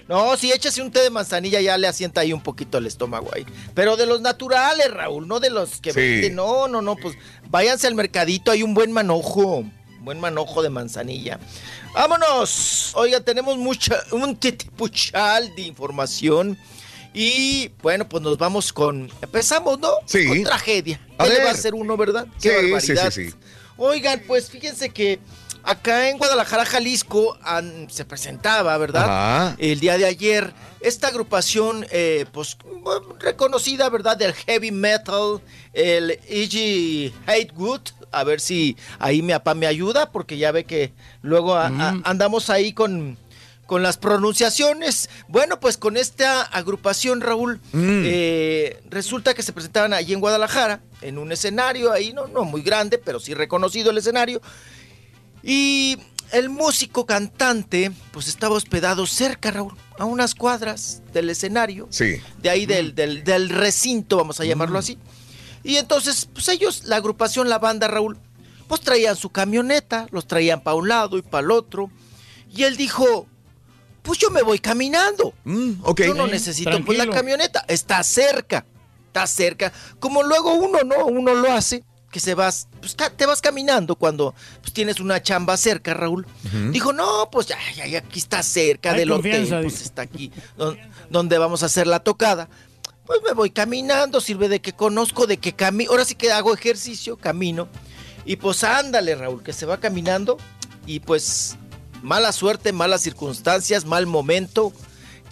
No, 0.08 0.36
si 0.38 0.52
échase 0.52 0.82
un 0.82 0.92
té 0.92 1.02
de 1.02 1.10
manzanilla 1.10 1.62
ya 1.62 1.78
le 1.78 1.88
asienta 1.88 2.22
ahí 2.22 2.34
un 2.34 2.42
poquito 2.42 2.78
el 2.78 2.88
estómago 2.88 3.30
ahí. 3.34 3.46
Pero 3.74 3.96
de 3.98 4.06
los 4.06 4.22
naturales, 4.22 4.92
Raúl, 4.92 5.28
no 5.28 5.40
de 5.40 5.50
los 5.50 5.80
que 5.82 5.92
Sí. 5.92 6.00
venden. 6.00 6.36
No, 6.36 6.68
no, 6.68 6.82
no, 6.82 6.96
pues 6.96 7.16
váyanse 7.52 7.86
al 7.86 7.94
mercadito, 7.96 8.50
hay 8.50 8.64
un 8.64 8.74
buen 8.74 8.92
manojo. 8.92 9.64
Buen 10.00 10.20
manojo 10.20 10.64
de 10.64 10.72
manzanilla. 10.72 11.40
Vámonos. 11.94 12.92
Oiga, 12.96 13.20
tenemos 13.20 13.58
mucha, 13.58 14.02
un 14.12 14.36
titipuchal 14.36 15.54
de 15.56 15.62
información. 15.64 16.58
Y 17.14 17.70
bueno, 17.84 18.08
pues 18.10 18.24
nos 18.24 18.38
vamos 18.38 18.72
con. 18.74 19.12
Empezamos, 19.22 19.78
¿no? 19.80 19.92
Sí. 20.06 20.26
Con 20.26 20.44
tragedia. 20.44 21.00
A 21.18 21.26
¿Qué 21.26 21.34
le 21.34 21.44
va 21.44 21.50
a 21.50 21.54
hacer 21.54 21.76
uno, 21.76 21.98
verdad? 21.98 22.26
Qué 22.42 22.50
Sí, 22.50 22.56
barbaridad. 22.72 23.12
sí, 23.12 23.26
sí, 23.26 23.32
sí. 23.32 23.38
Oigan, 23.78 24.24
pues 24.26 24.50
fíjense 24.50 24.90
que 24.90 25.20
acá 25.64 26.10
en 26.10 26.18
Guadalajara, 26.18 26.66
Jalisco, 26.66 27.38
an- 27.44 27.88
se 27.90 28.06
presentaba, 28.06 28.78
¿verdad? 28.78 29.04
Ajá. 29.04 29.56
El 29.60 29.80
día 29.80 29.98
de 29.98 30.06
ayer, 30.06 30.54
esta 30.82 31.08
agrupación, 31.08 31.86
eh, 31.92 32.26
pues, 32.32 32.58
reconocida, 33.20 33.90
¿verdad? 33.90 34.18
Del 34.18 34.34
heavy 34.34 34.72
metal, 34.72 35.42
el 35.74 36.12
E.G. 36.28 37.14
Hatewood. 37.28 37.82
A 38.12 38.24
ver 38.26 38.42
si 38.42 38.76
ahí 39.00 39.22
mi 39.22 39.32
papá 39.34 39.54
me 39.56 39.68
ayuda, 39.68 40.12
porque 40.12 40.38
ya 40.38 40.52
ve 40.52 40.66
que 40.66 40.92
luego 41.22 41.56
a- 41.56 41.68
a- 41.68 42.02
andamos 42.04 42.50
ahí 42.50 42.74
con, 42.74 43.18
con 43.68 43.84
las 43.84 43.98
pronunciaciones. 43.98 45.10
Bueno, 45.30 45.62
pues 45.62 45.78
con 45.78 45.96
esta 45.96 46.42
agrupación, 46.42 47.22
Raúl, 47.22 47.62
Mm. 47.72 48.04
eh, 48.06 48.82
resulta 48.90 49.34
que 49.34 49.44
se 49.44 49.54
presentaban 49.54 49.94
allí 49.94 50.12
en 50.12 50.20
Guadalajara, 50.20 50.82
en 51.02 51.18
un 51.18 51.32
escenario 51.32 51.92
ahí, 51.94 52.12
no, 52.12 52.28
no 52.28 52.44
muy 52.44 52.62
grande, 52.64 52.98
pero 52.98 53.20
sí 53.22 53.34
reconocido 53.34 53.92
el 53.92 53.98
escenario. 54.00 54.42
Y 55.44 55.98
el 56.32 56.50
músico 56.50 57.06
cantante, 57.06 57.92
pues 58.12 58.28
estaba 58.28 58.56
hospedado 58.56 59.06
cerca, 59.08 59.52
Raúl, 59.52 59.74
a 59.98 60.06
unas 60.06 60.36
cuadras 60.36 61.02
del 61.14 61.30
escenario. 61.30 61.88
Sí. 61.90 62.22
De 62.42 62.50
ahí 62.50 62.66
del, 62.66 62.96
del- 62.96 63.24
del 63.24 63.50
recinto, 63.50 64.18
vamos 64.18 64.40
a 64.40 64.46
llamarlo 64.46 64.78
así. 64.80 64.98
Y 65.64 65.76
entonces, 65.78 66.28
pues 66.34 66.48
ellos, 66.50 66.84
la 66.86 66.96
agrupación, 66.98 67.50
la 67.50 67.60
banda, 67.60 67.88
Raúl, 67.88 68.18
pues 68.68 68.82
traían 68.82 69.16
su 69.16 69.30
camioneta, 69.30 70.08
los 70.12 70.26
traían 70.28 70.62
para 70.62 70.76
un 70.76 70.88
lado 70.88 71.18
y 71.18 71.22
para 71.22 71.44
el 71.44 71.52
otro. 71.52 71.92
Y 72.56 72.64
él 72.64 72.78
dijo, 72.78 73.28
pues 74.02 74.18
yo 74.18 74.30
me 74.32 74.42
voy 74.42 74.60
caminando. 74.60 75.34
ok. 75.84 76.02
Yo 76.02 76.14
no 76.14 76.28
necesito 76.28 76.84
pues 76.86 76.98
la 76.98 77.08
camioneta, 77.10 77.64
está 77.68 78.02
cerca, 78.04 78.66
está 79.08 79.28
cerca. 79.28 79.72
Como 80.00 80.24
luego 80.24 80.54
uno, 80.54 80.80
¿no? 80.86 81.06
Uno 81.06 81.34
lo 81.36 81.52
hace, 81.52 81.84
que 82.12 82.20
se 82.20 82.36
vas, 82.36 82.68
pues 82.80 82.96
te 83.16 83.26
vas 83.26 83.42
caminando 83.42 83.96
cuando 83.96 84.36
pues, 84.62 84.74
tienes 84.74 85.00
una 85.00 85.22
chamba 85.24 85.56
cerca, 85.58 85.94
Raúl. 85.94 86.28
Dijo, 86.72 86.94
no, 86.94 87.30
pues 87.32 87.48
ya, 87.48 87.58
ya, 87.76 87.88
ya, 87.88 88.00
aquí 88.00 88.20
está 88.20 88.44
cerca 88.44 88.92
Hay 88.92 89.00
del 89.00 89.12
hotel, 89.12 89.32
pues 89.64 89.82
está 89.82 90.02
aquí 90.04 90.32
don- 90.58 90.78
donde 91.10 91.38
vamos 91.38 91.64
a 91.64 91.68
hacer 91.68 91.88
la 91.88 92.00
tocada. 92.02 92.50
Pues 93.06 93.20
me 93.26 93.34
voy 93.34 93.50
caminando, 93.50 94.22
sirve 94.22 94.48
de 94.50 94.62
que 94.62 94.74
conozco, 94.74 95.26
de 95.28 95.38
que 95.38 95.54
camino, 95.54 95.92
ahora 95.92 96.06
sí 96.06 96.16
que 96.16 96.32
hago 96.32 96.54
ejercicio, 96.54 97.18
camino. 97.18 97.68
Y 98.26 98.36
pues 98.36 98.64
ándale, 98.64 99.16
Raúl, 99.16 99.42
que 99.42 99.54
se 99.54 99.66
va 99.66 99.78
caminando 99.80 100.38
y 100.86 101.00
pues 101.00 101.56
mala 102.04 102.32
suerte, 102.32 102.72
malas 102.74 103.02
circunstancias, 103.02 103.86
mal 103.86 104.06
momento. 104.06 104.72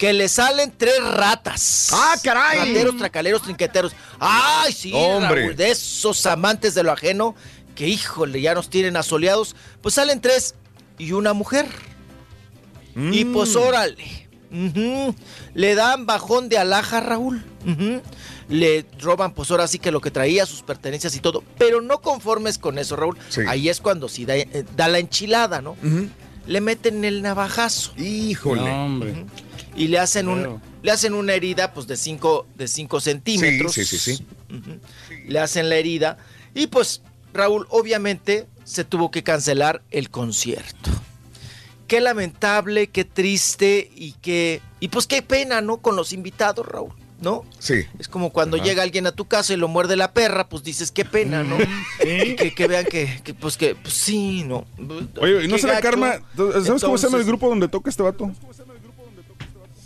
Que 0.00 0.14
le 0.14 0.28
salen 0.28 0.72
tres 0.76 0.98
ratas. 1.04 1.90
¡Ah, 1.92 2.14
caray! 2.24 2.58
Rateros, 2.70 2.96
tracaleros, 2.96 3.42
trinqueteros. 3.42 3.92
¡Ay, 4.18 4.72
sí, 4.72 4.90
Hombre. 4.94 5.42
Raúl! 5.42 5.56
De 5.56 5.70
esos 5.70 6.24
amantes 6.24 6.74
de 6.74 6.82
lo 6.82 6.90
ajeno 6.90 7.34
que, 7.74 7.86
híjole, 7.86 8.40
ya 8.40 8.54
nos 8.54 8.70
tienen 8.70 8.96
asoleados. 8.96 9.54
Pues 9.82 9.94
salen 9.96 10.20
tres 10.22 10.54
y 10.98 11.12
una 11.12 11.34
mujer. 11.34 11.66
Y 12.96 13.24
Mm. 13.26 13.32
pues 13.34 13.54
órale. 13.56 14.26
Le 15.54 15.74
dan 15.74 16.06
bajón 16.06 16.48
de 16.48 16.56
alhaja, 16.58 17.00
Raúl. 17.00 17.44
Le 18.48 18.84
roban, 19.00 19.32
pues 19.32 19.50
ahora 19.50 19.68
sí 19.68 19.78
que 19.78 19.90
lo 19.92 20.00
que 20.00 20.10
traía, 20.10 20.44
sus 20.46 20.62
pertenencias 20.62 21.14
y 21.14 21.20
todo. 21.20 21.44
Pero 21.58 21.80
no 21.82 22.00
conformes 22.00 22.56
con 22.58 22.78
eso, 22.78 22.96
Raúl. 22.96 23.16
Sí. 23.28 23.42
Ahí 23.46 23.68
es 23.68 23.80
cuando 23.80 24.08
sí 24.08 24.24
da, 24.24 24.34
eh, 24.36 24.64
da 24.76 24.88
la 24.88 24.98
enchilada, 24.98 25.60
¿no? 25.60 25.76
Le 26.46 26.60
meten 26.60 27.04
el 27.04 27.20
navajazo. 27.22 27.92
Híjole. 27.98 28.62
No, 28.62 28.86
hombre. 28.86 29.26
Y 29.76 29.88
le 29.88 29.98
hacen, 29.98 30.28
un, 30.28 30.60
le 30.82 30.90
hacen 30.90 31.14
una 31.14 31.34
herida, 31.34 31.72
pues 31.72 31.86
de 31.86 31.96
5 31.96 32.46
de 32.56 32.68
cinco 32.68 33.00
centímetros. 33.00 33.72
Sí, 33.72 33.84
sí, 33.84 33.98
sí. 33.98 34.26
Le 35.26 35.38
hacen 35.38 35.68
la 35.68 35.76
herida. 35.76 36.18
Y 36.54 36.66
pues, 36.66 37.02
Raúl, 37.32 37.66
obviamente 37.70 38.46
se 38.64 38.84
tuvo 38.84 39.10
que 39.10 39.22
cancelar 39.22 39.82
el 39.90 40.10
concierto. 40.10 40.90
Qué 41.86 42.00
lamentable, 42.00 42.86
qué 42.86 43.04
triste 43.04 43.90
y 43.96 44.12
qué. 44.22 44.60
Y 44.78 44.88
pues 44.88 45.06
qué 45.06 45.22
pena, 45.22 45.60
¿no? 45.60 45.78
Con 45.78 45.96
los 45.96 46.12
invitados, 46.12 46.64
Raúl, 46.64 46.92
¿no? 47.20 47.44
Sí. 47.58 47.84
Es 47.98 48.06
como 48.06 48.30
cuando 48.30 48.56
Ajá. 48.56 48.64
llega 48.64 48.82
alguien 48.84 49.08
a 49.08 49.12
tu 49.12 49.24
casa 49.26 49.52
y 49.52 49.56
lo 49.56 49.66
muerde 49.66 49.96
la 49.96 50.12
perra, 50.12 50.48
pues 50.48 50.62
dices 50.62 50.92
qué 50.92 51.04
pena, 51.04 51.42
¿no? 51.42 51.56
Y 52.04 52.36
que, 52.36 52.54
que 52.54 52.66
vean 52.68 52.84
que, 52.84 53.20
que, 53.24 53.34
pues 53.34 53.56
que, 53.56 53.74
pues 53.74 53.94
sí, 53.94 54.44
¿no? 54.44 54.66
Oye, 55.20 55.44
¿y 55.44 55.48
no 55.48 55.58
será 55.58 55.74
gacho. 55.74 55.90
Karma? 55.90 56.20
¿Sabes 56.36 56.82
cómo 56.82 56.96
se 56.96 57.06
llama 57.08 57.18
el 57.18 57.24
grupo 57.24 57.48
donde 57.48 57.66
toca 57.66 57.90
este 57.90 58.04
vato? 58.04 58.30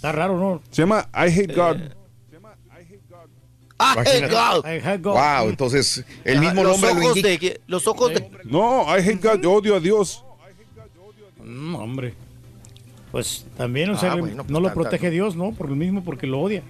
Está 0.04 0.12
raro, 0.12 0.38
¿no? 0.38 0.60
Se 0.70 0.82
llama 0.82 1.08
I 1.14 1.30
Hate 1.32 1.54
God. 1.54 1.76
¡Ah, 3.78 3.94
Imagínate. 3.96 4.34
God! 4.34 4.66
I 4.66 4.78
had 4.86 5.00
God. 5.02 5.14
Wow, 5.14 5.48
entonces 5.48 6.04
el 6.24 6.40
mismo 6.40 6.62
los 6.62 6.72
nombre 6.78 6.94
lo 6.94 7.00
ojos 7.08 7.16
indica. 7.16 7.46
de 7.46 7.60
Los 7.66 7.86
ojos 7.88 8.12
de. 8.12 8.30
No, 8.44 8.82
I 8.86 9.00
Hate 9.00 9.16
God, 9.26 9.40
yo 9.40 9.52
odio 9.52 9.74
a 9.76 9.80
Dios. 9.80 10.22
Mm, 11.42 11.74
hombre. 11.74 12.14
Pues 13.10 13.46
también, 13.56 13.88
o 13.90 13.98
sea, 13.98 14.12
Ah, 14.12 14.16
bueno, 14.16 14.42
pues 14.44 14.50
no 14.50 14.60
lo 14.60 14.68
tanta- 14.68 14.80
protege 14.82 15.08
Dios, 15.10 15.36
¿no? 15.36 15.52
Por 15.52 15.70
lo 15.70 15.74
mismo, 15.76 16.04
porque 16.04 16.26
lo 16.26 16.40
odia. 16.40 16.62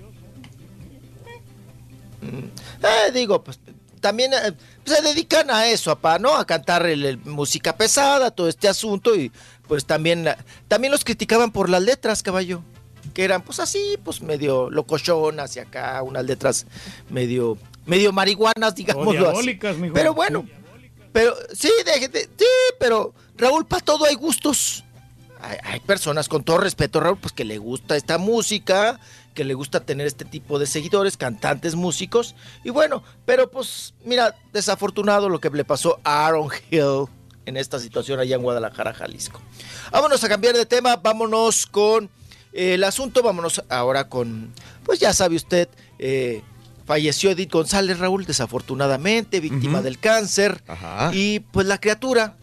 Eh, 2.23 3.11
digo, 3.13 3.43
pues 3.43 3.59
también 4.01 4.33
eh, 4.33 4.53
se 4.85 5.03
dedican 5.03 5.51
a 5.51 5.67
eso, 5.69 5.91
apá, 5.91 6.19
¿no? 6.21 6.37
A 6.37 6.47
cantar 6.47 6.87
el- 6.87 7.05
el 7.05 7.19
música 7.19 7.77
pesada, 7.77 8.31
todo 8.31 8.49
este 8.49 8.69
asunto 8.69 9.15
y 9.17 9.33
pues 9.67 9.85
también, 9.85 10.29
eh, 10.29 10.37
también 10.69 10.91
los 10.93 11.05
criticaban 11.05 11.51
por 11.51 11.69
las 11.69 11.83
letras, 11.83 12.23
caballo, 12.23 12.63
que 13.13 13.25
eran 13.25 13.43
pues 13.43 13.61
así, 13.61 13.99
pues 14.03 14.21
medio 14.21 14.71
locochonas 14.71 15.51
hacia 15.51 15.63
acá, 15.63 16.03
unas 16.03 16.25
letras 16.25 16.67
medio, 17.11 17.59
medio 17.87 18.13
marihuanas, 18.13 18.75
digamos. 18.75 19.13
diabólicas, 19.13 19.77
mijo. 19.77 19.95
Pero 19.95 20.15
bueno, 20.15 20.47
pero 21.13 21.35
sí, 21.53 21.71
déjate, 21.85 22.29
sí, 22.37 22.47
pero 22.79 23.15
Raúl, 23.37 23.67
para 23.67 23.85
todo 23.85 24.05
hay 24.05 24.15
gustos. 24.15 24.85
Hay, 25.41 25.59
hay 25.63 25.81
personas, 25.81 26.29
con 26.29 26.43
todo 26.43 26.59
respeto, 26.59 27.01
Raúl, 27.01 27.19
pues 27.19 27.33
que 27.33 27.45
le 27.45 27.59
gusta 27.59 27.97
esta 27.97 28.17
música, 28.19 28.99
que 29.35 29.45
le 29.45 29.55
gusta 29.55 29.81
tener 29.81 30.07
este 30.07 30.25
tipo 30.25 30.59
de 30.59 30.67
seguidores, 30.67 31.17
cantantes, 31.17 31.75
músicos. 31.75 32.35
Y 32.63 32.71
bueno, 32.71 33.03
pero 33.27 33.51
pues, 33.51 33.95
mira, 34.05 34.35
desafortunado 34.53 35.29
lo 35.29 35.41
que 35.41 35.51
le 35.51 35.65
pasó 35.65 36.01
a 36.05 36.27
Aaron 36.27 36.49
Hill 36.71 37.07
en 37.47 37.57
esta 37.57 37.79
situación 37.79 38.21
allá 38.21 38.37
en 38.37 38.43
Guadalajara, 38.43 38.95
Jalisco. 38.95 39.41
Vámonos 39.91 40.23
a 40.25 40.29
cambiar 40.29 40.55
de 40.57 40.67
tema, 40.67 40.97
vámonos 40.97 41.67
con 41.67 42.09
eh, 42.55 42.75
el 42.75 42.85
asunto, 42.85 43.23
vámonos 43.23 43.63
ahora 43.69 44.09
con, 44.09 44.53
pues 44.85 45.01
ya 45.01 45.13
sabe 45.13 45.37
usted, 45.37 45.69
eh, 45.99 46.43
falleció 46.87 47.31
Edith 47.31 47.51
González, 47.53 47.99
Raúl, 47.99 48.25
desafortunadamente, 48.27 49.41
víctima 49.41 49.83
del 49.83 49.99
cáncer. 49.99 50.63
Ajá. 50.67 51.11
Y 51.15 51.41
pues 51.41 51.67
la 51.67 51.79
criatura, 51.79 52.37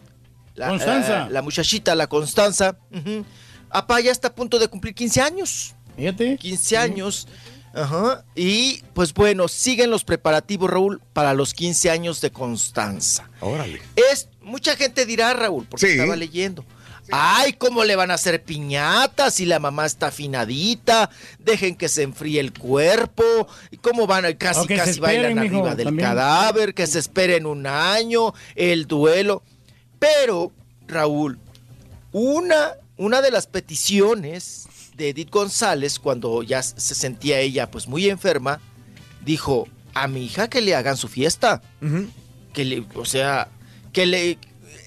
la, 0.54 0.68
Constanza. 0.68 1.28
la 1.30 1.42
muchachita, 1.42 1.94
la 1.94 2.06
Constanza, 2.08 2.76
ujú, 2.92 3.24
apá 3.70 4.00
ya 4.00 4.10
está 4.12 4.28
a 4.28 4.34
punto 4.34 4.58
de 4.58 4.68
cumplir 4.68 4.94
15 4.94 5.20
años. 5.20 5.74
Fíjate. 5.96 6.36
15 6.38 6.76
años. 6.76 7.28
Ajá. 7.74 8.24
Y 8.34 8.82
pues 8.92 9.14
bueno, 9.14 9.48
siguen 9.48 9.90
los 9.90 10.04
preparativos, 10.04 10.68
Raúl, 10.70 11.00
para 11.14 11.32
los 11.32 11.54
15 11.54 11.90
años 11.90 12.20
de 12.20 12.30
Constanza. 12.30 13.30
Órale. 13.40 13.80
Es, 14.12 14.28
mucha 14.42 14.76
gente 14.76 15.06
dirá, 15.06 15.32
Raúl, 15.32 15.66
porque 15.70 15.86
Sí. 15.86 15.92
estaba 15.92 16.16
leyendo. 16.16 16.64
Ay, 17.10 17.54
¿cómo 17.54 17.84
le 17.84 17.96
van 17.96 18.10
a 18.10 18.14
hacer 18.14 18.42
piñatas 18.42 19.34
si 19.34 19.44
la 19.44 19.58
mamá 19.58 19.86
está 19.86 20.08
afinadita? 20.08 21.10
Dejen 21.38 21.76
que 21.76 21.88
se 21.88 22.02
enfríe 22.02 22.40
el 22.40 22.52
cuerpo. 22.52 23.22
¿Y 23.70 23.76
¿Cómo 23.78 24.06
van 24.06 24.24
a 24.24 24.36
casi 24.36 24.66
casi 24.68 25.00
bailan 25.00 25.32
esperen, 25.32 25.40
mijo, 25.40 25.56
arriba 25.56 25.74
del 25.74 25.86
también. 25.86 26.08
cadáver? 26.08 26.74
Que 26.74 26.86
se 26.86 26.98
esperen 26.98 27.46
un 27.46 27.66
año, 27.66 28.32
el 28.54 28.86
duelo. 28.86 29.42
Pero, 29.98 30.52
Raúl, 30.86 31.38
una, 32.12 32.72
una 32.96 33.20
de 33.20 33.30
las 33.30 33.46
peticiones 33.46 34.68
de 34.96 35.10
Edith 35.10 35.30
González, 35.30 35.98
cuando 35.98 36.42
ya 36.42 36.62
se 36.62 36.94
sentía 36.94 37.40
ella 37.40 37.70
pues 37.70 37.88
muy 37.88 38.08
enferma, 38.08 38.60
dijo 39.24 39.68
a 39.94 40.08
mi 40.08 40.24
hija 40.24 40.48
que 40.48 40.60
le 40.60 40.74
hagan 40.74 40.96
su 40.96 41.08
fiesta. 41.08 41.62
Que 42.52 42.64
le, 42.64 42.84
o 42.94 43.04
sea, 43.04 43.48
que 43.92 44.06
le 44.06 44.38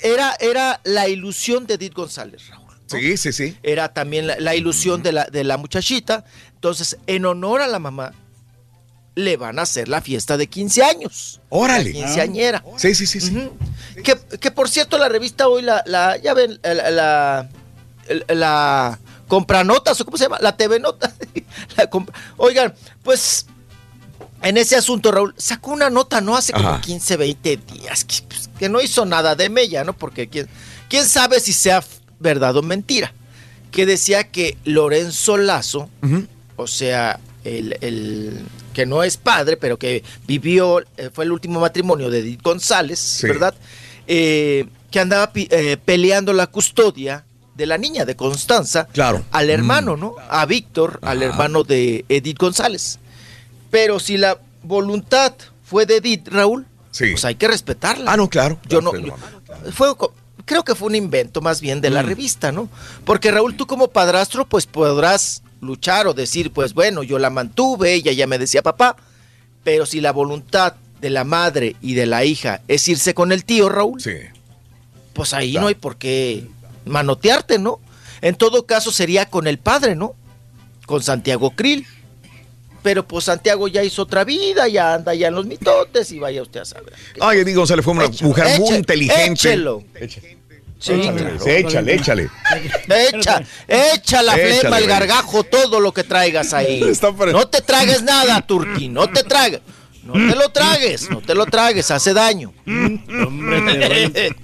era, 0.03 0.35
era 0.39 0.81
la 0.84 1.07
ilusión 1.07 1.67
de 1.67 1.76
Edith 1.76 1.93
González, 1.93 2.47
Raúl. 2.49 2.65
Sí, 2.88 3.17
sí, 3.17 3.34
sí. 3.34 3.57
Era 3.63 3.93
también 3.93 4.27
la, 4.27 4.39
la 4.39 4.55
ilusión 4.55 5.01
de 5.01 5.11
la, 5.11 5.26
de 5.26 5.43
la 5.43 5.57
muchachita. 5.57 6.23
Entonces, 6.53 6.97
en 7.07 7.26
honor 7.26 7.61
a 7.61 7.67
la 7.67 7.80
mamá, 7.80 8.13
le 9.15 9.38
van 9.38 9.59
a 9.59 9.63
hacer 9.63 9.88
la 9.88 10.01
fiesta 10.01 10.38
de 10.38 10.47
15 10.47 10.84
años. 10.84 11.41
Órale. 11.49 11.93
La 11.93 11.99
quinceañera. 12.05 12.63
Sí, 12.77 12.93
sí, 12.93 13.07
sí, 13.07 13.22
sí. 13.22 13.35
Ujú. 13.35 13.57
que, 14.03 14.17
que, 14.38 14.51
por 14.51 14.69
cierto, 14.69 14.97
la 14.97 15.09
revista 15.09 15.47
hoy, 15.47 15.63
la, 15.63 15.84
la 15.88 16.17
ya 16.17 16.34
ven, 16.34 16.59
la, 16.63 16.91
la, 16.91 17.49
la 18.27 18.99
Compranotas, 19.27 19.99
o 19.99 20.05
cómo 20.05 20.17
se 20.17 20.26
llama, 20.26 20.38
la 20.39 20.55
TV 20.55 20.80
Nota. 20.80 21.11
La 21.77 21.89
Oigan, 22.38 22.76
pues 23.01 23.47
en 24.41 24.57
ese 24.57 24.76
asunto, 24.76 25.11
Raúl, 25.11 25.34
sacó 25.38 25.72
una 25.72 25.89
nota, 25.89 26.22
¿no? 26.22 26.35
Hace 26.35 26.53
como 26.53 26.69
Ajá. 26.69 26.81
15, 26.81 27.17
20 27.17 27.57
días, 27.57 28.05
que, 28.05 28.22
pues, 28.27 28.44
que 28.60 28.69
no 28.69 28.82
hizo 28.82 29.06
nada 29.06 29.36
de 29.36 29.49
mella, 29.49 29.84
¿no? 29.84 29.94
Porque 29.94 30.27
quién, 30.27 30.48
quién 30.90 31.06
sabe 31.06 31.40
si 31.40 31.53
sea 31.53 31.84
verdad 32.19 32.56
o 32.57 32.61
mentira. 32.61 33.14
Que 33.72 33.86
decía 33.86 34.26
que 34.32 34.57
Lorenzo 34.64 35.38
Lazo, 35.38 35.90
o 36.56 36.68
sea, 36.68 37.19
el, 37.44 37.77
el 37.82 38.40
que 38.73 38.86
no 38.86 39.03
es 39.03 39.18
padre, 39.18 39.57
pero 39.57 39.77
que 39.77 40.03
vivió, 40.27 40.80
eh, 40.98 41.10
fue 41.14 41.26
el 41.26 41.32
último 41.32 41.60
matrimonio 41.60 42.10
de 42.10 42.19
Edith 42.19 42.41
González, 42.41 43.19
¿verdad? 43.23 43.53
eh, 44.07 44.65
que 44.91 44.99
andaba 45.02 45.30
eh, 45.36 45.77
peleando 45.84 46.32
la 46.32 46.48
custodia 46.48 47.26
de 47.56 47.65
la 47.65 47.77
niña, 47.77 48.06
de 48.06 48.15
Constanza, 48.15 48.86
Claro. 48.94 49.26
al 49.32 49.49
hermano, 49.49 49.98
¿no? 49.98 50.15
A 50.30 50.45
Víctor, 50.45 50.99
al 51.02 51.22
hermano 51.23 51.64
de 51.64 52.06
Edith 52.10 52.38
González. 52.38 52.99
Pero 53.72 53.99
si 53.99 54.18
la 54.18 54.40
voluntad 54.64 55.34
fue 55.64 55.86
de 55.86 55.98
Edith, 55.98 56.27
Raúl, 56.30 56.65
pues 56.97 57.26
hay 57.26 57.35
que 57.35 57.47
respetarla. 57.47 58.11
Ah, 58.13 58.17
no, 58.17 58.30
claro. 58.30 58.59
Yo 58.67 58.81
no, 58.81 58.95
yo- 58.97 59.15
fue, 59.73 59.89
creo 60.45 60.63
que 60.63 60.76
fue 60.76 60.88
un 60.88 60.95
invento 60.95 61.41
más 61.41 61.61
bien 61.61 61.81
de 61.81 61.89
la 61.89 62.03
Mm. 62.03 62.05
revista, 62.07 62.51
¿no? 62.51 62.69
Porque 63.05 63.31
Raúl, 63.31 63.55
tú 63.57 63.67
como 63.67 63.88
padrastro, 63.89 64.45
pues 64.45 64.65
podrás 64.65 65.41
luchar 65.61 66.07
o 66.07 66.13
decir, 66.13 66.51
pues 66.51 66.73
bueno, 66.73 67.03
yo 67.03 67.17
la 67.19 67.30
mantuve, 67.30 67.93
ella 67.93 68.11
ya 68.11 68.27
me 68.27 68.38
decía 68.38 68.61
papá, 68.61 68.95
pero 69.63 69.85
si 69.85 69.99
la 70.01 70.11
voluntad 70.11 70.76
de 71.01 71.09
la 71.09 71.23
madre 71.23 71.76
y 71.81 71.95
de 71.95 72.05
la 72.05 72.23
hija 72.23 72.61
es 72.67 72.88
irse 72.88 73.13
con 73.13 73.31
el 73.31 73.43
tío, 73.45 73.69
Raúl, 73.69 73.99
pues 75.13 75.34
ahí 75.34 75.53
no 75.53 75.67
hay 75.67 75.76
por 75.76 75.97
qué 75.97 76.47
manotearte, 76.85 77.57
¿no? 77.59 77.80
En 78.22 78.35
todo 78.35 78.65
caso 78.65 78.91
sería 78.91 79.26
con 79.27 79.47
el 79.47 79.57
padre, 79.57 79.95
¿no? 79.95 80.13
Con 80.85 81.01
Santiago 81.03 81.51
Krill. 81.51 81.85
Pero 82.86 83.03
pues 83.07 83.26
Santiago 83.26 83.68
ya 83.68 83.84
hizo 83.84 84.03
otra 84.03 84.24
vida, 84.24 84.68
ya 84.68 84.94
anda 84.94 85.16
ya 85.16 85.30
en 85.30 85.34
los 85.34 85.48
mitotes 85.48 86.12
y 86.12 86.20
vaya 86.20 86.44
usted 86.44 86.60
a 86.60 86.66
saber. 86.66 86.94
Ay, 87.20 87.40
Edith 87.40 87.56
González 87.56 87.84
fue 87.84 87.94
una 87.95 88.07
mujer 88.22 88.60
muy 88.60 88.70
eche- 88.70 88.76
inteligente. 88.78 89.32
échelo. 89.32 89.84
Sí, 90.78 90.91
Échale, 90.91 91.16
claro. 91.16 91.48
échale, 91.48 91.94
échale. 91.95 92.30
Echa, 93.10 93.41
echa 93.68 94.22
la 94.22 94.36
Échale, 94.36 94.60
flema, 94.60 94.78
el 94.78 94.86
gargajo, 94.86 95.44
todo 95.44 95.80
lo 95.80 95.91
que 95.94 96.03
traigas 96.03 96.53
ahí. 96.53 96.80
No 97.32 97.48
te 97.48 97.62
tragues 97.62 98.03
nada, 98.03 98.40
Turki, 98.45 98.88
no 98.88 99.07
te 99.10 99.24
tragues. 99.24 99.62
No 100.03 100.14
te 100.14 100.36
lo 100.36 100.49
tragues, 100.49 101.10
no 101.10 101.22
te 101.22 101.34
lo 101.34 101.48
tragues, 101.48 101.90
hace 101.90 102.14
daño. 102.14 102.53
Hombre, 102.68 103.62
te 103.62 103.78
duele, 103.80 104.36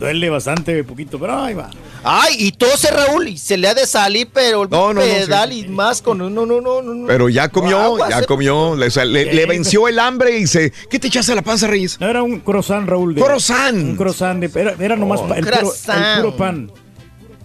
duele 0.00 0.30
bastante, 0.30 0.82
poquito, 0.82 1.20
pero 1.20 1.40
ahí 1.44 1.54
va. 1.54 1.70
Ay, 2.04 2.36
y 2.38 2.52
tose 2.52 2.90
Raúl, 2.90 3.28
y 3.28 3.38
se 3.38 3.56
le 3.56 3.66
ha 3.68 3.74
de 3.74 3.86
salir, 3.86 4.28
pero 4.32 4.64
el 4.64 4.70
No, 4.70 4.92
no, 4.92 5.00
no, 5.00 5.06
pedal 5.06 5.52
y 5.52 5.66
más 5.68 6.02
con 6.02 6.18
no, 6.18 6.28
no, 6.30 6.44
no, 6.46 6.60
no. 6.60 7.06
Pero 7.06 7.28
ya 7.28 7.48
comió, 7.48 7.96
ya 8.08 8.22
comió. 8.26 8.76
Le, 8.76 8.86
o 8.86 8.90
sea, 8.90 9.04
le- 9.04 9.32
le 9.34 9.46
venció 9.46 9.88
el 9.88 9.98
hambre 9.98 10.38
y 10.38 10.46
se. 10.46 10.70
¿Qué 10.90 10.98
te 10.98 11.08
echaste 11.08 11.32
a 11.32 11.34
la 11.34 11.42
panza, 11.42 11.66
Reyes? 11.66 11.98
No, 12.00 12.08
era 12.08 12.22
un 12.22 12.40
croissant, 12.40 12.86
Raúl. 12.88 13.14
de- 13.14 13.22
Croissant. 13.22 13.74
Un 13.76 13.96
croissant. 13.96 14.38
de- 14.40 14.60
era, 14.60 14.74
era 14.78 14.96
nomás 14.96 15.20
Oh, 15.20 15.34
el, 15.34 15.44
puro, 15.44 15.72
el 15.72 16.16
puro 16.22 16.36
pan. 16.36 16.70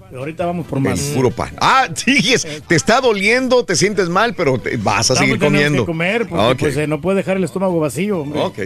Pero 0.09 0.21
ahorita 0.21 0.45
vamos 0.47 0.65
por 0.65 0.79
más. 0.79 0.99
El 0.99 1.13
puro 1.15 1.29
pan. 1.31 1.51
Ah, 1.61 1.87
sigues. 1.95 2.45
Te 2.67 2.75
está 2.75 2.99
doliendo, 2.99 3.63
te 3.63 3.75
sientes 3.75 4.09
mal, 4.09 4.33
pero 4.33 4.57
te 4.57 4.75
vas 4.77 5.11
a 5.11 5.13
No, 5.13 5.19
seguir 5.19 5.37
comiendo. 5.39 5.83
que 5.83 5.85
comer, 5.85 6.27
porque 6.27 6.45
Ok, 6.45 6.57
pues, 6.59 6.77
eh, 6.77 6.87
no 6.87 6.99
puede 6.99 7.17
dejar 7.17 7.37
el 7.37 7.43
estómago 7.43 7.79
vacío. 7.79 8.21
hombre. 8.21 8.39
ok. 8.41 8.59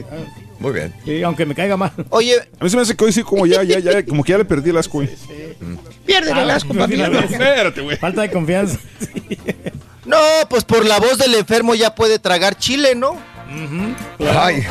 Muy 0.64 0.72
bien. 0.72 0.94
Sí, 1.04 1.22
aunque 1.24 1.46
me 1.46 1.54
caiga 1.54 1.76
mal. 1.76 1.92
Oye, 2.10 2.40
A 2.60 2.64
mí 2.64 2.70
se 2.70 2.78
me 2.78 2.82
hace 2.84 2.96
que 2.96 3.04
hoy 3.04 3.12
sí, 3.12 3.22
como 3.22 3.46
ya, 3.46 3.64
ya, 3.64 3.80
ya, 3.80 4.04
como 4.06 4.24
que 4.24 4.32
ya 4.32 4.38
le 4.38 4.46
perdí 4.46 4.70
el 4.70 4.78
asco. 4.78 4.94
güey. 5.00 5.10
pierde 6.06 6.32
el 6.32 6.50
Ah, 6.50 6.56
asco, 6.56 6.74
papi. 6.74 7.02
Espérate, 7.02 7.82
güey. 7.82 7.98
Falta 7.98 8.22
de 8.22 8.32
confianza. 8.32 8.80
No, 10.06 10.18
pues 10.50 10.64
por 10.64 10.86
la 10.86 11.00
voz 11.00 11.18
del 11.18 11.36
enfermo 11.36 11.76
ya 11.76 11.94
puede 11.94 12.18
tragar 12.18 12.58
chile, 12.58 12.96
¿no? 12.96 13.18
Ay, 14.36 14.66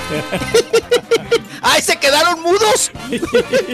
¡Ay, 1.62 1.82
se 1.82 1.97
quedaron 1.98 2.43
mudos! 2.43 2.90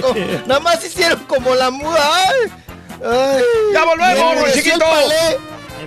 No, 0.00 0.14
nada 0.46 0.60
más 0.60 0.84
hicieron 0.84 1.20
como 1.28 1.54
la 1.54 1.70
muda. 1.70 1.98
¡Ay! 2.28 2.52
ay. 3.04 3.42
¡Ya 3.72 3.84
volvemos, 3.84 4.56
Y 4.56 4.62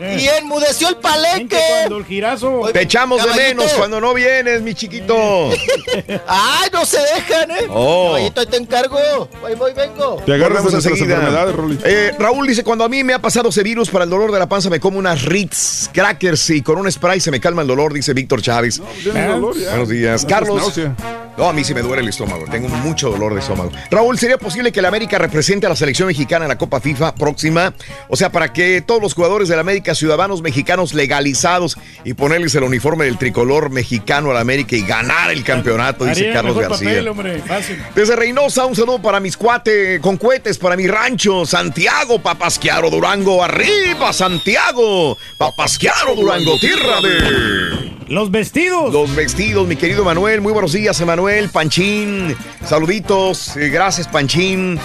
Y 0.02 0.28
enmudeció 0.28 0.90
el 0.90 0.98
palenque. 0.98 1.60
cuando 1.80 1.98
el 1.98 2.06
girazo. 2.06 2.61
te 2.73 2.82
echamos 2.82 3.23
de 3.23 3.34
menos 3.34 3.72
cuando 3.73 4.02
no 4.02 4.14
vienes, 4.14 4.61
mi 4.61 4.73
chiquito. 4.73 5.49
¡Ay, 6.28 6.69
no 6.73 6.86
se 6.86 6.98
dejan, 6.99 7.52
eh! 7.52 7.68
Oh. 7.69 8.07
Caballito, 8.07 8.41
ahí 8.41 8.48
te 8.48 8.57
encargo. 8.57 9.30
Voy, 9.41 9.56
voy, 9.56 9.73
vengo. 9.73 10.22
Te 10.26 10.34
agarras 10.34 10.64
de 10.64 10.69
Volvemos 10.69 10.73
nuestras 10.73 10.86
enseguida. 10.86 11.15
enfermedades, 11.15 11.56
Rolly. 11.56 11.80
Eh, 11.84 12.11
Raúl 12.18 12.48
dice, 12.48 12.64
cuando 12.64 12.84
a 12.84 12.90
mí 12.90 13.03
me 13.03 13.14
ha 13.14 13.19
pasado 13.19 13.49
ese 13.49 13.64
virus 13.64 13.90
para 13.90 14.06
el 14.06 14.10
dolor 14.10 14.32
de 14.32 14.40
la 14.40 14.49
panza, 14.49 14.69
me 14.69 14.80
como 14.80 14.98
unas 14.98 15.23
Ritz 15.23 15.90
crackers 15.94 16.49
y 16.49 16.61
con 16.61 16.78
un 16.78 16.91
spray 16.91 17.19
se 17.19 17.32
me 17.32 17.40
calma 17.40 17.61
el 17.61 17.68
dolor, 17.68 17.94
dice 17.94 18.14
Víctor 18.14 18.41
Chávez. 18.41 18.82
Dolor 19.03 19.57
ya. 19.57 19.69
Buenos 19.69 19.90
días. 19.90 20.23
No, 20.23 20.30
Carlos. 20.30 20.80
No, 21.37 21.47
a 21.47 21.53
mí 21.53 21.63
sí 21.63 21.73
me 21.73 21.81
duele 21.81 22.01
el 22.01 22.09
estómago. 22.09 22.45
Tengo 22.51 22.67
mucho 22.67 23.09
dolor 23.09 23.33
de 23.33 23.39
estómago. 23.39 23.71
Raúl, 23.89 24.19
¿sería 24.19 24.37
posible 24.37 24.71
que 24.71 24.81
la 24.81 24.89
América 24.89 25.17
represente 25.17 25.65
a 25.65 25.69
la 25.69 25.75
selección 25.75 26.07
mexicana 26.07 26.45
en 26.45 26.49
la 26.49 26.57
Copa 26.57 26.81
FIFA 26.81 27.15
próxima? 27.15 27.73
O 28.09 28.15
sea, 28.17 28.31
para 28.31 28.51
que 28.51 28.81
todos 28.81 29.01
los 29.01 29.13
jugadores 29.13 29.47
de 29.47 29.55
la 29.55 29.61
América, 29.61 29.95
ciudadanos 29.95 30.41
mexicanos 30.41 30.93
legalizados 30.93 31.77
y 32.03 32.13
ponerles 32.13 32.53
el 32.55 32.63
uniforme 32.63 33.05
del 33.05 33.17
tricolor 33.17 33.69
mexicano 33.69 34.31
a 34.31 34.33
la 34.33 34.41
América 34.41 34.75
y 34.75 34.81
ganar 34.81 35.31
el 35.31 35.43
campeonato, 35.43 36.05
dice 36.05 36.31
Carlos 36.33 36.57
García. 36.57 36.89
papel, 36.89 37.07
hombre, 37.07 37.39
fácil. 37.39 37.81
Desde 37.95 38.15
Reynosa, 38.15 38.65
un 38.65 38.75
saludo 38.75 39.01
para 39.01 39.19
mis 39.19 39.37
cuates 39.37 39.99
con 40.01 40.17
cohetes, 40.17 40.57
para 40.57 40.75
mi 40.75 40.87
rancho, 40.87 41.45
Santiago, 41.45 42.19
Papasquiaro, 42.19 42.89
Durango, 42.89 43.43
arriba, 43.43 44.11
Santiago, 44.11 45.17
Papasquiaro, 45.37 46.15
Durango, 46.15 46.59
tierra 46.59 47.01
de... 47.01 47.91
Los 48.11 48.29
vestidos. 48.29 48.91
Los 48.91 49.15
vestidos, 49.15 49.65
mi 49.67 49.77
querido 49.77 50.03
Manuel, 50.03 50.41
muy 50.41 50.51
buenos 50.51 50.73
días, 50.73 50.99
Emanuel, 50.99 51.20
Panchín, 51.52 52.35
saluditos, 52.65 53.56
eh, 53.56 53.69
gracias, 53.69 54.07
Panchín. 54.07 54.80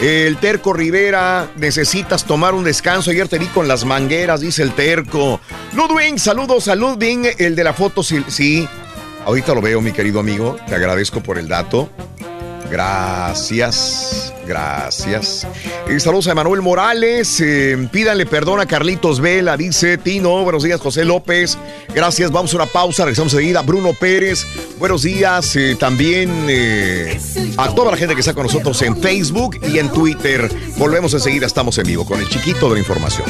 El 0.00 0.36
Terco 0.36 0.72
Rivera, 0.72 1.50
necesitas 1.56 2.24
tomar 2.24 2.54
un 2.54 2.62
descanso. 2.62 3.10
Ayer 3.10 3.26
te 3.26 3.38
vi 3.38 3.46
con 3.46 3.66
las 3.66 3.84
mangueras, 3.84 4.40
dice 4.40 4.62
el 4.62 4.72
Terco. 4.72 5.40
Ludwig, 5.74 6.18
saludos 6.20 6.68
a 6.68 6.76
Ludwig, 6.76 7.34
el 7.38 7.56
de 7.56 7.64
la 7.64 7.74
foto, 7.74 8.02
sí. 8.04 8.68
Ahorita 9.26 9.52
lo 9.52 9.60
veo, 9.60 9.80
mi 9.80 9.92
querido 9.92 10.20
amigo. 10.20 10.56
Te 10.68 10.76
agradezco 10.76 11.22
por 11.22 11.38
el 11.38 11.48
dato. 11.48 11.90
Gracias, 12.68 14.32
gracias. 14.46 15.46
Eh, 15.88 15.98
saludos 15.98 16.28
a 16.28 16.34
Manuel 16.34 16.60
Morales. 16.62 17.40
eh, 17.40 17.88
pídanle 17.90 18.26
perdón 18.26 18.60
a 18.60 18.66
Carlitos 18.66 19.20
Vela, 19.20 19.56
dice 19.56 19.98
Tino. 19.98 20.42
Buenos 20.42 20.62
días, 20.62 20.80
José 20.80 21.04
López. 21.04 21.56
Gracias, 21.94 22.30
vamos 22.30 22.52
a 22.52 22.56
una 22.56 22.66
pausa, 22.66 23.04
regresamos 23.04 23.32
enseguida. 23.34 23.62
Bruno 23.62 23.92
Pérez, 23.98 24.46
buenos 24.78 25.02
días. 25.02 25.56
eh, 25.56 25.76
también 25.78 26.46
eh, 26.48 27.18
a 27.56 27.74
toda 27.74 27.90
la 27.92 27.96
gente 27.96 28.14
que 28.14 28.20
está 28.20 28.34
con 28.34 28.44
nosotros 28.44 28.80
en 28.82 28.96
Facebook 28.96 29.58
y 29.66 29.78
en 29.78 29.88
Twitter. 29.90 30.50
Volvemos 30.76 31.14
enseguida, 31.14 31.46
estamos 31.46 31.78
en 31.78 31.86
vivo 31.86 32.04
con 32.04 32.20
el 32.20 32.28
chiquito 32.28 32.68
de 32.68 32.74
la 32.74 32.80
información. 32.80 33.26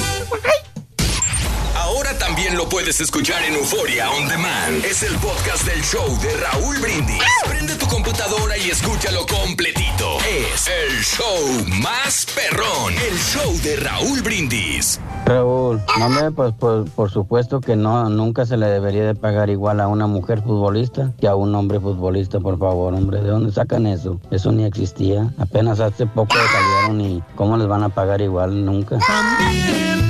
Lo 2.60 2.68
puedes 2.68 3.00
escuchar 3.00 3.42
en 3.44 3.54
Euforia 3.54 4.10
On 4.10 4.28
Demand. 4.28 4.84
Es 4.84 5.02
el 5.02 5.14
podcast 5.14 5.64
del 5.64 5.80
show 5.80 6.06
de 6.20 6.36
Raúl 6.36 6.76
Brindis. 6.76 7.22
Prende 7.48 7.74
tu 7.76 7.86
computadora 7.86 8.58
y 8.58 8.68
escúchalo 8.68 9.24
completito. 9.24 10.18
Es 10.28 10.68
el 10.68 11.00
show 11.02 11.80
más 11.82 12.26
perrón. 12.34 12.92
El 12.92 13.16
show 13.16 13.50
de 13.62 13.76
Raúl 13.76 14.20
Brindis. 14.20 15.00
Raúl, 15.24 15.80
no 15.98 16.04
hombre, 16.04 16.32
pues 16.32 16.52
por, 16.52 16.84
por 16.90 17.10
supuesto 17.10 17.62
que 17.62 17.76
no, 17.76 18.10
nunca 18.10 18.44
se 18.44 18.58
le 18.58 18.66
debería 18.66 19.06
de 19.06 19.14
pagar 19.14 19.48
igual 19.48 19.80
a 19.80 19.88
una 19.88 20.06
mujer 20.06 20.42
futbolista 20.42 21.14
que 21.18 21.28
a 21.28 21.36
un 21.36 21.54
hombre 21.54 21.80
futbolista, 21.80 22.40
por 22.40 22.58
favor, 22.58 22.92
hombre, 22.92 23.22
¿de 23.22 23.30
dónde 23.30 23.52
sacan 23.52 23.86
eso? 23.86 24.20
Eso 24.30 24.52
ni 24.52 24.64
existía, 24.64 25.32
apenas 25.38 25.80
hace 25.80 26.04
poco 26.04 26.34
salieron 26.34 27.00
y 27.00 27.22
¿cómo 27.36 27.56
les 27.56 27.68
van 27.68 27.84
a 27.84 27.88
pagar 27.88 28.20
igual? 28.20 28.66
Nunca. 28.66 28.98
También 28.98 30.09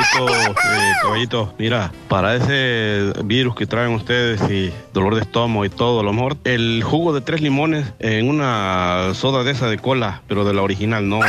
Raulito, 0.13 0.51
eh, 0.51 0.93
caballito, 1.01 1.53
mira, 1.57 1.91
para 2.09 2.35
ese 2.35 3.13
virus 3.23 3.55
que 3.55 3.65
traen 3.65 3.93
ustedes 3.93 4.41
y 4.51 4.71
dolor 4.93 5.15
de 5.15 5.21
estómago 5.21 5.63
y 5.65 5.69
todo, 5.69 6.01
a 6.01 6.03
lo 6.03 6.11
mejor 6.13 6.35
el 6.43 6.83
jugo 6.83 7.13
de 7.13 7.21
tres 7.21 7.41
limones 7.41 7.93
en 7.99 8.29
una 8.29 9.13
soda 9.13 9.43
de 9.43 9.51
esa 9.51 9.67
de 9.67 9.77
cola, 9.77 10.21
pero 10.27 10.43
de 10.43 10.53
la 10.53 10.61
original, 10.63 11.07
no, 11.07 11.19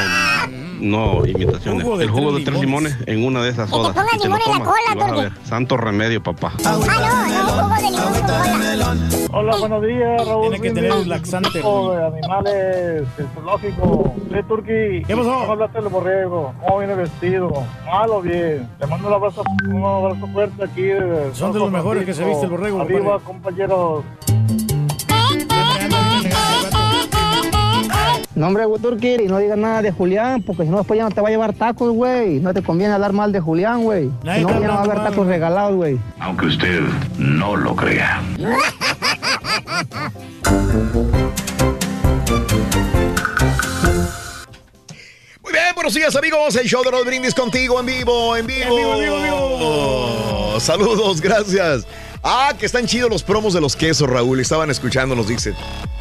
no 0.81 1.25
imitaciones. 1.27 1.85
Jugo 1.85 1.97
de 1.99 2.05
el 2.05 2.11
jugo 2.11 2.33
de 2.33 2.45
tres 2.45 2.61
limones 2.61 2.97
en 3.07 3.25
una 3.25 3.43
de 3.43 3.51
esas 3.51 3.71
Que 3.71 3.77
te 3.77 3.83
sodas. 3.83 3.95
pongan 3.95 4.17
y 4.17 4.19
te 4.19 4.29
lo 4.29 4.37
limón 4.37 4.53
en 4.55 4.59
la 4.59 4.65
cola, 4.65 4.79
Ah, 4.91 4.95
vas 4.97 5.11
a 5.13 5.15
ver. 5.23 5.33
Santo 5.45 5.77
remedio, 5.77 6.23
papá. 6.23 6.53
Hola, 9.35 9.57
buenos 9.57 9.83
días, 9.83 10.27
Raúl. 10.27 10.51
Tiene 10.51 10.61
que 10.61 10.71
tener 10.75 10.93
un 10.93 11.09
laxante, 11.09 11.59
de 11.59 12.07
animales 12.07 13.17
del 13.17 13.27
zoológico. 13.35 14.15
Sí, 14.31 14.39
Turki. 14.49 15.03
¿Qué 15.07 15.17
pasó? 15.17 15.33
¿Cómo 15.41 15.53
hablaste 15.53 15.81
del 15.81 15.89
borrego? 15.89 16.55
¿Cómo 16.61 16.79
viene 16.79 16.95
vestido? 16.95 17.51
¿Mal 17.87 18.11
o 18.11 18.21
bien? 18.21 18.69
Te 18.83 18.89
mando 18.89 19.07
un 19.07 19.15
abrazo, 19.15 19.45
un 19.69 19.85
abrazo 19.85 20.27
fuerte 20.33 20.65
aquí. 20.65 20.83
desde 20.83 21.33
Son 21.37 21.53
de 21.53 21.61
los 21.61 21.71
mejores 21.71 22.05
que 22.05 22.13
se 22.13 22.25
viste 22.25 22.47
el 22.47 22.51
borrego, 22.51 22.81
Arriba, 22.81 23.21
compañeros. 23.21 24.03
No, 28.35 28.49
hombre, 28.49 28.65
no 28.67 29.39
digas 29.39 29.57
nada 29.57 29.83
de 29.83 29.93
Julián, 29.93 30.43
porque 30.43 30.65
si 30.65 30.71
no 30.71 30.79
después 30.79 30.99
ya 30.99 31.05
no 31.05 31.13
te 31.13 31.21
va 31.21 31.29
a 31.29 31.31
llevar 31.31 31.53
tacos, 31.53 31.93
güey. 31.93 32.41
No 32.41 32.53
te 32.53 32.61
conviene 32.61 32.93
hablar 32.93 33.13
mal 33.13 33.31
de 33.31 33.39
Julián, 33.39 33.85
güey. 33.85 34.11
Si 34.23 34.27
no, 34.27 34.35
ya 34.35 34.67
no 34.67 34.73
va 34.73 34.81
a 34.81 34.83
haber 34.83 34.97
mal, 34.97 35.11
tacos 35.11 35.29
regalados, 35.29 35.77
güey. 35.77 36.01
Aunque 36.19 36.47
usted 36.47 36.81
no 37.19 37.55
lo 37.55 37.77
crea. 37.77 38.21
buenos 45.83 45.95
días 45.95 46.15
amigos, 46.15 46.55
el 46.55 46.69
show 46.69 46.85
de 46.85 46.93
los 46.93 47.05
brindis 47.05 47.35
contigo 47.35 47.81
en 47.81 47.87
vivo, 47.87 48.37
en 48.37 48.47
vivo. 48.47 48.63
En 48.63 48.77
vivo, 48.77 48.95
en 48.95 49.01
vivo, 49.01 49.17
en 49.17 49.23
vivo. 49.25 50.61
Saludos, 50.61 50.63
saludos, 50.63 51.21
gracias. 51.21 51.87
Ah, 52.23 52.55
que 52.57 52.67
están 52.67 52.87
chidos 52.87 53.11
los 53.11 53.25
promos 53.25 53.53
de 53.53 53.61
los 53.61 53.75
quesos, 53.75 54.09
Raúl. 54.09 54.39
Estaban 54.39 54.71
escuchando, 54.71 55.17
nos 55.17 55.27
dice, 55.27 55.55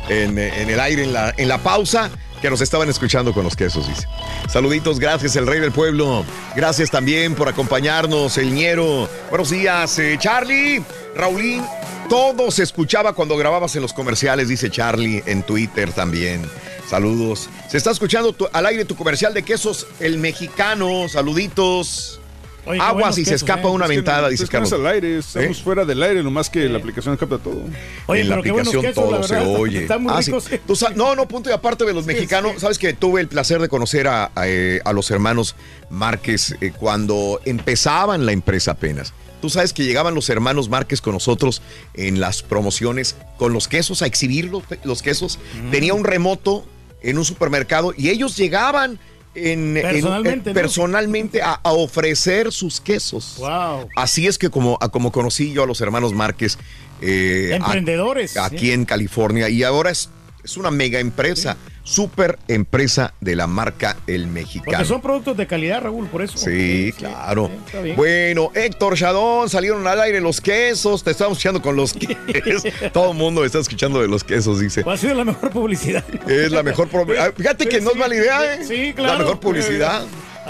en, 0.07 0.37
en 0.37 0.69
el 0.69 0.79
aire, 0.79 1.03
en 1.03 1.13
la, 1.13 1.33
en 1.35 1.47
la 1.47 1.57
pausa, 1.57 2.11
que 2.43 2.51
nos 2.51 2.61
estaban 2.61 2.89
escuchando 2.89 3.33
con 3.33 3.43
los 3.43 3.55
quesos, 3.55 3.87
dice. 3.87 4.05
Saluditos, 4.47 4.99
gracias, 4.99 5.35
el 5.35 5.47
rey 5.47 5.59
del 5.59 5.71
pueblo. 5.71 6.25
Gracias 6.55 6.91
también 6.91 7.33
por 7.33 7.49
acompañarnos, 7.49 8.37
el 8.37 8.53
ñero. 8.53 9.09
Buenos 9.31 9.49
días, 9.49 9.97
eh, 9.97 10.15
Charlie, 10.19 10.83
Raulín. 11.15 11.63
Todo 12.07 12.51
se 12.51 12.61
escuchaba 12.61 13.13
cuando 13.13 13.35
grababas 13.35 13.75
en 13.75 13.81
los 13.81 13.93
comerciales, 13.93 14.47
dice 14.47 14.69
Charlie, 14.69 15.23
en 15.25 15.41
Twitter 15.41 15.91
también. 15.91 16.47
Saludos. 16.91 17.49
Se 17.69 17.77
está 17.77 17.89
escuchando 17.91 18.33
tu- 18.33 18.47
al 18.51 18.65
aire 18.65 18.83
tu 18.85 18.95
comercial 18.97 19.33
de 19.33 19.43
quesos, 19.43 19.87
el 20.01 20.17
mexicano. 20.17 21.07
Saluditos. 21.07 22.19
Oye, 22.65 22.79
buenos 22.93 23.17
y 23.17 23.25
se 23.25 23.33
escapa 23.33 23.69
¿eh? 23.69 23.71
una 23.71 23.85
Es 23.85 23.89
que 23.91 23.95
ventada, 23.95 24.29
dice 24.29 24.43
es 24.43 24.49
que 24.49 24.57
no 24.57 24.63
Carlos. 24.65 24.79
es 24.79 24.85
al 24.85 24.93
aire, 24.93 25.17
estamos 25.17 25.57
¿Eh? 25.57 25.61
fuera 25.63 25.83
del 25.85 26.03
aire, 26.03 26.21
nomás 26.21 26.49
que 26.49 26.67
la 26.69 26.77
aplicación 26.77 27.15
capta 27.17 27.39
todo. 27.39 27.63
Oye, 28.05 28.21
en 28.21 28.29
la 28.29 28.35
aplicación 28.35 28.81
quesos, 28.83 29.03
todo 29.05 29.17
la 29.19 29.27
se 29.27 29.37
oye. 29.37 29.81
están 29.83 30.03
muy 30.03 30.13
Ah, 30.13 30.21
sí. 30.21 30.31
sa- 30.75 30.89
no, 30.91 31.15
no, 31.15 31.27
punto 31.27 31.49
y 31.49 31.53
aparte 31.53 31.85
de 31.85 31.93
los 31.93 32.05
mexicanos. 32.05 32.59
Sabes 32.59 32.77
que 32.77 32.93
tuve 32.93 33.21
el 33.21 33.27
placer 33.29 33.59
de 33.61 33.67
conocer 33.69 34.07
a, 34.07 34.25
a, 34.35 34.47
eh, 34.47 34.79
a 34.85 34.93
los 34.93 35.09
hermanos 35.09 35.55
Márquez 35.89 36.55
eh, 36.61 36.71
cuando 36.77 37.39
empezaban 37.45 38.25
la 38.27 38.31
empresa 38.33 38.71
apenas. 38.71 39.13
Tú 39.41 39.49
sabes 39.49 39.73
que 39.73 39.83
llegaban 39.83 40.13
los 40.13 40.29
hermanos 40.29 40.69
Márquez 40.69 41.01
con 41.01 41.13
nosotros 41.13 41.63
en 41.95 42.19
las 42.19 42.43
promociones 42.43 43.15
con 43.37 43.53
los 43.53 43.67
quesos, 43.67 44.03
a 44.03 44.05
exhibir 44.05 44.45
los, 44.51 44.61
los 44.83 45.01
quesos. 45.01 45.39
Mm. 45.63 45.71
Tenía 45.71 45.93
un 45.95 46.03
remoto 46.03 46.63
en 47.01 47.17
un 47.17 47.25
supermercado 47.25 47.93
y 47.97 48.09
ellos 48.09 48.35
llegaban 48.37 48.99
en, 49.33 49.77
en- 49.77 49.81
Personalmente, 49.83 50.49
en- 50.49 50.55
¿no? 50.55 50.61
personalmente 50.61 51.41
a, 51.41 51.53
a 51.53 51.71
ofrecer 51.71 52.51
sus 52.51 52.81
quesos. 52.81 53.35
Wow. 53.37 53.87
Así 53.95 54.27
es 54.27 54.37
que 54.37 54.49
como, 54.49 54.77
a 54.81 54.89
como 54.89 55.11
conocí 55.11 55.53
yo 55.53 55.63
a 55.63 55.65
los 55.65 55.79
hermanos 55.81 56.13
Márquez. 56.13 56.57
eh, 57.01 57.51
a- 57.53 57.55
Emprendedores, 57.55 58.37
Aquí 58.37 58.67
sí. 58.67 58.71
en 58.71 58.85
California. 58.85 59.49
Y 59.49 59.63
ahora 59.63 59.89
es, 59.91 60.09
es 60.43 60.57
una 60.57 60.69
mega 60.69 60.99
empresa, 60.99 61.57
super 61.83 62.37
empresa 62.47 63.13
de 63.21 63.35
la 63.35 63.47
marca 63.47 63.97
El 64.07 64.23
Porque 64.23 64.33
Mexicano. 64.41 64.85
son 64.85 65.01
productos 65.01 65.35
de 65.37 65.47
calidad, 65.47 65.81
Raúl, 65.81 66.07
por 66.07 66.21
eso. 66.21 66.37
Sí, 66.37 66.93
claro. 66.97 67.49
está 67.65 67.81
bien. 67.81 67.95
Bueno, 67.95 68.51
Héctor 68.53 68.95
Chadón, 68.97 69.49
salieron 69.49 69.85
al 69.87 69.99
aire 70.01 70.21
los 70.21 70.41
quesos. 70.41 71.03
Te 71.03 71.11
estamos 71.11 71.37
escuchando 71.37 71.61
con 71.61 71.75
los 71.75 71.93
quesos. 71.93 72.63
Todo 72.93 73.11
el 73.11 73.17
mundo 73.17 73.43
está 73.45 73.59
escuchando 73.59 74.01
de 74.01 74.07
los 74.07 74.23
quesos, 74.23 74.59
dice. 74.59 74.83
¿Cuál 74.83 74.95
ha 74.95 74.99
sido 74.99 75.15
la 75.15 75.25
mejor 75.25 75.49
publicidad? 75.51 76.03
Es 76.29 76.51
la 76.51 76.63
mejor. 76.63 76.87
pro- 76.87 77.05
Ah, 77.19 77.31
Fíjate 77.35 77.67
que 77.67 77.81
no 77.81 77.91
es 77.91 77.97
mala 77.97 78.15
idea, 78.15 78.55
¿eh? 78.55 78.65
Sí, 78.65 78.93
claro. 78.95 79.13
La 79.13 79.19
mejor 79.19 79.39
publicidad. 79.39 80.03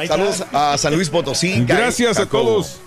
Saludos 0.07 0.43
a 0.53 0.77
San 0.77 0.93
Luis 0.95 1.09
Potosí. 1.09 1.63
Gracias 1.65 2.17
a 2.19 2.25
todos. 2.25 2.79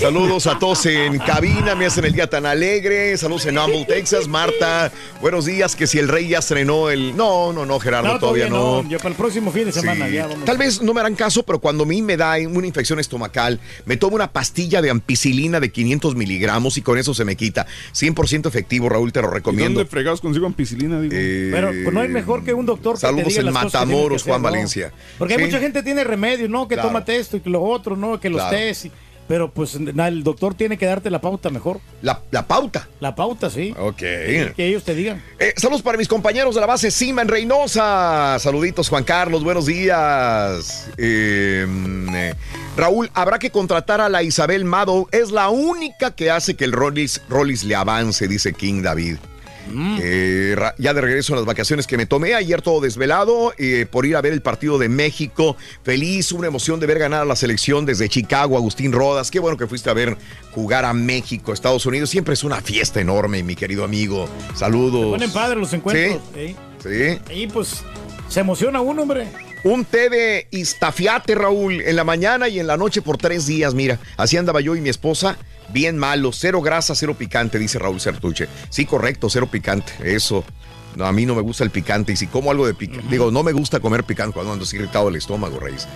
Saludos 0.00 0.46
a 0.46 0.58
todos 0.58 0.84
en 0.86 1.18
cabina, 1.18 1.74
me 1.74 1.86
hacen 1.86 2.04
el 2.04 2.12
día 2.12 2.28
tan 2.28 2.44
alegre. 2.44 3.16
Saludos 3.16 3.46
en 3.46 3.56
Humble, 3.56 3.86
Texas. 3.86 4.28
Marta, 4.28 4.92
buenos 5.22 5.46
días. 5.46 5.74
Que 5.74 5.86
si 5.86 5.98
el 5.98 6.08
rey 6.08 6.28
ya 6.28 6.40
estrenó 6.40 6.90
el. 6.90 7.16
No, 7.16 7.52
no, 7.52 7.64
no, 7.64 7.80
Gerardo, 7.80 8.12
No, 8.12 8.18
todavía 8.18 8.48
no. 8.50 8.86
Yo 8.88 8.98
para 8.98 9.10
el 9.10 9.14
próximo 9.14 9.50
fin 9.52 9.64
de 9.64 9.72
semana 9.72 10.06
Sí. 10.06 10.12
ya 10.14 10.26
vamos. 10.26 10.44
Tal 10.44 10.58
vez 10.58 10.82
no 10.82 10.92
me 10.92 11.00
harán 11.00 11.14
caso, 11.14 11.42
pero 11.44 11.60
cuando 11.60 11.84
a 11.84 11.86
mí 11.86 12.02
me 12.02 12.16
da 12.18 12.34
una 12.46 12.66
infección 12.66 13.00
estomacal, 13.00 13.58
me 13.86 13.96
tomo 13.96 14.16
una 14.16 14.30
pastilla 14.30 14.82
de 14.82 14.90
ampicilina 14.90 15.60
de 15.60 15.72
500 15.72 16.14
miligramos 16.14 16.76
y 16.76 16.82
con 16.82 16.98
eso 16.98 17.14
se 17.14 17.24
me 17.24 17.34
quita. 17.36 17.66
100% 17.94 18.46
efectivo, 18.48 18.90
Raúl, 18.90 19.12
te 19.12 19.22
lo 19.22 19.28
¿Y 19.28 19.32
recomiendo. 19.34 19.78
dónde 19.80 19.90
fregados 19.90 20.20
consigo 20.20 20.46
ampicilina? 20.46 21.00
Digo? 21.00 21.10
Pero 21.14 21.68
pues, 21.68 21.92
no 21.94 22.00
hay 22.00 22.08
mejor 22.08 22.44
que 22.44 22.52
un 22.52 22.66
doctor 22.66 22.96
que 22.96 23.00
te 23.00 23.06
Saludos 23.06 23.28
diga 23.28 23.40
en 23.40 23.46
las 23.46 23.54
cosas 23.54 23.64
que 23.64 23.78
tienes 23.78 23.88
Matamoros, 23.94 24.08
que 24.10 24.16
hacer, 24.22 24.30
Juan 24.30 24.42
¿no? 24.42 24.50
Valencia. 24.50 24.92
Porque 25.18 25.34
hay 25.34 25.40
mucha 25.44 25.58
gente 25.58 25.78
que 25.78 25.84
tiene 25.84 26.04
remedios, 26.04 26.50
¿no? 26.50 26.68
Que 26.68 26.74
Claro. 26.74 26.90
tómate 26.90 27.16
esto 27.16 27.38
y 27.38 27.40
que 27.40 27.48
lo 27.50 27.62
otro, 27.62 27.96
¿no? 27.96 28.20
Que 28.20 28.28
los 28.28 28.40
Claro. 28.42 28.56
test. 28.58 28.84
y- 28.86 28.92
Pero 29.26 29.50
pues 29.50 29.74
el 29.74 30.22
doctor 30.22 30.54
tiene 30.54 30.76
que 30.76 30.86
darte 30.86 31.10
la 31.10 31.20
pauta 31.20 31.48
mejor. 31.50 31.80
La, 32.02 32.20
la 32.30 32.46
pauta. 32.46 32.88
La 33.00 33.14
pauta, 33.14 33.48
sí. 33.48 33.74
Ok. 33.78 33.96
Que 33.96 34.52
ellos 34.56 34.84
te 34.84 34.94
digan. 34.94 35.22
Eh, 35.38 35.54
saludos 35.56 35.82
para 35.82 35.96
mis 35.96 36.08
compañeros 36.08 36.54
de 36.54 36.60
la 36.60 36.66
base 36.66 36.90
Siman 36.90 37.28
Reynosa. 37.28 38.38
Saluditos, 38.38 38.88
Juan 38.88 39.04
Carlos. 39.04 39.42
Buenos 39.42 39.66
días. 39.66 40.90
Eh, 40.98 41.66
eh, 42.14 42.34
Raúl, 42.76 43.10
habrá 43.14 43.38
que 43.38 43.50
contratar 43.50 44.00
a 44.00 44.08
la 44.08 44.22
Isabel 44.22 44.64
Mado. 44.64 45.08
Es 45.10 45.30
la 45.30 45.48
única 45.48 46.14
que 46.14 46.30
hace 46.30 46.54
que 46.54 46.64
el 46.64 46.72
Rollis, 46.72 47.22
Rollis 47.28 47.64
le 47.64 47.76
avance, 47.76 48.28
dice 48.28 48.52
King 48.52 48.82
David. 48.82 49.16
Eh, 50.00 50.54
ra- 50.56 50.74
ya 50.78 50.92
de 50.94 51.00
regreso 51.00 51.32
en 51.32 51.38
las 51.38 51.46
vacaciones 51.46 51.86
que 51.86 51.96
me 51.96 52.06
tomé 52.06 52.34
ayer 52.34 52.60
todo 52.62 52.80
desvelado 52.80 53.52
eh, 53.58 53.86
por 53.90 54.06
ir 54.06 54.16
a 54.16 54.20
ver 54.20 54.32
el 54.32 54.42
partido 54.42 54.78
de 54.78 54.88
México. 54.88 55.56
Feliz, 55.82 56.32
una 56.32 56.46
emoción 56.46 56.80
de 56.80 56.86
ver 56.86 56.98
ganar 56.98 57.22
a 57.22 57.24
la 57.24 57.36
selección 57.36 57.86
desde 57.86 58.08
Chicago, 58.08 58.56
Agustín 58.56 58.92
Rodas. 58.92 59.30
Qué 59.30 59.38
bueno 59.38 59.56
que 59.56 59.66
fuiste 59.66 59.90
a 59.90 59.94
ver 59.94 60.16
jugar 60.52 60.84
a 60.84 60.92
México, 60.92 61.52
Estados 61.52 61.86
Unidos. 61.86 62.10
Siempre 62.10 62.34
es 62.34 62.44
una 62.44 62.60
fiesta 62.60 63.00
enorme, 63.00 63.42
mi 63.42 63.56
querido 63.56 63.84
amigo. 63.84 64.28
Saludos. 64.54 65.10
Ponen 65.12 65.32
padre 65.32 65.56
los 65.58 65.72
encuentros. 65.72 66.20
Sí. 66.34 66.40
¿eh? 66.40 66.56
Sí. 66.82 67.32
Ahí 67.32 67.46
pues 67.46 67.82
se 68.28 68.40
emociona 68.40 68.80
uno, 68.80 69.02
hombre. 69.02 69.28
Un 69.64 69.86
té 69.86 70.10
de 70.10 70.46
istafiate, 70.50 71.34
Raúl, 71.34 71.80
en 71.80 71.96
la 71.96 72.04
mañana 72.04 72.48
y 72.48 72.60
en 72.60 72.66
la 72.66 72.76
noche 72.76 73.00
por 73.00 73.16
tres 73.16 73.46
días, 73.46 73.72
mira. 73.72 73.98
Así 74.18 74.36
andaba 74.36 74.60
yo 74.60 74.76
y 74.76 74.82
mi 74.82 74.90
esposa, 74.90 75.38
bien 75.74 75.98
malo, 75.98 76.32
cero 76.32 76.62
grasa, 76.62 76.94
cero 76.94 77.14
picante, 77.18 77.58
dice 77.58 77.78
Raúl 77.78 78.00
Sertuche. 78.00 78.48
Sí, 78.70 78.86
correcto, 78.86 79.28
cero 79.28 79.46
picante, 79.50 79.92
eso. 80.04 80.42
No, 80.96 81.04
a 81.04 81.12
mí 81.12 81.26
no 81.26 81.34
me 81.34 81.42
gusta 81.42 81.64
el 81.64 81.70
picante 81.70 82.12
y 82.12 82.16
si 82.16 82.28
como 82.28 82.50
algo 82.52 82.66
de 82.66 82.72
picante, 82.72 83.04
digo, 83.10 83.30
no 83.32 83.42
me 83.42 83.52
gusta 83.52 83.80
comer 83.80 84.04
picante 84.04 84.32
cuando 84.32 84.52
ando 84.52 84.64
así 84.64 84.76
irritado 84.76 85.08
el 85.08 85.16
estómago, 85.16 85.58
Reyes. 85.60 85.86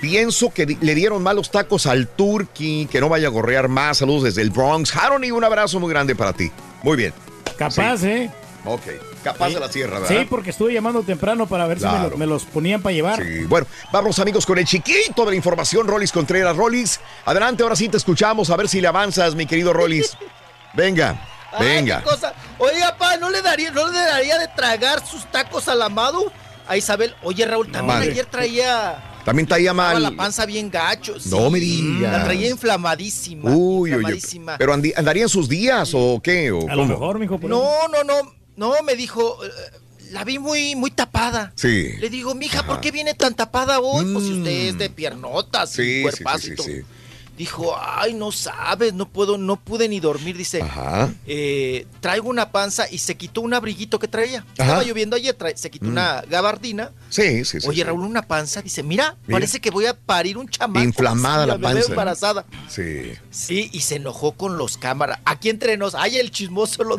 Pienso 0.00 0.52
que 0.52 0.66
le 0.80 0.94
dieron 0.94 1.22
malos 1.22 1.50
tacos 1.50 1.86
al 1.86 2.08
Turkey, 2.08 2.86
que 2.86 3.00
no 3.00 3.08
vaya 3.08 3.28
a 3.28 3.30
gorrear 3.30 3.68
más. 3.68 3.98
Saludos 3.98 4.24
desde 4.24 4.42
el 4.42 4.50
Bronx. 4.50 4.94
Harony, 4.94 5.30
un 5.32 5.44
abrazo 5.44 5.80
muy 5.80 5.88
grande 5.88 6.14
para 6.14 6.32
ti. 6.32 6.50
Muy 6.82 6.96
bien. 6.96 7.14
Capaz, 7.56 7.98
Sí. 7.98 8.06
¿eh? 8.08 8.30
Ok, 8.64 8.82
capaz 9.22 9.48
Sí. 9.48 9.54
de 9.54 9.60
la 9.60 9.68
sierra, 9.72 9.98
¿verdad? 10.00 10.20
Sí, 10.20 10.26
porque 10.28 10.50
estuve 10.50 10.72
llamando 10.74 11.02
temprano 11.02 11.46
para 11.46 11.66
ver 11.66 11.78
si 11.80 11.86
me, 11.86 12.26
lo- 12.26 12.26
los 12.26 12.44
ponían 12.44 12.82
para 12.82 12.92
llevar. 12.94 13.22
Sí, 13.22 13.44
bueno, 13.44 13.66
vamos 13.92 14.18
amigos 14.18 14.44
con 14.46 14.58
el 14.58 14.64
chiquito 14.66 15.24
de 15.24 15.30
la 15.30 15.36
información, 15.36 15.86
Rolis 15.86 16.12
Contreras. 16.12 16.56
Rolis, 16.56 17.00
adelante, 17.24 17.62
ahora 17.62 17.76
sí 17.76 17.88
te 17.88 17.96
escuchamos, 17.96 18.50
a 18.50 18.56
ver 18.56 18.68
si 18.68 18.80
le 18.80 18.88
avanzas, 18.88 19.34
mi 19.34 19.46
querido 19.46 19.72
Rolis. 19.72 20.16
Venga, 20.74 21.26
Ay, 21.52 21.66
venga. 21.66 21.98
qué 21.98 22.04
cosa. 22.04 22.34
Oiga, 22.58 22.96
pa, 22.96 23.16
¿no 23.18 23.28
le 23.28 23.42
daría, 23.42 23.70
no 23.72 23.86
le 23.90 23.98
daría 23.98 24.38
de 24.38 24.48
tragar 24.48 25.06
sus 25.06 25.26
tacos 25.30 25.68
al 25.68 25.82
amado? 25.82 26.32
A 26.66 26.76
Isabel, 26.76 27.14
oye 27.22 27.44
Raúl, 27.44 27.70
también 27.70 27.98
madre. 27.98 28.12
ayer 28.12 28.24
traía 28.24 29.02
También 29.24 29.46
traía 29.46 29.74
mal. 29.74 30.02
la 30.02 30.12
panza 30.12 30.46
bien 30.46 30.70
gacho. 30.70 31.20
sí. 31.20 31.28
No 31.28 31.50
me 31.50 31.58
digas. 31.60 32.10
La 32.12 32.24
traía 32.24 32.48
inflamadísima. 32.48 33.50
Uy, 33.50 33.90
inflamadísima. 33.90 34.56
Pero 34.58 34.74
andi- 34.74 34.94
andarían 34.96 35.28
sus 35.28 35.48
días 35.48 35.90
o 35.92 36.20
qué? 36.22 36.50
¿O 36.52 36.60
cómo? 36.60 37.14
mijo. 37.18 37.38
No, 37.42 37.86
no, 37.88 38.02
no, 38.04 38.32
no, 38.56 38.74
me 38.84 38.94
dijo, 38.96 39.44
eh, 39.44 39.48
la 40.10 40.24
vi 40.24 40.38
muy, 40.38 40.74
muy 40.74 40.90
tapada. 40.90 41.52
Sí. 41.56 41.92
Le 41.98 42.10
digo, 42.10 42.34
mija, 42.34 42.64
¿por 42.66 42.80
qué 42.80 42.90
viene 42.90 43.14
tan 43.14 43.34
tapada 43.34 43.80
hoy? 43.80 44.04
Pues 44.12 44.26
si 44.26 44.32
usted 44.32 44.50
es 44.68 44.78
de 44.78 44.90
piernotas, 44.90 45.70
Sí, 45.70 46.04
y 46.06 46.10
sí, 46.38 46.54
sí. 46.62 46.80
Dijo, 47.38 47.74
ay, 47.80 48.12
no 48.12 48.30
sabes, 48.30 48.92
no 48.92 49.08
puedo, 49.08 49.38
no 49.38 49.56
pude 49.56 49.88
ni 49.88 50.00
dormir. 50.00 50.36
Dice, 50.36 50.60
Ajá. 50.60 51.10
eh, 51.26 51.86
traigo 52.00 52.28
una 52.28 52.52
panza 52.52 52.86
y 52.90 52.98
se 52.98 53.16
quitó 53.16 53.40
un 53.40 53.54
abriguito 53.54 53.98
que 53.98 54.06
traía. 54.06 54.40
Ajá. 54.40 54.50
Estaba 54.64 54.82
lloviendo 54.84 55.16
ayer, 55.16 55.34
trae- 55.36 55.56
se 55.56 55.70
quitó 55.70 55.86
Mm. 55.86 55.92
una 55.92 56.20
gabardina. 56.28 56.92
Sí, 57.08 57.42
sí, 57.46 57.58
sí. 57.62 57.66
Oye. 57.66 57.82
Raúl, 57.84 58.04
una 58.04 58.20
panza. 58.20 58.60
Dice, 58.60 58.82
mira, 58.82 59.16
Mira. 59.26 59.36
parece 59.36 59.60
que 59.62 59.70
voy 59.70 59.86
a 59.86 59.94
parir 59.98 60.36
un 60.36 60.46
chamaco. 60.46 60.84
Inflamada 60.84 61.44
Sí, 61.44 61.48
la 61.48 61.58
panza. 61.58 61.88
embarazada. 61.88 62.44
Sí. 62.68 63.12
Sí, 63.30 63.70
y 63.72 63.80
se 63.80 63.96
enojó 63.96 64.32
con 64.32 64.58
los 64.58 64.76
cámaras. 64.76 65.18
Aquí 65.24 65.48
entre 65.48 65.78
nos, 65.78 65.94
ay, 65.94 66.18
el 66.18 66.30
chismoso 66.30 66.84
lo 66.84 66.98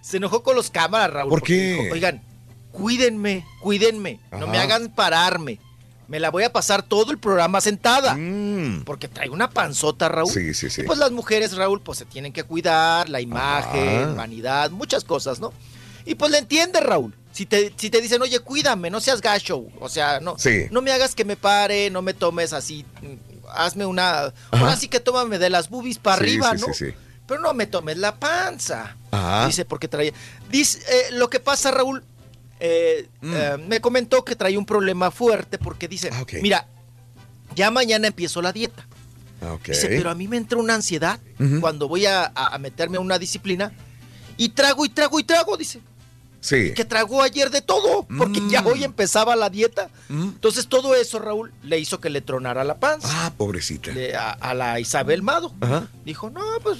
Se 0.00 0.16
enojó 0.18 0.42
con 0.42 0.56
los 0.56 0.70
cámaras, 0.70 1.12
Raúl. 1.12 1.30
¿Por 1.30 1.40
porque 1.40 1.52
qué? 1.54 1.82
dijo, 1.82 1.92
Oigan, 1.94 2.22
cuídenme, 2.72 3.44
cuídenme. 3.60 4.20
No 4.32 4.46
me 4.46 4.58
hagan 4.58 4.88
pararme. 4.90 5.58
Me 6.08 6.18
la 6.18 6.30
voy 6.30 6.42
a 6.42 6.52
pasar 6.52 6.82
todo 6.82 7.12
el 7.12 7.18
programa 7.18 7.60
sentada. 7.60 8.16
Mm. 8.16 8.82
Porque 8.84 9.06
traigo 9.06 9.32
una 9.32 9.48
panzota, 9.50 10.08
Raúl. 10.08 10.30
Sí, 10.32 10.54
sí, 10.54 10.68
sí. 10.68 10.80
Y 10.80 10.84
pues 10.84 10.98
las 10.98 11.12
mujeres, 11.12 11.56
Raúl, 11.56 11.80
pues 11.80 11.98
se 11.98 12.04
tienen 12.04 12.32
que 12.32 12.42
cuidar, 12.42 13.08
la 13.08 13.20
imagen, 13.20 14.02
Ajá. 14.04 14.14
vanidad, 14.14 14.70
muchas 14.72 15.04
cosas, 15.04 15.38
¿no? 15.38 15.52
Y 16.04 16.16
pues 16.16 16.32
le 16.32 16.38
entiende, 16.38 16.80
Raúl. 16.80 17.14
Si 17.32 17.46
te, 17.46 17.72
si 17.76 17.90
te 17.90 18.00
dicen, 18.00 18.20
oye, 18.22 18.40
cuídame, 18.40 18.90
no 18.90 19.00
seas 19.00 19.20
gacho. 19.20 19.66
O 19.78 19.88
sea, 19.88 20.18
no, 20.18 20.36
Sí. 20.36 20.64
no 20.72 20.82
me 20.82 20.90
hagas 20.90 21.14
que 21.14 21.24
me 21.24 21.36
pare, 21.36 21.90
no 21.90 22.02
me 22.02 22.12
tomes 22.12 22.52
así. 22.52 22.84
mm, 23.02 23.30
Hazme 23.52 23.84
una. 23.86 24.32
Ahora 24.52 24.76
sí 24.76 24.86
que 24.88 25.00
tómame 25.00 25.38
de 25.38 25.50
las 25.50 25.68
boobies 25.70 25.98
para 25.98 26.16
Sí, 26.18 26.22
arriba, 26.22 26.56
sí, 26.56 26.64
¿no? 26.66 26.72
sí, 26.74 26.86
sí. 26.86 26.94
Pero 27.30 27.42
no 27.42 27.54
me 27.54 27.68
tomes 27.68 27.96
la 27.96 28.16
panza. 28.16 28.96
Ajá. 29.12 29.46
Dice, 29.46 29.64
porque 29.64 29.86
traía. 29.86 30.12
Dice, 30.50 30.80
eh, 30.88 31.12
lo 31.12 31.30
que 31.30 31.38
pasa, 31.38 31.70
Raúl, 31.70 32.02
eh, 32.58 33.08
Mm. 33.20 33.32
eh, 33.36 33.56
me 33.68 33.80
comentó 33.80 34.24
que 34.24 34.34
traía 34.34 34.58
un 34.58 34.66
problema 34.66 35.12
fuerte 35.12 35.56
porque 35.56 35.86
dice, 35.86 36.10
Ah, 36.12 36.24
mira, 36.42 36.66
ya 37.54 37.70
mañana 37.70 38.08
empiezo 38.08 38.42
la 38.42 38.52
dieta. 38.52 38.84
Ah. 39.40 39.56
Dice, 39.64 39.86
pero 39.86 40.10
a 40.10 40.16
mí 40.16 40.26
me 40.26 40.38
entra 40.38 40.58
una 40.58 40.74
ansiedad 40.74 41.20
cuando 41.60 41.86
voy 41.86 42.04
a- 42.06 42.32
a 42.34 42.58
meterme 42.58 42.96
a 42.96 43.00
una 43.00 43.16
disciplina 43.16 43.70
y 44.36 44.48
trago 44.48 44.84
y 44.84 44.88
trago 44.88 45.20
y 45.20 45.22
trago, 45.22 45.56
dice. 45.56 45.80
Sí. 46.40 46.72
que 46.74 46.84
tragó 46.86 47.22
ayer 47.22 47.50
de 47.50 47.60
todo, 47.60 48.06
porque 48.16 48.40
ya 48.48 48.62
hoy 48.64 48.82
empezaba 48.84 49.36
la 49.36 49.50
dieta. 49.50 49.90
Entonces 50.08 50.66
todo 50.68 50.94
eso, 50.94 51.18
Raúl, 51.18 51.52
le 51.62 51.78
hizo 51.78 52.00
que 52.00 52.08
le 52.10 52.20
tronara 52.22 52.64
la 52.64 52.78
panza. 52.80 53.08
Ah, 53.26 53.32
pobrecita. 53.36 53.92
Le- 53.92 54.16
a, 54.16 54.30
a 54.32 54.54
la 54.54 54.80
Isabel 54.80 55.22
Mado. 55.22 55.54
Ajá. 55.60 55.88
Dijo, 56.04 56.30
no, 56.30 56.40
pues 56.62 56.78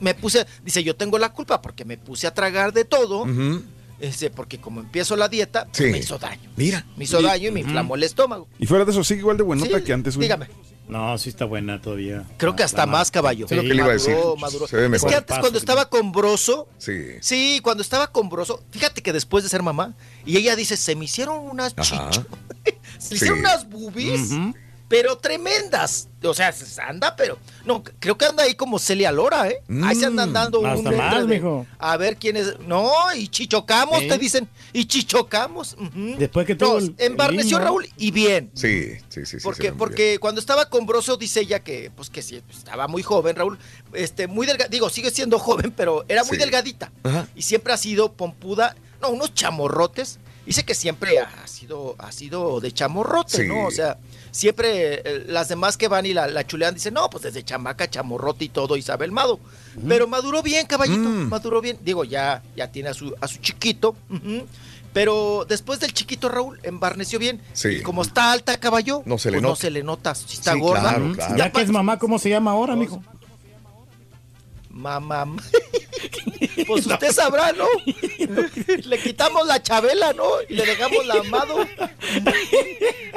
me 0.00 0.14
puse, 0.14 0.46
dice, 0.64 0.84
yo 0.84 0.94
tengo 0.96 1.18
la 1.18 1.32
culpa 1.32 1.62
porque 1.62 1.84
me 1.86 1.96
puse 1.96 2.26
a 2.26 2.34
tragar 2.34 2.72
de 2.74 2.84
todo, 2.84 3.22
Ujú. 3.22 3.62
este, 4.00 4.28
porque 4.28 4.60
como 4.60 4.80
empiezo 4.80 5.16
la 5.16 5.28
dieta, 5.28 5.64
pues, 5.64 5.76
Sí. 5.78 5.84
me 5.84 5.98
hizo 5.98 6.18
daño. 6.18 6.50
Mira. 6.56 6.84
Me 6.96 7.04
hizo 7.04 7.22
daño 7.22 7.48
y 7.48 7.52
me 7.52 7.60
inflamó 7.60 7.94
el 7.94 8.02
estómago. 8.02 8.48
Y 8.58 8.66
fuera 8.66 8.84
de 8.84 8.90
eso, 8.90 9.02
sigue 9.02 9.20
igual 9.20 9.38
de 9.38 9.44
buenota 9.44 9.78
Sí, 9.78 9.84
que 9.84 9.92
antes, 9.94 10.16
güey. 10.16 10.26
dígame. 10.28 10.48
No, 10.86 11.16
sí 11.16 11.30
está 11.30 11.44
buena 11.46 11.80
todavía. 11.80 12.24
Creo 12.36 12.54
que 12.54 12.62
hasta 12.62 12.84
La 12.84 12.86
más, 12.86 13.10
caballo. 13.10 13.48
Sí, 13.48 13.54
lo 13.54 13.62
que 13.62 13.68
le 13.68 13.76
iba 13.76 13.86
a 13.86 13.92
decir. 13.92 14.14
Maduró, 14.14 14.36
maduró. 14.36 14.66
Se 14.66 14.76
ve 14.76 14.94
Es 14.96 15.02
que 15.04 15.14
antes 15.14 15.28
Paso, 15.28 15.40
cuando 15.40 15.58
estaba 15.58 15.88
con 15.88 16.12
Broso, 16.12 16.68
Sí. 16.78 16.92
sí, 17.20 17.60
cuando 17.62 17.82
estaba 17.82 18.08
con 18.08 18.28
Broso, 18.28 18.62
fíjate 18.70 19.02
que 19.02 19.12
después 19.12 19.42
de 19.44 19.50
ser 19.50 19.62
mamá, 19.62 19.94
y 20.26 20.36
ella 20.36 20.56
dice, 20.56 20.76
se 20.76 20.94
me 20.94 21.06
hicieron 21.06 21.38
unas 21.38 21.74
chichas, 21.74 22.20
se 22.98 23.00
Sí. 23.00 23.08
me 23.10 23.16
hicieron 23.16 23.38
unas 23.40 23.68
boobies, 23.68 24.30
Ujú. 24.30 24.54
Pero 24.88 25.16
tremendas. 25.18 26.08
O 26.22 26.32
sea, 26.32 26.52
se 26.52 26.80
anda, 26.80 27.16
pero, 27.16 27.38
no, 27.66 27.82
creo 27.98 28.16
que 28.16 28.24
anda 28.24 28.44
ahí 28.44 28.54
como 28.54 28.78
Celia 28.78 29.12
Lora, 29.12 29.48
¿eh? 29.48 29.60
Ahí 29.82 29.94
se 29.96 30.06
andan 30.06 30.32
dando 30.32 30.62
Mm, 30.62 30.66
hasta 30.66 30.88
un 30.90 30.96
más, 30.96 31.12
entre 31.16 31.26
de- 31.26 31.34
mijo. 31.40 31.66
A 31.78 31.96
ver 31.96 32.16
quién 32.16 32.36
es. 32.36 32.58
No, 32.60 32.90
y 33.14 33.28
chichocamos, 33.28 34.02
¿Eh? 34.02 34.08
te 34.08 34.16
dicen, 34.18 34.48
y 34.72 34.86
chichocamos. 34.86 35.74
ujú. 35.74 36.16
Después 36.18 36.46
que 36.46 36.54
todo 36.54 36.80
No, 36.80 36.94
embarneció. 36.98 37.58
Raúl 37.58 37.88
y 37.98 38.10
bien. 38.10 38.50
Sí, 38.54 38.92
sí, 39.08 39.26
sí. 39.26 39.38
sí, 39.38 39.44
Porque, 39.44 39.70
muy 39.70 39.78
porque 39.78 40.18
cuando 40.18 40.40
estaba 40.40 40.68
con 40.70 40.86
Broso, 40.86 41.16
dice 41.16 41.40
ella 41.40 41.60
que, 41.60 41.90
pues 41.94 42.08
que 42.10 42.22
sí, 42.22 42.40
estaba 42.50 42.88
muy 42.88 43.02
joven, 43.02 43.36
Raúl, 43.36 43.58
este, 43.92 44.26
muy 44.26 44.46
delgada, 44.46 44.68
digo, 44.68 44.88
sigue 44.90 45.10
siendo 45.10 45.38
joven, 45.38 45.72
pero 45.76 46.04
era 46.08 46.24
muy 46.24 46.36
Sí. 46.36 46.42
delgadita. 46.42 46.90
Ajá. 47.02 47.28
Y 47.34 47.42
siempre 47.42 47.72
ha 47.72 47.76
sido 47.76 48.12
pompuda, 48.12 48.74
no, 49.02 49.10
unos 49.10 49.34
chamorrotes. 49.34 50.18
Dice 50.46 50.62
que 50.64 50.74
siempre 50.74 51.18
ha 51.20 51.46
sido, 51.46 51.94
ha 51.98 52.12
sido 52.12 52.60
de 52.60 52.70
chamorrote, 52.72 53.38
Sí. 53.42 53.48
¿no? 53.48 53.66
O 53.66 53.70
sea, 53.70 53.96
siempre 54.34 54.94
eh, 55.04 55.24
las 55.28 55.46
demás 55.48 55.76
que 55.76 55.86
van 55.86 56.04
y 56.06 56.12
la, 56.12 56.26
la 56.26 56.44
chulean 56.44 56.74
dicen, 56.74 56.94
no, 56.94 57.08
pues 57.08 57.22
desde 57.22 57.44
chamaca, 57.44 57.88
chamorrote 57.88 58.44
y 58.46 58.48
todo, 58.48 58.76
Isabel 58.76 59.12
Mado. 59.12 59.38
Pero 59.88 60.08
maduró 60.08 60.42
bien, 60.42 60.66
caballito, 60.66 61.08
Mm. 61.08 61.28
maduró 61.28 61.60
bien. 61.60 61.78
Digo, 61.84 62.02
ya, 62.04 62.42
ya 62.56 62.66
tiene 62.72 62.88
a 62.88 62.94
su, 62.94 63.14
a 63.20 63.28
su 63.28 63.38
chiquito. 63.38 63.94
Pero 64.92 65.44
después 65.48 65.80
del 65.80 65.92
chiquito 65.92 66.28
Raúl, 66.28 66.60
embarneció 66.62 67.18
bien. 67.18 67.40
Sí. 67.52 67.68
Y 67.68 67.82
como 67.82 68.02
está 68.02 68.30
alta, 68.30 68.58
caballo, 68.60 69.02
No 69.06 69.18
se 69.18 69.30
le 69.30 69.38
pues 69.38 69.42
no 69.42 69.48
nota. 69.50 69.60
se 69.60 69.70
le 69.70 69.82
nota. 69.82 70.14
Si 70.14 70.34
está 70.34 70.52
Sí, 70.54 70.60
gorda. 70.60 70.80
claro, 70.82 71.12
claro. 71.14 71.36
Ya 71.36 71.50
que 71.50 71.62
es 71.62 71.70
mamá, 71.70 71.98
¿cómo 71.98 72.18
se 72.20 72.30
llama 72.30 72.52
ahora, 72.52 72.76
mijo? 72.76 73.02
Mamá. 74.74 75.26
Pues 76.66 76.86
usted 76.86 77.12
sabrá, 77.12 77.52
¿no? 77.52 77.66
Le 78.84 78.98
quitamos 78.98 79.46
la 79.46 79.62
chabela, 79.62 80.12
¿no? 80.12 80.24
Y 80.48 80.54
le 80.54 80.64
dejamos 80.64 81.04
la 81.06 81.14
amado. 81.14 81.66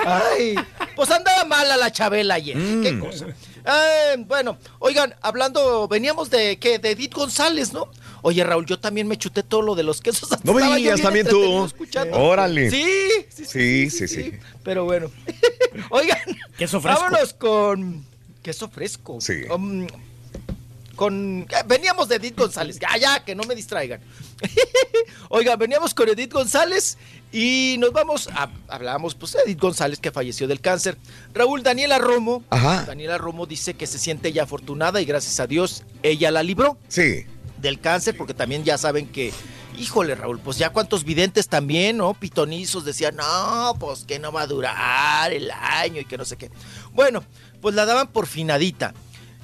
Ay, 0.05 0.55
pues 0.95 1.09
andaba 1.11 1.43
mala 1.45 1.77
la 1.77 1.91
chabela 1.91 2.35
ayer. 2.35 2.55
Mm. 2.57 2.81
Qué 2.83 2.99
cosa. 2.99 3.25
Eh, 3.27 4.15
bueno, 4.25 4.57
oigan, 4.79 5.15
hablando, 5.21 5.87
veníamos 5.87 6.29
de 6.29 6.57
que 6.57 6.79
de 6.79 6.91
Edith 6.91 7.13
González, 7.13 7.73
¿no? 7.73 7.89
Oye, 8.21 8.43
Raúl, 8.43 8.65
yo 8.65 8.79
también 8.79 9.07
me 9.07 9.17
chuté 9.17 9.43
todo 9.43 9.61
lo 9.61 9.75
de 9.75 9.83
los 9.83 10.01
quesos. 10.01 10.31
hasta 10.31 10.43
No 10.43 10.53
bien 10.75 10.99
también 11.01 11.27
tú. 11.27 11.65
escuchando. 11.65 12.17
Órale. 12.17 12.69
Sí, 12.71 12.85
sí, 13.29 13.45
Sí, 13.45 13.89
sí, 13.89 14.07
sí. 14.07 14.31
pero 14.63 14.85
bueno. 14.85 15.11
Oigan, 15.89 16.17
Queso 16.57 16.81
fresco. 16.81 17.01
vámonos 17.01 17.33
con 17.33 18.05
queso 18.41 18.69
fresco. 18.69 19.19
Sí. 19.21 19.43
Um, 19.53 19.85
con 20.97 21.43
eh, 21.49 21.63
veníamos 21.65 22.09
de 22.09 22.15
Edith 22.17 22.37
González. 22.37 22.77
Ya, 22.79 22.97
ya, 22.97 23.23
que 23.23 23.33
no 23.35 23.43
me 23.43 23.55
distraigan. 23.55 24.01
Oigan, 25.29 25.57
veníamos 25.57 25.93
con 25.93 26.09
Edith 26.09 26.33
González 26.33 26.97
y 27.31 27.77
nos 27.79 27.91
vamos 27.93 28.27
a 28.33 28.49
hablamos 28.67 29.15
pues 29.15 29.33
de 29.33 29.39
Edith 29.45 29.59
González 29.59 29.99
que 29.99 30.11
falleció 30.11 30.47
del 30.47 30.59
cáncer. 30.59 30.97
Raúl 31.33 31.63
Daniela 31.63 31.99
Romo. 31.99 32.43
Ajá. 32.49 32.83
Daniela 32.85 33.17
Romo 33.17 33.45
dice 33.45 33.75
que 33.75 33.87
se 33.87 33.99
siente 33.99 34.29
ella 34.29 34.43
afortunada 34.43 34.99
y 35.01 35.05
gracias 35.05 35.39
a 35.39 35.47
Dios 35.47 35.83
ella 36.03 36.31
la 36.31 36.43
libró 36.43 36.77
Sí. 36.87 37.25
del 37.61 37.79
cáncer, 37.79 38.15
porque 38.17 38.33
también 38.33 38.63
ya 38.63 38.77
saben 38.77 39.07
que, 39.07 39.33
híjole 39.77 40.15
Raúl, 40.15 40.39
pues 40.39 40.57
ya 40.57 40.71
cuántos 40.71 41.03
videntes 41.03 41.47
también, 41.47 41.97
¿no? 41.97 42.13
Pitonizos 42.13 42.85
decían, 42.85 43.15
no, 43.15 43.75
pues 43.79 44.03
que 44.05 44.19
no 44.19 44.31
va 44.31 44.41
a 44.41 44.47
durar 44.47 45.31
el 45.33 45.51
año 45.51 46.01
y 46.01 46.05
que 46.05 46.17
no 46.17 46.25
sé 46.25 46.37
qué. 46.37 46.49
Bueno, 46.93 47.23
pues 47.61 47.75
la 47.75 47.85
daban 47.85 48.07
por 48.07 48.27
finadita. 48.27 48.93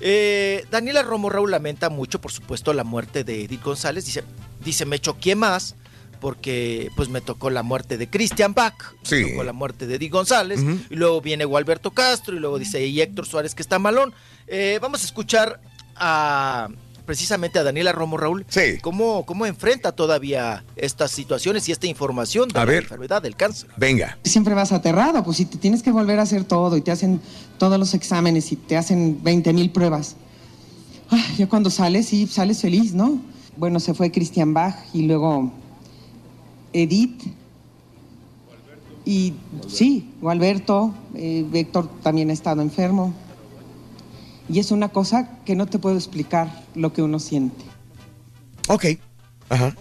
Eh, 0.05 0.65
Daniela 0.69 1.01
Romo 1.01 1.29
Raúl 1.29 1.51
lamenta 1.51 1.89
mucho, 1.89 2.19
por 2.19 2.33
supuesto, 2.33 2.73
la 2.73 2.83
muerte 2.83 3.23
de 3.23 3.45
Edith 3.45 3.63
González. 3.63 4.05
Dice, 4.05 4.21
dice, 4.63 4.85
me 4.85 4.99
choqué 4.99 5.33
más 5.35 5.75
porque 6.19 6.89
pues 6.97 7.07
me 7.07 7.21
tocó 7.21 7.49
la 7.49 7.63
muerte 7.63 7.97
de 7.97 8.09
Christian 8.09 8.53
Bach, 8.53 8.95
Sí. 9.03 9.15
me 9.15 9.29
tocó 9.31 9.43
la 9.45 9.53
muerte 9.53 9.87
de 9.87 9.95
Edith 9.95 10.11
González, 10.11 10.59
y 10.89 10.95
luego 10.95 11.19
viene 11.21 11.43
Gualberto 11.45 11.91
Castro, 11.91 12.35
y 12.35 12.39
luego 12.39 12.59
dice, 12.59 12.85
y 12.85 13.01
Héctor 13.01 13.25
Suárez 13.25 13.55
que 13.55 13.61
está 13.61 13.77
malón. 13.79 14.13
Eh, 14.47 14.79
vamos 14.81 15.03
a 15.03 15.05
escuchar 15.05 15.59
a 15.95 16.69
precisamente 17.05 17.59
a 17.59 17.63
Daniela 17.63 17.91
Romo 17.91 18.17
Raúl, 18.17 18.45
Sí. 18.49 18.77
cómo, 18.81 19.25
cómo 19.25 19.45
enfrenta 19.45 19.91
todavía 19.91 20.63
estas 20.75 21.11
situaciones 21.11 21.67
y 21.69 21.71
esta 21.71 21.87
información 21.87 22.49
de 22.49 22.59
A 22.59 22.65
la 22.65 22.71
ver. 22.71 22.83
enfermedad 22.83 23.21
del 23.21 23.35
cáncer. 23.35 23.69
Venga. 23.77 24.17
Siempre 24.23 24.53
vas 24.53 24.71
aterrado, 24.71 25.23
pues 25.23 25.37
si 25.37 25.45
te 25.45 25.57
tienes 25.57 25.83
que 25.83 25.91
volver 25.91 26.19
a 26.19 26.23
hacer 26.23 26.43
todo 26.45 26.77
y 26.77 26.81
te 26.81 26.91
hacen 26.91 27.19
todos 27.57 27.77
los 27.79 27.93
exámenes 27.93 28.51
y 28.51 28.55
te 28.55 28.77
hacen 28.77 29.19
20 29.23 29.53
mil 29.53 29.69
pruebas. 29.71 30.15
Ay, 31.09 31.21
ya 31.37 31.47
cuando 31.49 31.69
sales, 31.69 32.07
sí, 32.07 32.27
sales 32.27 32.61
feliz, 32.61 32.93
¿no? 32.93 33.19
Bueno, 33.57 33.79
se 33.79 33.93
fue 33.93 34.11
Christian 34.11 34.53
Bach 34.53 34.75
y 34.93 35.03
luego 35.03 35.51
Edith. 36.71 37.21
Y 39.05 39.33
sí, 39.67 40.13
o 40.21 40.29
Alberto, 40.29 40.93
eh, 41.13 41.45
Héctor 41.53 41.89
también 42.01 42.29
ha 42.29 42.33
estado 42.33 42.61
enfermo. 42.61 43.13
Y 44.49 44.59
es 44.59 44.71
una 44.71 44.89
cosa 44.89 45.39
que 45.45 45.55
no 45.55 45.65
te 45.65 45.79
puedo 45.79 45.95
explicar 45.95 46.63
lo 46.75 46.93
que 46.93 47.01
uno 47.01 47.19
siente. 47.19 47.63
Ok. 48.67 48.85
Ajá. 49.49 49.75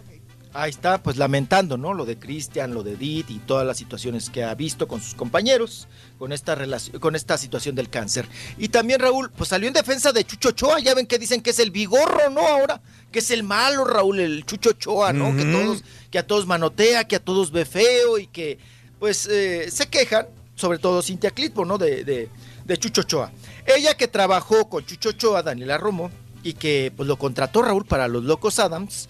Ahí 0.55 0.71
está, 0.71 1.03
pues 1.03 1.17
lamentando, 1.17 1.79
¿no? 1.79 1.95
Lo 1.95 2.05
de 2.05 2.19
Cristian, 2.19 2.75
lo 2.75 2.83
de 2.83 2.93
Edith 2.93 3.31
y 3.31 3.39
todas 3.39 3.67
las 3.67 3.79
situaciones 3.79 4.29
que 4.29 4.45
ha 4.45 4.55
visto 4.55 4.87
con 4.87 5.01
sus 5.01 5.15
compañeros 5.15 5.89
con 6.19 6.31
esta 6.31 6.55
relación, 6.55 7.01
con 7.01 7.17
esta 7.17 7.39
situación 7.39 7.75
del 7.75 7.89
cáncer. 7.89 8.29
Y 8.59 8.69
también 8.69 9.01
Raúl, 9.01 9.31
pues 9.31 9.49
salió 9.49 9.67
en 9.67 9.75
defensa 9.75 10.13
de 10.13 10.25
Chucho 10.25 10.51
Ochoa, 10.51 10.79
ya 10.79 10.95
ven 10.95 11.07
que 11.07 11.19
dicen 11.19 11.41
que 11.41 11.51
es 11.51 11.59
el 11.59 11.71
vigorro, 11.71 12.29
¿no? 12.31 12.47
Ahora, 12.47 12.83
que 13.11 13.21
es 13.21 13.31
el 13.31 13.43
malo, 13.43 13.85
Raúl, 13.85 14.21
el 14.21 14.45
Chucho 14.45 14.71
Ochoa, 14.71 15.13
¿no? 15.13 15.35
Que 15.35 15.45
todos, 15.45 15.83
que 16.11 16.19
a 16.19 16.27
todos 16.27 16.47
manotea, 16.47 17.09
que 17.09 17.17
a 17.17 17.25
todos 17.25 17.51
ve 17.51 17.65
feo 17.65 18.19
y 18.19 18.27
que, 18.27 18.59
pues, 18.99 19.27
eh, 19.27 19.71
se 19.71 19.89
quejan, 19.89 20.27
sobre 20.55 20.79
todo 20.79 21.03
Cintia 21.03 21.31
Clitbo, 21.31 21.65
¿no? 21.65 21.79
De, 21.79 22.05
de, 22.05 22.29
de 22.65 22.77
Chucho 22.79 23.03
Ochoa. 23.03 23.31
Ella 23.67 23.97
que 23.97 24.09
trabajó 24.09 24.69
con 24.69 24.85
Chucho 24.85 25.11
Ochoa, 25.11 25.43
Daniela 25.43 25.79
Romo, 25.79 26.11
y 26.43 26.55
que 26.55 26.93
pues 26.97 27.07
lo 27.09 27.17
contrató 27.19 27.63
Raúl 27.63 27.85
para 27.85 28.09
los 28.09 28.25
Locos 28.25 28.59
Adams, 28.59 29.09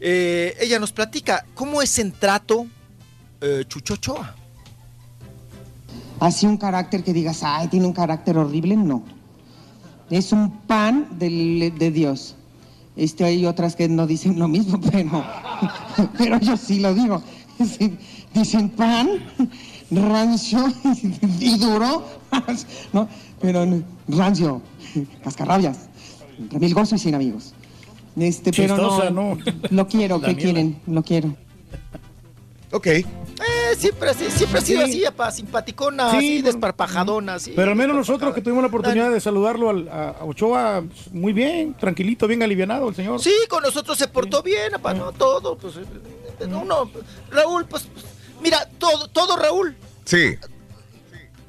eh, 0.00 0.54
ella 0.60 0.78
nos 0.78 0.92
platica 0.92 1.44
cómo 1.54 1.80
es 1.82 1.98
en 1.98 2.12
trato 2.12 2.66
eh, 3.40 3.64
Chucho 3.66 3.94
Ochoa. 3.94 4.34
Así 6.20 6.46
un 6.46 6.56
carácter 6.56 7.04
que 7.04 7.12
digas, 7.12 7.42
ay, 7.42 7.68
tiene 7.68 7.86
un 7.86 7.92
carácter 7.92 8.36
horrible, 8.38 8.76
no. 8.76 9.04
Es 10.10 10.32
un 10.32 10.60
pan 10.62 11.06
del- 11.18 11.72
de 11.78 11.90
Dios. 11.90 12.34
Este, 12.96 13.24
hay 13.24 13.46
otras 13.46 13.76
que 13.76 13.88
no 13.88 14.06
dicen 14.06 14.38
lo 14.38 14.48
mismo, 14.48 14.80
pero, 14.90 15.24
pero 16.18 16.40
yo 16.40 16.56
sí 16.56 16.80
lo 16.80 16.94
digo. 16.94 17.22
Dicen 18.34 18.68
pan, 18.68 19.08
rancio 19.90 20.58
y 21.40 21.58
duro, 21.58 22.04
¿no? 22.92 23.08
pero 23.40 23.66
rancio, 24.08 24.60
cascarrabias, 25.24 25.88
mil 26.58 26.74
gozo 26.74 26.94
y 26.96 26.98
sin 26.98 27.14
amigos. 27.14 27.54
Este, 28.16 28.50
pero 28.52 28.74
Chistosa, 28.76 29.10
no, 29.10 29.36
¿no? 29.36 29.38
lo 29.70 29.86
quiero, 29.86 30.20
¿qué 30.20 30.34
quieren? 30.36 30.80
Lo 30.86 31.02
quiero. 31.02 31.34
Ok. 32.72 32.86
Eh, 32.88 33.04
siempre, 33.78 34.12
siempre 34.14 34.58
ha 34.58 34.62
sido 34.62 34.84
Sí. 34.84 34.90
así, 34.90 35.04
apa, 35.06 35.30
simpaticona, 35.30 36.10
Sí, 36.10 36.16
así, 36.16 36.28
bueno. 36.34 36.46
desparpajadona, 36.46 37.34
así. 37.34 37.52
Pero 37.54 37.70
al 37.70 37.76
menos 37.76 37.96
nosotros 37.96 38.34
que 38.34 38.42
tuvimos 38.42 38.62
la 38.62 38.68
oportunidad 38.68 39.10
de 39.10 39.20
saludarlo 39.20 39.70
al- 39.70 39.88
a, 39.88 40.16
Ochoa, 40.24 40.82
muy 41.12 41.32
bien, 41.32 41.74
tranquilito, 41.74 42.26
bien 42.26 42.42
alivianado 42.42 42.88
el 42.88 42.94
señor. 42.96 43.20
Sí, 43.22 43.32
con 43.48 43.62
nosotros 43.62 43.96
se 43.96 44.08
portó 44.08 44.42
bien, 44.42 44.74
apa, 44.74 44.92
no 44.92 45.12
todo, 45.12 45.56
pues, 45.56 45.76
eh, 45.76 46.46
uno, 46.46 46.90
Raúl, 47.30 47.64
pues, 47.66 47.84
pues, 47.92 48.04
mira, 48.40 48.68
todo, 48.78 49.08
todo 49.08 49.36
Raúl, 49.36 49.76
Sí. 50.04 50.36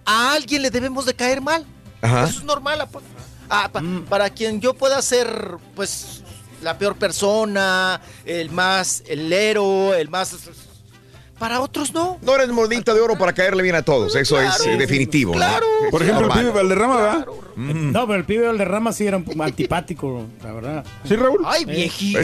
a 0.06 0.34
alguien 0.34 0.62
le 0.62 0.70
debemos 0.72 1.06
de 1.06 1.14
caer 1.14 1.42
mal. 1.42 1.66
Ajá. 2.02 2.24
Eso 2.26 2.40
es 2.40 2.44
normal. 2.46 2.88
Ah, 3.50 3.70
pa- 3.72 3.82
Mm. 3.82 4.06
para 4.06 4.30
quien 4.30 4.62
yo 4.62 4.74
pueda 4.74 5.02
ser, 5.02 5.58
pues, 5.76 6.24
la 6.62 6.78
peor 6.78 6.96
persona, 6.96 8.02
el 8.26 8.50
más, 8.52 9.04
el 9.08 9.30
lero, 9.30 9.94
el 9.94 10.10
más... 10.10 10.36
para 11.40 11.62
otros 11.62 11.94
no. 11.94 12.20
No 12.22 12.36
eres 12.36 12.50
monedita 12.50 12.94
de 12.94 13.02
oro 13.02 13.18
para 13.18 13.34
caerle 13.34 13.64
bien 13.64 13.76
a 13.76 13.82
todos, 13.82 14.16
eso 14.16 14.40
es 14.40 14.66
eh, 14.66 14.78
definitivo. 14.78 15.36
¿no? 15.36 15.46
Por 15.90 16.04
ejemplo, 16.04 16.28
el 16.28 16.40
pibe 16.40 16.52
Valderrama, 16.52 16.96
¿verdad? 16.98 17.28
No, 17.56 18.08
pero 18.08 18.20
el 18.20 18.26
pibe 18.26 18.48
Valderrama 18.48 18.94
sí 18.94 19.08
era 19.08 19.18
un 19.18 19.24
poco 19.24 19.42
antipático, 19.44 20.26
la 20.44 20.54
verdad. 20.54 20.86
Sí, 21.06 21.16
Raúl. 21.16 21.42
Ay, 21.46 21.66
viejito. 21.66 22.20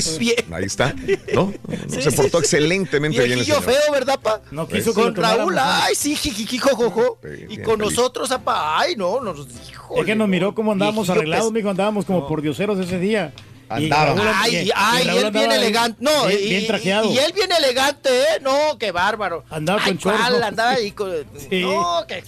Ahí 0.51 0.65
está. 0.65 0.93
¿No? 1.33 1.53
Sí, 1.89 2.01
Se 2.01 2.11
portó 2.11 2.37
sí. 2.39 2.43
excelentemente 2.43 3.17
bien. 3.19 3.39
el 3.39 3.45
Viejillo 3.45 3.61
feo, 3.61 3.91
¿verdad, 3.91 4.19
pa? 4.21 4.41
No 4.51 4.67
quiso 4.67 4.93
que 4.93 5.01
Con 5.01 5.15
Raúl, 5.15 5.57
ay, 5.59 5.95
sí, 5.95 6.15
jijiji, 6.15 6.57
jojojo. 6.57 7.19
Y 7.49 7.57
con 7.57 7.77
feliz. 7.79 7.95
nosotros, 7.95 8.31
apa, 8.31 8.79
ay, 8.79 8.95
no, 8.95 9.19
nos 9.21 9.47
dijo. 9.47 9.95
Es 9.97 10.05
que 10.05 10.15
nos 10.15 10.27
miró 10.27 10.53
cómo 10.55 10.71
andábamos 10.73 11.09
arreglados, 11.09 11.51
mijo, 11.51 11.69
andábamos 11.69 12.05
como 12.05 12.27
por 12.27 12.41
dioseros 12.41 12.79
ese 12.79 12.99
día. 12.99 13.33
Y. 13.79 13.89
Raúl- 13.89 14.31
Ay, 14.35 14.55
y- 14.67 14.71
ay, 14.75 15.05
y 15.07 15.17
él 15.17 15.31
bien 15.31 15.51
elegante. 15.51 15.97
No, 16.03 16.27
bien, 16.27 16.39
y, 16.41 16.49
bien 16.49 16.67
trajeado. 16.67 17.11
Y 17.11 17.17
él 17.17 17.31
bien 17.33 17.49
elegante, 17.51 18.09
¿eh? 18.09 18.39
No, 18.41 18.77
qué 18.77 18.91
bárbaro. 18.91 19.43
Andaba 19.49 19.81
Ay, 19.83 19.95
con. 19.97 20.13
¿no? 20.13 20.45
Andaba 20.45 20.71
ahí 20.71 20.91
con. 20.91 21.11
Sí. 21.49 21.61
No, 21.61 22.05
que. 22.07 22.23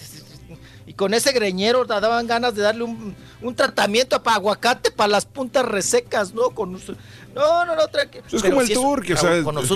Y 0.88 0.94
con 0.94 1.14
ese 1.14 1.34
greñero 1.34 1.86
te 1.86 2.00
daban 2.00 2.26
ganas 2.28 2.56
de 2.56 2.62
darle 2.62 2.84
un, 2.84 3.14
un 3.42 3.56
tratamiento 3.56 4.24
para 4.24 4.38
aguacate, 4.38 4.90
para 4.90 5.10
las 5.10 5.26
puntas 5.26 5.66
resecas, 5.66 6.34
¿no? 6.34 6.52
Con, 6.52 6.72
no, 6.72 7.66
no, 7.66 7.76
no, 7.76 7.82
tranqui- 7.84 8.22
Es 8.32 8.42
Pero 8.42 8.56
como 8.56 8.62
el 8.62 8.74
Turque, 8.74 9.14
o 9.14 9.18
sea, 9.18 9.44
cambio, 9.44 9.62
se 9.66 9.74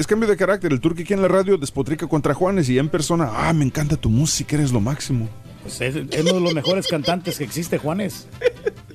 es 0.00 0.06
cambio 0.06 0.28
de 0.28 0.36
carácter. 0.36 0.72
El 0.72 0.80
Turque 0.80 1.02
aquí 1.04 1.12
en 1.14 1.22
la 1.22 1.28
radio 1.28 1.56
despotrica 1.56 2.08
contra 2.08 2.34
Juanes 2.34 2.68
y 2.68 2.74
ya 2.74 2.80
en 2.80 2.88
persona, 2.88 3.30
ah, 3.32 3.52
me 3.52 3.64
encanta 3.64 3.96
tu 3.96 4.10
música, 4.10 4.56
eres 4.56 4.72
lo 4.72 4.80
máximo. 4.80 5.28
Pues 5.62 5.80
es, 5.80 5.94
es 5.94 6.20
uno 6.22 6.34
de 6.34 6.40
los 6.40 6.52
mejores 6.52 6.88
cantantes 6.88 7.38
que 7.38 7.44
existe, 7.44 7.78
Juanes. 7.78 8.26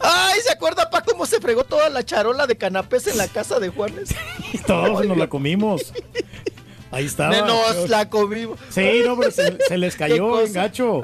Ay, 0.00 0.40
¿se 0.44 0.52
acuerda, 0.52 0.88
pa, 0.90 1.02
cómo 1.02 1.26
se 1.26 1.40
fregó 1.40 1.64
toda 1.64 1.88
la 1.90 2.04
charola 2.04 2.46
de 2.46 2.56
canapés 2.56 3.06
en 3.06 3.18
la 3.18 3.28
casa 3.28 3.58
de 3.60 3.68
Juanes? 3.70 4.14
Todos 4.66 5.04
nos 5.06 5.16
la 5.16 5.28
comimos. 5.28 5.92
Ahí 6.90 7.06
estaba. 7.06 7.36
Nos 7.40 7.88
la 7.90 8.08
comimos. 8.08 8.58
Sí, 8.70 9.02
no, 9.04 9.16
pero 9.18 9.30
se, 9.32 9.58
se 9.66 9.78
les 9.78 9.96
cayó 9.96 10.40
en 10.40 10.52
gacho. 10.52 11.02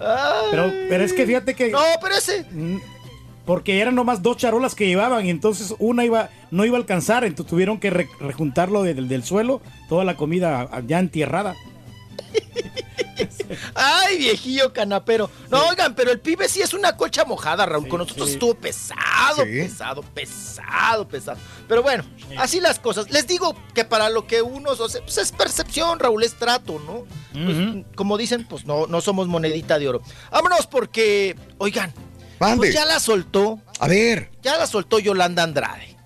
Pero, 0.51 0.73
pero 0.89 1.05
es 1.05 1.13
que 1.13 1.27
fíjate 1.27 1.55
que. 1.55 1.71
No, 1.71 1.81
pero 2.01 2.15
ese. 2.15 2.45
Porque 3.45 3.81
eran 3.81 3.97
nomás 3.97 4.23
dos 4.23 4.37
charolas 4.37 4.77
que 4.77 4.87
llevaban 4.87 5.27
y 5.27 5.31
entonces 5.31 5.75
una 5.81 6.05
iba, 6.05 6.29
no 6.53 6.65
iba 6.65 6.77
a 6.77 6.81
alcanzar, 6.81 7.25
entonces 7.25 7.51
tuvieron 7.51 7.81
que 7.81 7.91
re- 7.91 8.09
rejuntarlo 8.21 8.85
de- 8.85 8.95
del, 8.95 9.09
del 9.09 9.25
suelo, 9.25 9.61
toda 9.89 10.05
la 10.05 10.17
comida 10.17 10.69
ya 10.87 11.01
entierrada. 11.01 11.57
Ay, 13.75 14.19
viejillo 14.19 14.73
canapero. 14.73 15.31
No, 15.51 15.67
oigan, 15.69 15.95
pero 15.95 16.11
el 16.11 16.21
pibe 16.21 16.49
sí 16.49 16.63
es 16.63 16.73
una 16.73 16.97
colcha 16.97 17.25
mojada, 17.25 17.67
Raúl. 17.67 17.89
Con 17.89 17.99
nosotros 17.99 18.29
sí. 18.29 18.35
estuvo 18.35 18.55
pesado, 18.55 19.43
pesado, 19.45 20.03
pesado, 20.03 21.09
pesado. 21.09 21.39
Pero 21.69 21.83
bueno, 21.83 22.05
así 22.39 22.61
las 22.61 22.79
cosas. 22.79 23.11
Les 23.11 23.27
digo 23.27 23.55
que 23.75 23.85
para 23.85 24.09
lo 24.09 24.27
que 24.27 24.43
uno, 24.43 24.71
o 24.71 24.89
sea, 24.89 25.03
pues 25.03 25.19
es 25.19 25.33
percepción, 25.33 25.99
Raúl, 25.99 26.23
es 26.23 26.35
trato, 26.35 26.81
¿no? 26.87 27.05
Pues, 27.33 27.85
como 27.95 28.17
dicen, 28.17 28.47
pues 28.47 28.65
no, 28.65 28.87
no 28.87 29.01
somos 29.01 29.27
monedita 29.29 29.79
de 29.79 29.89
oro. 29.89 30.03
Vámonos 30.31 30.67
porque, 30.67 31.37
oigan, 31.59 31.93
pues 32.57 32.73
ya 32.73 32.85
la 32.85 33.01
soltó, 33.01 33.61
A 33.79 33.89
ver. 33.89 34.31
ya 34.43 34.57
la 34.57 34.67
soltó 34.67 34.99
Yolanda 34.99 35.43
Andrade. 35.43 35.97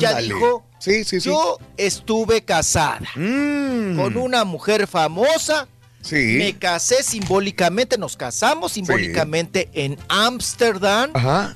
Ya 0.00 0.18
dijo, 0.20 0.64
Sí, 0.78 1.02
sí, 1.04 1.20
sí. 1.20 1.28
yo 1.28 1.58
estuve 1.76 2.42
casada 2.44 3.00
Mm. 3.16 3.96
con 3.96 4.16
una 4.16 4.44
mujer 4.44 4.86
famosa 4.86 5.66
Sí. 6.02 6.36
me 6.38 6.56
casé 6.56 7.02
simbólicamente, 7.02 7.98
nos 7.98 8.16
casamos 8.16 8.72
simbólicamente 8.72 9.68
en 9.72 9.98
Ámsterdam. 10.08 11.10
Ajá. 11.14 11.54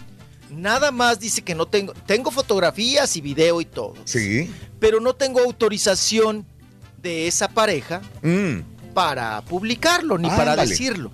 Nada 0.50 0.90
más 0.90 1.20
dice 1.20 1.42
que 1.42 1.54
no 1.54 1.66
tengo, 1.66 1.92
tengo 2.06 2.32
fotografías 2.32 3.16
y 3.16 3.20
video 3.20 3.60
y 3.60 3.64
todo, 3.64 3.94
Sí. 4.04 4.50
pero 4.80 4.98
no 4.98 5.14
tengo 5.14 5.38
autorización 5.40 6.44
de 7.00 7.28
esa 7.28 7.48
pareja 7.48 8.02
Mm. 8.22 8.62
para 8.92 9.40
publicarlo 9.42 10.18
ni 10.18 10.28
para 10.28 10.56
decirlo. 10.56 11.12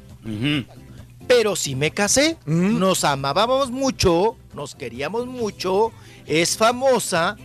Pero 1.29 1.57
sí 1.57 1.75
me 1.75 1.91
casé, 1.91 2.39
Mm. 2.47 2.79
nos 2.79 3.05
amábamos 3.05 3.71
mucho, 3.71 4.37
nos 4.57 4.75
queríamos 4.75 5.27
mucho, 5.27 5.93
es 6.27 6.57
famosa 6.57 7.37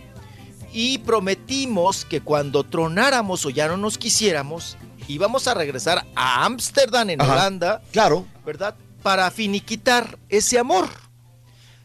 y 0.72 0.98
prometimos 0.98 2.04
que 2.04 2.20
cuando 2.22 2.64
tronáramos 2.64 3.46
o 3.46 3.50
ya 3.50 3.68
no 3.68 3.76
nos 3.76 3.98
quisiéramos, 3.98 4.76
íbamos 5.06 5.46
a 5.46 5.54
regresar 5.54 6.04
a 6.16 6.44
Ámsterdam 6.44 7.10
en 7.10 7.20
Ajá. 7.20 7.32
Holanda, 7.34 7.82
Claro. 7.92 8.26
¿verdad? 8.44 8.74
Para 9.02 9.30
finiquitar 9.30 10.18
ese 10.28 10.58
amor. 10.58 10.88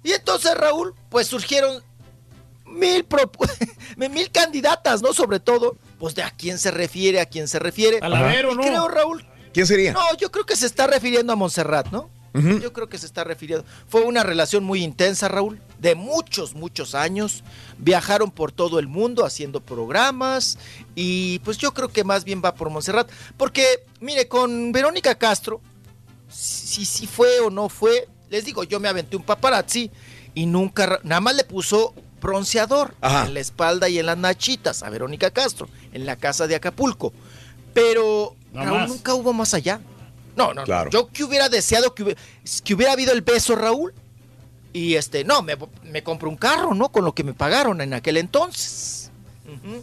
Y 0.03 0.11
entonces, 0.13 0.55
Raúl, 0.55 0.95
pues 1.09 1.27
surgieron 1.27 1.83
mil, 2.65 3.05
mil 3.97 4.31
candidatas, 4.31 5.01
¿no? 5.01 5.13
Sobre 5.13 5.39
todo, 5.39 5.77
pues 5.99 6.15
de 6.15 6.23
a 6.23 6.31
quién 6.31 6.57
se 6.57 6.71
refiere, 6.71 7.19
a 7.19 7.25
quién 7.25 7.47
se 7.47 7.59
refiere. 7.59 7.99
A 8.01 8.07
la 8.09 8.21
Vero, 8.23 8.53
Y 8.53 8.55
¿no? 8.55 8.61
Creo, 8.61 8.87
Raúl, 8.87 9.25
¿Quién 9.53 9.67
sería? 9.67 9.91
no, 9.91 10.15
yo 10.17 10.31
creo 10.31 10.45
que 10.45 10.55
se 10.55 10.65
está 10.65 10.87
refiriendo 10.87 11.33
a 11.33 11.35
Montserrat, 11.35 11.87
¿no? 11.91 12.09
Yo 12.61 12.73
creo 12.73 12.89
que 12.89 12.97
se 12.97 13.05
está 13.05 13.23
refiriendo. 13.23 13.65
Fue 13.87 14.01
una 14.03 14.23
relación 14.23 14.63
muy 14.63 14.83
intensa, 14.83 15.27
Raúl, 15.27 15.59
de 15.79 15.95
muchos, 15.95 16.53
muchos 16.55 16.95
años. 16.95 17.43
Viajaron 17.77 18.31
por 18.31 18.51
todo 18.51 18.79
el 18.79 18.87
mundo 18.87 19.25
haciendo 19.25 19.61
programas 19.61 20.57
y 20.95 21.39
pues 21.39 21.57
yo 21.57 21.73
creo 21.73 21.89
que 21.89 22.03
más 22.03 22.23
bien 22.23 22.41
va 22.43 22.55
por 22.55 22.69
Montserrat. 22.69 23.09
Porque, 23.37 23.65
mire, 23.99 24.27
con 24.27 24.71
Verónica 24.71 25.15
Castro, 25.15 25.61
si 26.29 26.85
si 26.85 27.07
fue 27.07 27.39
o 27.39 27.49
no 27.49 27.69
fue, 27.69 28.07
les 28.29 28.45
digo, 28.45 28.63
yo 28.63 28.79
me 28.79 28.87
aventé 28.89 29.15
un 29.15 29.23
paparazzi 29.23 29.91
y 30.33 30.45
nunca, 30.45 30.99
nada 31.03 31.21
más 31.21 31.35
le 31.35 31.43
puso 31.43 31.93
bronceador 32.21 32.95
Ajá. 33.01 33.25
en 33.25 33.33
la 33.33 33.39
espalda 33.39 33.89
y 33.89 33.99
en 33.99 34.05
las 34.05 34.17
nachitas 34.17 34.83
a 34.83 34.89
Verónica 34.89 35.31
Castro, 35.31 35.69
en 35.93 36.05
la 36.05 36.15
casa 36.15 36.47
de 36.47 36.55
Acapulco. 36.55 37.13
Pero, 37.73 38.35
No 38.53 38.65
Raúl, 38.65 38.87
nunca 38.87 39.13
hubo 39.13 39.33
más 39.33 39.53
allá. 39.53 39.79
No, 40.37 40.53
no, 40.53 40.63
Claro. 40.63 40.85
no. 40.85 40.91
Yo 40.91 41.07
que 41.07 41.23
hubiera 41.25 41.49
deseado 41.49 41.93
que 41.93 42.03
hubiera, 42.03 42.21
que 42.63 42.73
hubiera 42.73 42.93
habido 42.93 43.11
el 43.11 43.21
beso, 43.21 43.55
Raúl. 43.55 43.93
Y 44.71 44.93
este, 44.95 45.23
no, 45.23 45.41
me, 45.41 45.57
me 45.83 46.03
compré 46.03 46.29
un 46.29 46.37
carro, 46.37 46.73
¿no? 46.75 46.89
Con 46.89 47.03
lo 47.03 47.13
que 47.13 47.23
me 47.23 47.33
pagaron 47.33 47.81
en 47.81 47.93
aquel 47.93 48.17
entonces. 48.17 49.11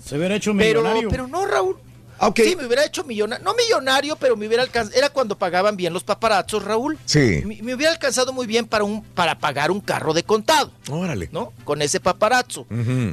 Se 0.05 0.16
hubiera 0.16 0.36
hecho 0.36 0.52
Pero, 0.57 0.83
millonario. 0.83 1.08
pero 1.08 1.26
no, 1.26 1.44
Raúl. 1.47 1.76
Ah. 2.20 2.31
Sí, 2.36 2.55
me 2.55 2.65
hubiera 2.66 2.84
hecho 2.84 3.02
millonario. 3.02 3.44
No 3.44 3.55
millonario, 3.55 4.15
pero 4.16 4.36
me 4.36 4.47
hubiera 4.47 4.62
alcanzado. 4.62 4.97
Era 4.97 5.08
cuando 5.10 5.36
pagaban 5.36 5.76
bien 5.76 5.92
los 5.92 6.05
paparazzos, 6.05 6.62
Raúl. 6.62 6.97
Sí. 7.07 7.42
Me, 7.44 7.60
me 7.60 7.74
hubiera 7.74 7.91
alcanzado 7.92 8.33
muy 8.33 8.47
bien 8.47 8.66
para, 8.66 8.84
un, 8.84 9.02
para 9.02 9.36
pagar 9.39 9.70
un 9.73 9.81
carro 9.81 10.15
de 10.15 10.23
contado, 10.23 10.70
Órale. 10.91 11.28
¿no? 11.33 11.52
Con 11.65 11.83
ese 11.83 11.99
paparazzo. 11.99 12.66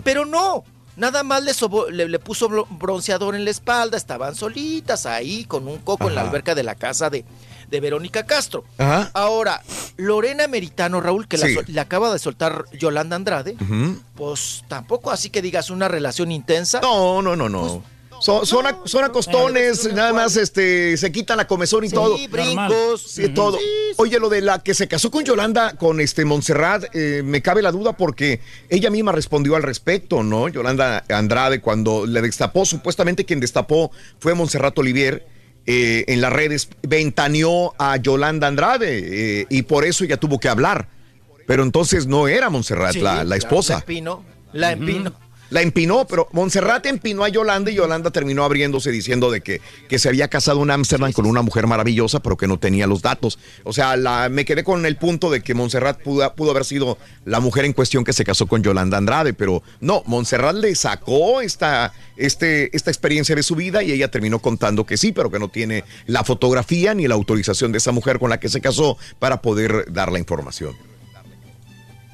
Pero 0.04 0.26
no, 0.26 0.64
nada 0.96 1.24
más 1.24 1.44
le, 1.44 1.54
sobo- 1.54 1.90
le, 1.90 2.08
le 2.08 2.20
puso 2.20 2.50
bronceador 2.70 3.36
en 3.36 3.46
la 3.46 3.52
espalda, 3.52 3.98
estaban 3.98 4.36
solitas 4.36 5.06
ahí 5.06 5.46
con 5.46 5.68
un 5.68 5.78
coco 5.80 6.08
en 6.10 6.16
la 6.16 6.22
alberca 6.22 6.56
de 6.56 6.64
la 6.64 6.76
casa 6.76 7.10
de, 7.10 7.26
de 7.70 7.80
Verónica 7.80 8.26
Castro. 8.26 8.64
Ajá. 8.78 9.10
Ahora, 9.14 9.62
Lorena 9.98 10.48
Meritano, 10.48 11.02
Raúl, 11.02 11.28
que 11.28 11.38
la 11.38 11.48
Sí. 11.48 11.56
le 11.68 11.80
acaba 11.82 12.12
de 12.12 12.20
soltar 12.20 12.66
Yolanda 12.74 13.16
Andrade, 13.16 13.56
pues 14.16 14.64
tampoco 14.68 15.12
así 15.12 15.30
que 15.30 15.42
digas 15.42 15.70
una 15.70 15.88
relación 15.88 16.32
intensa. 16.32 16.80
No, 16.82 17.22
no, 17.22 17.36
no, 17.36 17.50
no. 17.50 17.84
Son, 18.22 18.46
son, 18.46 18.68
a- 18.68 18.78
son 18.86 19.04
acostones, 19.04 19.86
no, 19.90 19.96
nada 19.96 20.14
más 20.14 20.38
este, 20.38 20.96
se 20.96 21.12
quitan 21.12 21.38
la 21.38 21.48
comezón 21.48 21.84
y 21.84 21.90
Sí, 21.90 21.96
todo. 21.96 22.18
brincos. 22.30 23.02
Sí, 23.02 23.30
todo. 23.30 23.58
Oye, 23.98 24.20
lo 24.20 24.30
de 24.30 24.42
la 24.42 24.60
que 24.64 24.74
se 24.74 24.88
casó 24.88 25.10
con 25.12 25.24
Yolanda, 25.26 25.76
con 25.76 26.00
este 26.00 26.24
Montserrat, 26.24 26.86
eh, 26.96 27.24
me 27.26 27.42
cabe 27.42 27.62
la 27.62 27.72
duda 27.72 27.98
porque 27.98 28.40
ella 28.70 28.90
misma 28.90 29.12
respondió 29.12 29.56
al 29.56 29.64
respecto, 29.64 30.24
¿no? 30.24 30.48
Yolanda 30.48 31.04
Andrade, 31.10 31.62
cuando 31.62 32.06
le 32.06 32.22
destapó, 32.22 32.66
supuestamente 32.66 33.26
quien 33.26 33.40
destapó 33.40 33.92
fue 34.20 34.34
Montserrat 34.36 34.78
Olivier. 34.78 35.26
eh, 35.68 36.06
en 36.08 36.22
las 36.22 36.34
redes 36.34 36.70
ventaneó 36.82 37.74
a 37.78 37.98
Yolanda 37.98 38.48
Andrade 38.48 39.42
eh, 39.42 39.46
y 39.50 39.62
por 39.62 39.86
eso 39.86 40.04
ella 40.04 40.18
tuvo 40.18 40.40
que 40.40 40.50
hablar. 40.50 40.90
Pero 41.46 41.62
entonces 41.64 42.08
no 42.08 42.28
era 42.28 42.50
Montserrat 42.50 42.94
Sí, 42.94 43.00
la, 43.02 43.24
la 43.24 43.36
esposa. 43.36 43.74
La 43.74 43.80
empinó, 43.82 44.26
la 44.54 44.72
empinó. 44.72 45.14
La 45.52 45.62
empinó, 45.62 46.08
pero 46.08 46.30
Montserrat 46.32 46.86
empinó 46.86 47.26
a 47.26 47.30
Yolanda 47.30 47.70
y 47.70 47.76
Yolanda 47.76 48.10
terminó 48.10 48.46
abriéndose 48.46 48.90
diciendo 48.90 49.30
de 49.30 49.42
que, 49.42 49.60
que 49.90 50.00
se 50.00 50.08
había 50.08 50.30
casado 50.30 50.64
en 50.64 50.72
Ámsterdam 50.72 51.12
con 51.12 51.26
una 51.26 51.42
mujer 51.42 51.68
maravillosa, 51.68 52.22
pero 52.22 52.38
que 52.38 52.48
no 52.48 52.58
tenía 52.58 52.88
los 52.88 53.02
datos. 53.02 53.38
O 53.66 53.74
sea, 53.74 53.98
la, 53.98 54.30
me 54.30 54.46
quedé 54.46 54.64
con 54.64 54.86
el 54.86 54.96
punto 54.96 55.30
de 55.30 55.42
que 55.42 55.54
Montserrat 55.54 56.02
pudo, 56.02 56.34
pudo 56.36 56.52
haber 56.52 56.64
sido 56.64 56.98
la 57.26 57.42
mujer 57.42 57.66
en 57.66 57.74
cuestión 57.74 58.06
que 58.06 58.14
se 58.14 58.24
casó 58.24 58.48
con 58.48 58.64
Yolanda 58.64 58.98
Andrade, 58.98 59.34
pero 59.34 59.62
no, 59.82 60.04
Montserrat 60.06 60.56
le 60.56 60.74
sacó 60.74 61.42
esta, 61.42 61.92
este, 62.16 62.74
esta 62.74 62.90
experiencia 62.90 63.36
de 63.36 63.44
su 63.44 63.56
vida 63.56 63.84
y 63.84 63.92
ella 63.92 64.10
terminó 64.10 64.40
contando 64.40 64.86
que 64.86 64.96
sí, 64.96 65.12
pero 65.12 65.30
que 65.30 65.40
no 65.40 65.50
tiene 65.50 65.84
la 66.06 66.24
fotografía 66.24 66.94
ni 66.94 67.10
la 67.10 67.16
autorización 67.16 67.74
de 67.74 67.80
esa 67.80 67.92
mujer 67.92 68.20
con 68.20 68.30
la 68.30 68.40
que 68.40 68.48
se 68.48 68.62
casó 68.62 68.98
para 69.20 69.42
poder 69.42 69.92
dar 69.92 70.14
la 70.14 70.20
información. 70.20 70.91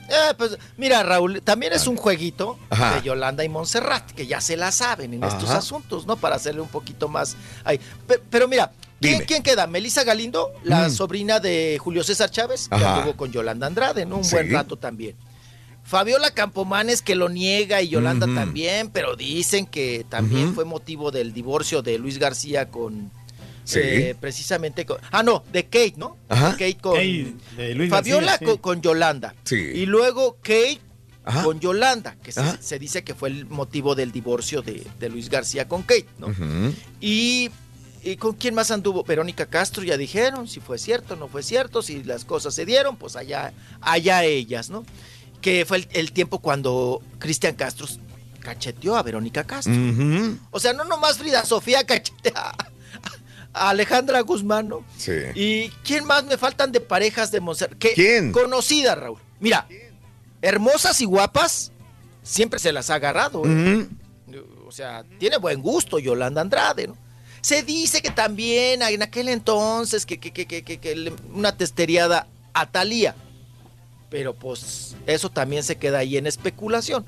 Eh, 0.09 0.33
pues 0.37 0.57
mira, 0.77 1.03
Raúl, 1.03 1.41
también 1.41 1.73
es 1.73 1.85
un 1.87 1.97
jueguito 1.97 2.57
Ajá. 2.69 2.95
de 2.95 3.01
Yolanda 3.01 3.43
y 3.43 3.49
Montserrat, 3.49 4.09
que 4.11 4.25
ya 4.25 4.39
se 4.39 4.55
la 4.55 4.71
saben 4.71 5.13
en 5.13 5.23
estos 5.23 5.49
asuntos, 5.49 6.05
¿no? 6.07 6.15
Para 6.15 6.35
hacerle 6.37 6.61
un 6.61 6.69
poquito 6.69 7.07
más. 7.09 7.35
ahí. 7.65 7.79
Pe- 8.07 8.21
Pero, 8.29 8.47
mira, 8.47 8.71
¿quién, 9.01 9.43
queda? 9.43 9.67
Melissa 9.67 10.03
Galindo, 10.05 10.53
la 10.63 10.87
Mm. 10.87 10.91
sobrina 10.91 11.39
de 11.39 11.77
Julio 11.81 12.03
César 12.03 12.31
Chávez, 12.31 12.69
que 12.69 12.75
anduvo 12.83 13.17
con 13.17 13.31
Yolanda 13.31 13.67
Andrade, 13.67 14.05
¿no? 14.05 14.17
Un 14.17 14.23
Sí. 14.23 14.35
buen 14.35 14.51
rato 14.51 14.77
también. 14.77 15.15
Fabiola 15.83 16.31
Campomanes 16.31 17.01
que 17.01 17.15
lo 17.15 17.29
niega 17.29 17.81
y 17.81 17.87
Yolanda 17.89 18.27
también, 18.33 18.89
pero 18.89 19.15
dicen 19.15 19.65
que 19.65 20.05
también 20.09 20.53
fue 20.53 20.65
motivo 20.65 21.11
del 21.11 21.31
divorcio 21.31 21.81
de 21.81 21.97
Luis 21.97 22.17
García 22.17 22.69
con 22.69 23.09
Sí. 23.67 23.79
eh, 23.83 24.15
precisamente 24.19 24.85
con 24.85 24.97
ah 25.11 25.23
no 25.23 25.43
de 25.51 25.65
Kate 25.65 25.95
no 25.97 26.15
Ajá. 26.29 26.51
Kate 26.51 26.77
con 26.77 26.93
Kate, 26.93 27.33
de 27.57 27.75
Luis 27.75 27.89
Fabiola 27.89 28.31
García, 28.31 28.37
sí. 28.39 28.45
con, 28.45 28.57
con 28.75 28.81
Yolanda 28.81 29.35
Sí. 29.43 29.55
y 29.55 29.85
luego 29.85 30.37
Kate 30.41 30.79
Ajá. 31.25 31.43
con 31.43 31.59
Yolanda 31.59 32.15
que 32.23 32.31
se, 32.31 32.79
dice 32.79 33.03
que 33.03 33.13
fue 33.13 33.27
el 33.27 33.45
motivo 33.45 33.93
del 33.93 34.13
divorcio 34.13 34.61
de, 34.61 34.87
de 34.99 35.09
Luis 35.09 35.29
García 35.29 35.67
con 35.67 35.83
Kate 35.83 36.07
no 36.17 36.27
y, 37.01 37.49
y 38.03 38.15
con 38.15 38.33
quién 38.35 38.55
más 38.55 38.71
anduvo 38.71 39.03
Verónica 39.03 39.45
Castro 39.47 39.83
ya 39.83 39.97
dijeron 39.97 40.47
si 40.47 40.61
fue 40.61 40.77
cierto 40.77 41.17
no 41.17 41.27
fue 41.27 41.43
cierto 41.43 41.81
si 41.81 42.03
las 42.05 42.23
cosas 42.23 42.53
se 42.55 42.65
dieron 42.65 42.95
pues 42.95 43.17
allá 43.17 43.51
allá 43.81 44.23
ellas 44.23 44.69
no 44.69 44.85
que 45.41 45.65
fue 45.65 45.77
el, 45.79 45.87
el 45.91 46.11
tiempo 46.13 46.39
cuando 46.39 47.01
Cristian 47.19 47.55
Castro 47.55 47.85
cacheteó 48.39 48.95
a 48.95 49.03
Verónica 49.03 49.43
Castro 49.43 49.73
o 50.51 50.59
sea, 50.61 50.71
no 50.71 50.85
nomás 50.85 51.17
Frida 51.17 51.43
Sofía 51.43 51.83
cachetea 51.85 52.55
a 53.53 53.69
Alejandra 53.69 54.21
Guzmán, 54.21 54.67
¿no? 54.67 54.83
Sí. 54.97 55.13
¿Y 55.35 55.69
quién 55.83 56.05
más 56.05 56.23
me 56.25 56.37
faltan 56.37 56.71
de 56.71 56.79
parejas 56.79 57.31
de 57.31 57.39
Monserrat? 57.41 57.77
¿Qué? 57.77 57.93
¿Quién? 57.93 58.31
Conocida, 58.31 58.95
Raúl. 58.95 59.19
Mira, 59.39 59.67
hermosas 60.41 61.01
y 61.01 61.05
guapas, 61.05 61.71
siempre 62.23 62.59
se 62.59 62.71
las 62.71 62.89
ha 62.89 62.95
agarrado. 62.95 63.41
¿eh? 63.45 63.87
O 64.67 64.71
sea, 64.71 65.03
tiene 65.19 65.37
buen 65.37 65.61
gusto 65.61 65.97
Yolanda 65.99 66.41
Andrade, 66.41 66.87
¿no? 66.87 66.97
Se 67.41 67.63
dice 67.63 68.01
que 68.01 68.09
también 68.11 68.81
en 68.81 69.01
aquel 69.01 69.29
entonces 69.29 70.05
que, 70.05 70.19
que, 70.19 70.31
que, 70.33 70.45
que, 70.45 70.63
que- 70.63 70.79
que 70.79 71.13
una 71.33 71.55
testeriada 71.55 72.27
a 72.53 72.65
Talía. 72.69 73.15
Pero 74.09 74.33
pues 74.33 74.95
eso 75.05 75.29
también 75.29 75.63
se 75.63 75.77
queda 75.77 75.99
ahí 75.99 76.17
en 76.17 76.27
especulación. 76.27 77.05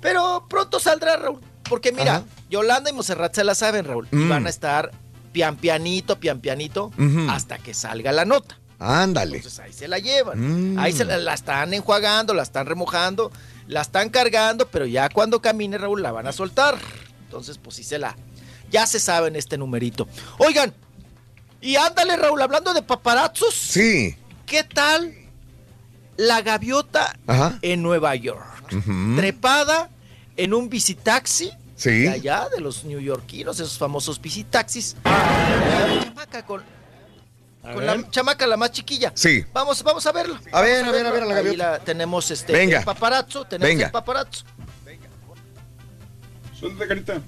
Pero 0.00 0.46
pronto 0.48 0.78
saldrá, 0.80 1.16
Raúl. 1.16 1.40
Porque 1.68 1.92
mira, 1.92 2.16
Ajá. 2.16 2.24
Yolanda 2.50 2.90
y 2.90 2.92
Monserrat 2.94 3.34
se 3.34 3.44
la 3.44 3.54
saben, 3.54 3.84
Raúl. 3.84 4.08
Y 4.12 4.16
Mm. 4.16 4.28
van 4.28 4.46
a 4.46 4.50
estar 4.50 4.90
pian 5.34 5.56
pianito, 5.56 6.20
pian 6.20 6.38
pianito, 6.38 6.92
hasta 7.28 7.58
que 7.58 7.74
salga 7.74 8.12
la 8.12 8.24
nota. 8.24 8.56
Ándale. 8.78 9.38
Entonces 9.38 9.58
ahí 9.58 9.72
se 9.72 9.88
la 9.88 9.98
llevan. 9.98 10.74
Mm. 10.74 10.78
Ahí 10.78 10.92
se 10.92 11.04
la, 11.04 11.16
la 11.18 11.34
están 11.34 11.74
enjuagando, 11.74 12.34
la 12.34 12.44
están 12.44 12.66
remojando, 12.66 13.32
la 13.66 13.80
están 13.80 14.10
cargando, 14.10 14.68
pero 14.68 14.86
ya 14.86 15.08
cuando 15.08 15.42
camine, 15.42 15.76
Raúl, 15.76 16.02
la 16.02 16.12
van 16.12 16.28
a 16.28 16.32
soltar. 16.32 16.78
Entonces, 17.24 17.58
pues 17.58 17.74
sí 17.76 17.82
se 17.82 17.98
la. 17.98 18.16
Ya 18.70 18.86
se 18.86 19.00
sabe 19.00 19.26
en 19.28 19.34
este 19.36 19.58
numerito. 19.58 20.06
Oigan, 20.38 20.72
y 21.60 21.74
ándale, 21.76 22.16
Raúl, 22.16 22.40
hablando 22.40 22.72
de 22.72 22.82
paparazzos. 22.82 23.54
Sí. 23.54 24.14
¿Qué 24.46 24.62
tal 24.62 25.12
la 26.16 26.42
gaviota 26.42 27.18
Ajá. 27.26 27.58
en 27.62 27.82
Nueva 27.82 28.14
York? 28.14 28.68
Trepada 29.16 29.90
en 30.36 30.54
un 30.54 30.68
visitaxi 30.68 31.50
Sí. 31.84 32.00
de 32.02 32.08
allá, 32.10 32.48
de 32.48 32.60
los 32.60 32.82
neoyorquinos, 32.84 33.60
esos 33.60 33.76
famosos 33.76 34.20
visitaxis. 34.20 34.96
La 35.04 36.00
chamaca 36.04 36.46
con, 36.46 36.62
con 37.62 37.86
la 37.86 38.10
chamaca, 38.10 38.46
la 38.46 38.56
más 38.56 38.70
chiquilla. 38.72 39.12
Sí. 39.14 39.44
Vamos, 39.52 39.82
vamos 39.82 40.06
a 40.06 40.12
verlo. 40.12 40.38
A 40.52 40.60
ver, 40.62 40.84
a 40.84 40.90
ver, 40.92 41.06
a 41.06 41.10
ver, 41.12 41.22
a 41.22 41.26
la 41.26 41.34
Ahí 41.36 41.44
gaviota. 41.44 41.70
la 41.72 41.78
tenemos 41.80 42.30
este 42.30 42.52
Venga. 42.54 42.78
el 42.78 42.84
paparazzo, 42.84 43.44
tenemos 43.44 43.68
Venga. 43.68 43.86
el 43.86 43.92
paparazzo. 43.92 44.44
Suéltate, 46.58 46.88
carita. 46.88 47.20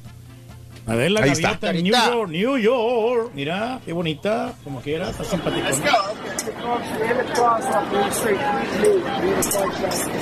A 0.87 0.95
ver 0.95 1.11
la 1.11 1.21
Ahí 1.23 1.31
está. 1.33 1.49
gaviota 1.49 1.71
en 1.71 1.83
New 1.83 1.93
Carita. 1.93 2.15
York, 2.15 2.31
New 2.31 2.59
York. 2.59 3.31
Mira, 3.35 3.81
qué 3.85 3.93
bonita, 3.93 4.55
como 4.65 4.81
quiera, 4.81 5.11
está 5.11 5.25
simpática. 5.25 5.73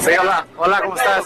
Sí, 0.00 0.10
hola, 0.20 0.46
hola, 0.56 0.80
¿cómo 0.82 0.96
estás? 0.96 1.24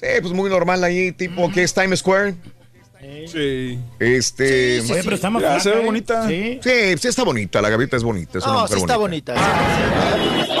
Sí, 0.00 0.06
pues 0.20 0.32
muy 0.32 0.48
normal 0.50 0.82
ahí, 0.84 1.12
tipo 1.12 1.50
que 1.50 1.62
es 1.64 1.74
Times 1.74 2.00
Square. 2.00 2.34
Sí. 3.26 3.78
Este. 3.98 4.80
Sí, 4.80 4.86
sí, 4.86 4.92
Oye, 4.92 5.02
pero 5.04 5.16
está 5.16 5.30
más 5.30 5.42
Ya, 5.42 5.48
flaca, 5.48 5.62
se 5.62 5.70
ve 5.70 5.80
¿eh? 5.82 5.84
bonita. 5.86 6.28
Sí. 6.28 6.60
Sí, 6.62 6.70
sí 7.00 7.08
está 7.08 7.22
bonita, 7.24 7.60
la 7.62 7.68
gaviota 7.70 7.96
es 7.96 8.02
bonita, 8.02 8.38
es 8.38 8.44
una 8.44 8.52
No, 8.54 8.60
mujer 8.62 8.76
sí 8.76 8.80
está 8.82 8.96
bonita. 8.96 9.34
bonita. 9.34 10.58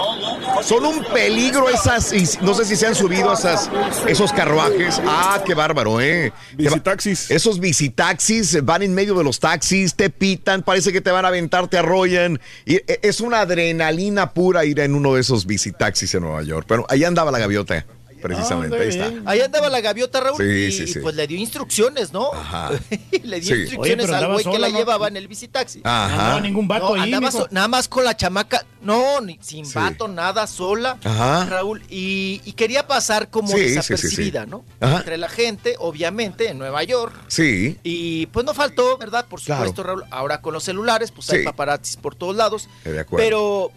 Son 0.62 0.84
un 0.84 1.04
peligro 1.04 1.68
esas, 1.68 2.12
y 2.12 2.24
no 2.42 2.52
sé 2.52 2.64
si 2.64 2.74
se 2.76 2.86
han 2.86 2.94
subido 2.94 3.32
esas, 3.32 3.70
esos 4.08 4.32
carruajes. 4.32 5.00
Ah, 5.06 5.40
qué 5.46 5.54
bárbaro, 5.54 6.00
¿eh? 6.00 6.32
Visitaxis. 6.56 7.30
Esos 7.30 7.60
visitaxis 7.60 8.62
van 8.64 8.82
en 8.82 8.92
medio 8.92 9.14
de 9.14 9.22
los 9.24 9.38
taxis, 9.40 9.94
te 9.94 10.10
pitan, 10.10 10.62
parece 10.62 10.92
que 10.92 11.00
te 11.00 11.10
van 11.12 11.24
a 11.24 11.28
aventar, 11.28 11.68
te 11.68 11.78
arrollan. 11.78 12.40
Y 12.66 12.76
e- 12.76 13.00
es 13.02 13.20
una 13.20 13.40
adrenalina 13.40 14.32
pura 14.34 14.64
ir 14.64 14.80
en 14.80 14.94
uno 14.94 15.14
de 15.14 15.20
esos 15.20 15.46
visitaxis 15.46 16.12
en 16.14 16.22
Nueva 16.22 16.42
York. 16.42 16.66
Pero 16.68 16.86
ahí 16.88 17.04
andaba 17.04 17.30
la 17.30 17.38
gaviota, 17.38 17.86
precisamente, 18.20 18.76
Ah, 18.76 18.80
ahí 18.82 18.88
está. 18.88 19.12
Ahí 19.30 19.40
andaba 19.40 19.68
la 19.68 19.80
gaviota, 19.80 20.20
Raúl, 20.20 20.36
Sí, 20.38 20.44
y, 20.44 20.72
sí, 20.72 20.86
sí. 20.86 20.98
y 20.98 21.02
pues 21.02 21.14
le 21.14 21.26
dio 21.26 21.38
instrucciones, 21.38 22.12
¿no? 22.12 22.32
Ajá. 22.32 22.70
le 23.22 23.40
dio. 23.40 23.54
Oye, 23.54 23.62
instrucciones 23.62 24.10
al 24.10 24.32
güey 24.32 24.44
que 24.44 24.58
la 24.58 24.68
¿no? 24.68 24.78
llevaba 24.78 25.08
en 25.08 25.16
el 25.16 25.28
visitaxi. 25.28 25.80
No 25.84 25.90
Ajá. 25.90 26.14
andaba 26.22 26.40
ningún 26.40 26.68
vato 26.68 26.94
No, 26.96 27.02
ahí, 27.02 27.12
andaba 27.14 27.30
so- 27.30 27.48
nada 27.50 27.68
más 27.68 27.88
con 27.88 28.04
la 28.04 28.16
chamaca, 28.16 28.66
no, 28.82 29.20
ni, 29.20 29.38
sin 29.40 29.64
Sí. 29.66 29.72
vato, 29.74 30.08
nada, 30.08 30.46
sola, 30.46 30.98
Ajá. 31.04 31.46
Raúl, 31.46 31.82
y, 31.88 32.40
y 32.44 32.52
quería 32.52 32.86
pasar 32.86 33.30
como 33.30 33.48
Sí, 33.48 33.54
sí, 33.54 33.60
sí, 33.60 33.68
sí. 33.70 33.74
desapercibida, 33.76 34.46
¿no? 34.46 34.64
Ajá. 34.80 34.98
Entre 34.98 35.16
la 35.18 35.28
gente, 35.28 35.76
obviamente, 35.78 36.48
en 36.50 36.58
Nueva 36.58 36.82
York. 36.84 37.14
Sí, 37.28 37.78
Y 37.82 38.26
pues 38.26 38.44
no 38.44 38.54
faltó, 38.54 38.98
¿verdad? 38.98 39.26
Por 39.26 39.40
Claro. 39.40 39.62
supuesto, 39.64 39.82
Raúl, 39.82 40.04
ahora 40.10 40.40
con 40.40 40.52
los 40.54 40.64
celulares, 40.64 41.10
pues 41.12 41.30
hay 41.30 41.44
paparazzis 41.44 41.96
por 41.96 42.14
todos 42.14 42.34
lados, 42.36 42.68
de 42.84 43.00
acuerdo. 43.00 43.24
pero 43.24 43.72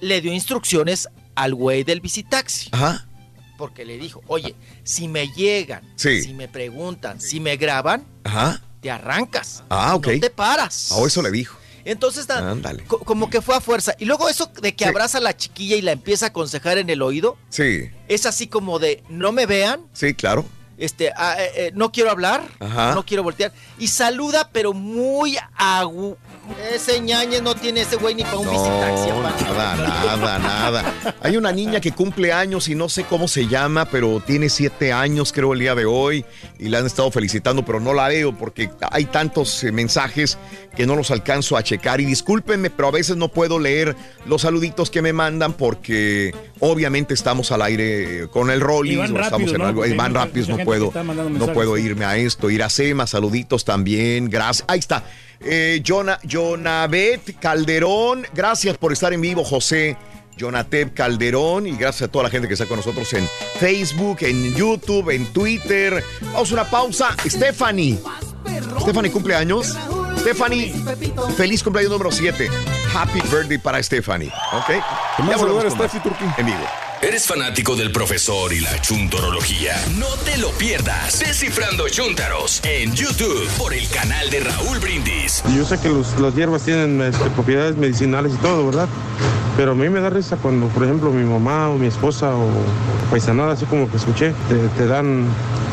le 0.00 0.20
dio 0.20 0.32
instrucciones 0.32 1.08
al 1.34 1.54
güey 1.54 1.82
del 1.84 2.00
visitaxi. 2.00 2.68
Ajá. 2.72 3.06
Porque 3.56 3.84
le 3.84 3.98
dijo, 3.98 4.22
oye, 4.26 4.54
si 4.82 5.08
me 5.08 5.28
llegan, 5.28 5.82
Sí. 5.96 6.22
si 6.22 6.34
me 6.34 6.48
preguntan, 6.48 7.20
si 7.20 7.38
me 7.40 7.56
graban, 7.56 8.04
Ajá. 8.24 8.60
te 8.80 8.90
arrancas. 8.90 9.62
Ah, 9.70 9.94
ok. 9.94 10.06
No 10.08 10.20
te 10.20 10.30
paras. 10.30 10.90
Ah, 10.92 11.02
eso 11.06 11.22
le 11.22 11.30
dijo. 11.30 11.56
Entonces, 11.86 12.26
co- 12.86 13.00
como 13.00 13.28
que 13.28 13.42
fue 13.42 13.54
a 13.54 13.60
fuerza. 13.60 13.94
Y 13.98 14.06
luego 14.06 14.28
eso 14.30 14.50
de 14.62 14.74
que 14.74 14.84
Sí. 14.84 14.90
abraza 14.90 15.18
a 15.18 15.20
la 15.20 15.36
chiquilla 15.36 15.76
y 15.76 15.82
la 15.82 15.92
empieza 15.92 16.26
a 16.26 16.28
aconsejar 16.30 16.78
en 16.78 16.88
el 16.88 17.02
oído, 17.02 17.36
Sí, 17.50 17.90
es 18.08 18.24
así 18.26 18.46
como 18.46 18.78
de, 18.78 19.02
no 19.10 19.32
me 19.32 19.44
vean, 19.44 19.82
sí, 19.92 20.14
claro. 20.14 20.46
este, 20.78 21.12
ah, 21.14 21.36
eh, 21.38 21.50
eh, 21.56 21.70
no 21.74 21.92
quiero 21.92 22.10
hablar, 22.10 22.42
Ajá. 22.58 22.94
no 22.94 23.04
quiero 23.04 23.22
voltear. 23.22 23.52
Y 23.78 23.88
saluda, 23.88 24.48
pero 24.50 24.72
muy 24.72 25.36
agu... 25.56 26.16
Ese 26.72 27.00
ñañe 27.00 27.40
no 27.40 27.54
tiene 27.54 27.82
ese 27.82 27.96
güey 27.96 28.14
ni 28.14 28.22
para 28.22 28.38
un. 28.38 28.46
No, 28.46 29.22
nada, 29.22 29.76
nada, 29.76 30.38
nada. 30.38 31.14
Hay 31.22 31.36
una 31.36 31.52
niña 31.52 31.80
que 31.80 31.92
cumple 31.92 32.32
años 32.32 32.68
y 32.68 32.74
no 32.74 32.88
sé 32.88 33.04
cómo 33.04 33.28
se 33.28 33.46
llama, 33.46 33.86
pero 33.86 34.20
tiene 34.20 34.48
siete 34.48 34.92
años, 34.92 35.32
creo, 35.32 35.52
el 35.54 35.60
día 35.60 35.74
de 35.74 35.84
hoy. 35.86 36.24
Y 36.58 36.68
la 36.68 36.78
han 36.78 36.86
estado 36.86 37.10
felicitando, 37.10 37.64
pero 37.64 37.80
no 37.80 37.94
la 37.94 38.08
veo 38.08 38.36
porque 38.36 38.70
hay 38.90 39.06
tantos 39.06 39.64
eh, 39.64 39.72
mensajes 39.72 40.38
que 40.76 40.86
no 40.86 40.96
los 40.96 41.10
alcanzo 41.10 41.56
a 41.56 41.62
checar. 41.62 42.00
Y 42.00 42.04
discúlpenme, 42.04 42.70
pero 42.70 42.88
a 42.88 42.92
veces 42.92 43.16
no 43.16 43.28
puedo 43.28 43.58
leer 43.58 43.96
los 44.26 44.42
saluditos 44.42 44.90
que 44.90 45.02
me 45.02 45.12
mandan 45.12 45.54
porque 45.54 46.34
obviamente 46.60 47.14
estamos 47.14 47.52
al 47.52 47.62
aire 47.62 48.24
eh, 48.24 48.28
con 48.28 48.50
el 48.50 48.58
Y 48.58 48.62
rolling 48.62 48.98
van 48.98 49.16
o 49.16 49.20
estamos 49.20 49.50
en 49.50 49.58
¿no? 49.58 49.66
algo. 49.66 49.84
Van 49.96 50.14
rápidos, 50.14 50.48
no 50.48 50.58
puedo, 50.58 50.92
no 51.30 51.52
puedo 51.52 51.78
irme 51.78 52.04
a 52.04 52.16
esto. 52.16 52.50
Iracema, 52.50 53.06
saluditos 53.06 53.64
también. 53.64 54.28
Gracias. 54.28 54.64
Ahí 54.68 54.78
está. 54.78 55.04
Eh, 55.44 55.82
Jona, 55.86 56.18
Jonabet 56.28 57.38
Calderón, 57.38 58.26
gracias 58.32 58.78
por 58.78 58.92
estar 58.92 59.12
en 59.12 59.20
vivo, 59.20 59.44
José. 59.44 59.96
Jonatep 60.36 60.94
Calderón 60.94 61.66
y 61.66 61.76
gracias 61.76 62.08
a 62.08 62.10
toda 62.10 62.24
la 62.24 62.30
gente 62.30 62.48
que 62.48 62.54
está 62.54 62.66
con 62.66 62.78
nosotros 62.78 63.12
en 63.12 63.28
Facebook, 63.60 64.18
en 64.22 64.54
YouTube, 64.54 65.10
en 65.10 65.26
Twitter. 65.32 66.02
Vamos 66.32 66.50
a 66.50 66.54
una 66.54 66.64
pausa. 66.64 67.16
Stephanie. 67.24 67.98
Stephanie 68.80 69.12
cumpleaños. 69.12 69.76
Stephanie, 70.18 70.74
feliz 71.36 71.62
cumpleaños 71.62 71.92
número 71.92 72.10
7. 72.10 72.48
Happy 72.94 73.20
birthday 73.30 73.58
para 73.58 73.82
Stephanie. 73.82 74.32
¿Ok? 74.52 74.70
Volvemos 75.18 75.40
saludar 75.40 75.66
a 75.66 75.68
con 75.68 75.78
más. 75.78 75.90
Steffi 75.90 76.08
Turquín. 76.08 76.32
En 76.36 76.46
vivo. 76.46 76.64
¿Eres 77.06 77.26
fanático 77.26 77.76
del 77.76 77.92
profesor 77.92 78.50
y 78.54 78.60
la 78.60 78.80
chuntorología? 78.80 79.74
No 79.98 80.06
te 80.24 80.38
lo 80.38 80.48
pierdas. 80.52 81.20
Descifrando 81.20 81.86
Chuntaros 81.90 82.62
en 82.64 82.94
YouTube 82.94 83.46
por 83.58 83.74
el 83.74 83.86
canal 83.90 84.30
de 84.30 84.40
Raúl 84.40 84.78
Brindis. 84.78 85.42
Yo 85.54 85.66
sé 85.66 85.78
que 85.78 85.90
los, 85.90 86.18
las 86.18 86.34
hierbas 86.34 86.62
tienen 86.62 87.02
este, 87.02 87.28
propiedades 87.28 87.76
medicinales 87.76 88.32
y 88.32 88.36
todo, 88.38 88.64
¿verdad? 88.64 88.88
Pero 89.54 89.72
a 89.72 89.74
mí 89.74 89.86
me 89.90 90.00
da 90.00 90.08
risa 90.08 90.38
cuando, 90.38 90.68
por 90.68 90.84
ejemplo, 90.84 91.10
mi 91.10 91.24
mamá 91.24 91.68
o 91.68 91.76
mi 91.76 91.88
esposa 91.88 92.34
o 92.34 92.48
paisanada, 93.10 93.52
así 93.52 93.66
como 93.66 93.90
que 93.90 93.98
escuché, 93.98 94.32
te, 94.48 94.56
te 94.78 94.86
dan 94.86 95.26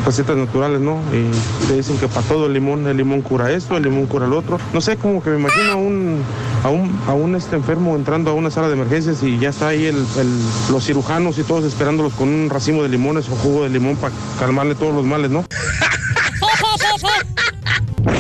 recetas 0.06 0.36
naturales, 0.38 0.80
¿no? 0.82 0.98
Y 1.14 1.68
te 1.68 1.76
dicen 1.76 1.98
que 1.98 2.08
para 2.08 2.22
todo 2.28 2.48
el 2.48 2.54
limón, 2.54 2.88
el 2.88 2.98
limón 2.98 3.22
cura 3.22 3.52
esto, 3.52 3.78
el 3.78 3.84
limón 3.84 4.08
cura 4.08 4.26
el 4.26 4.34
otro. 4.34 4.60
No 4.74 4.82
sé, 4.82 4.98
como 4.98 5.22
que 5.24 5.30
me 5.32 5.40
imagino 5.40 5.72
a 5.72 5.76
un, 5.76 6.22
a 6.64 6.70
un, 6.70 7.00
a 7.08 7.14
un 7.14 7.36
este 7.36 7.56
enfermo 7.56 7.96
entrando 7.96 8.32
a 8.32 8.34
una 8.34 8.50
sala 8.52 8.68
de 8.68 8.74
emergencias 8.74 9.22
y 9.24 9.38
ya 9.40 9.50
está 9.50 9.70
ahí 9.70 9.86
el, 9.86 9.98
el- 10.18 10.40
los 10.72 10.86
cirujanos 10.86 11.38
y 11.38 11.44
todos 11.44 11.64
esperándolos 11.66 12.14
con 12.14 12.30
un 12.30 12.50
racimo 12.50 12.84
de 12.84 12.90
limones 12.90 13.30
o 13.30 13.36
jugo 13.36 13.64
de 13.64 13.70
limón 13.70 13.96
para 13.98 14.14
calmarle 14.40 14.76
todos 14.76 14.94
los 14.96 15.06
males, 15.06 15.30
¿no? 15.32 15.46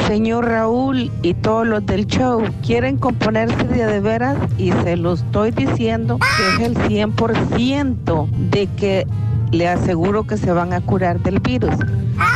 Señor 0.07 0.45
Raúl 0.45 1.09
y 1.21 1.33
todos 1.35 1.65
los 1.65 1.85
del 1.85 2.05
show 2.05 2.43
quieren 2.65 2.97
componerse 2.97 3.63
de 3.63 3.85
de 3.85 3.99
veras 4.01 4.37
y 4.57 4.71
se 4.83 4.97
lo 4.97 5.13
estoy 5.13 5.51
diciendo 5.51 6.19
que 6.19 6.63
es 6.63 6.69
el 6.69 6.75
100% 6.77 8.29
de 8.29 8.67
que 8.67 9.07
le 9.51 9.67
aseguro 9.67 10.23
que 10.23 10.37
se 10.37 10.51
van 10.51 10.73
a 10.73 10.81
curar 10.81 11.19
del 11.21 11.39
virus. 11.39 11.75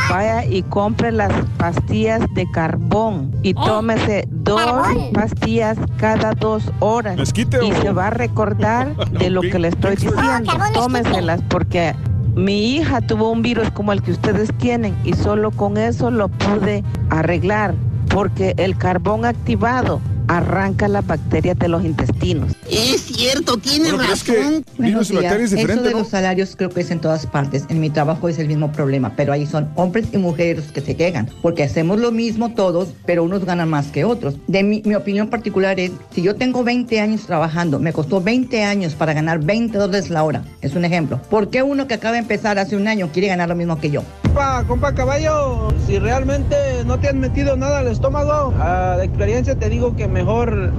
Vaya 0.10 0.46
y 0.46 0.64
compre 0.64 1.12
las 1.12 1.32
pastillas 1.58 2.22
de 2.36 2.50
carbón 2.52 3.32
y 3.44 3.54
tómese 3.54 4.28
dos 4.30 4.88
pastillas 5.14 5.78
cada 5.98 6.34
dos 6.34 6.72
horas. 6.80 7.34
Y 7.36 7.72
se 7.72 7.92
va 7.92 8.08
a 8.08 8.12
recordar 8.12 8.96
de 9.12 9.30
lo 9.30 9.42
que 9.42 9.60
le 9.60 9.70
estoy 9.70 9.96
diciendo. 9.96 10.52
Tómeselas 10.74 11.42
porque 11.50 11.94
mi 12.36 12.76
hija 12.76 13.02
tuvo 13.02 13.32
un 13.32 13.42
virus 13.42 13.70
como 13.72 13.94
el 13.94 14.02
que 14.02 14.12
ustedes 14.12 14.54
tienen 14.58 14.96
y 15.04 15.14
solo 15.14 15.52
con 15.52 15.78
eso 15.78 16.12
lo 16.12 16.28
pude 16.28 16.84
arreglar 17.10 17.76
porque 18.10 18.54
el 18.58 18.78
carbón 18.78 19.26
activado 19.26 20.02
arranca 20.28 20.88
las 20.88 21.06
bacterias 21.06 21.58
de 21.60 21.68
los 21.68 21.84
intestinos. 21.84 22.52
Es 22.70 23.02
cierto, 23.02 23.58
tiene 23.58 23.92
Bueno, 23.92 24.12
es 24.14 24.24
que 24.24 24.38
razón. 24.38 24.66
virus 24.78 25.12
y 25.12 25.16
bacterias 25.16 25.42
es 25.42 25.48
Eso 25.54 25.56
diferente, 25.58 25.88
de 25.88 25.92
¿no? 25.94 26.00
los 26.00 26.10
salarios 26.10 26.56
creo 26.56 26.70
que 26.70 26.82
es 26.82 26.92
en 26.92 27.00
todas 27.00 27.26
partes. 27.26 27.66
En 27.70 27.80
mi 27.80 27.90
trabajo 27.90 28.28
es 28.30 28.40
el 28.40 28.48
mismo 28.48 28.72
problema, 28.72 29.14
pero 29.16 29.34
ahí 29.34 29.46
son 29.46 29.70
hombres 29.76 30.08
y 30.12 30.18
mujeres 30.18 30.58
los 30.58 30.72
que 30.72 30.82
se 30.82 30.96
quejan, 30.96 31.30
porque 31.42 31.64
hacemos 31.64 32.00
lo 32.00 32.12
mismo 32.12 32.54
todos, 32.54 32.90
pero 33.06 33.24
unos 33.24 33.46
ganan 33.46 33.70
más 33.70 33.88
que 33.88 34.06
otros. 34.06 34.36
De 34.48 34.64
mi, 34.64 34.82
mi 34.86 34.96
opinión 34.96 35.30
particular 35.30 35.80
es, 35.80 35.92
si 36.14 36.22
yo 36.22 36.36
tengo 36.36 36.64
20 36.64 37.00
años 37.00 37.22
trabajando, 37.26 37.80
me 37.80 37.94
costó 37.94 38.22
20 38.22 38.64
años 38.64 38.94
para 38.96 39.14
ganar 39.14 39.40
20 39.40 39.78
dólares 39.78 40.10
la 40.10 40.24
hora, 40.24 40.44
es 40.62 40.76
un 40.76 40.86
ejemplo. 40.86 41.20
¿Por 41.30 41.50
qué 41.50 41.64
uno 41.64 41.88
que 41.88 41.94
acaba 41.96 42.14
de 42.14 42.20
empezar 42.20 42.58
hace 42.60 42.76
un 42.76 42.88
año 42.88 43.10
quiere 43.14 43.28
ganar 43.28 43.50
lo 43.50 43.56
mismo 43.56 43.80
que 43.80 43.90
yo? 43.92 44.04
Compa, 44.24 44.64
compa 44.68 44.94
caballo, 44.94 45.70
si 45.88 45.98
realmente 46.00 46.56
no 46.86 47.00
te 47.00 47.08
han 47.10 47.20
metido 47.20 47.56
nada 47.56 47.80
al 47.80 47.88
estómago, 47.88 48.54
ah, 48.60 48.96
de 48.98 49.06
experiencia 49.06 49.56
te 49.56 49.70
digo 49.70 49.96
que 49.96 50.08
mejor 50.16 50.72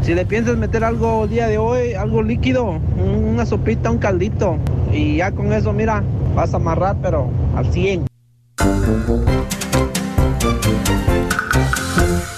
si 0.00 0.14
le 0.14 0.24
piensas 0.24 0.56
meter 0.56 0.82
algo 0.82 1.24
el 1.24 1.30
día 1.30 1.46
de 1.46 1.58
hoy, 1.58 1.92
algo 1.92 2.22
líquido, 2.22 2.80
una 2.96 3.44
sopita, 3.44 3.90
un 3.90 3.98
caldito, 3.98 4.56
y 4.90 5.16
ya 5.16 5.30
con 5.32 5.52
eso, 5.52 5.74
mira, 5.74 6.02
vas 6.34 6.54
a 6.54 6.56
amarrar, 6.56 6.96
pero 7.02 7.28
al 7.54 7.66
100. 7.70 8.06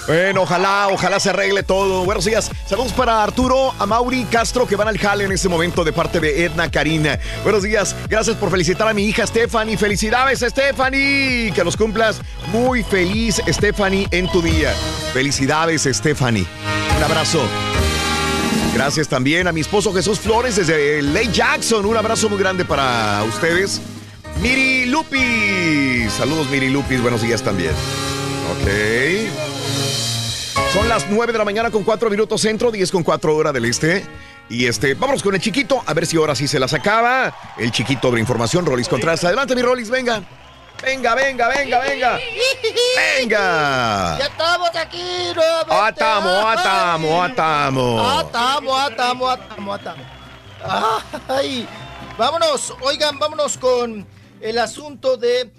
Bueno, 0.09 0.41
ojalá, 0.41 0.87
ojalá 0.87 1.19
se 1.19 1.29
arregle 1.29 1.61
todo. 1.61 2.03
Buenos 2.03 2.25
días. 2.25 2.49
Saludos 2.65 2.93
para 2.93 3.21
Arturo, 3.21 3.75
a 3.77 3.85
Mauri 3.85 4.23
Castro, 4.23 4.65
que 4.65 4.75
van 4.75 4.87
al 4.87 4.97
jale 4.97 5.25
en 5.25 5.31
este 5.31 5.47
momento 5.47 5.83
de 5.83 5.93
parte 5.93 6.19
de 6.19 6.45
Edna 6.45 6.71
Karina. 6.71 7.19
Buenos 7.43 7.61
días. 7.61 7.95
Gracias 8.09 8.35
por 8.35 8.49
felicitar 8.49 8.87
a 8.87 8.93
mi 8.95 9.03
hija 9.03 9.27
Stephanie. 9.27 9.77
Felicidades, 9.77 10.39
Stephanie. 10.39 11.51
Que 11.53 11.63
los 11.63 11.77
cumplas 11.77 12.21
muy 12.51 12.81
feliz, 12.81 13.39
Stephanie, 13.47 14.07
en 14.09 14.27
tu 14.31 14.41
día. 14.41 14.73
Felicidades, 15.13 15.83
Stephanie. 15.83 16.47
Un 16.97 17.03
abrazo. 17.03 17.43
Gracias 18.73 19.07
también 19.07 19.47
a 19.47 19.51
mi 19.51 19.61
esposo 19.61 19.93
Jesús 19.93 20.19
Flores 20.19 20.55
desde 20.55 21.03
Lake 21.03 21.29
Jackson. 21.31 21.85
Un 21.85 21.97
abrazo 21.97 22.29
muy 22.29 22.39
grande 22.39 22.65
para 22.65 23.21
ustedes. 23.25 23.79
Miri 24.41 24.87
Lupis. 24.87 26.11
Saludos, 26.13 26.49
Miri 26.49 26.71
Lupis. 26.71 26.99
Buenos 26.99 27.21
días 27.21 27.43
también. 27.43 27.73
Ok. 28.59 29.58
Son 30.73 30.87
las 30.87 31.09
9 31.09 31.33
de 31.33 31.39
la 31.39 31.45
mañana 31.45 31.71
con 31.71 31.83
4 31.83 32.09
minutos 32.09 32.41
centro, 32.41 32.71
10 32.71 32.91
con 32.91 33.03
4 33.03 33.35
hora 33.35 33.51
del 33.51 33.65
este. 33.65 34.05
Y 34.49 34.65
este, 34.65 34.93
vámonos 34.95 35.21
con 35.21 35.35
el 35.35 35.41
chiquito, 35.41 35.83
a 35.85 35.93
ver 35.93 36.05
si 36.05 36.17
ahora 36.17 36.35
sí 36.35 36.47
se 36.47 36.59
las 36.59 36.73
acaba. 36.73 37.35
El 37.57 37.71
chiquito 37.71 38.11
de 38.11 38.19
información, 38.19 38.65
Rolis 38.65 38.87
Contreras. 38.87 39.23
Adelante, 39.23 39.55
mi 39.55 39.61
Rolis, 39.61 39.89
venga. 39.89 40.23
Venga, 40.81 41.13
venga, 41.13 41.49
venga, 41.49 41.79
venga. 41.81 42.19
Venga. 43.17 44.17
Ya 44.17 44.25
estamos 44.25 44.69
aquí, 44.75 45.33
nuevamente. 45.35 45.75
Atamo, 45.75 46.47
atamo, 46.47 47.23
atamo. 47.23 48.09
Atamo, 48.09 48.77
atamo, 48.77 49.29
atamo, 49.29 49.73
atamo. 49.73 50.03
Ay, 51.27 51.67
vámonos, 52.17 52.73
oigan, 52.81 53.19
vámonos 53.19 53.57
con 53.57 54.05
el 54.41 54.57
asunto 54.57 55.17
de. 55.17 55.51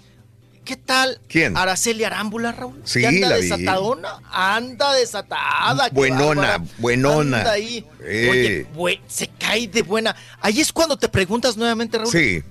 ¿Qué 0.63 0.75
tal? 0.77 1.19
¿Quién? 1.27 1.57
Araceli 1.57 2.03
Arámbula, 2.03 2.51
Raúl. 2.51 2.81
Sí, 2.83 3.01
¿Que 3.01 3.07
anda 3.07 3.29
la 3.29 3.37
vi. 3.37 3.41
desatadona? 3.43 4.19
Anda 4.31 4.93
desatada. 4.93 5.89
qué 5.89 5.95
Buenona, 5.95 6.63
buenona. 6.77 7.39
Anda 7.39 7.51
ahí. 7.53 7.85
Eh. 8.03 8.67
Oye, 8.75 9.01
se 9.07 9.27
cae 9.27 9.67
de 9.67 9.81
buena. 9.81 10.15
Ahí 10.39 10.61
es 10.61 10.71
cuando 10.71 10.97
te 10.97 11.09
preguntas 11.09 11.57
nuevamente, 11.57 11.97
Raúl. 11.97 12.11
Sí. 12.11 12.43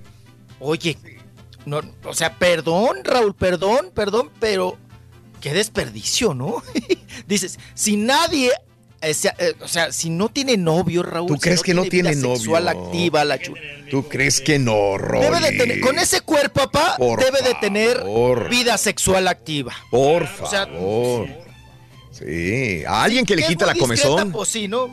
Oye, 0.59 0.97
no, 1.65 1.81
o 2.03 2.13
sea, 2.13 2.37
perdón, 2.37 3.03
Raúl, 3.03 3.33
perdón, 3.33 3.91
perdón, 3.93 4.29
pero 4.39 4.77
qué 5.39 5.53
desperdicio, 5.53 6.33
¿no? 6.33 6.61
Dices, 7.27 7.59
si 7.73 7.95
nadie, 7.95 8.51
eh, 9.01 9.13
sea, 9.13 9.35
eh, 9.39 9.53
o 9.61 9.67
sea, 9.67 9.91
si 9.91 10.09
no 10.09 10.29
tiene 10.29 10.57
novio, 10.57 11.03
Raúl. 11.03 11.27
¿Tú 11.27 11.35
si 11.35 11.39
crees 11.41 11.63
que 11.63 11.73
no 11.73 11.81
vida 11.83 11.91
tiene 11.91 12.15
novio? 12.15 12.35
sexual 12.37 12.67
activa, 12.67 13.25
la 13.25 13.39
¿Tú 13.89 14.07
crees 14.07 14.41
que 14.41 14.59
no, 14.59 14.97
Rolis? 14.97 15.29
Debe 15.29 15.51
de 15.51 15.57
tener, 15.57 15.79
con 15.81 15.99
ese 15.99 16.21
cuerpo, 16.21 16.61
papá, 16.61 16.95
Por 16.97 17.19
debe 17.19 17.41
de 17.41 17.55
tener 17.55 18.03
vida 18.49 18.77
sexual 18.77 19.27
activa. 19.27 19.73
Por 19.89 20.23
O 20.23 20.49
sea, 20.49 20.65
favor. 20.67 21.27
Sí. 22.11 22.83
¿A 22.85 23.03
alguien 23.03 23.25
que 23.25 23.35
le 23.35 23.41
es 23.41 23.47
quite 23.47 23.65
la 23.65 23.75
comezón? 23.75 24.31
Pues 24.31 24.49
sí, 24.49 24.67
¿no? 24.67 24.91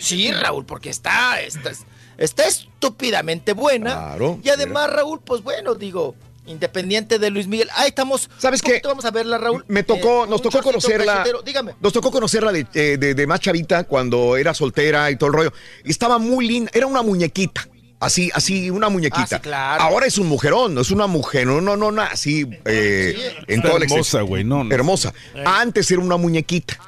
Sí, 0.00 0.32
Raúl, 0.32 0.64
porque 0.66 0.90
está, 0.90 1.40
está, 1.40 1.70
está 2.16 2.46
estúpidamente 2.46 3.52
buena. 3.52 3.92
Claro, 3.94 4.40
Y 4.42 4.48
además, 4.48 4.90
Raúl, 4.90 5.20
pues 5.20 5.42
bueno, 5.42 5.74
digo, 5.74 6.16
independiente 6.48 7.18
de 7.18 7.30
Luis 7.30 7.46
Miguel. 7.46 7.68
Ahí 7.76 7.88
estamos. 7.88 8.28
¿Sabes 8.38 8.62
qué? 8.62 8.80
Vamos 8.84 9.04
a 9.04 9.10
verla, 9.10 9.38
Raúl. 9.38 9.64
Me 9.68 9.82
tocó, 9.82 10.24
Eh, 10.24 10.28
nos 10.28 10.42
tocó 10.42 10.62
conocerla. 10.62 11.24
Dígame. 11.44 11.74
Nos 11.80 11.92
tocó 11.92 12.10
conocerla 12.10 12.50
de, 12.52 12.66
eh, 12.74 12.96
de, 12.98 13.14
de 13.14 13.26
más 13.26 13.40
chavita 13.40 13.84
cuando 13.84 14.36
era 14.36 14.54
soltera 14.54 15.10
y 15.10 15.16
todo 15.16 15.28
el 15.28 15.34
rollo. 15.34 15.52
Y 15.84 15.90
estaba 15.90 16.18
muy 16.18 16.46
linda, 16.48 16.70
era 16.74 16.86
una 16.86 17.02
muñequita. 17.02 17.68
Así, 18.00 18.30
así, 18.32 18.70
una 18.70 18.88
muñequita. 18.88 19.22
Ah, 19.22 19.26
sí, 19.26 19.36
claro. 19.40 19.82
Ahora 19.82 20.06
es 20.06 20.18
un 20.18 20.28
mujerón, 20.28 20.72
no 20.72 20.82
es 20.82 20.92
una 20.92 21.08
mujer, 21.08 21.46
no, 21.48 21.60
no, 21.60 21.76
no, 21.76 21.90
no, 21.90 22.00
así, 22.02 22.46
eh, 22.64 23.34
en 23.48 23.60
todo 23.60 23.76
hermosa, 23.76 24.20
güey, 24.22 24.44
no, 24.44 24.62
no. 24.62 24.72
Hermosa. 24.72 25.12
Antes 25.44 25.90
era 25.90 26.00
una 26.00 26.16
muñequita. 26.16 26.78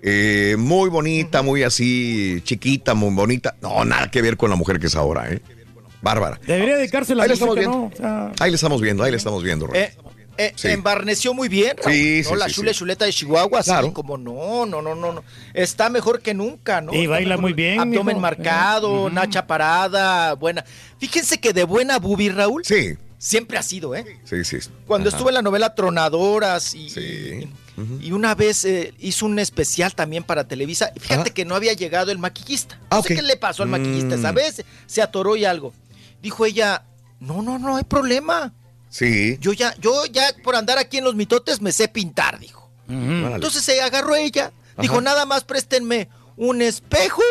eh, 0.00 0.54
muy 0.56 0.88
bonita, 0.88 1.42
muy 1.42 1.64
así, 1.64 2.40
chiquita, 2.44 2.94
muy 2.94 3.12
bonita. 3.12 3.56
No, 3.60 3.84
nada 3.84 4.10
que 4.12 4.22
ver 4.22 4.36
con 4.36 4.48
la 4.48 4.54
mujer 4.54 4.78
que 4.78 4.86
es 4.86 4.94
ahora, 4.94 5.28
¿eh? 5.32 5.42
Bárbara. 6.02 6.40
Debería 6.46 6.76
dedicarse 6.76 7.12
a 7.12 7.16
la 7.16 7.22
Ahí 7.24 7.30
música, 7.30 7.52
viendo. 7.52 7.76
¿no? 7.76 7.84
O 7.86 7.96
sea, 7.96 8.32
Ahí 8.40 8.50
le 8.50 8.54
estamos 8.56 8.80
viendo, 8.80 9.02
ahí 9.04 9.10
le 9.10 9.16
estamos 9.16 9.42
viendo. 9.42 9.68
Eh, 9.74 9.94
eh, 10.38 10.52
Sí. 10.56 10.68
Embarneció 10.68 11.34
muy 11.34 11.48
bien, 11.48 11.76
Raúl. 11.76 11.92
Sí, 11.92 12.22
¿no? 12.24 12.30
sí, 12.30 12.36
La 12.36 12.48
sí, 12.48 12.54
chule 12.54 12.72
sí. 12.72 12.78
chuleta 12.78 13.04
de 13.04 13.12
Chihuahua, 13.12 13.62
Claro. 13.62 13.92
como 13.92 14.16
no, 14.16 14.64
no, 14.64 14.80
no, 14.80 14.94
no, 14.94 15.12
no. 15.12 15.24
Está 15.52 15.90
mejor 15.90 16.22
que 16.22 16.32
nunca, 16.32 16.80
¿no? 16.80 16.94
Y 16.94 17.06
baila 17.06 17.36
muy 17.36 17.52
bien, 17.52 17.78
Abdomen 17.80 18.16
mijo. 18.16 18.20
marcado, 18.20 19.08
Eh, 19.08 19.10
nacha 19.12 19.46
parada, 19.46 20.32
buena. 20.34 20.64
Fíjense 20.98 21.38
que 21.38 21.52
de 21.52 21.64
buena 21.64 21.98
bubi, 21.98 22.30
Raúl. 22.30 22.64
Sí. 22.64 22.94
Siempre 23.18 23.58
ha 23.58 23.62
sido, 23.62 23.94
¿eh? 23.94 24.06
Sí, 24.24 24.42
sí. 24.46 24.56
Cuando 24.86 25.08
Ajá. 25.10 25.18
estuve 25.18 25.28
en 25.30 25.34
la 25.34 25.42
novela 25.42 25.74
Tronadoras 25.74 26.74
y, 26.74 26.86
y, 26.98 27.50
y 28.00 28.12
una 28.12 28.34
vez 28.34 28.64
eh, 28.64 28.94
hizo 28.98 29.26
un 29.26 29.38
especial 29.38 29.94
también 29.94 30.22
para 30.24 30.44
Televisa. 30.48 30.90
Fíjate 30.98 31.32
que 31.32 31.44
no 31.44 31.54
había 31.54 31.74
llegado 31.74 32.10
el 32.12 32.18
maquillista. 32.18 32.76
No 32.76 32.86
Ah, 32.98 33.02
sé 33.02 33.14
qué 33.16 33.20
le 33.20 33.36
pasó 33.36 33.62
al 33.62 33.68
maquillista 33.68 34.16
Mm. 34.16 34.18
esa 34.20 34.32
vez. 34.32 34.64
Se 34.86 35.02
atoró 35.02 35.36
y 35.36 35.44
algo. 35.44 35.74
Dijo 36.22 36.44
ella, 36.46 36.84
no, 37.20 37.42
no, 37.42 37.58
no 37.58 37.76
hay 37.76 37.84
problema. 37.84 38.52
Sí. 38.88 39.38
Yo 39.40 39.52
ya, 39.52 39.74
yo 39.78 40.04
ya 40.06 40.34
por 40.42 40.56
andar 40.56 40.78
aquí 40.78 40.98
en 40.98 41.04
los 41.04 41.14
mitotes 41.14 41.60
me 41.60 41.72
sé 41.72 41.88
pintar, 41.88 42.38
dijo. 42.38 42.68
Entonces 42.88 43.62
se 43.62 43.80
agarró 43.80 44.16
ella. 44.16 44.52
Dijo, 44.78 45.00
nada 45.00 45.26
más 45.26 45.44
préstenme 45.44 46.08
un 46.36 46.60
espejo 46.62 47.22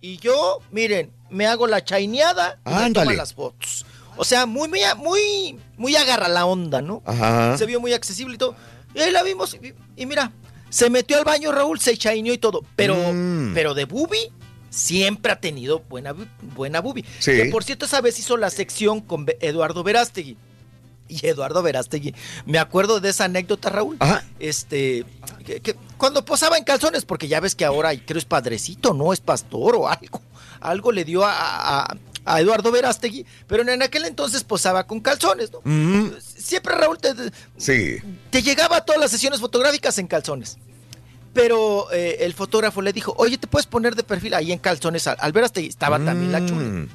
y 0.00 0.16
yo, 0.16 0.58
miren, 0.72 1.12
me 1.28 1.46
hago 1.46 1.66
la 1.66 1.84
chaineada 1.84 2.58
y 2.66 2.70
me 2.70 2.90
toman 2.92 3.16
las 3.16 3.34
fotos. 3.34 3.84
O 4.16 4.24
sea, 4.24 4.46
muy, 4.46 4.68
muy, 4.68 4.80
muy, 4.96 5.58
muy 5.76 5.94
agarra 5.96 6.28
la 6.28 6.44
onda, 6.46 6.82
¿no? 6.82 7.02
Ajá. 7.06 7.56
Se 7.56 7.66
vio 7.66 7.80
muy 7.80 7.92
accesible 7.92 8.34
y 8.34 8.38
todo. 8.38 8.54
Y 8.94 9.00
ahí 9.00 9.10
la 9.12 9.22
vimos 9.22 9.54
y, 9.54 9.74
y 9.96 10.06
mira, 10.06 10.32
se 10.68 10.90
metió 10.90 11.16
al 11.18 11.24
baño 11.24 11.52
Raúl, 11.52 11.78
se 11.80 11.96
chaineó 11.96 12.32
y 12.34 12.38
todo. 12.38 12.62
Pero, 12.76 12.96
Mm. 12.96 13.52
pero 13.54 13.74
de 13.74 13.84
bubi 13.84 14.32
siempre 14.70 15.32
ha 15.32 15.40
tenido 15.40 15.80
buena, 15.88 16.14
bu- 16.14 16.28
buena. 16.54 16.82
Sí. 17.18 17.32
Que 17.32 17.44
por 17.46 17.64
cierto, 17.64 17.84
esa 17.84 18.00
vez 18.00 18.18
hizo 18.18 18.36
la 18.36 18.48
sección 18.50 19.00
con 19.00 19.26
Eduardo 19.40 19.82
Verástegui. 19.82 20.36
Y 21.08 21.26
Eduardo 21.26 21.60
Verástegui, 21.60 22.14
me 22.46 22.58
acuerdo 22.60 23.00
de 23.00 23.08
esa 23.10 23.24
anécdota, 23.24 23.68
Raúl. 23.68 23.96
Ajá. 23.98 24.24
Este, 24.38 25.04
que, 25.44 25.58
que 25.60 25.74
cuando 25.98 26.24
posaba 26.24 26.56
en 26.56 26.62
calzones, 26.62 27.04
porque 27.04 27.26
ya 27.26 27.40
ves 27.40 27.56
que 27.56 27.64
ahora 27.64 27.90
creo 28.06 28.18
es 28.18 28.24
padrecito, 28.24 28.94
no 28.94 29.12
es 29.12 29.18
pastor 29.20 29.74
o 29.74 29.88
algo. 29.88 30.22
Algo 30.60 30.92
le 30.92 31.04
dio 31.04 31.24
a, 31.24 31.32
a- 31.82 31.96
a 32.26 32.40
Eduardo 32.40 32.70
Verástegui, 32.70 33.26
pero 33.48 33.62
en 33.68 33.82
aquel 33.82 34.04
entonces 34.04 34.44
posaba 34.44 34.86
con 34.86 35.00
calzones, 35.00 35.50
¿no? 35.50 35.60
Mm, 35.64 36.10
Siempre, 36.20 36.76
Raúl, 36.76 36.98
te, 36.98 37.12
sí. 37.56 37.96
te 38.30 38.42
llegaba 38.42 38.76
a 38.76 38.84
todas 38.84 39.00
las 39.00 39.10
sesiones 39.10 39.40
fotográficas 39.40 39.98
en 39.98 40.06
calzones. 40.06 40.58
Pero 41.32 41.90
eh, 41.92 42.18
el 42.20 42.34
fotógrafo 42.34 42.82
le 42.82 42.92
dijo, 42.92 43.14
oye, 43.16 43.38
¿te 43.38 43.46
puedes 43.46 43.66
poner 43.66 43.94
de 43.94 44.02
perfil 44.02 44.34
ahí 44.34 44.50
en 44.50 44.58
calzones? 44.58 45.06
Al, 45.06 45.16
al 45.20 45.32
Verástegui 45.32 45.68
estaba 45.68 45.98
también 45.98 46.32
la 46.32 46.44
chula. 46.44 46.62
Mm. 46.62 46.88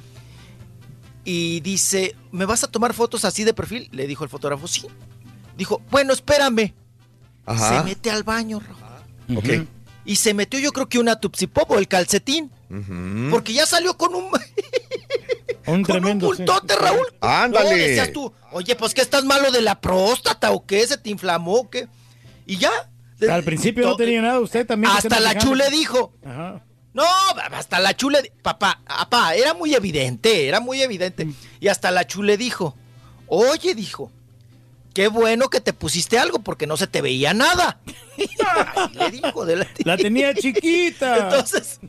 Y 1.24 1.60
dice, 1.60 2.14
¿me 2.32 2.44
vas 2.44 2.62
a 2.62 2.68
tomar 2.68 2.94
fotos 2.94 3.24
así 3.24 3.44
de 3.44 3.54
perfil? 3.54 3.88
Le 3.92 4.06
dijo 4.06 4.24
el 4.24 4.30
fotógrafo, 4.30 4.68
sí. 4.68 4.86
Dijo, 5.56 5.80
bueno, 5.90 6.12
espérame. 6.12 6.74
Ajá. 7.46 7.78
se 7.78 7.84
mete 7.84 8.10
al 8.10 8.22
baño, 8.24 8.60
Raúl. 8.60 9.38
Ok. 9.38 9.66
Y 10.04 10.16
se 10.16 10.34
metió 10.34 10.60
yo 10.60 10.72
creo 10.72 10.88
que 10.88 10.98
una 10.98 11.18
tupsipop 11.18 11.70
o 11.70 11.78
el 11.78 11.88
calcetín. 11.88 12.50
Porque 13.30 13.52
ya 13.52 13.64
salió 13.66 13.96
con 13.96 14.14
un, 14.14 14.30
Un 15.66 15.82
tremendo. 15.82 16.32
sí. 16.32 16.42
bultote, 16.44 16.76
Raúl. 16.76 17.06
Ándale. 17.20 17.70
No, 17.70 17.76
decías 17.76 18.12
tú, 18.12 18.32
oye, 18.52 18.76
pues 18.76 18.94
que 18.94 19.00
estás 19.00 19.24
malo 19.24 19.50
de 19.50 19.62
la 19.62 19.80
próstata 19.80 20.50
o 20.52 20.64
qué, 20.64 20.86
se 20.86 20.96
te 20.98 21.10
inflamó 21.10 21.54
o 21.54 21.70
qué. 21.70 21.88
Y 22.46 22.58
ya. 22.58 22.70
Al 23.30 23.44
principio 23.44 23.86
no 23.86 23.96
tenía 23.96 24.22
nada, 24.22 24.40
usted 24.40 24.66
también. 24.66 24.92
Hasta 24.94 25.20
la 25.20 25.36
chule 25.38 25.70
dijo. 25.70 26.12
Ajá. 26.24 26.62
No, 26.92 27.04
hasta 27.52 27.78
la 27.78 27.94
chule, 27.94 28.32
papá, 28.40 28.80
papá, 28.86 29.34
era 29.34 29.52
muy 29.52 29.74
evidente, 29.74 30.48
era 30.48 30.60
muy 30.60 30.80
evidente. 30.80 31.28
Y 31.60 31.68
hasta 31.68 31.90
la 31.90 32.06
chule 32.06 32.38
dijo, 32.38 32.74
oye, 33.26 33.74
dijo, 33.74 34.10
qué 34.96 35.08
bueno 35.08 35.50
que 35.50 35.60
te 35.60 35.74
pusiste 35.74 36.18
algo 36.18 36.38
porque 36.38 36.66
no 36.66 36.78
se 36.78 36.86
te 36.86 37.02
veía 37.02 37.34
nada. 37.34 37.80
Ay, 38.74 38.88
le 38.94 39.10
dijo 39.10 39.44
de 39.44 39.56
la, 39.56 39.66
La 39.84 39.98
tenía 39.98 40.32
chiquita. 40.32 41.16
Entonces, 41.18 41.80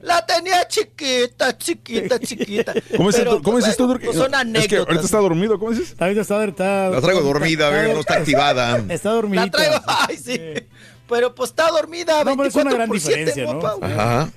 la 0.00 0.24
tenía 0.24 0.68
chiquita, 0.68 1.58
chiquita, 1.58 2.20
chiquita. 2.20 2.72
¿Cómo 2.96 3.10
es, 3.10 3.16
Pero, 3.16 3.30
esto? 3.32 3.42
¿Cómo 3.42 3.58
es 3.58 3.66
esto, 3.66 3.84
bueno, 3.88 3.98
Durki? 3.98 4.06
pues 4.06 4.16
son 4.16 4.26
Es 4.26 4.30
que 4.30 4.36
anécdotas. 4.40 4.86
ahorita 4.86 5.04
está 5.04 5.18
dormido, 5.18 5.58
¿cómo 5.58 5.72
dices? 5.72 5.96
Ahorita 5.98 6.20
está, 6.20 6.44
está, 6.44 6.88
La 6.90 7.00
traigo 7.00 7.20
dormida, 7.22 7.66
a 7.66 7.70
ver, 7.70 7.94
no 7.94 8.00
está 8.00 8.14
activada. 8.18 8.80
Está 8.88 9.10
dormidita. 9.10 9.44
La 9.44 9.50
traigo, 9.50 9.84
ay, 9.88 10.16
sí. 10.16 10.40
Pero 11.08 11.34
pues 11.34 11.50
está 11.50 11.68
dormida. 11.68 12.22
No, 12.22 12.36
pero 12.36 12.48
es 12.48 12.54
una 12.54 12.72
gran 12.72 12.88
24 12.88 12.88
por 12.88 13.00
siete, 13.00 13.24
diferencia, 13.24 13.52
¿no? 13.52 13.60
guapa. 13.60 13.86
Ajá. 13.86 14.32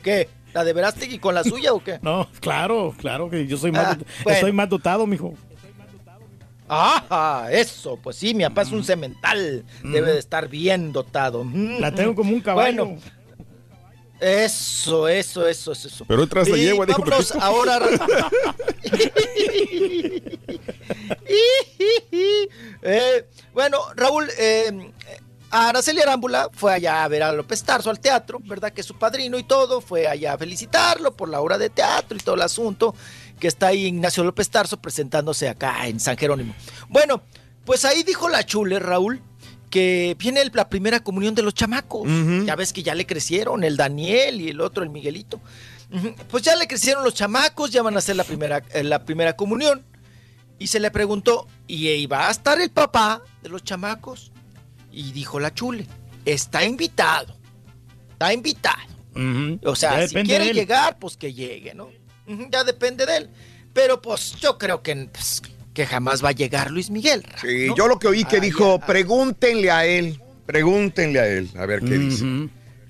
¿Qué? 0.00 0.28
¿La 0.54 0.62
de 0.64 0.72
Verástegui 0.74 1.18
con 1.18 1.34
la 1.34 1.42
suya 1.42 1.72
o 1.72 1.82
qué? 1.82 1.98
No, 2.02 2.28
claro, 2.40 2.94
claro 2.98 3.28
que 3.30 3.48
yo 3.48 3.56
soy 3.56 3.72
más, 3.72 3.84
Ah, 3.86 3.98
bueno. 4.22 4.36
estoy 4.36 4.52
más 4.52 4.68
dotado, 4.68 5.06
mijo. 5.08 5.34
Ah, 6.74 7.48
eso, 7.50 7.96
pues 7.96 8.16
sí, 8.16 8.34
mi 8.34 8.44
papá 8.44 8.62
es 8.62 8.72
un 8.72 8.84
cemental. 8.84 9.64
Debe 9.82 10.12
de 10.12 10.18
estar 10.18 10.48
bien 10.48 10.92
dotado. 10.92 11.46
La 11.78 11.92
tengo 11.92 12.14
como 12.14 12.32
un 12.32 12.40
caballo. 12.40 12.86
Bueno, 12.86 13.00
eso, 14.20 15.08
eso, 15.08 15.46
eso, 15.48 15.72
eso. 15.72 15.88
eso. 15.88 16.04
Pero 16.06 16.26
tras 16.28 16.48
la 16.48 16.56
yegua, 16.56 16.86
dijo 16.86 17.02
vámonos 17.02 17.32
ahora. 17.32 17.80
Eh, 22.84 23.28
bueno, 23.54 23.78
Raúl, 23.94 24.28
eh, 24.38 24.92
Araceli 25.50 26.00
Arámbula 26.00 26.48
fue 26.52 26.72
allá 26.72 27.04
a 27.04 27.08
ver 27.08 27.22
a 27.22 27.32
López 27.32 27.62
Tarso 27.62 27.90
al 27.90 28.00
teatro, 28.00 28.38
¿verdad? 28.42 28.72
Que 28.72 28.80
es 28.80 28.86
su 28.86 28.98
padrino 28.98 29.38
y 29.38 29.44
todo, 29.44 29.80
fue 29.80 30.08
allá 30.08 30.32
a 30.32 30.38
felicitarlo 30.38 31.14
por 31.14 31.28
la 31.28 31.40
obra 31.40 31.58
de 31.58 31.68
teatro 31.68 32.16
y 32.16 32.20
todo 32.20 32.34
el 32.36 32.42
asunto, 32.42 32.94
que 33.42 33.48
está 33.48 33.66
ahí 33.66 33.86
Ignacio 33.86 34.22
López 34.22 34.50
Tarso 34.50 34.80
presentándose 34.80 35.48
acá 35.48 35.88
en 35.88 35.98
San 35.98 36.16
Jerónimo. 36.16 36.54
Bueno, 36.88 37.24
pues 37.64 37.84
ahí 37.84 38.04
dijo 38.04 38.28
la 38.28 38.46
chule, 38.46 38.78
Raúl, 38.78 39.20
que 39.68 40.14
viene 40.16 40.44
la 40.52 40.68
primera 40.68 41.00
comunión 41.02 41.34
de 41.34 41.42
los 41.42 41.52
chamacos. 41.52 42.06
Ya 42.46 42.54
ves 42.54 42.72
que 42.72 42.84
ya 42.84 42.94
le 42.94 43.04
crecieron, 43.04 43.64
el 43.64 43.76
Daniel 43.76 44.40
y 44.40 44.50
el 44.50 44.60
otro, 44.60 44.84
el 44.84 44.90
Miguelito. 44.90 45.40
Pues 46.30 46.44
ya 46.44 46.54
le 46.54 46.68
crecieron 46.68 47.02
los 47.02 47.14
chamacos, 47.14 47.72
ya 47.72 47.82
van 47.82 47.96
a 47.96 47.98
hacer 47.98 48.14
la 48.14 48.22
primera, 48.22 48.62
eh, 48.72 48.84
la 48.84 49.04
primera 49.04 49.34
comunión. 49.34 49.84
Y 50.60 50.68
se 50.68 50.78
le 50.78 50.92
preguntó, 50.92 51.48
¿y 51.66 52.06
va 52.06 52.28
a 52.28 52.30
estar 52.30 52.60
el 52.60 52.70
papá 52.70 53.24
de 53.42 53.48
los 53.48 53.64
chamacos? 53.64 54.30
Y 54.92 55.10
dijo 55.10 55.40
la 55.40 55.52
chule, 55.52 55.88
está 56.24 56.64
invitado, 56.64 57.34
está 58.12 58.32
invitado. 58.32 58.92
O 59.64 59.74
sea, 59.74 60.06
si 60.06 60.14
quiere 60.22 60.54
llegar, 60.54 61.00
pues 61.00 61.16
que 61.16 61.34
llegue, 61.34 61.74
¿no? 61.74 61.90
Ya 62.26 62.64
depende 62.64 63.06
de 63.06 63.16
él. 63.18 63.30
Pero 63.72 64.00
pues 64.02 64.32
yo 64.40 64.58
creo 64.58 64.82
que, 64.82 64.94
pues, 65.12 65.42
que 65.74 65.86
jamás 65.86 66.22
va 66.24 66.28
a 66.30 66.32
llegar 66.32 66.70
Luis 66.70 66.90
Miguel. 66.90 67.24
Sí, 67.40 67.68
yo 67.76 67.88
lo 67.88 67.98
que 67.98 68.08
oí 68.08 68.24
que 68.24 68.36
Ah, 68.36 68.40
dijo, 68.40 68.78
ya. 68.78 68.86
pregúntenle 68.86 69.70
a 69.70 69.86
él, 69.86 70.20
pregúntenle 70.46 71.18
a 71.20 71.26
él, 71.26 71.50
a 71.56 71.64
ver 71.66 71.80
qué 71.80 71.98
dice. 71.98 72.24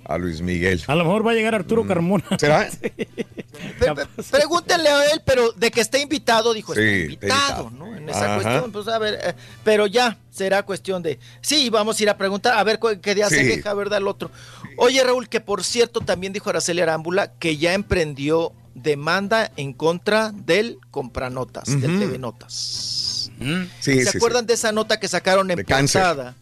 A 0.04 0.18
Luis 0.18 0.40
Miguel. 0.40 0.82
A 0.88 0.96
lo 0.96 1.04
mejor 1.04 1.24
va 1.24 1.30
a 1.30 1.34
llegar 1.34 1.54
Arturo 1.54 1.86
Carmona. 1.86 2.24
¿Será? 2.36 2.68
Pregúntenle 4.30 4.88
a 4.88 5.04
él, 5.12 5.22
pero 5.24 5.52
de 5.52 5.70
que 5.70 5.80
esté 5.80 6.00
invitado, 6.00 6.52
dijo, 6.52 6.74
Sí, 6.74 6.80
está 6.80 6.92
está 7.12 7.26
invitado. 7.28 7.70
¿no? 7.70 7.96
En 7.96 8.08
esa 8.08 8.24
Ajá. 8.24 8.34
cuestión, 8.34 8.72
pues 8.72 8.88
a 8.88 8.98
ver, 8.98 9.18
eh, 9.22 9.34
pero 9.62 9.86
ya 9.86 10.18
será 10.30 10.64
cuestión 10.64 11.02
de, 11.02 11.18
sí, 11.40 11.70
vamos 11.70 11.98
a 11.98 12.02
ir 12.02 12.10
a 12.10 12.16
preguntar, 12.16 12.58
a 12.58 12.64
ver 12.64 12.80
qué 13.00 13.14
día 13.14 13.28
se 13.28 13.40
Sí. 13.42 13.44
deja, 13.44 13.72
¿verdad? 13.74 13.98
El 13.98 14.08
otro. 14.08 14.30
Oye, 14.76 15.02
Raúl, 15.04 15.28
que 15.28 15.40
por 15.40 15.62
cierto 15.64 16.00
también 16.00 16.32
dijo 16.32 16.50
Araceli 16.50 16.80
Arámbula 16.80 17.32
que 17.38 17.56
ya 17.56 17.72
emprendió 17.74 18.52
demanda 18.74 19.50
en 19.56 19.72
contra 19.72 20.32
del 20.32 20.78
Compranotas, 20.90 21.80
del 21.80 21.90
Ujú. 21.90 22.00
TV 22.00 22.18
Notas. 22.18 23.30
Sí, 23.38 23.68
¿Se 23.80 24.04
sí, 24.04 24.06
sí. 24.06 24.16
acuerdan 24.18 24.46
de 24.46 24.54
esa 24.54 24.72
nota 24.72 25.00
que 25.00 25.08
sacaron 25.08 25.50
en 25.50 25.56
De 25.56 25.64
cáncer. 25.64 26.34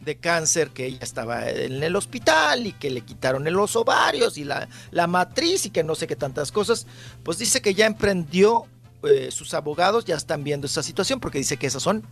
De 0.00 0.16
cáncer, 0.16 0.70
que 0.70 0.86
ella 0.86 1.00
estaba 1.02 1.48
en 1.50 1.82
el 1.82 1.94
hospital 1.96 2.66
y 2.66 2.72
que 2.72 2.90
le 2.90 3.02
quitaron 3.02 3.44
los 3.52 3.76
ovarios 3.76 4.38
y 4.38 4.44
la, 4.44 4.68
la 4.90 5.06
matriz 5.06 5.66
y 5.66 5.70
que 5.70 5.84
no 5.84 5.94
sé 5.94 6.06
qué 6.06 6.16
tantas 6.16 6.50
cosas. 6.50 6.86
Pues 7.22 7.38
dice 7.38 7.60
que 7.60 7.74
ya 7.74 7.86
emprendió, 7.86 8.64
eh, 9.02 9.28
sus 9.30 9.52
abogados 9.54 10.04
ya 10.06 10.16
están 10.16 10.44
viendo 10.44 10.66
esa 10.66 10.82
situación 10.82 11.20
porque 11.20 11.38
dice 11.38 11.56
que 11.56 11.66
esas 11.66 11.82
son 11.82 12.04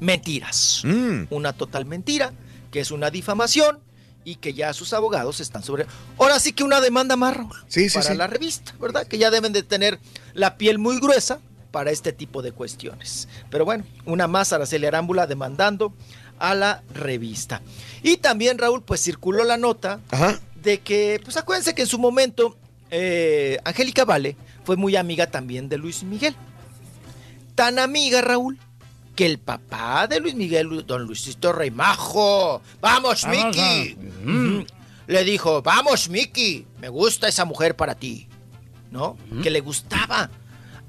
mentiras. 0.00 0.82
Mm. 0.84 1.24
Una 1.30 1.52
total 1.52 1.84
mentira, 1.84 2.32
que 2.70 2.80
es 2.80 2.90
una 2.90 3.10
difamación 3.10 3.80
y 4.26 4.34
que 4.34 4.52
ya 4.54 4.72
sus 4.72 4.92
abogados 4.92 5.38
están 5.38 5.62
sobre... 5.62 5.86
Ahora 6.18 6.40
sí 6.40 6.52
que 6.52 6.64
una 6.64 6.80
demanda 6.80 7.14
más, 7.14 7.36
Raúl, 7.36 7.54
Sí, 7.68 7.88
sí, 7.88 7.94
para 7.94 8.10
sí. 8.10 8.16
la 8.16 8.26
revista, 8.26 8.74
¿verdad? 8.80 9.06
Que 9.06 9.18
ya 9.18 9.30
deben 9.30 9.52
de 9.52 9.62
tener 9.62 10.00
la 10.34 10.58
piel 10.58 10.78
muy 10.78 10.98
gruesa 10.98 11.38
para 11.70 11.92
este 11.92 12.12
tipo 12.12 12.42
de 12.42 12.50
cuestiones. 12.50 13.28
Pero 13.50 13.64
bueno, 13.64 13.84
una 14.04 14.26
más 14.26 14.52
Araceli 14.52 14.84
Arámbula 14.84 15.28
demandando 15.28 15.94
a 16.40 16.56
la 16.56 16.82
revista. 16.92 17.62
Y 18.02 18.16
también, 18.16 18.58
Raúl, 18.58 18.82
pues 18.82 19.00
circuló 19.00 19.44
la 19.44 19.58
nota 19.58 20.00
Ajá. 20.10 20.40
de 20.60 20.80
que, 20.80 21.20
pues 21.22 21.36
acuérdense 21.36 21.76
que 21.76 21.82
en 21.82 21.88
su 21.88 22.00
momento 22.00 22.56
eh, 22.90 23.58
Angélica 23.62 24.04
Vale 24.04 24.36
fue 24.64 24.76
muy 24.76 24.96
amiga 24.96 25.28
también 25.30 25.68
de 25.68 25.78
Luis 25.78 26.02
Miguel. 26.02 26.34
Tan 27.54 27.78
amiga, 27.78 28.22
Raúl, 28.22 28.58
que 29.16 29.26
el 29.26 29.38
papá 29.38 30.06
de 30.06 30.20
Luis 30.20 30.34
Miguel, 30.34 30.84
don 30.86 31.04
Luisito 31.04 31.52
Reymajo, 31.52 32.60
vamos, 32.80 33.22
Vamos, 33.22 33.56
Miki, 33.56 33.96
le 35.06 35.24
dijo, 35.24 35.62
vamos, 35.62 36.08
Miki, 36.10 36.66
me 36.80 36.88
gusta 36.90 37.26
esa 37.26 37.44
mujer 37.44 37.74
para 37.74 37.94
ti, 37.94 38.28
¿no? 38.90 39.16
Que 39.42 39.50
le 39.50 39.60
gustaba 39.60 40.30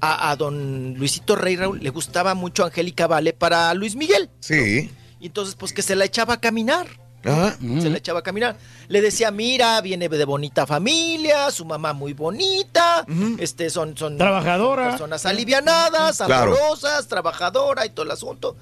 a, 0.00 0.30
a 0.30 0.36
don 0.36 0.94
Luisito 0.96 1.34
Rey 1.36 1.56
Raúl, 1.56 1.80
le 1.80 1.90
gustaba 1.90 2.34
mucho 2.34 2.64
Angélica 2.64 3.06
Vale 3.06 3.32
para 3.32 3.72
Luis 3.74 3.96
Miguel. 3.96 4.30
Sí. 4.40 4.90
Y 5.18 5.26
entonces, 5.26 5.56
pues 5.56 5.72
que 5.72 5.82
se 5.82 5.96
la 5.96 6.04
echaba 6.04 6.34
a 6.34 6.40
caminar. 6.40 6.86
Ajá. 7.24 7.56
Se 7.80 7.90
la 7.90 7.98
echaba 7.98 8.20
a 8.20 8.22
caminar. 8.22 8.56
Le 8.88 9.00
decía, 9.00 9.30
mira, 9.30 9.80
viene 9.80 10.08
de 10.08 10.24
bonita 10.24 10.66
familia, 10.66 11.50
su 11.50 11.64
mamá 11.64 11.92
muy 11.92 12.12
bonita, 12.12 13.04
este, 13.38 13.70
son, 13.70 13.96
son 13.96 14.16
Trabajadora. 14.18 14.90
personas 14.90 15.26
alivianadas, 15.26 16.18
Claro. 16.18 16.52
amorosas, 16.56 17.08
trabajadora 17.08 17.84
y 17.86 17.90
todo 17.90 18.04
el 18.04 18.12
asunto. 18.12 18.56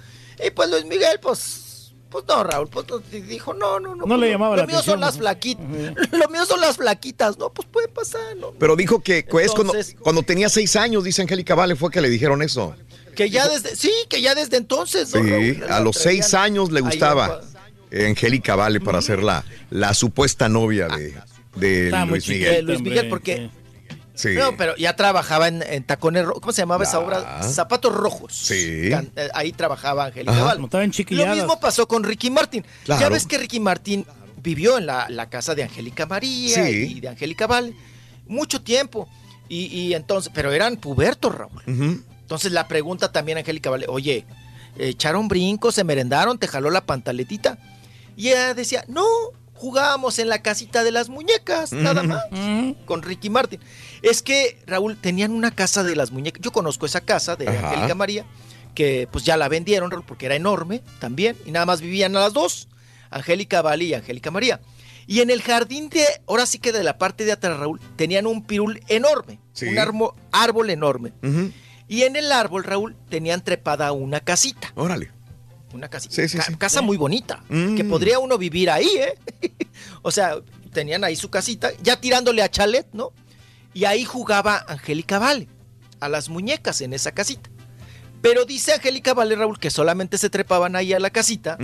Y 0.44 0.50
pues 0.50 0.70
Luis 0.70 0.84
Miguel, 0.86 1.18
pues, 1.20 1.92
pues 2.10 2.24
no, 2.26 2.44
Raúl, 2.44 2.68
pues 2.68 2.86
dijo, 3.28 3.52
no, 3.54 3.78
no, 3.78 3.94
no. 3.94 4.06
No 4.06 4.16
le 4.16 4.20
pues, 4.22 4.30
llamaba 4.32 4.56
lo 4.56 4.62
la 4.62 4.66
mío 4.66 4.82
son 4.82 5.00
las 5.00 5.18
flaquitas. 5.18 5.64
Lo 6.12 6.28
mío 6.28 6.46
son 6.46 6.60
las 6.60 6.76
flaquitas, 6.76 7.38
¿no? 7.38 7.52
Pues 7.52 7.68
puede 7.70 7.88
pasar, 7.88 8.36
¿no? 8.38 8.52
Pero 8.58 8.74
dijo 8.76 9.00
que 9.00 9.24
pues, 9.28 9.52
cuando, 9.52 9.74
Entonces- 9.74 9.96
cuando 10.00 10.22
tenía 10.22 10.48
seis 10.48 10.76
años, 10.76 11.04
dice 11.04 11.22
Angélica 11.22 11.54
Vale, 11.54 11.76
fue 11.76 11.90
que 11.90 12.00
le 12.00 12.08
dijeron 12.08 12.42
eso. 12.42 12.74
Que 13.14 13.30
ya 13.30 13.48
desde, 13.48 13.74
sí, 13.76 13.92
que 14.10 14.20
ya 14.20 14.34
desde 14.34 14.56
entonces, 14.58 15.14
¿no, 15.14 15.22
Sí, 15.22 15.52
Raúl? 15.54 15.72
a 15.72 15.80
los 15.80 15.96
seis 15.96 16.34
años 16.34 16.70
le 16.70 16.80
gustaba 16.82 17.40
Angélica 18.06 18.56
Vale 18.56 18.80
para 18.80 19.00
ser 19.00 19.22
la, 19.22 19.44
la 19.70 19.94
supuesta 19.94 20.48
novia 20.48 20.88
de, 20.88 21.14
de 21.56 21.86
Está 21.86 22.00
muy 22.04 22.10
Luis 22.14 22.24
chiquita, 22.24 22.48
Miguel. 22.50 22.66
de 22.66 22.72
Luis 22.72 22.82
Miguel, 22.82 23.08
porque 23.08 23.50
Sí. 24.14 24.30
No, 24.34 24.56
pero 24.56 24.74
ya 24.76 24.96
trabajaba 24.96 25.46
en, 25.46 25.62
en 25.62 25.84
Tacones 25.84 26.24
Rojos. 26.24 26.40
¿Cómo 26.40 26.52
se 26.52 26.62
llamaba 26.62 26.84
esa 26.84 26.96
Ah. 26.96 27.00
obra? 27.00 27.42
Zapatos 27.42 27.92
Rojos. 27.94 28.34
Sí. 28.34 28.88
Can- 28.88 29.10
eh, 29.14 29.28
ahí 29.34 29.52
trabajaba 29.52 30.06
Angélica. 30.06 30.32
Vale. 30.42 30.60
Lo 31.10 31.26
mismo 31.34 31.60
pasó 31.60 31.86
con 31.86 32.02
Ricky 32.02 32.30
Martin. 32.30 32.64
Ya 32.86 32.96
Claro. 32.96 33.12
ves 33.12 33.26
que 33.26 33.36
Ricky 33.36 33.60
Martin 33.60 34.06
vivió 34.42 34.78
en 34.78 34.86
la, 34.86 35.06
la 35.10 35.28
casa 35.28 35.54
de 35.54 35.64
Angélica 35.64 36.06
María 36.06 36.64
Sí. 36.64 36.94
y 36.96 37.00
de 37.00 37.08
Angélica 37.08 37.46
Vale 37.46 37.74
mucho 38.26 38.62
tiempo. 38.62 39.06
Y, 39.50 39.66
y 39.66 39.92
entonces, 39.92 40.32
pero 40.34 40.50
eran 40.50 40.76
pubertos, 40.78 41.34
Raúl. 41.34 41.62
Entonces 41.66 42.52
la 42.52 42.68
pregunta 42.68 43.12
también 43.12 43.36
a 43.36 43.40
Angélica 43.42 43.68
Vale, 43.68 43.84
oye, 43.86 44.24
¿echaron 44.78 45.28
brincos, 45.28 45.74
se 45.74 45.84
merendaron, 45.84 46.38
te 46.38 46.48
jaló 46.48 46.70
la 46.70 46.86
pantaletita? 46.86 47.58
Y 48.16 48.28
ella 48.28 48.54
decía, 48.54 48.84
no, 48.88 49.04
jugábamos 49.54 50.18
en 50.18 50.28
la 50.28 50.42
casita 50.42 50.82
de 50.84 50.90
las 50.92 51.08
muñecas, 51.08 51.72
nada 51.72 52.02
más, 52.02 52.24
con 52.86 53.02
Ricky 53.02 53.30
Martin. 53.30 53.60
Es 54.02 54.22
que, 54.22 54.58
Raúl, 54.66 54.96
tenían 54.96 55.32
una 55.32 55.50
casa 55.50 55.82
de 55.84 55.94
las 55.96 56.10
muñecas, 56.10 56.40
yo 56.42 56.50
conozco 56.52 56.86
esa 56.86 57.00
casa 57.02 57.36
de 57.36 57.48
Ajá. 57.48 57.70
Angélica 57.70 57.94
María, 57.94 58.24
que 58.74 59.08
pues 59.10 59.24
ya 59.24 59.36
la 59.36 59.48
vendieron, 59.48 59.90
Raúl, 59.90 60.04
porque 60.04 60.26
era 60.26 60.34
enorme 60.36 60.82
también, 60.98 61.36
y 61.46 61.50
nada 61.50 61.66
más 61.66 61.80
vivían 61.80 62.16
a 62.16 62.20
las 62.20 62.32
dos, 62.32 62.68
Angélica 63.10 63.62
Vale 63.62 63.84
y 63.84 63.94
Angélica 63.94 64.30
María. 64.30 64.60
Y 65.06 65.20
en 65.20 65.30
el 65.30 65.40
jardín 65.40 65.88
de, 65.88 66.04
ahora 66.26 66.46
sí 66.46 66.58
que 66.58 66.72
de 66.72 66.82
la 66.82 66.98
parte 66.98 67.24
de 67.24 67.32
atrás, 67.32 67.58
Raúl, 67.58 67.80
tenían 67.96 68.26
un 68.26 68.44
pirul 68.44 68.80
enorme, 68.88 69.38
Sí. 69.52 69.66
un 69.66 69.76
armo- 69.78 70.14
árbol 70.32 70.68
enorme. 70.70 71.12
Y 71.88 72.02
en 72.02 72.16
el 72.16 72.32
árbol, 72.32 72.64
Raúl, 72.64 72.96
tenían 73.08 73.42
trepada 73.44 73.92
una 73.92 74.20
casita. 74.20 74.72
Órale. 74.74 75.12
Una 75.72 75.88
casita. 75.88 76.14
Sí, 76.14 76.28
sí, 76.28 76.38
ca- 76.38 76.44
sí. 76.44 76.54
casa 76.56 76.80
muy 76.82 76.96
bonita. 76.96 77.42
Mm. 77.48 77.74
Que 77.76 77.84
podría 77.84 78.18
uno 78.18 78.38
vivir 78.38 78.70
ahí, 78.70 78.88
¿eh? 78.98 79.18
o 80.02 80.10
sea, 80.10 80.36
tenían 80.72 81.04
ahí 81.04 81.16
su 81.16 81.28
casita, 81.30 81.70
ya 81.82 82.00
tirándole 82.00 82.42
a 82.42 82.50
chalet, 82.50 82.86
¿no? 82.92 83.12
Y 83.74 83.84
ahí 83.84 84.04
jugaba 84.04 84.64
Angélica 84.68 85.18
Vale, 85.18 85.48
a 86.00 86.08
las 86.08 86.28
muñecas 86.28 86.80
en 86.80 86.92
esa 86.94 87.12
casita. 87.12 87.50
Pero 88.22 88.44
dice 88.44 88.72
Angélica 88.72 89.12
Vale, 89.12 89.36
Raúl, 89.36 89.58
que 89.58 89.70
solamente 89.70 90.16
se 90.18 90.30
trepaban 90.30 90.76
ahí 90.76 90.92
a 90.94 90.98
la 90.98 91.10
casita 91.10 91.58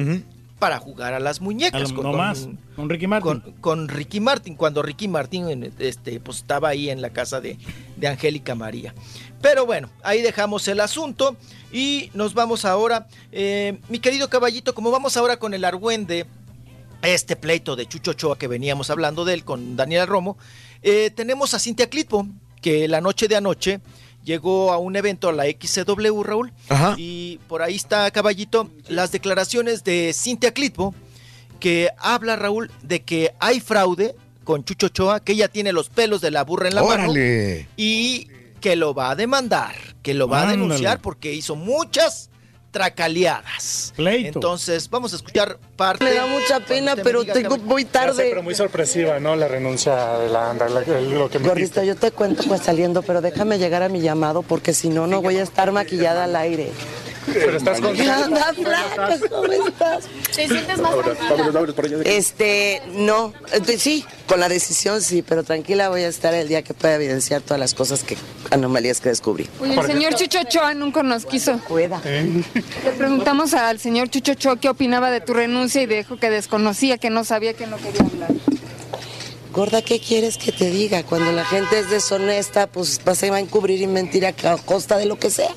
para 0.59 0.79
jugar 0.79 1.13
a 1.15 1.19
las 1.21 1.41
muñecas. 1.41 1.91
A 1.91 1.95
lo- 1.95 2.03
no 2.03 2.13
más, 2.13 2.49
con 2.77 2.89
Ricky 2.91 3.07
Martin. 3.07 3.41
Con, 3.41 3.53
con 3.55 3.89
Ricky 3.89 4.21
Martin, 4.21 4.55
cuando 4.57 4.83
Ricky 4.83 5.09
Martin 5.09 5.49
en- 5.49 5.73
este, 5.79 6.21
pues, 6.21 6.39
estaba 6.39 6.69
ahí 6.69 6.91
en 6.91 7.01
la 7.03 7.11
casa 7.11 7.41
de, 7.41 7.59
de 7.97 8.07
Angélica 8.09 8.55
María. 8.55 8.95
Pero 9.43 9.67
bueno, 9.67 9.91
ahí 10.03 10.23
dejamos 10.23 10.67
el 10.69 10.81
asunto 10.81 11.37
y 11.73 12.11
nos 12.15 12.33
vamos 12.35 12.65
ahora. 12.65 13.09
eh, 13.33 13.79
mi 13.89 13.99
querido 13.99 14.31
caballito, 14.31 14.75
como 14.75 14.91
vamos 14.91 15.17
ahora 15.17 15.37
con 15.39 15.53
el 15.53 15.65
argüende, 15.65 16.27
este 17.03 17.35
pleito 17.35 17.75
de 17.75 17.87
Chucho 17.87 18.13
Ochoa 18.13 18.39
que 18.39 18.47
veníamos 18.47 18.89
hablando 18.91 19.25
de 19.25 19.35
él 19.35 19.45
con 19.45 19.77
Daniel 19.77 20.07
Romo, 20.07 20.39
eh, 20.83 21.11
tenemos 21.11 21.53
a 21.55 21.59
Cintia 21.59 21.91
Clitbo, 21.91 22.27
que 22.61 22.87
la 22.87 23.01
noche 23.01 23.27
de 23.27 23.35
anoche 23.37 23.81
llegó 24.25 24.73
a 24.73 24.79
un 24.79 24.95
evento 24.95 25.29
a 25.29 25.33
la 25.33 25.45
XCW, 25.47 26.23
Raúl, 26.23 26.53
Ajá. 26.69 26.95
y 26.97 27.41
por 27.49 27.63
ahí 27.63 27.75
está, 27.75 28.09
caballito, 28.13 28.71
las 28.87 29.11
declaraciones 29.11 29.83
de 29.83 30.13
Cintia 30.15 30.55
Clitbo, 30.55 30.95
que 31.59 31.91
habla, 31.99 32.37
Raúl, 32.37 32.71
de 32.83 33.03
que 33.03 33.33
hay 33.41 33.59
fraude 33.59 34.15
con 34.45 34.65
Chucho 34.65 34.87
Ochoa, 34.87 35.19
que 35.19 35.33
ella 35.33 35.49
tiene 35.49 35.73
los 35.73 35.89
pelos 35.89 36.21
de 36.21 36.31
la 36.31 36.45
burra 36.45 36.69
en 36.69 36.77
la 36.77 36.83
mano 36.85 37.05
Órale. 37.11 37.67
y 37.77 38.29
que 38.63 38.77
lo 38.77 38.95
va 38.95 39.11
a 39.11 39.15
demandar, 39.17 39.75
que 40.03 40.15
lo 40.15 40.27
va 40.29 40.39
a 40.39 40.47
denunciar 40.53 41.01
porque 41.03 41.33
hizo 41.35 41.55
muchas 41.57 42.31
tracaleadas. 42.71 43.93
Entonces, 44.27 44.89
vamos 44.91 45.13
a 45.13 45.17
escuchar 45.17 45.59
parte. 45.77 46.05
Me 46.05 46.15
da 46.15 46.27
mucha 46.27 46.61
pena, 46.61 46.95
pero 46.97 47.25
tengo 47.25 47.59
muy 47.59 47.85
tarde. 47.85 48.27
pero 48.31 48.43
muy 48.43 48.55
sorpresiva, 48.55 49.21
¿no? 49.21 49.37
La 49.37 49.49
renuncia 49.49 50.17
de 50.19 50.29
la, 50.29 50.53
la- 50.55 50.69
lo 50.69 51.29
que 51.31 51.39
me 51.39 51.49
yo 51.85 51.97
te 51.97 52.11
cuento 52.11 52.43
pues 52.49 52.63
saliendo, 52.63 53.03
pero 53.03 53.21
déjame 53.21 53.59
llegar 53.59 53.83
a 53.83 53.89
mi 53.89 54.01
llamado 54.01 54.43
porque 54.43 54.73
si 54.73 54.89
no, 54.89 55.07
no 55.07 55.21
voy 55.23 55.37
a 55.39 55.43
estar 55.43 55.71
maquillada 55.73 56.25
al 56.25 56.37
aire. 56.37 56.71
Pero 57.27 57.57
estás 57.57 57.81
con- 57.81 58.01
Anda, 58.01 58.53
flaca, 58.55 59.19
¿cómo 59.31 59.53
estás? 59.53 60.05
¿Te 60.35 60.49
sientes 60.49 60.79
más 60.79 60.95
Este, 62.05 62.83
no, 62.95 63.33
eh, 63.53 63.79
sí, 63.79 64.05
con 64.27 64.41
la 64.41 64.49
decisión 64.49 65.01
sí, 65.03 65.23
pero 65.23 65.45
tranquila 65.45 65.89
voy 65.89 66.03
a 66.03 66.09
estar 66.09 66.35
el 66.35 66.49
día 66.49 66.63
que 66.63 66.75
pueda 66.75 66.95
evidenciar 66.95 67.43
todas 67.43 67.61
las 67.61 67.75
cosas 67.75 68.03
que, 68.03 68.17
anomalías 68.51 69.01
que 69.01 69.09
descubrí. 69.11 69.49
Oye, 69.61 69.75
el 69.75 69.87
señor 69.87 70.15
Chucho 70.15 70.41
Ochoa 70.41 70.75
nunca 70.75 71.03
nos 71.03 71.25
quiso. 71.27 71.59
Pueda. 71.69 72.01
Le 72.05 72.93
preguntamos 72.99 73.55
al 73.55 73.79
señor 73.79 74.09
Chucho 74.11 74.33
Ochoa 74.33 74.59
qué 74.59 74.69
opinaba 74.69 75.11
de 75.11 75.21
tu 75.21 75.35
renuncia 75.35 75.83
y 75.83 75.87
dijo 75.87 76.17
que 76.17 76.31
desconocía, 76.31 76.99
que 76.99 77.11
no 77.11 77.25
sabía, 77.25 77.55
que 77.55 77.67
no 77.67 77.77
quería 77.77 78.03
hablar. 78.03 78.31
Gorda, 79.53 79.83
¿qué 79.83 80.01
quieres 80.01 80.39
que 80.39 80.51
te 80.51 80.71
diga? 80.71 81.03
Cuando 81.03 81.31
la 81.31 81.45
gente 81.45 81.79
es 81.79 81.91
deshonesta, 81.91 82.67
pues 82.69 83.01
vas 83.05 83.23
a 83.23 83.39
encubrir 83.39 83.83
y 83.83 83.87
mentir 83.87 84.25
a 84.25 84.33
costa 84.33 84.97
de 84.97 85.05
lo 85.05 85.19
que 85.19 85.31
sea. 85.31 85.51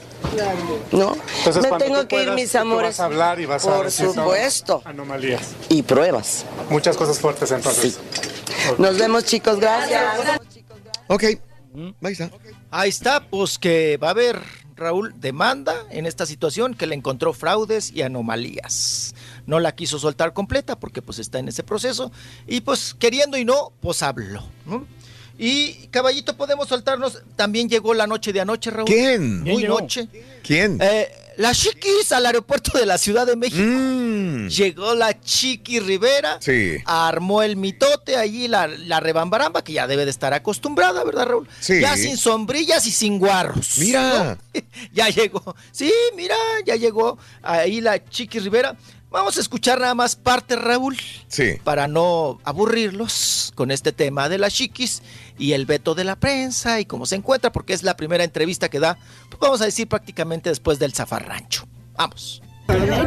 ¿No? 0.91 1.15
Entonces, 1.39 1.63
Me 1.71 1.77
tengo 1.77 2.07
que 2.07 2.23
ir, 2.23 2.31
mis 2.31 2.55
amores. 2.55 2.89
vas 2.91 2.99
a 2.99 3.05
hablar 3.05 3.39
y 3.39 3.45
vas 3.45 3.65
a 3.65 3.75
Por 3.75 3.85
¿no? 3.85 3.91
supuesto. 3.91 4.81
Anomalías. 4.85 5.51
Y 5.69 5.81
pruebas. 5.83 6.45
Muchas 6.69 6.97
cosas 6.97 7.19
fuertes 7.19 7.51
entonces. 7.51 7.99
Nos 8.77 8.97
vemos, 8.97 9.23
chicos. 9.25 9.59
Gracias. 9.59 10.39
Ok. 11.07 11.23
Ahí 12.01 12.11
está. 12.13 12.31
Ahí 12.71 12.89
está, 12.89 13.19
pues 13.29 13.57
que 13.59 13.97
va 13.97 14.07
a 14.07 14.11
haber, 14.11 14.39
Raúl, 14.75 15.13
demanda 15.17 15.75
en 15.91 16.05
esta 16.05 16.25
situación 16.25 16.73
que 16.73 16.87
le 16.87 16.95
encontró 16.95 17.33
fraudes 17.33 17.91
y 17.91 18.01
anomalías. 18.01 19.13
No 19.45 19.59
la 19.59 19.73
quiso 19.75 19.99
soltar 19.99 20.33
completa 20.33 20.79
porque 20.79 21.01
pues 21.01 21.19
está 21.19 21.39
en 21.39 21.47
ese 21.49 21.63
proceso 21.63 22.11
y 22.47 22.61
pues 22.61 22.93
queriendo 22.97 23.37
y 23.37 23.45
no, 23.45 23.71
pues 23.81 24.01
habló. 24.03 24.43
¿no? 24.65 24.85
Y 25.37 25.87
caballito, 25.87 26.37
podemos 26.37 26.67
soltarnos. 26.67 27.21
También 27.35 27.69
llegó 27.69 27.93
la 27.93 28.07
noche 28.07 28.31
de 28.31 28.41
anoche, 28.41 28.71
Raúl. 28.71 28.87
¿Quién? 28.87 29.41
Muy 29.43 29.63
noche. 29.63 30.07
¿Quién? 30.43 30.77
Eh, 30.81 31.09
la 31.37 31.53
Chiquis 31.53 32.11
al 32.13 32.25
aeropuerto 32.25 32.77
de 32.77 32.85
la 32.85 32.97
Ciudad 32.97 33.25
de 33.25 33.35
México. 33.35 33.61
Llegó 34.47 34.95
la 34.95 35.19
Chiqui 35.19 35.79
Rivera. 35.79 36.37
Mm. 36.37 36.41
Sí. 36.41 36.77
Armó 36.85 37.43
el 37.43 37.57
mitote 37.57 38.15
allí, 38.15 38.47
la, 38.47 38.67
la 38.67 39.01
rebambaramba, 39.01 39.63
que 39.63 39.73
ya 39.73 39.87
debe 39.87 40.05
de 40.05 40.11
estar 40.11 40.33
acostumbrada, 40.33 41.03
¿verdad, 41.03 41.25
Raúl? 41.25 41.47
Sí. 41.59 41.81
Ya 41.81 41.97
sin 41.97 42.17
sombrillas 42.17 42.87
y 42.87 42.91
sin 42.91 43.19
guarros. 43.19 43.77
Mira. 43.77 44.37
¿no? 44.53 44.61
ya 44.93 45.09
llegó. 45.09 45.55
Sí, 45.71 45.91
mira, 46.15 46.37
ya 46.65 46.75
llegó 46.75 47.17
ahí 47.41 47.81
la 47.81 48.03
Chiqui 48.03 48.39
Rivera. 48.39 48.77
Vamos 49.15 49.37
a 49.37 49.39
escuchar 49.39 49.79
nada 49.79 49.95
más 49.95 50.17
parte, 50.17 50.57
Raúl, 50.57 50.97
Sí. 51.29 51.53
para 51.63 51.87
no 51.87 52.37
aburrirlos 52.43 53.53
con 53.55 53.71
este 53.71 53.93
tema 53.93 54.27
de 54.27 54.37
las 54.37 54.53
chiquis 54.53 55.01
y 55.39 55.53
el 55.53 55.65
veto 55.65 55.95
de 55.95 56.03
la 56.03 56.17
prensa 56.17 56.81
y 56.81 56.85
cómo 56.85 57.05
se 57.05 57.15
encuentra, 57.15 57.49
porque 57.53 57.71
es 57.71 57.81
la 57.83 57.95
primera 57.95 58.25
entrevista 58.25 58.67
que 58.67 58.81
da, 58.81 58.97
pues 59.29 59.39
vamos 59.39 59.61
a 59.61 59.65
decir 59.65 59.87
prácticamente 59.87 60.49
después 60.49 60.79
del 60.79 60.93
zafarrancho. 60.93 61.65
Vamos. 61.95 62.41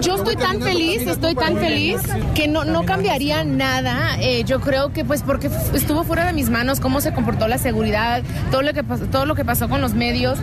Yo 0.03 0.15
estoy 0.15 0.37
tan 0.37 0.61
feliz, 0.62 1.03
estoy 1.07 1.35
tan 1.35 1.57
feliz 1.57 2.01
que 2.35 2.47
no, 2.47 2.65
no 2.65 2.85
cambiaría 2.85 3.43
nada. 3.45 4.17
Eh, 4.20 4.45
yo 4.45 4.61
creo 4.61 4.93
que 4.93 5.05
pues 5.05 5.23
porque 5.23 5.51
estuvo 5.75 6.05
fuera 6.05 6.27
de 6.27 6.33
mis 6.33 6.49
manos 6.49 6.78
cómo 6.78 7.01
se 7.01 7.12
comportó 7.12 7.49
la 7.49 7.59
seguridad, 7.59 8.23
todo 8.53 8.62
lo 8.62 8.73
que 8.73 8.85
pasó, 8.85 9.07
todo 9.07 9.27
lo 9.27 9.35
que 9.35 9.45
pasó 9.45 9.69
con 9.69 9.81
los 9.81 9.95
medios. 9.95 10.39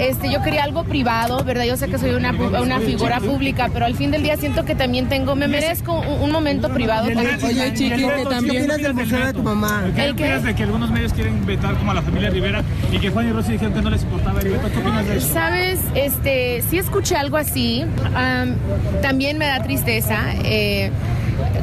Este, 0.00 0.32
yo 0.32 0.42
quería 0.42 0.64
algo 0.64 0.82
privado, 0.84 1.44
¿verdad? 1.44 1.64
Yo 1.64 1.76
sé 1.76 1.88
que 1.88 1.98
soy 1.98 2.10
una, 2.10 2.32
pu- 2.32 2.60
una 2.60 2.80
figura 2.80 3.20
pública, 3.20 3.70
pero 3.72 3.86
al 3.86 3.94
fin 3.94 4.10
del 4.10 4.22
día 4.24 4.36
siento 4.36 4.64
que 4.64 4.74
también 4.74 5.08
tengo, 5.08 5.36
me 5.36 5.46
merezco 5.46 6.00
un, 6.00 6.22
un 6.22 6.32
momento 6.32 6.68
privado. 6.70 7.06
Oye, 7.06 7.72
Chiqui, 7.74 7.96
¿qué 7.96 8.04
opinas 8.26 8.78
del 8.82 8.94
museo 8.94 9.26
de 9.26 9.32
tu 9.32 9.42
mamá? 9.42 9.84
¿El 9.86 9.94
¿Qué 9.94 10.10
opinas 10.10 10.42
de 10.42 10.54
que 10.54 10.62
algunos 10.64 10.90
medios 10.90 11.12
quieren 11.12 11.46
vetar 11.46 11.76
como 11.76 11.92
a 11.92 11.94
la 11.94 12.02
familia 12.02 12.30
Rivera 12.30 12.62
y 12.92 12.98
que 12.98 13.10
Juan 13.10 13.28
y 13.28 13.32
Rosy 13.32 13.52
dijeron 13.52 13.74
que 13.74 13.82
no 13.82 13.90
les 13.90 14.02
importaba 14.02 14.40
el 14.40 14.48
veto? 14.48 14.68
¿Qué 14.72 14.78
opinas 14.78 15.06
de 15.06 15.16
eso? 15.18 15.32
Sabes, 15.32 15.80
este, 15.94 16.62
sí 16.68 16.78
escuché 16.78 17.14
algo 17.16 17.36
así. 17.36 17.84
am, 18.14 18.55
también 19.02 19.38
me 19.38 19.46
da 19.46 19.62
tristeza. 19.62 20.18
eh, 20.44 20.90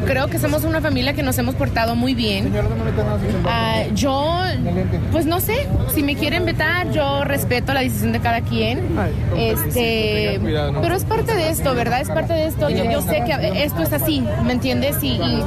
creo 0.05 0.27
que 0.27 0.39
somos 0.39 0.63
una 0.63 0.81
familia 0.81 1.13
que 1.13 1.23
nos 1.23 1.37
hemos 1.37 1.55
portado 1.55 1.95
muy 1.95 2.13
bien. 2.13 2.51
Ah, 3.45 3.83
yo, 3.93 4.41
pues 5.11 5.25
no 5.25 5.39
sé, 5.39 5.67
si 5.93 6.03
me 6.03 6.15
quieren 6.15 6.45
vetar, 6.45 6.91
yo 6.91 7.23
respeto 7.23 7.73
la 7.73 7.81
decisión 7.81 8.11
de 8.11 8.19
cada 8.19 8.41
quien. 8.41 8.79
Este, 9.37 10.39
pero 10.81 10.95
es 10.95 11.03
parte 11.05 11.33
de 11.35 11.49
esto, 11.49 11.73
¿verdad? 11.75 12.01
Es 12.01 12.09
parte 12.09 12.33
de 12.33 12.47
esto. 12.47 12.69
Yo, 12.69 12.83
yo 12.85 13.01
sé 13.01 13.23
que 13.25 13.63
esto 13.63 13.83
es 13.83 13.93
así, 13.93 14.23
¿me 14.45 14.53
entiendes? 14.53 14.97
Y, 15.01 15.07
y- 15.13 15.43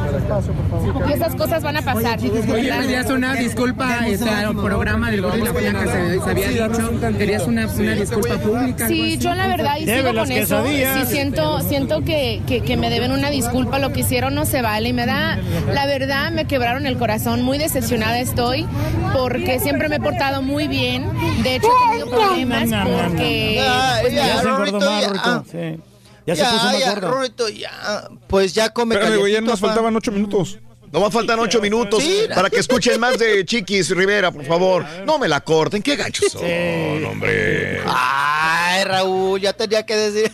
y 1.08 1.12
esas 1.12 1.34
cosas 1.34 1.62
van 1.62 1.76
a 1.76 1.82
pasar. 1.82 2.18
Oye, 2.20 2.72
pedías 2.72 3.10
una 3.10 3.34
disculpa 3.34 4.06
este, 4.06 4.28
al 4.28 4.54
programa 4.56 5.10
del 5.10 5.22
Gordo 5.22 5.38
y 5.38 5.42
la 5.42 5.52
Flaca 5.54 5.84
que 5.84 5.90
se, 5.90 6.20
se 6.24 6.30
había 6.30 6.48
dicho. 6.48 6.90
Querías 7.18 7.46
una, 7.46 7.66
una 7.66 7.92
disculpa 7.92 8.34
pública. 8.38 8.88
Sí, 8.88 9.18
yo 9.18 9.34
la 9.34 9.46
verdad 9.48 9.76
y 9.78 9.86
sigo 9.86 10.14
con 10.14 10.30
eso. 10.32 10.64
Sí, 10.66 10.82
siento, 11.06 11.60
siento 11.60 12.02
que, 12.02 12.42
que, 12.46 12.60
que 12.62 12.76
me 12.76 12.90
deben 12.90 13.12
una 13.12 13.30
disculpa. 13.30 13.78
Lo 13.78 13.92
que 13.92 14.00
hicieron 14.00 14.15
no 14.30 14.44
se 14.46 14.62
vale. 14.62 14.88
Y 14.88 14.92
me 14.92 15.06
da, 15.06 15.38
la 15.72 15.86
verdad, 15.86 16.30
me 16.32 16.46
quebraron 16.46 16.86
el 16.86 16.96
corazón. 16.98 17.42
Muy 17.42 17.58
decepcionada 17.58 18.18
estoy 18.20 18.66
porque 19.12 19.58
siempre 19.60 19.88
me 19.88 19.96
he 19.96 20.00
portado 20.00 20.42
muy 20.42 20.68
bien. 20.68 21.08
De 21.42 21.56
hecho, 21.56 21.68
he 21.68 21.90
tenido 21.90 22.10
problemas 22.10 22.68
porque. 22.84 23.62
pues, 24.02 24.14
Ya, 24.14 24.38
se 24.38 24.44
ya. 24.72 25.42
Sí. 25.50 25.80
Ya 26.26 26.34
se 26.36 26.44
puso 26.44 26.78
ya. 26.78 26.94
Rorrito, 26.96 27.48
ya. 27.48 28.08
Pues 28.26 28.52
ya 28.52 28.70
come 28.70 28.94
Espérame, 28.96 29.18
güey, 29.20 29.32
ya 29.34 29.42
pa. 29.42 29.56
faltaban 29.56 29.94
ocho 29.94 30.10
minutos. 30.10 30.58
Nomás 30.92 31.12
faltan 31.12 31.38
ocho 31.40 31.60
minutos 31.60 32.02
Sí. 32.02 32.22
para 32.34 32.48
que 32.48 32.58
escuchen 32.58 32.98
más 32.98 33.18
de 33.18 33.44
Chiquis 33.44 33.90
Rivera, 33.90 34.30
por 34.30 34.44
favor. 34.44 34.84
No 35.04 35.18
me 35.18 35.28
la 35.28 35.40
corten, 35.40 35.82
qué 35.82 35.94
gachos 35.96 36.32
son, 36.32 37.04
hombre. 37.04 37.80
Ay, 37.86 38.84
Raúl, 38.84 39.40
ya 39.40 39.52
tenía 39.52 39.84
que 39.84 39.96
decir. 39.96 40.32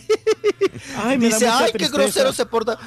Ay, 1.03 1.17
me 1.17 1.29
da 1.29 1.35
Dice, 1.35 1.45
mucha 1.45 1.57
ay, 1.59 1.65
qué 1.71 1.77
tristeza". 1.79 1.97
grosero 1.97 2.33
se 2.33 2.45
porta. 2.45 2.77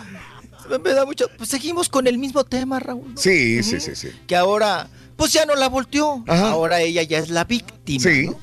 Me, 0.83 0.93
da 0.93 1.05
mucho. 1.07 1.27
Pues 1.37 1.49
seguimos 1.51 1.89
con 1.89 2.07
el 2.07 2.19
mismo 2.19 2.45
tema, 2.45 2.79
Raúl. 2.81 3.13
Sí, 3.17 3.63
sí, 3.63 3.81
sí, 3.81 3.95
sí. 3.95 4.09
Que 4.27 4.37
ahora, 4.37 4.89
pues 5.17 5.33
ya 5.33 5.47
no 5.47 5.55
la 5.55 5.69
volteó. 5.69 6.23
Ajá. 6.27 6.51
Ahora 6.51 6.81
ella 6.81 7.03
ya 7.03 7.19
es 7.19 7.31
la 7.31 7.45
víctima. 7.45 8.03
Sí. 8.03 8.27
¿no? 8.27 8.39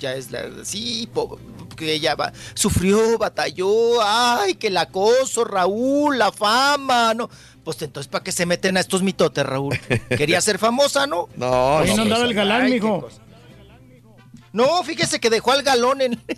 Ya 0.00 0.14
es 0.14 0.30
la. 0.30 0.42
Sí, 0.64 1.08
po- 1.12 1.38
que 1.76 1.92
ella 1.94 2.14
va, 2.14 2.32
sufrió, 2.54 3.16
batalló. 3.18 4.02
Ay, 4.02 4.54
que 4.54 4.66
el 4.68 4.76
acoso, 4.76 5.44
Raúl, 5.44 6.18
la 6.18 6.30
fama, 6.32 7.14
¿no? 7.14 7.30
Pues 7.64 7.80
entonces, 7.82 8.08
¿para 8.10 8.22
qué 8.24 8.32
se 8.32 8.44
meten 8.44 8.76
a 8.76 8.80
estos 8.80 9.02
mitotes, 9.02 9.44
Raúl? 9.46 9.78
Quería 10.16 10.40
ser 10.40 10.58
famosa, 10.58 11.06
¿no? 11.06 11.28
No, 11.36 11.78
Ahí 11.78 11.88
no 11.90 11.94
pues, 11.94 11.98
andaba 11.98 12.24
el 12.24 12.34
galán, 12.34 12.62
ay, 12.62 12.72
qué 12.72 12.80
mijo. 12.80 13.00
cosa. 13.02 13.18
No, 14.52 14.82
fíjese 14.84 15.18
que 15.18 15.30
dejó 15.30 15.52
al 15.52 15.62
galón 15.62 16.00
en. 16.00 16.22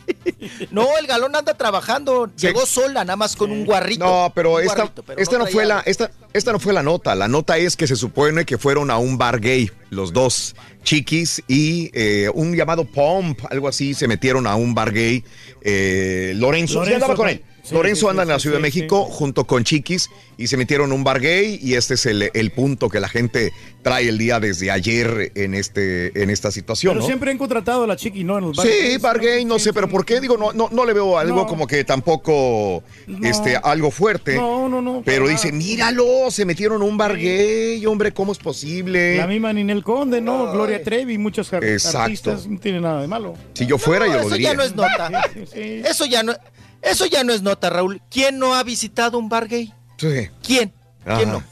No, 0.70 0.98
el 0.98 1.06
galón 1.06 1.34
anda 1.34 1.54
trabajando. 1.54 2.30
Llegó 2.36 2.66
sola, 2.66 3.04
nada 3.04 3.16
más 3.16 3.34
con 3.34 3.50
un 3.50 3.64
guarrito. 3.64 4.04
No, 4.04 4.32
pero 4.34 4.60
esta, 4.60 4.74
guarrito, 4.74 5.02
pero 5.02 5.20
esta 5.20 5.38
no, 5.38 5.46
fue 5.46 5.64
la, 5.64 5.80
esta, 5.80 6.10
esta 6.32 6.52
no 6.52 6.58
fue 6.58 6.72
la 6.72 6.82
nota. 6.82 7.14
La 7.14 7.28
nota 7.28 7.56
es 7.56 7.76
que 7.76 7.86
se 7.86 7.96
supone 7.96 8.44
que 8.44 8.58
fueron 8.58 8.90
a 8.90 8.98
un 8.98 9.16
bar 9.16 9.40
gay. 9.40 9.70
Los 9.94 10.12
dos 10.12 10.54
chiquis 10.82 11.42
y 11.48 11.90
eh, 11.94 12.28
un 12.34 12.54
llamado 12.54 12.84
Pomp, 12.84 13.40
algo 13.50 13.68
así, 13.68 13.94
se 13.94 14.06
metieron 14.08 14.46
a 14.46 14.56
un 14.56 14.74
bar 14.74 14.92
gay. 14.92 15.24
Eh, 15.62 16.32
Lorenzo, 16.36 16.72
¿sí 16.72 16.78
Lorenzo, 16.90 16.94
andaba 16.96 17.14
con 17.16 17.28
él? 17.30 17.42
sí, 17.62 17.74
Lorenzo 17.74 18.06
sí, 18.06 18.10
anda 18.10 18.22
sí, 18.22 18.26
en 18.26 18.28
la 18.32 18.38
sí, 18.38 18.42
Ciudad 18.42 18.56
de 18.60 18.70
sí, 18.70 18.78
México 18.80 19.04
junto 19.06 19.46
con 19.46 19.64
Chiquis 19.64 20.10
y 20.36 20.48
se 20.48 20.56
metieron 20.58 20.92
a 20.92 20.94
un 20.94 21.04
bar 21.04 21.20
gay 21.20 21.58
y 21.62 21.74
este 21.74 21.94
es 21.94 22.04
el, 22.06 22.30
el 22.34 22.50
punto 22.50 22.90
que 22.90 23.00
la 23.00 23.08
gente 23.08 23.52
trae 23.82 24.08
el 24.08 24.18
día 24.18 24.40
desde 24.40 24.70
ayer 24.70 25.30
en 25.34 25.54
este 25.54 26.22
en 26.22 26.28
esta 26.30 26.50
situación. 26.50 26.92
Pero 26.94 27.00
¿no? 27.02 27.06
siempre 27.06 27.30
han 27.30 27.38
contratado 27.38 27.84
a 27.84 27.86
la 27.86 27.96
chiqui, 27.96 28.24
¿no? 28.24 28.36
En 28.38 28.44
los 28.44 28.56
Sí, 28.56 28.68
bares. 28.68 29.00
bar 29.00 29.20
gay, 29.20 29.44
no 29.44 29.58
sé, 29.58 29.72
pero 29.72 29.88
¿por 29.88 30.04
qué? 30.04 30.20
Digo, 30.20 30.36
no, 30.36 30.52
no, 30.52 30.68
no 30.72 30.84
le 30.84 30.92
veo 30.92 31.16
algo 31.18 31.36
No. 31.42 31.46
como 31.46 31.66
que 31.66 31.84
tampoco 31.84 32.82
este, 33.22 33.56
algo 33.56 33.90
fuerte. 33.90 34.34
No, 34.36 34.68
no, 34.68 34.82
no. 34.82 35.02
Pero 35.04 35.28
dice, 35.28 35.52
míralo, 35.52 36.30
se 36.30 36.44
metieron 36.44 36.82
a 36.82 36.84
un 36.84 36.96
bar 36.98 37.16
gay, 37.16 37.84
hombre, 37.86 38.12
¿cómo 38.12 38.32
es 38.32 38.38
posible? 38.38 39.16
La 39.16 39.26
misma 39.26 39.52
Ninel 39.52 39.83
Conde, 39.84 40.20
¿no? 40.20 40.50
Gloria 40.50 40.82
Trevi, 40.82 41.18
muchos 41.18 41.52
ar- 41.52 41.62
Exacto. 41.62 41.98
artistas, 42.00 42.46
no 42.48 42.58
tiene 42.58 42.80
nada 42.80 43.00
de 43.02 43.06
malo. 43.06 43.34
Si 43.52 43.66
yo 43.66 43.78
fuera, 43.78 44.06
yo 44.06 44.14
lo 44.14 44.20
eso 44.20 44.30
diría. 44.30 44.50
ya 44.50 44.54
no 44.56 44.62
es 44.64 44.74
nota. 44.74 45.10
Eso 45.54 46.06
ya 46.06 46.22
no, 46.22 46.34
eso 46.82 47.06
ya 47.06 47.22
no 47.22 47.32
es 47.32 47.42
nota, 47.42 47.70
Raúl. 47.70 48.00
¿Quién 48.10 48.38
no 48.38 48.54
ha 48.54 48.62
visitado 48.64 49.18
un 49.18 49.28
bar 49.28 49.46
gay? 49.46 49.72
Sí. 49.98 50.28
¿Quién? 50.42 50.72
¿Quién 51.04 51.30
no? 51.30 51.44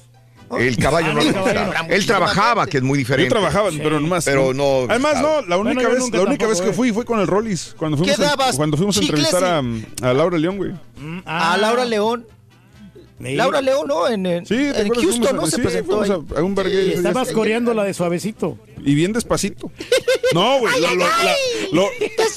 El 0.59 0.77
caballo 0.77 1.09
Ah, 1.11 1.15
no 1.15 1.21
el 1.23 1.27
le 1.29 1.33
caballo. 1.33 1.61
Él 1.89 2.05
trabajaba, 2.07 2.67
que 2.67 2.77
es 2.77 2.83
muy 2.83 2.99
diferente. 2.99 3.31
Yo 3.31 3.35
trabajaba, 3.41 3.71
pero 3.75 3.99
nomás. 4.01 4.25
Pero 4.27 4.53
no. 4.53 4.85
Además, 4.87 5.23
no, 5.23 5.41
la 5.43 5.57
única 5.57 5.89
Bueno, 5.89 6.05
vez, 6.05 6.13
la 6.13 6.23
única 6.23 6.47
vez 6.47 6.61
que 6.61 6.73
fui 6.75 6.93
fue 6.93 7.07
con 7.07 7.21
el 7.21 7.27
Rollis. 7.27 7.75
Cuando 7.79 7.97
fuimos, 7.97 8.17
¿Qué 8.17 8.23
a, 8.23 8.29
dabas? 8.29 8.57
cuando 8.57 8.77
fuimos 8.77 8.97
a 8.99 9.01
¿Chicles 9.01 9.33
entrevistar 9.33 9.63
a, 10.05 10.11
a 10.11 10.13
Laura 10.13 10.37
León, 10.37 10.59
güey. 10.59 10.73
A 11.25 11.57
Laura 11.57 11.87
León. 11.87 12.27
Laura 13.23 13.61
León, 13.61 13.87
¿no? 13.89 14.09
En, 14.09 14.27
en, 14.27 14.47
Sí, 14.47 14.55
¿te 14.55 14.81
en? 14.83 14.89
Houston, 14.95 15.27
a- 15.29 15.33
¿no? 15.33 15.47
Se 15.47 15.57
sí, 15.57 15.63
presentó 15.63 15.99
fuimos 16.05 16.11
ahí. 16.11 16.37
a, 16.37 16.41
a 16.41 16.43
un 16.45 16.55
bar 16.55 16.69
gay. 16.69 16.89
Y 16.89 16.93
estabas 16.93 17.33
coreando 17.33 17.73
la 17.75 17.85
de 17.85 17.95
suavecito. 17.95 18.59
Y 18.85 18.95
bien 18.95 19.13
despacito. 19.13 19.71
No, 20.35 20.61
güey. 20.61 20.81
la- 20.81 20.95
lo- 21.73 21.85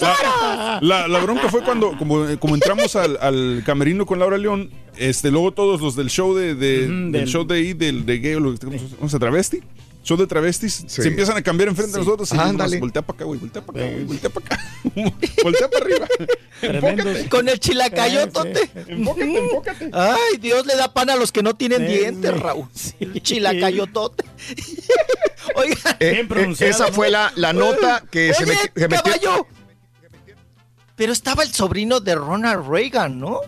la, 0.02 0.80
la- 0.82 1.08
la 1.08 1.20
bronca 1.20 1.48
fue 1.50 1.64
cuando, 1.64 1.98
como, 1.98 2.26
como 2.40 2.56
entramos 2.56 2.96
al, 2.98 3.18
al 3.22 3.64
camerino 3.66 4.06
con 4.06 4.20
Laura 4.20 4.38
León, 4.38 4.70
este, 4.98 5.32
luego 5.32 5.54
todos 5.54 5.80
los 5.80 5.96
del 5.96 6.10
show 6.10 6.36
de, 6.36 6.56
de- 6.56 6.82
del, 6.88 7.12
del- 7.14 7.28
show 7.28 7.46
de 7.46 7.56
ahí, 7.56 7.74
del 7.74 8.06
de 8.06 8.20
gay, 8.20 8.34
o 8.36 8.42
lo 8.42 8.54
que 8.54 8.68
¿cómo 8.98 9.10
se 9.10 9.18
travesti? 9.18 9.62
Show 10.06 10.18
de 10.18 10.28
travestis, 10.28 10.84
se 10.86 11.08
empiezan 11.08 11.36
a 11.36 11.42
cambiar 11.42 11.68
enfrente 11.68 11.94
de 11.94 11.98
nosotros 11.98 12.32
y 12.32 12.38
Ándale. 12.38 12.74
nos 12.76 12.80
voltea 12.80 13.02
para 13.02 13.16
acá, 13.18 13.26
güey, 13.26 13.40
voltea 13.40 13.66
para 13.66 13.80
acá, 13.80 13.92
güey, 13.92 14.04
voltea 14.06 14.30
para 14.30 14.46
acá, 14.46 14.64
voltea 15.44 15.68
para 15.70 15.84
arriba. 15.86 16.08
Enfócate. 16.62 17.30
Con 17.30 17.50
el 17.50 17.60
chilacayotote. 17.60 18.70
Enfócate, 18.88 19.38
enfócate. 19.40 19.90
Ay, 19.94 20.38
Dios 20.40 20.66
le 20.68 20.76
da 20.76 20.94
pan 20.94 21.10
a 21.10 21.16
los 21.16 21.32
que 21.32 21.42
no 21.42 21.56
tienen 21.56 21.88
Sí, 21.88 21.94
dientes, 21.98 22.32
sí. 22.32 22.40
Raúl. 22.40 22.68
Chilacayotote. 23.20 24.26
Oigan, 25.56 25.96
Eh, 26.00 26.12
Bien 26.12 26.26
eh, 26.26 26.30
pronunciado, 26.30 26.72
esa 26.72 26.88
fue 26.94 27.10
la, 27.10 27.32
la 27.36 27.52
nota 27.54 28.04
que 28.12 28.32
se, 28.34 28.46
se 28.46 28.88
metió. 28.88 29.02
caballo. 29.04 29.48
Pero 30.96 31.14
estaba 31.14 31.42
el 31.44 31.52
sobrino 31.52 32.00
de 32.00 32.14
Ronald 32.16 32.68
Reagan, 32.70 33.20
¿no? 33.20 33.40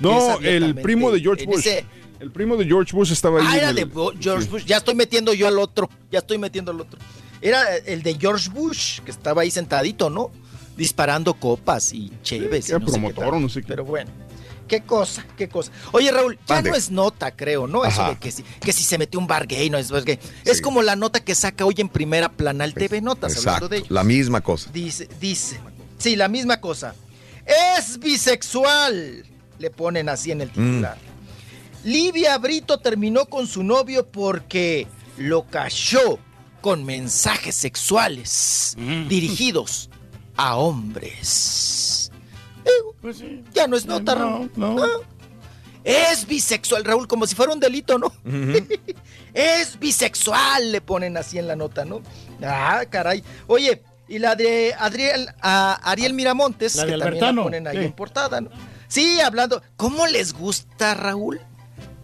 No, 0.00 0.38
el 0.40 0.74
primo 0.74 1.10
de 1.12 1.20
George 1.20 1.46
Bush. 1.46 1.60
ese- 1.66 1.86
El 2.20 2.30
primo 2.30 2.56
de 2.56 2.64
George 2.64 2.94
Bush 2.96 3.12
estaba 3.12 3.40
ahí. 3.40 3.46
Ah, 3.48 3.56
era 3.58 3.70
el- 3.70 3.76
de 3.76 3.88
George 4.20 4.48
Bush. 4.48 4.64
Ya 4.64 4.78
estoy 4.78 4.94
metiendo 4.94 5.34
yo 5.34 5.46
al 5.48 5.58
otro. 5.58 5.88
Ya 6.10 6.20
estoy 6.20 6.38
metiendo 6.38 6.70
al 6.70 6.80
otro. 6.80 6.98
Era 7.42 7.76
el 7.76 8.02
de 8.02 8.14
George 8.18 8.48
Bush, 8.50 9.00
que 9.00 9.10
estaba 9.10 9.42
ahí 9.42 9.50
sentadito, 9.50 10.08
¿no? 10.08 10.30
Disparando 10.76 11.34
copas 11.34 11.92
y 11.92 12.10
chéves. 12.22 12.68
Era 12.70 12.78
no 12.78 12.86
promotor 12.86 13.34
o 13.34 13.40
no 13.40 13.48
sé 13.48 13.60
qué. 13.62 13.68
Pero 13.68 13.84
bueno. 13.84 14.10
Qué 14.66 14.80
cosa, 14.80 15.24
qué 15.36 15.48
cosa. 15.48 15.70
Oye, 15.92 16.10
Raúl, 16.10 16.36
ya 16.48 16.60
no 16.60 16.74
es 16.74 16.90
nota, 16.90 17.30
creo, 17.30 17.68
¿no? 17.68 17.84
Eso 17.84 18.00
Ajá. 18.02 18.10
de 18.10 18.16
que 18.18 18.32
si, 18.32 18.42
que 18.42 18.72
si 18.72 18.82
se 18.82 18.98
metió 18.98 19.20
un 19.20 19.28
bar 19.28 19.46
gay, 19.46 19.70
no 19.70 19.78
es 19.78 19.92
bar 19.92 20.02
gay. 20.02 20.18
Es 20.44 20.60
como 20.60 20.82
la 20.82 20.96
nota 20.96 21.20
que 21.22 21.36
saca 21.36 21.64
hoy 21.64 21.74
en 21.78 21.88
primera 21.88 22.28
plana 22.32 22.64
el 22.64 22.74
TV 22.74 23.00
Notas, 23.00 23.36
hablando 23.36 23.50
Exacto, 23.50 23.68
de 23.68 23.76
ello. 23.76 23.86
la 23.90 24.02
misma 24.02 24.40
cosa. 24.40 24.68
Dice, 24.72 25.08
dice. 25.20 25.60
Sí, 25.98 26.16
la 26.16 26.26
misma 26.26 26.60
cosa. 26.60 26.96
Es 27.78 28.00
bisexual. 28.00 29.24
Le 29.58 29.70
ponen 29.70 30.08
así 30.08 30.32
en 30.32 30.40
el 30.40 30.48
titular. 30.50 30.98
Livia 31.86 32.36
Brito 32.38 32.80
terminó 32.80 33.26
con 33.26 33.46
su 33.46 33.62
novio 33.62 34.10
porque 34.10 34.88
lo 35.18 35.46
cayó 35.46 36.18
con 36.60 36.84
mensajes 36.84 37.54
sexuales 37.54 38.76
dirigidos 39.08 39.88
a 40.36 40.56
hombres. 40.56 42.10
Pues 43.00 43.18
sí. 43.18 43.44
Ya 43.54 43.68
no 43.68 43.76
es 43.76 43.86
nota, 43.86 44.16
No. 44.56 44.82
Ah. 44.82 44.88
Es 45.84 46.26
bisexual, 46.26 46.84
Raúl, 46.84 47.06
como 47.06 47.24
si 47.24 47.36
fuera 47.36 47.52
un 47.52 47.60
delito, 47.60 47.96
¿no? 47.96 48.12
es 49.32 49.78
bisexual, 49.78 50.72
le 50.72 50.80
ponen 50.80 51.16
así 51.16 51.38
en 51.38 51.46
la 51.46 51.54
nota, 51.54 51.84
¿no? 51.84 52.02
Ah, 52.42 52.82
caray. 52.90 53.22
Oye, 53.46 53.84
y 54.08 54.18
la 54.18 54.34
de 54.34 54.74
Adriel, 54.76 55.28
a 55.40 55.74
Ariel 55.88 56.14
Miramontes, 56.14 56.74
La 56.74 56.86
de 56.86 56.92
que 56.94 56.98
también 56.98 57.36
la 57.36 57.42
ponen 57.44 57.66
ahí 57.68 57.76
sí. 57.76 57.84
en 57.84 57.92
portada, 57.92 58.40
¿no? 58.40 58.50
Sí, 58.88 59.20
hablando. 59.20 59.62
¿Cómo 59.76 60.08
les 60.08 60.32
gusta, 60.32 60.94
Raúl? 60.94 61.40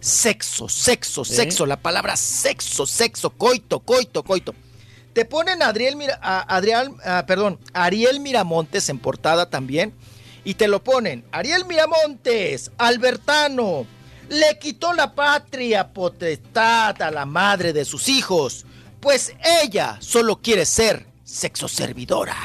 Sexo, 0.03 0.67
sexo, 0.67 1.21
¿Eh? 1.21 1.25
sexo, 1.25 1.65
la 1.65 1.77
palabra 1.81 2.17
sexo, 2.17 2.85
sexo, 2.85 3.29
coito, 3.29 3.79
coito, 3.79 4.21
coito. 4.23 4.53
Te 5.13 5.23
ponen 5.23 5.63
a 5.63 5.67
Adriel, 5.69 5.95
Mira- 5.95 6.19
a 6.21 6.41
Adriel, 6.55 6.89
perdón, 7.25 7.57
Ariel 7.73 8.19
Miramontes 8.19 8.89
en 8.89 8.99
portada 8.99 9.49
también. 9.49 9.93
Y 10.43 10.55
te 10.55 10.67
lo 10.67 10.83
ponen, 10.83 11.23
Ariel 11.31 11.63
Miramontes, 11.65 12.71
Albertano, 12.77 13.85
le 14.27 14.59
quitó 14.59 14.91
la 14.91 15.15
patria 15.15 15.93
potestad 15.93 17.01
a 17.01 17.09
la 17.11 17.25
madre 17.25 17.71
de 17.71 17.85
sus 17.85 18.09
hijos, 18.09 18.65
pues 18.99 19.33
ella 19.63 19.95
solo 20.01 20.41
quiere 20.41 20.65
ser 20.65 21.05
sexo 21.23 21.69
servidora. 21.69 22.35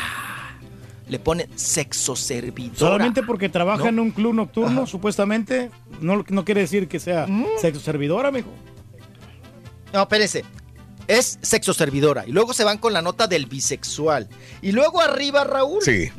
Le 1.09 1.19
ponen 1.19 1.49
sexo 1.59 2.15
servidora. 2.17 2.79
Solamente 2.79 3.23
porque 3.23 3.49
trabaja 3.49 3.85
¿No? 3.85 3.89
en 3.89 3.99
un 4.01 4.11
club 4.11 4.35
nocturno, 4.35 4.87
supuestamente, 4.87 5.71
no, 6.01 6.25
no 6.29 6.45
quiere 6.45 6.61
decir 6.63 6.87
que 6.89 7.01
sea 7.01 7.27
Mm. 7.27 7.47
sexo 7.61 7.81
servidor, 7.81 8.27
amigo. 8.27 8.49
No, 9.93 10.03
espérese. 10.03 10.45
Es 11.07 11.39
sexo 11.41 11.73
servidora. 11.73 12.27
Y 12.27 12.33
luego 12.33 12.53
se 12.53 12.65
van 12.65 12.77
con 12.77 12.93
la 12.93 13.01
nota 13.01 13.27
del 13.27 13.47
bisexual. 13.47 14.29
Y 14.61 14.73
luego 14.73 15.01
arriba, 15.01 15.45
Raúl. 15.45 15.81
Sí. 15.83 16.11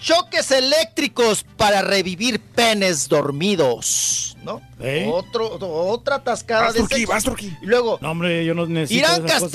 Choques 0.00 0.50
eléctricos 0.50 1.44
para 1.56 1.82
revivir 1.82 2.40
penes 2.40 3.08
dormidos. 3.08 4.36
¿No? 4.44 4.60
¿Eh? 4.80 5.08
Otro, 5.12 5.56
otra 5.60 6.16
atascada 6.16 6.62
Vas, 6.66 6.74
de 6.74 6.80
Turquí, 6.80 7.06
sexo. 7.06 7.12
vas. 7.12 7.24
Y 7.42 7.66
luego, 7.66 7.98
No, 8.00 8.10
hombre, 8.10 8.44
yo 8.44 8.54
no 8.54 8.66
necesito 8.66 8.98
Irán 9.06 9.26
esas 9.26 9.42
cosas. 9.42 9.52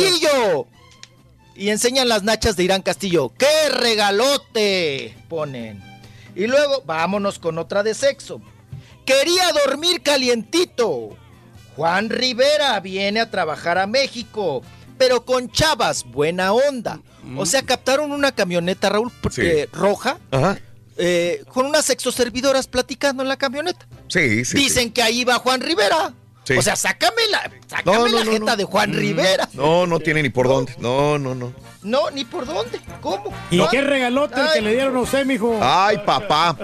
Y 1.58 1.70
enseñan 1.70 2.08
las 2.08 2.24
nachas 2.24 2.56
de 2.56 2.64
Irán 2.64 2.82
Castillo. 2.84 3.34
¡Qué 3.38 3.70
regalote! 3.70 5.18
Ponen. 5.28 5.82
Y 6.36 6.46
luego, 6.48 6.84
vámonos 6.86 7.40
con 7.40 7.58
otra 7.58 7.82
de 7.84 7.94
sexo. 7.96 8.42
Quería 9.06 9.52
dormir 9.66 10.02
calientito. 10.04 11.18
Juan 11.76 12.10
Rivera 12.10 12.80
viene 12.80 13.20
a 13.22 13.32
trabajar 13.32 13.78
a 13.78 13.88
México, 13.88 14.62
pero 14.98 15.26
con 15.26 15.50
chavas, 15.52 16.04
buena 16.04 16.54
onda. 16.54 17.00
O 17.36 17.46
sea, 17.46 17.62
captaron 17.64 18.12
una 18.12 18.32
camioneta, 18.32 18.90
Raúl, 18.90 19.12
Sí. 19.32 19.42
eh, 19.42 19.70
roja, 19.74 20.18
Ajá. 20.32 20.60
eh, 20.98 21.44
con 21.54 21.66
unas 21.66 21.86
sexoservidoras 21.86 22.68
platicando 22.68 23.22
en 23.22 23.30
la 23.30 23.38
camioneta. 23.38 23.86
Sí, 24.08 24.46
sí. 24.46 24.58
Dicen 24.58 24.92
que 24.92 25.02
ahí 25.02 25.24
va 25.26 25.36
Juan 25.40 25.60
Rivera. 25.62 26.14
Sí. 26.48 26.54
O 26.58 26.62
sea, 26.62 26.78
sácame 26.78 27.28
la, 27.30 27.52
sácame 27.68 27.98
No, 27.98 28.08
no, 28.08 28.16
la 28.20 28.24
no, 28.24 28.32
jeta 28.32 28.46
no. 28.52 28.56
de 28.56 28.64
Juan 28.64 28.94
Rivera. 28.94 29.50
sí. 29.52 29.58
No, 29.58 29.86
no 29.86 30.00
tiene 30.00 30.24
ni 30.24 30.30
por 30.30 30.48
dónde. 30.48 30.74
No, 30.80 31.20
no, 31.20 31.36
no. 31.36 31.52
No, 31.84 32.10
ni 32.12 32.24
por 32.24 32.46
dónde. 32.46 32.80
¿Cómo? 33.02 33.34
¿Y 33.52 33.60
qué 33.68 33.82
regalote 33.82 34.40
el 34.40 34.48
que 34.48 34.60
Ay. 34.60 34.64
le 34.64 34.74
dieron 34.76 34.96
a 34.96 35.00
usted, 35.02 35.26
mijo? 35.26 35.60
Ay, 35.62 35.98
papá. 36.06 36.58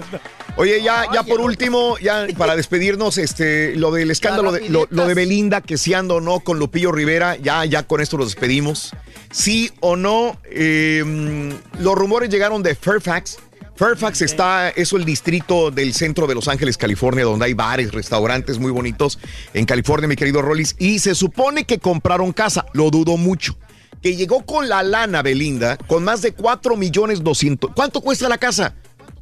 Oye, 0.56 0.82
ya, 0.82 1.06
ya 1.14 1.20
Ay, 1.22 1.30
por 1.30 1.42
último, 1.42 1.98
ya 1.98 2.28
para 2.38 2.56
despedirnos, 2.56 3.18
este, 3.18 3.76
lo 3.76 3.92
del 3.92 4.10
escándalo 4.12 4.54
de 4.54 4.70
lo, 4.70 4.88
lo 4.90 5.06
de 5.06 5.14
Belinda, 5.16 5.60
que 5.60 5.78
si 5.78 5.94
ando 5.94 6.16
o 6.16 6.22
no 6.22 6.40
con 6.40 6.60
Lupillo 6.60 6.94
Rivera, 6.94 7.36
ya, 7.36 7.66
ya 7.66 7.84
con 7.84 8.00
esto 8.00 8.16
los 8.18 8.28
despedimos. 8.28 8.92
Sí 9.32 9.72
o 9.82 9.98
no, 9.98 10.38
eh, 10.46 11.04
mm, 11.06 11.82
los 11.82 11.96
rumores 11.96 12.30
llegaron 12.30 12.64
de 12.64 12.76
Fairfax. 12.76 13.38
Fairfax 13.76 14.22
está, 14.22 14.70
es 14.70 14.94
el 14.94 15.04
distrito 15.04 15.72
del 15.72 15.94
centro 15.94 16.28
de 16.28 16.36
Los 16.36 16.48
Ángeles, 16.48 16.78
California, 16.78 17.24
donde 17.26 17.46
hay 17.46 17.54
bares, 17.54 17.92
restaurantes 17.92 18.60
muy 18.60 18.72
bonitos 18.72 19.18
en 19.54 19.66
California, 19.66 20.08
mi 20.08 20.16
querido 20.16 20.42
Rollis. 20.44 20.76
Y 20.78 21.00
se 21.00 21.16
supone 21.16 21.66
que 21.66 21.80
compraron 21.80 22.34
casa, 22.34 22.66
lo 22.74 22.92
dudo 22.92 23.18
mucho. 23.18 23.56
Que 24.02 24.16
llegó 24.16 24.46
con 24.46 24.70
la 24.70 24.84
lana 24.84 25.22
Belinda, 25.24 25.78
con 25.78 26.04
más 26.04 26.22
de 26.22 26.34
4 26.34 26.76
millones 26.76 27.24
200. 27.24 27.72
¿Cuánto 27.74 28.02
cuesta 28.02 28.30
la 28.30 28.38
casa? 28.38 28.76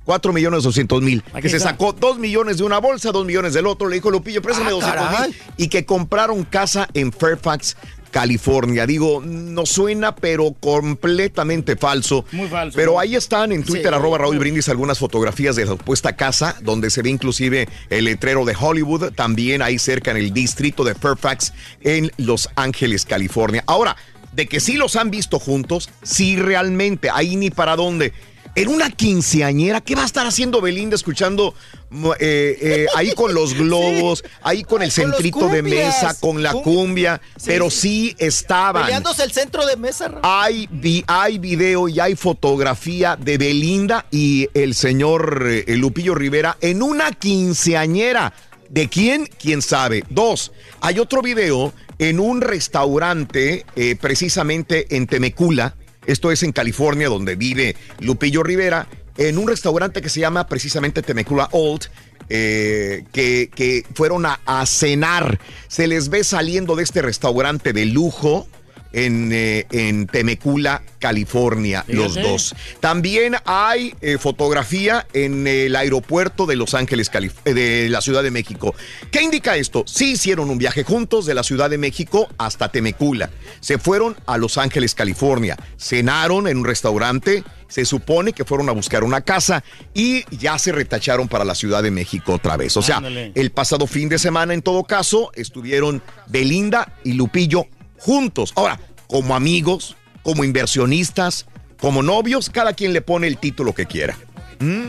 4 0.04 0.34
millones 0.34 0.64
200 0.64 1.02
mil. 1.02 1.24
Aquí 1.32 1.44
Que 1.44 1.50
se 1.50 1.60
sacó 1.60 1.94
2 1.94 2.18
millones 2.18 2.58
de 2.58 2.64
una 2.64 2.80
bolsa, 2.80 3.12
2 3.12 3.26
millones 3.26 3.54
del 3.54 3.68
otro. 3.68 3.88
Le 3.88 3.96
dijo 3.96 4.10
Lupillo, 4.12 4.42
préstame 4.42 4.70
Ah, 4.70 4.74
200 4.74 5.08
caray. 5.08 5.30
mil. 5.30 5.38
Y 5.58 5.68
que 5.70 5.86
compraron 5.86 6.44
casa 6.44 6.90
en 6.96 7.14
Fairfax, 7.14 7.78
California. 8.11 8.85
Digo, 8.85 9.22
no 9.25 9.65
suena, 9.65 10.15
pero 10.15 10.53
completamente 10.59 11.75
falso. 11.75 12.25
Muy 12.31 12.48
falso. 12.48 12.75
Pero 12.75 12.99
ahí 12.99 13.15
están 13.15 13.51
en 13.51 13.64
Twitter, 13.64 13.90
Sí. 13.90 13.95
arroba 13.95 14.17
Raúl 14.19 14.38
Brindis, 14.38 14.69
algunas 14.69 14.99
fotografías 14.99 15.56
de 15.56 15.65
la 15.65 15.72
supuesta 15.72 16.15
casa, 16.15 16.56
donde 16.61 16.90
se 16.90 17.01
ve 17.01 17.09
inclusive 17.09 17.67
el 17.90 18.06
letrero 18.06 18.45
de 18.45 18.56
Hollywood, 18.59 19.14
también 19.14 19.61
ahí 19.61 19.80
cerca 19.80 20.11
en 20.11 20.17
el 20.17 20.33
distrito 20.33 20.83
de 20.83 20.93
Fairfax, 20.93 21.53
en 21.81 22.11
Los 22.17 22.49
Ángeles, 22.56 23.06
California. 23.06 23.64
Ahora, 23.65 23.95
de 24.33 24.48
que 24.48 24.59
sí 24.59 24.73
los 24.73 24.95
han 24.95 25.11
visto 25.11 25.40
juntos, 25.40 25.90
sí 26.03 26.35
realmente, 26.38 27.09
ahí 27.11 27.35
ni 27.35 27.49
para 27.49 27.75
dónde. 27.75 28.14
En 28.54 28.68
una 28.68 28.90
quinceañera, 28.90 29.80
¿qué 29.80 29.96
va 29.96 30.02
a 30.04 30.06
estar 30.06 30.28
haciendo 30.28 30.60
Belinda 30.60 30.96
escuchando 30.96 31.56
mo- 31.90 32.14
eh, 32.16 32.58
eh, 32.60 32.86
ahí 32.98 33.14
con 33.14 33.34
los 33.34 33.54
globos, 33.58 34.26
ahí 34.44 34.64
con 34.64 34.82
el 34.84 34.90
Con 34.94 35.06
centrito 35.06 35.48
de 35.48 35.62
mesa, 35.62 36.14
con 36.20 36.44
la 36.44 36.52
Cum- 36.52 36.64
cumbia? 36.64 37.22
Sí, 37.38 37.44
pero 37.46 37.70
sí. 37.70 37.80
sí 38.10 38.16
estaban. 38.20 38.84
Peleándose 38.84 39.24
el 39.24 39.32
centro 39.32 39.66
de 39.66 39.78
mesa. 39.78 40.10
Raúl. 40.10 40.20
Hay, 40.24 40.68
vi- 40.70 41.04
hay 41.08 41.38
video 41.38 41.88
y 41.88 42.02
hay 42.02 42.16
fotografía 42.18 43.16
de 43.16 43.38
Belinda 43.38 44.06
y 44.12 44.50
el 44.54 44.76
señor 44.76 45.46
eh, 45.50 45.64
Lupillo 45.78 46.14
Rivera 46.14 46.58
en 46.60 46.84
una 46.84 47.12
quinceañera. 47.12 48.34
¿De 48.68 48.88
quién? 48.90 49.28
¿Quién 49.40 49.62
sabe? 49.62 50.04
Dos, 50.10 50.52
hay 50.82 51.00
otro 51.00 51.22
video 51.22 51.74
en 52.00 52.20
un 52.22 52.40
restaurante 52.42 53.66
precisamente 54.00 54.96
en 54.96 55.08
Temecula, 55.08 55.76
esto 56.06 56.32
es 56.32 56.44
en 56.44 56.52
California 56.52 57.10
donde 57.10 57.36
vive 57.36 57.76
Lupillo 58.00 58.44
Rivera, 58.44 58.88
en 59.18 59.38
un 59.38 59.48
restaurante 59.48 60.02
que 60.02 60.10
se 60.10 60.20
llama 60.20 60.48
precisamente 60.48 61.02
Temecula 61.02 61.50
Old, 61.52 61.90
eh, 62.30 63.04
que, 63.12 63.50
que 63.54 63.86
fueron 63.94 64.26
a, 64.26 64.40
a 64.46 64.66
cenar. 64.66 65.40
Se 65.68 65.88
les 65.88 66.10
ve 66.10 66.24
saliendo 66.24 66.76
de 66.76 66.84
este 66.84 67.02
restaurante 67.02 67.74
de 67.74 67.86
lujo 67.86 68.48
en, 68.94 69.30
eh, 69.32 69.66
en 69.72 70.08
Temecula, 70.08 70.82
California, 71.00 71.84
los 71.88 72.16
dos. 72.16 72.56
También 72.80 73.36
hay 73.45 73.95
eh, 74.02 74.18
fotografía 74.20 75.08
en 75.14 75.48
el 75.48 75.76
aeropuerto 75.76 76.45
de 76.45 76.56
Los 76.56 76.74
Ángeles, 76.74 77.11
Calif- 77.11 77.34
eh, 77.45 77.53
de 77.53 77.90
la 77.90 78.02
Ciudad 78.02 78.24
de 78.24 78.32
México. 78.32 78.76
¿Qué 79.11 79.22
indica 79.22 79.56
esto? 79.58 79.84
Sí 79.88 80.11
hicieron 80.14 80.50
un 80.50 80.58
viaje 80.58 80.84
juntos 80.84 81.26
de 81.26 81.34
la 81.34 81.44
Ciudad 81.44 81.70
de 81.70 81.78
México 81.78 82.28
hasta 82.38 82.70
Temecula. 82.72 83.30
Se 83.60 83.78
fueron 83.78 84.16
a 84.26 84.38
Los 84.38 84.58
Ángeles, 84.58 84.95
California. 84.95 85.58
Cenaron 85.78 86.48
en 86.48 86.58
un 86.58 86.66
restaurante. 86.66 87.44
Se 87.68 87.86
supone 87.86 88.34
que 88.34 88.44
fueron 88.44 88.68
a 88.68 88.74
buscar 88.74 89.03
una 89.03 89.22
casa 89.22 89.64
y 89.94 90.24
ya 90.36 90.60
se 90.60 90.74
retacharon 90.74 91.30
para 91.30 91.45
la 91.45 91.56
Ciudad 91.56 91.82
de 91.82 91.90
México 91.92 92.34
otra 92.34 92.58
vez. 92.58 92.76
O 92.76 92.82
sea, 92.82 92.98
Ándale. 92.98 93.32
el 93.34 93.52
pasado 93.52 93.88
fin 93.88 94.10
de 94.10 94.20
semana, 94.20 94.53
en 94.53 94.61
todo 94.61 94.84
caso, 94.84 95.32
estuvieron 95.36 96.03
Belinda 96.28 96.94
y 97.06 97.14
Lupillo 97.14 97.68
juntos. 98.02 98.52
Ahora, 98.56 98.80
como 99.08 99.36
amigos, 99.36 99.96
como 100.24 100.44
inversionistas, 100.44 101.46
como 101.80 102.04
novios, 102.04 102.50
cada 102.50 102.74
quien 102.74 102.94
le 102.94 103.02
pone 103.02 103.28
el 103.28 103.38
título 103.38 103.74
que 103.74 103.86
quiera. 103.86 104.18
Mm, 104.60 104.88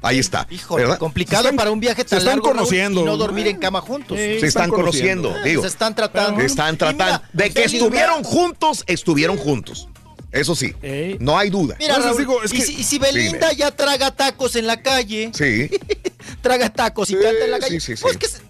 Ahí 0.00 0.20
está. 0.20 0.46
Híjole, 0.48 0.84
¿verdad? 0.84 0.98
complicado 0.98 1.42
Se 1.42 1.48
están- 1.48 1.56
para 1.56 1.72
un 1.72 1.80
viaje 1.80 2.02
se 2.02 2.08
tan 2.10 2.18
están 2.20 2.34
largo 2.36 2.46
Raúl, 2.46 2.58
conociendo. 2.58 3.00
y 3.00 3.04
no 3.04 3.16
dormir 3.16 3.48
en 3.48 3.56
cama 3.58 3.80
juntos. 3.80 4.16
Se 4.16 4.46
están 4.46 4.70
conociendo, 4.70 5.36
Eh, 5.38 5.40
digo. 5.44 5.62
Se 5.62 5.68
están 5.68 5.92
tratando. 5.96 6.40
Están 6.40 6.78
tratando. 6.78 7.04
Mira, 7.04 7.30
De 7.32 7.50
que 7.50 7.64
estuvieron 7.64 8.22
juntos, 8.22 8.84
estuvieron 8.86 9.36
juntos. 9.36 9.88
Eso 10.30 10.54
sí, 10.54 10.72
no 11.18 11.36
hay 11.36 11.50
duda. 11.50 11.74
Mira, 11.80 11.96
Entonces 11.96 12.04
Raúl, 12.04 12.18
digo, 12.20 12.42
es 12.44 12.52
y, 12.52 12.56
que- 12.58 12.62
si, 12.62 12.74
y 12.80 12.84
si 12.84 12.98
Belinda 13.00 13.52
ya 13.54 13.72
traga 13.72 14.12
tacos 14.14 14.54
en 14.54 14.68
la 14.68 14.80
calle, 14.82 15.32
Sí. 15.34 15.68
traga 16.42 16.70
tacos 16.72 17.10
y 17.10 17.14
canta 17.14 17.44
en 17.44 17.50
la 17.50 17.58
calle, 17.58 17.80
sí, 17.80 17.96
sí, 17.96 18.00
pues 18.02 18.12
sí. 18.12 18.18
que 18.20 18.28
se- 18.28 18.40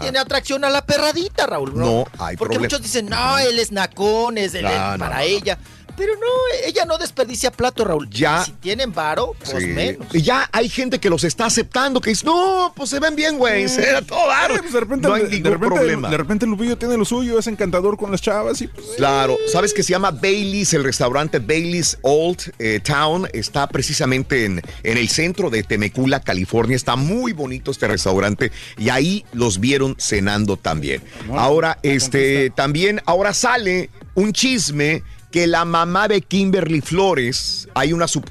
tiene 0.00 0.18
atracción 0.18 0.64
a 0.64 0.70
la 0.70 0.84
perradita, 0.84 1.46
Raúl. 1.46 1.72
No 1.76 2.04
hay 2.18 2.36
Porque 2.36 2.54
problema. 2.56 2.60
muchos 2.64 2.82
dicen, 2.82 3.06
no, 3.06 3.38
él 3.38 3.58
es 3.58 3.72
nacón, 3.72 4.38
es 4.38 4.54
No, 4.54 4.62
no, 4.62 4.68
para 4.70 4.96
no, 4.96 5.14
no. 5.14 5.20
ella. 5.20 5.58
Pero 5.98 6.14
no, 6.14 6.26
ella 6.64 6.84
no 6.84 6.96
desperdicia 6.96 7.50
plato, 7.50 7.84
Raúl. 7.84 8.08
Ya. 8.10 8.44
Si 8.44 8.52
tienen 8.52 8.92
varo, 8.92 9.34
pues 9.38 9.50
Sí. 9.62 9.66
menos. 9.66 10.06
Y 10.14 10.22
ya 10.22 10.48
hay 10.52 10.68
gente 10.68 10.98
que 11.00 11.10
los 11.10 11.24
está 11.24 11.46
aceptando, 11.46 12.00
que 12.00 12.10
dice, 12.10 12.24
no, 12.24 12.72
pues 12.76 12.90
se 12.90 13.00
ven 13.00 13.14
bien, 13.16 13.36
güey, 13.36 13.68
se 13.68 13.80
ve 13.80 14.02
todo. 14.02 14.18
Eh, 14.30 14.58
pues 14.60 14.72
de 14.72 14.80
repente, 14.80 15.08
no 15.08 15.14
hay 15.14 15.22
de, 15.24 15.28
ningún 15.30 15.52
repente, 15.52 15.74
problema. 15.74 16.08
de 16.10 16.16
repente 16.16 16.46
Lupillo 16.46 16.78
tiene 16.78 16.96
lo 16.96 17.04
suyo, 17.04 17.38
es 17.38 17.46
encantador 17.48 17.96
con 17.96 18.10
las 18.10 18.22
chavas 18.22 18.60
y 18.62 18.68
pues, 18.68 18.86
Claro, 18.96 19.36
sabes 19.52 19.74
que 19.74 19.82
se 19.82 19.90
llama 19.92 20.10
Bailey's, 20.10 20.72
el 20.74 20.84
restaurante 20.84 21.38
Bailey's 21.40 21.98
Old 22.02 22.52
eh, 22.58 22.80
Town 22.82 23.28
está 23.32 23.66
precisamente 23.66 24.44
en, 24.44 24.62
en 24.84 24.96
el 24.98 25.08
centro 25.08 25.50
de 25.50 25.62
Temecula, 25.64 26.20
California. 26.20 26.76
Está 26.76 26.96
muy 26.96 27.32
bonito 27.32 27.70
este 27.70 27.88
restaurante 27.88 28.52
y 28.78 28.88
ahí 28.90 29.24
los 29.32 29.58
vieron 29.60 29.96
cenando 29.98 30.56
también. 30.56 31.02
Ahora, 31.34 31.78
este, 31.82 32.50
también, 32.50 33.00
ahora 33.06 33.34
sale 33.34 33.90
un 34.14 34.32
chisme 34.32 35.02
que 35.30 35.46
la 35.46 35.64
mamá 35.64 36.08
de 36.08 36.22
Kimberly 36.22 36.80
Flores 36.80 37.68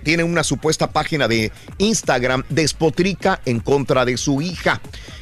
tiene 0.03 0.23
una 0.23 0.43
supuesta 0.43 0.91
página 0.91 1.27
de 1.27 1.51
Instagram 1.77 2.43
despotrica 2.49 3.41
en 3.45 3.59
contra 3.59 4.05
de 4.05 4.17
su 4.17 4.41
hija. 4.41 4.81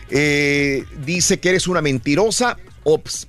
Eh, 0.10 0.86
dice 1.06 1.40
que 1.40 1.50
eres 1.50 1.68
una 1.68 1.82
mentirosa, 1.82 2.58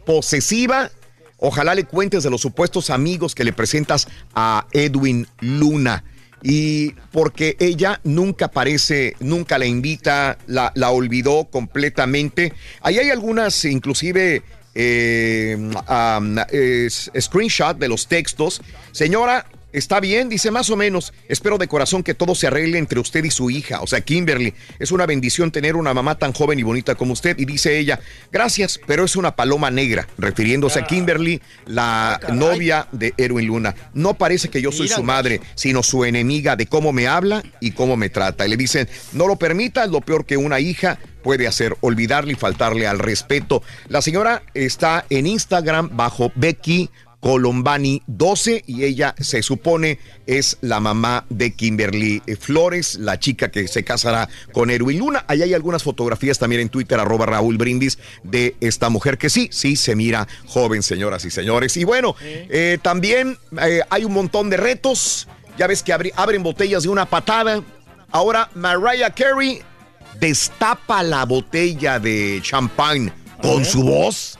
posesiva, 0.05 0.91
Ojalá 1.39 1.75
le 1.75 1.85
cuentes 1.85 2.23
de 2.23 2.31
los 2.31 2.41
supuestos 2.41 2.91
amigos 2.91 3.35
que 3.35 3.45
le 3.45 3.53
presentas 3.53 4.09
a 4.35 4.67
Edwin 4.73 5.27
Luna. 5.41 6.05
Y 6.43 6.93
porque 7.13 7.57
ella 7.59 8.01
nunca 8.05 8.47
aparece, 8.47 9.17
nunca 9.21 9.59
la 9.59 9.67
invita, 9.67 10.39
la, 10.47 10.73
la 10.75 10.91
olvidó 10.91 11.47
completamente. 11.51 12.53
Ahí 12.81 12.99
hay 12.99 13.11
algunas, 13.11 13.65
inclusive, 13.65 14.43
eh, 14.79 15.57
um, 15.57 16.37
screenshot 17.19 17.79
de 17.79 17.89
los 17.89 18.07
textos. 18.07 18.61
Señora, 18.93 19.47
está 19.79 20.01
bien, 20.01 20.29
dice 20.29 20.51
más 20.51 20.71
o 20.71 20.77
menos. 20.77 21.13
Espero 21.29 21.59
de 21.59 21.69
corazón 21.69 22.03
que 22.03 22.15
todo 22.15 22.35
se 22.35 22.47
arregle 22.47 22.79
entre 22.79 22.99
usted 22.99 23.25
y 23.25 23.31
su 23.31 23.51
hija, 23.51 23.81
o 23.83 23.87
sea, 23.87 24.01
Kimberly. 24.01 24.55
Es 24.79 24.91
una 24.91 25.07
bendición 25.07 25.51
tener 25.51 25.77
una 25.77 25.95
mamá 25.95 26.19
tan 26.19 26.33
joven 26.33 26.59
y 26.59 26.63
bonita 26.63 26.95
como 26.95 27.13
usted. 27.13 27.39
Y 27.39 27.45
dice 27.45 27.79
ella, 27.79 28.01
gracias, 28.33 28.81
pero 28.87 29.05
es 29.05 29.17
una 29.17 29.37
paloma 29.37 29.71
negra, 29.71 30.09
refiriéndose 30.19 30.81
a 30.81 30.87
Kimberly, 30.87 31.41
la 31.67 32.21
novia 32.33 32.89
de 32.93 33.15
Erwin 33.17 33.47
Luna. 33.47 33.75
No 33.95 34.15
parece 34.15 34.49
que 34.49 34.63
yo 34.63 34.73
soy 34.73 34.87
Mira, 34.87 34.97
su 34.97 35.03
madre, 35.03 35.41
sino 35.55 35.83
su 35.83 36.05
enemiga 36.05 36.57
de 36.57 36.67
cómo 36.67 36.93
me 36.93 37.07
habla 37.07 37.43
y 37.61 37.73
cómo 37.73 37.97
me 37.97 38.09
trata. 38.09 38.47
Y 38.47 38.51
le 38.51 38.57
dicen, 38.57 38.89
no 39.13 39.27
lo 39.27 39.37
permita, 39.37 39.85
es 39.85 39.91
lo 39.91 40.01
peor 40.01 40.25
que 40.25 40.37
una 40.37 40.61
hija 40.61 40.99
puede 41.23 41.49
hacer, 41.49 41.77
olvidarle 41.81 42.33
y 42.33 42.37
faltarle 42.37 42.87
al 42.87 43.01
respeto. 43.01 43.63
La 43.89 44.01
señora 44.01 44.45
está 44.55 45.05
en 45.11 45.27
Instagram 45.27 45.91
bajo 45.97 46.31
Becky 46.37 46.89
Colombani 47.27 48.03
12 48.07 48.63
y 48.69 48.85
ella 48.85 49.13
se 49.19 49.43
supone 49.43 49.99
es 50.29 50.59
la 50.61 50.79
mamá 50.79 51.25
de 51.29 51.53
Kimberly 51.55 52.23
Flores, 52.39 52.95
la 53.01 53.19
chica 53.19 53.51
que 53.51 53.67
se 53.67 53.83
casará 53.83 54.29
con 54.53 54.71
Erwin 54.71 55.01
Luna. 55.01 55.25
Ahí 55.27 55.43
hay 55.43 55.53
algunas 55.53 55.83
fotografías 55.83 56.39
también 56.39 56.63
en 56.63 56.69
Twitter, 56.69 57.01
arroba 57.01 57.27
Raúl 57.27 57.57
Brindis, 57.57 57.99
de 58.23 58.55
esta 58.61 58.91
mujer 58.91 59.19
que 59.19 59.29
sí, 59.29 59.49
sí 59.51 59.75
se 59.75 59.97
mira 59.97 60.29
joven, 60.47 60.85
señoras 60.85 61.25
y 61.25 61.33
señores. 61.33 61.77
Y 61.77 61.83
bueno, 61.83 62.15
eh, 62.23 62.79
también 62.81 63.37
eh, 63.61 63.81
hay 63.91 64.05
un 64.05 64.13
montón 64.13 64.49
de 64.49 64.59
retos. 64.59 65.27
Ya 65.59 65.67
ves 65.67 65.83
que 65.83 65.93
abri- 65.93 66.13
abren 66.15 66.45
botellas 66.45 66.85
de 66.85 66.91
una 66.91 67.07
patada. 67.07 67.61
Ahora 68.13 68.51
Mariah 68.55 69.11
Carey 69.11 69.63
destapa 70.21 71.03
la 71.03 71.25
botella 71.25 71.99
de 71.99 72.39
champán 72.41 73.13
con 73.43 73.65
su 73.65 73.83
voz. 73.83 74.36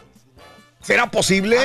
¿Será 0.87 1.11
posible? 1.11 1.57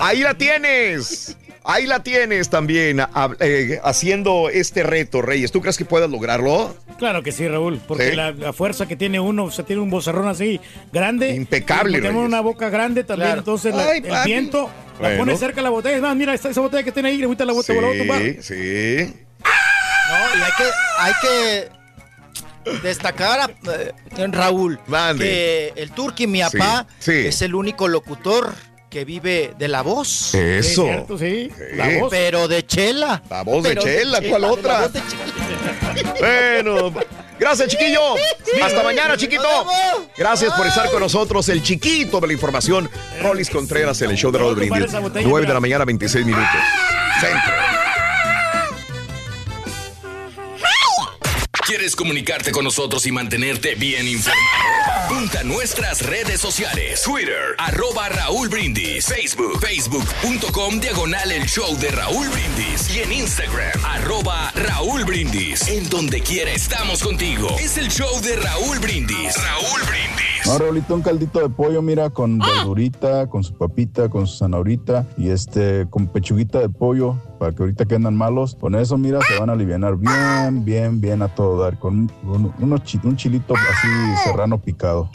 Ahí 0.00 0.20
la 0.20 0.34
tienes. 0.34 1.36
Ahí 1.64 1.86
la 1.86 2.02
tienes 2.02 2.48
también, 2.48 3.00
a- 3.00 3.30
eh, 3.40 3.78
haciendo 3.84 4.48
este 4.48 4.82
reto, 4.82 5.20
Reyes. 5.20 5.52
¿Tú 5.52 5.60
crees 5.60 5.76
que 5.76 5.84
puedas 5.84 6.08
lograrlo? 6.08 6.74
Claro 6.98 7.22
que 7.22 7.32
sí, 7.32 7.46
Raúl, 7.48 7.80
porque 7.86 8.10
Sí. 8.10 8.16
la, 8.16 8.30
la 8.32 8.52
fuerza 8.52 8.86
que 8.88 8.96
tiene 8.96 9.20
uno, 9.20 9.44
o 9.44 9.50
sea, 9.50 9.64
tiene 9.66 9.82
un 9.82 9.90
bozarrón 9.90 10.26
así 10.28 10.58
grande. 10.92 11.34
Impecable, 11.34 11.98
y 11.98 12.00
Tenemos 12.00 12.22
Reyes. 12.22 12.28
una 12.28 12.40
boca 12.40 12.70
grande 12.70 13.04
también, 13.04 13.28
Claro. 13.28 13.40
entonces 13.40 13.74
la- 13.74 13.90
Ay, 13.90 14.02
el 14.04 14.24
viento 14.24 14.70
la 15.00 15.08
Bueno. 15.08 15.18
pone 15.24 15.36
cerca 15.36 15.56
de 15.56 15.62
la 15.62 15.70
botella. 15.70 15.96
Es 15.96 16.02
más, 16.02 16.16
mira, 16.16 16.32
esa 16.34 16.48
botella 16.60 16.82
que 16.82 16.92
tiene 16.92 17.10
ahí, 17.10 17.22
ahorita 17.22 17.44
la 17.44 17.52
botella 17.52 17.80
la 17.80 17.86
voy 17.88 17.96
a 17.96 17.98
tumbar. 18.00 18.22
Sí, 18.22 18.36
sí. 18.40 19.14
No, 20.10 20.38
y 20.38 20.42
hay 20.42 20.52
que, 20.56 20.64
hay 20.98 21.12
que 21.22 21.68
destacar 22.82 23.40
a 23.40 23.50
eh, 23.72 23.92
Raúl 24.30 24.78
Mande. 24.86 25.24
que 25.24 25.72
el 25.76 25.90
Turqui, 25.92 26.26
mi 26.26 26.40
papá, 26.40 26.86
Sí, 26.98 27.12
sí. 27.22 27.26
es 27.28 27.42
el 27.42 27.54
único 27.54 27.88
locutor 27.88 28.54
que 28.88 29.04
vive 29.04 29.54
de 29.58 29.68
la 29.68 29.82
voz. 29.82 30.34
Eso. 30.34 30.82
Sí, 30.82 30.88
cierto, 30.88 31.18
sí. 31.18 31.50
La 31.74 31.88
Sí. 31.90 31.96
voz. 32.00 32.10
Pero 32.10 32.48
de 32.48 32.66
chela. 32.66 33.22
La 33.30 33.42
voz 33.42 33.62
de 33.62 33.76
Chela, 33.76 34.18
¿cuál 34.20 34.32
de 34.42 34.46
la 34.48 34.52
otra? 34.52 34.80
voz 34.80 34.92
de 34.92 35.00
Chela. 35.00 35.24
Bueno, 36.20 36.92
gracias, 37.38 37.68
chiquillo. 37.68 38.14
Hasta 38.62 38.82
mañana, 38.82 39.16
chiquito. 39.16 39.42
Gracias 40.16 40.52
por 40.54 40.66
estar 40.66 40.90
con 40.90 41.00
nosotros, 41.00 41.48
el 41.48 41.62
chiquito 41.62 42.20
de 42.20 42.26
la 42.28 42.32
información. 42.32 42.90
Rolis 43.22 43.50
Contreras 43.50 44.00
en 44.02 44.10
el 44.10 44.16
show 44.16 44.30
de 44.30 44.38
Raúl 44.38 44.54
Brindis. 44.54 44.84
esa 44.86 44.98
botella, 45.00 45.26
9 45.28 45.46
de 45.46 45.54
la 45.54 45.60
mañana, 45.60 45.84
26 45.84 46.24
minutos. 46.26 46.46
Centro. 47.20 47.69
¿Quieres 51.70 51.94
comunicarte 51.94 52.50
con 52.50 52.64
nosotros 52.64 53.06
y 53.06 53.12
mantenerte 53.12 53.76
bien 53.76 54.08
informado? 54.08 54.40
Punta 55.08 55.44
nuestras 55.44 56.04
redes 56.04 56.40
sociales. 56.40 57.00
Twitter, 57.04 57.54
arroba 57.58 58.08
Raúl 58.08 58.48
Brindis. 58.48 59.06
Facebook, 59.06 59.60
facebook.com, 59.60 60.80
diagonal 60.80 61.30
el 61.30 61.46
show 61.46 61.76
de 61.78 61.92
Raúl 61.92 62.26
Brindis. 62.28 62.96
Y 62.96 63.02
en 63.02 63.12
Instagram, 63.12 63.84
arroba 63.84 64.50
Raúl 64.56 65.04
Brindis. 65.04 65.68
En 65.68 65.88
donde 65.88 66.20
quiera 66.20 66.50
estamos 66.50 67.04
contigo. 67.04 67.48
Es 67.60 67.76
el 67.76 67.88
show 67.88 68.20
de 68.20 68.34
Raúl 68.34 68.80
Brindis. 68.80 69.36
Raúl 69.36 69.80
Brindis. 69.88 70.46
No, 70.46 70.58
Raulito, 70.58 70.94
un 70.94 71.02
caldito 71.02 71.38
de 71.40 71.50
pollo, 71.50 71.82
mira, 71.82 72.10
con 72.10 72.38
verdurita, 72.38 73.28
con 73.28 73.44
su 73.44 73.54
papita, 73.54 74.08
con 74.08 74.26
su 74.26 74.38
zanahorita 74.38 75.06
y 75.16 75.30
este, 75.30 75.86
con 75.90 76.08
pechuguita 76.08 76.58
de 76.60 76.68
pollo, 76.68 77.16
para 77.38 77.52
que 77.52 77.62
ahorita 77.62 77.84
que 77.84 77.94
andan 77.94 78.16
malos, 78.16 78.56
con 78.58 78.74
eso, 78.74 78.96
mira, 78.96 79.20
se 79.28 79.38
van 79.38 79.50
a 79.50 79.52
aliviar 79.52 79.96
bien, 79.96 80.64
bien, 80.64 81.00
bien 81.00 81.22
a 81.22 81.28
todo 81.28 81.59
dar, 81.60 81.78
con 81.78 81.94
un, 81.98 82.12
un- 82.24 82.54
unos 82.60 82.82
chi- 82.84 83.00
un 83.04 83.16
chilito 83.16 83.54
así 83.54 83.88
serrano 84.24 84.58
picado. 84.58 85.08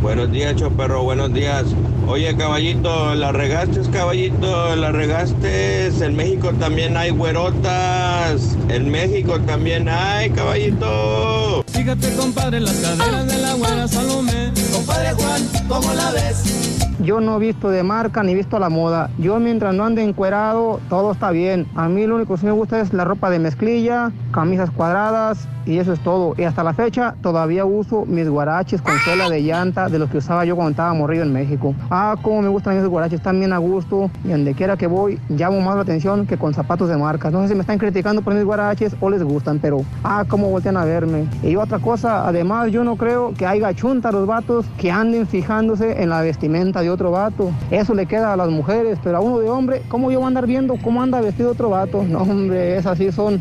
Buenos 0.00 0.30
días, 0.30 0.54
Choperro, 0.56 1.02
buenos 1.02 1.32
días. 1.32 1.64
Oye, 2.06 2.36
caballito, 2.36 3.14
la 3.14 3.32
regaste, 3.32 3.80
caballito, 3.90 4.76
la 4.76 4.92
regaste. 4.92 5.86
En 5.86 6.14
México 6.14 6.52
también 6.60 6.96
hay 6.96 7.10
güerotas. 7.10 8.56
En 8.68 8.90
México 8.90 9.40
también 9.40 9.88
hay, 9.88 10.30
caballito. 10.30 11.64
Fíjate, 11.68 12.14
compadre, 12.16 12.60
las 12.60 12.74
caderas 12.76 13.26
de 13.26 13.38
la 13.38 13.54
buena 13.54 13.88
Salomé. 13.88 14.52
Compadre 14.72 15.12
Juan, 15.14 15.42
¿cómo 15.68 15.92
la 15.94 16.10
ves? 16.10 16.73
Yo 17.00 17.20
no 17.20 17.36
he 17.36 17.40
visto 17.40 17.70
de 17.70 17.82
marca 17.82 18.22
ni 18.22 18.34
visto 18.34 18.58
la 18.58 18.68
moda. 18.68 19.10
Yo 19.18 19.40
mientras 19.40 19.74
no 19.74 19.84
ande 19.84 20.02
encuerado, 20.02 20.80
todo 20.88 21.12
está 21.12 21.30
bien. 21.30 21.66
A 21.74 21.88
mí 21.88 22.06
lo 22.06 22.16
único 22.16 22.36
que 22.36 22.46
me 22.46 22.52
gusta 22.52 22.80
es 22.80 22.92
la 22.92 23.04
ropa 23.04 23.30
de 23.30 23.38
mezclilla, 23.38 24.12
camisas 24.32 24.70
cuadradas 24.70 25.48
y 25.66 25.78
eso 25.78 25.92
es 25.92 26.00
todo. 26.00 26.34
Y 26.36 26.44
hasta 26.44 26.62
la 26.62 26.72
fecha 26.72 27.14
todavía 27.22 27.64
uso 27.64 28.04
mis 28.06 28.28
guaraches 28.28 28.80
con 28.80 28.96
suela 28.98 29.28
de 29.28 29.42
llanta 29.42 29.88
de 29.88 29.98
los 29.98 30.10
que 30.10 30.18
usaba 30.18 30.44
yo 30.44 30.54
cuando 30.54 30.70
estaba 30.70 30.94
morrido 30.94 31.24
en 31.24 31.32
México. 31.32 31.74
Ah, 31.90 32.16
cómo 32.22 32.42
me 32.42 32.48
gustan 32.48 32.76
esos 32.76 32.88
guaraches, 32.88 33.20
están 33.20 33.38
bien 33.38 33.52
a 33.52 33.58
gusto 33.58 34.10
y 34.24 34.28
donde 34.28 34.54
quiera 34.54 34.76
que 34.76 34.86
voy 34.86 35.18
llamo 35.28 35.60
más 35.60 35.76
la 35.76 35.82
atención 35.82 36.26
que 36.26 36.36
con 36.36 36.54
zapatos 36.54 36.88
de 36.88 36.96
marca. 36.96 37.30
No 37.30 37.42
sé 37.42 37.48
si 37.48 37.54
me 37.54 37.62
están 37.62 37.78
criticando 37.78 38.22
por 38.22 38.34
mis 38.34 38.44
guaraches 38.44 38.94
o 39.00 39.10
les 39.10 39.22
gustan, 39.22 39.58
pero 39.58 39.84
ah, 40.04 40.24
cómo 40.28 40.48
voltean 40.48 40.76
a 40.76 40.84
verme. 40.84 41.26
Y 41.42 41.56
otra 41.56 41.78
cosa, 41.78 42.28
además 42.28 42.70
yo 42.70 42.84
no 42.84 42.96
creo 42.96 43.34
que 43.36 43.46
haya 43.46 43.74
chunta 43.74 44.12
los 44.12 44.26
vatos 44.26 44.66
que 44.78 44.90
anden 44.90 45.26
fijándose 45.26 46.02
en 46.02 46.10
la 46.10 46.20
vestimenta 46.20 46.83
de 46.84 46.90
otro 46.90 47.10
vato. 47.10 47.50
Eso 47.70 47.94
le 47.94 48.06
queda 48.06 48.32
a 48.32 48.36
las 48.36 48.48
mujeres, 48.48 48.98
pero 49.02 49.16
a 49.16 49.20
uno 49.20 49.38
de 49.38 49.48
hombre, 49.48 49.82
¿cómo 49.88 50.10
yo 50.10 50.18
voy 50.18 50.24
a 50.24 50.28
andar 50.28 50.46
viendo 50.46 50.76
cómo 50.82 51.02
anda 51.02 51.20
vestido 51.20 51.50
otro 51.50 51.70
vato? 51.70 52.02
No, 52.02 52.20
hombre, 52.22 52.76
esas 52.76 52.98
sí 52.98 53.10
son... 53.10 53.40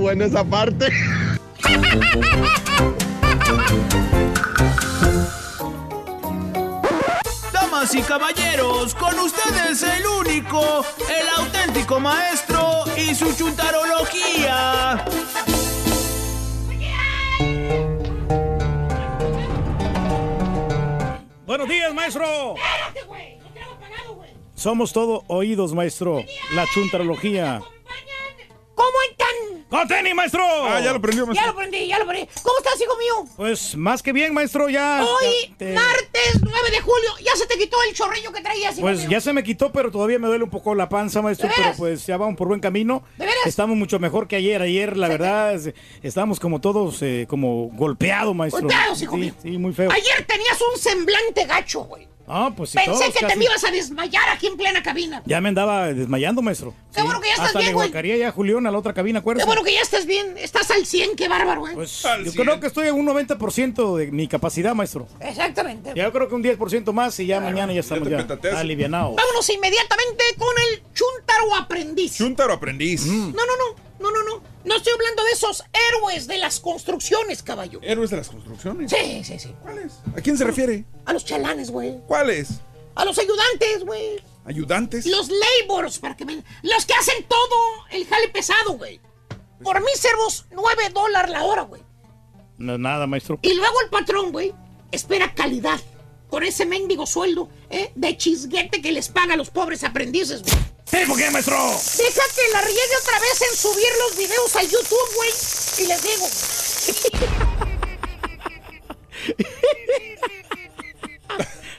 Buena 0.00 0.24
esa 0.24 0.42
parte. 0.42 0.86
Damas 7.52 7.94
y 7.94 8.02
caballeros, 8.02 8.94
con 8.94 9.18
ustedes 9.20 9.82
el 9.82 10.06
único, 10.26 10.84
el 11.08 11.28
auténtico 11.44 12.00
maestro 12.00 12.84
y 12.96 13.14
su 13.14 13.32
chuntarología. 13.34 15.04
Buenos 21.46 21.68
días, 21.68 21.94
maestro. 21.94 22.24
Somos 24.58 24.92
todo 24.92 25.22
oídos, 25.28 25.72
maestro. 25.72 26.24
La 26.52 26.66
chuntarología. 26.74 27.62
¿Cómo 28.74 28.90
están? 29.10 29.64
¡Con 29.68 29.86
tenis, 29.86 30.14
maestro! 30.16 30.42
Ah, 30.64 30.80
ya 30.80 30.92
lo 30.92 31.00
prendió, 31.00 31.30
Ya 31.32 31.46
lo 31.46 31.54
prendí, 31.54 31.86
ya 31.86 31.98
lo 32.00 32.06
prendí. 32.06 32.28
¿Cómo 32.42 32.58
estás, 32.58 32.80
hijo 32.80 32.96
mío? 32.96 33.30
Pues 33.36 33.76
más 33.76 34.02
que 34.02 34.12
bien, 34.12 34.34
maestro, 34.34 34.68
ya. 34.68 35.04
Hoy, 35.04 35.48
ya 35.50 35.56
te- 35.58 35.72
martes 35.74 36.40
9 36.42 36.70
de 36.72 36.80
julio, 36.80 37.10
ya 37.24 37.36
se 37.36 37.46
te 37.46 37.56
quitó 37.56 37.76
el 37.88 37.94
chorrillo 37.94 38.32
que 38.32 38.40
traías, 38.40 38.74
hijo 38.74 38.82
Pues 38.82 39.00
mío. 39.00 39.10
ya 39.10 39.20
se 39.20 39.32
me 39.32 39.42
quitó, 39.44 39.70
pero 39.70 39.90
todavía 39.92 40.18
me 40.18 40.26
duele 40.26 40.42
un 40.44 40.50
poco 40.50 40.74
la 40.74 40.88
panza, 40.88 41.22
maestro. 41.22 41.48
¿De 41.48 41.54
Pero 41.56 41.74
pues 41.76 42.06
ya 42.06 42.16
vamos 42.16 42.36
por 42.36 42.48
buen 42.48 42.60
camino. 42.60 43.02
¿De 43.16 43.26
veras? 43.26 43.46
Estamos 43.46 43.76
mucho 43.76 43.98
mejor 44.00 44.26
que 44.26 44.36
ayer. 44.36 44.60
Ayer, 44.62 44.96
la 44.96 45.08
verdad, 45.08 45.54
es- 45.54 45.72
estamos 46.02 46.40
como 46.40 46.60
todos, 46.60 47.00
eh, 47.02 47.26
como 47.28 47.68
golpeados, 47.74 48.34
maestro. 48.34 48.62
Golpeados, 48.62 49.02
hijo 49.02 49.14
sí, 49.16 49.20
mío. 49.20 49.34
sí, 49.42 49.50
muy 49.58 49.72
feo. 49.72 49.90
Ayer 49.92 50.24
tenías 50.26 50.58
un 50.72 50.80
semblante 50.80 51.44
gacho, 51.46 51.80
güey. 51.80 52.08
Ah, 52.28 52.52
pues 52.56 52.70
sí, 52.70 52.76
Pensé 52.78 52.90
todos 52.90 53.04
que 53.06 53.12
te 53.20 53.26
casi- 53.26 53.38
me 53.38 53.44
ibas 53.46 53.64
a 53.64 53.70
desmayar 53.70 54.28
aquí 54.30 54.46
en 54.46 54.56
plena 54.56 54.82
cabina. 54.82 55.22
Ya 55.26 55.40
me 55.40 55.48
andaba 55.48 55.86
desmayando, 55.92 56.42
maestro. 56.42 56.74
Qué 56.94 57.02
bueno 57.02 57.20
que 57.20 57.28
ya 57.28 57.34
estás 57.34 57.46
Hasta 57.48 57.58
bien, 57.60 57.70
le 57.70 57.74
güey. 57.74 57.88
guacaría 57.88 58.16
ya 58.16 58.28
a 58.28 58.32
Julián 58.32 58.66
a 58.66 58.70
la 58.70 58.78
otra 58.78 58.92
cabina, 58.94 59.18
Qué 59.18 59.22
acuérdate. 59.22 59.46
bueno 59.46 59.62
que 59.62 59.72
ya 59.72 59.80
estás 59.80 60.06
bien. 60.06 60.36
Estás 60.38 60.70
al 60.70 60.84
100, 60.86 61.16
qué 61.16 61.28
bárbaro, 61.28 61.60
güey. 61.60 61.74
Pues 61.74 62.02
yo 62.24 62.32
creo 62.32 62.60
que 62.60 62.66
estoy 62.66 62.88
en 62.88 62.94
un 62.94 63.06
90% 63.06 63.96
de 63.96 64.10
mi 64.12 64.28
capacidad, 64.28 64.74
maestro. 64.74 65.06
Exactamente. 65.20 65.92
Ya 65.94 66.10
creo 66.10 66.28
que 66.28 66.34
un 66.34 66.42
10% 66.42 66.92
más 66.92 67.18
y 67.20 67.26
ya 67.26 67.40
mañana 67.40 67.72
ya 67.72 67.80
estamos 67.80 68.08
ya, 68.08 68.26
alivianados. 68.58 69.16
Vámonos 69.16 69.48
inmediatamente 69.50 70.24
con 70.36 70.48
el 70.72 70.82
chuntaro 70.94 71.54
aprendiz. 71.56 72.16
Chuntaro 72.16 72.52
aprendiz. 72.54 73.06
Mm. 73.06 73.32
No, 73.34 73.46
no, 73.46 73.56
no. 73.56 73.88
No, 74.00 74.12
no, 74.12 74.22
no. 74.22 74.42
No 74.68 74.76
estoy 74.76 74.92
hablando 74.92 75.24
de 75.24 75.30
esos 75.30 75.64
héroes 75.72 76.26
de 76.26 76.36
las 76.36 76.60
construcciones, 76.60 77.42
caballo. 77.42 77.80
Héroes 77.82 78.10
de 78.10 78.18
las 78.18 78.28
construcciones. 78.28 78.90
Sí, 78.90 79.24
sí, 79.24 79.38
sí. 79.38 79.54
¿Cuáles? 79.62 79.94
¿A 80.14 80.20
quién 80.20 80.36
se 80.36 80.44
refiere? 80.44 80.84
A 81.06 81.14
los 81.14 81.24
chalanes, 81.24 81.70
güey. 81.70 81.98
¿Cuáles? 82.06 82.60
A 82.94 83.06
los 83.06 83.18
ayudantes, 83.18 83.84
güey. 83.86 84.22
¿Ayudantes? 84.44 85.06
Los 85.06 85.30
labors, 85.30 85.98
para 85.98 86.14
que 86.14 86.26
me... 86.26 86.44
Los 86.60 86.84
que 86.84 86.92
hacen 86.92 87.24
todo 87.26 87.56
el 87.92 88.06
jale 88.06 88.28
pesado, 88.28 88.74
güey. 88.74 89.00
Por 89.64 89.82
míseros 89.82 90.44
9 90.50 90.90
dólares 90.92 91.30
la 91.30 91.44
hora, 91.44 91.62
güey. 91.62 91.82
No 92.58 92.74
es 92.74 92.78
nada, 92.78 93.06
maestro. 93.06 93.38
Y 93.40 93.54
luego 93.54 93.80
el 93.82 93.88
patrón, 93.88 94.32
güey, 94.32 94.54
espera 94.92 95.32
calidad. 95.34 95.80
Con 96.30 96.42
ese 96.44 96.66
mendigo 96.66 97.06
sueldo, 97.06 97.48
¿eh? 97.70 97.90
De 97.94 98.16
chisguete 98.16 98.82
que 98.82 98.92
les 98.92 99.08
paga 99.08 99.34
a 99.34 99.36
los 99.36 99.50
pobres 99.50 99.82
aprendices, 99.84 100.42
güey. 100.42 100.54
¿Sí, 100.84 100.96
por 101.06 101.16
qué, 101.18 101.30
maestro? 101.30 101.56
Deja 101.56 102.22
que 102.34 102.52
la 102.52 102.60
riegue 102.62 102.96
otra 103.02 103.18
vez 103.18 103.42
en 103.50 103.56
subir 103.56 103.88
los 104.08 104.16
videos 104.16 104.56
a 104.56 104.62
YouTube, 104.62 105.14
güey. 105.16 105.30
Y 105.78 105.86
les 105.86 106.02
digo. 106.02 106.26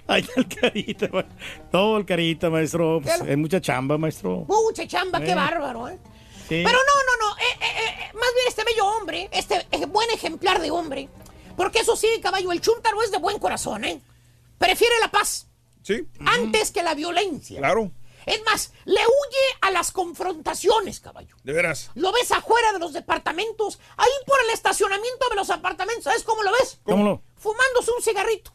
Ay, 0.08 0.28
el 0.36 0.48
carita, 0.48 1.08
todo 1.72 1.98
el 1.98 2.06
carita, 2.06 2.50
maestro. 2.50 3.00
Pues, 3.02 3.22
hay 3.22 3.36
mucha 3.36 3.62
chamba, 3.62 3.98
maestro. 3.98 4.46
Mucha 4.48 4.88
chamba, 4.88 5.20
qué 5.20 5.32
Eh. 5.32 5.36
bárbaro, 5.36 5.88
¿eh? 5.90 5.98
Sí. 6.48 6.64
Pero 6.66 6.72
no, 6.72 6.78
no, 6.80 7.28
no. 7.30 7.38
eh, 7.38 7.44
eh, 7.62 8.12
más 8.16 8.30
bien 8.34 8.48
este 8.48 8.64
bello 8.64 8.86
hombre, 8.88 9.30
este 9.32 9.64
buen 9.86 10.10
ejemplar 10.12 10.60
de 10.62 10.72
hombre. 10.72 11.08
Porque 11.56 11.80
eso 11.80 11.96
sí, 11.96 12.08
caballo, 12.24 12.52
el 12.52 12.62
chúntaro 12.62 13.02
es 13.04 13.12
de 13.12 13.18
buen 13.20 13.38
corazón, 13.38 13.84
¿eh? 13.86 14.02
Prefiere 14.60 14.94
la 15.00 15.10
paz. 15.10 15.48
Sí. 15.84 16.08
Antes 16.26 16.70
que 16.72 16.84
la 16.84 16.94
violencia. 16.94 17.58
Claro. 17.58 17.92
Es 18.26 18.44
más, 18.44 18.74
le 18.86 19.00
huye 19.02 19.58
a 19.62 19.72
las 19.72 19.92
confrontaciones, 19.92 21.00
caballo. 21.00 21.36
De 21.44 21.52
veras. 21.54 21.90
Lo 21.96 22.12
ves 22.12 22.32
afuera 22.32 22.72
de 22.74 22.78
los 22.80 22.94
departamentos, 22.94 23.80
ahí 23.98 24.10
por 24.28 24.40
el 24.42 24.52
estacionamiento 24.52 25.28
de 25.30 25.36
los 25.36 25.50
apartamentos. 25.50 26.04
¿Sabes 26.04 26.22
cómo 26.24 26.44
lo 26.44 26.52
ves? 26.52 26.80
¿Cómo 26.84 27.04
lo? 27.04 27.24
Fumándose 27.38 27.92
un 27.92 28.04
cigarrito. 28.04 28.52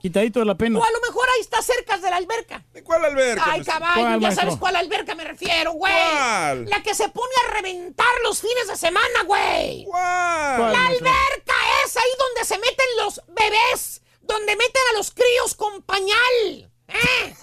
Quitadito 0.00 0.40
de 0.40 0.44
la 0.44 0.56
pena. 0.56 0.78
O 0.78 0.84
a 0.84 0.90
lo 0.90 1.00
mejor 1.00 1.26
ahí 1.34 1.40
está 1.40 1.62
cerca 1.62 1.96
de 1.96 2.10
la 2.10 2.16
alberca. 2.16 2.62
¿De 2.74 2.82
cuál 2.84 3.02
alberca? 3.06 3.44
Ay, 3.46 3.50
maestro? 3.60 3.72
caballo, 3.72 3.94
¿Cuál, 3.94 4.12
ya 4.12 4.26
maestro? 4.26 4.42
sabes 4.44 4.58
cuál 4.60 4.76
alberca 4.76 5.14
me 5.14 5.24
refiero, 5.24 5.72
güey. 5.72 5.92
¿Cuál? 5.94 6.64
La 6.68 6.82
que 6.82 6.94
se 6.94 7.08
pone 7.08 7.32
a 7.46 7.52
reventar 7.54 8.06
los 8.24 8.40
fines 8.42 8.68
de 8.68 8.76
semana, 8.76 9.22
güey. 9.26 9.84
¿Cuál? 9.86 10.56
¿Cuál, 10.58 10.72
La 10.72 10.78
maestro? 10.80 11.08
alberca 11.08 11.54
es 11.86 11.96
ahí 11.96 12.10
donde 12.18 12.44
se 12.44 12.58
meten 12.58 12.86
los 12.98 13.22
bebés, 13.28 14.02
donde 14.26 14.56
meten 14.56 14.82
a 14.92 14.98
los 14.98 15.10
críos 15.10 15.54
con 15.56 15.82
pañal. 15.82 16.70
¿Eh? 16.88 17.34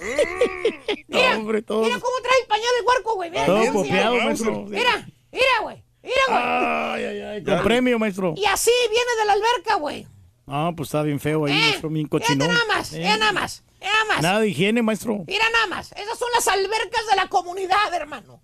No, 1.08 1.18
Mira, 1.18 1.38
hombre, 1.38 1.62
todo. 1.62 1.84
mira 1.84 2.00
cómo 2.00 2.14
trae 2.22 2.40
el 2.42 2.48
pañal 2.48 2.70
el 2.80 2.86
huerco, 2.86 3.16
güey. 3.16 3.30
Mira, 3.32 3.46
Todo 3.46 3.74
copiado, 3.74 4.16
maestro. 4.18 4.66
Mira, 4.68 5.08
mira, 5.32 5.46
güey. 5.62 5.84
Mira, 6.04 6.16
güey. 6.28 6.40
Ay, 6.44 7.04
ay, 7.06 7.22
ay. 7.22 7.44
Con 7.44 7.64
premio, 7.64 8.00
maestro. 8.00 8.34
Y 8.38 8.46
así 8.46 8.72
viene 8.90 9.12
de 9.20 9.26
la 9.26 9.34
alberca, 9.34 9.76
güey. 9.76 10.08
Ah, 10.48 10.72
pues 10.76 10.88
está 10.90 11.02
bien 11.04 11.20
feo 11.20 11.46
ahí, 11.46 11.54
¿Eh? 11.54 11.56
maestro, 11.60 11.90
bien 11.90 12.08
cochinón. 12.08 12.48
nada 12.50 12.66
más, 12.68 12.94
Eh. 12.94 12.98
mira 13.00 13.18
nada 13.18 13.32
más, 13.32 13.64
mira 13.80 13.92
nada 13.94 14.06
más. 14.06 14.22
Nada 14.22 14.40
de 14.42 14.50
higiene, 14.50 14.82
maestro. 14.82 15.24
Mira 15.28 15.46
nada 15.52 15.68
más. 15.68 15.92
Esas 15.94 16.18
son 16.18 16.28
las 16.34 16.48
albercas 16.48 17.06
de 17.10 17.16
la 17.16 17.28
comunidad, 17.28 17.94
hermano. 17.94 18.42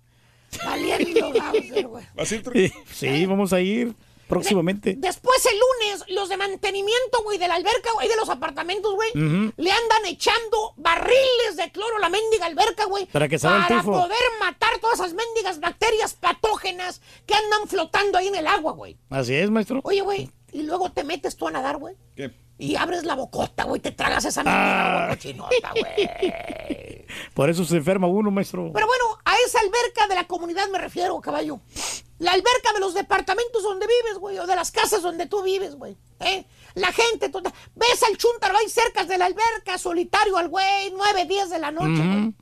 Valiendo, 0.64 1.30
güey. 1.88 2.04
¿Vas 2.14 2.32
a 2.32 2.34
ir, 2.34 2.72
sí, 2.92 3.26
vamos 3.26 3.52
a 3.52 3.60
ir 3.60 3.94
próximamente. 4.28 4.94
Después 4.96 5.44
el 5.46 5.58
lunes, 5.58 6.04
los 6.08 6.28
de 6.28 6.36
mantenimiento, 6.36 7.22
güey, 7.24 7.38
de 7.38 7.48
la 7.48 7.54
alberca, 7.56 7.90
güey, 7.94 8.08
de 8.08 8.16
los 8.16 8.28
apartamentos, 8.28 8.94
güey, 8.94 9.10
le 9.14 9.70
andan 9.72 10.06
echando 10.06 10.74
barriles 10.76 11.56
de 11.56 11.70
cloro 11.72 11.96
a 11.96 12.00
la 12.00 12.08
mendiga 12.08 12.46
alberca, 12.46 12.84
güey. 12.84 13.06
Para 13.06 13.28
que 13.28 13.38
salga 13.38 13.58
el 13.58 13.62
Para 13.68 13.80
tufo. 13.80 13.92
poder 13.92 14.18
matar 14.40 14.78
todas 14.80 15.00
esas 15.00 15.14
mendigas 15.14 15.60
bacterias 15.60 16.14
patógenas 16.14 17.00
que 17.26 17.34
andan 17.34 17.66
flotando 17.68 18.18
ahí 18.18 18.28
en 18.28 18.36
el 18.36 18.46
agua, 18.46 18.72
güey. 18.72 18.96
Así 19.10 19.34
es, 19.34 19.50
maestro. 19.50 19.80
Oye, 19.84 20.00
güey, 20.02 20.30
y 20.52 20.62
luego 20.62 20.90
te 20.92 21.04
metes 21.04 21.36
tú 21.36 21.48
a 21.48 21.50
nadar, 21.50 21.78
güey. 21.78 21.96
¿Qué? 22.14 22.30
Y 22.60 22.74
abres 22.74 23.04
la 23.04 23.14
bocota, 23.14 23.64
güey, 23.64 23.80
te 23.80 23.92
tragas 23.92 24.24
esa 24.24 24.42
Ah. 24.44 25.04
agua 25.04 25.08
cochinota, 25.14 25.70
güey. 25.70 27.04
Por 27.34 27.48
eso 27.50 27.64
se 27.64 27.76
enferma 27.76 28.06
uno, 28.08 28.30
maestro. 28.30 28.70
Pero 28.72 28.86
bueno, 28.86 29.04
esa 29.46 29.60
alberca 29.60 30.08
de 30.08 30.14
la 30.16 30.24
comunidad 30.26 30.68
me 30.68 30.78
refiero, 30.78 31.20
caballo. 31.20 31.60
La 32.18 32.32
alberca 32.32 32.72
de 32.74 32.80
los 32.80 32.94
departamentos 32.94 33.62
donde 33.62 33.86
vives, 33.86 34.18
güey, 34.18 34.38
o 34.38 34.46
de 34.46 34.56
las 34.56 34.72
casas 34.72 35.02
donde 35.02 35.26
tú 35.26 35.42
vives, 35.42 35.76
güey. 35.76 35.96
¿eh? 36.20 36.44
La 36.74 36.92
gente, 36.92 37.28
toda- 37.28 37.52
ves 37.76 38.02
al 38.02 38.16
chúntaro 38.16 38.56
ahí 38.58 38.68
cerca 38.68 39.04
de 39.04 39.16
la 39.18 39.26
alberca, 39.26 39.78
solitario 39.78 40.36
al 40.36 40.48
güey, 40.48 40.90
9, 40.96 41.26
10 41.26 41.50
de 41.50 41.58
la 41.60 41.70
noche, 41.70 42.02
güey. 42.04 42.34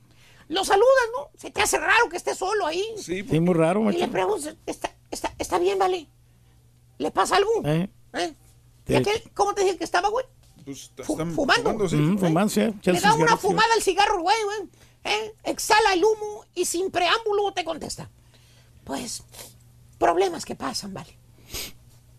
Lo 0.49 0.65
saludas, 0.65 0.87
¿no? 1.17 1.29
Se 1.37 1.51
te 1.51 1.61
hace 1.61 1.77
raro 1.77 2.09
que 2.09 2.17
esté 2.17 2.33
solo 2.33 2.65
ahí. 2.65 2.83
Sí, 2.97 3.21
muy 3.23 3.53
raro, 3.53 3.81
Y 3.81 3.83
macho. 3.83 3.97
le 3.99 4.07
preguntas, 4.07 4.55
¿está, 4.65 4.89
está, 5.11 5.31
está 5.37 5.59
bien, 5.59 5.77
vale? 5.77 6.07
¿Le 6.97 7.11
pasa 7.11 7.35
algo? 7.35 7.51
¿Eh? 7.65 7.89
¿Eh? 8.13 8.33
¿Y 8.87 8.91
Sí. 8.91 8.95
aquel, 8.95 9.23
cómo 9.33 9.53
te 9.53 9.63
dije 9.63 9.77
que 9.77 9.83
estaba, 9.83 10.09
güey? 10.09 10.25
Pues 10.65 10.91
están 10.97 11.33
fumando. 11.33 11.87
sí. 11.87 11.95
Mm, 11.95 12.17
fumando, 12.17 12.49
sí, 12.49 12.61
echarse 12.61 12.91
Le 12.93 12.99
da 12.99 13.13
un 13.13 13.21
una 13.21 13.37
fumada 13.37 13.73
al 13.73 13.81
cigarro, 13.81 14.21
güey, 14.21 14.37
güey. 14.43 14.69
¿eh? 15.05 15.33
Exhala 15.43 15.93
el 15.93 16.03
humo 16.03 16.45
y 16.55 16.65
sin 16.65 16.91
preámbulo 16.91 17.51
te 17.53 17.63
contesta. 17.63 18.09
Pues, 18.83 19.23
problemas 19.97 20.43
que 20.45 20.55
pasan, 20.55 20.93
vale. 20.93 21.17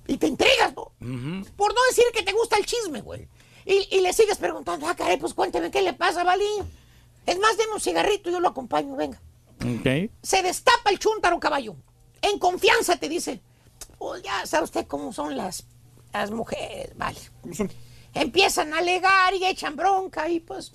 Y 0.07 0.17
te 0.17 0.27
intrigas, 0.27 0.75
¿no? 0.75 0.93
Por 1.57 1.75
no 1.75 1.81
decir 1.91 2.05
que 2.15 2.23
te 2.23 2.33
gusta 2.33 2.57
el 2.57 2.65
chisme, 2.65 3.03
güey. 3.03 3.29
Y, 3.67 3.87
y 3.97 4.01
le 4.01 4.13
sigues 4.15 4.39
preguntando, 4.39 4.87
ah, 4.89 4.95
caray, 4.97 5.19
pues 5.19 5.35
cuénteme 5.35 5.71
qué 5.71 5.83
le 5.83 5.93
pasa, 5.93 6.25
vale. 6.25 6.45
Es 7.27 7.39
más, 7.39 7.59
deme 7.59 7.75
un 7.75 7.81
cigarrito, 7.81 8.31
yo 8.31 8.41
lo 8.41 8.49
acompaño, 8.49 8.97
venga. 8.97 9.21
Se 10.23 10.43
destapa 10.43 10.89
el 10.91 10.99
chúntaro, 10.99 11.39
caballo. 11.39 11.77
En 12.23 12.39
confianza 12.39 12.97
te 12.97 13.09
dice, 13.11 13.43
pues 13.99 14.23
ya 14.23 14.47
sabe 14.47 14.65
usted 14.65 14.87
cómo 14.87 15.13
son 15.13 15.37
las, 15.37 15.67
las 16.13 16.31
mujeres, 16.31 16.97
vale. 16.97 17.19
Empiezan 18.15 18.73
a 18.75 18.79
alegar 18.79 19.35
y 19.35 19.45
echan 19.45 19.77
bronca 19.77 20.29
y 20.29 20.41
pues, 20.41 20.73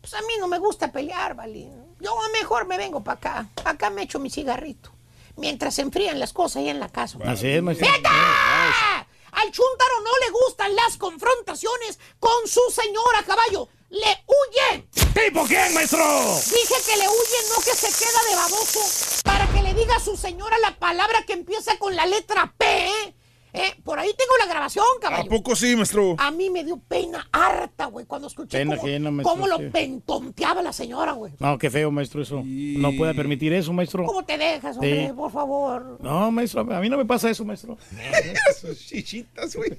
pues 0.00 0.14
a 0.14 0.20
mí 0.22 0.34
no 0.38 0.48
me 0.48 0.58
gusta 0.58 0.90
pelear, 0.90 1.34
vale. 1.34 1.68
Yo 2.00 2.16
mejor 2.32 2.66
me 2.66 2.78
vengo 2.78 3.02
para 3.02 3.18
acá. 3.18 3.48
Acá 3.64 3.90
me 3.90 4.02
echo 4.02 4.18
mi 4.18 4.30
cigarrito. 4.30 4.90
Mientras 5.36 5.74
se 5.74 5.82
enfrían 5.82 6.18
las 6.18 6.32
cosas 6.32 6.56
ahí 6.56 6.68
en 6.68 6.80
la 6.80 6.88
casa. 6.88 7.18
Así 7.24 7.48
es. 7.48 7.62
¡Neta! 7.62 9.06
Al 9.32 9.50
chúntaro 9.52 10.00
no 10.02 10.10
le 10.26 10.30
gustan 10.30 10.74
las 10.74 10.96
confrontaciones 10.96 12.00
con 12.18 12.46
su 12.46 12.60
señora, 12.70 13.22
caballo. 13.26 13.68
¡Le 13.90 14.24
huye! 14.26 14.88
¿Tipo 15.14 15.44
quién, 15.46 15.72
maestro? 15.74 16.04
Dije 16.34 16.74
que 16.86 16.96
le 16.96 17.08
huye, 17.08 17.48
no 17.48 17.62
que 17.62 17.74
se 17.74 17.88
queda 17.88 18.22
de 18.28 18.36
baboso. 18.36 18.80
Para 19.24 19.46
que 19.52 19.62
le 19.62 19.74
diga 19.74 19.96
a 19.96 20.00
su 20.00 20.16
señora 20.16 20.58
la 20.58 20.76
palabra 20.78 21.24
que 21.26 21.32
empieza 21.32 21.76
con 21.78 21.94
la 21.94 22.06
letra 22.06 22.52
P, 22.56 22.88
¿eh? 22.88 23.14
Eh, 23.52 23.74
Por 23.84 23.98
ahí 23.98 24.10
tengo 24.16 24.32
la 24.38 24.46
grabación, 24.46 24.84
¿A 24.98 25.00
caballo. 25.00 25.28
poco 25.28 25.56
sí, 25.56 25.74
maestro? 25.74 26.14
A 26.18 26.30
mí 26.30 26.50
me 26.50 26.64
dio 26.64 26.78
pena 26.78 27.28
harta, 27.32 27.86
güey, 27.86 28.06
cuando 28.06 28.28
escuché 28.28 28.58
Pena 28.58 28.76
cómo, 28.76 28.86
ajena, 28.86 29.10
maestro, 29.10 29.32
cómo 29.34 29.46
lo 29.48 29.72
pentonteaba 29.72 30.62
la 30.62 30.72
señora, 30.72 31.12
güey. 31.12 31.32
No, 31.38 31.58
qué 31.58 31.70
feo, 31.70 31.90
maestro, 31.90 32.22
eso. 32.22 32.42
No 32.44 32.92
puede 32.96 33.14
permitir 33.14 33.52
eso, 33.52 33.72
maestro. 33.72 34.04
¿Cómo 34.04 34.24
te 34.24 34.38
dejas, 34.38 34.76
hombre? 34.76 35.08
Sí. 35.08 35.12
Por 35.12 35.32
favor. 35.32 35.98
No, 36.00 36.30
maestro, 36.30 36.60
a 36.60 36.80
mí 36.80 36.88
no 36.88 36.96
me 36.96 37.04
pasa 37.04 37.28
eso, 37.30 37.44
maestro. 37.44 37.76
Sus 38.60 38.78
chichitas, 38.86 39.56
güey. 39.56 39.76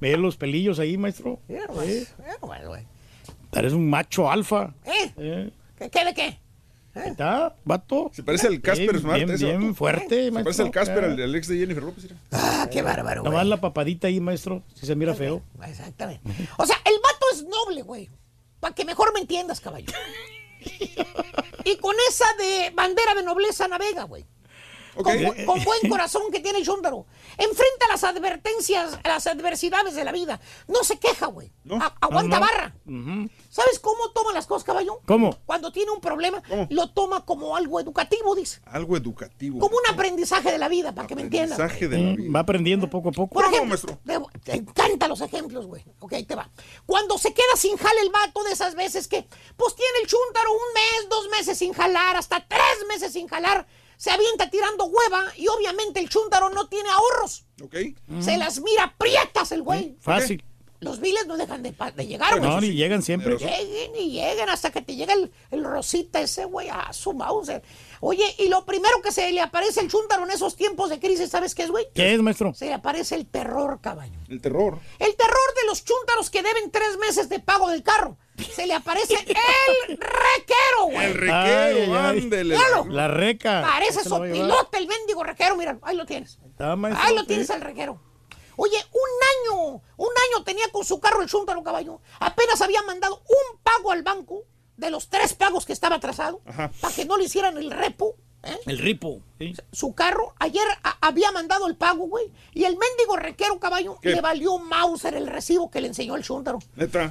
Ve 0.00 0.16
los 0.16 0.36
pelillos 0.36 0.78
ahí, 0.78 0.96
maestro. 0.98 1.40
Mira, 1.48 1.66
güey. 1.68 2.06
Mira, 2.42 2.66
güey. 2.66 2.82
Eres 3.52 3.72
un 3.72 3.88
macho 3.88 4.30
alfa. 4.30 4.74
¿Eh? 4.84 5.12
Eh, 5.16 5.50
¿Qué, 5.78 5.88
qué 5.90 6.04
de 6.04 6.14
qué? 6.14 6.38
Ahí 6.98 7.10
¿Está, 7.10 7.54
vato? 7.64 8.10
Se 8.14 8.22
parece 8.22 8.46
al 8.48 8.60
Casper 8.60 8.90
Bien, 8.90 9.00
Smart. 9.00 9.16
bien, 9.18 9.30
ese, 9.30 9.44
bien 9.46 9.74
fuerte, 9.74 10.08
Se 10.26 10.30
maestro. 10.30 10.44
parece 10.44 10.62
al 10.62 10.70
Casper, 10.70 11.04
al, 11.04 11.22
al 11.22 11.34
ex 11.34 11.48
de 11.48 11.58
Jennifer 11.58 11.82
López. 11.82 12.04
mira. 12.04 12.16
Ah, 12.32 12.68
qué 12.70 12.82
bárbaro, 12.82 13.22
güey. 13.22 13.30
Nomás 13.32 13.46
la 13.46 13.60
papadita 13.60 14.08
ahí, 14.08 14.20
maestro. 14.20 14.62
Si 14.74 14.86
se 14.86 14.94
mira 14.96 15.14
feo. 15.14 15.42
Exactamente. 15.66 16.22
O 16.56 16.66
sea, 16.66 16.76
el 16.84 16.94
vato 17.02 17.26
es 17.34 17.44
noble, 17.44 17.82
güey. 17.82 18.08
Para 18.60 18.74
que 18.74 18.84
mejor 18.84 19.12
me 19.14 19.20
entiendas, 19.20 19.60
caballo. 19.60 19.92
y 21.64 21.76
con 21.76 21.94
esa 22.08 22.26
de 22.38 22.70
bandera 22.74 23.14
de 23.14 23.22
nobleza 23.22 23.68
navega, 23.68 24.04
güey. 24.04 24.24
Con, 25.02 25.14
bu- 25.16 25.44
con 25.44 25.62
buen 25.64 25.88
corazón 25.88 26.22
que 26.32 26.40
tiene 26.40 26.58
el 26.58 26.64
Chúndaro. 26.66 27.06
Enfrenta 27.36 27.86
las 27.88 28.04
advertencias, 28.04 28.98
las 29.04 29.26
adversidades 29.26 29.94
de 29.94 30.04
la 30.04 30.12
vida. 30.12 30.40
No 30.66 30.82
se 30.84 30.98
queja, 30.98 31.26
güey. 31.26 31.52
A- 31.80 31.94
aguanta 32.00 32.38
No, 32.38 32.46
no. 32.46 32.46
barra. 32.46 32.74
¿Sabes 33.50 33.78
cómo 33.80 34.10
toma 34.10 34.32
las 34.32 34.46
cosas, 34.46 34.64
caballo? 34.64 35.00
¿Cómo? 35.06 35.36
Cuando 35.46 35.72
tiene 35.72 35.90
un 35.90 36.00
problema, 36.00 36.42
lo 36.70 36.90
toma 36.90 37.24
como 37.24 37.56
algo 37.56 37.80
educativo, 37.80 38.34
dice. 38.34 38.60
Algo 38.66 38.96
educativo. 38.96 39.58
Como 39.58 39.76
un 39.76 39.94
aprendizaje 39.94 40.50
de 40.52 40.58
la 40.58 40.68
vida, 40.68 40.92
para 40.94 41.06
que 41.06 41.14
me 41.14 41.22
entiendas. 41.22 41.58
Mensaje 41.58 41.88
de 41.88 41.98
la 41.98 42.12
Mm, 42.12 42.16
vida. 42.16 42.32
Va 42.34 42.40
aprendiendo 42.40 42.90
poco 42.90 43.08
a 43.10 43.12
poco. 43.12 43.34
Por 43.34 43.44
ejemplo, 43.52 43.98
te, 44.04 44.18
te 44.44 44.52
encantan 44.56 45.08
los 45.08 45.20
ejemplos, 45.20 45.66
güey. 45.66 45.84
Ok, 46.00 46.12
ahí 46.14 46.24
te 46.24 46.34
va. 46.34 46.50
Cuando 46.86 47.18
se 47.18 47.32
queda 47.32 47.56
sin 47.56 47.76
jale 47.76 48.00
el 48.00 48.10
vato 48.10 48.42
de 48.44 48.52
esas 48.52 48.74
veces 48.74 49.08
que, 49.08 49.26
pues 49.56 49.74
tiene 49.74 49.92
el 50.02 50.06
chúntaro 50.08 50.50
un 50.52 50.74
mes, 50.74 51.08
dos 51.08 51.28
meses 51.30 51.58
sin 51.58 51.72
jalar, 51.72 52.16
hasta 52.16 52.46
tres 52.46 52.86
meses 52.88 53.12
sin 53.12 53.28
jalar, 53.28 53.66
se 53.98 54.10
avienta 54.12 54.48
tirando 54.48 54.84
hueva 54.84 55.24
y 55.36 55.48
obviamente 55.48 55.98
el 55.98 56.08
chúntaro 56.08 56.48
no 56.50 56.68
tiene 56.68 56.88
ahorros. 56.88 57.44
Ok. 57.62 57.76
Se 58.20 58.38
las 58.38 58.60
mira 58.60 58.94
prietas 58.96 59.52
el 59.52 59.62
güey. 59.62 59.96
Fácil. 60.00 60.42
Los 60.80 61.00
biles 61.00 61.26
no 61.26 61.36
dejan 61.36 61.64
de, 61.64 61.74
llegar, 62.06 62.38
güey. 62.38 62.48
No, 62.48 62.60
ni 62.60 62.70
llegan 62.70 63.02
siempre. 63.02 63.36
Lleguen 63.36 63.96
y 63.96 64.12
lleguen 64.12 64.48
hasta 64.48 64.70
que 64.70 64.80
te 64.80 64.94
llega 64.94 65.12
el, 65.12 65.32
el 65.50 65.64
rosita 65.64 66.20
ese, 66.20 66.44
güey, 66.44 66.68
a 66.68 66.92
su 66.92 67.12
Mauser. 67.12 67.62
Oye, 68.00 68.34
y 68.38 68.48
lo 68.48 68.64
primero 68.64 69.00
que 69.02 69.10
se 69.12 69.30
le 69.32 69.40
aparece 69.40 69.80
al 69.80 69.88
chúntaro 69.88 70.24
en 70.24 70.30
esos 70.30 70.54
tiempos 70.56 70.88
de 70.90 71.00
crisis, 71.00 71.30
¿sabes 71.30 71.54
qué 71.54 71.64
es, 71.64 71.70
güey? 71.70 71.88
¿Qué 71.94 72.14
es, 72.14 72.20
maestro? 72.22 72.54
Se 72.54 72.66
le 72.66 72.74
aparece 72.74 73.14
el 73.16 73.26
terror, 73.26 73.80
caballo. 73.80 74.18
El 74.28 74.40
terror. 74.40 74.78
El 74.98 75.16
terror 75.16 75.54
de 75.60 75.66
los 75.66 75.84
chúntaros 75.84 76.30
que 76.30 76.42
deben 76.42 76.70
tres 76.70 76.96
meses 76.98 77.28
de 77.28 77.40
pago 77.40 77.68
del 77.70 77.82
carro. 77.82 78.16
Se 78.54 78.66
le 78.66 78.74
aparece 78.74 79.14
el 79.88 79.96
requero, 79.98 80.84
güey. 80.92 81.06
El 81.06 81.14
requero, 81.14 81.34
Ay, 81.36 81.76
ay, 81.76 81.90
ay. 81.92 82.18
ándele. 82.18 82.56
Míralo. 82.56 82.84
La 82.88 83.08
reca. 83.08 83.62
Parece 83.62 84.04
llevar. 84.04 84.28
sopilote 84.28 84.78
el 84.78 84.86
mendigo 84.86 85.24
requero, 85.24 85.56
mira, 85.56 85.78
ahí 85.82 85.96
lo 85.96 86.06
tienes. 86.06 86.38
Está, 86.46 86.76
maestro, 86.76 87.04
Ahí 87.06 87.14
lo 87.14 87.22
sí. 87.22 87.26
tienes 87.26 87.50
al 87.50 87.60
requero. 87.62 88.00
Oye, 88.60 88.76
un 88.92 89.54
año, 89.56 89.82
un 89.96 90.08
año 90.08 90.44
tenía 90.44 90.68
con 90.72 90.84
su 90.84 90.98
carro 91.00 91.22
el 91.22 91.28
chúntaro 91.28 91.62
caballo. 91.62 92.00
Apenas 92.20 92.60
había 92.60 92.82
mandado 92.82 93.22
un 93.28 93.58
pago 93.62 93.92
al 93.92 94.02
banco 94.02 94.42
de 94.78 94.90
los 94.90 95.08
tres 95.08 95.34
pagos 95.34 95.66
que 95.66 95.72
estaba 95.74 95.96
atrasado 95.96 96.40
Ajá. 96.46 96.70
para 96.80 96.94
que 96.94 97.04
no 97.04 97.18
le 97.18 97.24
hicieran 97.24 97.58
el 97.58 97.70
repo. 97.70 98.16
¿Eh? 98.42 98.56
El 98.66 98.78
ripo. 98.78 99.20
sí. 99.38 99.54
Su 99.72 99.94
carro, 99.94 100.34
ayer 100.38 100.66
había 101.00 101.30
mandado 101.32 101.66
el 101.66 101.76
pago, 101.76 102.06
güey. 102.06 102.30
Y 102.54 102.64
el 102.64 102.76
mendigo 102.76 103.16
requero 103.16 103.58
caballo 103.58 103.98
¿Qué? 104.00 104.10
le 104.10 104.20
valió 104.20 104.58
Mauser 104.58 105.14
el 105.14 105.26
recibo 105.26 105.70
que 105.70 105.80
le 105.80 105.88
enseñó 105.88 106.16
el 106.16 106.22
chúntaro. 106.24 106.58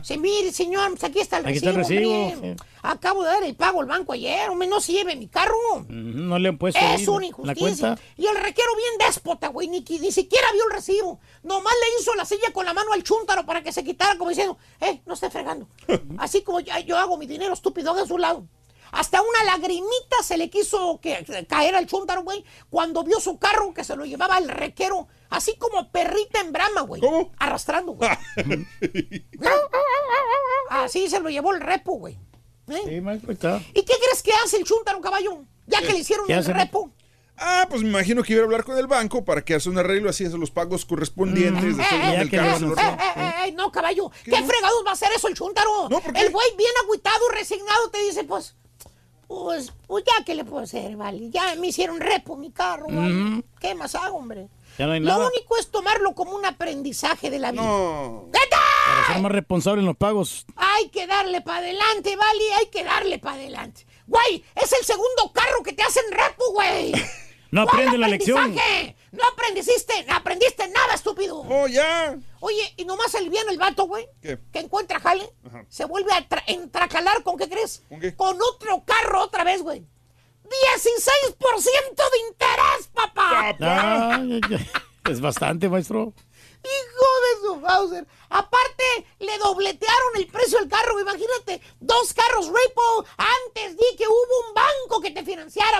Sí, 0.04 0.18
mire, 0.18 0.52
señor, 0.52 0.90
pues 0.92 1.04
aquí 1.04 1.20
está 1.20 1.38
el 1.40 1.46
Aquí 1.48 1.58
está 1.58 1.72
recibo. 1.72 2.00
el 2.00 2.32
recibo, 2.32 2.56
sí. 2.58 2.64
Acabo 2.84 3.24
de 3.24 3.30
dar 3.30 3.44
el 3.44 3.56
pago 3.56 3.82
al 3.82 3.88
banco 3.88 4.14
ayer, 4.14 4.50
hombre, 4.50 4.68
no 4.68 4.80
se 4.80 4.94
lleve 4.94 5.16
mi 5.16 5.28
carro. 5.28 5.56
No 5.90 6.38
le 6.40 6.50
han 6.50 6.58
puesto 6.58 6.80
ahí 6.80 7.02
Es 7.02 7.08
una 7.08 7.26
injusticia. 7.26 7.98
Y 8.18 8.26
el 8.26 8.36
requero 8.36 8.70
bien 8.76 9.08
déspota, 9.08 9.48
güey, 9.50 9.68
ni, 9.68 9.82
ni 9.82 10.12
siquiera 10.12 10.48
vio 10.54 10.64
el 10.68 10.74
recibo. 10.74 11.20
Nomás 11.44 11.74
le 11.74 12.02
hizo 12.02 12.14
la 12.16 12.26
silla 12.26 12.52
con 12.54 12.66
la 12.66 12.74
mano 12.74 12.94
al 12.94 13.04
chúntaro 13.04 13.46
para 13.46 13.62
que 13.64 13.72
se 13.72 13.84
quitara, 13.84 14.18
como 14.18 14.30
diciendo, 14.30 14.58
eh, 14.82 15.02
no 15.06 15.16
esté 15.16 15.30
fregando. 15.30 15.68
Así 16.18 16.42
como 16.44 16.60
yo, 16.60 16.74
yo 16.86 16.98
hago 16.98 17.18
mi 17.18 17.26
dinero 17.26 17.54
estúpido 17.54 17.94
de 17.94 18.06
su 18.06 18.18
lado. 18.18 18.48
Hasta 18.98 19.22
una 19.22 19.44
lagrimita 19.44 20.16
se 20.24 20.38
le 20.38 20.50
quiso 20.50 21.00
que- 21.00 21.46
caer 21.48 21.76
al 21.76 21.86
chúntaro, 21.86 22.24
güey, 22.24 22.44
cuando 22.72 23.04
vio 23.04 23.20
su 23.20 23.38
carro 23.38 23.72
que 23.72 23.84
se 23.84 23.96
lo 23.96 24.06
llevaba 24.06 24.40
el 24.40 24.50
requero, 24.50 25.08
así 25.30 25.56
como 25.58 25.92
perrita 25.92 26.40
en 26.42 26.52
brama, 26.52 26.82
güey. 26.82 27.00
¿Cómo? 27.00 27.32
Arrastrando, 27.38 27.92
güey. 27.92 28.10
Así 30.70 31.10
se 31.10 31.20
lo 31.20 31.30
llevó 31.30 31.54
el 31.54 31.62
repo, 31.62 31.94
güey. 31.94 32.18
¿Eh? 32.70 32.82
Sí, 32.86 33.02
maestro, 33.02 33.32
está. 33.32 33.62
¿Y 33.74 33.84
qué 33.84 33.94
crees 34.04 34.22
que 34.24 34.32
hace 34.44 34.58
el 34.58 34.64
chúntaro, 34.66 35.00
caballo? 35.00 35.44
Ya 35.68 35.80
que 35.82 35.94
le 35.94 36.00
hicieron 36.00 36.26
¿Qué 36.28 36.34
el 36.34 36.44
repo. 36.46 36.92
Ah, 37.38 37.68
pues 37.70 37.84
me 37.84 37.90
imagino 37.90 38.24
que 38.24 38.34
iba 38.34 38.42
a 38.42 38.46
hablar 38.46 38.64
con 38.64 38.78
el 38.80 38.88
banco 38.88 39.24
para 39.24 39.46
que 39.46 39.54
hace 39.54 39.70
un 39.70 39.78
arreglo 39.78 40.10
así, 40.10 40.26
hace 40.26 40.38
los 40.40 40.50
pagos 40.50 40.86
correspondientes. 40.86 41.78
después 41.78 41.94
Eh, 41.94 42.18
del 42.18 42.28
eh, 42.28 42.32
carro 42.32 42.68
eh, 42.68 42.82
eh, 42.82 42.98
eh, 43.16 43.32
eh, 43.46 43.52
no, 43.52 43.72
caballo. 43.72 44.10
¿Qué, 44.24 44.32
fregados 44.32 44.84
va 44.86 44.90
a 44.90 44.94
hacer 44.94 45.10
eso 45.16 45.28
el 45.28 45.36
chúntaro? 45.36 45.88
No, 45.88 46.00
¿por 46.02 46.14
qué? 46.14 46.22
El 46.22 46.32
güey 46.32 46.48
bien 46.58 46.72
agüitado, 46.84 47.30
resignado, 47.30 47.92
te 47.92 48.02
dice, 48.02 48.24
pues, 48.24 48.56
pues, 49.28 49.74
pues 49.88 50.04
ya, 50.06 50.24
¿qué 50.26 50.36
le 50.36 50.46
puedo 50.46 50.64
hacer, 50.64 50.96
vale? 50.96 51.30
Ya 51.30 51.56
me 51.56 51.68
hicieron 51.68 52.00
repo 52.00 52.36
mi 52.38 52.52
carro, 52.52 52.88
vale. 52.90 53.44
¿Qué 53.60 53.76
más 53.76 53.94
hago, 53.96 54.18
hombre? 54.18 54.48
Ya 54.78 54.86
no 54.86 54.94
hay 54.94 55.00
Lo 55.00 55.08
nada. 55.08 55.28
único 55.28 55.58
es 55.58 55.70
tomarlo 55.70 56.14
como 56.14 56.36
un 56.36 56.46
aprendizaje 56.46 57.30
de 57.30 57.40
la 57.40 57.52
vida. 57.52 57.62
No. 57.64 58.30
¿Qué 58.32 58.40
tal? 58.50 58.60
Para 58.96 59.08
ser 59.14 59.22
más 59.22 59.32
responsable 59.32 59.82
en 59.82 59.88
los 59.88 59.98
pagos. 59.98 60.46
Hay 60.56 60.90
que 60.90 61.08
darle 61.08 61.42
para 61.42 61.58
adelante, 61.60 62.16
vale, 62.16 62.54
hay 62.60 62.68
que 62.68 62.84
darle 62.84 63.20
para 63.20 63.36
adelante. 63.36 63.86
Güey, 64.08 64.44
es 64.56 64.72
el 64.72 64.86
segundo 64.86 65.32
carro 65.34 65.62
que 65.64 65.74
te 65.74 65.84
hacen 65.84 66.04
repo, 66.12 66.52
güey. 66.54 66.94
No 67.52 67.66
¿Cuál 67.66 67.76
aprende 67.80 67.98
la 67.98 68.08
lección. 68.08 68.56
No 69.12 69.24
aprendiste, 69.34 70.04
no 70.08 70.16
aprendiste 70.16 70.68
nada, 70.68 70.94
estúpido. 70.94 71.38
Oh, 71.48 71.68
ya. 71.68 72.18
Oye, 72.42 72.74
y 72.78 72.86
nomás 72.86 73.14
el 73.16 73.30
bien 73.30 73.48
el 73.50 73.58
vato, 73.58 73.86
güey, 73.86 74.06
¿Qué? 74.22 74.38
que 74.52 74.60
encuentra 74.60 75.00
jale, 75.00 75.30
Ajá. 75.48 75.66
se 75.70 75.86
vuelve 75.86 76.12
a 76.12 76.28
tra- 76.28 76.44
entracalar 76.48 77.24
con 77.24 77.38
qué 77.38 77.48
crees? 77.50 77.84
¿Con 77.90 78.00
qué? 78.02 78.14
otro 78.18 78.84
carro 78.86 79.22
otra 79.22 79.44
vez, 79.44 79.62
güey. 79.64 79.84
16% 80.44 82.04
de 82.12 82.20
interés, 82.30 82.88
papá. 82.94 83.56
Ay. 83.60 84.40
Es 85.10 85.22
bastante, 85.22 85.70
maestro. 85.70 86.14
Hijo 86.68 87.08
de 87.26 87.42
su 87.42 87.56
Bowser. 87.62 88.08
Aparte, 88.30 88.84
le 89.20 89.38
dobletearon 89.38 90.16
el 90.16 90.28
precio 90.28 90.60
del 90.60 90.68
carro. 90.68 91.00
Imagínate, 91.00 91.62
dos 91.80 92.14
carros 92.14 92.48
repo. 92.48 93.06
Antes 93.18 93.78
di 93.78 93.96
que 93.98 94.08
hubo 94.08 94.48
un 94.48 94.54
banco 94.54 95.02
que 95.02 95.12
te 95.12 95.24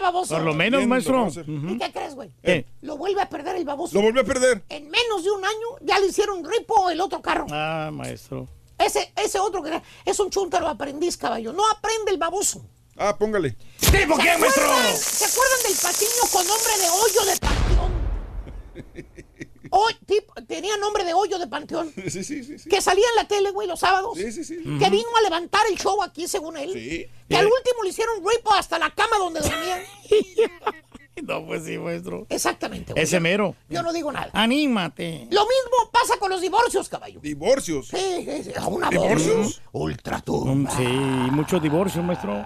baboso. 0.08 0.36
Por 0.36 0.44
lo 0.44 0.54
menos, 0.54 0.80
Bien, 0.80 0.90
maestro. 0.90 1.28
¿Y 1.28 1.78
qué 1.78 1.92
crees, 1.92 2.16
güey? 2.16 2.32
¿Qué? 2.44 2.66
Lo 2.82 2.98
vuelve 2.98 3.22
a 3.22 3.30
perder 3.30 3.56
el 3.56 3.66
baboso. 3.66 3.96
Lo 3.96 4.02
volvió 4.02 4.22
a 4.22 4.26
perder. 4.26 4.64
En 4.70 4.90
menos 4.90 5.24
de 5.24 5.32
un 5.32 5.44
año 5.44 5.68
ya 5.82 6.00
le 6.00 6.08
hicieron 6.08 6.44
ripo 6.44 6.90
el 6.90 7.02
otro 7.02 7.22
carro. 7.22 7.46
Ah, 7.52 7.90
maestro. 7.92 8.48
Ese, 8.78 9.12
ese 9.16 9.40
otro 9.40 9.64
que 9.64 9.82
es 10.06 10.20
un 10.20 10.30
chúntaro 10.30 10.68
aprendiz, 10.68 11.18
caballo. 11.18 11.52
No 11.54 11.68
aprende 11.70 12.12
el 12.12 12.18
baboso. 12.18 12.64
Ah, 12.98 13.16
póngale. 13.18 13.56
¿Tipo 13.80 14.16
¿Se 14.16 14.22
qué, 14.24 14.38
maestro? 14.38 14.64
acuerdan, 14.64 14.98
¿Se 14.98 15.26
acuerdan 15.26 15.64
del 15.64 15.78
patiño 15.82 16.22
con 16.32 16.48
nombre 16.48 16.78
de 16.78 16.90
hoyo 16.90 17.26
de 17.26 17.38
panteón? 17.38 19.26
Hoy, 19.72 19.94
tipo, 20.06 20.34
tenía 20.48 20.78
nombre 20.78 21.04
de 21.04 21.14
hoyo 21.14 21.38
de 21.40 21.48
panteón. 21.48 21.94
Sí, 22.08 22.24
sí, 22.24 22.44
sí. 22.44 22.58
sí. 22.58 22.70
Que 22.70 22.82
salía 22.82 23.06
en 23.10 23.16
la 23.16 23.28
tele, 23.28 23.52
güey, 23.52 23.68
los 23.68 23.80
sábados. 23.80 24.18
Sí, 24.18 24.32
sí, 24.32 24.44
sí. 24.44 24.56
Que 24.64 24.90
vino 24.90 25.10
a 25.18 25.22
levantar 25.22 25.62
el 25.70 25.78
show 25.78 26.02
aquí, 26.02 26.28
según 26.28 26.58
él. 26.58 26.72
Sí. 26.74 27.08
Que 27.28 27.36
al 27.36 27.46
último 27.46 27.84
le 27.84 27.90
hicieron 27.90 28.16
ripo 28.26 28.54
hasta 28.54 28.80
la 28.80 28.94
cama 28.94 29.18
donde 29.18 29.42
dormía. 29.42 29.84
No, 31.28 31.46
pues 31.46 31.66
sí, 31.66 31.78
maestro. 31.78 32.26
Exactamente, 32.30 32.94
güey. 32.94 33.04
Ese 33.04 33.20
mero. 33.20 33.56
Yo 33.70 33.82
no 33.84 33.92
digo 33.92 34.12
nada. 34.12 34.30
Anímate. 34.34 35.28
Lo 35.32 35.42
mismo 35.42 35.92
pasa 35.92 36.18
con 36.20 36.30
los 36.30 36.42
divorcios, 36.42 36.88
caballo. 36.90 37.20
Divorcios. 37.22 37.88
Sí, 37.88 37.98
sí, 38.26 38.44
sí. 38.46 38.52
Una 38.68 38.90
¿Divorcios? 38.90 39.62
Ultratumba. 39.72 40.72
Mm, 40.72 40.78
Sí, 40.78 40.84
muchos 41.32 41.62
divorcios, 41.62 42.04
maestro. 42.04 42.46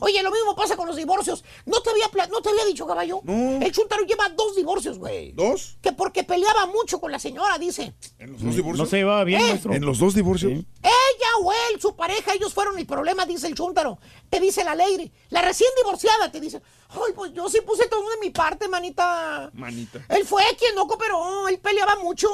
Oye, 0.00 0.22
lo 0.22 0.30
mismo 0.30 0.54
pasa 0.54 0.76
con 0.76 0.86
los 0.86 0.96
divorcios. 0.96 1.44
¿No 1.66 1.80
te 1.80 1.90
había, 1.90 2.08
pla- 2.08 2.26
no 2.28 2.42
te 2.42 2.50
había 2.50 2.64
dicho, 2.64 2.86
caballo? 2.86 3.22
El 3.26 3.72
Chuntaro 3.72 4.04
lleva 4.04 4.28
dos 4.30 4.54
divorcios, 4.56 4.98
güey. 4.98 5.32
¿Dos? 5.32 5.78
Que 5.80 5.92
porque 5.92 6.24
peleaba 6.24 6.66
mucho 6.66 7.00
con 7.00 7.10
la 7.10 7.18
señora, 7.18 7.58
dice. 7.58 7.94
¿En 8.18 8.32
los 8.32 8.42
dos 8.42 8.54
divorcios? 8.56 8.78
No 8.78 8.86
se 8.90 8.96
llevaba 8.98 9.24
bien, 9.24 9.40
¿Eh? 9.40 9.48
maestro. 9.48 9.72
¿En 9.72 9.84
los 9.84 9.98
dos 9.98 10.14
divorcios? 10.14 10.52
Ella 10.52 11.28
o 11.42 11.52
él, 11.52 11.80
su 11.80 11.96
pareja, 11.96 12.34
ellos 12.34 12.52
fueron 12.52 12.78
el 12.78 12.86
problema, 12.86 13.24
dice 13.24 13.46
el 13.46 13.54
Chuntaro. 13.54 13.98
Te 14.28 14.38
dice 14.40 14.62
la 14.64 14.74
ley. 14.74 15.12
La 15.30 15.42
recién 15.42 15.70
divorciada 15.78 16.30
te 16.30 16.40
dice, 16.40 16.60
ay, 16.90 17.12
pues 17.14 17.32
yo 17.32 17.48
sí 17.48 17.60
puse 17.62 17.88
todo 17.88 18.01
de 18.10 18.16
mi 18.18 18.30
parte, 18.30 18.68
manita. 18.68 19.50
Manita. 19.54 20.04
Él 20.08 20.24
fue 20.26 20.42
quien 20.58 20.74
no 20.74 20.86
cooperó, 20.86 21.48
él 21.48 21.58
peleaba 21.58 21.96
mucho. 21.96 22.28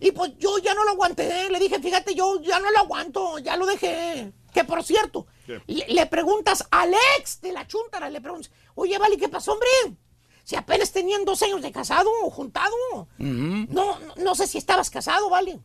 Y 0.00 0.12
pues 0.12 0.32
yo 0.38 0.58
ya 0.58 0.74
no 0.74 0.84
lo 0.84 0.90
aguanté. 0.90 1.50
Le 1.50 1.58
dije, 1.58 1.80
fíjate, 1.80 2.14
yo 2.14 2.40
ya 2.40 2.58
no 2.60 2.70
lo 2.70 2.78
aguanto, 2.78 3.38
ya 3.38 3.56
lo 3.56 3.66
dejé. 3.66 4.32
Que 4.52 4.64
por 4.64 4.82
cierto, 4.82 5.26
le 5.66 6.06
preguntas 6.06 6.66
al 6.70 6.94
ex 7.18 7.40
de 7.40 7.52
la 7.52 7.66
chuntara, 7.66 8.08
le 8.08 8.20
preguntas, 8.20 8.50
oye, 8.74 8.98
Vale, 8.98 9.16
¿qué 9.16 9.28
pasó, 9.28 9.52
hombre? 9.52 9.68
Si 10.44 10.56
apenas 10.56 10.92
tenían 10.92 11.24
dos 11.24 11.42
años 11.42 11.60
de 11.60 11.70
casado 11.72 12.10
o 12.22 12.30
juntado. 12.30 12.74
No, 13.18 13.98
no, 14.00 14.14
no 14.16 14.34
sé 14.34 14.46
si 14.46 14.58
estabas 14.58 14.88
casado, 14.88 15.28
¿vale? 15.28 15.60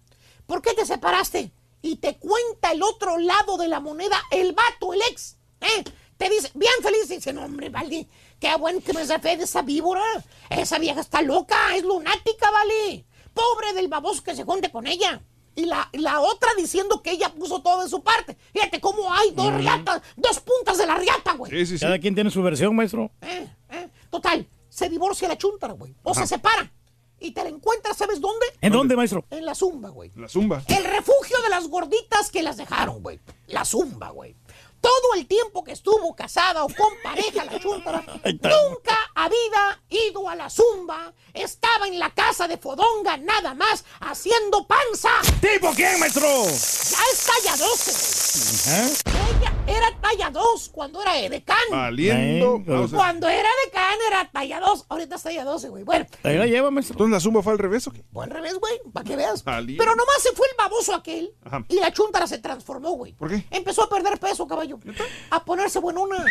¿Por 0.45 0.61
qué 0.61 0.73
te 0.73 0.85
separaste? 0.85 1.51
Y 1.81 1.97
te 1.97 2.17
cuenta 2.17 2.71
el 2.71 2.83
otro 2.83 3.17
lado 3.17 3.57
de 3.57 3.67
la 3.67 3.79
moneda, 3.79 4.21
el 4.31 4.53
vato, 4.53 4.93
el 4.93 5.01
ex. 5.09 5.37
¿eh? 5.61 5.83
Te 6.17 6.29
dice, 6.29 6.51
bien 6.53 6.73
feliz, 6.81 7.07
dice, 7.07 7.33
no, 7.33 7.45
hombre, 7.45 7.69
vale, 7.69 8.07
qué 8.43 8.55
bueno 8.57 8.81
que 8.81 8.91
me 8.91 9.05
zafé 9.05 9.38
de 9.38 9.45
esa 9.45 9.61
víbora. 9.61 10.03
Esa 10.49 10.77
vieja 10.77 10.99
está 10.99 11.22
loca, 11.22 11.55
es 11.75 11.83
lunática, 11.83 12.51
vale. 12.51 13.05
Pobre 13.33 13.73
del 13.73 13.88
baboso 13.88 14.22
que 14.22 14.35
se 14.35 14.43
junte 14.43 14.69
con 14.69 14.85
ella. 14.85 15.22
Y 15.55 15.65
la, 15.65 15.88
la 15.93 16.19
otra 16.19 16.49
diciendo 16.57 17.01
que 17.01 17.11
ella 17.11 17.30
puso 17.30 17.61
todo 17.61 17.83
de 17.83 17.89
su 17.89 18.03
parte. 18.03 18.35
Fíjate 18.51 18.81
cómo 18.81 19.13
hay 19.13 19.31
dos 19.31 19.53
riatas, 19.53 20.01
dos 20.17 20.39
puntas 20.41 20.77
de 20.77 20.85
la 20.85 20.95
riata, 20.95 21.33
güey. 21.33 21.51
Sí, 21.51 21.65
sí, 21.65 21.77
sí. 21.77 21.85
Cada 21.85 21.99
quien 21.99 22.15
tiene 22.15 22.30
su 22.31 22.43
versión, 22.43 22.75
maestro. 22.75 23.11
Eh, 23.22 23.47
eh. 23.69 23.89
Total, 24.09 24.45
se 24.67 24.89
divorcia 24.89 25.27
la 25.27 25.38
chuntara, 25.38 25.73
güey. 25.73 25.95
O 26.03 26.13
se 26.13 26.27
separa. 26.27 26.69
Y 27.19 27.31
te 27.31 27.43
la 27.43 27.49
encuentras, 27.49 27.95
¿sabes 27.95 28.19
dónde? 28.19 28.45
¿En 28.59 28.73
dónde, 28.73 28.97
maestro? 28.97 29.23
En 29.30 29.45
la 29.45 29.55
zumba, 29.55 29.89
güey. 29.89 30.11
La 30.15 30.27
zumba. 30.27 30.61
El 30.67 30.83
refugio 30.83 31.38
de 31.43 31.49
las 31.49 31.69
gorditas 31.69 32.30
que 32.30 32.43
las 32.43 32.57
dejaron, 32.57 33.01
güey. 33.01 33.22
La 33.47 33.63
zumba, 33.63 34.09
güey. 34.09 34.35
Todo 34.83 35.13
el 35.15 35.25
tiempo 35.27 35.63
que 35.63 35.71
estuvo 35.71 36.13
casada 36.13 36.65
o 36.65 36.67
con 36.67 36.93
pareja 37.01 37.45
la 37.45 37.57
chuntara, 37.57 38.03
nunca 38.25 38.97
había 39.15 39.81
ido 39.89 40.27
a 40.27 40.35
la 40.35 40.49
zumba. 40.49 41.13
Estaba 41.33 41.87
en 41.87 41.97
la 41.97 42.09
casa 42.13 42.49
de 42.49 42.57
Fodonga 42.57 43.15
nada 43.15 43.53
más 43.53 43.85
haciendo 44.01 44.67
panza. 44.67 45.09
¿Tipo 45.39 45.71
quién, 45.73 45.97
maestro? 46.01 46.27
Ya 46.27 46.97
es 47.13 47.25
talla 47.25 47.55
12, 47.55 47.91
¿Eh? 48.71 48.93
güey. 49.05 49.37
Ella 49.39 49.53
era 49.67 49.99
talla 50.01 50.29
2 50.31 50.69
cuando 50.73 51.01
era 51.01 51.17
edecán. 51.17 51.57
Valiendo. 51.71 52.61
Cuando 52.91 53.29
era 53.29 53.49
decán 53.65 53.97
era 54.05 54.29
talla 54.31 54.59
2. 54.59 54.85
Ahorita 54.89 55.15
es 55.15 55.23
talla 55.23 55.45
12, 55.45 55.69
güey. 55.69 55.83
Bueno, 55.85 56.05
Ahí 56.23 56.37
la 56.37 56.45
lleva, 56.45 56.71
maestro. 56.71 56.95
Entonces 56.95 57.11
la 57.13 57.19
zumba 57.21 57.41
fue 57.41 57.53
al 57.53 57.59
revés, 57.59 57.87
¿o 57.87 57.91
qué? 57.91 58.03
Buen 58.11 58.29
revés, 58.29 58.55
güey, 58.59 58.81
para 58.91 59.05
que 59.05 59.15
veas. 59.15 59.43
Pero 59.43 59.95
nomás 59.95 60.21
se 60.21 60.33
fue 60.33 60.45
el 60.51 60.57
baboso 60.57 60.93
aquel 60.93 61.33
Ajá. 61.45 61.63
y 61.69 61.75
la 61.79 61.91
chuntara 61.93 62.27
se 62.27 62.39
transformó, 62.39 62.91
güey. 62.91 63.13
¿Por 63.13 63.29
qué? 63.29 63.45
Empezó 63.49 63.83
a 63.83 63.89
perder 63.89 64.19
peso, 64.19 64.45
caballo. 64.45 64.72
A 65.29 65.43
ponerse 65.45 65.79
buenona. 65.79 66.23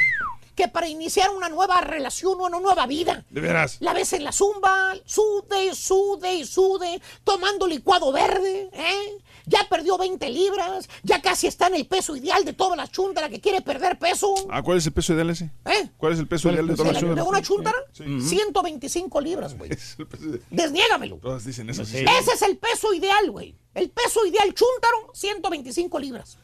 Que 0.55 0.69
para 0.69 0.87
iniciar 0.87 1.31
una 1.31 1.49
nueva 1.49 1.81
relación 1.81 2.39
o 2.39 2.45
una 2.45 2.61
nueva 2.61 2.87
vida. 2.87 3.25
De 3.31 3.41
veras. 3.41 3.79
La 3.81 3.95
ves 3.95 4.13
en 4.13 4.23
la 4.23 4.33
zumba, 4.33 4.93
sude, 5.07 5.75
sude 5.75 6.35
y 6.35 6.45
sude, 6.45 7.01
tomando 7.25 7.67
licuado 7.67 8.13
verde, 8.13 8.69
¿eh? 8.75 9.19
Ya 9.47 9.67
perdió 9.71 9.97
20 9.97 10.29
libras, 10.29 10.89
ya 11.03 11.23
casi 11.23 11.47
está 11.47 11.69
en 11.69 11.77
el 11.77 11.87
peso 11.87 12.15
ideal 12.15 12.45
de 12.45 12.53
todas 12.53 12.77
las 12.77 12.93
chuntaras 12.93 13.31
que 13.31 13.41
quiere 13.41 13.63
perder 13.63 13.99
peso. 13.99 14.33
Ah, 14.51 14.63
¿cuál 14.63 14.77
es 14.77 14.87
el 14.87 14.93
peso 14.93 15.15
ideal 15.15 15.31
ese? 15.31 15.47
¿Eh? 15.65 15.89
¿Cuál 15.97 16.13
es 16.13 16.19
el 16.19 16.29
peso 16.29 16.49
¿Cuál 16.51 16.55
es 16.59 16.65
ideal 16.65 16.77
de 16.77 16.85
¿De, 16.85 16.93
las 16.93 17.03
la- 17.03 17.09
de 17.09 17.15
chuntas? 17.15 17.27
una 17.27 17.43
chuntara? 17.43 17.79
Sí. 17.93 18.21
125 18.21 19.21
libras, 19.23 19.57
güey. 19.57 19.71
Desniégamelo. 20.51 21.17
Todas 21.17 21.45
dicen 21.47 21.71
eso. 21.71 21.85
sí. 21.85 21.99
Ese 21.99 22.33
es 22.35 22.43
el 22.43 22.59
peso 22.59 22.93
ideal, 22.93 23.31
güey. 23.31 23.57
El 23.75 23.89
peso 23.91 24.25
ideal 24.27 24.53
chúntaro, 24.55 25.11
125 25.15 25.99
libras. 25.99 26.39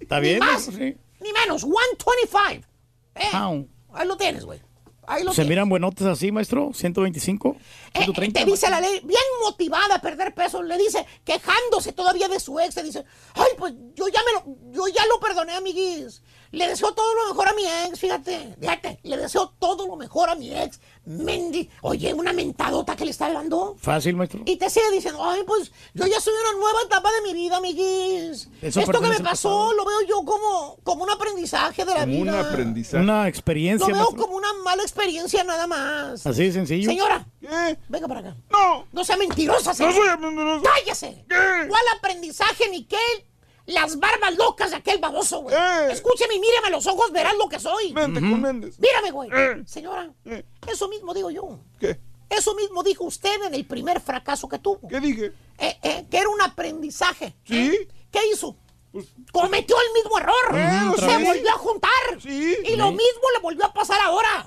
¿Está 0.00 0.20
bien? 0.20 0.38
más? 0.40 0.64
Sí. 0.64 0.96
Ni 1.20 1.32
menos, 1.32 1.62
125. 1.62 2.66
Eh, 3.14 3.28
Pound. 3.32 3.68
ahí 3.92 4.06
lo 4.06 4.16
tienes, 4.16 4.44
güey. 4.44 4.60
Ahí 5.08 5.22
lo 5.22 5.30
¿Se 5.30 5.36
tienes. 5.36 5.50
miran 5.50 5.68
buenotes 5.68 6.04
así, 6.06 6.32
maestro? 6.32 6.70
¿125? 6.70 7.54
Eh, 7.94 7.98
130. 8.02 8.40
te 8.40 8.44
dice 8.46 8.68
la 8.68 8.80
ley, 8.80 9.00
bien 9.04 9.20
motivada 9.42 9.94
a 9.94 10.00
perder 10.00 10.34
peso, 10.34 10.62
le 10.62 10.76
dice, 10.76 11.06
quejándose 11.24 11.92
todavía 11.92 12.26
de 12.28 12.40
su 12.40 12.58
ex, 12.58 12.74
le 12.76 12.82
dice, 12.82 13.04
ay, 13.34 13.50
pues 13.56 13.72
yo 13.94 14.08
ya 14.08 14.20
me 14.24 14.32
lo, 14.32 14.72
yo 14.72 14.88
ya 14.88 15.06
lo 15.06 15.20
perdoné, 15.20 15.52
amiguis. 15.54 16.22
Le 16.56 16.68
deseo 16.68 16.92
todo 16.92 17.14
lo 17.14 17.28
mejor 17.28 17.48
a 17.48 17.52
mi 17.52 17.64
ex, 17.66 18.00
fíjate, 18.00 18.56
fíjate, 18.58 18.98
le 19.02 19.18
deseo 19.18 19.52
todo 19.58 19.86
lo 19.86 19.94
mejor 19.96 20.30
a 20.30 20.34
mi 20.36 20.50
ex. 20.56 20.80
Mendy, 21.04 21.68
oye, 21.82 22.14
una 22.14 22.32
mentadota 22.32 22.96
que 22.96 23.04
le 23.04 23.10
está 23.10 23.30
dando. 23.30 23.76
Fácil, 23.78 24.16
maestro. 24.16 24.40
Y 24.46 24.56
te 24.56 24.70
sigue 24.70 24.90
diciendo, 24.90 25.22
ay, 25.22 25.42
pues 25.46 25.70
yo 25.92 26.06
ya 26.06 26.16
en 26.16 26.32
una 26.32 26.58
nueva 26.60 26.80
etapa 26.86 27.12
de 27.12 27.20
mi 27.20 27.34
vida, 27.34 27.58
amiguis. 27.58 28.48
Eso 28.62 28.80
Esto 28.80 29.00
que 29.00 29.08
me 29.08 29.20
pasó 29.20 29.50
pasado. 29.50 29.72
lo 29.74 29.84
veo 29.84 30.00
yo 30.08 30.16
como, 30.24 30.78
como 30.82 31.04
un 31.04 31.10
aprendizaje 31.10 31.84
de 31.84 31.92
la 31.94 32.00
Como 32.00 32.16
un 32.18 32.22
vida. 32.24 32.40
aprendizaje. 32.40 33.02
Una 33.04 33.28
experiencia, 33.28 33.86
Lo 33.88 33.94
veo 33.94 34.02
maestro. 34.04 34.22
como 34.24 34.36
una 34.38 34.52
mala 34.64 34.82
experiencia 34.82 35.44
nada 35.44 35.66
más. 35.66 36.26
Así 36.26 36.44
de 36.44 36.52
sencillo. 36.52 36.88
Señora, 36.88 37.26
¿Qué? 37.40 37.78
venga 37.88 38.08
para 38.08 38.20
acá. 38.20 38.36
No. 38.50 38.86
No 38.92 39.04
sea 39.04 39.16
mentirosa, 39.18 39.70
No 39.70 39.74
señora. 39.76 39.94
soy 40.18 40.26
mentiroso. 40.26 40.64
¡Cállese! 40.64 41.24
¿Qué? 41.28 41.68
¿Cuál 41.68 41.82
aprendizaje 41.98 42.68
ni 42.70 42.84
qué? 42.84 42.96
Las 43.66 43.98
barbas 43.98 44.36
locas 44.36 44.70
de 44.70 44.76
aquel 44.76 44.98
baboso, 44.98 45.40
güey. 45.42 45.54
Eh. 45.54 45.88
Escúcheme 45.90 46.34
y 46.36 46.40
míreme 46.40 46.68
a 46.68 46.70
los 46.70 46.86
ojos, 46.86 47.10
verás 47.12 47.34
lo 47.36 47.48
que 47.48 47.58
soy. 47.58 47.92
Vente 47.92 48.20
con 48.20 48.40
Méndez. 48.40 48.78
Mírame, 48.78 49.10
güey. 49.10 49.28
Eh. 49.32 49.62
Señora, 49.66 50.10
Eh. 50.24 50.44
eso 50.68 50.88
mismo 50.88 51.12
digo 51.12 51.30
yo. 51.30 51.58
¿Qué? 51.80 51.98
Eso 52.28 52.54
mismo 52.54 52.82
dijo 52.82 53.04
usted 53.04 53.42
en 53.46 53.54
el 53.54 53.64
primer 53.64 54.00
fracaso 54.00 54.48
que 54.48 54.58
tuvo. 54.58 54.88
¿Qué 54.88 55.00
dije? 55.00 55.32
Eh, 55.58 55.78
eh, 55.82 56.06
que 56.10 56.18
era 56.18 56.28
un 56.28 56.40
aprendizaje. 56.40 57.34
Sí. 57.44 57.56
¿Eh? 57.74 57.88
¿Qué 58.10 58.20
hizo? 58.32 58.56
Pues, 58.96 59.08
Cometió 59.30 59.76
el 59.78 59.92
mismo 60.02 60.18
error. 60.18 60.34
Eh, 60.54 60.92
Se 60.98 61.06
vez. 61.06 61.26
volvió 61.26 61.50
a 61.50 61.58
juntar. 61.58 61.90
Sí. 62.22 62.56
Y 62.64 62.76
lo 62.76 62.90
mismo 62.92 63.30
le 63.34 63.40
volvió 63.42 63.66
a 63.66 63.72
pasar 63.74 64.00
ahora. 64.00 64.46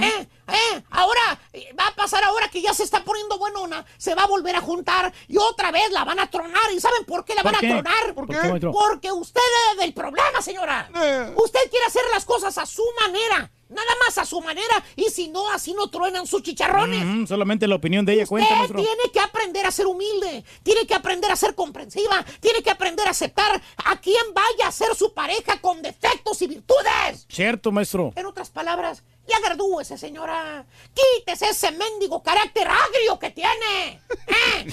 ¿Eh? 0.00 0.28
¿Eh? 0.46 0.82
Ahora, 0.90 1.40
eh, 1.52 1.74
va 1.78 1.88
a 1.88 1.94
pasar 1.96 2.22
ahora 2.22 2.48
que 2.48 2.62
ya 2.62 2.72
se 2.72 2.84
está 2.84 3.02
poniendo 3.02 3.36
buenona. 3.38 3.84
Se 3.96 4.14
va 4.14 4.22
a 4.22 4.26
volver 4.28 4.54
a 4.54 4.60
juntar 4.60 5.12
y 5.26 5.36
otra 5.38 5.72
vez 5.72 5.90
la 5.90 6.04
van 6.04 6.20
a 6.20 6.30
tronar. 6.30 6.70
¿Y 6.72 6.80
saben 6.80 7.04
por 7.06 7.24
qué 7.24 7.34
la 7.34 7.42
¿Por 7.42 7.50
van 7.52 7.60
qué? 7.60 7.66
a 7.72 7.82
tronar? 7.82 8.14
¿Por. 8.14 8.26
Porque 8.72 9.10
usted 9.10 9.40
es 9.72 9.78
del 9.80 9.92
problema, 9.92 10.40
señora. 10.42 10.88
Eh. 10.94 11.34
Usted 11.36 11.68
quiere 11.68 11.86
hacer 11.86 12.02
las 12.14 12.24
cosas 12.24 12.56
a 12.58 12.66
su 12.66 12.84
manera. 13.00 13.50
Nada 13.68 13.90
más 14.06 14.16
a 14.18 14.24
su 14.24 14.40
manera. 14.40 14.82
Y 14.96 15.04
si 15.10 15.28
no, 15.28 15.50
así 15.50 15.74
no 15.74 15.88
truenan 15.88 16.26
sus 16.26 16.42
chicharrones. 16.42 17.04
Ujú, 17.04 17.26
solamente 17.26 17.68
la 17.68 17.74
opinión 17.74 18.04
de 18.06 18.14
ella 18.14 18.26
cuenta, 18.26 18.62
Usted 18.62 18.76
tiene 18.76 19.12
que 19.12 19.20
aprender 19.20 19.66
a 19.66 19.70
ser 19.70 19.86
humilde, 19.86 20.44
tiene 20.62 20.86
que 20.86 20.94
aprender 20.94 21.30
a 21.30 21.36
ser 21.36 21.54
comprensiva, 21.54 22.24
tiene 22.40 22.62
que 22.62 22.70
aprender 22.70 23.06
a 23.06 23.10
aceptar 23.10 23.60
a 23.84 24.00
quien 24.00 24.32
vaya 24.34 24.68
a 24.68 24.72
ser 24.72 24.94
su 24.94 25.12
pareja 25.12 25.60
con 25.60 25.82
defectos 25.82 26.40
y 26.42 26.46
virtudes. 26.46 27.26
Cierto, 27.28 27.70
maestro. 27.70 28.12
En 28.16 28.26
otras 28.26 28.50
palabras, 28.50 29.02
ya 29.26 29.38
gradúese, 29.40 29.98
señora. 29.98 30.66
Quítese 30.94 31.50
ese 31.50 31.70
mendigo 31.72 32.22
carácter 32.22 32.66
agrio 32.68 33.18
que 33.18 33.30
tiene. 33.30 34.00
¿Eh? 34.26 34.66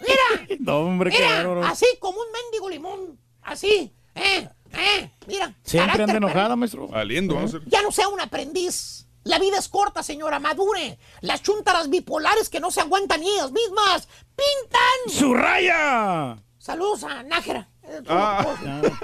Mira, 0.00 0.56
No, 0.60 0.78
hombre, 0.80 1.10
qué 1.10 1.18
mira, 1.18 1.68
así 1.68 1.86
como 2.00 2.20
un 2.20 2.26
mendigo 2.32 2.68
limón. 2.68 3.18
Así, 3.42 3.92
¿eh? 4.14 4.48
¿Eh? 4.72 5.10
Mira. 5.26 5.54
Siempre 5.62 6.02
anda 6.04 6.16
enojada, 6.16 6.56
maestro. 6.56 6.88
Valiendo, 6.88 7.34
vamos 7.34 7.54
a 7.54 7.56
hacer. 7.58 7.68
Ya 7.68 7.82
no 7.82 7.90
sea 7.92 8.08
un 8.08 8.20
aprendiz. 8.20 9.06
La 9.24 9.38
vida 9.38 9.58
es 9.58 9.68
corta, 9.68 10.02
señora, 10.02 10.38
madure. 10.40 10.98
Las 11.20 11.42
chuntaras 11.42 11.90
bipolares 11.90 12.48
que 12.48 12.58
no 12.60 12.70
se 12.70 12.80
aguantan 12.80 13.20
ni 13.20 13.28
ellas 13.30 13.52
mismas 13.52 14.08
pintan. 14.34 15.18
¡Su 15.18 15.34
raya! 15.34 16.38
Saludos 16.58 17.04
a 17.04 17.22
Nájera. 17.22 17.68
Es 17.82 18.02
todo, 18.04 18.16
Ah. 18.18 18.42
lo 18.42 18.52
que 18.52 18.64
puedo 18.64 18.80
decir. 18.82 18.98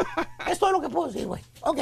Es 0.48 0.58
todo 0.58 0.72
lo 0.72 0.80
que 0.80 0.88
puedo 0.88 1.06
decir, 1.08 1.26
güey. 1.26 1.42
Ok. 1.60 1.78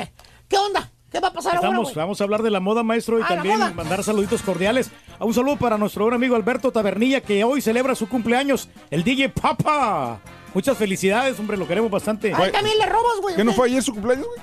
¿Qué 0.48 0.56
onda? 0.58 0.90
¿Qué 1.10 1.20
va 1.20 1.28
a 1.28 1.32
pasar 1.32 1.54
ahora, 1.56 1.68
Estamos, 1.68 1.94
vamos 1.94 2.20
a 2.20 2.24
hablar 2.24 2.42
de 2.42 2.50
la 2.50 2.58
moda, 2.58 2.82
maestro, 2.82 3.20
y 3.20 3.22
Ah, 3.22 3.28
también 3.28 3.60
mandar 3.76 4.02
saluditos 4.02 4.42
cordiales. 4.42 4.90
A 5.20 5.24
un 5.24 5.32
saludo 5.32 5.56
para 5.56 5.78
nuestro 5.78 6.02
buen 6.04 6.14
amigo 6.14 6.34
Alberto 6.34 6.72
Tabernilla, 6.72 7.20
que 7.20 7.44
hoy 7.44 7.60
celebra 7.60 7.94
su 7.94 8.08
cumpleaños, 8.08 8.68
el 8.90 9.04
DJ 9.04 9.28
Papa. 9.28 10.20
Muchas 10.54 10.78
felicidades, 10.78 11.38
hombre, 11.38 11.56
lo 11.56 11.66
queremos 11.66 11.90
bastante. 11.90 12.32
Ay, 12.34 12.52
también 12.52 12.78
le 12.78 12.86
robas, 12.86 13.20
güey. 13.20 13.34
¿Qué 13.36 13.44
no 13.44 13.52
fue 13.52 13.66
ayer 13.68 13.82
su 13.82 13.92
cumpleaños, 13.92 14.26
güey? 14.26 14.40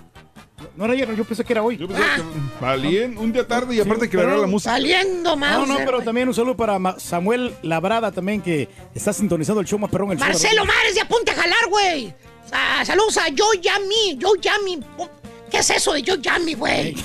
No 0.75 0.85
era 0.85 0.93
ayer, 0.93 1.15
yo 1.15 1.23
pensé 1.23 1.43
que 1.43 1.53
era 1.53 1.64
hoy. 1.64 1.77
Yo 1.77 1.88
pensé 1.88 2.03
que 2.03 2.22
valían 2.64 3.17
un 3.17 3.31
día 3.33 3.48
tarde 3.48 3.75
y 3.75 3.80
aparte 3.80 4.09
que 4.09 4.17
pero- 4.17 4.30
era 4.30 4.38
la 4.41 4.48
música. 4.48 4.72
Saliendo, 4.72 5.31
No, 5.31 5.35
Mauser, 5.35 5.67
no, 5.80 5.85
pero 5.85 6.01
también 6.01 6.27
un 6.27 6.33
saludo 6.33 6.56
para 6.56 6.77
Ma- 6.80 6.99
Samuel 6.99 7.56
Labrada 7.64 8.11
también, 8.11 8.41
que 8.41 8.69
está 8.93 9.11
sintonizando 9.11 9.59
el 9.61 9.67
show 9.67 9.80
más 9.80 9.90
perrón. 9.90 10.11
El 10.11 10.19
Marcelo. 10.19 10.64
Mares, 10.65 10.95
de 10.95 11.01
apunte 11.01 11.31
a 11.31 11.35
jalar, 11.35 11.67
güey. 11.69 12.14
Ah, 12.51 12.83
saludos 12.85 13.17
a 13.17 13.30
Yo 13.30 13.45
Yami, 13.59 14.17
Yo 14.17 14.35
Yami. 14.35 14.80
¿Qué 15.49 15.57
es 15.59 15.69
eso 15.69 15.93
de 15.93 16.03
Yo 16.03 16.15
Yami, 16.15 16.53
güey? 16.53 16.95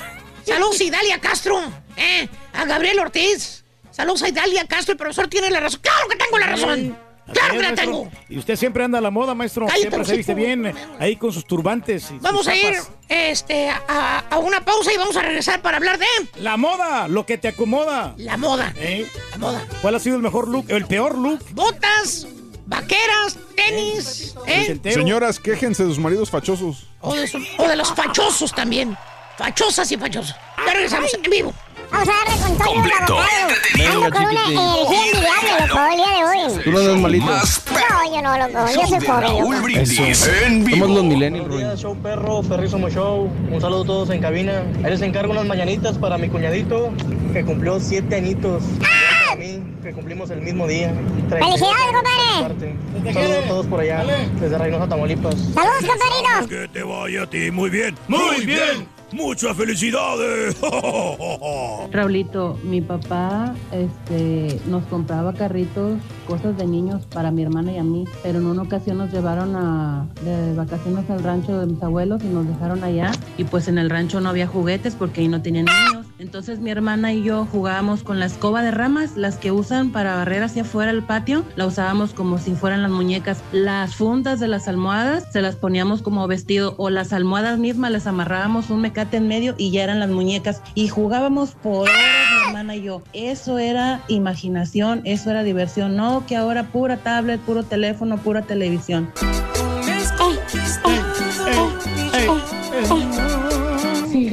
Saludos 0.45 0.81
a 0.81 0.85
Idalia 0.85 1.19
Castro, 1.21 1.61
eh, 1.97 2.29
a 2.53 2.65
Gabriel 2.67 2.99
Ortiz. 3.01 3.65
Saludos 3.91 4.23
a 4.23 4.29
Idalia 4.29 4.67
Castro, 4.67 4.93
el 4.93 4.99
profesor 4.99 5.29
tiene 5.29 5.51
la 5.51 5.61
razón. 5.61 5.81
¡Claro 5.83 6.09
que 6.09 6.17
tengo 6.17 6.39
la 6.39 6.47
razón! 6.49 6.99
¡Claro 7.33 7.55
que 7.55 7.63
la 7.63 7.75
tengo! 7.75 8.09
Y 8.29 8.39
usted 8.39 8.57
siempre 8.57 8.85
anda 8.85 8.99
a 8.99 9.01
la 9.01 9.11
moda, 9.11 9.35
maestro. 9.35 9.67
Cállate, 9.67 9.81
siempre 9.81 10.05
se 10.05 10.17
viste 10.17 10.35
bien, 10.35 10.67
eh, 10.67 10.75
ahí 10.99 11.17
con 11.17 11.33
sus 11.33 11.45
turbantes. 11.45 12.11
y 12.13 12.19
Vamos 12.19 12.43
sus 12.45 12.49
a 12.53 12.57
ir 12.57 12.75
este, 13.09 13.69
a, 13.69 14.25
a 14.31 14.39
una 14.39 14.65
pausa 14.65 14.93
y 14.93 14.97
vamos 14.97 15.17
a 15.17 15.23
regresar 15.23 15.61
para 15.63 15.77
hablar 15.79 15.99
de 15.99 16.07
La 16.41 16.57
moda, 16.57 17.09
lo 17.09 17.27
que 17.27 17.37
te 17.39 17.49
acomoda. 17.49 18.15
la 18.17 18.37
moda. 18.37 18.73
¿Eh? 18.77 19.07
La 19.33 19.39
moda. 19.39 19.67
¿Cuál 19.83 19.95
ha 19.97 19.99
sido 19.99 20.17
el 20.17 20.23
mejor 20.23 20.49
look, 20.49 20.67
el 20.69 20.87
peor 20.87 21.19
look? 21.19 21.41
Botas, 21.53 22.27
vaqueras, 22.67 23.39
tenis, 23.57 24.35
¿eh? 24.47 24.79
Señoras, 24.93 25.41
quéjense 25.41 25.83
de 25.85 25.89
sus 25.91 25.99
maridos 25.99 26.31
fachosos. 26.31 26.87
O 27.01 27.15
de, 27.15 27.27
su- 27.27 27.45
o 27.59 27.67
de 27.69 27.77
los 27.77 27.93
fachosos 27.93 28.53
también. 28.55 28.97
Fachosas 29.39 29.91
y 29.93 29.97
fachosos. 29.97 30.35
Ya 30.65 30.73
regresamos 30.73 31.13
en 31.13 31.23
vivo. 31.31 31.53
Vamos 31.91 32.09
a 32.09 32.13
darle 32.13 32.43
con 32.43 32.59
todo 32.59 32.75
Completo, 32.75 33.19
entretenido, 33.43 34.05
Ando 34.05 34.11
con 34.11 34.25
una 34.25 34.45
energía 34.47 35.03
envidiable, 35.07 35.67
loco, 35.67 35.81
el 35.91 35.97
día 35.97 36.11
de 36.11 36.25
hoy. 36.25 36.65
Tú 36.65 36.71
no 36.73 36.81
eres 36.81 37.01
malito. 37.01 37.27
No, 37.27 38.15
yo 38.15 38.23
no, 38.23 38.39
loco. 38.39 38.67
Yo 38.75 38.87
soy 38.87 39.01
pobre, 39.01 39.29
loco. 39.29 39.37
Somos 39.37 40.89
los 40.89 41.05
Buenos 41.07 41.57
días, 41.57 41.81
show 41.81 41.97
perro, 42.03 42.43
perrísimo 42.43 42.89
show. 42.89 43.31
Un 43.51 43.61
saludo 43.61 43.83
a 43.83 43.87
todos 43.87 44.11
en 44.11 44.21
cabina. 44.21 44.63
Ahí 44.85 44.91
les 44.91 45.03
encargo 45.03 45.33
unas 45.33 45.47
mañanitas 45.47 45.99
para 45.99 46.19
mi 46.19 46.29
cuñadito, 46.29 46.93
que 47.33 47.45
cumplió 47.45 47.79
siete 47.81 48.17
añitos. 48.17 48.63
Para 48.81 49.37
mí, 49.37 49.63
que 49.83 49.93
cumplimos 49.93 50.31
el 50.31 50.43
mismo 50.43 50.67
día. 50.67 50.93
¡Felicidades, 51.29 51.93
compadre! 51.93 52.77
Un 53.05 53.15
saludo 53.15 53.39
a 53.39 53.43
todos 53.43 53.67
por 53.67 53.81
allá, 53.81 54.05
desde 54.41 54.59
Reynosa, 54.59 54.89
Tamaulipas. 54.89 55.35
¡Saludos, 55.35 55.85
compadrito! 55.87 56.49
Que 56.49 56.69
te 56.69 56.83
vaya 56.83 57.23
a 57.23 57.27
ti 57.27 57.51
muy 57.51 57.71
bien. 57.71 57.95
Muy 58.09 58.45
bien. 58.45 58.96
Muchas 59.17 59.57
felicidades. 59.57 60.57
Raulito, 61.91 62.59
mi 62.63 62.83
papá 62.83 63.55
este, 63.73 64.61
nos 64.69 64.85
compraba 64.85 65.33
carritos, 65.33 65.99
cosas 66.27 66.57
de 66.59 66.67
niños 66.67 67.07
para 67.07 67.31
mi 67.31 67.43
hermana 67.43 67.73
y 67.73 67.79
a 67.79 67.83
mí, 67.83 68.05
pero 68.23 68.41
en 68.41 68.47
una 68.47 68.63
ocasión 68.63 68.99
nos 68.99 69.11
llevaron 69.11 69.57
a, 69.57 70.07
de 70.23 70.55
vacaciones 70.55 71.09
al 71.09 71.23
rancho 71.23 71.59
de 71.59 71.67
mis 71.67 71.83
abuelos 71.83 72.23
y 72.23 72.27
nos 72.27 72.47
dejaron 72.47 72.85
allá 72.85 73.11
y 73.39 73.45
pues 73.45 73.69
en 73.69 73.79
el 73.79 73.89
rancho 73.89 74.21
no 74.21 74.29
había 74.29 74.47
juguetes 74.47 74.95
porque 74.95 75.23
ahí 75.23 75.29
no 75.29 75.41
tenían 75.41 75.65
niños. 75.65 76.06
Entonces 76.19 76.61
mi 76.61 76.71
hermana 76.71 77.13
y 77.13 77.23
yo 77.23 77.47
jugábamos 77.51 78.03
con 78.03 78.19
la 78.19 78.27
escoba 78.27 78.63
de 78.63 78.71
ramas, 78.71 79.17
las 79.17 79.37
que 79.37 79.53
usan 79.53 79.93
para 79.93 80.17
barrer 80.17 80.43
hacia 80.43 80.63
afuera 80.63 80.91
el 80.91 81.03
patio, 81.03 81.45
la 81.57 81.67
usábamos 81.67 82.15
como 82.15 82.39
si 82.39 82.55
fueran 82.55 82.83
las 82.83 82.91
muñecas. 82.91 83.43
Las 83.53 83.95
fundas 83.97 84.41
de 84.41 84.49
las 84.49 84.67
almohadas 84.67 85.25
se 85.33 85.43
las 85.43 85.57
poníamos 85.57 86.01
como 86.01 86.27
vestido 86.27 86.75
o 86.79 86.89
las 86.89 87.13
almohadas 87.13 87.59
mismas 87.59 87.91
les 87.91 88.07
amarrábamos 88.07 88.71
un 88.71 88.81
mecate 88.81 89.19
en 89.19 89.29
medio 89.29 89.55
y 89.59 89.71
ya 89.71 89.85
eran 89.85 90.01
las 90.01 90.11
muñecas 90.11 90.63
y 90.75 90.89
jugábamos 90.89 91.51
por 91.51 91.83
horas 91.83 91.95
mi 91.95 92.47
hermana 92.49 92.77
y 92.77 92.83
yo. 92.83 93.03
Eso 93.13 93.59
era 93.59 94.03
imaginación, 94.09 95.03
eso 95.05 95.31
era 95.31 95.43
diversión, 95.43 95.97
no 95.97 96.25
que 96.27 96.37
ahora 96.37 96.65
pura 96.65 96.97
tablet, 96.97 97.41
puro 97.41 97.63
teléfono, 97.63 98.17
pura 98.17 98.43
televisión. 98.43 99.13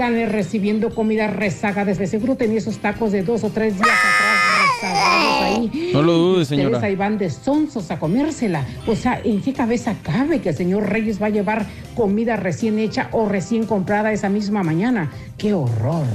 Síganle 0.04 0.26
recibiendo 0.26 0.94
comida 0.94 1.28
rezaga. 1.28 1.86
Desde 1.86 2.08
seguro 2.08 2.36
tenía 2.36 2.58
esos 2.58 2.80
tacos 2.80 3.14
de 3.14 3.24
dos 3.24 3.46
o 3.46 3.50
tres 3.52 3.76
días 3.76 3.88
atrás 3.88 4.82
rezagados 4.82 5.44
ahí. 5.44 5.92
No 5.94 6.02
lo 6.02 6.12
dude, 6.12 6.42
Ustedes 6.42 6.48
señora. 6.50 6.86
ahí 6.86 6.96
van 6.98 7.18
de 7.18 7.30
sonsos 7.30 7.90
a 7.90 7.98
comérsela. 7.98 8.66
O 8.86 8.98
sea, 8.98 9.22
¿en 9.24 9.42
qué 9.42 9.54
cabeza 9.54 9.96
cabe 10.04 10.42
que 10.42 10.50
el 10.50 10.56
señor 10.58 10.90
Reyes 10.90 11.22
va 11.22 11.28
a 11.28 11.30
llevar 11.30 11.66
comida 11.96 12.36
recién 12.36 12.80
hecha 12.80 13.08
o 13.14 13.30
recién 13.30 13.66
comprada 13.66 14.12
esa 14.12 14.28
misma 14.28 14.62
mañana? 14.62 15.10
¡Qué 15.38 15.54
horror! 15.54 16.06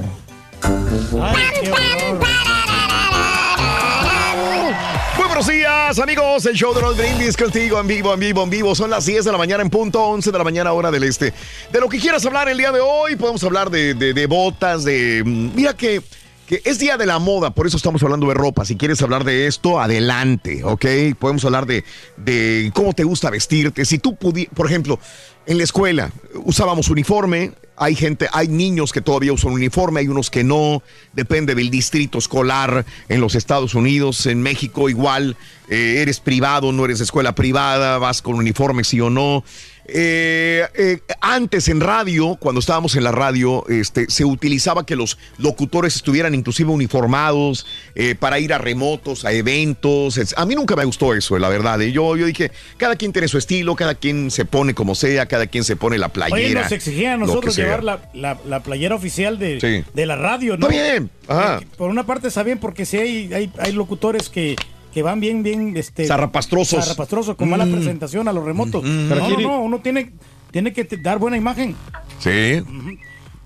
Muy 5.18 5.26
buenos 5.26 5.46
días, 5.48 5.98
amigos. 5.98 6.46
El 6.46 6.54
show 6.54 6.72
de 6.72 6.80
los 6.80 6.96
brindis 6.96 7.36
contigo 7.36 7.80
en 7.80 7.86
vivo, 7.86 8.14
en 8.14 8.20
vivo, 8.20 8.42
en 8.44 8.50
vivo. 8.50 8.74
Son 8.74 8.88
las 8.88 9.04
10 9.04 9.24
de 9.24 9.32
la 9.32 9.38
mañana 9.38 9.62
en 9.62 9.68
punto, 9.70 10.00
11 10.02 10.30
de 10.30 10.38
la 10.38 10.44
mañana, 10.44 10.72
hora 10.72 10.90
del 10.90 11.02
este. 11.04 11.34
De 11.72 11.80
lo 11.80 11.88
que 11.88 11.98
quieras 11.98 12.24
hablar 12.24 12.48
el 12.48 12.56
día 12.56 12.70
de 12.72 12.80
hoy, 12.80 13.16
podemos 13.16 13.42
hablar 13.44 13.68
de, 13.68 13.94
de- 13.94 14.26
botas, 14.26 14.84
de. 14.84 15.22
mm, 15.24 15.50
Mira 15.54 15.74
que. 15.76 16.00
Es 16.48 16.78
día 16.78 16.96
de 16.96 17.06
la 17.06 17.18
moda, 17.18 17.50
por 17.50 17.66
eso 17.66 17.76
estamos 17.76 18.02
hablando 18.02 18.28
de 18.28 18.34
ropa. 18.34 18.64
Si 18.64 18.76
quieres 18.76 19.02
hablar 19.02 19.24
de 19.24 19.46
esto, 19.46 19.80
adelante, 19.80 20.64
¿ok? 20.64 20.86
Podemos 21.18 21.44
hablar 21.44 21.66
de, 21.66 21.84
de 22.16 22.70
cómo 22.74 22.92
te 22.92 23.04
gusta 23.04 23.30
vestirte. 23.30 23.84
Si 23.84 23.98
tú 23.98 24.16
pudieras, 24.16 24.54
por 24.54 24.66
ejemplo, 24.66 24.98
en 25.46 25.58
la 25.58 25.64
escuela 25.64 26.10
usábamos 26.44 26.88
uniforme, 26.88 27.52
hay 27.76 27.94
gente, 27.94 28.28
hay 28.32 28.48
niños 28.48 28.92
que 28.92 29.00
todavía 29.00 29.32
usan 29.32 29.52
uniforme, 29.52 30.00
hay 30.00 30.08
unos 30.08 30.30
que 30.30 30.42
no, 30.42 30.82
depende 31.12 31.54
del 31.54 31.70
distrito 31.70 32.18
escolar 32.18 32.84
en 33.08 33.20
los 33.20 33.34
Estados 33.34 33.74
Unidos, 33.74 34.26
en 34.26 34.42
México 34.42 34.88
igual, 34.88 35.36
eh, 35.68 35.96
eres 35.98 36.20
privado, 36.20 36.72
no 36.72 36.84
eres 36.84 37.00
escuela 37.00 37.34
privada, 37.34 37.98
vas 37.98 38.20
con 38.20 38.34
uniforme 38.34 38.84
sí 38.84 39.00
o 39.00 39.10
no. 39.10 39.44
Eh, 39.90 40.66
eh, 40.74 40.98
antes 41.22 41.68
en 41.68 41.80
radio, 41.80 42.36
cuando 42.38 42.60
estábamos 42.60 42.94
en 42.94 43.04
la 43.04 43.10
radio, 43.12 43.64
este, 43.68 44.08
se 44.10 44.24
utilizaba 44.24 44.84
que 44.84 44.96
los 44.96 45.18
locutores 45.38 45.96
estuvieran 45.96 46.34
inclusive 46.34 46.70
uniformados 46.70 47.66
eh, 47.94 48.14
para 48.14 48.38
ir 48.38 48.52
a 48.52 48.58
remotos, 48.58 49.24
a 49.24 49.32
eventos. 49.32 50.20
A 50.36 50.44
mí 50.44 50.54
nunca 50.54 50.76
me 50.76 50.84
gustó 50.84 51.14
eso, 51.14 51.38
la 51.38 51.48
verdad. 51.48 51.80
Yo, 51.80 52.16
yo 52.16 52.26
dije, 52.26 52.52
cada 52.76 52.96
quien 52.96 53.12
tiene 53.12 53.28
su 53.28 53.38
estilo, 53.38 53.74
cada 53.76 53.94
quien 53.94 54.30
se 54.30 54.44
pone 54.44 54.74
como 54.74 54.94
sea, 54.94 55.26
cada 55.26 55.46
quien 55.46 55.64
se 55.64 55.74
pone 55.74 55.96
la 55.96 56.08
playera. 56.10 56.36
Oye, 56.36 56.54
nos 56.54 56.72
exigían 56.72 57.14
a 57.14 57.16
nosotros 57.26 57.56
llevar 57.56 57.82
la, 57.82 58.10
la- 58.12 58.38
la 58.46 58.60
playera 58.62 58.94
oficial 58.94 59.38
de, 59.38 59.58
Sí. 59.60 59.90
de 59.94 60.06
la 60.06 60.16
radio, 60.16 60.56
¿no? 60.58 60.68
Está 60.68 60.82
bien. 60.82 61.10
Ajá. 61.28 61.60
Por 61.78 61.88
una 61.90 62.04
parte 62.04 62.28
está 62.28 62.42
bien 62.42 62.58
porque 62.58 62.86
hay, 62.92 63.32
hay, 63.32 63.50
hay 63.58 63.72
locutores 63.72 64.28
que, 64.28 64.54
que 64.92 65.02
van 65.02 65.20
bien, 65.20 65.42
bien, 65.42 65.76
este... 65.76 66.06
Zarrapastrosos. 66.06 66.84
Zarrapastrosos, 66.84 67.36
con 67.36 67.48
mala 67.50 67.66
Mm. 67.66 67.72
presentación 67.72 68.28
a 68.28 68.32
los 68.32 68.44
remotos. 68.44 68.82
Mm. 68.84 69.08
No, 69.08 69.14
Pero 69.14 69.40
no, 69.40 69.60
uno 69.62 69.78
tiene, 69.80 70.12
tiene 70.50 70.72
que 70.72 70.84
dar 71.02 71.18
buena 71.18 71.36
imagen. 71.36 71.74
Sí. 72.18 72.62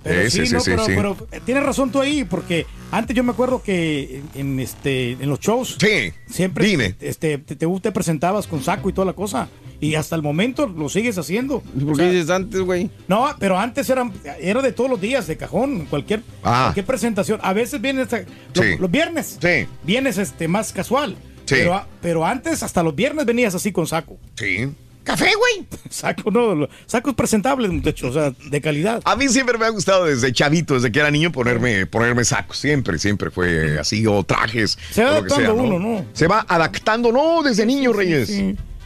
Pero 0.04 0.28
Sí, 0.30 0.30
sí, 0.30 0.38
sí, 0.40 0.46
sí, 0.46 0.52
no, 0.54 0.60
sí, 0.60 0.70
pero, 0.72 0.84
sí. 0.84 0.92
pero, 0.96 1.16
eh, 1.30 1.40
tienes 1.44 1.62
razón 1.62 1.92
tú 1.92 2.00
ahí, 2.00 2.24
porque 2.24 2.66
antes 2.90 3.14
yo 3.14 3.22
me 3.22 3.30
acuerdo 3.30 3.62
que 3.62 4.20
en, 4.34 4.58
este 4.58 5.12
en 5.12 5.28
los 5.28 5.38
shows 5.38 5.78
siempre 6.26 6.66
dime. 6.66 6.96
este 7.00 7.38
te, 7.38 7.54
te, 7.54 7.66
te 7.68 7.92
presentabas 7.92 8.48
con 8.48 8.64
saco 8.64 8.88
y 8.90 8.92
toda 8.92 9.04
la 9.04 9.12
cosa 9.12 9.48
y 9.80 9.94
hasta 9.94 10.16
el 10.16 10.22
momento 10.22 10.66
lo 10.66 10.88
sigues 10.88 11.18
haciendo. 11.18 11.60
¿Por 11.60 11.96
qué 11.96 12.10
dices 12.10 12.30
antes, 12.30 12.60
güey? 12.62 12.90
No, 13.06 13.28
pero 13.38 13.56
antes 13.58 13.88
era, 13.90 14.10
era 14.40 14.60
de 14.60 14.72
todos 14.72 14.90
los 14.90 15.00
días, 15.00 15.28
de 15.28 15.36
cajón, 15.36 15.86
cualquier, 15.86 16.22
Ah. 16.42 16.62
cualquier 16.64 16.86
presentación. 16.86 17.38
A 17.42 17.52
veces 17.52 17.80
vienes 17.80 18.04
hasta- 18.12 18.24
Sí. 18.54 18.76
los 18.80 18.90
viernes. 18.90 19.38
Vienes 19.84 20.18
este, 20.18 20.48
más 20.48 20.72
casual. 20.72 21.16
Sí. 21.55 21.60
Pero, 21.60 21.74
a- 21.74 21.86
pero 22.00 22.24
antes, 22.26 22.62
hasta 22.62 22.82
los 22.82 22.94
viernes 22.94 23.26
venías 23.26 23.55
así 23.55 23.72
con 23.72 23.86
saco. 23.86 24.18
Sí. 24.36 24.68
¿Café, 25.05 25.31
güey? 25.36 25.66
Saco, 25.90 26.31
no, 26.31 26.68
sacos 26.86 27.14
presentables, 27.14 27.72
muchachos, 27.72 28.10
o 28.10 28.12
sea, 28.12 28.32
de 28.50 28.60
calidad. 28.60 29.02
A 29.05 29.16
mí 29.16 29.28
siempre 29.28 29.58
me 29.58 29.64
ha 29.66 29.70
gustado 29.70 30.05
desde 30.05 30.32
chavito, 30.32 30.74
desde 30.74 30.92
que 30.92 31.00
era 31.00 31.10
niño, 31.10 31.32
ponerme, 31.32 31.86
ponerme 31.86 32.24
sacos. 32.24 32.58
Siempre, 32.58 32.98
siempre 33.00 33.32
fue 33.32 33.81
así, 33.81 34.06
o 34.06 34.22
trajes. 34.22 34.78
Se 34.92 35.02
va 35.02 35.10
o 35.10 35.14
lo 35.14 35.24
que 35.24 35.32
adaptando 35.34 35.55
sea, 35.56 35.64
uno, 35.74 35.78
¿no? 35.81 36.05
Se 36.12 36.28
va 36.28 36.47
adaptando, 36.48 37.10
no, 37.10 37.42
desde 37.42 37.66
niño, 37.66 37.92
Reyes. 37.92 38.31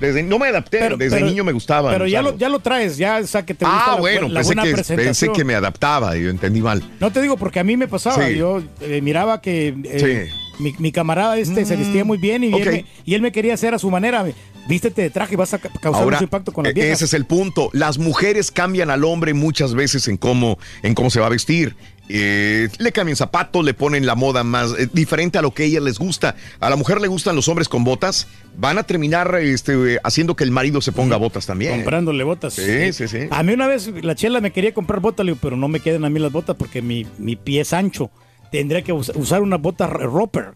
Desde, 0.01 0.23
no 0.23 0.39
me 0.39 0.49
adapté, 0.49 0.91
desde 0.97 1.17
pero- 1.17 1.27
niño 1.27 1.45
me 1.45 1.53
gustaba. 1.53 1.91
Pero 1.91 2.07
ya 2.07 2.21
lo, 2.23 2.37
ya 2.37 2.49
lo 2.49 2.61
traes, 2.61 2.97
ya, 2.97 3.19
o 3.23 3.27
sea, 3.27 3.45
que 3.45 3.53
te 3.55 3.65
gusta 3.67 3.85
Ah, 3.85 3.95
la, 3.95 4.01
bueno, 4.01 4.29
la 4.29 4.41
pensé 4.41 4.47
buena 4.49 4.63
que, 4.65 4.73
presentación. 4.73 5.07
pensé 5.07 5.33
que 5.33 5.45
me 5.45 5.55
adaptaba, 5.55 6.17
yo 6.17 6.29
entendí 6.31 6.61
mal. 6.63 6.83
No 7.01 7.11
te 7.13 7.21
digo 7.23 7.37
porque 7.37 7.61
a 7.61 7.65
mí 7.65 7.77
me 7.77 7.89
pasaba. 7.89 8.27
Sí. 8.27 8.37
Yo 8.37 8.63
eh, 8.81 9.01
miraba 9.03 9.41
que 9.43 9.75
eh, 9.85 10.31
mi, 10.59 10.75
mi 10.79 10.93
camarada 10.93 11.39
este 11.39 11.65
se 11.65 11.77
vestía 11.77 12.05
muy 12.05 12.19
bien 12.19 12.45
y, 12.45 12.53
él 12.55 12.65
me, 12.71 12.85
y 13.05 13.15
él 13.15 13.23
me 13.23 13.33
quería 13.33 13.55
hacer 13.55 13.75
a 13.75 13.79
su 13.79 13.91
manera. 13.91 14.25
Vístete 14.69 15.03
de 15.03 15.11
traje 15.11 15.35
y 15.35 15.37
vas 15.37 15.55
a 15.55 15.59
ca- 15.59 15.71
causar 15.81 16.03
Ahora, 16.03 16.17
mucho 16.17 16.25
impacto 16.25 16.53
con 16.53 16.65
las 16.65 16.73
e- 16.73 16.75
viejas. 16.75 16.95
ese 16.97 17.05
es 17.05 17.15
el 17.15 17.25
punto. 17.25 17.71
Las 17.73 17.99
mujeres 17.99 18.51
cambian 18.51 18.91
al 18.91 19.05
hombre 19.05 19.33
muchas 19.33 19.75
veces 19.75 20.09
en 20.09 20.17
cómo, 20.17 20.59
en 20.83 20.95
cómo 20.95 21.09
se 21.11 21.21
va 21.21 21.27
a 21.27 21.31
vestir. 21.31 21.77
eh, 22.09 22.69
le 22.79 22.93
cambian 22.93 23.17
zapatos, 23.17 23.65
le 23.65 23.75
ponen 23.75 24.07
la 24.07 24.15
moda 24.15 24.45
más 24.45 24.73
eh, 24.79 24.89
diferente 24.93 25.39
a 25.39 25.43
lo 25.43 25.53
que 25.53 25.65
a 25.65 25.67
ella 25.67 25.81
les 25.81 25.99
gusta. 25.99 26.35
A 26.61 26.71
la 26.71 26.77
mujer 26.77 27.01
le 27.01 27.09
gustan 27.09 27.35
los 27.37 27.49
hombres 27.49 27.69
con 27.69 27.83
botas, 27.85 28.27
van 28.57 28.79
a 28.79 28.83
terminar 28.85 29.35
este, 29.41 29.99
haciendo 30.05 30.35
que 30.37 30.43
el 30.45 30.51
marido 30.53 30.81
se 30.81 30.91
ponga 30.93 31.17
botas 31.17 31.47
también. 31.47 31.75
Comprándole 31.75 32.23
botas. 32.25 32.55
Sí, 32.55 32.93
sí, 32.93 33.07
sí. 33.09 33.19
A 33.31 33.43
mí 33.43 33.53
una 33.53 33.67
vez 33.69 33.89
la 34.03 34.15
chela 34.17 34.41
me 34.41 34.53
quería 34.53 34.73
comprar 34.75 35.01
botas, 35.01 35.27
pero 35.41 35.57
no 35.57 35.67
me 35.69 35.81
quedan 35.81 36.05
a 36.05 36.11
mí 36.11 36.19
las 36.21 36.31
botas 36.33 36.57
porque 36.57 36.81
mi, 36.83 37.07
mi 37.19 37.35
pie 37.37 37.61
es 37.63 37.73
ancho. 37.73 38.11
Tendría 38.59 38.83
que 38.83 38.93
us- 38.93 39.13
usar 39.15 39.43
una 39.43 39.57
bota 39.57 39.87
roper. 39.87 40.53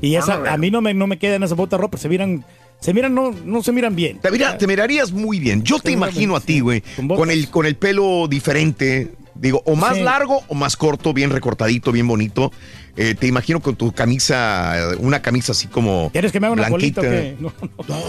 y 0.00 0.14
esa, 0.16 0.34
Ah, 0.46 0.54
a 0.54 0.56
mí 0.58 0.70
no 0.70 0.80
me, 0.80 0.94
no 0.94 1.06
me 1.06 1.18
quedan 1.18 1.42
esas 1.42 1.56
botas 1.56 1.78
roper. 1.80 1.98
Se 2.00 2.08
miran, 2.08 2.44
se 2.80 2.92
miran, 2.92 3.14
no, 3.14 3.32
no 3.44 3.62
se 3.62 3.72
miran 3.72 3.94
bien. 3.94 4.18
Te, 4.18 4.30
mira- 4.30 4.58
te 4.58 4.66
mirarías 4.66 5.12
muy 5.12 5.38
bien. 5.38 5.62
Yo 5.62 5.78
te 5.78 5.92
imagino 5.92 6.34
a 6.36 6.40
ti, 6.40 6.60
güey, 6.60 6.82
con 7.06 7.30
el, 7.30 7.48
con 7.50 7.66
el 7.66 7.76
pelo 7.76 8.26
diferente. 8.28 9.12
Digo, 9.34 9.62
o 9.66 9.76
más 9.76 9.96
Sí. 9.96 10.02
largo 10.02 10.40
o 10.48 10.54
más 10.54 10.76
corto, 10.78 11.12
bien 11.12 11.28
recortadito, 11.30 11.92
bien 11.92 12.08
bonito. 12.08 12.50
Eh, 12.96 13.14
te 13.14 13.26
imagino 13.26 13.60
con 13.60 13.76
tu 13.76 13.92
camisa, 13.92 14.74
una 14.98 15.20
camisa 15.20 15.52
así 15.52 15.66
como. 15.68 16.08
¿Quieres 16.10 16.32
que 16.32 16.40
me 16.40 16.46
haga 16.46 16.54
una 16.54 16.68
blanquita. 16.68 17.02
colita 17.02 17.16
o 17.18 17.20
qué? 17.20 17.36
No, 17.38 17.52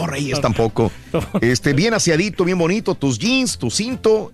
No, 0.01 0.07
Reyes 0.07 0.39
tampoco. 0.39 0.89
Este, 1.41 1.73
bien 1.73 1.93
aseadito, 1.93 2.45
bien 2.45 2.57
bonito, 2.57 2.95
tus 2.95 3.19
jeans, 3.19 3.57
tu 3.57 3.69
cinto 3.69 4.31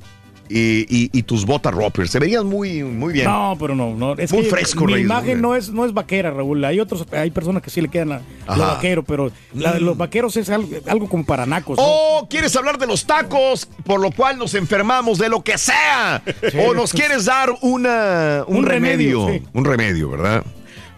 y, 0.50 0.82
y- 0.90 1.10
y 1.12 1.24
tus 1.24 1.46
botas 1.46 1.74
roppers. 1.74 2.12
Se 2.12 2.20
verías 2.20 2.44
muy, 2.44 2.84
muy 2.84 3.14
bien. 3.14 3.26
No, 3.26 3.56
pero 3.60 3.76
no, 3.76 3.94
no. 3.96 4.14
Es 4.18 4.32
Muy 4.32 4.44
que 4.44 4.50
fresco, 4.50 4.86
Mi 4.86 4.94
Reyes, 4.94 5.06
imagen 5.06 5.42
no 5.42 5.56
es, 5.56 5.70
no 5.70 5.86
es 5.86 5.94
vaquera, 5.94 6.32
Raúl. 6.32 6.64
Hay 6.66 6.80
otros, 6.80 7.06
hay 7.12 7.32
personas 7.32 7.62
que 7.64 7.70
sí 7.70 7.82
le 7.82 7.88
quedan 7.88 8.12
a 8.48 8.58
lo 8.58 8.68
vaquero, 8.68 9.04
pero 9.04 9.32
la 9.54 9.74
de 9.74 9.80
los 9.80 9.98
vaqueros 9.98 10.36
es 10.38 10.50
algo, 10.50 10.70
algo 10.88 11.08
como 11.10 11.26
para 11.26 11.46
nacos. 11.46 11.78
¿no? 11.78 11.84
O 11.86 12.28
quieres 12.30 12.56
hablar 12.56 12.78
de 12.78 12.88
los 12.88 13.06
tacos, 13.06 13.66
por 13.86 14.00
lo 14.00 14.12
cual 14.12 14.38
nos 14.38 14.54
enfermamos 14.54 15.18
de 15.18 15.30
lo 15.30 15.44
que 15.44 15.58
sea. 15.58 16.22
O 16.68 16.74
nos 16.74 16.92
quieres 16.94 17.26
dar 17.26 17.50
una, 17.62 18.44
un, 18.48 18.58
Un 18.58 18.66
remedio. 18.66 19.26
remedio, 19.28 19.40
sí. 19.46 19.50
Un 19.54 19.66
remedio, 19.66 20.10
¿verdad? 20.12 20.44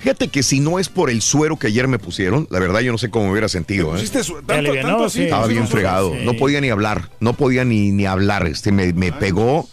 Fíjate 0.06 0.28
que 0.28 0.44
si 0.44 0.60
no 0.60 0.78
es 0.78 0.88
por 0.88 1.10
el 1.10 1.24
suero 1.24 1.58
que 1.58 1.66
ayer 1.66 1.88
me 1.88 1.98
pusieron, 1.98 2.48
la 2.52 2.60
verdad 2.60 2.82
yo 2.82 2.92
no 2.92 3.00
sé 3.00 3.10
cómo 3.10 3.26
me 3.26 3.32
hubiera 3.32 3.50
sentido. 3.50 3.88
¿eh? 3.88 3.94
¿Pusiste 3.94 4.24
su- 4.24 4.34
Te 4.36 4.42
tanto, 4.42 4.54
alivianó, 4.54 4.88
tanto 4.90 5.04
así? 5.06 5.18
sí. 5.18 5.24
Estaba 5.24 5.48
bien 5.48 5.68
fregado. 5.68 6.12
sí. 6.14 6.20
No 6.24 6.34
podía 6.36 6.62
ni 6.62 6.70
hablar. 6.70 7.10
No 7.20 7.34
podía 7.34 7.66
ni, 7.66 7.90
ni 7.92 8.06
hablar. 8.06 8.46
Este, 8.46 8.72
me, 8.72 8.94
me 8.94 9.12
pegó 9.12 9.68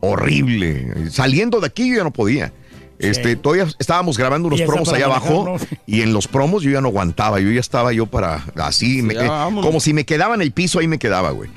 horrible. 0.00 1.10
Saliendo 1.12 1.60
de 1.60 1.68
aquí 1.68 1.88
yo 1.90 1.98
ya 1.98 2.02
no 2.04 2.12
podía. 2.12 2.52
Este, 2.98 3.36
todavía 3.36 3.68
estábamos 3.78 4.16
grabando 4.18 4.48
unos 4.48 4.62
promos 4.62 4.88
allá 4.88 5.04
abajo 5.04 5.58
¿no? 5.60 5.66
y 5.86 6.00
en 6.00 6.12
los 6.14 6.26
promos 6.28 6.62
yo 6.62 6.70
ya 6.70 6.80
no 6.80 6.88
aguantaba, 6.88 7.38
yo 7.40 7.50
ya 7.50 7.60
estaba 7.60 7.92
yo 7.92 8.06
para 8.06 8.42
así, 8.56 9.02
me- 9.02 9.12
ya, 9.14 9.48
eh, 9.48 9.50
como 9.60 9.80
si 9.80 9.92
me 9.92 10.04
quedaba 10.06 10.34
en 10.34 10.40
el 10.42 10.50
piso, 10.50 10.78
ahí 10.78 10.88
me 10.88 10.98
quedaba, 10.98 11.30
güey. 11.30 11.50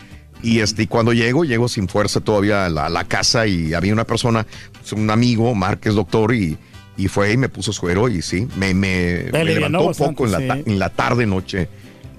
Y 0.43 0.59
este, 0.59 0.87
cuando 0.87 1.13
llego, 1.13 1.45
llego 1.45 1.67
sin 1.67 1.87
fuerza 1.89 2.19
todavía 2.19 2.65
a 2.65 2.69
la, 2.69 2.89
la 2.89 3.05
casa 3.05 3.47
y 3.47 3.73
había 3.73 3.91
una 3.93 4.03
persona, 4.05 4.45
pues, 4.79 4.91
un 4.93 5.09
amigo, 5.09 5.55
Mark, 5.55 5.79
que 5.79 5.89
es 5.89 5.95
doctor, 5.95 6.33
y, 6.33 6.57
y 6.99 7.07
fue 7.07 7.31
y 7.33 7.37
me 7.37 7.49
puso 7.49 7.71
suero 7.73 8.09
y 8.09 8.21
sí, 8.21 8.47
me, 8.57 8.73
me, 8.73 9.25
me 9.31 9.39
alivianó 9.39 9.79
levantó 9.79 9.79
un 9.81 9.87
bastante, 9.87 10.13
poco 10.13 10.25
en 10.25 10.31
la, 10.47 10.55
sí. 10.55 10.63
en 10.65 10.79
la 10.79 10.89
tarde, 10.89 11.25
noche, 11.25 11.69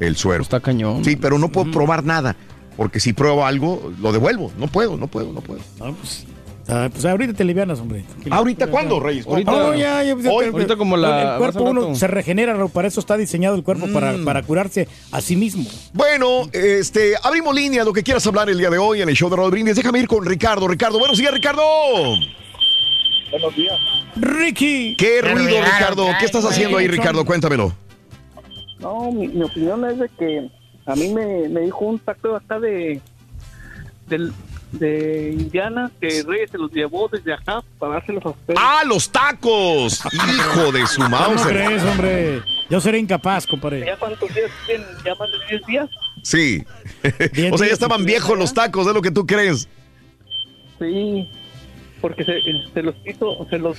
el 0.00 0.16
suero. 0.16 0.42
Está 0.42 0.60
cañón. 0.60 1.04
Sí, 1.04 1.16
pero 1.16 1.38
no 1.38 1.50
puedo 1.50 1.70
probar 1.70 2.02
nada, 2.04 2.34
porque 2.76 2.98
si 3.00 3.12
pruebo 3.12 3.44
algo, 3.46 3.92
lo 4.00 4.12
devuelvo. 4.12 4.50
No 4.58 4.66
puedo, 4.68 4.96
no 4.96 5.06
puedo, 5.06 5.32
no 5.32 5.40
puedo. 5.42 5.60
No, 5.78 5.92
pues, 5.94 6.24
ah, 6.68 6.88
pues 6.90 7.04
ahorita 7.04 7.34
te 7.34 7.44
livianas, 7.44 7.78
hombre. 7.80 8.04
¿Ahorita 8.30 8.68
cuándo, 8.68 9.00
Reyes? 9.00 9.26
Ahorita- 9.26 9.50
No, 9.50 9.74
ya, 9.74 10.02
ya, 10.02 10.14
ya, 10.16 10.30
Hoy- 10.30 10.46
ya, 10.46 10.50
ahorita 10.52 10.76
como 10.76 10.96
la- 10.96 11.32
El 11.34 11.38
cuerpo 11.38 11.64
uno 11.64 11.94
se 11.94 12.06
regenera, 12.06 12.54
Raúl, 12.54 12.70
para 12.70 12.88
eso 12.88 13.00
está 13.00 13.16
diseñado 13.18 13.56
el 13.56 13.62
cuerpo, 13.62 13.86
para, 13.92 14.12
Mm. 14.12 14.24
para 14.24 14.42
curarse 14.42 14.88
a 15.12 15.20
sí 15.20 15.36
mismo. 15.36 15.64
Bueno, 15.92 16.48
este, 16.52 17.14
abrimos 17.22 17.54
línea, 17.54 17.84
lo 17.84 17.92
que 17.92 18.02
quieras 18.02 18.26
hablar 18.26 18.48
el 18.48 18.56
día 18.56 18.70
de 18.70 18.78
hoy 18.78 19.02
en 19.02 19.08
el 19.10 19.14
show 19.14 19.28
de 19.28 19.36
Raúl 19.36 19.50
Brindis. 19.50 19.76
Déjame 19.76 19.98
ir 19.98 20.08
con 20.08 20.24
Ricardo. 20.24 20.66
Ricardo, 20.68 20.98
buenos 20.98 21.18
días, 21.18 21.34
Ricardo. 21.34 21.60
Buenos 23.30 23.54
días. 23.54 23.78
Ricky. 24.16 24.96
¿Qué 24.96 25.20
ruido, 25.22 25.62
Ricardo? 25.62 26.06
¿Qué 26.18 26.24
estás 26.26 26.44
haciendo 26.44 26.78
ahí. 26.78 26.88
Ricardo? 26.88 27.24
Cuéntamelo. 27.24 27.72
No, 28.80 29.12
mi, 29.12 29.28
mi 29.28 29.42
opinión 29.44 29.84
es 29.84 29.98
de 29.98 30.08
que 30.18 30.50
a 30.86 30.94
mí 30.96 31.08
me, 31.12 31.48
me 31.48 31.60
dijo 31.60 31.84
un 31.84 31.98
taco 31.98 32.34
acá 32.34 32.58
de, 32.58 33.00
del- 34.08 34.32
de 34.72 35.32
Indiana 35.38 35.90
que 36.00 36.22
Reyes 36.26 36.50
se 36.50 36.56
los 36.58 36.70
llevó 36.72 37.08
desde 37.08 37.32
acá 37.34 37.60
para 37.78 37.94
dárselos 37.94 38.24
a 38.24 38.28
ustedes. 38.30 38.58
¡Ah, 38.60 38.82
los 38.86 39.10
tacos! 39.10 40.00
¡Hijo 40.12 40.72
de 40.72 40.86
su 40.86 41.02
¿Cómo 41.02 41.10
mouse! 41.10 41.42
crees, 41.46 41.82
hombre? 41.84 42.40
Yo 42.70 42.80
seré 42.80 42.98
incapaz, 42.98 43.46
compadre. 43.46 43.84
¿Ya 43.84 43.96
cuántos 43.96 44.32
días 44.34 44.50
tienen? 44.66 44.86
¿Ya 45.04 45.14
más 45.16 45.28
de 45.28 45.56
10 45.56 45.66
días? 45.66 45.90
Sí. 46.22 46.64
Diez 47.32 47.52
o 47.52 47.58
sea, 47.58 47.66
ya 47.66 47.72
estaban 47.74 48.04
viejos 48.04 48.38
los 48.38 48.54
tacos, 48.54 48.86
es 48.86 48.94
lo 48.94 49.02
que 49.02 49.10
tú 49.10 49.26
crees. 49.26 49.68
Sí, 50.78 51.28
porque 52.00 52.24
se, 52.24 52.32
se 52.72 52.82
los 52.82 52.94
hizo, 53.04 53.46
se 53.50 53.58
los, 53.58 53.78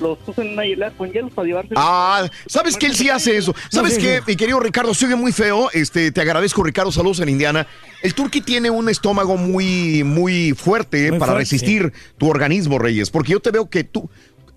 los 0.00 0.18
puso 0.18 0.42
en 0.42 0.52
una 0.52 0.64
hielera 0.64 0.90
con 0.92 1.10
hielo 1.10 1.28
para 1.30 1.48
llevárselos. 1.48 1.82
Ah, 1.84 2.28
¿sabes 2.46 2.76
que 2.76 2.86
él 2.86 2.94
sí 2.94 3.08
hace 3.08 3.36
eso? 3.36 3.54
¿Sabes 3.70 3.94
sí, 3.94 4.00
qué, 4.02 4.16
sí. 4.18 4.22
mi 4.28 4.36
querido 4.36 4.60
Ricardo? 4.60 4.92
Se 4.94 5.06
oye 5.06 5.16
muy 5.16 5.32
feo. 5.32 5.68
Este, 5.72 6.12
te 6.12 6.20
agradezco, 6.20 6.62
Ricardo. 6.62 6.92
Saludos 6.92 7.20
en 7.20 7.28
Indiana. 7.30 7.66
El 8.02 8.14
turqui 8.14 8.40
tiene 8.40 8.70
un 8.70 8.88
estómago 8.88 9.36
muy, 9.36 10.04
muy 10.04 10.52
fuerte 10.52 11.10
Muy 11.10 11.18
para 11.18 11.32
fuerte. 11.32 11.44
resistir 11.44 11.92
tu 12.18 12.28
organismo, 12.28 12.78
Reyes. 12.78 13.10
Porque 13.10 13.32
yo 13.32 13.40
te 13.40 13.50
veo 13.50 13.68
que 13.70 13.84
tú. 13.84 14.08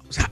O 0.08 0.12
sea. 0.14 0.32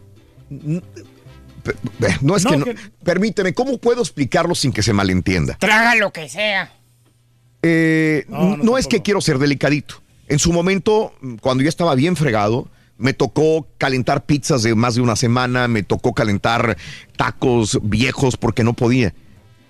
No 2.22 2.36
es 2.38 2.44
No, 2.46 2.52
que 2.52 2.58
no. 2.58 2.66
que- 2.66 2.76
Permíteme, 3.04 3.54
¿cómo 3.54 3.78
puedo 3.78 4.02
explicarlo 4.02 4.56
sin 4.56 4.72
que 4.72 4.82
se 4.84 4.94
malentienda? 4.94 5.56
Traga 5.60 5.96
lo 5.96 6.12
que 6.12 6.30
sea. 6.30 6.72
Eh, 7.64 8.26
No, 8.30 8.56
no, 8.58 8.64
no, 8.64 8.78
es 8.78 8.88
que 8.88 9.02
quiero 9.02 9.20
ser 9.22 9.38
delicadito. 9.40 10.02
En 10.28 10.40
su 10.40 10.52
momento, 10.52 11.14
cuando 11.42 11.64
yo 11.64 11.70
estaba 11.70 11.96
bien 11.96 12.16
fregado, 12.16 12.68
me 12.98 13.14
tocó 13.14 13.68
calentar 13.78 14.26
pizzas 14.26 14.64
de 14.64 14.76
más 14.76 14.96
de 14.96 15.02
una 15.02 15.16
semana, 15.16 15.68
me 15.68 15.84
tocó 15.84 16.14
calentar 16.14 16.78
tacos 17.16 17.80
viejos 17.84 18.38
porque 18.38 18.64
no 18.64 18.74
podía. 18.74 19.14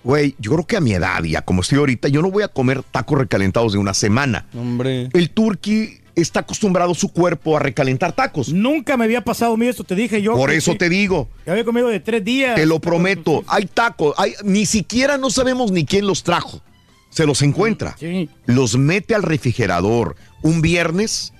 Güey, 0.04 0.34
yo 0.38 0.52
creo 0.52 0.66
que 0.66 0.76
a 0.76 0.80
mi 0.80 0.92
edad, 0.92 1.22
ya 1.24 1.42
como 1.42 1.60
estoy 1.60 1.78
ahorita, 1.78 2.08
yo 2.08 2.22
no 2.22 2.30
voy 2.30 2.42
a 2.42 2.48
comer 2.48 2.82
tacos 2.82 3.18
recalentados 3.18 3.72
de 3.72 3.78
una 3.78 3.94
semana. 3.94 4.46
Hombre. 4.54 5.10
El 5.12 5.30
turqui 5.30 6.00
está 6.14 6.40
acostumbrado 6.40 6.94
su 6.94 7.12
cuerpo 7.12 7.56
a 7.56 7.60
recalentar 7.60 8.12
tacos. 8.12 8.48
Nunca 8.52 8.96
me 8.96 9.04
había 9.04 9.22
pasado 9.22 9.54
a 9.54 9.56
mí 9.56 9.66
esto, 9.66 9.84
te 9.84 9.94
dije 9.94 10.22
yo. 10.22 10.34
Por 10.34 10.50
eso 10.50 10.72
sí, 10.72 10.78
te 10.78 10.88
digo, 10.88 11.28
que 11.44 11.50
había 11.50 11.64
comido 11.64 11.88
de 11.88 12.00
tres 12.00 12.24
días. 12.24 12.56
te 12.56 12.66
lo 12.66 12.80
prometo, 12.80 13.44
hay 13.46 13.66
tacos, 13.66 14.14
hay, 14.18 14.34
ni 14.44 14.66
siquiera 14.66 15.18
no 15.18 15.30
sabemos 15.30 15.70
ni 15.70 15.84
quién 15.84 16.06
los 16.06 16.22
trajo. 16.22 16.62
Se 17.10 17.26
los 17.26 17.42
encuentra. 17.42 17.96
Sí. 17.98 18.28
los 18.46 18.76
mete 18.76 19.14
al 19.14 19.22
refrigerador 19.22 20.16
un 20.42 20.60
viernes, 20.62 21.32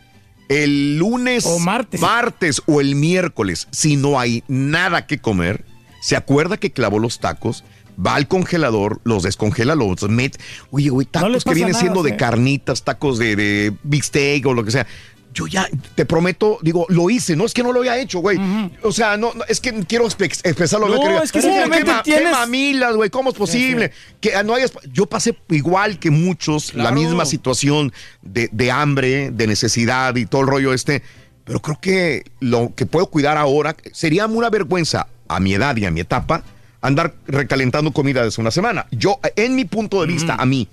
el 0.48 0.98
lunes, 0.98 1.44
O 1.46 1.58
martes. 1.58 2.00
martes 2.00 2.62
o 2.66 2.80
el 2.80 2.94
miércoles, 2.94 3.68
si 3.70 3.96
no 3.96 4.18
hay 4.18 4.42
nada 4.48 5.06
que 5.06 5.18
comer, 5.18 5.64
se 6.00 6.16
acuerda 6.16 6.56
que 6.56 6.72
clavó 6.72 6.98
los 6.98 7.20
tacos, 7.20 7.64
va 8.04 8.14
al 8.14 8.28
congelador, 8.28 9.00
los 9.04 9.22
descongela, 9.24 9.74
los 9.74 10.08
mete. 10.08 10.38
Oye, 10.70 10.88
güey, 10.88 11.06
tacos 11.06 11.30
les 11.30 11.44
que 11.44 11.54
vienen 11.54 11.72
nada, 11.72 11.80
siendo 11.82 12.02
de 12.02 12.10
¿eh? 12.10 12.16
carnitas, 12.16 12.84
tacos 12.84 13.18
de, 13.18 13.36
de 13.36 13.72
bistec 13.82 14.46
o 14.46 14.54
lo 14.54 14.64
que 14.64 14.70
sea. 14.70 14.86
Yo 15.34 15.46
ya, 15.46 15.68
te 15.94 16.04
prometo, 16.04 16.58
digo, 16.62 16.86
lo 16.88 17.10
hice, 17.10 17.36
no 17.36 17.44
es 17.44 17.54
que 17.54 17.62
no 17.62 17.72
lo 17.72 17.82
haya 17.82 17.96
hecho, 17.98 18.18
güey. 18.20 18.38
O 18.82 18.90
sea, 18.92 19.16
no, 19.16 19.32
no, 19.34 19.44
es 19.48 19.60
que 19.60 19.72
quiero 19.84 20.06
expresarlo. 20.06 20.88
No, 20.88 21.00
que, 21.00 21.16
es 21.24 21.30
que 21.32 21.38
"Oh, 21.38 21.42
simplemente 21.42 21.84
qué, 21.84 21.92
ma- 21.92 22.02
qué 22.02 22.10
tienes- 22.12 22.32
mamilas, 22.32 22.96
güey, 22.96 23.10
¿cómo 23.10 23.30
es 23.30 23.36
posible? 23.36 23.92
Que 24.20 24.32
no 24.42 24.54
hayas... 24.54 24.72
Yo 24.92 25.06
pasé 25.06 25.36
igual 25.50 25.98
que 25.98 26.10
muchos, 26.10 26.74
la 26.74 26.90
misma 26.92 27.24
situación 27.26 27.92
de, 28.22 28.48
de 28.52 28.70
hambre, 28.70 29.30
de 29.30 29.46
necesidad 29.46 30.16
y 30.16 30.26
todo 30.26 30.40
el 30.42 30.48
rollo 30.48 30.72
este. 30.74 31.02
Pero 31.44 31.60
creo 31.60 31.78
que 31.80 32.24
lo 32.40 32.72
que 32.74 32.84
puedo 32.86 33.06
cuidar 33.06 33.36
ahora 33.36 33.76
sería 33.92 34.26
una 34.26 34.50
vergüenza 34.50 35.06
a 35.28 35.40
mi 35.40 35.54
edad 35.54 35.76
y 35.76 35.84
a 35.84 35.90
mi 35.90 36.00
etapa 36.00 36.42
andar 36.80 37.14
recalentando 37.26 37.92
comida 37.92 38.24
desde 38.24 38.40
una 38.40 38.50
semana. 38.50 38.86
Yo, 38.90 39.18
en 39.36 39.54
mi 39.56 39.64
punto 39.64 40.00
de 40.00 40.06
vista, 40.08 40.34
a 40.34 40.46
mí. 40.46 40.68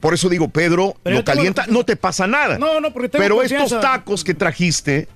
Por 0.00 0.14
eso 0.14 0.28
digo, 0.28 0.48
Pedro, 0.48 0.94
Pero 1.02 1.16
lo 1.16 1.24
tengo- 1.24 1.36
calienta, 1.36 1.66
no 1.68 1.84
te 1.84 1.96
pasa 1.96 2.26
nada. 2.26 2.56
No, 2.58 2.80
no, 2.80 2.92
porque 2.92 3.08
tengo 3.08 3.22
Pero 3.22 3.36
confianza. 3.36 3.64
estos 3.64 3.80
tacos 3.80 4.22
que 4.24 4.34
trajiste, 4.34 5.08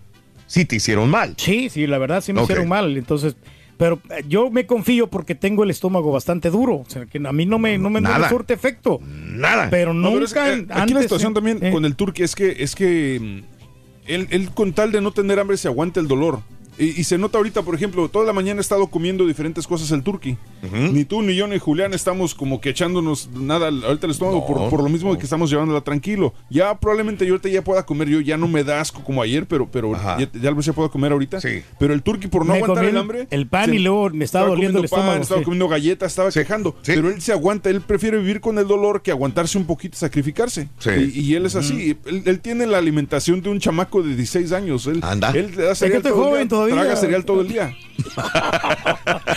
sí 0.47 0.65
te 0.65 0.77
hicieron 0.77 1.09
mal. 1.09 1.35
Sí, 1.37 1.69
sí, 1.71 1.87
la 1.87 1.99
verdad 1.99 2.21
sí 2.21 2.33
me 2.33 2.43
hicieron 2.43 2.69
mal. 2.69 2.97
Entonces, 2.97 3.37
pero 3.77 4.01
eh, 4.11 4.25
yo 4.29 4.51
me 4.51 4.67
confío 4.67 5.07
porque 5.09 5.35
tengo 5.37 5.63
el 5.65 5.71
estómago 5.71 6.11
bastante 6.11 6.51
duro. 6.51 6.77
O 6.77 6.87
sea, 6.89 7.07
que 7.07 7.19
a 7.25 7.33
mí 7.33 7.47
no 7.47 7.59
me, 7.61 7.79
no 7.79 7.91
me, 7.91 8.01
no 8.01 8.19
me 8.19 8.29
surte 8.29 8.55
efecto. 8.55 8.99
Nada. 9.05 9.69
Pero 9.71 9.95
No, 9.95 10.11
nunca 10.11 10.15
pero 10.15 10.25
es 10.27 10.33
que, 10.35 10.41
eh, 10.41 10.53
antes. 10.53 10.77
aquí 10.77 10.95
la 10.95 11.03
situación 11.03 11.33
eh, 11.33 11.35
también 11.35 11.59
eh, 11.65 11.71
con 11.71 11.85
el 11.85 11.95
turqui 11.95 12.23
es 12.25 12.35
que 12.35 12.57
es 12.63 12.75
que 12.75 13.19
mm, 13.21 14.11
él, 14.11 14.27
él 14.31 14.51
con 14.51 14.73
tal 14.73 14.91
de 14.91 15.01
no 15.01 15.13
tener 15.13 15.39
hambre 15.39 15.57
se 15.57 15.69
aguanta 15.69 16.01
el 16.01 16.09
dolor. 16.09 16.41
Y, 16.79 17.01
y 17.01 17.05
se 17.05 17.19
nota 17.19 17.39
ahorita, 17.39 17.63
por 17.63 17.75
ejemplo, 17.75 18.09
toda 18.09 18.25
la 18.25 18.33
mañana 18.33 18.59
he 18.59 18.63
estado 18.63 18.87
comiendo 18.87 19.27
diferentes 19.27 19.67
cosas 19.67 19.91
el 19.91 20.03
turqui. 20.03 20.37
Ni 20.73 21.05
tú, 21.05 21.23
ni 21.23 21.35
yo, 21.35 21.47
ni 21.47 21.59
Julián 21.59 21.93
estamos 21.93 22.35
como 22.35 22.61
que 22.61 22.71
echándonos 22.71 23.29
nada 23.35 23.69
ahorita 23.69 24.07
el 24.07 24.13
estómago 24.13 24.41
No, 24.41 24.47
por, 24.47 24.71
por 24.71 24.83
lo 24.83 24.89
mismo 24.89 25.13
de 25.13 25.19
que 25.19 25.25
estamos 25.25 25.51
llevándola 25.51 25.81
tranquilo. 25.83 26.33
Ya 26.51 26.79
probablemente 26.79 27.27
yo 27.27 27.35
ahorita 27.35 27.49
ya 27.49 27.63
pueda 27.63 27.85
comer, 27.85 28.09
yo 28.09 28.21
ya 28.21 28.37
no 28.37 28.49
me 28.49 28.65
da 28.65 28.81
asco 28.81 29.03
como 29.05 29.21
ayer, 29.23 29.47
pero, 29.47 29.69
pero 29.71 29.95
Ajá. 29.95 30.19
ya, 30.19 30.31
tal 30.31 30.55
vez 30.55 30.65
ya 30.67 30.73
pueda 30.73 30.89
comer 30.89 31.13
ahorita. 31.13 31.41
Sí. 31.41 31.63
Pero 31.79 31.93
el 31.95 32.03
turqui 32.03 32.29
por 32.29 32.47
no 32.47 32.53
Me 32.53 32.59
aguantar 32.61 32.85
el 32.85 32.97
hambre. 32.97 33.27
el 33.31 33.47
pan 33.47 33.75
y 33.75 33.79
luego 33.79 34.09
me 34.11 34.25
estaba 34.25 34.47
doliendo 34.49 34.79
el 34.81 34.89
comiendo 34.89 34.97
pan, 34.97 35.01
estómago, 35.01 35.23
Estaba 35.23 35.41
sí. 35.41 35.45
comiendo 35.45 35.69
galletas, 35.69 36.13
estaba 36.13 36.31
quejando. 36.31 36.77
Sí. 36.83 36.93
Pero 36.95 37.11
él 37.11 37.21
se 37.21 37.33
aguanta, 37.33 37.69
él 37.71 37.81
prefiere 37.81 38.19
vivir 38.19 38.41
con 38.41 38.59
el 38.59 38.67
dolor 38.67 39.03
que 39.03 39.11
aguantarse 39.11 39.59
un 39.59 39.67
poquito 39.67 39.95
y 39.97 39.99
sacrificarse. 39.99 40.69
Sí. 40.79 40.91
Y, 41.15 41.21
y 41.21 41.35
él 41.35 41.45
es 41.47 41.55
así. 41.57 41.97
Él, 42.07 42.23
él 42.25 42.41
tiene 42.41 42.67
la 42.67 42.79
alimentación 42.79 43.43
de 43.43 43.51
un 43.51 43.59
chamaco 43.61 44.03
de 44.03 44.15
16 44.17 44.53
años. 44.53 44.87
Él, 44.87 45.01
Anda. 45.03 45.31
Él 45.33 45.53
le 45.57 45.65
da 45.65 45.73
Es 45.73 45.79
que 45.81 45.87
cereal 45.87 45.97
estoy 45.99 46.13
todo 46.13 46.23
el 46.23 46.29
joven 46.29 46.49
día. 46.49 46.49
Todavía. 46.69 46.83
Traga 46.85 46.97
cereal 46.97 47.25
todo 47.25 47.41
el 47.43 47.49
día. 47.49 47.75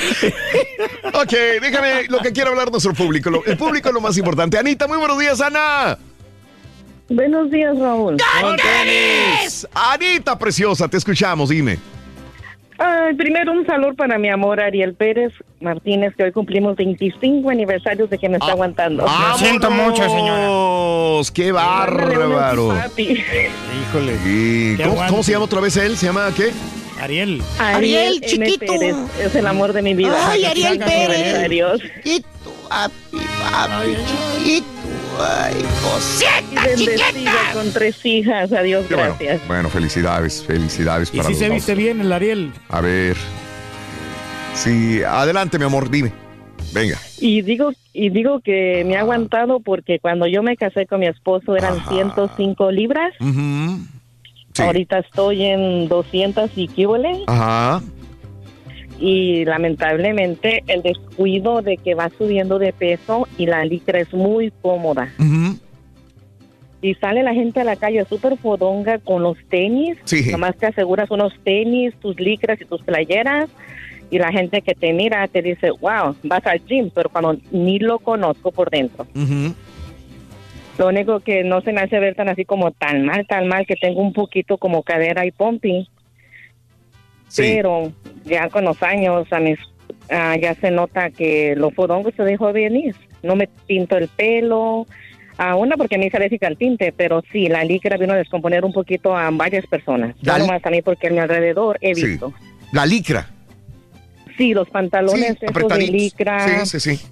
Ok, 1.14 1.32
déjame 1.62 2.04
lo 2.10 2.20
que 2.20 2.32
quiere 2.34 2.50
hablar 2.50 2.70
nuestro 2.72 2.94
público. 2.94 3.30
Lo- 3.30 3.45
el 3.45 3.58
público 3.58 3.90
es 3.90 3.94
lo 3.94 4.02
más 4.02 4.18
importante. 4.18 4.58
Anita, 4.58 4.88
muy 4.88 4.98
buenos 4.98 5.18
días, 5.20 5.40
Ana. 5.42 5.98
Buenos 7.10 7.50
días, 7.52 7.78
Raúl. 7.80 8.18
Anita, 9.74 10.38
preciosa, 10.38 10.88
te 10.88 10.98
escuchamos, 10.98 11.50
dime. 11.50 11.80
Ay, 12.78 13.14
primero 13.16 13.54
un 13.54 13.66
saludo 13.66 13.94
para 13.95 14.18
mi 14.18 14.30
amor 14.30 14.60
Ariel 14.60 14.95
Pérez 14.95 15.32
Martínez, 15.62 16.14
que 16.18 16.24
hoy 16.26 16.32
cumplimos 16.34 16.76
25 16.76 17.50
aniversarios 17.50 18.10
de 18.10 18.18
que 18.18 18.28
me 18.28 18.36
está 18.38 18.52
aguantando. 18.52 19.06
¡Vámonos! 19.06 21.32
¡Qué 21.32 21.54
bárbaro! 21.54 22.74
Híjole. 22.98 24.18
Sí. 24.26 24.74
Qué 24.76 24.84
¿Cómo, 24.84 24.94
aguante. 24.95 25.12
cómo 25.12 25.24
se 25.24 25.32
llama 25.32 25.45
otra 25.45 25.62
vez 25.62 25.78
él? 25.78 25.95
¿Se 25.95 26.08
llama 26.08 26.30
qué? 26.36 26.52
Ariel. 27.01 27.41
Ariel, 27.59 28.22
chiquito. 28.22 28.65
Pérez 28.65 28.95
es 29.22 29.35
el 29.35 29.48
amor 29.48 29.74
de 29.74 29.82
mi 29.82 29.93
vida. 29.93 30.15
Ay, 30.30 30.45
Ariel 30.45 30.80
Pérez. 30.80 31.09
Aniversarios. 31.17 31.82
Chiquito, 32.03 32.27
papi, 32.69 33.17
papi, 33.41 33.95
chiquito. 34.40 34.65
Ay, 35.19 35.53
Y 35.59 35.83
cosita, 35.83 36.75
chiquita. 36.75 37.32
con 37.53 37.72
tres 37.72 38.06
hijas. 38.06 38.51
Adiós, 38.51 38.85
Qué 38.88 38.95
bueno. 38.95 39.15
gracias. 39.19 39.48
Bueno, 39.48 39.69
felicidades, 39.69 40.43
felicidades 40.45 41.09
Y 41.14 41.17
para 41.17 41.27
si 41.27 41.33
los 41.33 41.40
se 41.40 41.45
dos. 41.48 41.56
viste 41.56 41.75
bien 41.75 42.01
el 42.01 42.11
Ariel. 42.11 42.51
A 42.69 42.82
ver. 42.82 43.15
Sí, 44.53 45.01
adelante, 45.03 45.57
mi 45.59 45.65
amor, 45.65 45.90
dime. 45.90 46.11
Venga. 46.74 46.98
Y 47.19 47.41
digo, 47.41 47.72
y 47.93 48.09
digo 48.09 48.41
que 48.41 48.83
me 48.85 48.98
ha 48.98 49.01
aguantado 49.01 49.59
porque 49.61 49.99
cuando 49.99 50.27
yo 50.27 50.43
me 50.43 50.57
casé 50.57 50.85
con 50.85 50.99
mi 51.01 51.07
esposo 51.07 51.56
eran 51.56 51.85
105 51.88 52.72
libras. 52.72 53.14
Ujú. 53.22 53.80
Sí. 54.56 54.61
Ahorita 54.64 55.00
estoy 55.00 55.43
en 55.43 55.88
200 55.88 56.50
y 56.56 56.67
quíbole. 56.67 57.24
Ajá. 57.27 57.82
y 58.98 59.43
lamentablemente 59.43 60.64
el 60.67 60.82
descuido 60.82 61.61
de 61.61 61.75
que 61.75 61.95
va 61.95 62.09
subiendo 62.17 62.59
de 62.59 62.72
peso 62.72 63.27
y 63.38 63.45
la 63.45 63.66
licra 63.66 64.00
es 64.00 64.14
muy 64.14 64.53
cómoda. 64.61 65.11
Ujú. 65.19 65.58
Y 66.82 66.93
sale 66.95 67.22
la 67.22 67.34
gente 67.34 67.59
a 67.59 67.66
la 67.66 67.75
calle 67.75 68.06
súper 68.06 68.38
fodonga 68.38 69.00
con 69.00 69.22
los 69.22 69.38
tenis, 69.50 69.98
Sí. 70.06 70.32
nomás 70.32 70.56
te 70.56 70.67
aseguras 70.67 71.11
unos 71.11 71.34
tenis, 71.43 71.93
tus 72.00 72.17
licras 72.22 72.61
y 72.61 72.66
tus 72.66 72.82
playeras 72.84 73.50
y 74.09 74.17
la 74.17 74.32
gente 74.32 74.61
que 74.61 74.74
te 74.74 74.93
mira 74.93 75.27
te 75.27 75.42
dice, 75.42 75.72
wow, 75.72 76.16
vas 76.24 76.45
al 76.45 76.64
gym, 76.66 76.90
pero 76.95 77.09
cuando 77.09 77.35
ni 77.51 77.80
lo 77.80 78.00
conozco 78.00 78.51
por 78.53 78.69
dentro. 78.69 79.06
Ujú. 79.14 79.53
Lo 80.78 80.88
único 80.88 81.22
que 81.22 81.44
no 81.44 81.62
se 81.62 81.72
me 81.72 81.82
hace 81.82 82.00
ver 82.00 82.16
tan 82.16 82.28
así 82.30 82.44
como 82.45 82.72
tan 82.72 83.06
mal, 83.06 83.26
tan 83.28 83.48
mal, 83.48 83.66
que 83.66 83.76
tengo 83.76 84.02
un 84.02 84.14
poquito 84.14 84.58
como 84.58 84.84
cadera 84.84 85.26
y 85.26 85.32
pompi. 85.32 85.88
Pero 87.36 87.92
ya 88.24 88.50
con 88.50 88.66
los 88.66 88.82
años 88.84 89.28
a 89.32 89.40
mis, 89.40 89.58
ah, 90.10 90.36
ya 90.40 90.54
se 90.56 90.72
nota 90.72 91.10
que 91.10 91.56
lo 91.56 91.72
fodongo 91.72 92.12
se 92.16 92.24
dejó 92.24 92.48
de 92.48 92.62
venir. 92.64 92.95
No 93.24 93.36
me 93.36 93.48
pinto 93.68 93.98
el 93.98 94.08
pelo. 94.10 94.86
A 95.38 95.56
una 95.58 95.76
porque 95.76 95.98
me 95.98 96.06
hice 96.08 96.16
alérgica 96.16 96.48
al 96.48 96.56
tinte, 96.58 96.94
pero 96.95 97.22
sí, 97.32 97.48
la 97.48 97.64
licra 97.66 97.98
vino 97.98 98.14
a 98.14 98.18
descomponer 98.18 98.64
un 98.64 98.72
poquito 98.72 99.18
a 99.18 99.30
varias 99.32 99.66
personas. 99.68 100.16
La 100.22 100.38
No 100.38 100.45
nomás 100.48 100.66
a 100.66 100.70
mí 100.70 100.82
porque 100.82 101.08
a 101.08 101.10
mi 101.12 101.20
alrededor 101.20 101.78
he 101.82 101.94
Sí. 101.94 102.06
visto. 102.06 102.34
La 102.72 102.86
licra. 102.86 103.30
Sí, 104.38 104.54
los 104.54 104.70
pantalones 104.70 105.38
Sí, 105.40 105.45
esos 105.45 105.68
de 105.68 105.88
licra. 105.88 106.66
Sí, 106.66 106.80
sí, 106.80 106.98
sí. 106.98 107.06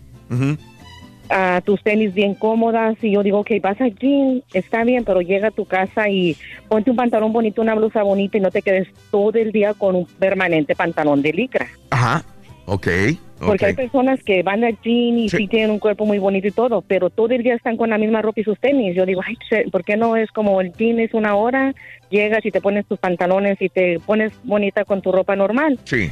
A 1.34 1.62
tus 1.62 1.82
tenis 1.82 2.14
bien 2.14 2.36
cómodas 2.36 2.96
y 3.02 3.12
yo 3.12 3.24
digo, 3.24 3.40
ok, 3.40 3.52
vas 3.62 3.82
al 3.82 3.96
gym, 3.96 4.42
está 4.54 4.84
bien, 4.84 5.04
pero 5.04 5.22
llega 5.22 5.48
a 5.48 5.52
tu 5.52 5.66
casa 5.66 6.08
y 6.08 6.38
ponte 6.70 6.92
un 6.92 6.96
pantalón 6.96 7.34
bonito, 7.34 7.62
una 7.62 7.74
blusa 7.74 8.04
bonita 8.04 8.38
y 8.38 8.42
no 8.42 8.52
te 8.52 8.62
quedes 8.62 8.88
todo 9.10 9.34
el 9.40 9.52
día 9.52 9.74
con 9.74 9.96
un 9.96 10.06
permanente 10.06 10.76
pantalón 10.76 11.22
de 11.22 11.34
licra. 11.34 11.68
Ajá. 11.90 12.24
Ok. 12.66 12.88
Porque 13.40 13.66
hay 13.66 13.74
personas 13.74 14.24
que 14.24 14.42
van 14.42 14.64
al 14.64 14.78
gym 14.82 15.18
y 15.18 15.30
sí. 15.30 15.48
tienen 15.48 15.72
un 15.72 15.80
cuerpo 15.80 16.06
muy 16.06 16.18
bonito 16.18 16.48
y 16.48 16.52
todo, 16.52 16.82
pero 16.82 17.10
todo 17.10 17.34
el 17.34 17.44
día 17.44 17.56
están 17.56 17.76
con 17.76 17.90
la 17.90 17.98
misma 17.98 18.22
ropa 18.22 18.40
y 18.40 18.44
sus 18.44 18.58
tenis. 18.60 18.96
Yo 18.96 19.06
digo, 19.06 19.22
ay, 19.26 19.36
¿por 19.70 19.84
qué 19.84 19.98
no 19.98 20.16
es 20.16 20.32
como 20.32 20.62
el 20.62 20.72
gym 20.72 21.00
es 21.00 21.14
una 21.14 21.36
hora, 21.36 21.74
llegas 22.10 22.46
y 22.46 22.52
te 22.52 22.62
pones 22.62 22.86
tus 22.86 23.00
pantalones 23.00 23.62
y 23.62 23.68
te 23.68 24.00
pones 24.00 24.32
bonita 24.44 24.86
con 24.86 25.02
tu 25.02 25.12
ropa 25.12 25.36
normal? 25.36 25.78
Sí. 25.84 26.10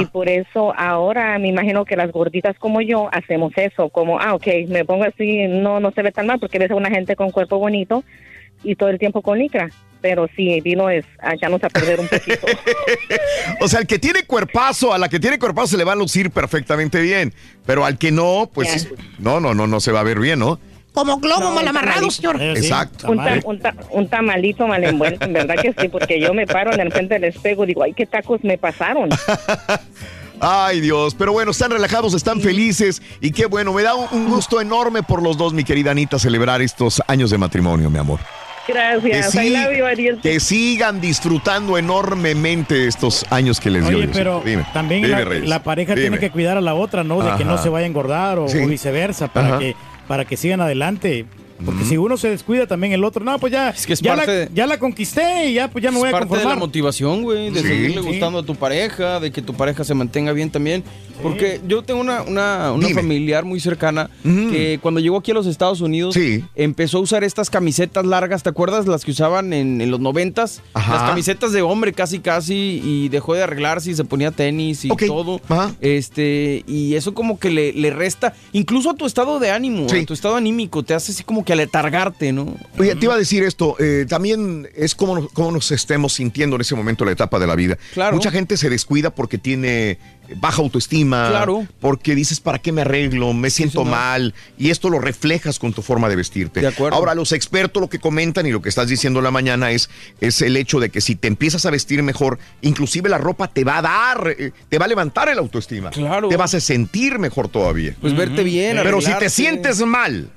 Y 0.00 0.06
por 0.06 0.28
eso 0.28 0.74
ahora 0.76 1.38
me 1.38 1.48
imagino 1.48 1.84
que 1.84 1.96
las 1.96 2.10
gorditas 2.10 2.58
como 2.58 2.80
yo 2.80 3.08
hacemos 3.12 3.52
eso, 3.56 3.88
como, 3.90 4.18
ah, 4.18 4.34
ok, 4.34 4.46
me 4.68 4.84
pongo 4.84 5.04
así, 5.04 5.46
no 5.46 5.80
no 5.80 5.92
se 5.92 6.02
ve 6.02 6.12
tan 6.12 6.26
mal 6.26 6.40
porque 6.40 6.58
ves 6.58 6.70
a 6.70 6.74
una 6.74 6.90
gente 6.90 7.16
con 7.16 7.30
cuerpo 7.30 7.58
bonito 7.58 8.02
y 8.62 8.74
todo 8.74 8.88
el 8.88 8.98
tiempo 8.98 9.22
con 9.22 9.38
licra. 9.38 9.70
Pero 10.00 10.28
sí, 10.36 10.60
vino 10.60 10.88
es 10.90 11.04
a 11.18 11.34
echarnos 11.34 11.62
a 11.64 11.68
perder 11.68 11.98
un 11.98 12.08
poquito. 12.08 12.46
O 13.60 13.66
sea, 13.66 13.80
el 13.80 13.86
que 13.86 13.98
tiene 13.98 14.22
cuerpazo, 14.22 14.92
a 14.92 14.98
la 14.98 15.08
que 15.08 15.18
tiene 15.18 15.38
cuerpazo 15.38 15.68
se 15.68 15.76
le 15.76 15.84
va 15.84 15.92
a 15.92 15.96
lucir 15.96 16.30
perfectamente 16.30 17.00
bien. 17.00 17.34
Pero 17.66 17.84
al 17.84 17.98
que 17.98 18.12
no, 18.12 18.48
pues 18.52 18.88
no, 19.18 19.40
no, 19.40 19.54
no, 19.54 19.66
no 19.66 19.80
se 19.80 19.90
va 19.90 20.00
a 20.00 20.04
ver 20.04 20.20
bien, 20.20 20.38
¿no? 20.38 20.60
Como 20.98 21.18
globo 21.18 21.40
No, 21.40 21.52
mal 21.52 21.68
amarrado, 21.68 22.10
señor. 22.10 22.42
Exacto. 22.42 23.10
Un, 23.10 23.18
ta- 23.18 23.40
un 23.44 23.58
ta- 23.60 23.74
un 23.90 24.08
tamalito 24.08 24.66
mal 24.66 24.82
envuelto, 24.82 25.24
en 25.26 25.32
verdad 25.32 25.54
que 25.62 25.72
sí, 25.78 25.88
porque 25.88 26.20
yo 26.20 26.34
me 26.34 26.46
paro 26.46 26.72
en 26.72 26.80
el 26.80 26.90
frente 26.92 27.14
del 27.14 27.24
espejo 27.24 27.64
y 27.64 27.68
digo, 27.68 27.82
ay, 27.84 27.92
qué 27.92 28.04
tacos 28.06 28.42
me 28.42 28.58
pasaron. 28.58 29.08
Ay, 30.40 30.80
Dios. 30.80 31.14
Pero 31.16 31.32
bueno, 31.32 31.50
están 31.50 31.70
relajados, 31.72 32.14
están 32.14 32.40
felices. 32.40 33.02
Y 33.20 33.32
qué 33.32 33.46
bueno, 33.46 33.72
me 33.72 33.82
da 33.82 33.94
un, 33.94 34.28
gusto 34.28 34.60
enorme 34.60 35.02
por 35.02 35.22
los 35.22 35.36
dos, 35.36 35.52
mi 35.52 35.64
querida 35.64 35.90
Anita, 35.90 36.18
celebrar 36.18 36.62
estos 36.62 37.02
años 37.08 37.30
de 37.30 37.38
matrimonio, 37.38 37.90
mi 37.90 37.98
amor. 37.98 38.20
Gracias. 38.68 39.30
Sí- 39.32 39.54
you, 39.54 40.20
que 40.20 40.38
sigan 40.40 41.00
disfrutando 41.00 41.78
enormemente 41.78 42.86
estos 42.86 43.24
años 43.30 43.58
que 43.60 43.70
les 43.70 43.88
dio. 43.88 43.96
Oye, 43.96 44.06
Dios. 44.08 44.16
pero 44.16 44.42
Dime, 44.44 44.64
también 44.74 45.02
dime, 45.02 45.40
la, 45.46 45.62
pareja 45.62 45.94
dime. 45.94 46.02
tiene 46.02 46.18
que 46.18 46.30
cuidar 46.30 46.58
a 46.58 46.60
la 46.60 46.74
otra, 46.74 47.02
¿no? 47.02 47.20
De 47.22 47.34
que 47.38 47.44
no 47.44 47.56
se 47.58 47.68
vaya 47.70 47.84
a 47.84 47.88
engordar 47.88 48.38
o, 48.38 48.46
Sí. 48.48 48.58
o 48.58 48.66
viceversa, 48.66 49.26
para 49.28 49.48
Ajá. 49.48 49.58
que 49.58 49.74
para 50.08 50.24
que 50.24 50.36
sigan 50.36 50.60
adelante. 50.60 51.26
Porque 51.64 51.84
si 51.84 51.96
uno 51.96 52.16
se 52.16 52.28
descuida 52.30 52.66
también 52.66 52.92
el 52.92 53.02
otro, 53.04 53.24
no, 53.24 53.38
pues 53.38 53.52
ya, 53.52 53.72
que 53.72 53.92
es 53.92 54.00
ya, 54.00 54.14
parte 54.14 54.26
la, 54.26 54.32
de- 54.32 54.48
ya 54.54 54.66
la 54.66 54.78
conquisté 54.78 55.48
y 55.50 55.54
ya 55.54 55.68
pues 55.68 55.82
ya 55.82 55.90
me 55.90 55.98
voy 55.98 56.08
es 56.08 56.14
a 56.14 56.18
parte 56.18 56.28
de 56.30 56.36
la 56.36 56.42
conformar. 56.42 56.58
motivación, 56.58 57.22
güey, 57.22 57.50
de 57.50 57.62
Sí. 57.62 57.68
seguirle 57.68 58.02
Sí. 58.02 58.08
gustando 58.08 58.38
a 58.38 58.42
tu 58.44 58.54
pareja, 58.54 59.20
de 59.20 59.30
que 59.32 59.42
tu 59.42 59.54
pareja 59.54 59.82
se 59.84 59.94
mantenga 59.94 60.32
bien 60.32 60.50
también. 60.50 60.84
Porque 61.22 61.60
yo 61.66 61.82
tengo 61.82 62.00
una, 62.00 62.22
una, 62.22 62.70
una 62.72 62.88
familiar 62.90 63.44
muy 63.44 63.58
cercana 63.58 64.08
que 64.22 64.78
cuando 64.80 65.00
llegó 65.00 65.16
aquí 65.16 65.32
a 65.32 65.34
los 65.34 65.46
Estados 65.48 65.80
Unidos 65.80 66.16
empezó 66.54 66.98
a 66.98 67.00
usar 67.00 67.24
estas 67.24 67.50
camisetas 67.50 68.06
largas, 68.06 68.44
¿te 68.44 68.50
acuerdas? 68.50 68.86
Las 68.86 69.04
que 69.04 69.10
usaban 69.10 69.52
en, 69.52 69.80
en 69.80 69.90
los 69.90 69.98
noventas. 69.98 70.62
Ajá. 70.74 70.92
Las 70.94 71.02
camisetas 71.10 71.50
de 71.52 71.62
hombre 71.62 71.92
casi 71.92 72.20
casi 72.20 72.80
y 72.84 73.08
dejó 73.08 73.34
de 73.34 73.42
arreglarse 73.42 73.90
y 73.90 73.94
se 73.96 74.04
ponía 74.04 74.30
tenis 74.30 74.84
y 74.84 74.88
todo. 74.90 75.40
Este, 75.80 76.62
y 76.68 76.94
eso 76.94 77.14
como 77.14 77.38
que 77.40 77.50
le, 77.50 77.72
le 77.72 77.90
resta, 77.90 78.34
incluso 78.52 78.90
a 78.90 78.94
tu 78.94 79.04
estado 79.06 79.40
de 79.40 79.50
ánimo, 79.50 79.86
a 79.90 80.04
tu 80.06 80.14
estado 80.14 80.36
anímico, 80.36 80.82
te 80.84 80.94
hace 80.94 81.12
así 81.12 81.24
como 81.24 81.44
que 81.48 81.54
aletargarte, 81.54 82.30
¿no? 82.30 82.54
Oye, 82.78 82.94
te 82.94 83.06
iba 83.06 83.14
a 83.14 83.16
decir 83.18 83.42
esto, 83.42 83.74
eh, 83.78 84.04
también 84.06 84.68
es 84.76 84.94
como, 84.94 85.14
nos- 85.18 85.32
como 85.32 85.50
nos 85.50 85.70
estemos 85.70 86.12
sintiendo 86.12 86.56
en 86.56 86.60
ese 86.60 86.74
momento 86.74 87.06
la 87.06 87.12
etapa 87.12 87.38
de 87.38 87.46
la 87.46 87.54
vida. 87.56 87.78
Claro. 87.94 88.14
Mucha 88.16 88.30
gente 88.30 88.58
se 88.58 88.68
descuida 88.68 89.08
porque 89.08 89.38
tiene 89.38 89.98
baja 90.36 90.60
autoestima, 90.60 91.30
Claro. 91.30 91.66
porque 91.80 92.14
dices, 92.14 92.38
¿para 92.40 92.58
qué 92.58 92.70
me 92.70 92.82
arreglo? 92.82 93.32
Me 93.32 93.48
siento 93.48 93.82
mal. 93.86 94.34
Y 94.58 94.68
esto 94.68 94.90
lo 94.90 94.98
reflejas 94.98 95.58
con 95.58 95.72
tu 95.72 95.80
forma 95.80 96.10
de 96.10 96.16
vestirte. 96.16 96.60
Ahora, 96.92 97.14
los 97.14 97.32
expertos 97.32 97.80
lo 97.80 97.88
que 97.88 97.98
comentan 97.98 98.46
y 98.46 98.50
lo 98.50 98.60
que 98.60 98.68
estás 98.68 98.88
diciendo 98.88 99.20
en 99.20 99.24
la 99.24 99.30
mañana 99.30 99.70
es, 99.70 99.88
es 100.20 100.42
el 100.42 100.58
hecho 100.58 100.80
de 100.80 100.90
que 100.90 101.00
si 101.00 101.14
te 101.16 101.28
empiezas 101.28 101.64
a 101.64 101.70
vestir 101.70 102.02
mejor, 102.02 102.38
inclusive 102.60 103.08
la 103.08 103.16
ropa 103.16 103.48
te 103.48 103.64
va 103.64 103.78
a 103.78 103.82
dar, 103.82 104.34
eh, 104.38 104.52
te 104.68 104.78
va 104.78 104.84
a 104.84 104.88
levantar 104.88 105.30
el 105.30 105.38
autoestima. 105.38 105.88
Claro. 105.92 106.28
Te 106.28 106.36
vas 106.36 106.52
a 106.52 106.60
sentir 106.60 107.18
mejor 107.18 107.48
todavía. 107.48 107.96
Pues 107.98 108.14
verte 108.14 108.42
bien, 108.44 108.78
Pero 108.82 109.00
si 109.00 109.14
te 109.14 109.30
sientes 109.30 109.80
mal 109.80 110.30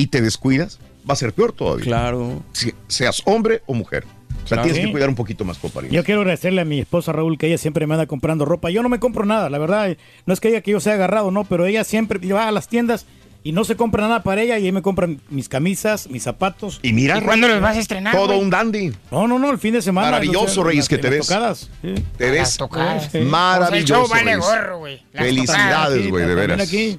y 0.00 0.06
te 0.06 0.20
descuidas, 0.20 0.78
va 1.08 1.12
a 1.14 1.16
ser 1.16 1.32
peor 1.32 1.52
todavía. 1.52 1.84
Claro. 1.84 2.42
Si- 2.52 2.72
seas 2.88 3.22
hombre 3.26 3.62
o 3.66 3.74
mujer. 3.74 4.04
O 4.44 4.48
sea, 4.48 4.56
Claro. 4.56 4.62
tienes 4.64 4.86
que 4.86 4.92
cuidar 4.92 5.08
un 5.10 5.14
poquito 5.14 5.44
más, 5.44 5.58
compadre. 5.58 5.90
Yo 5.90 6.02
quiero 6.02 6.22
agradecerle 6.22 6.62
a 6.62 6.64
mi 6.64 6.80
esposa 6.80 7.12
Raúl 7.12 7.36
que 7.36 7.46
ella 7.46 7.58
siempre 7.58 7.86
me 7.86 7.94
anda 7.94 8.06
comprando 8.06 8.44
ropa. 8.46 8.70
Yo 8.70 8.82
no 8.82 8.88
me 8.88 8.98
compro 8.98 9.26
nada, 9.26 9.50
la 9.50 9.58
verdad. 9.58 9.96
No 10.26 10.32
es 10.32 10.40
que 10.40 10.48
ella 10.48 10.62
que 10.62 10.70
yo 10.70 10.80
sea 10.80 10.94
agarrado, 10.94 11.30
no, 11.30 11.44
pero 11.44 11.66
ella 11.66 11.84
siempre 11.84 12.18
va 12.32 12.48
a 12.48 12.52
las 12.52 12.66
tiendas 12.66 13.04
y 13.42 13.52
no 13.52 13.64
se 13.64 13.76
compra 13.76 14.02
nada 14.06 14.22
para 14.22 14.42
ella 14.42 14.58
y 14.58 14.62
ella 14.64 14.72
me 14.72 14.82
compra 14.82 15.08
mis 15.28 15.48
camisas, 15.48 16.08
mis 16.08 16.22
zapatos. 16.22 16.80
Y 16.82 16.92
mira, 16.94 17.20
Todo 17.20 18.26
güey? 18.26 18.38
un 18.40 18.50
dandy. 18.50 18.92
No, 19.10 19.26
no, 19.28 19.38
no, 19.38 19.50
el 19.50 19.58
fin 19.58 19.74
de 19.74 19.82
semana. 19.82 20.10
Maravilloso, 20.10 20.60
no 20.60 20.62
sé, 20.64 20.68
Reyes, 20.70 20.88
que 20.88 20.98
te 20.98 21.10
ves. 21.10 21.26
tocadas, 21.26 21.70
sí. 21.82 21.94
Te 22.16 22.30
ves 22.30 22.56
tocadas. 22.56 23.12
maravilloso. 23.14 23.64
O 23.64 23.68
sea, 23.68 23.78
el 23.78 23.84
show 23.86 24.08
vale 24.08 24.24
Reyes. 24.24 24.38
gorro, 24.46 24.78
güey. 24.78 25.02
Las 25.12 25.24
Felicidades, 25.24 26.08
güey, 26.10 26.26
de 26.26 26.34
veras. 26.34 26.60
aquí. 26.60 26.98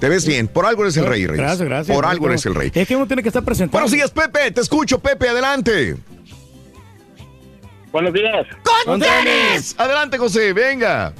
Te 0.00 0.08
ves 0.08 0.26
bien. 0.26 0.48
Por 0.48 0.66
algo 0.66 0.82
eres 0.82 0.96
el 0.96 1.06
rey, 1.06 1.26
Reyes. 1.26 1.40
Gracias, 1.40 1.68
gracias. 1.68 1.96
Por 1.96 2.04
algo 2.06 2.28
eres 2.28 2.44
el 2.46 2.54
rey. 2.54 2.70
Es 2.74 2.86
que 2.86 2.96
uno 2.96 3.06
tiene 3.06 3.22
que 3.22 3.28
estar 3.28 3.44
presentado. 3.44 3.80
Buenos 3.80 3.92
días, 3.92 4.10
Pepe. 4.10 4.50
Te 4.50 4.60
escucho, 4.60 4.98
Pepe. 4.98 5.28
Adelante. 5.28 5.96
Buenos 7.92 8.12
días. 8.12 8.46
¡Con 8.84 9.00
tenis! 9.00 9.74
Adelante, 9.78 10.18
José. 10.18 10.52
Venga. 10.52 11.12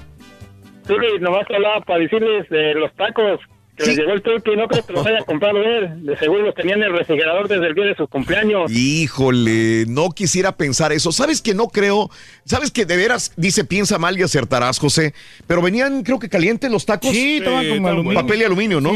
Sí, 0.86 0.94
nomás 1.20 1.47
hablaba 1.49 1.81
para 1.83 2.01
decirles 2.01 2.49
de 2.51 2.75
los 2.75 2.93
tacos. 2.97 3.41
Que 3.77 3.86
les 3.86 3.97
llegó 3.97 4.12
el 4.12 4.23
turkey 4.23 4.55
y 4.55 4.57
no 4.57 4.69
creo 4.69 4.86
que 4.86 4.93
los 4.93 5.07
haya 5.07 5.25
comprado 5.25 5.62
él. 5.62 6.05
De 6.05 6.17
seguro 6.19 6.43
los 6.43 6.55
tenía 6.55 6.75
en 6.75 6.83
el 6.83 6.93
refrigerador 6.93 7.49
desde 7.49 7.67
el 7.67 7.75
día 7.75 7.85
de 7.86 7.97
su 7.97 8.07
cumpleaños. 8.07 8.70
Híjole, 8.70 9.85
no 9.86 10.11
quisiera 10.11 10.57
pensar 10.57 10.93
eso. 10.93 11.12
¿Sabes 11.12 11.43
que 11.43 11.55
no 11.55 11.69
creo? 11.69 12.11
¿Sabes 12.44 12.70
que 12.70 12.85
de 12.85 12.97
veras 12.97 13.33
dice 13.36 13.65
piensa 13.65 13.99
mal 13.99 14.19
y 14.19 14.23
acertarás, 14.23 14.78
José? 14.78 15.15
Pero 15.47 15.62
venían, 15.62 16.03
creo 16.03 16.19
que 16.19 16.28
calientes 16.28 16.70
los 16.70 16.86
tacos. 16.86 17.11
Sí, 17.11 17.39
estaban 17.39 17.67
aluminio. 17.86 18.20
Papel 18.20 18.41
y 18.41 18.44
aluminio, 18.44 18.81
¿no? 18.81 18.93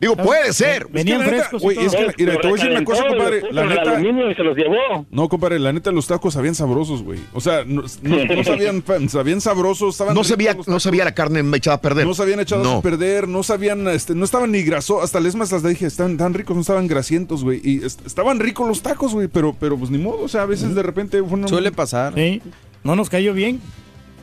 Digo, 0.00 0.16
puede 0.16 0.52
ser. 0.54 0.86
Venían 0.88 1.20
Es 1.20 1.24
que 1.26 1.30
la 1.30 1.36
neta, 1.36 1.48
frescos 1.50 1.60
y 1.60 1.64
güey, 1.64 1.76
todo. 1.76 1.86
es 1.86 1.94
que, 2.16 2.24
mira, 2.24 2.40
te 2.40 2.48
voy 2.48 2.58
a 2.58 2.62
decir 2.62 2.70
una 2.76 2.84
cosa, 2.84 3.06
compadre. 3.06 3.42
La 3.52 3.64
neta, 3.66 3.96
se 4.34 4.42
los 4.42 4.56
llevó. 4.56 5.06
no, 5.10 5.28
compadre, 5.28 5.58
la 5.58 5.72
neta, 5.74 5.92
los 5.92 6.06
tacos 6.06 6.32
sabían 6.34 6.54
sabrosos, 6.54 7.02
güey. 7.02 7.18
O 7.34 7.40
sea, 7.40 7.64
no, 7.66 7.82
no- 8.02 8.24
no 8.24 8.44
sabían, 8.44 8.82
sabían 9.10 9.40
sabrosos, 9.42 9.94
estaban 9.94 10.14
No 10.14 10.24
sabía, 10.24 10.56
no 10.66 10.80
sabía 10.80 11.04
la 11.04 11.12
carne 11.14 11.44
echada 11.54 11.76
a 11.76 11.80
perder. 11.82 12.06
No 12.06 12.14
se 12.14 12.22
habían 12.22 12.40
echado 12.40 12.64
No. 12.64 12.78
a 12.78 12.82
perder, 12.82 13.28
no 13.28 13.42
sabían, 13.42 13.86
este, 13.88 14.14
no 14.14 14.24
estaban 14.24 14.50
ni 14.52 14.62
grasos, 14.62 15.04
hasta 15.04 15.20
les 15.20 15.34
más 15.36 15.52
las 15.52 15.62
dije, 15.62 15.84
están 15.86 16.16
tan 16.16 16.32
ricos, 16.32 16.56
no 16.56 16.62
estaban 16.62 16.86
grasientos, 16.86 17.44
güey, 17.44 17.60
y 17.62 17.84
est- 17.84 18.06
estaban 18.06 18.40
ricos 18.40 18.66
los 18.66 18.80
tacos, 18.82 19.12
güey, 19.12 19.28
pero, 19.28 19.54
pero 19.60 19.76
pues 19.76 19.90
ni 19.90 19.98
modo, 19.98 20.22
o 20.22 20.28
sea, 20.28 20.42
a 20.42 20.46
veces 20.46 20.74
de 20.74 20.82
repente 20.82 21.22
fue 21.22 21.38
una- 21.38 21.48
Suele 21.48 21.72
pasar. 21.72 22.14
Sí, 22.14 22.40
no 22.84 22.96
nos 22.96 23.10
cayó 23.10 23.34
bien. 23.34 23.60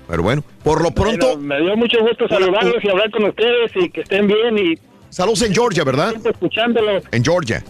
Pero 0.10 0.24
bueno, 0.24 0.42
por 0.64 0.82
lo 0.82 0.92
pronto, 0.92 1.38
Bueno, 1.38 1.42
me 1.42 1.62
dio 1.62 1.76
mucho 1.76 1.98
gusto 2.02 2.30
saludarlos 2.30 2.82
y 2.82 2.90
hablar 2.90 3.12
con 3.12 3.26
ustedes 3.26 3.72
y 3.76 3.90
que 3.90 4.02
estén 4.02 4.26
bien 4.26 4.58
y 4.58 4.76
saludos 5.10 5.42
en 5.44 5.53
Georgia, 5.53 5.84
¿verdad? 5.84 6.14
escuchándolos. 6.26 7.03
En 7.11 7.24
Georgia. 7.24 7.64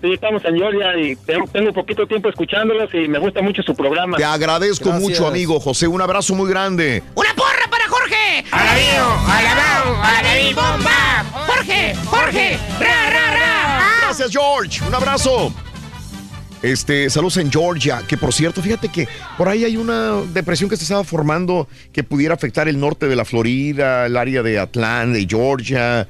Sí, 0.00 0.12
estamos 0.12 0.44
en 0.44 0.56
Georgia 0.56 0.96
y 0.98 1.14
tengo, 1.14 1.46
tengo 1.46 1.72
poquito 1.72 2.06
tiempo 2.08 2.28
escuchándolos 2.28 2.92
y 2.92 3.06
me 3.06 3.20
gusta 3.20 3.40
mucho 3.40 3.62
su 3.62 3.74
programa. 3.74 4.16
Te 4.16 4.24
agradezco 4.24 4.88
Gracias. 4.88 5.08
mucho, 5.10 5.26
amigo 5.28 5.60
José. 5.60 5.86
Un 5.86 6.00
abrazo 6.02 6.34
muy 6.34 6.50
grande. 6.50 7.02
¡Una 7.14 7.32
porra 7.36 7.70
para 7.70 7.86
Jorge! 7.88 8.44
¡Alabío! 8.50 9.04
¡Alabao! 9.28 10.02
¡Alabí 10.02 10.54
bomba! 10.54 11.24
¡Jorge! 11.46 11.94
¡Jorge! 12.06 12.58
¡Ra, 12.80 13.10
ra, 13.10 13.30
ra! 13.32 13.88
Gracias, 14.06 14.32
George. 14.32 14.82
Un 14.84 14.92
abrazo. 14.94 15.54
Este, 16.62 17.10
saludos 17.10 17.38
en 17.38 17.50
Georgia, 17.50 18.02
que 18.06 18.16
por 18.16 18.32
cierto, 18.32 18.62
fíjate 18.62 18.88
que 18.88 19.08
por 19.36 19.48
ahí 19.48 19.64
hay 19.64 19.76
una 19.76 20.20
depresión 20.32 20.70
que 20.70 20.76
se 20.76 20.84
estaba 20.84 21.02
formando 21.02 21.66
que 21.92 22.04
pudiera 22.04 22.34
afectar 22.34 22.68
el 22.68 22.78
norte 22.78 23.08
de 23.08 23.16
la 23.16 23.24
Florida, 23.24 24.06
el 24.06 24.16
área 24.16 24.42
de 24.44 24.60
Atlanta, 24.60 25.18
de 25.18 25.26
Georgia, 25.28 26.06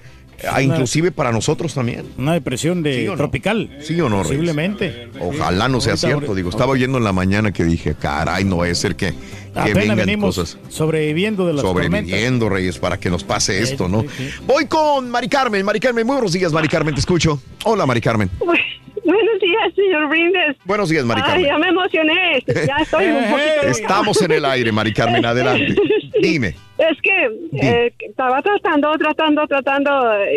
ah, 0.51 0.61
inclusive 0.63 1.11
para 1.11 1.33
nosotros 1.33 1.73
también. 1.73 2.05
Una 2.19 2.35
depresión 2.35 2.83
de 2.83 3.01
¿Sí 3.01 3.09
o 3.09 3.13
no? 3.13 3.17
tropical. 3.17 3.79
¿Sí 3.81 3.99
o 3.99 4.11
no, 4.11 4.17
Reyes? 4.23 4.29
Posiblemente. 4.29 5.09
Ojalá 5.21 5.69
no 5.69 5.81
sea 5.81 5.97
cierto. 5.97 6.35
Digo, 6.35 6.51
estaba 6.51 6.73
oyendo 6.73 6.99
en 6.99 7.05
la 7.05 7.13
mañana 7.15 7.51
que 7.53 7.65
dije, 7.65 7.95
caray, 7.99 8.45
no 8.45 8.63
a 8.63 8.75
ser 8.75 8.95
que, 8.95 9.13
que 9.13 9.17
Apenas 9.59 9.75
vengan 9.75 9.97
venimos 9.97 10.37
cosas. 10.37 10.59
sobreviviendo 10.69 11.47
de 11.47 11.55
las 11.55 11.63
tormentas. 11.63 12.01
Sobreviviendo, 12.03 12.51
Reyes, 12.51 12.79
para 12.79 13.01
que 13.01 13.09
nos 13.09 13.25
pase 13.25 13.65
Sí, 13.65 13.73
esto, 13.73 13.89
¿no? 13.89 14.03
sí, 14.03 14.09
sí. 14.19 14.31
Voy 14.47 14.67
con 14.67 15.11
Mari 15.11 15.29
Carmen. 15.31 15.65
Mari 15.65 15.81
Carmen, 15.81 16.07
muy 16.07 16.15
buenos 16.17 16.33
días, 16.35 16.53
Mari 16.53 16.69
Carmen, 16.69 16.93
te 16.95 17.01
escucho. 17.01 17.41
Hola, 17.65 17.87
Mari 17.87 18.03
Carmen. 18.03 18.29
Buenos 19.05 19.41
días, 19.41 19.75
señor 19.75 20.09
Brindes. 20.09 20.57
Buenos 20.65 20.89
días, 20.89 21.05
Mari 21.05 21.21
Ay, 21.25 21.29
Carmen. 21.29 21.47
ya 21.47 21.59
me 21.59 21.69
emocioné. 21.69 22.45
Ya 22.47 22.77
estoy 22.83 23.07
un 23.07 23.25
poquito. 23.31 23.67
Estamos 23.69 24.23
en 24.23 24.33
el 24.33 24.45
aire, 24.45 24.71
Mari 24.73 24.93
Carmen, 24.93 25.25
adelante. 25.25 25.75
Dime. 26.21 26.55
Es 26.79 26.99
que 27.03 27.57
eh, 27.61 27.93
estaba 28.01 28.41
tratando, 28.43 28.93
tratando, 28.99 29.47
tratando 29.49 29.91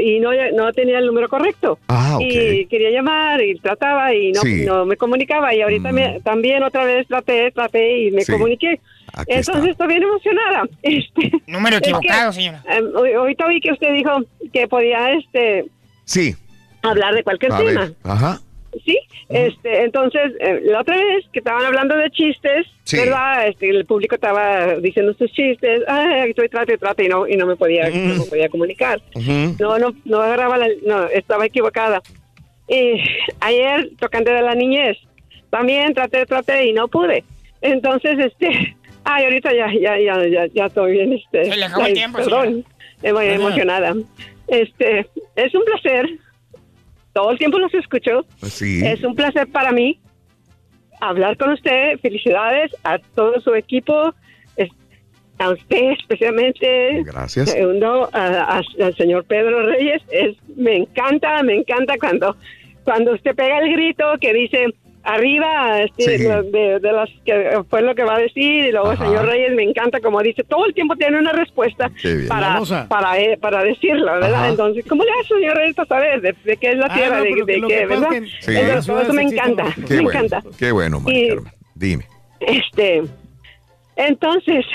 y 0.03 0.19
no, 0.19 0.31
no 0.55 0.71
tenía 0.73 0.97
el 0.99 1.05
número 1.07 1.27
correcto. 1.29 1.77
Ah, 1.87 2.15
ok. 2.17 2.23
Y 2.23 2.65
quería 2.65 2.89
llamar 2.91 3.41
y 3.41 3.55
trataba 3.59 4.13
y 4.13 4.31
no, 4.31 4.41
Sí. 4.41 4.63
Mm. 4.63 4.65
no 4.65 4.85
me 4.85 4.97
comunicaba. 4.97 5.53
Y 5.53 5.61
ahorita 5.61 5.91
me- 5.91 6.19
también 6.21 6.63
otra 6.63 6.85
vez 6.85 7.07
traté, 7.07 7.51
traté 7.51 7.99
y 8.07 8.11
me 8.11 8.21
Sí. 8.23 8.31
comuniqué. 8.31 8.79
Aquí 9.13 9.31
Entonces 9.33 9.55
está. 9.55 9.71
estoy 9.71 9.87
bien 9.87 10.03
emocionada. 10.03 10.63
Este, 10.81 11.31
Número 11.47 11.75
es 11.77 11.81
que, 11.83 11.89
equivocado, 11.91 12.33
señora. 12.33 12.63
eh, 12.69 13.15
ahorita 13.15 13.45
oí 13.45 13.61
que 13.61 13.71
usted 13.71 13.93
dijo 13.93 14.11
que 14.51 14.67
podía 14.67 15.11
este 15.13 15.65
Sí. 16.05 16.35
hablar 16.81 17.13
de 17.13 17.23
cualquier 17.23 17.53
A 17.53 17.57
tema. 17.57 17.81
ver. 17.81 17.93
Ajá. 18.03 18.39
Sí, 18.83 18.99
este, 19.29 19.83
entonces, 19.83 20.33
eh, 20.39 20.59
la 20.63 20.81
otra 20.81 20.97
vez 20.97 21.25
que 21.31 21.39
estaban 21.39 21.63
hablando 21.65 21.95
de 21.95 22.09
chistes, 22.11 22.67
Sí. 22.83 22.97
¿verdad? 22.97 23.47
Este, 23.47 23.69
el 23.69 23.85
público 23.85 24.15
estaba 24.15 24.75
diciendo 24.75 25.13
sus 25.13 25.31
chistes, 25.31 25.81
ay, 25.87 26.29
estoy 26.29 26.49
trate 26.49 26.73
y 26.73 26.77
trate 26.77 27.05
y 27.05 27.07
no, 27.07 27.27
y 27.27 27.37
no 27.37 27.45
me 27.45 27.55
podía, 27.55 27.89
no 27.89 28.15
me 28.15 28.25
podía 28.25 28.49
comunicar. 28.49 29.01
No, 29.59 29.79
no, 29.79 29.93
no 30.03 30.21
agarraba 30.21 30.57
la, 30.57 30.67
no, 30.85 31.05
estaba 31.07 31.45
equivocada. 31.45 32.01
Y 32.67 33.01
ayer, 33.39 33.91
tocando 33.99 34.31
de 34.31 34.41
la 34.41 34.55
niñez, 34.55 34.97
también 35.49 35.93
traté, 35.93 36.25
traté 36.25 36.65
y 36.67 36.73
no 36.73 36.87
pude. 36.87 37.23
Entonces, 37.61 38.17
este, 38.19 38.75
ay, 39.05 39.23
ahorita 39.23 39.53
ya, 39.53 39.67
ya, 39.79 39.97
ya, 39.99 40.27
ya, 40.27 40.45
ya 40.47 40.65
estoy 40.65 40.91
bien, 40.93 41.13
este. 41.13 41.45
Se 41.45 41.55
le 41.57 41.65
acabó 41.65 41.85
el 41.85 41.93
tiempo, 41.93 42.17
Perdón, 42.17 42.65
Ajá. 43.03 43.23
emocionada. 43.23 43.95
Este, 44.47 45.07
es 45.35 45.55
un 45.55 45.63
placer. 45.65 46.09
Todo 47.15 47.31
el 47.31 47.37
tiempo 47.37 47.57
los 47.59 47.73
escucho. 47.73 48.25
Sí. 48.43 48.85
Es 48.85 49.01
un 49.05 49.15
placer 49.15 49.47
para 49.47 49.71
mí 49.71 49.97
hablar 50.99 51.37
con 51.37 51.53
usted. 51.53 51.97
Felicidades 52.01 52.75
a 52.83 52.99
todo 52.99 53.39
su 53.39 53.55
equipo, 53.55 54.13
a 55.37 55.49
usted 55.49 55.91
especialmente. 55.99 57.03
Gracias. 57.03 57.51
Segundo, 57.51 58.09
a- 58.11 58.57
a- 58.57 58.61
al 58.85 58.95
señor 58.97 59.23
Pedro 59.25 59.65
Reyes. 59.65 60.01
Es, 60.11 60.35
me 60.57 60.75
encanta, 60.75 61.41
me 61.43 61.55
encanta 61.55 61.95
cuando, 61.99 62.35
cuando 62.83 63.13
usted 63.13 63.33
pega 63.33 63.59
el 63.59 63.71
grito 63.71 64.03
que 64.19 64.33
dice 64.33 64.65
arriba 65.05 65.81
este, 65.83 66.17
Sí. 66.17 66.23
de, 66.23 66.79
de 66.79 66.91
las 66.91 67.09
que 67.23 67.59
fue 67.69 67.81
lo 67.83 67.93
que 67.93 68.03
va 68.03 68.15
a 68.15 68.19
decir 68.19 68.65
y 68.65 68.71
luego 68.71 68.89
Ajá. 68.91 69.05
señor 69.05 69.25
Reyes 69.27 69.53
me 69.55 69.63
encanta 69.63 69.99
como 69.99 70.19
dice 70.21 70.43
todo 70.43 70.65
el 70.65 70.73
tiempo 70.73 70.95
tiene 70.95 71.19
una 71.19 71.31
respuesta 71.31 71.91
para 72.27 72.59
para 72.89 73.19
eh, 73.19 73.37
para 73.39 73.63
decirlo 73.63 74.05
verdad 74.13 74.33
Ajá. 74.33 74.49
entonces 74.49 74.83
cómo 74.89 75.03
le 75.03 75.11
hace 75.21 75.35
señor 75.35 75.55
Reyes 75.57 75.75
para 75.75 75.87
saber 75.87 76.21
de, 76.21 76.35
de 76.43 76.57
qué 76.57 76.71
es 76.71 76.77
la 76.77 76.87
Ah, 76.89 76.95
tierra 76.95 77.17
no, 77.19 77.23
de, 77.23 77.61
qué 77.67 77.85
verdad 77.85 78.09
que 78.09 78.21
Sí. 78.41 78.51
Eso- 78.51 78.59
en 78.61 78.67
las 78.69 78.85
todo 78.87 79.01
eso 79.01 79.13
me 79.13 79.21
encanta 79.21 79.65
Qué 79.87 79.95
me 79.95 80.01
bueno. 80.01 80.19
encanta 80.23 80.43
Qué 80.57 80.71
bueno, 80.71 80.97
Carmen. 81.05 81.43
Dime. 81.75 82.05
este, 82.39 83.03
entonces, 83.95 84.65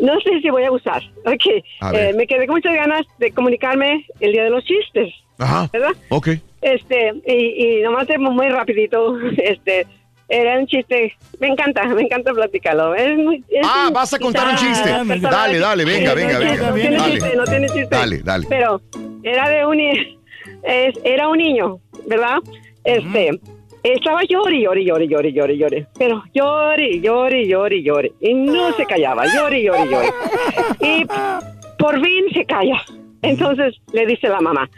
no 0.00 0.20
sé 0.20 0.40
si 0.40 0.50
voy 0.50 0.64
a 0.64 0.72
usar. 0.72 1.02
Ok, 1.24 1.64
A 1.80 1.92
eh, 1.94 2.12
me 2.14 2.26
quedé 2.26 2.46
con 2.46 2.56
muchas 2.56 2.74
ganas 2.74 3.06
de 3.18 3.32
comunicarme 3.32 4.06
el 4.20 4.32
día 4.32 4.44
de 4.44 4.50
los 4.50 4.64
chistes, 4.64 5.12
Ajá. 5.38 5.68
¿verdad? 5.72 5.92
Ok. 6.10 6.28
Este, 6.60 7.12
y, 7.26 7.78
y 7.78 7.82
nomás 7.82 8.06
muy, 8.18 8.34
muy 8.34 8.48
rapidito, 8.48 9.16
este, 9.38 9.86
era 10.28 10.58
un 10.58 10.66
chiste, 10.66 11.12
me 11.40 11.48
encanta, 11.48 11.84
me 11.86 12.02
encanta 12.02 12.32
platicarlo. 12.32 12.94
Es 12.94 13.16
muy, 13.16 13.42
es 13.48 13.66
Ah, 13.66 13.86
un- 13.88 13.94
vas 13.94 14.12
a 14.14 14.18
contar 14.18 14.48
un 14.48 14.56
chiste. 14.56 14.88
personal. 14.90 15.20
Dale, 15.20 15.58
dale, 15.58 15.84
venga, 15.84 16.14
venga, 16.14 16.38
venga. 16.38 16.68
No 16.70 16.74
tiene 16.74 16.96
Dale. 16.96 17.12
chiste, 17.12 17.36
no 17.36 17.44
tiene 17.44 17.66
chiste. 17.68 17.88
Dale, 17.90 18.18
dale. 18.22 18.46
Pero 18.48 18.80
era 19.22 19.48
de 19.48 19.66
un, 19.66 19.80
es, 19.80 20.94
era 21.04 21.28
un 21.28 21.38
niño, 21.38 21.78
¿verdad? 22.06 22.38
Este, 22.84 23.40
estaba 23.82 24.22
llori, 24.24 24.62
llori, 24.62 24.84
llori, 24.84 25.08
llori, 25.08 25.32
llori, 25.32 25.56
llori. 25.56 25.86
Pero 25.98 26.22
llori, 26.34 27.00
llori, 27.00 27.48
llori, 27.48 27.82
llori. 27.82 28.12
Y 28.20 28.34
no 28.34 28.72
se 28.74 28.84
callaba, 28.86 29.24
llori, 29.26 29.62
llori, 29.64 29.88
llori. 29.90 30.08
Y 30.80 31.04
por 31.78 32.00
fin 32.00 32.24
se 32.34 32.44
calla. 32.44 32.80
Entonces 33.22 33.74
le 33.92 34.06
dice 34.06 34.28
la 34.28 34.40
mamá, 34.40 34.70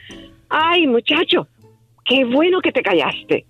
ay 0.49 0.87
muchacho, 0.87 1.47
qué 2.05 2.25
bueno 2.25 2.61
que 2.61 2.73
te 2.73 2.83
callaste. 2.83 3.47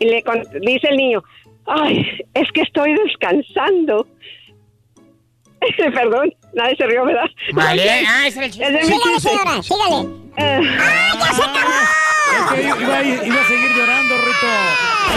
Y 0.00 0.04
le 0.06 0.22
con- 0.22 0.42
dice 0.60 0.88
el 0.88 0.96
niño, 0.96 1.22
ay, 1.66 2.06
es 2.34 2.50
que 2.52 2.60
estoy 2.62 2.94
descansando. 2.94 4.06
Perdón, 5.76 6.32
nadie 6.54 6.76
se 6.76 6.86
rió, 6.86 7.04
¿verdad? 7.04 7.24
Vale, 7.52 7.82
ah, 8.08 8.26
ese 8.26 8.38
era 8.38 8.46
el 8.46 8.52
chiste. 8.52 8.66
Es 8.66 8.72
mi 8.72 8.78
Sígale, 8.82 9.02
chiste. 9.14 9.28
señora, 9.28 9.62
sígale. 9.62 10.08
Es 12.30 12.52
que 12.52 12.62
iba, 12.62 13.02
iba 13.02 13.40
a 13.40 13.44
seguir 13.48 13.70
llorando, 13.76 14.14
Rito. 14.18 14.46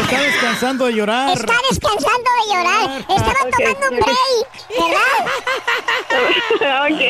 Está 0.01 0.19
descansando 0.21 0.85
de 0.85 0.93
llorar. 0.93 1.37
Está 1.37 1.53
descansando 1.69 2.29
de 2.39 2.53
llorar. 2.53 2.99
Estaba 3.01 3.33
tomando 3.51 3.89
un 3.91 3.99
break, 3.99 4.47
¿verdad? 4.69 5.21
ok, 6.85 7.01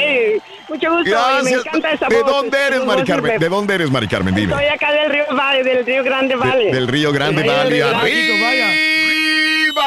mucho 0.70 0.92
gusto. 0.92 1.04
Me 1.04 1.10
Gracias. 1.12 1.66
encanta 1.66 1.92
esa 1.92 2.08
¿De 2.08 2.22
voz. 2.22 2.32
dónde 2.32 2.58
eres, 2.68 2.86
Mari 2.86 3.04
Carmen? 3.04 3.32
me- 3.34 3.40
¿De 3.40 3.50
dónde 3.50 3.76
eres, 3.76 3.92
Mari 3.92 4.08
Carmen? 4.08 4.36
Dime. 4.36 4.54
Estoy 4.54 4.68
acá 4.68 4.92
del 4.92 5.10
Río 5.12 5.26
Valley, 5.36 5.64
del 5.64 5.86
Río 5.86 6.04
Grande 6.04 6.36
Valley. 6.36 6.66
De- 6.68 6.74
del 6.74 6.88
Río 6.88 7.12
Grande 7.12 7.44
Grande, 7.44 7.84
¡Arriba 7.84 8.02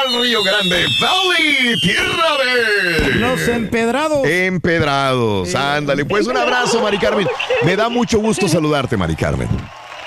el 0.07 0.21
Río 0.21 0.43
Grande 0.43 0.85
Valley! 0.99 1.79
¡Tierra 1.81 2.37
de... 2.43 3.15
Los 3.15 3.47
empedrados. 3.47 4.25
Empedrados. 4.27 5.53
Ándale. 5.55 6.05
Pues 6.05 6.27
un 6.27 6.37
abrazo, 6.37 6.81
Mari 6.81 6.97
Carmen. 6.97 7.27
Me 7.63 7.75
da 7.75 7.87
mucho 7.89 8.19
gusto 8.19 8.47
saludarte, 8.47 8.97
Mari 8.97 9.15
Carmen. 9.15 9.47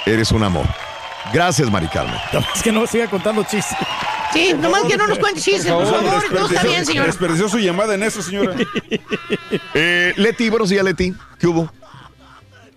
Eres 0.05 0.31
un 0.33 0.43
amor. 0.43 0.67
Gracias, 1.33 1.71
Mari 1.71 1.89
Carmen. 1.89 2.15
Es 2.55 2.63
que 2.63 2.73
no 2.73 2.87
siga 2.87 3.09
contando 3.09 3.43
chistes. 3.45 3.77
Sí, 4.33 4.53
nomás 4.55 4.83
que 4.85 4.97
no 4.97 5.07
nos 5.07 5.19
cuente 5.19 5.41
chistes, 5.41 5.73
por 5.73 5.87
favor. 5.87 6.33
No 6.33 6.47
está 6.47 6.63
bien, 6.63 6.85
señor. 6.85 7.07
Desperdició 7.07 7.49
su 7.49 7.59
llamada 7.59 7.95
en 7.95 8.03
eso, 8.03 8.23
señora. 8.23 8.55
Eh, 9.75 10.13
Leti, 10.17 10.51
buenos 10.51 10.69
días, 10.69 10.85
Leti. 10.85 11.15
¿Qué 11.39 11.47
hubo? 11.47 11.71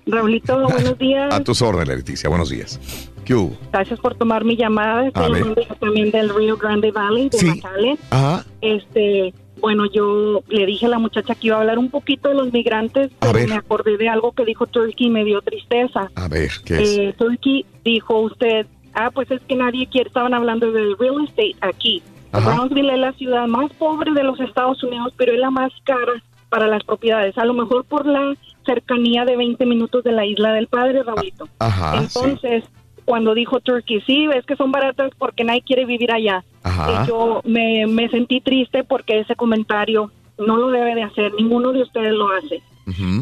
Raulito, 0.06 0.62
buenos 0.70 0.98
días. 1.00 1.34
A 1.34 1.42
tus 1.42 1.62
órdenes, 1.62 1.98
Leticia. 1.98 2.30
Buenos 2.30 2.50
días. 2.50 2.80
¿Qué 3.26 3.36
hubo? 3.36 3.56
Gracias 3.72 4.00
por 4.00 4.16
tomar 4.16 4.44
mi 4.46 4.56
llamada. 4.58 5.08
Estoy 5.08 5.66
también 5.80 6.12
del 6.12 6.34
Rio 6.34 6.58
Grande 6.58 6.92
Valley, 6.92 7.30
de 7.30 7.38
Sí. 7.38 7.46
McAllen. 7.48 7.98
Ajá. 8.10 8.46
Este, 8.62 9.34
bueno, 9.60 9.86
yo 9.94 10.42
le 10.50 10.66
dije 10.66 10.88
a 10.88 10.90
la 10.90 11.00
muchacha 11.00 11.36
que 11.36 11.48
iba 11.48 11.58
a 11.58 11.60
hablar 11.62 11.78
un 11.78 11.90
poquito 11.90 12.30
de 12.30 12.36
los 12.36 12.52
migrantes, 12.52 13.12
A 13.20 13.28
pero 13.28 13.34
ver. 13.34 13.50
me 13.50 13.56
acordé 13.56 13.98
de 13.98 14.10
algo 14.10 14.32
que 14.32 14.44
dijo 14.46 14.66
Turkey 14.68 15.08
y 15.08 15.10
me 15.12 15.24
dio 15.24 15.42
tristeza. 15.42 16.10
A 16.16 16.28
ver, 16.28 16.50
¿qué 16.66 16.82
es? 16.82 16.98
Eh, 16.98 17.16
Turkey 17.18 17.66
dijo 17.84 18.20
usted, 18.22 18.66
ah, 18.96 19.12
pues 19.14 19.30
es 19.32 19.42
que 19.48 19.56
nadie 19.56 19.88
quiere, 19.88 20.08
estaban 20.08 20.34
hablando 20.34 20.72
del 20.72 20.98
real 20.98 21.24
estate 21.24 21.56
aquí. 21.62 22.02
Ajá. 22.32 22.56
Brownsville 22.56 22.90
es 22.94 23.00
la 23.00 23.12
ciudad 23.14 23.46
más 23.48 23.72
pobre 23.74 24.14
de 24.14 24.24
los 24.24 24.40
Estados 24.40 24.82
Unidos, 24.84 25.14
pero 25.18 25.34
es 25.34 25.40
la 25.40 25.52
más 25.52 25.72
cara 25.84 26.14
para 26.50 26.68
las 26.68 26.84
propiedades, 26.84 27.38
a 27.38 27.46
lo 27.46 27.54
mejor 27.54 27.86
por 27.86 28.06
la 28.06 28.36
cercanía 28.66 29.24
de 29.26 29.38
20 29.38 29.66
minutos 29.66 30.04
de 30.04 30.12
la 30.12 30.26
isla 30.26 30.52
del 30.54 30.68
padre, 30.68 31.02
Raulito. 31.04 31.48
Ajá, 31.60 32.02
Entonces, 32.02 32.64
cuando 33.12 33.34
dijo 33.36 33.60
Turkey, 33.60 34.00
sí, 34.08 34.26
es 34.34 34.46
que 34.46 34.56
son 34.56 34.72
baratas 34.72 35.12
porque 35.18 35.44
nadie 35.44 35.62
quiere 35.64 35.84
vivir 35.86 36.14
allá. 36.14 36.46
Ajá. 36.64 37.04
Y 37.04 37.08
yo 37.10 37.42
me, 37.44 37.86
me 37.86 38.08
sentí 38.08 38.40
triste 38.40 38.86
porque 38.86 39.20
ese 39.20 39.36
comentario 39.36 40.10
no 40.38 40.56
lo 40.56 40.70
debe 40.70 40.96
de 40.96 41.04
hacer, 41.04 41.34
ninguno 41.34 41.74
de 41.74 41.82
ustedes 41.82 42.14
lo 42.14 42.30
hace. 42.32 42.62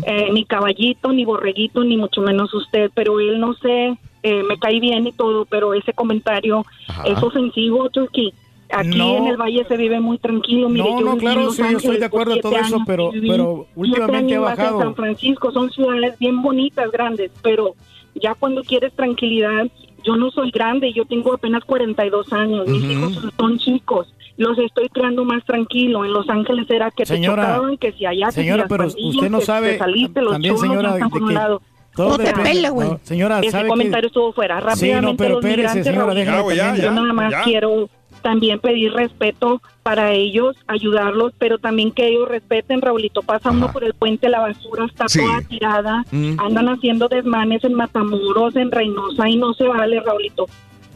Eh, 0.06 0.30
ni 0.32 0.46
caballito, 0.46 1.12
ni 1.12 1.26
borreguito, 1.26 1.84
ni 1.84 1.98
mucho 1.98 2.22
menos 2.22 2.54
usted, 2.54 2.92
pero 2.94 3.20
él 3.20 3.40
no 3.40 3.56
sé, 3.56 3.98
eh, 4.22 4.44
me 4.44 4.60
cae 4.60 4.80
bien 4.80 5.08
y 5.08 5.12
todo, 5.12 5.46
pero 5.46 5.74
ese 5.74 5.92
comentario 5.94 6.64
Ajá. 6.88 7.04
es 7.08 7.24
ofensivo, 7.24 7.90
Turkey. 7.90 8.32
Aquí 8.72 8.96
No. 9.00 9.18
en 9.18 9.26
el 9.26 9.38
Valle 9.38 9.66
se 9.68 9.76
vive 9.76 10.00
muy 10.00 10.20
tranquilo. 10.20 10.70
Mire, 10.70 10.84
No, 10.88 11.00
yo 11.00 11.06
no, 11.08 11.18
claro, 11.18 11.50
sí, 11.52 11.64
yo 11.72 11.78
estoy 11.80 11.98
de 11.98 12.06
acuerdo 12.06 12.36
en 12.36 12.42
todo 12.42 12.56
eso, 12.56 12.78
pero- 12.86 13.10
pero 13.28 13.66
últimamente 13.76 14.36
ha 14.36 14.40
bajado. 14.42 14.80
San 14.82 14.94
Francisco 14.94 15.52
son 15.52 15.72
ciudades 15.72 16.14
bien 16.20 16.44
bonitas, 16.44 16.92
grandes, 16.92 17.32
pero 17.42 17.74
ya 18.16 18.36
cuando 18.36 18.64
quieres 18.64 18.92
tranquilidad, 18.94 19.68
yo 20.04 20.16
no 20.16 20.32
soy 20.32 20.52
grande, 20.52 20.92
yo 20.94 21.06
tengo 21.06 21.34
apenas 21.34 21.64
42 21.66 22.32
años, 22.34 22.68
mis 22.68 22.84
hijos 22.84 23.20
son 23.38 23.58
chicos, 23.60 24.14
los 24.38 24.58
estoy 24.58 24.88
creando 24.90 25.26
más 25.26 25.44
tranquilo. 25.46 26.06
En 26.06 26.14
Los 26.14 26.30
Ángeles 26.30 26.70
era 26.70 26.92
que 26.92 27.06
Señora, 27.06 27.44
te 27.44 27.48
chocaban, 27.52 27.78
que 27.78 27.92
si 27.94 28.06
allá, 28.06 28.32
señora, 28.32 28.66
pero 28.70 28.86
usted 28.88 29.30
no 29.30 29.42
sabe 29.42 29.74
te 29.74 29.78
saliste, 29.80 30.22
los 30.22 30.32
también, 30.34 30.58
señora, 30.58 30.82
ya 30.82 30.94
están 30.96 31.10
de 31.10 31.12
por 31.12 31.24
un 31.24 31.34
lado. 31.34 31.62
todo 31.96 32.10
No 32.10 32.18
te 32.18 32.34
pela, 32.34 32.70
güey. 32.70 32.90
no, 32.90 33.00
señora, 33.04 33.40
Ese 33.40 33.52
¿sabe 33.52 33.64
que- 33.66 33.70
comentario 33.70 34.08
estuvo 34.08 34.32
fuera. 34.32 34.56
Sí, 34.60 34.64
no, 34.64 34.70
Rápidamente 34.70 35.24
pero 35.24 35.36
los 35.36 35.46
espérese, 35.46 35.84
señora, 35.84 36.14
déjala 36.14 36.76
yo 36.78 36.92
nada 36.92 37.14
más 37.14 37.32
ya. 37.32 37.42
quiero 37.44 37.90
también 38.20 38.60
pedir 38.60 38.94
respeto 38.94 39.62
para 39.84 40.12
ellos, 40.14 40.56
ayudarlos, 40.68 41.34
pero 41.40 41.58
también 41.58 41.92
que 41.92 42.08
ellos 42.08 42.28
respeten, 42.30 42.82
Raulito. 42.82 43.22
Pasa 43.24 43.52
uno 43.52 43.72
por 43.72 43.84
el 43.84 43.94
puente, 43.94 44.30
la 44.30 44.40
basura 44.40 44.86
está 44.86 45.08
Sí. 45.10 45.20
toda 45.20 45.42
tirada, 45.42 46.06
Mm. 46.12 46.40
andan 46.40 46.70
haciendo 46.70 47.08
desmanes 47.08 47.64
en 47.64 47.74
Matamoros, 47.74 48.56
en 48.56 48.72
Reynosa, 48.72 49.28
y 49.28 49.36
no 49.38 49.54
se 49.54 49.68
vale, 49.68 50.00
Raulito. 50.02 50.46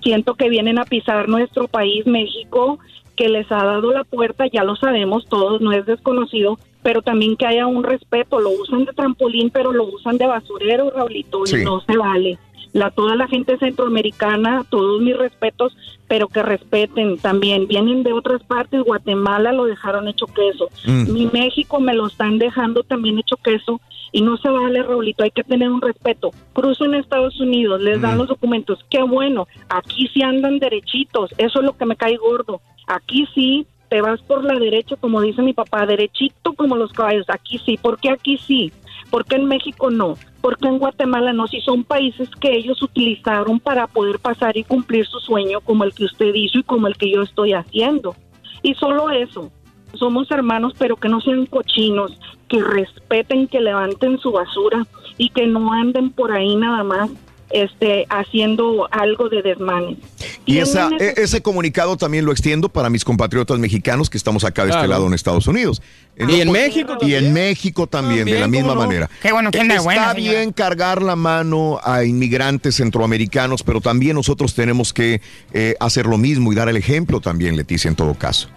Siento 0.02 0.36
que 0.36 0.50
vienen 0.50 0.78
a 0.80 0.86
pisar 0.86 1.30
nuestro 1.30 1.68
país, 1.68 2.06
México, 2.06 2.78
que 3.16 3.30
les 3.30 3.52
ha 3.52 3.64
dado 3.64 3.92
la 3.92 4.04
puerta, 4.04 4.46
ya 4.52 4.64
lo 4.64 4.76
sabemos 4.76 5.26
todos, 5.28 5.62
no 5.62 5.72
es 5.72 5.86
desconocido, 5.86 6.58
pero 6.82 7.02
también 7.02 7.38
que 7.38 7.46
haya 7.46 7.68
un 7.68 7.84
respeto. 7.84 8.40
Lo 8.40 8.50
usan 8.50 8.86
de 8.86 8.92
trampolín, 8.94 9.50
pero 9.50 9.72
lo 9.72 9.86
usan 9.86 10.18
de 10.18 10.26
basurero, 10.26 10.90
Raulito, 10.90 11.46
Sí. 11.46 11.58
y 11.62 11.64
no 11.64 11.80
se 11.82 11.96
vale. 11.98 12.38
La, 12.74 12.90
toda 12.92 13.16
la 13.16 13.28
gente 13.28 13.58
centroamericana, 13.58 14.66
todos 14.70 15.00
mis 15.02 15.16
respetos, 15.16 15.78
pero 16.08 16.28
que 16.28 16.42
respeten 16.44 17.18
también. 17.18 17.68
Vienen 17.68 18.04
de 18.04 18.14
otras 18.14 18.44
partes, 18.44 18.84
Guatemala 18.84 19.54
lo 19.54 19.66
dejaron 19.66 20.08
hecho 20.08 20.26
queso. 20.28 20.70
Mm. 20.86 21.12
Mi 21.14 21.26
México 21.28 21.80
me 21.80 21.94
lo 21.94 22.08
están 22.08 22.40
dejando 22.40 22.84
también 22.84 23.20
hecho 23.20 23.38
queso 23.38 23.80
y 24.12 24.22
no 24.22 24.38
se 24.38 24.50
vale, 24.50 24.84
Raulito, 24.84 25.24
hay 25.24 25.32
que 25.32 25.44
tener 25.44 25.70
un 25.70 25.82
respeto. 25.82 26.32
Cruzan 26.54 26.94
a 26.94 27.00
Estados 27.00 27.40
Unidos, 27.40 27.82
les 27.82 28.02
dan 28.02 28.16
Mm. 28.16 28.20
los 28.20 28.28
documentos, 28.28 28.80
qué 28.90 29.02
bueno, 29.04 29.48
aquí 29.70 30.08
sí 30.14 30.22
andan 30.22 30.60
derechitos, 30.60 31.32
eso 31.38 31.60
es 31.60 31.66
lo 31.66 31.78
que 31.78 31.86
me 31.86 31.96
cae 31.96 32.18
gordo. 32.18 32.62
Aquí 32.88 33.28
sí 33.34 33.66
te 33.90 34.02
vas 34.02 34.22
por 34.24 34.44
la 34.44 34.58
derecha, 34.60 34.96
como 34.98 35.22
dice 35.22 35.42
mi 35.42 35.54
papá, 35.54 35.86
derechito 35.86 36.54
como 36.54 36.76
los 36.76 36.92
caballos, 36.92 37.26
aquí 37.30 37.60
sí, 37.66 37.78
¿por 37.78 38.00
qué 38.00 38.10
aquí 38.10 38.38
sí? 38.38 38.72
¿Por 39.14 39.26
qué 39.26 39.36
en 39.36 39.46
México 39.46 39.92
no? 39.92 40.18
¿Por 40.42 40.58
qué 40.58 40.68
en 40.68 40.80
Guatemala 40.80 41.34
no? 41.34 41.46
Si 41.46 41.62
son 41.62 41.84
países 41.84 42.28
que 42.42 42.52
ellos 42.52 42.82
utilizaron 42.82 43.60
para 43.60 43.86
poder 43.86 44.18
pasar 44.18 44.58
y 44.58 44.64
cumplir 44.64 45.06
su 45.06 45.20
sueño 45.20 45.62
como 45.62 45.84
el 45.84 45.94
que 45.94 46.06
usted 46.06 46.34
hizo 46.34 46.58
y 46.58 46.64
como 46.64 46.88
el 46.88 46.98
que 46.98 47.12
yo 47.12 47.22
estoy 47.22 47.54
haciendo. 47.54 48.16
Y 48.64 48.74
solo 48.74 49.12
eso, 49.12 49.52
somos 49.94 50.32
hermanos, 50.32 50.74
pero 50.80 50.96
que 50.96 51.10
no 51.10 51.22
sean 51.22 51.46
cochinos, 51.46 52.18
que 52.48 52.60
respeten, 52.60 53.48
que 53.48 53.62
levanten 53.62 54.18
su 54.18 54.32
basura 54.32 54.84
y 55.20 55.30
que 55.30 55.46
no 55.46 55.72
anden 55.72 56.10
por 56.10 56.32
ahí 56.32 56.56
nada 56.56 56.84
más 56.84 57.12
este 57.54 58.06
haciendo 58.10 58.88
algo 58.92 59.30
de 59.30 59.42
desmanes. 59.42 59.98
Y 60.46 60.58
esa, 60.58 60.90
ese- 60.96 61.10
e- 61.10 61.24
ese 61.24 61.42
comunicado 61.42 61.96
también 61.96 62.26
lo 62.26 62.32
extiendo 62.32 62.68
para 62.70 62.90
mis 62.90 63.06
compatriotas 63.06 63.60
mexicanos 63.60 64.10
que 64.10 64.18
estamos 64.18 64.44
acá 64.44 64.66
de 64.66 64.72
este 64.72 64.88
lado 64.88 65.08
en 65.08 65.14
Estados 65.14 65.48
Unidos. 65.48 65.82
Y 66.18 66.42
en 66.42 66.52
México 66.52 66.98
Y 67.02 67.16
en 67.16 67.34
México 67.34 67.88
también, 67.88 68.26
de 68.26 68.40
la 68.40 68.48
misma 68.48 68.76
manera. 68.76 69.10
Qué 69.22 69.32
bueno 69.32 69.50
anda 69.54 69.62
Está 69.76 69.82
buena, 69.82 70.14
señora. 70.14 70.40
bien 70.40 70.52
cargar 70.52 71.02
la 71.02 71.16
mano 71.16 71.80
a 71.84 72.04
inmigrantes 72.04 72.76
centroamericanos, 72.76 73.64
pero 73.64 73.82
también 73.82 74.16
nosotros 74.16 74.54
tenemos 74.54 74.94
que 74.94 75.22
eh, 75.54 75.76
hacer 75.80 76.06
lo 76.06 76.18
mismo 76.18 76.52
y 76.52 76.56
dar 76.56 76.70
el 76.70 76.78
ejemplo 76.78 77.20
también, 77.22 77.56
Leticia, 77.56 77.88
en 77.90 77.96
todo 77.96 78.14
caso. 78.16 78.50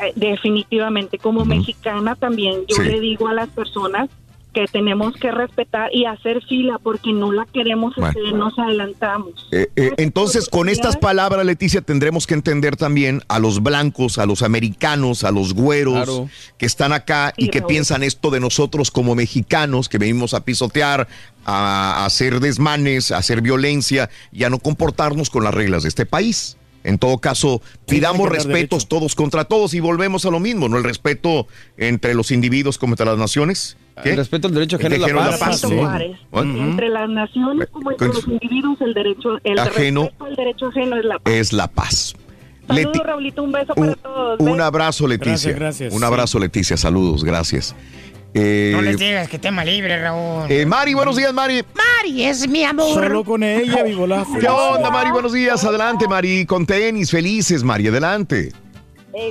Eh, 0.00 0.12
definitivamente 0.16 1.18
como 1.18 1.44
mexicana 1.44 2.14
también 2.14 2.60
yo 2.68 2.76
Sí. 2.76 2.82
le 2.82 3.00
digo 3.00 3.26
a 3.28 3.34
las 3.34 3.48
personas 3.48 4.08
que 4.58 4.66
tenemos 4.66 5.14
que 5.14 5.30
respetar 5.30 5.94
y 5.94 6.04
hacer 6.04 6.42
fila 6.48 6.78
porque 6.82 7.12
no 7.12 7.30
la 7.30 7.46
queremos 7.46 7.94
Bueno. 7.94 8.08
hacer, 8.10 8.32
nos 8.34 8.58
adelantamos. 8.58 9.46
Eh, 9.52 9.68
eh, 9.76 9.92
entonces, 9.98 10.48
con 10.48 10.68
estas 10.68 10.96
palabras, 10.96 11.46
Leticia, 11.46 11.80
tendremos 11.80 12.26
que 12.26 12.34
entender 12.34 12.74
también 12.76 13.22
a 13.28 13.38
los 13.38 13.62
blancos, 13.62 14.18
a 14.18 14.26
los 14.26 14.42
americanos, 14.42 15.22
a 15.22 15.30
los 15.30 15.54
güeros 15.54 15.94
Claro. 15.94 16.28
que 16.56 16.66
están 16.66 16.92
acá 16.92 17.32
y 17.36 17.50
que 17.50 17.60
Raúl. 17.60 17.68
piensan 17.68 18.02
esto 18.02 18.30
de 18.30 18.40
nosotros 18.40 18.90
como 18.90 19.14
mexicanos, 19.14 19.88
que 19.88 19.98
venimos 19.98 20.34
a 20.34 20.44
pisotear, 20.44 21.06
a, 21.44 22.02
a 22.02 22.04
hacer 22.06 22.40
desmanes, 22.40 23.12
a 23.12 23.18
hacer 23.18 23.40
violencia 23.42 24.10
y 24.32 24.42
a 24.42 24.50
no 24.50 24.58
comportarnos 24.58 25.30
con 25.30 25.44
las 25.44 25.54
reglas 25.54 25.84
de 25.84 25.88
este 25.90 26.04
país. 26.04 26.56
En 26.84 26.96
todo 26.98 27.18
caso, 27.18 27.60
pidamos 27.86 28.28
respetos 28.28 28.88
todos 28.88 29.14
contra 29.14 29.44
todos 29.44 29.74
y 29.74 29.80
volvemos 29.80 30.24
a 30.24 30.30
lo 30.30 30.40
mismo, 30.40 30.68
¿no? 30.68 30.78
El 30.78 30.84
respeto 30.84 31.46
entre 31.76 32.14
los 32.14 32.30
individuos 32.30 32.78
como 32.78 32.94
entre 32.94 33.04
las 33.06 33.18
naciones. 33.18 33.76
¿Qué? 34.02 34.10
El 34.10 34.16
respeto 34.16 34.48
al 34.48 34.54
derecho 34.54 34.76
ajeno 34.76 34.94
de 34.94 34.98
la 35.00 35.06
ajeno 35.06 35.20
es 35.30 35.38
paz. 35.38 35.62
la 35.62 35.82
paz. 35.82 36.02
Bueno. 36.30 36.58
Entre 36.62 36.88
las 36.88 37.08
naciones 37.08 37.68
como 37.70 37.90
entre 37.90 38.06
Con- 38.08 38.16
los 38.16 38.26
individuos 38.28 38.80
el 38.80 38.94
derecho, 38.94 39.38
el 39.44 39.58
Ajeno. 39.58 40.02
respeto 40.04 40.24
al 40.24 40.36
derecho 40.36 40.66
ajeno 40.68 40.96
es 40.96 41.04
la 41.04 41.18
paz. 41.18 41.32
Es 41.34 41.52
la 41.52 41.68
paz. 41.68 42.14
Saludos, 42.66 42.92
Leti- 42.96 43.02
Raulito, 43.04 43.42
un 43.42 43.52
beso 43.52 43.74
para 43.74 43.88
un, 43.88 43.94
todos. 43.96 44.40
un 44.40 44.60
abrazo, 44.60 45.06
Leticia. 45.06 45.52
Gracias, 45.52 45.56
gracias. 45.58 45.94
Un 45.94 46.04
abrazo, 46.04 46.38
Leticia. 46.38 46.76
Saludos, 46.76 47.24
gracias. 47.24 47.74
Eh, 48.34 48.72
No 48.74 48.82
les 48.82 48.98
digas 48.98 49.26
que 49.26 49.38
tema 49.38 49.64
libre, 49.64 49.98
Raúl. 50.02 50.44
eh, 50.50 50.66
Mari, 50.66 50.92
buenos 50.92 51.16
días, 51.16 51.32
Mari. 51.32 51.62
Mari 51.74 52.24
es 52.24 52.46
mi 52.46 52.62
amor. 52.64 52.92
Solo 52.92 53.24
con 53.24 53.42
ella, 53.42 53.82
vivo 53.84 54.06
la 54.06 54.22
¿Qué 54.38 54.46
onda, 54.48 54.90
Mari? 54.90 55.10
Buenos 55.10 55.32
días. 55.32 55.64
Adelante, 55.64 56.06
Mari. 56.06 56.44
Con 56.44 56.66
tenis, 56.66 57.10
felices, 57.10 57.64
Mari. 57.64 57.88
Adelante. 57.88 58.52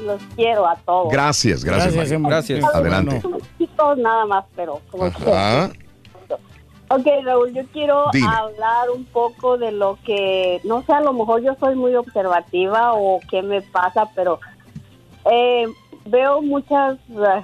Los 0.04 0.22
quiero 0.36 0.68
a 0.68 0.76
todos. 0.78 1.12
Gracias, 1.12 1.64
gracias, 1.64 1.94
Gracias. 1.96 2.22
Gracias. 2.22 2.76
Adelante. 2.76 3.20
bueno. 3.24 3.38
Chicos, 3.58 3.98
nada 3.98 4.26
más, 4.26 4.46
pero 4.56 4.82
como 4.92 5.06
Ajá. 5.06 5.70
Ok, 6.90 7.06
Raúl, 7.26 7.54
yo 7.54 7.64
quiero 7.74 8.06
Dime. 8.14 8.28
hablar 8.34 8.90
un 8.96 9.04
poco 9.06 9.58
de 9.58 9.74
lo 9.74 9.98
que, 10.06 10.62
no 10.64 10.84
sé, 10.84 10.94
a 10.94 11.02
lo 11.02 11.12
mejor 11.12 11.42
yo 11.42 11.54
soy 11.60 11.76
muy 11.76 11.94
observativa 11.96 12.94
o 12.94 13.20
qué 13.30 13.42
me 13.42 13.62
pasa, 13.62 14.10
pero 14.16 14.40
eh, 15.30 15.66
veo 16.06 16.42
muchas 16.42 16.96
eh, 17.10 17.44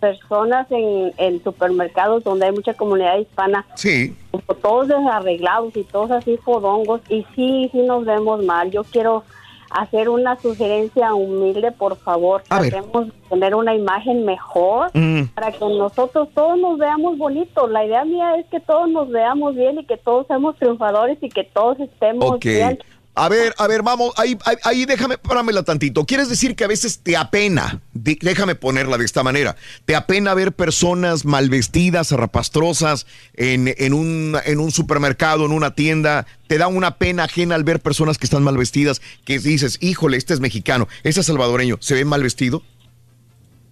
personas 0.00 0.66
en, 0.70 1.12
en 1.18 1.40
supermercados 1.44 2.24
donde 2.24 2.46
hay 2.46 2.52
mucha 2.52 2.74
comunidad 2.74 3.18
hispana, 3.18 3.64
Sí. 3.76 4.16
como 4.32 4.58
todos 4.60 4.88
desarreglados 4.88 5.76
y 5.76 5.84
todos 5.84 6.10
así 6.10 6.36
fodongos, 6.38 7.00
y 7.08 7.24
sí, 7.36 7.68
sí 7.70 7.78
nos 7.82 8.04
vemos 8.04 8.42
mal. 8.44 8.72
Yo 8.72 8.82
quiero 8.82 9.22
hacer 9.70 10.08
una 10.08 10.36
sugerencia 10.40 11.14
humilde, 11.14 11.72
por 11.72 11.96
favor, 11.96 12.42
A 12.50 12.60
ver. 12.60 12.70
tratemos 12.70 13.06
de 13.06 13.12
tener 13.28 13.54
una 13.54 13.74
imagen 13.74 14.24
mejor 14.24 14.90
Mm. 14.94 15.24
para 15.34 15.52
que 15.52 15.60
nosotros 15.60 16.28
todos 16.34 16.58
nos 16.58 16.78
veamos 16.78 17.16
bonitos. 17.18 17.70
La 17.70 17.84
idea 17.84 18.04
mía 18.04 18.36
es 18.36 18.46
que 18.46 18.60
todos 18.60 18.88
nos 18.90 19.08
veamos 19.08 19.54
bien 19.54 19.78
y 19.78 19.84
que 19.86 19.96
todos 19.96 20.26
seamos 20.26 20.56
triunfadores 20.56 21.18
y 21.22 21.28
que 21.28 21.44
todos 21.44 21.78
estemos 21.80 22.38
bien. 22.40 22.78
A 23.14 23.28
ver, 23.28 23.54
a 23.58 23.66
ver, 23.66 23.82
vamos, 23.82 24.12
ahí, 24.16 24.38
ahí, 24.44 24.56
ahí 24.62 24.84
déjame, 24.84 25.18
páramela 25.18 25.64
tantito. 25.64 26.06
¿Quieres 26.06 26.28
decir 26.28 26.54
que 26.54 26.64
a 26.64 26.68
veces 26.68 27.00
te 27.02 27.16
apena? 27.16 27.80
Déjame 27.92 28.54
ponerla 28.54 28.98
de 28.98 29.04
esta 29.04 29.22
manera. 29.22 29.56
¿Te 29.84 29.96
apena 29.96 30.32
ver 30.32 30.52
personas 30.52 31.24
mal 31.24 31.50
vestidas, 31.50 32.08
zarrapastrosas 32.08 33.06
en, 33.34 33.74
en, 33.76 33.94
un, 33.94 34.36
en 34.44 34.60
un 34.60 34.70
supermercado, 34.70 35.44
en 35.44 35.52
una 35.52 35.74
tienda? 35.74 36.26
¿Te 36.46 36.56
da 36.56 36.68
una 36.68 36.96
pena 36.96 37.24
ajena 37.24 37.56
al 37.56 37.64
ver 37.64 37.80
personas 37.80 38.16
que 38.16 38.26
están 38.26 38.44
mal 38.44 38.56
vestidas? 38.56 39.02
Que 39.24 39.38
dices, 39.40 39.78
híjole, 39.82 40.16
este 40.16 40.32
es 40.32 40.40
mexicano, 40.40 40.86
este 41.02 41.20
es 41.20 41.26
salvadoreño, 41.26 41.78
¿se 41.80 41.94
ve 41.94 42.04
mal 42.04 42.22
vestido? 42.22 42.62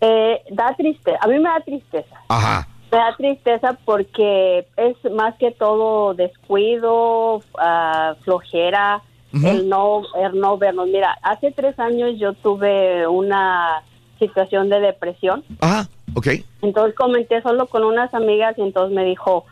Eh, 0.01 0.43
da 0.51 0.75
tristeza, 0.77 1.19
a 1.21 1.29
mí 1.29 1.39
me 1.39 1.49
da 1.49 1.61
tristeza. 1.61 2.17
Ajá. 2.29 2.69
Me 2.91 2.99
da 2.99 3.17
tristeza 3.17 3.79
porque 3.85 4.67
es 4.77 5.13
más 5.13 5.35
que 5.39 5.53
todo 5.53 6.15
descuido, 6.15 7.43
ah, 7.59 8.15
flojera, 8.25 9.03
el 9.33 9.69
no 9.69 10.03
el 10.17 10.39
no 10.39 10.57
vernos. 10.59 10.89
Mira, 10.89 11.19
hace 11.23 11.51
tres 11.51 11.79
años 11.79 12.19
yo 12.19 12.33
tuve 12.35 13.07
una 13.07 13.83
situación 14.19 14.69
de 14.69 14.81
depresión. 14.81 15.45
Ah, 15.61 15.87
ok. 16.15 16.29
Entonces 16.63 16.95
comenté 16.95 17.41
solo 17.43 17.67
con 17.67 17.85
unas 17.85 18.13
amigas 18.15 18.57
y 18.59 18.63
entonces 18.63 18.95
me 18.95 19.05
dijo, 19.05 19.45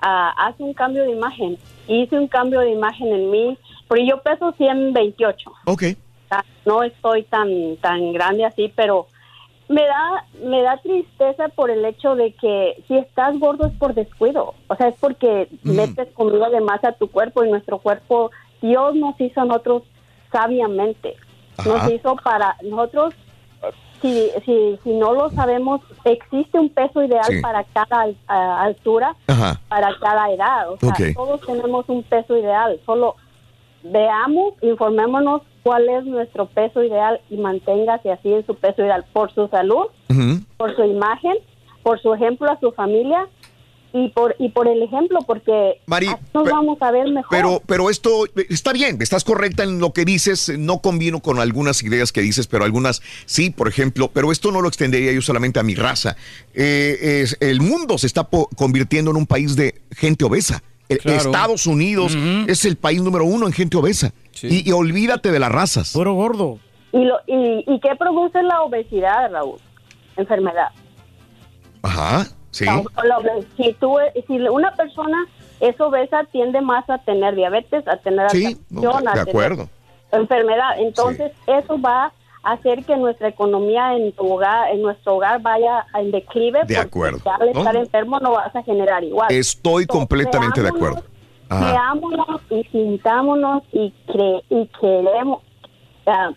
ah, 0.00 0.32
haz 0.36 0.54
un 0.58 0.74
cambio 0.74 1.04
de 1.04 1.10
imagen. 1.10 1.58
Hice 1.88 2.18
un 2.18 2.28
cambio 2.28 2.60
de 2.60 2.70
imagen 2.70 3.08
en 3.08 3.30
mí, 3.30 3.58
porque 3.88 4.06
yo 4.06 4.22
peso 4.22 4.52
128. 4.52 5.50
Ok. 5.66 5.82
O 6.24 6.28
sea, 6.28 6.44
No 6.64 6.82
estoy 6.82 7.22
tan 7.24 7.76
tan 7.76 8.12
grande 8.12 8.44
así, 8.44 8.72
pero 8.74 9.06
me 9.68 9.82
da 9.82 10.24
me 10.44 10.62
da 10.62 10.76
tristeza 10.78 11.48
por 11.48 11.70
el 11.70 11.84
hecho 11.84 12.14
de 12.14 12.32
que 12.32 12.82
si 12.86 12.96
estás 12.96 13.38
gordo 13.38 13.66
es 13.66 13.72
por 13.74 13.94
descuido, 13.94 14.54
o 14.68 14.76
sea, 14.76 14.88
es 14.88 14.94
porque 15.00 15.48
metes 15.62 16.08
comida 16.14 16.50
de 16.50 16.60
más 16.60 16.82
a 16.84 16.92
tu 16.92 17.08
cuerpo 17.08 17.44
y 17.44 17.50
nuestro 17.50 17.78
cuerpo 17.78 18.30
Dios 18.62 18.94
nos 18.94 19.20
hizo 19.20 19.40
a 19.40 19.44
nosotros 19.44 19.82
sabiamente. 20.32 21.14
Nos 21.64 21.90
hizo 21.90 22.16
para 22.16 22.56
nosotros 22.62 23.14
si, 24.02 24.28
si, 24.44 24.78
si 24.84 24.90
no 24.92 25.14
lo 25.14 25.30
sabemos, 25.30 25.80
existe 26.04 26.58
un 26.58 26.68
peso 26.68 27.02
ideal 27.02 27.24
Sí. 27.28 27.40
para 27.40 27.64
cada 27.64 28.06
a- 28.28 28.62
altura, 28.62 29.14
Ajá. 29.26 29.58
para 29.68 29.96
cada 29.98 30.30
edad. 30.30 30.70
O 30.70 30.76
sea, 30.76 30.92
todos 31.14 31.40
tenemos 31.40 31.88
un 31.88 32.02
peso 32.02 32.36
ideal. 32.36 32.78
Solo 32.84 33.16
veamos, 33.82 34.54
informémonos 34.62 35.42
cuál 35.62 35.88
es 35.88 36.04
nuestro 36.04 36.46
peso 36.46 36.82
ideal 36.82 37.20
y 37.30 37.36
manténgase 37.38 38.12
así 38.12 38.32
en 38.32 38.44
su 38.46 38.54
peso 38.54 38.82
ideal 38.82 39.04
por 39.12 39.32
su 39.32 39.48
salud, 39.48 39.86
por 40.58 40.76
su 40.76 40.84
imagen, 40.84 41.34
por 41.82 42.00
su 42.00 42.12
ejemplo 42.14 42.50
a 42.50 42.60
su 42.60 42.72
familia 42.72 43.26
y 43.92 44.08
por 44.10 44.34
y 44.38 44.50
por 44.50 44.68
el 44.68 44.82
ejemplo, 44.82 45.20
porque 45.26 45.80
Mari, 45.86 46.06
así 46.08 46.22
nos 46.34 46.50
vamos 46.50 46.76
a 46.82 46.90
ver 46.90 47.08
mejor. 47.08 47.30
Pero, 47.30 47.62
pero 47.66 47.88
esto 47.90 48.24
está 48.48 48.72
bien, 48.72 48.98
estás 49.00 49.24
correcta 49.24 49.62
en 49.62 49.78
lo 49.78 49.92
que 49.92 50.04
dices, 50.04 50.52
no 50.58 50.78
combino 50.80 51.20
con 51.20 51.38
algunas 51.40 51.82
ideas 51.82 52.12
que 52.12 52.20
dices, 52.20 52.46
pero 52.46 52.64
algunas 52.64 53.00
sí, 53.24 53.50
por 53.50 53.68
ejemplo, 53.68 54.10
pero 54.12 54.32
esto 54.32 54.52
no 54.52 54.60
lo 54.60 54.68
extendería 54.68 55.12
yo 55.12 55.22
solamente 55.22 55.58
a 55.60 55.62
mi 55.62 55.74
raza. 55.74 56.16
Eh, 56.54 57.22
es- 57.22 57.36
el 57.40 57.60
mundo 57.60 57.96
se 57.98 58.06
está 58.06 58.24
po- 58.24 58.48
convirtiendo 58.56 59.10
en 59.10 59.16
un 59.16 59.26
país 59.26 59.56
de 59.56 59.80
gente 59.92 60.24
obesa. 60.24 60.62
Claro. 60.88 61.18
Estados 61.18 61.66
Unidos 61.66 62.16
es 62.46 62.64
el 62.64 62.76
país 62.76 63.02
número 63.02 63.24
uno 63.24 63.46
en 63.48 63.52
gente 63.52 63.76
obesa. 63.76 64.12
Y, 64.42 64.68
y 64.68 64.72
olvídate 64.72 65.32
de 65.32 65.40
las 65.40 65.50
razas. 65.50 65.92
Puro 65.92 66.12
gordo. 66.14 66.60
¿Y, 66.92 67.04
lo, 67.04 67.16
y, 67.26 67.64
¿Y 67.66 67.80
qué 67.80 67.96
produce 67.98 68.40
la 68.44 68.62
obesidad, 68.62 69.32
Raúl? 69.32 69.58
Enfermedad. 70.16 70.68
Ajá, 71.82 72.28
sí. 72.56 72.66
Si, 73.56 73.72
tú, 73.74 73.96
si 74.26 74.38
una 74.48 74.74
persona 74.74 75.26
es 75.60 75.80
obesa, 75.80 76.24
tiende 76.32 76.60
más 76.60 76.88
a 76.90 76.98
tener 76.98 77.34
diabetes, 77.34 77.86
a 77.88 77.96
tener 77.98 78.30
Sí, 78.30 78.56
no, 78.70 78.80
de 78.80 78.88
a 78.88 79.12
tener 79.12 79.28
acuerdo. 79.28 79.68
enfermedad. 80.12 80.78
Entonces, 80.78 81.32
eso 81.46 81.80
va 81.80 82.12
a 82.42 82.52
hacer 82.52 82.84
que 82.84 82.96
nuestra 82.96 83.28
economía 83.28 83.94
en 83.94 84.12
tu 84.12 84.32
hogar, 84.32 84.70
en 84.70 84.82
nuestro 84.82 85.16
hogar 85.16 85.40
vaya 85.42 85.86
en 85.94 86.10
declive. 86.10 86.60
De 86.66 86.78
acuerdo. 86.78 87.18
al 87.30 87.52
¿no? 87.52 87.58
estar 87.60 87.76
enfermo 87.76 88.20
no 88.20 88.32
vas 88.32 88.54
a 88.54 88.62
generar 88.62 89.02
igual. 89.04 89.28
Estoy 89.30 89.82
Entonces, 89.82 89.86
completamente 89.88 90.62
de 90.62 90.68
acuerdo. 90.68 91.02
Ajá. 91.48 91.72
Veámonos 91.72 92.40
y 92.50 92.64
sintámonos 92.64 93.62
y, 93.72 93.92
cre 94.06 94.42
y 94.50 94.66
queremos, 94.80 95.42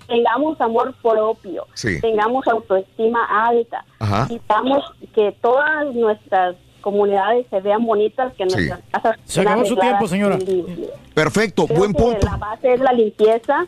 tengamos 0.08 0.60
amor 0.62 0.94
propio, 1.02 1.68
Sí. 1.74 2.00
tengamos 2.02 2.48
autoestima 2.48 3.24
alta, 3.48 3.86
Ajá. 4.00 4.28
quitamos 4.28 4.84
que 5.14 5.32
todas 5.42 5.94
nuestras 5.94 6.56
comunidades 6.82 7.46
se 7.50 7.60
vean 7.60 7.86
bonitas, 7.86 8.34
que 8.36 8.46
nuestras 8.46 8.80
casas 8.92 9.18
Se 9.26 9.42
acabó 9.42 9.66
su 9.66 9.76
tiempo, 9.76 10.08
señora. 10.08 10.38
limpias. 10.38 10.90
Perfecto, 11.14 11.66
Creo 11.66 11.78
buen 11.80 11.94
punto. 11.94 12.26
La 12.26 12.38
base 12.38 12.74
es 12.74 12.80
la 12.80 12.94
limpieza 12.94 13.68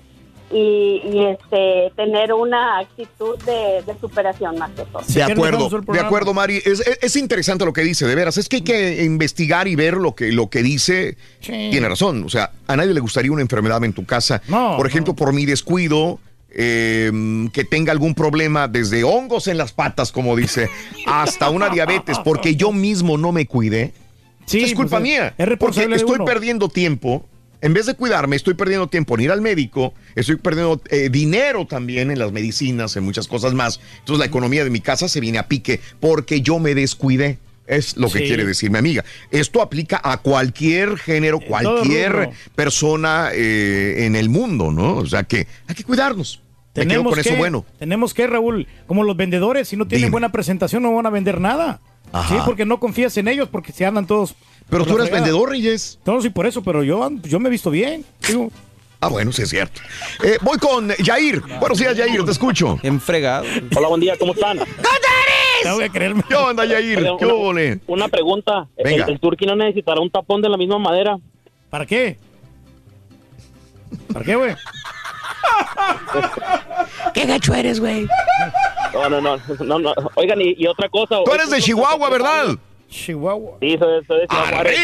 y, 0.54 1.02
y, 1.12 1.26
este 1.26 1.92
tener 1.96 2.34
una 2.34 2.80
actitud 2.80 3.38
de, 3.46 3.84
de 3.86 4.00
superación 4.00 4.58
más 4.58 4.72
que 4.72 4.84
todo. 4.84 5.02
De 5.08 5.24
acuerdo, 5.24 5.70
de 5.70 6.00
acuerdo, 6.00 6.34
Mari. 6.34 6.58
Es, 6.58 6.80
es- 6.82 7.00
es 7.02 7.16
interesante 7.16 7.66
lo 7.66 7.74
que 7.74 7.82
dice, 7.82 8.06
de 8.06 8.16
veras. 8.16 8.38
Es 8.38 8.48
que 8.50 8.58
hay 8.58 8.62
que 8.64 9.04
investigar 9.04 9.68
y 9.68 9.76
ver 9.76 9.96
lo 9.96 10.14
que, 10.16 10.32
lo 10.32 10.50
que 10.50 10.62
dice. 10.64 11.18
Tiene 11.40 11.88
razón. 11.88 12.24
O 12.24 12.30
sea, 12.30 12.52
a 12.68 12.76
nadie 12.76 12.94
le 12.94 13.00
gustaría 13.00 13.32
una 13.32 13.42
enfermedad 13.42 13.84
en 13.84 13.94
tu 13.94 14.06
casa. 14.06 14.42
por 14.48 14.86
ejemplo, 14.88 15.16
por 15.16 15.34
mi 15.34 15.46
descuido, 15.46 16.20
eh, 16.54 17.12
que 17.54 17.64
tenga 17.64 17.92
algún 17.92 18.14
problema, 18.14 18.68
desde 18.68 19.04
hongos 19.04 19.48
en 19.48 19.58
las 19.58 19.72
patas, 19.72 20.12
como 20.12 20.36
dice, 20.36 20.70
hasta 21.08 21.50
una 21.50 21.70
diabetes, 21.70 22.18
porque 22.20 22.56
yo 22.56 22.72
mismo 22.72 23.18
no 23.18 23.32
me 23.32 23.46
cuidé. 23.48 23.94
Sí, 24.46 24.64
es 24.64 24.74
culpa 24.74 24.98
pues, 24.98 25.04
mía. 25.04 25.34
es 25.38 25.48
responsable 25.48 25.58
porque 25.58 25.90
de 25.90 25.96
estoy 25.96 26.16
uno. 26.16 26.26
perdiendo 26.26 26.68
tiempo. 26.68 27.26
En 27.62 27.74
vez 27.74 27.86
de 27.86 27.94
cuidarme, 27.94 28.36
estoy 28.36 28.56
perdiendo 28.56 28.88
tiempo 28.88 29.16
en 29.16 29.22
ir 29.22 29.32
al 29.32 29.42
médico, 29.42 29.94
estoy 30.16 30.38
perdiendo 30.38 30.82
eh, 30.90 31.10
dinero 31.12 31.66
también 31.68 32.10
en 32.12 32.18
las 32.20 32.32
medicinas, 32.32 32.96
en 32.96 33.04
muchas 33.04 33.28
cosas 33.28 33.54
más. 33.54 33.80
Entonces 34.00 34.20
la 34.20 34.26
economía 34.26 34.64
de 34.64 34.70
mi 34.72 34.82
casa 34.82 35.08
se 35.08 35.20
viene 35.20 35.38
a 35.38 35.48
pique 35.48 35.80
porque 36.00 36.42
yo 36.42 36.60
me 36.60 36.74
descuidé. 36.76 37.38
Es 37.68 37.96
lo 37.96 38.10
que 38.10 38.20
Sí. 38.20 38.26
quiere 38.26 38.44
decir 38.44 38.70
mi 38.72 38.80
amiga. 38.80 39.06
Esto 39.30 39.62
aplica 39.62 40.02
a 40.04 40.18
cualquier 40.18 40.98
género, 40.98 41.40
cualquier 41.40 42.32
persona 42.56 43.30
eh, 43.34 44.06
en 44.06 44.16
el 44.16 44.30
mundo, 44.30 44.72
¿no? 44.72 44.96
O 44.98 45.06
sea 45.06 45.24
que 45.24 45.48
hay 45.68 45.76
que 45.76 45.84
cuidarnos. 45.84 46.42
Me 46.76 46.86
con 47.04 47.14
que, 47.14 47.20
eso 47.22 47.36
bueno. 47.36 47.66
Tenemos 47.80 48.14
que, 48.14 48.28
Raúl, 48.28 48.68
como 48.88 49.04
los 49.04 49.16
vendedores, 49.18 49.68
si 49.68 49.76
no 49.78 49.88
tienen 49.88 50.06
Dime. 50.08 50.12
buena 50.12 50.32
presentación 50.32 50.84
no 50.84 50.94
van 50.96 51.06
a 51.06 51.10
vender 51.10 51.40
nada. 51.42 51.80
Ajá. 52.14 52.34
Sí, 52.36 52.42
porque 52.46 52.66
no 52.66 52.80
confías 52.80 53.16
en 53.18 53.28
ellos, 53.28 53.50
porque 53.50 53.72
se 53.72 53.86
andan 53.86 54.08
todos. 54.08 54.36
Pero 54.72 54.86
tú 54.86 54.94
fregada. 54.96 55.16
vendedor, 55.18 55.50
Reyes. 55.50 56.00
No, 56.06 56.20
sí, 56.22 56.30
por 56.32 56.48
eso, 56.48 56.64
pero 56.64 56.84
yo, 56.84 57.08
yo 57.24 57.40
me 57.40 57.50
he 57.50 57.52
visto 57.52 57.70
bien. 57.70 58.04
Digo, 58.28 58.50
Ah, 59.04 59.08
bueno, 59.08 59.32
sí 59.32 59.42
es 59.42 59.50
cierto. 59.50 59.82
Eh, 60.24 60.38
voy 60.42 60.60
con 60.60 60.90
Yair. 61.04 61.42
Buenos 61.60 61.80
días, 61.80 61.98
Yair, 61.98 62.24
te 62.24 62.30
escucho. 62.32 62.78
Enfregado. 62.84 63.46
Hola, 63.76 63.88
buen 63.88 64.00
día, 64.00 64.16
¿cómo 64.18 64.34
están? 64.34 64.60
No 65.64 65.76
voy 65.76 65.84
a 65.84 65.90
creerme. 65.90 66.24
¿Qué 66.28 66.34
onda, 66.34 66.66
Yair? 66.66 67.08
¿Qué 67.20 67.26
una-? 67.26 67.80
Una 67.86 68.08
pregunta. 68.08 68.68
¿El, 68.76 68.84
Venga. 68.84 69.06
el 69.06 69.20
turqui 69.20 69.46
no 69.46 69.56
necesitará 69.56 70.02
un 70.02 70.10
tapón 70.10 70.42
de 70.42 70.50
la 70.50 70.58
misma 70.58 70.80
madera? 70.80 71.20
¿Para 71.70 71.86
qué? 71.86 72.18
¿Para 74.12 74.26
qué, 74.26 74.36
güey? 74.36 74.56
¿Qué 77.14 77.26
gacho 77.28 77.54
eres, 77.54 77.80
güey? 77.80 78.08
No, 78.92 79.08
no, 79.10 79.22
no. 79.22 79.38
no, 79.64 79.78
no. 79.80 79.94
Oigan, 80.16 80.42
y, 80.42 80.56
y 80.58 80.66
otra 80.66 80.90
cosa. 80.90 81.18
Tú 81.24 81.32
eres 81.32 81.52
de 81.52 81.62
Chihuahua, 81.62 82.10
¿verdad? 82.10 82.56
Chihuahua. 82.92 83.58
Sí, 83.62 83.78
soy, 83.80 84.06
soy 84.06 84.20
de 84.20 84.28
Chihuahua. 84.28 84.60
¡Arriba, 84.60 84.82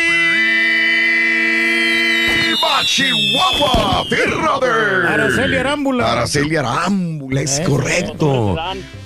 Chihuahua! 2.86 4.06
¡Tierra 4.10 4.60
de... 4.62 5.08
Araceli 5.10 5.56
Arámbula. 5.58 6.12
Araceli 6.14 6.56
Arámbula, 6.56 7.42
es 7.42 7.60
Eh, 7.60 7.64
correcto. 7.64 8.56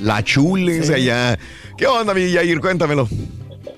La 0.01 0.23
chule 0.23 0.77
es 0.77 0.87
de 0.89 0.95
allá. 0.95 1.39
¿Qué 1.77 1.87
onda, 1.87 2.13
mi 2.13 2.31
Yair? 2.31 2.59
Cuéntamelo. 2.61 3.07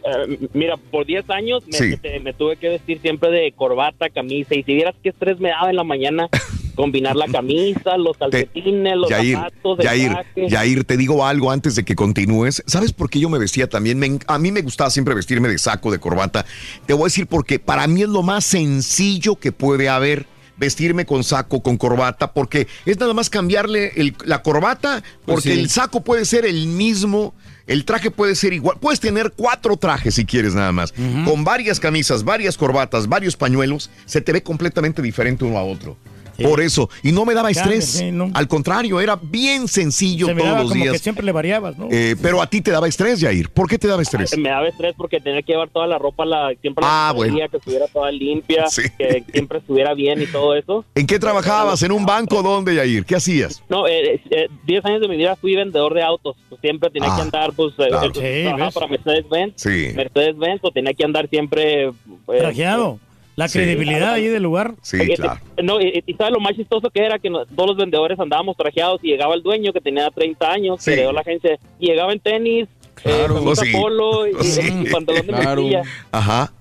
Eh, 0.05 0.37
mira, 0.53 0.75
por 0.91 1.05
10 1.05 1.29
años 1.29 1.63
me, 1.67 1.77
Sí. 1.77 1.95
me- 2.03 2.19
me 2.19 2.33
tuve 2.33 2.57
que 2.57 2.67
vestir 2.69 2.99
siempre 3.01 3.31
de 3.31 3.53
corbata, 3.53 4.09
camisa. 4.09 4.53
Y 4.55 4.63
si 4.63 4.73
vieras 4.75 4.93
qué 5.01 5.09
estrés 5.09 5.39
me 5.39 5.49
daba 5.49 5.69
en 5.69 5.77
la 5.77 5.85
mañana, 5.85 6.27
combinar 6.75 7.15
la 7.15 7.27
camisa, 7.27 7.97
los 7.97 8.17
calcetines, 8.17 8.95
los 8.97 9.09
Yair, 9.09 9.35
zapatos, 9.37 9.79
el 9.79 9.85
Yair, 9.85 10.11
traje. 10.11 10.49
Yair, 10.49 10.83
te 10.83 10.97
digo 10.97 11.25
algo 11.25 11.51
antes 11.51 11.75
de 11.75 11.83
que 11.83 11.95
continúes. 11.95 12.63
¿Sabes 12.65 12.91
por 12.93 13.09
qué 13.09 13.19
yo 13.19 13.29
me 13.29 13.39
vestía 13.39 13.67
también? 13.69 13.99
Me 13.99 14.19
a 14.27 14.39
mí 14.39 14.51
me 14.51 14.61
gustaba 14.61 14.89
siempre 14.89 15.13
vestirme 15.15 15.47
de 15.49 15.57
saco, 15.57 15.91
de 15.91 15.99
corbata. 15.99 16.45
Te 16.85 16.93
voy 16.93 17.03
a 17.03 17.05
decir 17.05 17.27
porque 17.27 17.59
para 17.59 17.87
mí 17.87 18.01
es 18.03 18.09
lo 18.09 18.23
más 18.23 18.45
sencillo 18.45 19.35
que 19.35 19.51
puede 19.51 19.89
haber 19.89 20.25
vestirme 20.55 21.05
con 21.05 21.23
saco, 21.23 21.61
con 21.63 21.77
corbata, 21.77 22.31
porque 22.31 22.67
es 22.85 22.99
nada 22.99 23.13
más 23.13 23.29
cambiarle 23.29 23.91
el- 23.95 24.15
la 24.25 24.43
corbata, 24.43 25.03
porque 25.25 25.41
Pues 25.41 25.43
sí. 25.43 25.51
el 25.51 25.69
saco 25.69 26.03
puede 26.03 26.25
ser 26.25 26.45
el 26.45 26.67
mismo, 26.67 27.33
el 27.65 27.85
traje 27.85 28.11
puede 28.11 28.35
ser 28.35 28.53
igual. 28.53 28.77
Puedes 28.79 28.99
tener 28.99 29.33
cuatro 29.35 29.77
trajes 29.77 30.13
si 30.13 30.25
quieres 30.25 30.53
nada 30.53 30.71
más, 30.71 30.93
con 31.25 31.43
varias 31.43 31.79
camisas, 31.79 32.23
varias 32.23 32.55
corbatas, 32.55 33.07
varios 33.09 33.35
pañuelos, 33.35 33.89
se 34.05 34.21
te 34.21 34.31
ve 34.31 34.43
completamente 34.43 35.01
diferente 35.01 35.43
uno 35.43 35.57
a 35.57 35.63
otro. 35.63 35.97
Por 36.41 36.61
eso, 36.61 36.89
y 37.03 37.11
no 37.11 37.25
me 37.25 37.33
daba 37.33 37.51
estrés. 37.51 37.85
sí, 37.85 38.11
no. 38.11 38.31
Al 38.33 38.47
contrario, 38.47 38.99
era 39.01 39.15
bien 39.21 39.67
sencillo 39.67 40.27
Se 40.27 40.35
todos 40.35 40.49
los 40.49 40.61
como 40.71 40.73
que 40.83 40.89
días. 40.89 41.01
siempre 41.01 41.23
le 41.25 41.31
variabas, 41.31 41.77
¿no? 41.77 41.87
Eh, 41.91 42.15
pero 42.21 42.41
a 42.41 42.47
ti 42.47 42.61
te 42.61 42.71
daba 42.71 42.87
estrés, 42.87 43.19
Jair. 43.21 43.49
¿Por 43.49 43.67
qué 43.69 43.77
te 43.77 43.87
daba 43.87 44.01
estrés? 44.01 44.35
Me 44.37 44.49
daba 44.49 44.67
estrés 44.67 44.93
porque 44.97 45.19
tenía 45.19 45.41
que 45.43 45.51
llevar 45.53 45.69
toda 45.69 45.85
la 45.87 45.97
ropa 45.99 46.25
la, 46.25 46.51
siempre 46.61 46.83
la 46.83 47.09
Ah, 47.09 47.11
bueno. 47.13 47.33
lavadía, 47.35 47.47
que 47.49 47.57
estuviera 47.57 47.87
toda 47.87 48.11
limpia, 48.11 48.65
Sí. 48.69 48.83
que 48.97 49.23
siempre 49.31 49.59
estuviera 49.59 49.93
bien 49.93 50.21
y 50.21 50.25
todo 50.25 50.55
eso. 50.55 50.85
¿En 50.95 51.05
qué 51.05 51.19
trabajabas? 51.19 51.81
¿En 51.83 51.91
un 51.91 52.05
banco? 52.05 52.41
¿Dónde, 52.41 52.75
Jair? 52.75 53.05
¿Qué 53.05 53.15
hacías? 53.15 53.61
No, 53.69 53.87
eh, 53.87 54.19
eh, 54.31 54.47
10 54.65 54.85
años 54.85 55.01
de 55.01 55.07
mi 55.07 55.17
vida 55.17 55.35
fui 55.35 55.55
vendedor 55.55 55.93
de 55.93 56.01
autos. 56.03 56.35
Pues 56.49 56.59
siempre 56.61 56.89
tenía 56.89 57.09
Ah, 57.11 57.15
que 57.15 57.21
andar, 57.21 57.53
pues, 57.53 57.73
eh, 57.77 57.87
claro. 57.89 58.07
eh, 58.07 58.11
Sí, 58.13 58.43
trabajaba 58.43 58.65
¿ves? 58.65 58.73
para 58.73 58.87
Mercedes-Benz. 58.87 59.53
Sí. 59.57 59.87
Mercedes-Benz, 59.95 60.59
o 60.63 60.71
tenía 60.71 60.93
que 60.93 61.03
andar 61.03 61.27
siempre... 61.29 61.87
eh, 61.89 61.91
Trajeado. 62.39 62.99
La 63.35 63.47
Sí. 63.47 63.57
credibilidad 63.59 64.13
ahí 64.13 64.27
del 64.27 64.43
lugar. 64.43 64.75
Sí, 64.81 64.97
Eh, 65.01 65.15
claro. 65.15 65.39
eh, 65.57 65.63
No, 65.63 65.81
y, 65.81 66.03
y 66.05 66.13
¿sabes 66.13 66.33
lo 66.33 66.39
más 66.39 66.53
chistoso 66.55 66.89
que 66.91 67.03
era? 67.03 67.17
Que 67.19 67.29
no- 67.29 67.45
todos 67.47 67.69
los 67.71 67.77
vendedores 67.77 68.19
andábamos 68.19 68.55
trajeados 68.55 68.99
y 69.03 69.07
llegaba 69.07 69.33
el 69.33 69.41
dueño 69.41 69.73
que 69.73 69.81
tenía 69.81 70.09
30 70.11 70.51
años, 70.51 70.83
Sí. 70.83 70.91
que 70.91 70.93
heredó 70.97 71.11
la 71.13 71.21
agencia, 71.21 71.57
y 71.79 71.87
llegaba 71.87 72.13
en 72.13 72.19
tenis, 72.19 72.67
Claro. 72.95 73.39
eh, 73.51 73.55
Sí. 73.55 73.71
polo 73.71 74.27
y, 74.27 74.33
Sí. 74.43 74.61
y 74.85 74.89
pantalón 74.91 75.25
de 75.27 75.33
Claro. 75.33 75.63
Ajá. 76.11 76.53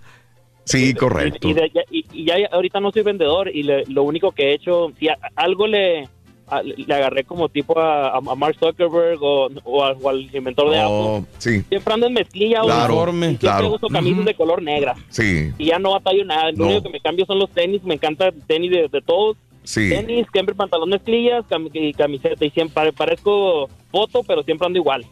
Sí, 0.65 0.94
correcto. 0.94 1.49
Y, 1.49 1.52
y 1.52 1.99
y- 1.99 2.07
y 2.12 2.25
ya 2.25 2.36
ahorita 2.52 2.81
no 2.81 2.91
soy 2.92 3.02
vendedor 3.02 3.49
y 3.55 3.65
le- 3.65 3.84
lo 3.86 4.05
único 4.05 4.31
que 4.33 4.51
he 4.51 4.55
hecho, 4.55 4.92
si 4.99 5.09
a- 5.09 5.18
algo 5.36 5.67
le, 5.67 6.09
a- 6.58 6.62
le 6.62 6.94
agarré 6.94 7.24
como 7.24 7.48
tipo 7.48 7.78
a, 7.78 8.16
a 8.16 8.20
Mark 8.20 8.56
Zuckerberg 8.58 9.22
o, 9.22 9.48
o 9.64 9.84
al, 9.84 9.97
o 10.02 10.08
al 10.08 10.34
inventor 10.34 10.70
de 10.70 10.81
Oh, 10.84 11.16
Apple. 11.18 11.31
sí, 11.39 11.62
Siempre 11.68 11.94
ando 11.94 12.06
en 12.06 12.12
mezclilla 12.14 12.62
o 12.62 12.66
Claro. 12.66 13.05
Y 13.05 13.10
siempre 13.18 13.39
claro. 13.39 13.70
uso 13.74 13.89
camisas 13.89 14.24
de 14.24 14.34
color 14.34 14.62
negra. 14.62 14.94
sí, 15.08 15.50
Y 15.58 15.66
ya 15.66 15.78
no 15.78 15.92
batallo 15.92 16.24
nada. 16.24 16.50
Lo 16.52 16.56
No. 16.58 16.64
único 16.66 16.82
que 16.84 16.89
me 16.90 17.00
cambio 17.00 17.24
son 17.26 17.39
los 17.39 17.50
tenis. 17.50 17.82
Me 17.84 17.94
encanta 17.94 18.31
tenis 18.47 18.70
de, 18.70 18.89
de 18.89 19.00
todos. 19.02 19.36
sí. 19.64 19.89
Tenis, 19.90 20.26
siempre 20.32 20.55
pantalón 20.55 20.90
mezclillas 20.90 21.44
cam- 21.48 21.70
y 21.72 21.92
camiseta. 21.94 22.44
Y 22.44 22.50
siempre 22.50 22.74
pare- 22.74 22.92
parezco 22.92 23.68
foto, 23.90 24.22
pero 24.26 24.42
siempre 24.42 24.66
ando 24.66 24.78
igual. 24.78 25.05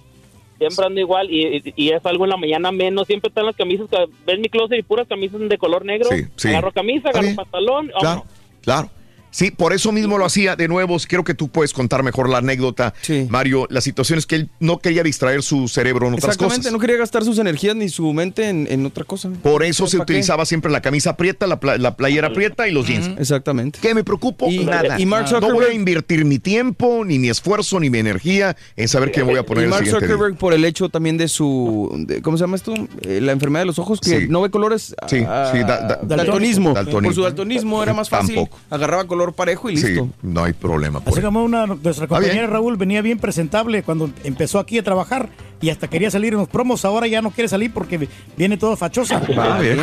Siempre 0.59 0.85
ando 0.85 1.01
igual 1.01 1.31
y, 1.31 1.47
y- 1.57 1.73
y 1.75 1.89
es 1.91 2.05
algo 2.05 2.25
en 2.25 2.31
la 2.31 2.37
mañana 2.37 2.71
menos. 2.71 3.07
Siempre 3.07 3.29
están 3.29 3.47
las 3.47 3.57
camisas. 3.57 3.89
ca- 3.91 4.05
¿Ves 4.27 4.39
mi 4.39 4.49
closet 4.51 4.79
y 4.79 4.83
puras 4.83 5.07
camisas 5.09 5.41
de 5.41 5.57
color 5.57 5.85
negro? 5.87 6.09
Sí, 6.11 6.25
sí. 6.37 6.49
Agarro 6.49 6.71
camisa, 6.73 7.09
agarro 7.09 7.29
pantalón. 7.35 7.87
Claro, 7.89 8.05
vámonos. 8.05 8.25
claro. 8.61 8.91
Sí, 9.31 9.51
por 9.51 9.73
eso 9.73 9.93
mismo 9.93 10.19
lo 10.19 10.25
hacía. 10.25 10.57
De 10.57 10.67
nuevo, 10.69 10.97
creo 11.09 11.23
que 11.25 11.35
tú 11.35 11.49
puedes 11.49 11.73
contar 11.73 12.03
mejor 12.03 12.29
la 12.29 12.39
anécdota, 12.39 12.95
Mario. 13.29 13.67
La 13.71 13.81
situación 13.81 14.19
es 14.19 14.27
que 14.27 14.37
él 14.37 14.49
no 14.61 14.79
quería 14.79 15.03
distraer 15.03 15.43
su 15.43 15.69
cerebro 15.69 16.09
en 16.09 16.15
otras 16.15 16.25
Exactamente, 16.35 16.59
cosas. 16.63 16.73
no 16.73 16.79
quería 16.79 16.97
gastar 16.97 17.25
sus 17.25 17.39
energías 17.39 17.77
ni 17.77 17.89
su 17.89 18.13
mente 18.13 18.49
en, 18.49 18.67
en 18.71 18.85
otra 18.87 19.05
cosa. 19.05 19.31
Por 19.43 19.63
eso 19.63 19.87
se 19.87 19.99
utilizaba 19.99 20.45
siempre 20.47 20.71
la 20.71 20.81
camisa 20.83 21.17
prieta, 21.17 21.47
la, 21.47 21.61
pla- 21.61 21.79
la 21.79 21.97
playera 21.97 22.33
prieta 22.33 22.67
y 22.69 22.73
los 22.73 22.87
jeans. 22.87 23.11
Exactamente. 23.19 23.79
¿Qué 23.81 23.95
me 23.95 24.05
preocupo? 24.05 24.49
Y- 24.49 24.65
Nada. 24.65 24.99
y 25.01 25.07
Mark 25.07 25.27
no 25.33 25.41
voy 25.41 25.65
a 25.65 25.69
Zuckerberg- 25.69 25.75
invertir 25.75 26.25
mi 26.25 26.39
tiempo, 26.39 27.05
ni 27.05 27.19
mi 27.19 27.29
esfuerzo, 27.29 27.79
ni 27.81 27.89
mi 27.91 27.99
energía 27.99 28.57
en 28.77 28.89
saber 28.89 29.13
qué 29.13 29.21
me 29.21 29.31
voy 29.31 29.39
a 29.39 29.45
poner 29.47 29.63
y 29.63 29.65
el 29.65 29.71
Mark 29.71 29.85
siguiente 29.85 30.07
día. 30.07 30.15
Zuckerberg 30.17 30.39
por 30.39 30.55
el 30.55 30.65
hecho 30.65 30.89
también 30.89 31.17
de 31.19 31.29
su, 31.29 31.89
de- 32.07 32.21
¿cómo 32.23 32.37
se 32.37 32.43
llama 32.43 32.57
esto? 32.57 32.75
Eh, 33.03 33.21
la 33.21 33.33
enfermedad 33.33 33.63
de 33.63 33.67
los 33.67 33.79
ojos, 33.79 34.01
que 34.01 34.21
Sí. 34.23 34.27
no 34.29 34.41
ve 34.43 34.51
colores. 34.51 34.95
Sí, 35.09 35.25
ah, 35.27 35.51
sí, 35.53 35.59
da- 35.61 35.81
da- 35.81 36.01
daltonismo. 36.03 36.73
daltonismo. 36.75 37.03
Por 37.09 37.15
su 37.15 37.23
daltonismo 37.23 37.83
era 37.83 37.95
más 37.95 38.09
fácil. 38.09 38.35
Tampoco. 38.35 38.59
Agarraba 38.71 39.07
color 39.21 39.35
parejo 39.35 39.69
y 39.71 39.75
listo. 39.77 40.05
Sí, 40.05 40.11
no 40.23 40.45
hay 40.45 40.53
problema. 40.55 41.01
Por 41.01 41.13
Así 41.13 41.23
como 41.23 41.45
una 41.45 41.67
nuestra 41.67 42.07
compañera. 42.07 42.47
Raúl 42.47 42.77
venía 42.77 43.03
bien 43.03 43.19
presentable 43.19 43.83
cuando 43.83 44.11
empezó 44.25 44.59
aquí 44.59 44.79
a 44.79 44.83
trabajar 44.83 45.29
y 45.61 45.71
hasta 45.71 45.89
quería 45.89 46.11
salir 46.11 46.33
en 46.33 46.39
los 46.41 46.49
promos, 46.49 46.85
ahora 46.85 47.07
ya 47.07 47.21
no 47.23 47.31
quiere 47.31 47.49
salir 47.49 47.73
porque 47.73 48.09
viene 48.37 48.57
toda 48.57 48.77
fachosa. 48.77 49.21
Ah, 49.37 49.59
bien, 49.61 49.79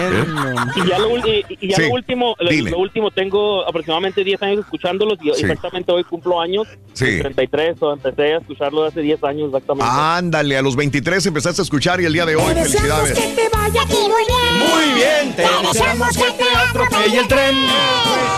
Y 0.76 0.88
ya, 0.90 0.98
lo, 1.00 1.18
y- 1.18 1.46
y 1.62 1.68
ya 1.70 1.76
Sí, 1.76 1.82
lo 1.84 1.90
último, 1.94 2.36
lo, 2.40 2.50
dime. 2.50 2.72
lo 2.72 2.80
último, 2.80 3.12
tengo 3.12 3.68
aproximadamente 3.68 4.24
10 4.24 4.42
años 4.42 4.60
escuchándolos 4.60 5.18
y 5.22 5.34
Sí. 5.34 5.42
exactamente 5.42 5.92
hoy 5.92 6.04
cumplo 6.04 6.42
años. 6.42 6.68
Sí. 6.94 7.20
33, 7.20 7.82
o 7.82 7.94
empecé 7.94 8.34
a 8.34 8.38
escucharlo 8.38 8.86
hace 8.86 9.02
10 9.02 9.24
años 9.24 9.48
exactamente. 9.48 9.90
Ándale, 9.92 10.58
a 10.58 10.62
los 10.62 10.76
23 10.76 11.26
empezaste 11.26 11.62
a 11.62 11.64
escuchar 11.64 12.02
y 12.02 12.06
el 12.06 12.14
día 12.14 12.26
de 12.26 12.36
hoy, 12.36 12.54
felicidades. 12.54 13.14
te 13.14 13.50
vaya 13.54 13.82
aquí 13.84 13.94
muy 13.94 14.24
bien. 14.28 14.70
Muy 14.70 14.96
bien, 14.96 15.36
te 15.36 15.44
deseamos 15.68 16.18
que 16.18 16.32
te 16.32 16.58
atropelle 16.58 17.20
el 17.20 17.28
tren. 17.28 17.56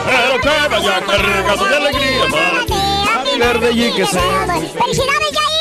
Pero 0.06 0.42
que 0.42 0.70
vaya 0.76 1.02
cargado 1.06 1.66
de 1.66 1.76
alegría 1.76 2.20
para 2.32 2.66
ti. 2.66 3.40
Verde 3.40 3.72
y 3.72 3.92
que 3.96 4.06
sea. 4.06 4.46
¡Felicidades, 4.48 5.32
Jair! 5.34 5.59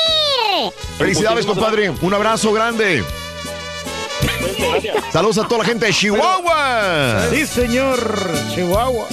Felicidades, 0.96 1.46
compadre. 1.46 1.90
Un 1.90 2.14
abrazo 2.14 2.52
grande. 2.52 3.04
Saludos 5.12 5.38
a 5.38 5.48
toda 5.48 5.58
la 5.58 5.64
gente 5.64 5.86
de 5.86 5.92
Chihuahua. 5.92 7.28
Sí, 7.30 7.46
señor. 7.46 7.98
Chihuahua. 8.54 9.06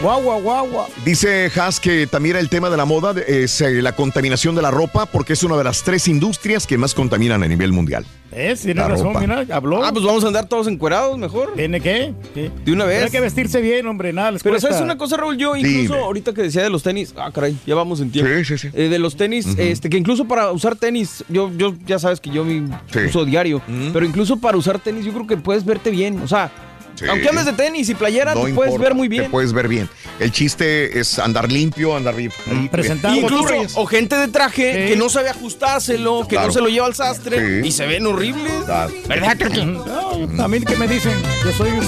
Guagua, 0.00 0.40
guagua. 0.40 0.88
Dice 1.04 1.50
Haas 1.54 1.78
que 1.78 2.06
también 2.06 2.36
el 2.36 2.48
tema 2.48 2.70
de 2.70 2.76
la 2.78 2.86
moda 2.86 3.14
es 3.26 3.60
eh, 3.60 3.82
la 3.82 3.92
contaminación 3.92 4.54
de 4.54 4.62
la 4.62 4.70
ropa 4.70 5.04
porque 5.04 5.34
es 5.34 5.42
una 5.42 5.58
de 5.58 5.64
las 5.64 5.82
tres 5.82 6.08
industrias 6.08 6.66
que 6.66 6.78
más 6.78 6.94
contaminan 6.94 7.42
a 7.42 7.46
nivel 7.48 7.72
mundial. 7.72 8.06
Eh, 8.32 8.56
tiene 8.62 8.80
La 8.80 8.88
razón, 8.88 9.08
ropa. 9.08 9.20
mira, 9.20 9.44
habló. 9.54 9.84
Ah, 9.84 9.90
pues 9.92 10.04
vamos 10.04 10.24
a 10.24 10.28
andar 10.28 10.46
todos 10.48 10.68
encuerados 10.68 11.18
mejor. 11.18 11.52
¿Tiene 11.54 11.80
qué? 11.82 12.14
De 12.64 12.72
una 12.72 12.86
vez. 12.86 12.98
Tiene 12.98 13.10
que 13.10 13.20
vestirse 13.20 13.60
bien, 13.60 13.86
hombre, 13.88 14.12
nada 14.14 14.30
les 14.30 14.42
Pero 14.42 14.54
cuesta. 14.54 14.68
sabes 14.70 14.82
una 14.82 14.96
cosa, 14.96 15.18
Raúl, 15.18 15.36
yo 15.36 15.54
incluso 15.54 15.94
Dime. 15.94 15.98
ahorita 15.98 16.32
que 16.32 16.42
decía 16.42 16.62
de 16.62 16.70
los 16.70 16.82
tenis, 16.82 17.12
ah, 17.18 17.30
caray, 17.34 17.56
ya 17.66 17.74
vamos 17.74 18.00
en 18.00 18.10
tiempo. 18.10 18.32
Sí, 18.38 18.44
sí, 18.44 18.56
sí. 18.56 18.68
Eh, 18.72 18.88
de 18.88 18.98
los 18.98 19.16
tenis, 19.16 19.46
este, 19.58 19.90
que 19.90 19.98
incluso 19.98 20.24
para 20.26 20.50
usar 20.50 20.76
tenis, 20.76 21.24
yo, 21.28 21.50
yo 21.58 21.74
ya 21.86 21.98
sabes 21.98 22.20
que 22.20 22.30
yo 22.30 22.42
mi 22.44 22.66
Sí. 22.90 23.00
uso 23.08 23.26
diario, 23.26 23.60
pero 23.92 24.06
incluso 24.06 24.38
para 24.38 24.56
usar 24.56 24.78
tenis, 24.78 25.04
yo 25.04 25.12
creo 25.12 25.26
que 25.26 25.36
puedes 25.36 25.64
verte 25.66 25.90
bien. 25.90 26.20
O 26.22 26.28
sea, 26.28 26.50
Sí. 26.94 27.06
aunque 27.08 27.28
andes 27.30 27.46
de 27.46 27.52
tenis 27.54 27.88
y 27.88 27.94
playera, 27.94 28.34
No 28.34 28.44
te 28.44 28.52
puedes 28.52 28.72
importa, 28.72 28.88
ver 28.90 28.94
muy 28.94 29.08
bien. 29.08 29.24
Te 29.24 29.30
puedes 29.30 29.52
ver 29.52 29.68
bien. 29.68 29.88
El 30.18 30.32
chiste 30.32 30.98
es 31.00 31.18
andar 31.18 31.50
limpio, 31.50 31.96
andar 31.96 32.14
bien. 32.14 32.30
presentado. 32.70 33.14
Incluso, 33.16 33.54
o 33.80 33.86
gente 33.86 34.16
de 34.16 34.28
traje 34.28 34.84
Sí. 34.86 34.92
que 34.92 34.96
no 34.96 35.08
sabe 35.08 35.30
ajustárselo, 35.30 36.22
que 36.22 36.34
Claro. 36.36 36.48
no 36.48 36.52
se 36.52 36.60
lo 36.60 36.68
lleva 36.68 36.86
al 36.86 36.94
sastre 36.94 37.62
Sí. 37.62 37.68
y 37.68 37.72
se 37.72 37.86
ven 37.86 38.06
horribles. 38.06 38.52
Ah, 38.68 38.88
¿Verdad? 39.08 39.36
No, 39.64 40.44
a 40.44 40.48
mí 40.48 40.60
que 40.60 40.76
me 40.76 40.86
dicen, 40.86 41.14
yo 41.44 41.52
soy 41.52 41.70
un, 41.70 41.86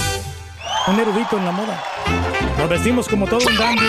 un 0.93 0.99
erudito 0.99 1.37
en 1.37 1.45
la 1.45 1.51
moda. 1.51 1.83
Nos 2.57 2.69
vestimos 2.69 3.07
como 3.07 3.27
todo 3.27 3.39
un 3.45 3.55
dandy. 3.55 3.85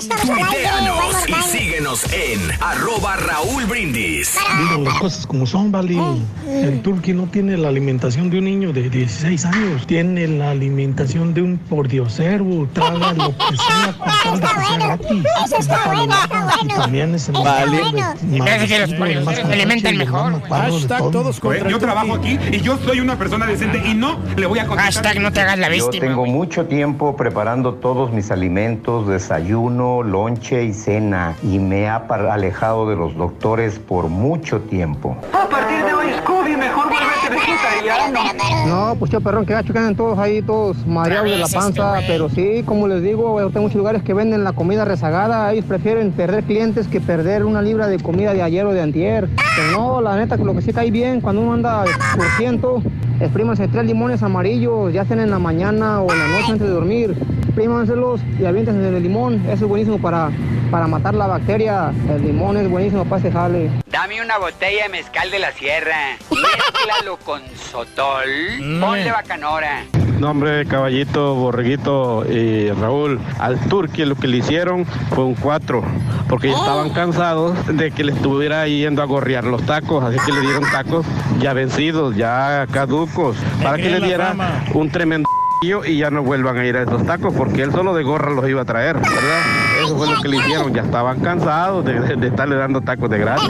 Tuiteanos 0.00 1.28
y 1.28 1.34
síguenos 1.56 2.04
en 2.12 2.40
arroba 2.60 3.16
Raúl 3.16 3.66
Brindis. 3.66 4.34
Digo 4.58 4.84
las 4.84 4.98
cosas 4.98 5.26
como 5.26 5.46
son, 5.46 5.70
Vali. 5.70 5.98
El 6.48 6.80
turqui 6.82 7.12
no 7.12 7.26
tiene 7.26 7.56
la 7.58 7.68
alimentación 7.68 8.30
de 8.30 8.38
un 8.38 8.44
niño 8.44 8.72
de 8.72 8.88
16 8.88 9.44
años. 9.44 9.86
Tiene 9.86 10.26
la 10.26 10.50
alimentación 10.52 11.34
de 11.34 11.42
un 11.42 11.58
pordiosero. 11.58 12.68
Traga 12.72 13.12
lo 13.12 13.36
que 13.36 13.56
sea 13.56 13.94
con 14.22 14.40
tal 14.40 14.40
de 14.40 14.46
que 14.46 14.66
sea 14.66 14.78
gratis. 14.78 15.24
Eso 15.44 15.56
está 15.58 15.84
bueno, 15.86 16.14
está 16.14 16.26
nada. 16.28 16.54
Y 16.54 16.66
bueno. 16.66 16.82
también 16.82 17.14
es 17.14 17.28
el 17.28 17.34
Vale. 17.34 17.82
Parece 18.38 18.68
que 18.68 18.78
los 18.78 18.94
pordiosero 18.94 19.46
se 19.46 19.52
alimentan 19.52 19.96
mejor. 19.96 20.42
Hashtag 20.48 21.10
todos 21.10 21.38
contra 21.38 21.68
Yo 21.68 21.78
trabajo 21.78 22.14
aquí 22.14 22.38
y 22.50 22.60
yo 22.60 22.78
soy 22.78 23.00
una 23.00 23.18
persona 23.18 23.46
decente 23.46 23.82
y 23.86 23.94
no 23.94 24.18
le 24.36 24.46
voy 24.46 24.58
a 24.58 24.66
contestar. 24.66 25.04
Hashtag 25.04 25.22
no 25.22 25.32
te 25.32 25.40
hagas 25.40 25.58
la 25.58 25.68
Yo 25.68 25.84
víctima. 25.84 26.06
tengo 26.06 26.26
mucho 26.26 26.66
tiempo 26.66 27.16
preparando 27.16 27.74
todos 27.74 28.12
mis 28.12 28.30
alimentos, 28.30 29.06
desayuno, 29.08 29.81
lonche 29.82 30.64
y 30.64 30.72
cena, 30.72 31.34
y 31.42 31.58
me 31.58 31.88
ha 31.88 31.96
alejado 32.30 32.88
de 32.88 32.94
los 32.94 33.16
doctores 33.16 33.78
por 33.78 34.08
mucho 34.08 34.60
tiempo. 34.60 35.16
A 35.32 35.48
partir 35.48 35.84
de 35.84 35.92
hoy, 35.92 36.06
Scooby, 36.20 36.56
mejor 36.56 36.86
vuélvete 36.88 37.28
vegetariano. 37.30 38.20
No, 38.66 38.94
pues 38.96 39.10
yo 39.10 39.20
perrón, 39.20 39.44
que 39.44 39.54
gacho 39.54 39.72
que 39.72 39.78
andan 39.80 39.96
todos 39.96 40.18
ahí, 40.18 40.40
todos 40.40 40.86
mareados 40.86 41.30
de 41.30 41.36
la 41.38 41.48
panza. 41.48 41.94
Pero 42.06 42.28
sí, 42.28 42.62
como 42.64 42.86
les 42.86 43.02
digo, 43.02 43.38
hay 43.38 43.60
muchos 43.60 43.74
lugares 43.74 44.02
que 44.02 44.14
venden 44.14 44.44
la 44.44 44.52
comida 44.52 44.84
rezagada. 44.84 45.52
Ellos 45.52 45.64
prefieren 45.64 46.12
perder 46.12 46.44
clientes 46.44 46.86
que 46.86 47.00
perder 47.00 47.44
una 47.44 47.60
libra 47.60 47.88
de 47.88 47.98
comida 47.98 48.32
de 48.32 48.42
ayer 48.42 48.64
o 48.64 48.72
de 48.72 48.80
antier. 48.80 49.28
Pero 49.56 49.78
no, 49.78 50.00
la 50.00 50.16
neta, 50.16 50.36
que 50.36 50.44
lo 50.44 50.54
que 50.54 50.62
sí 50.62 50.72
cae 50.72 50.90
bien, 50.90 51.20
cuando 51.20 51.42
uno 51.42 51.54
anda 51.54 51.84
por 52.16 52.26
ciento, 52.36 52.82
exprímanse 53.20 53.66
tres 53.68 53.84
limones 53.84 54.22
amarillos, 54.22 54.92
ya 54.92 55.04
sean 55.04 55.20
en 55.20 55.30
la 55.30 55.40
mañana 55.40 56.00
o 56.00 56.12
en 56.12 56.18
la 56.18 56.28
noche 56.28 56.52
antes 56.52 56.68
de 56.68 56.72
dormir. 56.72 57.16
Exprímanselos 57.52 58.22
y 58.40 58.46
aviéntense 58.46 58.88
el 58.88 59.02
limón. 59.02 59.34
Eso 59.44 59.52
es 59.52 59.68
buenísimo 59.68 59.98
para, 59.98 60.30
para 60.70 60.86
matar 60.86 61.12
la 61.12 61.26
bacteria. 61.26 61.92
El 62.08 62.22
limón 62.22 62.56
es 62.56 62.66
buenísimo 62.66 63.04
para 63.04 63.18
ese 63.18 63.30
jale. 63.30 63.70
Dame 63.90 64.22
una 64.22 64.38
botella 64.38 64.84
de 64.84 64.88
mezcal 64.88 65.30
de 65.30 65.38
la 65.38 65.52
sierra. 65.52 66.16
Mézclalo 66.30 67.18
con 67.18 67.42
sotol. 67.54 68.24
Ponle 68.80 69.12
bacanora. 69.12 69.84
No, 70.18 70.30
hombre, 70.30 70.64
caballito, 70.64 71.34
borreguito 71.34 72.24
y 72.26 72.70
Raúl, 72.70 73.20
al 73.38 73.60
Turqui 73.68 74.06
lo 74.06 74.14
que 74.14 74.28
le 74.28 74.38
hicieron 74.38 74.86
fue 74.86 75.24
un 75.24 75.34
4, 75.34 75.82
porque 76.28 76.48
ya 76.48 76.56
estaban 76.56 76.90
cansados 76.90 77.54
de 77.66 77.90
que 77.90 78.04
le 78.04 78.12
estuviera 78.12 78.66
yendo 78.68 79.02
a 79.02 79.04
gorrear 79.04 79.42
los 79.42 79.66
tacos, 79.66 80.04
así 80.04 80.18
que 80.24 80.32
le 80.32 80.40
dieron 80.42 80.62
tacos 80.70 81.04
ya 81.40 81.52
vencidos, 81.54 82.14
ya 82.14 82.68
caducos, 82.70 83.36
para 83.64 83.76
que 83.78 83.90
le 83.90 84.00
diera 84.00 84.36
un 84.72 84.90
tremendo 84.90 85.28
y 85.62 85.96
ya 85.96 86.10
no 86.10 86.22
vuelvan 86.22 86.58
a 86.58 86.66
ir 86.66 86.76
a 86.76 86.82
esos 86.82 87.06
tacos, 87.06 87.32
porque 87.34 87.62
él 87.62 87.70
solo 87.70 87.94
de 87.94 88.02
gorra 88.02 88.30
los 88.32 88.48
iba 88.48 88.62
a 88.62 88.64
traer, 88.64 88.96
¿verdad? 88.96 89.71
Eso 89.92 89.98
fue 89.98 90.10
lo 90.10 90.22
que 90.22 90.28
le 90.28 90.36
hicieron, 90.38 90.72
ya 90.72 90.80
estaban 90.80 91.20
cansados 91.20 91.84
de, 91.84 92.16
de 92.16 92.28
estarle 92.28 92.56
dando 92.56 92.80
tacos 92.80 93.10
de 93.10 93.18
gratis. 93.18 93.46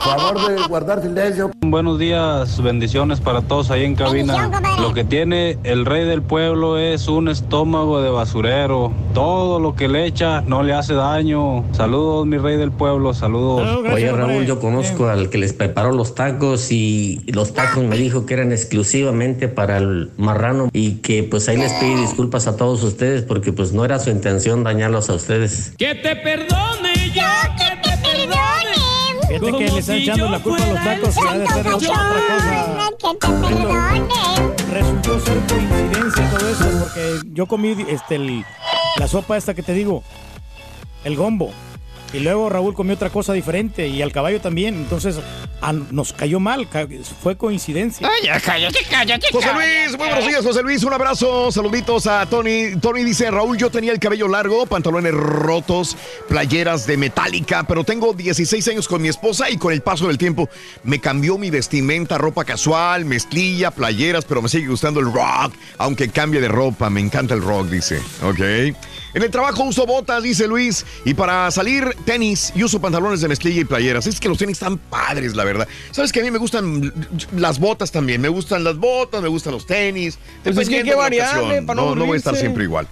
favor 0.00 0.48
de 0.48 0.66
guardar 0.66 1.02
silencio. 1.02 1.50
Buenos 1.60 1.98
días, 1.98 2.62
bendiciones 2.62 3.20
para 3.20 3.42
todos 3.42 3.70
ahí 3.70 3.84
en 3.84 3.94
cabina. 3.94 4.50
Lo 4.80 4.94
que 4.94 5.04
tiene 5.04 5.58
el 5.64 5.84
rey 5.84 6.06
del 6.06 6.22
pueblo 6.22 6.78
es 6.78 7.08
un 7.08 7.28
estómago 7.28 8.00
de 8.00 8.10
basurero. 8.10 8.90
Todo 9.12 9.60
lo 9.60 9.74
que 9.74 9.88
le 9.88 10.06
echa 10.06 10.40
no 10.40 10.62
le 10.62 10.72
hace 10.72 10.94
daño. 10.94 11.64
Saludos, 11.72 12.26
mi 12.26 12.38
rey 12.38 12.56
del 12.56 12.72
pueblo, 12.72 13.12
saludos. 13.12 13.84
Oye 13.92 14.10
Raúl, 14.10 14.46
yo 14.46 14.60
conozco 14.60 15.08
al 15.08 15.28
que 15.28 15.36
les 15.38 15.52
preparó 15.52 15.92
los 15.92 16.14
tacos 16.14 16.72
y 16.72 17.22
los 17.26 17.52
tacos 17.52 17.84
me 17.84 17.98
dijo 17.98 18.24
que 18.24 18.34
eran 18.34 18.50
exclusivamente 18.50 19.48
para 19.48 19.76
el 19.76 20.10
marrano 20.16 20.70
y 20.72 20.96
que 20.96 21.22
pues 21.22 21.48
ahí 21.50 21.58
les 21.58 21.72
pedí 21.74 21.94
disculpas 21.96 22.46
a 22.46 22.56
todos 22.56 22.82
ustedes 22.82 23.22
porque 23.22 23.52
pues 23.52 23.74
no 23.74 23.84
era 23.84 23.98
su 23.98 24.08
intención 24.08 24.64
dañarlos 24.64 25.10
a 25.10 25.14
ustedes. 25.14 25.74
Que 25.82 25.96
te 25.96 26.14
perdone 26.14 27.10
ya, 27.12 27.56
que 27.58 27.76
te 27.82 27.96
perdone. 27.96 29.26
Fíjate 29.26 29.50
que 29.58 29.68
le 29.72 29.78
están 29.80 29.96
echando 29.96 30.30
la 30.30 30.38
culpa 30.38 30.62
a 30.62 30.66
los 30.68 30.84
tacos 30.84 31.16
y 31.16 31.26
ha 31.26 31.38
de 31.38 31.46
ser 31.48 31.66
otra 31.66 31.72
cosa. 31.72 32.88
Resultó 34.70 35.18
ser 35.18 35.38
coincidencia 35.48 36.30
todo 36.30 36.48
eso, 36.50 36.78
porque 36.78 37.18
yo 37.32 37.46
comí 37.46 37.74
este, 37.88 38.14
el- 38.14 38.44
la 38.96 39.08
sopa 39.08 39.36
esta 39.36 39.54
que 39.54 39.64
te 39.64 39.72
digo, 39.74 40.04
el 41.02 41.16
gombo. 41.16 41.52
Y 42.12 42.18
luego 42.20 42.48
Raúl 42.50 42.74
comió 42.74 42.94
otra 42.94 43.10
cosa 43.10 43.32
diferente 43.32 43.88
y 43.88 44.02
al 44.02 44.12
caballo 44.12 44.40
también. 44.40 44.74
Entonces 44.74 45.16
a- 45.60 45.72
nos 45.72 46.12
cayó 46.12 46.40
mal. 46.40 46.68
ca- 46.68 46.86
Fue 47.22 47.36
coincidencia. 47.36 48.06
Ay, 48.06 48.26
ya 48.26 48.38
cállate, 48.40 48.80
cállate. 48.90 49.28
José 49.32 49.46
cállate. 49.46 49.84
Luis, 49.86 49.98
muy 49.98 50.08
buenos 50.08 50.26
días, 50.28 50.44
José 50.44 50.62
Luis. 50.62 50.82
Un 50.84 50.92
abrazo, 50.92 51.50
saluditos 51.50 52.06
a 52.06 52.26
Tony. 52.26 52.76
Tony 52.80 53.02
dice, 53.04 53.30
Raúl, 53.30 53.56
yo 53.56 53.70
tenía 53.70 53.92
el 53.92 53.98
cabello 53.98 54.28
largo, 54.28 54.66
pantalones 54.66 55.14
rotos, 55.14 55.96
playeras 56.28 56.86
de 56.86 56.96
metálica, 56.96 57.64
pero 57.66 57.84
tengo 57.84 58.12
16 58.12 58.66
años 58.68 58.88
con 58.88 59.00
mi 59.00 59.08
esposa 59.08 59.48
y 59.50 59.56
con 59.56 59.72
el 59.72 59.80
paso 59.82 60.06
del 60.08 60.18
tiempo 60.18 60.48
me 60.84 61.00
cambió 61.00 61.38
mi 61.38 61.50
vestimenta, 61.50 62.18
ropa 62.18 62.44
casual, 62.44 63.04
mezclilla, 63.04 63.70
playeras, 63.70 64.24
pero 64.24 64.42
me 64.42 64.48
sigue 64.48 64.66
gustando 64.68 65.00
el 65.00 65.06
rock, 65.06 65.54
aunque 65.78 66.08
cambie 66.10 66.40
de 66.40 66.48
ropa. 66.48 66.90
Me 66.90 67.00
encanta 67.00 67.34
el 67.34 67.42
rock, 67.42 67.68
dice. 67.68 68.00
Ok. 68.22 68.74
En 69.14 69.22
el 69.22 69.30
trabajo 69.30 69.62
uso 69.64 69.86
botas, 69.86 70.22
dice 70.22 70.46
Luis, 70.48 70.86
y 71.04 71.14
para 71.14 71.50
salir 71.50 71.94
tenis 72.04 72.52
y 72.54 72.64
uso 72.64 72.80
pantalones 72.80 73.20
de 73.20 73.28
mezclilla 73.28 73.60
y 73.60 73.64
playeras. 73.64 74.06
Es 74.06 74.18
que 74.18 74.28
los 74.28 74.38
tenis 74.38 74.54
están 74.54 74.78
padres, 74.78 75.36
la 75.36 75.44
verdad. 75.44 75.68
Sabes 75.90 76.12
que 76.12 76.20
a 76.20 76.22
mí 76.22 76.30
me 76.30 76.38
gustan 76.38 76.92
las 77.36 77.58
botas 77.58 77.92
también. 77.92 78.20
Me 78.20 78.28
gustan 78.28 78.64
las 78.64 78.76
botas, 78.76 79.22
me 79.22 79.28
gustan 79.28 79.52
los 79.52 79.66
tenis. 79.66 80.18
Pues 80.42 80.56
es 80.56 80.68
que 80.68 80.78
hay 80.78 80.82
que 80.84 80.94
variarle 80.94 81.62
para 81.62 81.80
no 81.80 81.90
no, 81.90 81.94
no 81.96 82.06
voy 82.06 82.14
a 82.14 82.18
estar 82.18 82.36
siempre 82.36 82.64
igual. 82.64 82.88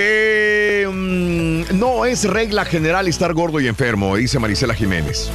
Eh, 0.00 0.86
mm, 0.88 1.76
no 1.76 2.04
es 2.04 2.22
regla 2.24 2.64
general 2.64 3.08
estar 3.08 3.34
gordo 3.34 3.58
y 3.58 3.66
enfermo, 3.66 4.14
dice 4.16 4.38
Marisela 4.38 4.72
Jiménez. 4.74 5.28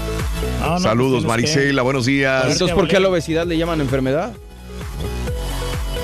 No, 0.61 0.69
no, 0.69 0.79
Saludos, 0.79 1.11
pues, 1.11 1.23
que- 1.23 1.27
Marisela, 1.27 1.81
buenos 1.81 2.05
días. 2.05 2.45
Entonces, 2.49 2.73
¿por 2.73 2.87
qué 2.87 2.95
a 2.95 2.99
la 3.01 3.09
obesidad 3.09 3.45
le 3.45 3.57
llaman 3.57 3.81
enfermedad? 3.81 4.33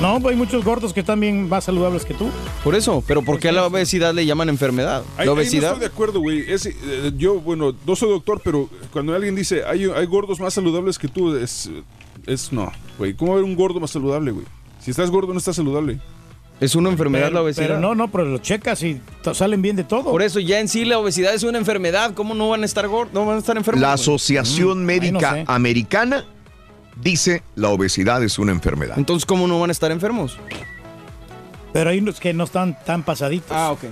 No, 0.01 0.19
pues 0.21 0.31
hay 0.33 0.37
muchos 0.37 0.63
gordos 0.63 0.93
que 0.93 1.01
están 1.01 1.19
bien 1.19 1.49
más 1.49 1.65
saludables 1.65 2.05
que 2.05 2.13
tú. 2.13 2.29
Por 2.63 2.73
eso, 2.73 3.03
pero 3.05 3.21
¿por 3.21 3.37
qué 3.37 3.49
a 3.49 3.51
la 3.51 3.65
obesidad 3.65 4.13
le 4.13 4.25
llaman 4.25 4.47
enfermedad? 4.47 5.03
La 5.17 5.23
ahí 5.23 5.27
obesidad. 5.27 5.61
no 5.61 5.67
estoy 5.73 5.79
de 5.81 5.85
acuerdo, 5.93 6.19
güey. 6.21 6.49
Es, 6.49 6.65
eh, 6.67 7.11
yo, 7.17 7.41
bueno, 7.41 7.75
no 7.85 7.95
soy 7.97 8.09
doctor, 8.09 8.39
pero 8.41 8.69
cuando 8.93 9.13
alguien 9.13 9.35
dice 9.35 9.63
hay, 9.65 9.83
hay 9.93 10.05
gordos 10.05 10.39
más 10.39 10.53
saludables 10.53 10.97
que 10.97 11.09
tú, 11.09 11.35
es, 11.35 11.69
es 12.25 12.53
no, 12.53 12.71
güey. 12.97 13.13
¿Cómo 13.13 13.31
va 13.31 13.37
a 13.37 13.39
haber 13.41 13.49
un 13.51 13.57
gordo 13.57 13.81
más 13.81 13.91
saludable, 13.91 14.31
güey? 14.31 14.45
Si 14.79 14.91
estás 14.91 15.11
gordo, 15.11 15.33
no 15.33 15.39
estás 15.39 15.57
saludable. 15.57 15.99
Es 16.61 16.75
una 16.75 16.89
enfermedad 16.89 17.25
Pero, 17.25 17.35
la 17.35 17.41
obesidad. 17.41 17.67
pero 17.67 17.79
no, 17.79 17.93
no, 17.95 18.09
pero 18.09 18.23
lo 18.25 18.37
checas 18.37 18.81
y 18.83 19.01
salen 19.33 19.61
bien 19.61 19.75
de 19.75 19.83
todo. 19.83 20.11
Por 20.11 20.21
eso 20.21 20.39
ya 20.39 20.59
en 20.61 20.69
sí 20.69 20.85
la 20.85 20.97
obesidad 20.99 21.33
es 21.33 21.43
una 21.43 21.57
enfermedad. 21.57 22.13
¿Cómo 22.13 22.33
no 22.35 22.49
van 22.49 22.63
a 22.63 22.65
estar 22.65 22.87
gordos? 22.87 23.13
No 23.13 23.25
van 23.25 23.35
a 23.35 23.39
estar 23.39 23.55
enfermos. 23.57 23.81
La? 23.81 23.93
Asociación 23.93 24.83
Mm, 24.83 24.85
Médica 24.85 25.31
ay, 25.31 25.39
no 25.41 25.45
sé. 25.45 25.53
Americana 25.53 26.25
dice 27.01 27.43
la 27.55 27.69
obesidad 27.69 28.23
es 28.23 28.39
una 28.39 28.51
enfermedad. 28.51 28.97
Entonces, 28.97 29.25
¿cómo 29.25 29.47
no 29.47 29.59
van 29.59 29.69
a 29.69 29.73
estar 29.73 29.91
enfermos? 29.91 30.37
Pero 31.71 31.91
hay 31.91 31.99
unos 31.99 32.19
que 32.19 32.33
no 32.33 32.45
están 32.45 32.77
tan 32.83 33.03
pasaditos. 33.03 33.51
Ah, 33.51 33.71
ok. 33.71 33.83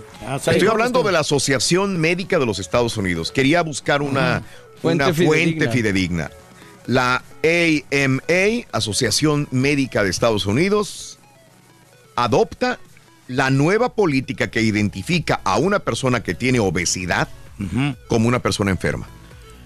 Estoy 0.47 0.67
hablando 0.67 1.03
de 1.03 1.11
la 1.11 1.19
Asociación 1.19 1.97
Médica 1.99 2.39
de 2.39 2.45
los 2.45 2.59
Estados 2.59 2.97
Unidos. 2.97 3.31
Quería 3.31 3.61
buscar 3.61 4.01
una 4.01 4.43
Fuente 4.81 5.03
una 5.05 5.13
fuente 5.13 5.69
fidedigna. 5.69 5.71
fidedigna. 5.71 6.31
La 6.87 7.23
AMA, 7.43 8.65
Asociación 8.71 9.47
Médica 9.51 10.03
de 10.03 10.09
Estados 10.09 10.45
Unidos, 10.45 11.19
adopta 12.15 12.79
la 13.27 13.49
nueva 13.49 13.93
política 13.93 14.49
que 14.49 14.61
identifica 14.61 15.41
a 15.43 15.57
una 15.57 15.79
persona 15.79 16.23
que 16.23 16.33
tiene 16.33 16.59
obesidad 16.59 17.27
como 18.07 18.27
una 18.27 18.39
persona 18.39 18.71
enferma. 18.71 19.07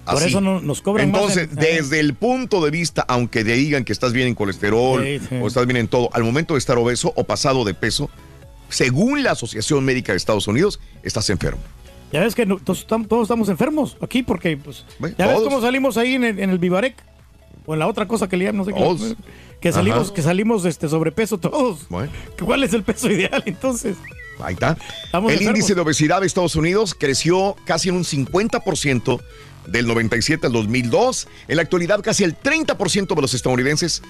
Por 0.06 0.24
eso 0.24 0.42
no- 0.42 0.62
nos 0.62 0.82
cobran 0.82 1.12
más 1.12 1.22
Entonces, 1.22 1.50
en- 1.52 1.60
eh. 1.64 1.78
desde 1.78 2.00
el 2.00 2.14
punto 2.16 2.64
de 2.64 2.72
vista, 2.72 3.04
aunque 3.08 3.44
te 3.44 3.54
digan 3.54 3.84
que 3.86 3.94
estás 3.94 4.14
bien 4.14 4.28
en 4.28 4.36
colesterol 4.36 5.04
Sí, 5.04 5.20
sí. 5.30 5.36
o 5.42 5.48
estás 5.48 5.66
bien 5.66 5.78
en 5.78 5.88
todo, 5.88 6.10
al 6.14 6.24
momento 6.24 6.56
de 6.56 6.60
estar 6.60 6.78
obeso 6.78 7.14
o 7.16 7.24
pasado 7.24 7.64
de 7.64 7.74
peso, 7.74 8.10
según 8.70 9.24
la 9.24 9.32
Asociación 9.32 9.84
Médica 9.86 10.14
de 10.14 10.18
Estados 10.18 10.48
Unidos, 10.48 10.80
estás 11.04 11.30
enfermo. 11.30 11.62
Ya 12.12 12.20
ves 12.22 12.36
que 12.36 12.46
no- 12.46 12.58
todos, 12.58 12.80
estamos, 12.80 13.08
todos 13.08 13.24
estamos 13.24 13.48
enfermos 13.50 13.96
aquí 14.02 14.24
porque, 14.24 14.58
pues, 14.58 14.86
ya 15.18 15.28
ves 15.28 15.40
cómo 15.44 15.62
salimos 15.62 15.98
ahí 15.98 16.16
en 16.16 16.24
el, 16.24 16.40
en 16.40 16.50
el 16.50 16.60
Vivarec 16.60 16.96
o 17.66 17.74
en 17.74 17.80
la 17.80 17.88
otra 17.88 18.08
cosa 18.08 18.28
que 18.28 18.38
le 18.38 18.52
no 18.52 18.66
sé 18.66 18.74
qué. 18.74 19.16
Que 19.62 19.72
salimos, 19.72 20.08
Ajá. 20.08 20.14
que 20.16 20.22
salimos 20.24 20.66
este, 20.66 20.90
sobrepeso 20.90 21.38
todos. 21.38 21.88
Bueno. 21.90 22.12
¿Cuál 22.44 22.64
es 22.64 22.74
el 22.74 22.82
peso 22.84 23.10
ideal 23.12 23.44
entonces? 23.46 23.96
Ahí 24.42 24.56
está. 24.56 24.76
Estamos 25.06 25.32
el 25.32 25.38
enfermos. 25.38 25.58
índice 25.60 25.76
de 25.76 25.82
obesidad 25.82 26.22
de 26.22 26.26
Estados 26.28 26.56
Unidos 26.56 26.96
creció 27.00 27.56
casi 27.66 27.90
en 27.90 27.96
un 27.96 28.04
50% 28.04 29.22
del 29.68 29.88
97 29.88 30.48
al 30.48 30.54
2002. 30.54 31.28
En 31.48 31.56
la 31.58 31.62
actualidad, 31.62 32.02
casi 32.02 32.24
el 32.24 32.38
30% 32.38 33.16
de 33.16 33.22
los 33.22 33.34
estadounidenses 33.34 34.02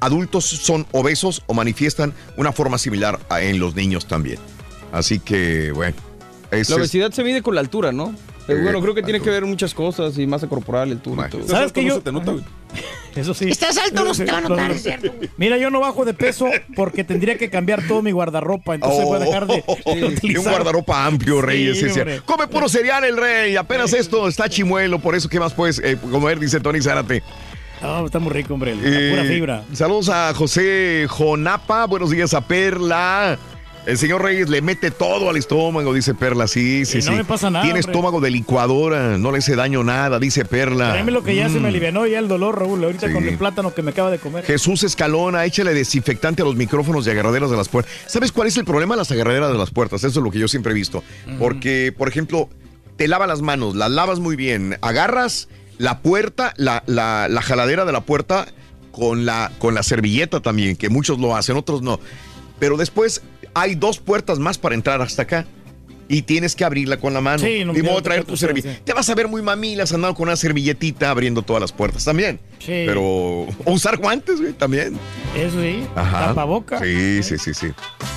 adultos 0.00 0.44
son 0.44 0.86
obesos 0.92 1.42
o 1.46 1.54
manifiestan 1.54 2.12
una 2.36 2.52
forma 2.52 2.78
similar 2.78 3.18
a 3.28 3.42
en 3.42 3.58
los 3.58 3.74
niños 3.74 4.06
también. 4.06 4.38
Así 4.92 5.18
que, 5.18 5.72
bueno. 5.72 5.96
La 6.50 6.58
es- 6.58 6.70
obesidad 6.70 7.10
se 7.12 7.24
mide 7.24 7.42
con 7.42 7.54
la 7.54 7.60
altura, 7.60 7.92
¿no? 7.92 8.14
Eh, 8.48 8.54
bueno, 8.62 8.80
creo 8.80 8.94
que 8.94 9.02
tiene 9.02 9.20
que 9.20 9.28
ver 9.30 9.44
muchas 9.44 9.74
cosas 9.74 10.16
y 10.18 10.26
masa 10.26 10.46
corporal, 10.46 10.92
y 10.92 10.96
todo. 10.96 11.16
¿Sabes 11.46 11.72
que 11.72 11.84
yo? 11.84 11.96
se 11.96 12.00
te 12.02 12.12
nota, 12.12 12.32
güey. 12.32 12.44
Eso 13.16 13.32
sí. 13.32 13.48
Estás 13.48 13.76
alto, 13.78 14.04
no 14.04 14.12
se 14.12 14.24
te 14.26 14.30
va 14.32 14.38
a 14.38 14.40
notar, 14.42 14.68
No, 14.68 14.74
es 14.74 14.82
cierto. 14.82 15.10
Mira, 15.38 15.56
yo 15.56 15.70
no 15.70 15.80
bajo 15.80 16.04
de 16.04 16.12
peso 16.12 16.46
porque 16.76 17.02
tendría 17.02 17.38
que 17.38 17.48
cambiar 17.48 17.86
todo 17.88 18.02
mi 18.02 18.12
guardarropa, 18.12 18.74
entonces 18.74 19.04
voy 19.04 19.16
a 19.16 19.20
dejar 19.20 19.46
de, 19.46 19.54
de 19.56 19.64
Oh, 19.66 19.92
un 19.94 20.04
utilizar. 20.04 20.52
guardarropa 20.52 21.06
amplio. 21.06 21.40
Sí, 21.50 21.74
sí, 21.74 21.80
sí. 21.90 22.00
hombre. 22.00 22.20
Come 22.26 22.46
puro 22.46 22.68
cereal 22.68 23.04
el 23.04 23.16
rey. 23.16 23.56
Apenas 23.56 23.92
esto 23.94 24.28
está 24.28 24.48
chimuelo. 24.50 24.98
Por 24.98 25.14
eso, 25.14 25.28
¿qué 25.30 25.40
más 25.40 25.54
puedes 25.54 25.78
eh, 25.78 25.96
comer? 26.10 26.38
Dice 26.38 26.60
Tony 26.60 26.80
Zárate. 26.82 27.22
No, 27.80 28.04
está 28.06 28.18
muy 28.18 28.32
rico, 28.32 28.52
hombre. 28.54 28.74
La 28.76 28.82
Eh, 28.84 29.10
pura 29.10 29.24
fibra. 29.24 29.64
Saludos 29.72 30.08
a 30.10 30.34
José 30.34 31.06
Jonapa. 31.08 31.86
Buenos 31.86 32.10
días 32.10 32.34
a 32.34 32.42
Perla. 32.46 33.38
El 33.86 33.98
señor 33.98 34.20
Reyes 34.22 34.48
le 34.48 34.62
mete 34.62 34.90
todo 34.90 35.30
al 35.30 35.36
estómago, 35.36 35.94
dice 35.94 36.12
Perla. 36.12 36.48
Sí, 36.48 36.84
sí, 36.84 36.98
Y 36.98 37.02
no 37.02 37.10
sí. 37.12 37.16
me 37.18 37.24
pasa 37.24 37.50
nada, 37.50 37.62
Tiene 37.64 37.78
hombre. 37.78 37.92
estómago 37.92 38.20
de 38.20 38.30
licuadora. 38.32 39.16
No 39.16 39.30
le 39.30 39.38
hace 39.38 39.54
daño 39.54 39.84
nada, 39.84 40.18
dice 40.18 40.44
Perla. 40.44 40.90
Tráeme 40.90 41.12
lo 41.12 41.22
que 41.22 41.36
ya 41.36 41.48
se 41.48 41.54
me 41.54 41.60
Mm. 41.60 41.66
alivianó 41.66 42.06
ya 42.06 42.18
el 42.18 42.26
dolor, 42.26 42.58
Raúl, 42.58 42.82
ahorita 42.82 43.06
Sí. 43.06 43.12
con 43.14 43.22
el 43.28 43.38
plátano 43.38 43.72
que 43.72 43.82
me 43.82 43.92
acaba 43.92 44.10
de 44.10 44.18
comer. 44.18 44.44
Jesús 44.44 44.82
Escalona, 44.82 45.44
échale 45.44 45.72
desinfectante 45.72 46.42
a 46.42 46.44
los 46.44 46.56
micrófonos 46.56 47.06
y 47.06 47.10
agarraderas 47.10 47.48
de 47.48 47.56
las 47.56 47.68
puertas. 47.68 47.92
¿Sabes 48.08 48.32
cuál 48.32 48.48
es 48.48 48.56
el 48.56 48.64
problema? 48.64 48.96
Las 48.96 49.12
agarraderas 49.12 49.52
de 49.52 49.58
las 49.58 49.70
puertas. 49.70 50.02
Eso 50.02 50.18
es 50.18 50.24
lo 50.24 50.32
que 50.32 50.40
yo 50.40 50.48
siempre 50.48 50.72
he 50.72 50.74
visto. 50.74 51.04
Porque, 51.38 51.94
por 51.96 52.08
ejemplo, 52.08 52.48
te 52.96 53.06
lava 53.06 53.28
las 53.28 53.40
manos, 53.40 53.76
las 53.76 53.90
lavas 53.92 54.18
muy 54.18 54.34
bien, 54.34 54.78
agarras 54.80 55.48
la 55.78 56.00
puerta, 56.00 56.54
la, 56.56 56.82
la- 56.86 57.28
la 57.28 57.40
jaladera 57.42 57.84
de 57.84 57.92
la 57.92 58.00
puerta 58.00 58.46
con 58.90 59.26
la, 59.26 59.52
con 59.58 59.74
la 59.74 59.84
servilleta 59.84 60.40
también, 60.40 60.74
que 60.74 60.88
muchos 60.88 61.20
lo 61.20 61.36
hacen, 61.36 61.56
otros 61.56 61.82
no. 61.82 62.00
Pero 62.58 62.78
después 62.78 63.20
hay 63.56 63.74
dos 63.74 63.98
puertas 63.98 64.38
más 64.38 64.58
para 64.58 64.74
entrar 64.74 65.00
hasta 65.00 65.22
acá. 65.22 65.46
Y 66.08 66.22
tienes 66.22 66.54
que 66.54 66.64
abrirla 66.64 66.98
con 66.98 67.12
la 67.14 67.20
mano. 67.20 67.38
Sí, 67.38 67.64
no 67.64 67.76
y 67.76 67.80
voy 67.80 67.96
a 67.96 68.02
traer 68.02 68.24
tu 68.24 68.36
servilleta. 68.36 68.80
Te 68.84 68.92
vas 68.92 69.08
a 69.08 69.14
ver 69.14 69.28
muy 69.28 69.42
mamilas 69.42 69.92
andando 69.92 70.14
con 70.14 70.28
una 70.28 70.36
servilletita 70.36 71.10
abriendo 71.10 71.42
todas 71.42 71.60
las 71.60 71.72
puertas 71.72 72.04
también. 72.04 72.40
Sí. 72.58 72.84
Pero 72.86 73.02
o 73.02 73.48
usar 73.66 73.96
guantes, 73.98 74.40
güey, 74.40 74.52
también. 74.52 74.98
Eso 75.36 75.60
sí, 75.60 75.84
Ajá. 75.94 76.26
tapaboca. 76.26 76.78
Sí, 76.80 77.22
sí, 77.22 77.38
sí, 77.38 77.54
sí. 77.54 77.68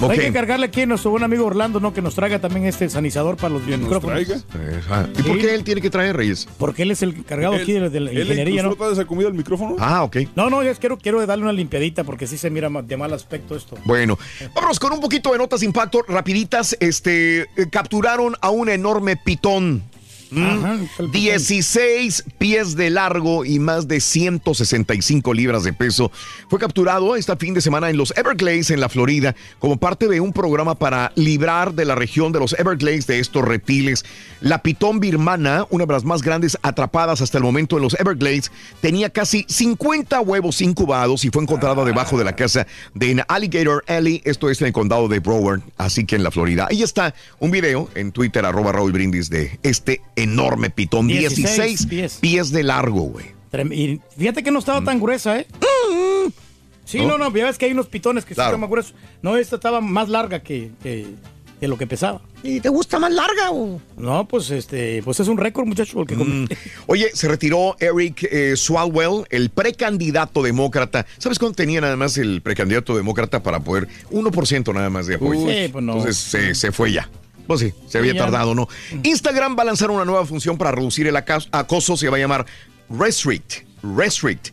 Hay 0.02 0.18
que 0.18 0.32
cargarle 0.32 0.68
aquí 0.68 0.82
a 0.82 0.86
nuestro 0.86 1.12
buen 1.12 1.24
amigo 1.24 1.46
Orlando, 1.46 1.80
¿no? 1.80 1.94
Que 1.94 2.02
nos 2.02 2.16
traiga 2.16 2.40
también 2.40 2.66
este 2.66 2.90
sanizador 2.90 3.36
para 3.38 3.54
los 3.54 3.64
micrófonos. 3.64 4.46
Ajá. 4.88 5.10
¿Y 5.18 5.24
por 5.24 5.38
qué 5.40 5.54
él 5.56 5.64
tiene 5.64 5.82
que 5.82 5.90
traer, 5.90 6.16
Reyes? 6.16 6.48
Porque 6.58 6.84
él 6.84 6.92
es 6.92 7.02
el 7.02 7.10
encargado 7.16 7.56
aquí 7.56 7.74
de, 7.74 7.90
de 7.90 8.00
la 8.00 8.14
ingeniería, 8.14 8.64
¿no? 8.64 8.78
esa 8.92 9.06
comida 9.06 9.28
al 9.28 9.34
micrófono? 9.34 9.76
Ah, 9.80 10.04
ok. 10.04 10.18
No, 10.36 10.50
no, 10.50 10.64
yo 10.64 10.74
quiero, 10.76 10.98
quiero 10.98 11.26
darle 11.26 11.44
una 11.44 11.54
limpiadita 11.54 12.04
porque 12.04 12.28
sí 12.28 12.38
se 12.38 12.50
mira 12.50 12.70
de 12.70 12.98
mal 12.98 13.14
aspecto 13.14 13.56
esto. 13.56 13.78
Bueno, 13.86 14.18
vámonos 14.56 14.80
con 14.80 14.94
un 14.94 15.00
poquito 15.02 15.32
de 15.32 15.38
notas 15.38 15.60
de 15.60 15.66
impacto 15.66 16.04
rapiditas. 16.08 16.78
Este, 16.80 17.42
eh, 17.42 17.70
capturaron 17.80 18.36
a 18.42 18.50
un 18.50 18.68
enorme 18.68 19.16
pitón. 19.16 19.82
¿Mm? 20.32 20.46
Ajá, 20.46 20.74
el 20.74 20.88
pitón. 20.88 21.12
16 21.12 22.24
pies 22.38 22.76
de 22.76 22.90
largo 22.90 23.46
y 23.46 23.60
más 23.60 23.88
de 23.88 24.00
165 24.00 25.34
libras 25.34 25.64
de 25.64 25.74
peso. 25.74 26.12
Fue 26.50 26.60
capturado 26.60 27.16
este 27.16 27.36
fin 27.36 27.54
de 27.54 27.62
semana 27.62 27.90
en 27.90 27.98
los 27.98 28.16
Everglades, 28.18 28.72
en 28.72 28.80
la 28.80 28.90
Florida, 28.90 29.36
como 29.60 29.78
parte 29.78 30.08
de 30.08 30.20
un 30.20 30.34
programa 30.34 30.76
para 30.76 31.12
librar 31.16 31.74
de 31.74 31.86
la 31.86 31.96
región 31.96 32.32
de 32.32 32.40
los 32.40 32.54
Everglades 32.58 33.08
de 33.08 33.20
estos 33.20 33.44
reptiles. 33.44 34.06
La 34.42 34.62
pitón 34.62 35.00
birmana, 35.00 35.66
una 35.70 35.86
de 35.86 35.94
las 35.94 36.06
más 36.06 36.22
grandes 36.22 36.58
atrapadas 36.62 37.22
hasta 37.22 37.38
el 37.38 37.44
momento 37.44 37.78
en 37.78 37.84
los 37.84 38.00
Everglades, 38.00 38.52
tenía 38.82 39.10
casi 39.10 39.46
50 39.48 40.22
huevos 40.22 40.62
incubados 40.62 41.26
y 41.26 41.30
fue 41.30 41.44
encontrada 41.44 41.84
debajo 41.84 42.18
de 42.18 42.24
la 42.24 42.36
casa 42.36 42.68
de 42.94 43.24
Alligator 43.28 43.84
Alley, 43.88 44.22
esto 44.26 44.50
es 44.50 44.62
en 44.62 44.68
el 44.68 44.74
condado 44.74 45.08
de 45.08 45.20
Broward, 45.20 45.62
así 45.78 46.06
que 46.06 46.16
en 46.16 46.24
la 46.24 46.32
Florida. 46.32 46.68
Ahí 46.70 46.84
está 46.84 47.14
un 47.40 47.52
video 47.52 47.90
en 47.96 48.12
Twitter, 48.12 48.46
arroba 48.46 48.72
Raúl 48.72 48.92
Brindis, 48.92 49.30
de 49.30 49.60
este 49.64 50.02
enorme 50.24 50.70
pitón, 50.70 51.08
16, 51.08 51.46
16 51.46 51.86
pies. 51.88 52.18
pies. 52.22 52.52
de 52.52 52.64
largo, 52.64 53.02
güey. 53.02 53.26
Y 53.72 54.00
fíjate 54.18 54.44
que 54.44 54.52
no 54.52 54.60
estaba 54.60 54.84
tan 54.84 55.00
gruesa, 55.00 55.40
¿eh? 55.40 55.48
Sí, 56.86 57.00
¿No? 57.00 57.18
no, 57.18 57.30
no, 57.30 57.36
ya 57.36 57.46
ves 57.46 57.58
que 57.58 57.66
hay 57.66 57.72
unos 57.72 57.88
pitones 57.88 58.26
que 58.26 58.34
Claro. 58.34 58.50
están 58.50 58.62
más 58.62 58.70
gruesos. 58.70 58.96
No, 59.22 59.38
esta 59.38 59.58
estaba 59.58 59.80
más 59.80 60.10
larga 60.10 60.42
que, 60.42 60.72
que, 60.82 61.06
que 61.60 61.68
lo 61.68 61.78
que 61.78 61.86
pesaba. 61.86 62.22
¿Y 62.42 62.62
te 62.62 62.70
gusta 62.70 62.98
más 62.98 63.12
larga 63.14 63.52
o...? 63.52 63.80
No, 63.98 64.28
pues 64.28 64.50
este, 64.50 65.04
pues 65.04 65.20
es 65.20 65.28
un 65.28 65.38
récord, 65.38 65.68
muchacho, 65.68 66.02
el 66.02 66.08
que 66.08 66.16
comí. 66.16 66.32
Mm. 66.32 66.48
Oye, 66.88 67.12
se 67.14 67.28
retiró 67.28 67.76
Eric 67.80 68.24
eh, 68.32 68.56
Swalwell, 68.56 69.26
el 69.30 69.52
precandidato 69.52 70.42
demócrata. 70.42 71.06
¿Sabes 71.20 71.38
cuánto 71.38 71.58
tenía 71.58 71.80
nada 71.82 71.96
más 71.96 72.18
el 72.18 72.42
precandidato 72.42 72.96
demócrata 72.98 73.44
para 73.44 73.60
poder? 73.60 73.88
1% 74.12 74.74
nada 74.74 74.90
más 74.90 75.06
de 75.06 75.16
apoyo. 75.16 75.40
Uy, 75.42 75.54
sí, 75.54 75.68
pues 75.72 75.84
no. 75.84 75.94
Entonces 75.98 76.18
se, 76.18 76.56
se 76.56 76.72
fue 76.72 76.92
ya. 76.92 77.08
Pues 77.50 77.62
sí, 77.62 77.74
se 77.88 77.98
había 77.98 78.16
tardado, 78.16 78.54
¿no? 78.54 78.70
Instagram 79.02 79.58
va 79.58 79.64
a 79.64 79.66
lanzar 79.66 79.90
una 79.90 80.06
nueva 80.06 80.24
función 80.24 80.56
para 80.56 80.72
reducir 80.72 81.08
el 81.08 81.16
acoso, 81.16 81.98
se 81.98 82.08
va 82.08 82.18
a 82.18 82.20
llamar 82.20 82.46
Restrict. 82.92 83.64
Restrict. 83.82 84.50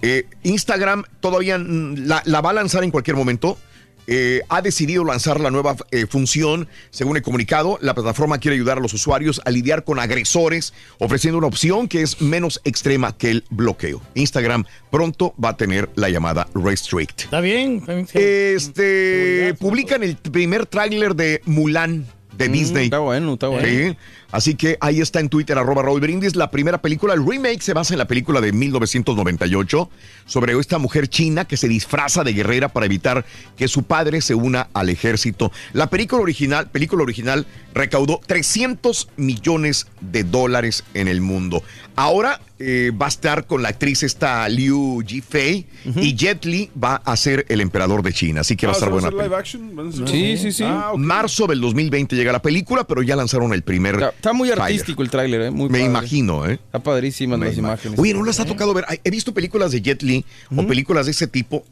Eh, 0.00 0.24
Instagram 0.44 1.04
todavía 1.20 1.58
la, 1.58 2.22
la 2.24 2.40
va 2.40 2.48
a 2.48 2.52
lanzar 2.54 2.82
en 2.82 2.92
cualquier 2.92 3.18
momento. 3.18 3.58
Eh, 4.06 4.40
ha 4.48 4.62
decidido 4.62 5.04
lanzar 5.04 5.38
la 5.38 5.50
nueva 5.50 5.76
eh, 5.90 6.06
función. 6.06 6.66
Según 6.88 7.18
el 7.18 7.22
comunicado, 7.22 7.78
la 7.82 7.92
plataforma 7.92 8.38
quiere 8.38 8.54
ayudar 8.54 8.78
a 8.78 8.80
los 8.80 8.94
usuarios 8.94 9.42
a 9.44 9.50
lidiar 9.50 9.84
con 9.84 9.98
agresores, 9.98 10.72
ofreciendo 10.98 11.36
una 11.36 11.46
opción 11.46 11.88
que 11.88 12.00
es 12.00 12.22
menos 12.22 12.62
extrema 12.64 13.14
que 13.18 13.32
el 13.32 13.44
bloqueo. 13.50 14.00
Instagram 14.14 14.64
pronto 14.90 15.34
va 15.44 15.50
a 15.50 15.56
tener 15.58 15.90
la 15.94 16.08
llamada 16.08 16.48
Restrict. 16.54 17.20
Está 17.20 17.42
bien. 17.42 17.84
Este 18.14 19.54
publican 19.58 20.02
el 20.02 20.16
primer 20.16 20.64
tráiler 20.64 21.14
de 21.14 21.42
Mulan 21.44 22.06
de 22.36 22.48
Mm, 22.48 22.52
Disney. 22.52 22.84
está 22.84 22.98
bueno, 22.98 23.34
está 23.34 23.48
bueno. 23.48 23.66
Sí. 23.66 23.96
Así 24.32 24.54
que 24.54 24.76
ahí 24.80 25.00
está 25.00 25.18
en 25.20 25.28
Twitter, 25.28 25.58
arroba 25.58 25.82
Raúl 25.82 26.00
Brindis, 26.00 26.36
la 26.36 26.50
primera 26.50 26.80
película. 26.80 27.14
El 27.14 27.26
remake 27.26 27.60
se 27.62 27.72
basa 27.74 27.94
en 27.94 27.98
la 27.98 28.06
película 28.06 28.40
de 28.40 28.52
1998 28.52 29.90
sobre 30.26 30.58
esta 30.58 30.78
mujer 30.78 31.08
china 31.08 31.44
que 31.44 31.56
se 31.56 31.68
disfraza 31.68 32.22
de 32.24 32.32
guerrera 32.32 32.68
para 32.68 32.86
evitar 32.86 33.24
que 33.56 33.66
su 33.68 33.82
padre 33.82 34.20
se 34.20 34.34
una 34.34 34.68
al 34.72 34.88
ejército. 34.88 35.50
La 35.72 35.88
película 35.90 36.22
original, 36.22 36.68
película 36.70 37.02
original 37.02 37.46
recaudó 37.74 38.20
300 38.24 39.08
millones 39.16 39.86
de 40.00 40.24
dólares 40.24 40.84
en 40.94 41.08
el 41.08 41.20
mundo. 41.20 41.62
Ahora 41.96 42.40
eh, 42.62 42.92
va 42.92 43.06
a 43.06 43.08
estar 43.08 43.46
con 43.46 43.62
la 43.62 43.70
actriz 43.70 44.02
esta 44.02 44.46
Liu 44.48 45.02
Jifei 45.06 45.64
y 45.96 46.14
Jet 46.14 46.44
Li 46.44 46.70
va 46.82 46.96
a 46.96 47.16
ser 47.16 47.46
el 47.48 47.60
emperador 47.62 48.02
de 48.02 48.12
China. 48.12 48.42
Así 48.42 48.54
que 48.54 48.66
va 48.66 48.72
a 48.72 48.74
Ah, 48.74 48.76
estar 48.76 48.88
¿se 48.88 48.90
va 48.90 49.00
buena. 49.00 49.08
película. 49.08 49.24
live 49.24 49.36
action? 49.36 49.74
¿Van 49.76 49.86
a 49.86 49.88
hacer- 49.88 50.66
Ah. 50.66 50.92
Marzo 50.96 51.46
del 51.46 51.60
2020 51.60 52.14
llega 52.16 52.32
la 52.32 52.42
película, 52.42 52.84
pero 52.84 53.02
ya 53.02 53.16
lanzaron 53.16 53.52
el 53.54 53.62
primer. 53.62 53.94
Está 54.14 54.32
muy 54.34 54.50
artístico 54.50 55.02
el 55.02 55.08
tráiler, 55.10 55.40
¿eh? 55.40 55.50
Muy 55.50 55.68
Me 55.70 55.78
padre. 55.78 55.84
imagino, 55.86 56.46
¿eh? 56.46 56.54
Está 56.54 56.78
padrísimas 56.80 57.38
las 57.40 57.56
imágenes. 57.56 57.98
Oye, 57.98 58.12
¿no 58.12 58.22
les 58.24 58.38
ha 58.40 58.44
tocado 58.44 58.74
ver? 58.74 58.84
He 59.02 59.10
visto 59.10 59.32
películas 59.32 59.72
de 59.72 59.80
Jet 59.80 60.02
Li 60.02 60.24
o 60.54 60.66
películas 60.66 61.06
de 61.06 61.12
ese 61.12 61.26
tipo 61.26 61.64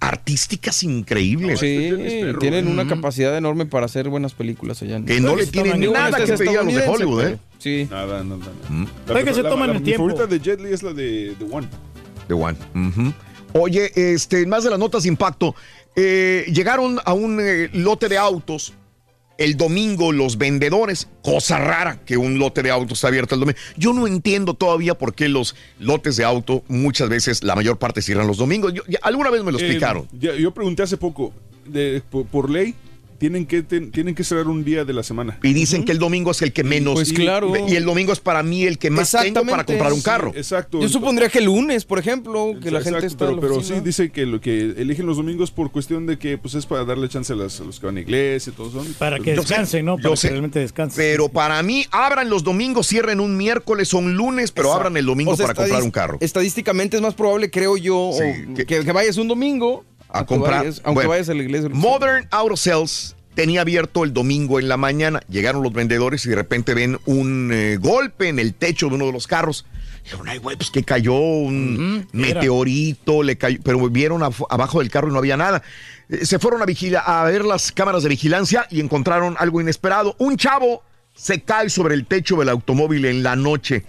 artísticas 0.00 0.82
increíbles. 0.82 1.60
Sí, 1.60 1.90
tienen 2.40 2.68
una 2.68 2.86
capacidad 2.86 3.36
enorme 3.36 3.66
para 3.66 3.86
hacer 3.86 4.08
buenas 4.08 4.34
películas 4.34 4.82
allá. 4.82 4.96
en- 4.96 5.04
Que 5.06 5.20
no 5.20 5.36
le 5.36 5.46
tienen 5.46 5.92
nada 5.92 6.18
este 6.18 6.32
que 6.32 6.38
pedir 6.38 6.58
a 6.58 6.62
los 6.62 6.74
de 6.74 6.86
Hollywood, 6.88 7.22
¿eh? 7.24 7.38
Sí. 7.62 7.86
Nada, 7.90 8.24
nada, 8.24 8.38
nada. 8.38 8.52
Mm. 8.68 8.86
La- 9.06 9.22
que 9.24 9.34
se 9.34 9.42
la- 9.42 9.50
toman 9.50 9.68
la- 9.68 9.74
el 9.74 9.80
Mi 9.80 9.84
tiempo. 9.84 10.08
favorita 10.08 10.26
de 10.26 10.40
Jet 10.40 10.60
Li 10.60 10.72
es 10.72 10.82
la 10.82 10.92
de 10.92 11.34
The 11.38 11.44
One. 11.44 11.68
The 12.26 12.34
One. 12.34 12.56
Oye, 13.54 13.92
este, 13.94 14.46
más 14.46 14.64
de 14.64 14.70
las 14.70 14.78
notas 14.78 15.02
de 15.04 15.10
impacto, 15.10 15.54
eh, 15.94 16.44
llegaron 16.52 16.98
a 17.04 17.12
un 17.12 17.38
eh, 17.40 17.68
lote 17.72 18.08
de 18.08 18.18
autos. 18.18 18.72
El 19.38 19.56
domingo 19.56 20.12
los 20.12 20.38
vendedores, 20.38 21.08
cosa 21.22 21.58
rara 21.58 22.00
que 22.04 22.16
un 22.16 22.38
lote 22.38 22.62
de 22.62 22.70
autos 22.70 22.98
está 22.98 23.08
abierto 23.08 23.34
el 23.34 23.40
domingo. 23.40 23.58
Yo 23.76 23.92
no 23.92 24.06
entiendo 24.06 24.54
todavía 24.54 24.94
por 24.96 25.14
qué 25.14 25.28
los 25.28 25.54
lotes 25.78 26.16
de 26.16 26.24
auto 26.24 26.62
muchas 26.68 27.08
veces, 27.08 27.42
la 27.42 27.54
mayor 27.54 27.78
parte 27.78 28.02
cierran 28.02 28.26
los 28.26 28.36
domingos. 28.38 28.72
Yo- 28.74 28.82
ya- 28.88 28.98
alguna 29.02 29.30
vez 29.30 29.42
me 29.42 29.50
lo 29.52 29.58
Eh, 29.58 29.62
explicaron. 29.62 30.06
ya- 30.12 30.34
yo 30.34 30.52
pregunté 30.52 30.82
hace 30.82 30.96
poco, 30.96 31.32
de- 31.66 32.02
por, 32.10 32.26
por 32.26 32.50
ley, 32.50 32.74
tienen 33.22 33.46
que, 33.46 33.62
ten- 33.62 33.92
tienen 33.92 34.16
que 34.16 34.24
cerrar 34.24 34.48
un 34.48 34.64
día 34.64 34.84
de 34.84 34.92
la 34.92 35.04
semana. 35.04 35.38
Y 35.44 35.52
dicen 35.52 35.84
que 35.84 35.92
el 35.92 35.98
domingo 36.00 36.32
es 36.32 36.42
el 36.42 36.52
que 36.52 36.64
menos. 36.64 36.94
Pues 36.94 37.12
claro. 37.12 37.52
Y 37.68 37.76
el 37.76 37.84
domingo 37.84 38.12
es 38.12 38.18
para 38.18 38.42
mí 38.42 38.64
el 38.64 38.78
que 38.78 38.90
más 38.90 39.12
tengo 39.12 39.44
para 39.46 39.64
comprar 39.64 39.92
un 39.92 40.00
Sí, 40.00 40.04
carro. 40.04 40.32
exacto. 40.34 40.80
Yo 40.80 40.88
supondría 40.88 41.28
que 41.28 41.38
el 41.38 41.44
lunes, 41.44 41.84
por 41.84 42.00
ejemplo, 42.00 42.54
que 42.60 42.72
la 42.72 42.80
gente 42.80 43.06
está 43.06 43.26
pero, 43.26 43.40
pero 43.40 43.62
sí 43.62 43.74
dice 43.84 44.10
que 44.10 44.26
lo 44.26 44.40
que 44.40 44.60
eligen 44.76 45.06
los 45.06 45.18
domingos 45.18 45.52
por 45.52 45.70
cuestión 45.70 46.04
de 46.06 46.18
que 46.18 46.36
pues 46.36 46.54
es 46.56 46.66
para 46.66 46.84
darle 46.84 47.08
chance 47.08 47.32
a, 47.32 47.36
las- 47.36 47.60
a 47.60 47.64
los 47.64 47.78
que 47.78 47.86
van 47.86 47.96
a 47.96 48.00
iglesia 48.00 48.50
y 48.52 48.56
todo 48.56 48.68
eso. 48.82 48.92
Para 48.98 49.20
que 49.20 49.36
Yo 49.36 49.42
sé, 49.42 49.48
descansen, 49.50 49.84
¿no? 49.84 49.96
yo 49.98 50.02
Para 50.02 50.16
sé. 50.16 50.26
que 50.26 50.32
realmente 50.32 50.58
descansen. 50.58 50.96
Pero 50.96 51.28
para 51.28 51.62
mí, 51.62 51.86
abran 51.92 52.28
los 52.28 52.42
domingos, 52.42 52.88
cierren 52.88 53.20
un 53.20 53.36
miércoles 53.36 53.94
o 53.94 53.98
un 53.98 54.14
lunes, 54.14 54.50
pero 54.50 54.66
Exacto. 54.68 54.80
abran 54.80 54.96
el 54.96 55.06
domingo 55.06 55.30
O 55.30 55.36
sea, 55.36 55.46
para 55.46 55.54
comprar 55.54 55.82
un 55.84 55.90
carro. 55.92 56.18
Estadísticamente 56.20 56.96
es 56.96 57.02
más 57.02 57.14
probable, 57.14 57.50
creo 57.50 57.76
yo, 57.76 58.10
Sí, 58.12 58.24
o 58.50 58.54
que- 58.54 58.66
que, 58.66 58.84
que 58.84 58.92
vayas 58.92 59.16
un 59.16 59.28
domingo 59.28 59.84
a 60.12 60.24
comprar. 60.26 60.60
vayas- 60.64 60.80
aunque 60.84 60.94
Bueno, 60.98 61.10
vayas 61.10 61.28
a 61.28 61.34
la 61.34 61.42
iglesia. 61.42 61.68
Modern 61.72 62.26
Auto 62.30 62.56
Sales 62.56 63.16
tenía 63.34 63.62
abierto 63.62 64.04
el 64.04 64.12
domingo 64.12 64.58
en 64.60 64.68
la 64.68 64.76
mañana. 64.76 65.20
Llegaron 65.28 65.62
los 65.62 65.72
vendedores 65.72 66.24
y 66.26 66.28
de 66.28 66.36
repente 66.36 66.74
ven 66.74 66.98
un 67.06 67.50
eh, 67.52 67.78
golpe 67.80 68.28
en 68.28 68.38
el 68.38 68.54
techo 68.54 68.88
de 68.88 68.96
uno 68.96 69.06
de 69.06 69.12
los 69.12 69.26
carros. 69.26 69.64
Dijeron, 70.04 70.28
ay, 70.28 70.38
güey, 70.38 70.56
pues 70.56 70.70
que 70.70 70.82
cayó 70.82 71.14
un 71.14 72.08
meteorito, 72.12 73.22
le 73.22 73.38
cayó, 73.38 73.58
pero 73.62 73.88
vieron 73.88 74.22
abajo 74.22 74.80
del 74.80 74.90
carro 74.90 75.08
y 75.08 75.12
no 75.12 75.18
había 75.18 75.36
nada. 75.36 75.62
Eh, 76.08 76.26
Se 76.26 76.38
fueron 76.40 76.60
a, 76.60 76.66
vigila- 76.66 77.02
a 77.06 77.24
ver 77.24 77.44
las 77.44 77.70
cámaras 77.72 78.02
de 78.02 78.08
vigilancia 78.08 78.66
y 78.70 78.80
encontraron 78.80 79.36
algo 79.38 79.60
inesperado. 79.60 80.16
Un 80.18 80.36
chavo 80.36 80.82
se 81.14 81.42
cae 81.42 81.70
sobre 81.70 81.94
el 81.94 82.04
techo 82.06 82.36
del 82.36 82.48
automóvil 82.48 83.04
en 83.04 83.22
la 83.22 83.36
noche. 83.36 83.84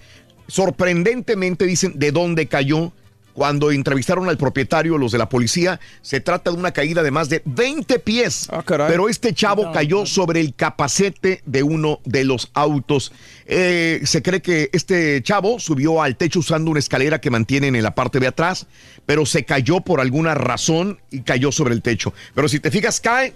Sorprendentemente 0.47 1.65
dicen 1.65 1.93
de 1.97 2.11
dónde 2.11 2.47
cayó. 2.47 2.93
Cuando 3.33 3.71
entrevistaron 3.71 4.29
al 4.29 4.37
propietario, 4.37 4.97
los 4.97 5.11
de 5.11 5.17
la 5.17 5.29
policía, 5.29 5.79
se 6.01 6.19
trata 6.19 6.51
de 6.51 6.57
una 6.57 6.71
caída 6.71 7.01
de 7.01 7.11
más 7.11 7.29
de 7.29 7.41
20 7.45 7.99
pies. 7.99 8.47
Pero 8.87 9.09
este 9.09 9.33
chavo 9.33 9.71
cayó 9.71 10.05
sobre 10.05 10.39
el 10.39 10.53
capacete 10.53 11.41
de 11.45 11.63
uno 11.63 11.99
de 12.05 12.23
los 12.25 12.51
autos. 12.53 13.11
Eh, 13.45 14.01
se 14.03 14.21
cree 14.21 14.41
que 14.41 14.69
este 14.71 15.21
chavo 15.23 15.59
subió 15.59 16.01
al 16.01 16.15
techo 16.15 16.39
usando 16.39 16.71
una 16.71 16.79
escalera 16.79 17.19
que 17.19 17.29
mantienen 17.29 17.75
en 17.75 17.83
la 17.83 17.95
parte 17.95 18.19
de 18.19 18.27
atrás, 18.27 18.67
pero 19.05 19.25
se 19.25 19.45
cayó 19.45 19.81
por 19.81 19.99
alguna 19.99 20.35
razón 20.35 20.99
y 21.09 21.21
cayó 21.21 21.51
sobre 21.51 21.73
el 21.73 21.81
techo. 21.81 22.13
Pero 22.35 22.47
si 22.47 22.59
te 22.59 22.71
fijas, 22.71 23.01
cae, 23.01 23.33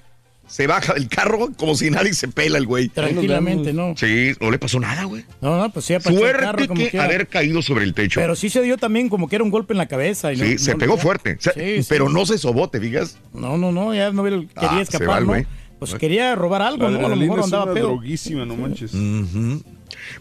se 0.48 0.66
baja 0.68 0.94
del 0.94 1.08
carro 1.10 1.50
como 1.58 1.76
si 1.76 1.90
nadie 1.92 2.14
se 2.14 2.28
pela 2.28 2.58
el 2.58 2.66
güey. 2.66 2.90
Tranquilamente, 2.90 3.74
¿no? 3.74 3.94
Sí, 3.98 4.32
no 4.40 4.50
le 4.52 4.58
pasó 4.60 4.80
nada, 4.80 5.04
güey. 5.04 5.26
No, 5.42 5.58
no, 5.60 5.70
pues 5.72 5.86
sí, 5.86 5.94
apachó 5.94 6.10
el 6.12 6.18
Suerte 6.20 6.40
carro 6.44 6.68
como 6.68 6.80
que 6.82 6.90
quiera. 6.90 7.06
haber 7.06 7.28
caído 7.28 7.62
sobre 7.62 7.84
el 7.84 7.94
techo. 7.94 8.20
Pero 8.20 8.36
sí 8.36 8.50
se 8.50 8.62
dio 8.62 8.78
también 8.78 9.10
como 9.10 9.28
que 9.28 9.36
era 9.36 9.44
un 9.44 9.52
golpe 9.52 9.74
en 9.74 9.78
la 9.78 9.88
cabeza. 9.88 10.32
Y 10.34 10.38
no- 10.38 10.46
Sí, 10.46 10.58
se 10.58 10.72
no- 10.74 10.78
pegó 10.78 10.96
ya- 10.96 11.02
fuerte. 11.02 11.36
O 11.40 11.42
sea, 11.42 11.54
Sí, 11.54 11.84
sí. 11.84 11.86
pero 11.90 12.10
no 12.10 12.26
se 12.26 12.38
sobó, 12.38 12.70
¿te 12.70 12.80
fijas? 12.80 13.18
No, 13.34 13.58
no, 13.58 13.72
no, 13.72 13.94
ya 13.94 14.12
no 14.12 14.24
quería 14.24 14.48
Ah, 14.56 14.62
se 14.70 14.76
va 14.76 14.82
escapar, 14.82 15.20
el 15.20 15.26
¿no? 15.26 15.32
güey. 15.34 15.46
Pues 15.80 15.94
quería 15.96 16.34
robar 16.34 16.64
algo, 16.64 16.90
La 16.90 16.98
¿no? 16.98 17.06
A 17.06 17.10
lo 17.10 17.16
mejor 17.16 17.40
es 17.40 17.46
andaba 17.46 17.66
una 17.66 17.74
pedo. 17.76 17.88
droguísima, 17.90 18.46
no 18.46 18.56
manches. 18.56 18.94
Ujú. 18.96 19.62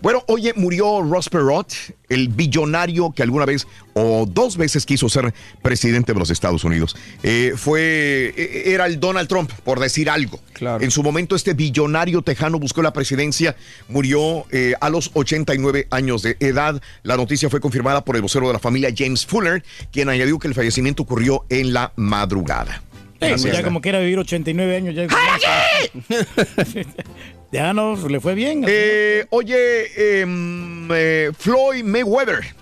Bueno, 0.03 0.23
oye, 0.29 0.53
murió 0.55 1.03
Ross 1.03 1.29
Perot, 1.29 1.73
el 2.09 2.29
billonario 2.29 3.13
que 3.13 3.23
alguna 3.23 3.45
vez 3.45 3.67
o 3.95 4.27
dos 4.27 4.57
veces 4.57 4.87
quiso 4.87 5.09
ser 5.09 5.33
presidente 5.63 6.13
de 6.13 6.19
los 6.19 6.31
Estados 6.31 6.65
Unidos. 6.65 6.97
Eh, 7.23 7.55
fue, 7.57 8.35
eh, 8.37 8.63
era 8.67 8.87
el 8.87 9.01
Donald 9.01 9.29
Trump, 9.29 9.51
por 9.65 9.81
decir 9.81 10.11
algo. 10.11 10.41
En 10.81 10.91
su 10.91 11.03
momento, 11.03 11.37
este 11.37 11.55
billonario 11.55 12.23
tejano 12.23 12.59
buscó 12.59 12.83
la 12.83 12.93
presidencia, 12.93 13.57
murió 13.89 14.47
eh, 14.51 14.75
a 14.81 14.89
los 14.89 15.11
89 15.15 15.89
años 15.91 16.23
de 16.23 16.37
edad. 16.41 16.81
La 17.03 17.17
noticia 17.17 17.51
fue 17.51 17.61
confirmada 17.61 18.05
por 18.05 18.17
el 18.17 18.23
vocero 18.23 18.47
de 18.47 18.55
la 18.55 18.59
familia, 18.59 18.93
James 18.97 19.27
Fuller, 19.27 19.63
quien 19.93 20.09
añadió 20.09 20.39
que 20.39 20.49
el 20.49 20.55
fallecimiento 20.55 21.03
ocurrió 21.03 21.45
en 21.49 21.73
la 21.73 21.93
madrugada. 21.97 22.83
Sí, 23.21 23.29
pues 23.31 23.43
ya 23.45 23.63
como 23.63 23.81
quiera 23.81 23.99
vivir 23.99 24.19
89 24.19 24.77
años. 24.77 24.95
Ya, 24.95 25.07
ya 27.57 27.73
no, 27.73 27.97
le 27.97 28.21
fue 28.21 28.35
bien. 28.35 28.65
Eh, 28.69 29.25
oye, 29.31 30.21
em, 30.21 30.89
eh, 30.93 31.33
Floyd 31.37 31.85
Mayweather. 31.85 32.55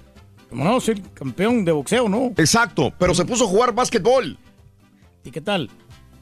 No, 0.52 0.80
soy 0.80 1.02
campeón 1.14 1.64
de 1.64 1.72
boxeo, 1.72 2.08
¿no? 2.08 2.32
Exacto, 2.36 2.92
pero 2.96 3.12
se 3.12 3.24
puso 3.24 3.44
a 3.44 3.48
jugar 3.48 3.74
básquetbol. 3.74 4.38
¿Y 5.24 5.32
qué 5.32 5.40
tal? 5.40 5.68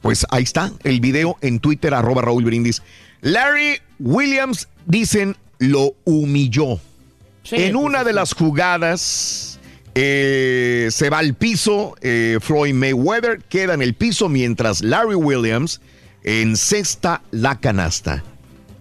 Pues 0.01 0.25
ahí 0.31 0.41
está 0.41 0.71
el 0.83 0.99
video 1.01 1.37
en 1.41 1.59
Twitter, 1.59 1.93
arroba 1.93 2.23
Raúl 2.23 2.45
Brindis. 2.45 2.81
Larry 3.21 3.79
Williams, 3.99 4.67
dicen, 4.87 5.37
lo 5.59 5.93
humilló. 6.03 6.71
en 7.51 7.73
pues, 7.73 7.75
una 7.75 8.03
de 8.03 8.13
las 8.13 8.33
jugadas 8.33 9.59
eh, 9.93 10.87
se 10.89 11.11
va 11.11 11.19
al 11.19 11.35
piso, 11.35 11.95
eh, 12.01 12.39
Floyd 12.41 12.73
Mayweather 12.73 13.39
queda 13.43 13.75
en 13.75 13.83
el 13.83 13.93
piso 13.93 14.29
mientras 14.29 14.81
Larry 14.81 15.15
Williams 15.15 15.79
encesta 16.23 17.21
la 17.29 17.59
canasta. 17.59 18.23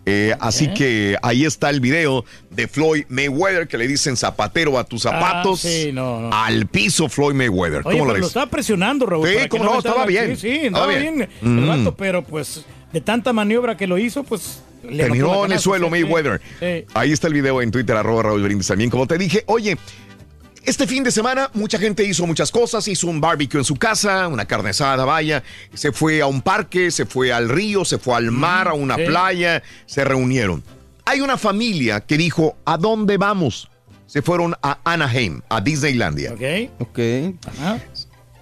Eh, 0.05 0.35
así 0.41 0.73
que 0.75 1.17
ahí 1.23 1.45
está 1.45 1.71
el 1.71 1.81
video 1.81 2.25
de 2.51 2.67
Floyd 2.67 3.05
Mayweather 3.09 3.69
que 3.69 3.79
le 3.79 3.87
dicen 3.87 4.17
zapatero 4.17 4.77
a 4.79 4.85
tus 4.85 5.03
zapatos. 5.03 5.65
Ah, 5.65 5.69
sí, 5.69 5.91
no, 5.93 6.21
no. 6.23 6.31
Al 6.33 6.67
piso 6.67 7.09
Floyd 7.09 7.35
Mayweather. 7.35 7.83
Oye, 7.85 7.99
¿Cómo 7.99 8.13
lo 8.13 8.19
lo 8.19 8.27
estaba 8.27 8.47
presionando, 8.47 9.07
Raúl. 9.07 9.29
Sí, 9.29 9.49
cómo 9.49 9.65
no, 9.65 9.79
estaba 9.79 10.05
bien. 10.07 10.37
Sí, 10.37 10.49
Estaba 10.65 10.87
bien, 10.89 11.19
bien. 11.19 11.29
el 11.41 11.49
Mm. 11.49 11.89
pero 11.97 12.23
pues 12.25 12.65
de 12.93 13.01
tanta 13.01 13.33
maniobra 13.33 13.77
que 13.77 13.87
lo 13.87 13.97
hizo, 13.97 14.25
pues... 14.25 14.61
le 14.83 15.05
Terminó 15.05 15.45
en 15.45 15.53
el 15.53 15.61
suelo 15.61 15.87
sí, 15.87 15.91
Mayweather. 15.93 16.41
sí. 16.59 16.85
Ahí 16.95 17.13
está 17.13 17.29
el 17.29 17.35
video 17.35 17.63
en 17.63 17.71
Twitter, 17.71 17.97
arroba 17.97 18.25
Raúl 18.25 18.43
Brindis 18.43 18.67
también. 18.67 18.91
Como 18.91 19.07
te 19.07 19.17
dije, 19.19 19.45
oye, 19.47 19.79
este 20.65 20.87
fin 20.87 21.03
de 21.03 21.11
semana 21.11 21.51
mucha 21.55 21.79
gente 21.79 22.05
hizo 22.05 22.27
muchas 22.27 22.51
cosas, 22.51 22.87
hizo 22.89 23.07
un 23.09 23.21
barbecue 23.21 23.59
en 23.59 23.65
su 23.65 23.77
casa, 23.77 24.29
una 24.29 24.45
carne 24.45 24.71
asada, 24.71 25.05
vaya, 25.05 25.43
se 25.75 25.93
fue 25.93 26.21
a 26.21 26.27
un 26.27 26.41
parque, 26.43 26.91
se 26.91 27.05
fue 27.07 27.33
al 27.33 27.49
río, 27.49 27.85
se 27.85 27.99
fue 27.99 28.17
al 28.17 28.31
mar, 28.31 28.69
a 28.69 28.75
una 28.75 28.97
sí. 28.97 29.03
playa, 29.07 29.63
se 29.87 30.05
reunieron. 30.05 30.63
Hay 31.05 31.21
una 31.21 31.37
familia 31.37 32.01
que 32.01 32.17
dijo, 32.17 32.57
¿a 32.65 32.77
dónde 32.79 33.17
vamos? 33.19 33.69
Se 34.07 34.23
fueron 34.23 34.55
a 34.63 34.79
Anaheim, 34.85 35.41
a 35.49 35.61
Disneylandia. 35.61 36.33
Ok. 36.33 36.71
Ok. 36.81 36.99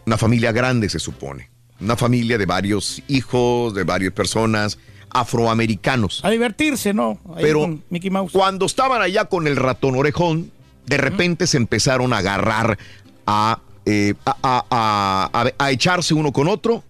Una 0.07 0.19
familia 0.19 0.53
grande, 0.53 0.89
se 0.89 0.99
supone. 0.99 1.49
Una 1.81 1.97
familia 1.97 2.37
de 2.37 2.45
varios 2.47 3.03
hijos, 3.09 3.75
de 3.75 3.85
varias 3.85 4.13
personas. 4.13 4.79
afroamericanos. 5.13 6.25
A 6.25 6.31
divertirse, 6.31 6.93
¿no? 6.93 7.19
Ahí 7.35 7.43
Pero 7.43 7.61
con 7.61 7.85
Mickey 7.91 8.11
Mouse. 8.11 8.33
cuando 8.33 8.67
estaban 8.67 9.01
allá 9.03 9.25
con 9.25 9.47
el 9.47 9.57
ratón 9.57 9.97
orejón, 9.97 10.53
de 10.87 10.97
repente 10.97 11.47
se 11.47 11.57
empezaron 11.57 12.13
a 12.13 12.19
agarrar 12.19 12.79
a, 13.27 13.61
eh, 13.87 14.15
a, 14.25 14.37
a- 14.43 14.65
a- 14.71 15.31
a- 15.43 15.53
a 15.65 15.71
echarse 15.71 16.15
uno 16.15 16.33
con 16.33 16.49
otro, 16.49 16.83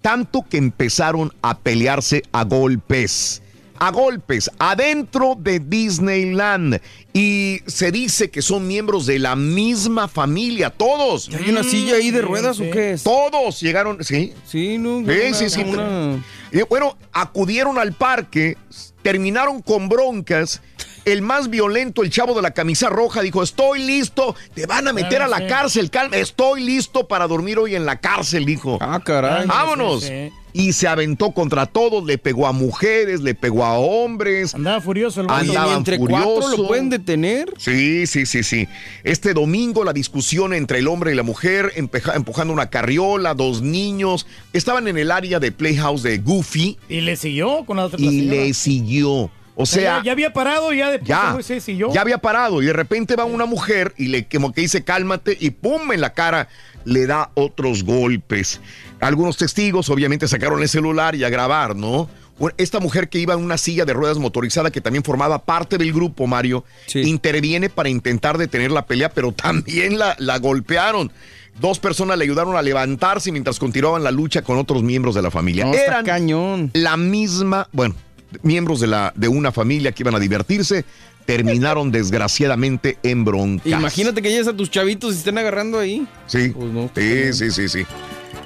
tanto 0.00 0.44
que 0.48 0.56
empezaron 0.58 1.32
a 1.42 1.58
pelearse 1.58 2.22
a 2.32 2.44
golpes. 2.44 3.40
A 3.76 3.90
golpes, 3.90 4.50
adentro 4.58 5.36
de 5.38 5.58
Disneyland. 5.58 6.80
Y 7.12 7.60
se 7.66 7.90
dice 7.90 8.30
que 8.30 8.40
son 8.40 8.66
miembros 8.68 9.04
de 9.04 9.18
la 9.18 9.34
misma 9.36 10.06
familia, 10.08 10.70
todos. 10.70 11.28
¿Hay 11.34 11.50
una 11.50 11.64
silla 11.64 11.96
ahí 11.96 12.10
de 12.12 12.22
ruedas 12.22 12.60
o 12.60 12.70
qué 12.70 12.92
es? 12.92 13.02
Todos 13.02 13.60
llegaron, 13.60 14.02
sí. 14.04 14.32
Sí, 14.46 14.78
no. 14.78 15.00
Sí, 15.00 15.04
una- 15.10 15.34
sí, 15.34 15.50
sí. 15.50 15.62
una- 15.64 16.22
Y 16.52 16.62
bueno, 16.68 16.96
acudieron 17.12 17.78
al 17.78 17.92
parque, 17.94 18.56
terminaron 19.02 19.60
con 19.60 19.88
broncas. 19.88 20.62
El 21.04 21.20
más 21.22 21.50
violento, 21.50 22.02
el 22.02 22.10
chavo 22.10 22.34
de 22.34 22.42
la 22.42 22.52
camisa 22.52 22.88
roja, 22.88 23.20
dijo, 23.20 23.42
estoy 23.42 23.82
listo, 23.84 24.34
te 24.54 24.66
van 24.66 24.88
a 24.88 24.92
meter 24.92 25.20
a 25.22 25.28
la 25.28 25.38
sí. 25.38 25.46
cárcel, 25.48 25.90
calma, 25.90 26.16
estoy 26.16 26.62
listo 26.62 27.06
para 27.06 27.26
dormir 27.26 27.58
hoy 27.58 27.74
en 27.74 27.84
la 27.84 28.00
cárcel, 28.00 28.46
dijo. 28.46 28.78
Ah, 28.80 29.00
caray. 29.04 29.46
Vámonos. 29.46 30.04
Sí, 30.04 30.08
sí. 30.08 30.32
Y 30.56 30.72
se 30.72 30.86
aventó 30.86 31.32
contra 31.32 31.66
todos, 31.66 32.04
le 32.04 32.16
pegó 32.16 32.46
a 32.46 32.52
mujeres, 32.52 33.20
le 33.20 33.34
pegó 33.34 33.64
a 33.64 33.76
hombres. 33.76 34.54
Andaba 34.54 34.80
furioso 34.80 35.20
el. 35.20 35.26
Andaban 35.28 35.70
¿Y 35.72 35.76
entre 35.78 35.98
cuatro 35.98 36.22
furiosos. 36.22 36.58
lo 36.58 36.68
pueden 36.68 36.90
detener? 36.90 37.52
Sí, 37.58 38.06
sí, 38.06 38.24
sí, 38.24 38.44
sí. 38.44 38.68
Este 39.02 39.34
domingo 39.34 39.82
la 39.82 39.92
discusión 39.92 40.54
entre 40.54 40.78
el 40.78 40.86
hombre 40.86 41.10
y 41.10 41.16
la 41.16 41.24
mujer, 41.24 41.72
empujando 41.74 42.52
una 42.54 42.70
carriola, 42.70 43.34
dos 43.34 43.62
niños, 43.62 44.26
estaban 44.52 44.86
en 44.86 44.96
el 44.96 45.10
área 45.10 45.40
de 45.40 45.50
Playhouse 45.50 46.04
de 46.04 46.18
Goofy 46.18 46.78
Y 46.88 47.00
le 47.00 47.16
siguió 47.16 47.64
con 47.66 47.76
la 47.78 47.86
otra 47.86 48.00
y 48.00 48.04
señora. 48.08 48.36
le 48.36 48.54
siguió. 48.54 49.30
O 49.56 49.66
sea, 49.66 49.98
ya, 49.98 50.04
ya 50.04 50.12
había 50.12 50.32
parado, 50.32 50.72
ya 50.72 50.90
después 50.90 51.46
ya, 51.46 51.88
ya 51.92 52.00
había 52.00 52.18
parado 52.18 52.60
y 52.60 52.66
de 52.66 52.72
repente 52.72 53.14
va 53.14 53.24
una 53.24 53.46
mujer 53.46 53.94
y 53.96 54.08
le 54.08 54.26
como 54.26 54.52
que 54.52 54.62
dice 54.62 54.82
cálmate 54.82 55.36
y 55.40 55.50
pum 55.50 55.92
en 55.92 56.00
la 56.00 56.12
cara 56.12 56.48
le 56.84 57.06
da 57.06 57.30
otros 57.34 57.84
golpes. 57.84 58.60
Algunos 59.00 59.36
testigos 59.36 59.90
obviamente 59.90 60.26
sacaron 60.26 60.60
el 60.60 60.68
celular 60.68 61.14
y 61.14 61.24
a 61.24 61.28
grabar, 61.28 61.76
¿no? 61.76 62.08
Esta 62.56 62.80
mujer 62.80 63.08
que 63.08 63.20
iba 63.20 63.34
en 63.34 63.40
una 63.40 63.56
silla 63.56 63.84
de 63.84 63.92
ruedas 63.92 64.18
motorizada 64.18 64.72
que 64.72 64.80
también 64.80 65.04
formaba 65.04 65.44
parte 65.44 65.78
del 65.78 65.92
grupo, 65.92 66.26
Mario, 66.26 66.64
interviene 66.92 67.70
para 67.70 67.88
intentar 67.88 68.38
detener 68.38 68.72
la 68.72 68.86
pelea, 68.86 69.08
pero 69.10 69.30
también 69.32 69.98
la, 69.98 70.16
la 70.18 70.38
golpearon. 70.38 71.12
Dos 71.60 71.78
personas 71.78 72.18
le 72.18 72.24
ayudaron 72.24 72.56
a 72.56 72.62
levantarse 72.62 73.30
mientras 73.30 73.60
continuaban 73.60 74.02
la 74.02 74.10
lucha 74.10 74.42
con 74.42 74.58
otros 74.58 74.82
miembros 74.82 75.14
de 75.14 75.22
la 75.22 75.30
familia. 75.30 75.64
No, 75.64 75.74
Eran 75.74 76.04
cañón. 76.04 76.70
la 76.72 76.96
misma, 76.96 77.68
bueno, 77.70 77.94
miembros 78.42 78.80
de, 78.80 78.86
la, 78.86 79.12
de 79.16 79.28
una 79.28 79.52
familia 79.52 79.92
que 79.92 80.02
iban 80.02 80.14
a 80.14 80.18
divertirse, 80.18 80.84
terminaron 81.26 81.90
desgraciadamente 81.90 82.98
en 83.02 83.24
broncas. 83.24 83.66
Imagínate 83.66 84.20
que 84.22 84.30
llegues 84.30 84.48
a 84.48 84.52
tus 84.56 84.70
chavitos 84.70 85.14
y 85.14 85.18
estén 85.18 85.38
agarrando 85.38 85.78
ahí. 85.78 86.06
Sí, 86.26 86.50
Pues 86.54 86.70
no, 86.72 86.84
está 86.84 87.00
sí, 87.00 87.32
sí, 87.32 87.50
sí, 87.50 87.68
sí. 87.68 87.86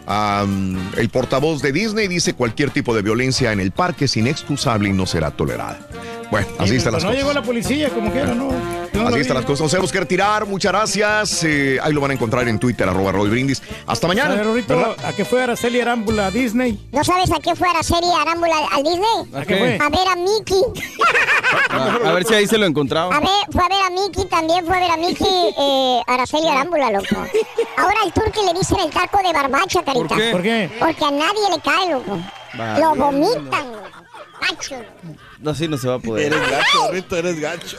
Am, 0.07 0.79
el 0.97 1.11
portavoz 1.11 1.61
de 1.61 1.71
Disney 1.73 2.09
dice 2.09 2.33
cualquier 2.35 2.71
tipo 2.71 2.95
de 2.95 3.03
violencia 3.03 3.53
en 3.53 3.61
el 3.61 3.73
parque 3.73 4.07
es 4.07 4.17
inexcusable 4.17 4.89
y 4.89 4.93
no 4.93 5.05
será 5.07 5.31
tolerada. 5.31 5.79
Bueno, 6.31 6.47
así 6.59 6.77
están 6.77 6.95
las 6.95 7.03
no 7.03 7.11
cosas. 7.11 7.23
llegó 7.23 7.35
la 7.35 7.43
policía, 7.43 7.91
como 7.91 8.11
quiera, 8.13 8.35
¿no? 8.35 8.49
Así 9.07 9.21
están 9.21 9.37
las 9.37 9.45
cosas. 9.45 9.63
Nos 9.63 9.71
tenemos 9.71 9.93
que 9.93 10.01
retirar. 10.01 10.47
Muchas 10.47 10.73
gracias. 10.73 11.45
Eh, 11.45 11.79
ahí 11.83 11.93
lo 11.93 12.01
van 12.01 12.11
a 12.11 12.15
encontrar 12.15 12.49
en 12.49 12.59
Twitter, 12.59 12.89
arroba 12.89 13.13
Roy 13.13 13.29
Brindis. 13.31 13.63
Hasta 13.87 14.07
mañana. 14.07 14.35
A 14.35 14.37
ver, 14.37 14.65
¿verdad? 14.65 14.97
¿a 15.05 15.13
qué 15.13 15.25
fue 15.25 15.43
Araceli 15.43 15.81
Arámbula 15.81 16.27
a 16.27 16.31
Disney? 16.31 16.89
¿No 16.93 17.05
sabes 17.05 17.31
a 17.31 17.41
qué 17.41 17.55
fue 17.55 17.69
la 17.73 17.83
serie 17.83 18.11
Arámbula 18.21 18.57
al 18.73 18.83
Disney? 18.83 19.35
¿A 19.35 19.45
qué 19.45 19.57
fue? 19.57 19.79
A 19.81 19.89
ver 19.89 20.09
a 20.09 20.17
Mickey. 20.17 20.63
A, 21.71 21.95
a 22.09 22.13
ver 22.13 22.25
si 22.25 22.35
ahí 22.35 22.47
se 22.47 22.59
lo 22.59 22.67
encontraba. 22.67 23.15
A 23.15 23.21
ver, 23.21 23.29
fue 23.51 23.63
a 23.63 23.69
ver 23.69 23.83
a 23.87 23.91
Mickey, 23.91 24.25
también 24.27 24.67
fue 24.67 24.77
a 24.77 24.81
ver 24.81 24.91
a 24.91 24.97
Mickey, 24.97 25.55
eh, 25.59 26.01
Araceli 26.07 26.49
Arámbula, 26.49 26.91
loco. 26.91 27.17
Ahora 27.77 27.97
al 28.05 28.13
turque 28.13 28.41
le 28.45 28.59
dicen 28.59 28.79
el 28.81 28.91
taco 28.91 29.19
de 29.23 29.33
barbacha, 29.33 29.83
carita. 29.85 30.09
¿Por 30.09 30.19
qué? 30.19 30.31
¿Por 30.33 30.43
qué? 30.43 30.71
Porque 30.79 31.05
a 31.05 31.11
nadie 31.11 31.51
le 31.55 31.61
cae, 31.63 31.91
loco. 31.93 32.19
Vale. 32.55 32.81
Lo 32.81 32.95
vomitan, 32.95 33.73
loco. 33.73 33.89
Gacho, 34.41 34.77
loco. 34.77 35.19
No, 35.41 35.51
así 35.51 35.69
no 35.69 35.77
se 35.79 35.89
va 35.89 35.95
a 35.95 35.99
poder. 35.99 36.33
Eres 36.33 36.51
gacho, 36.51 36.93
Rito, 36.93 37.17
eres 37.17 37.41
gacho. 37.41 37.79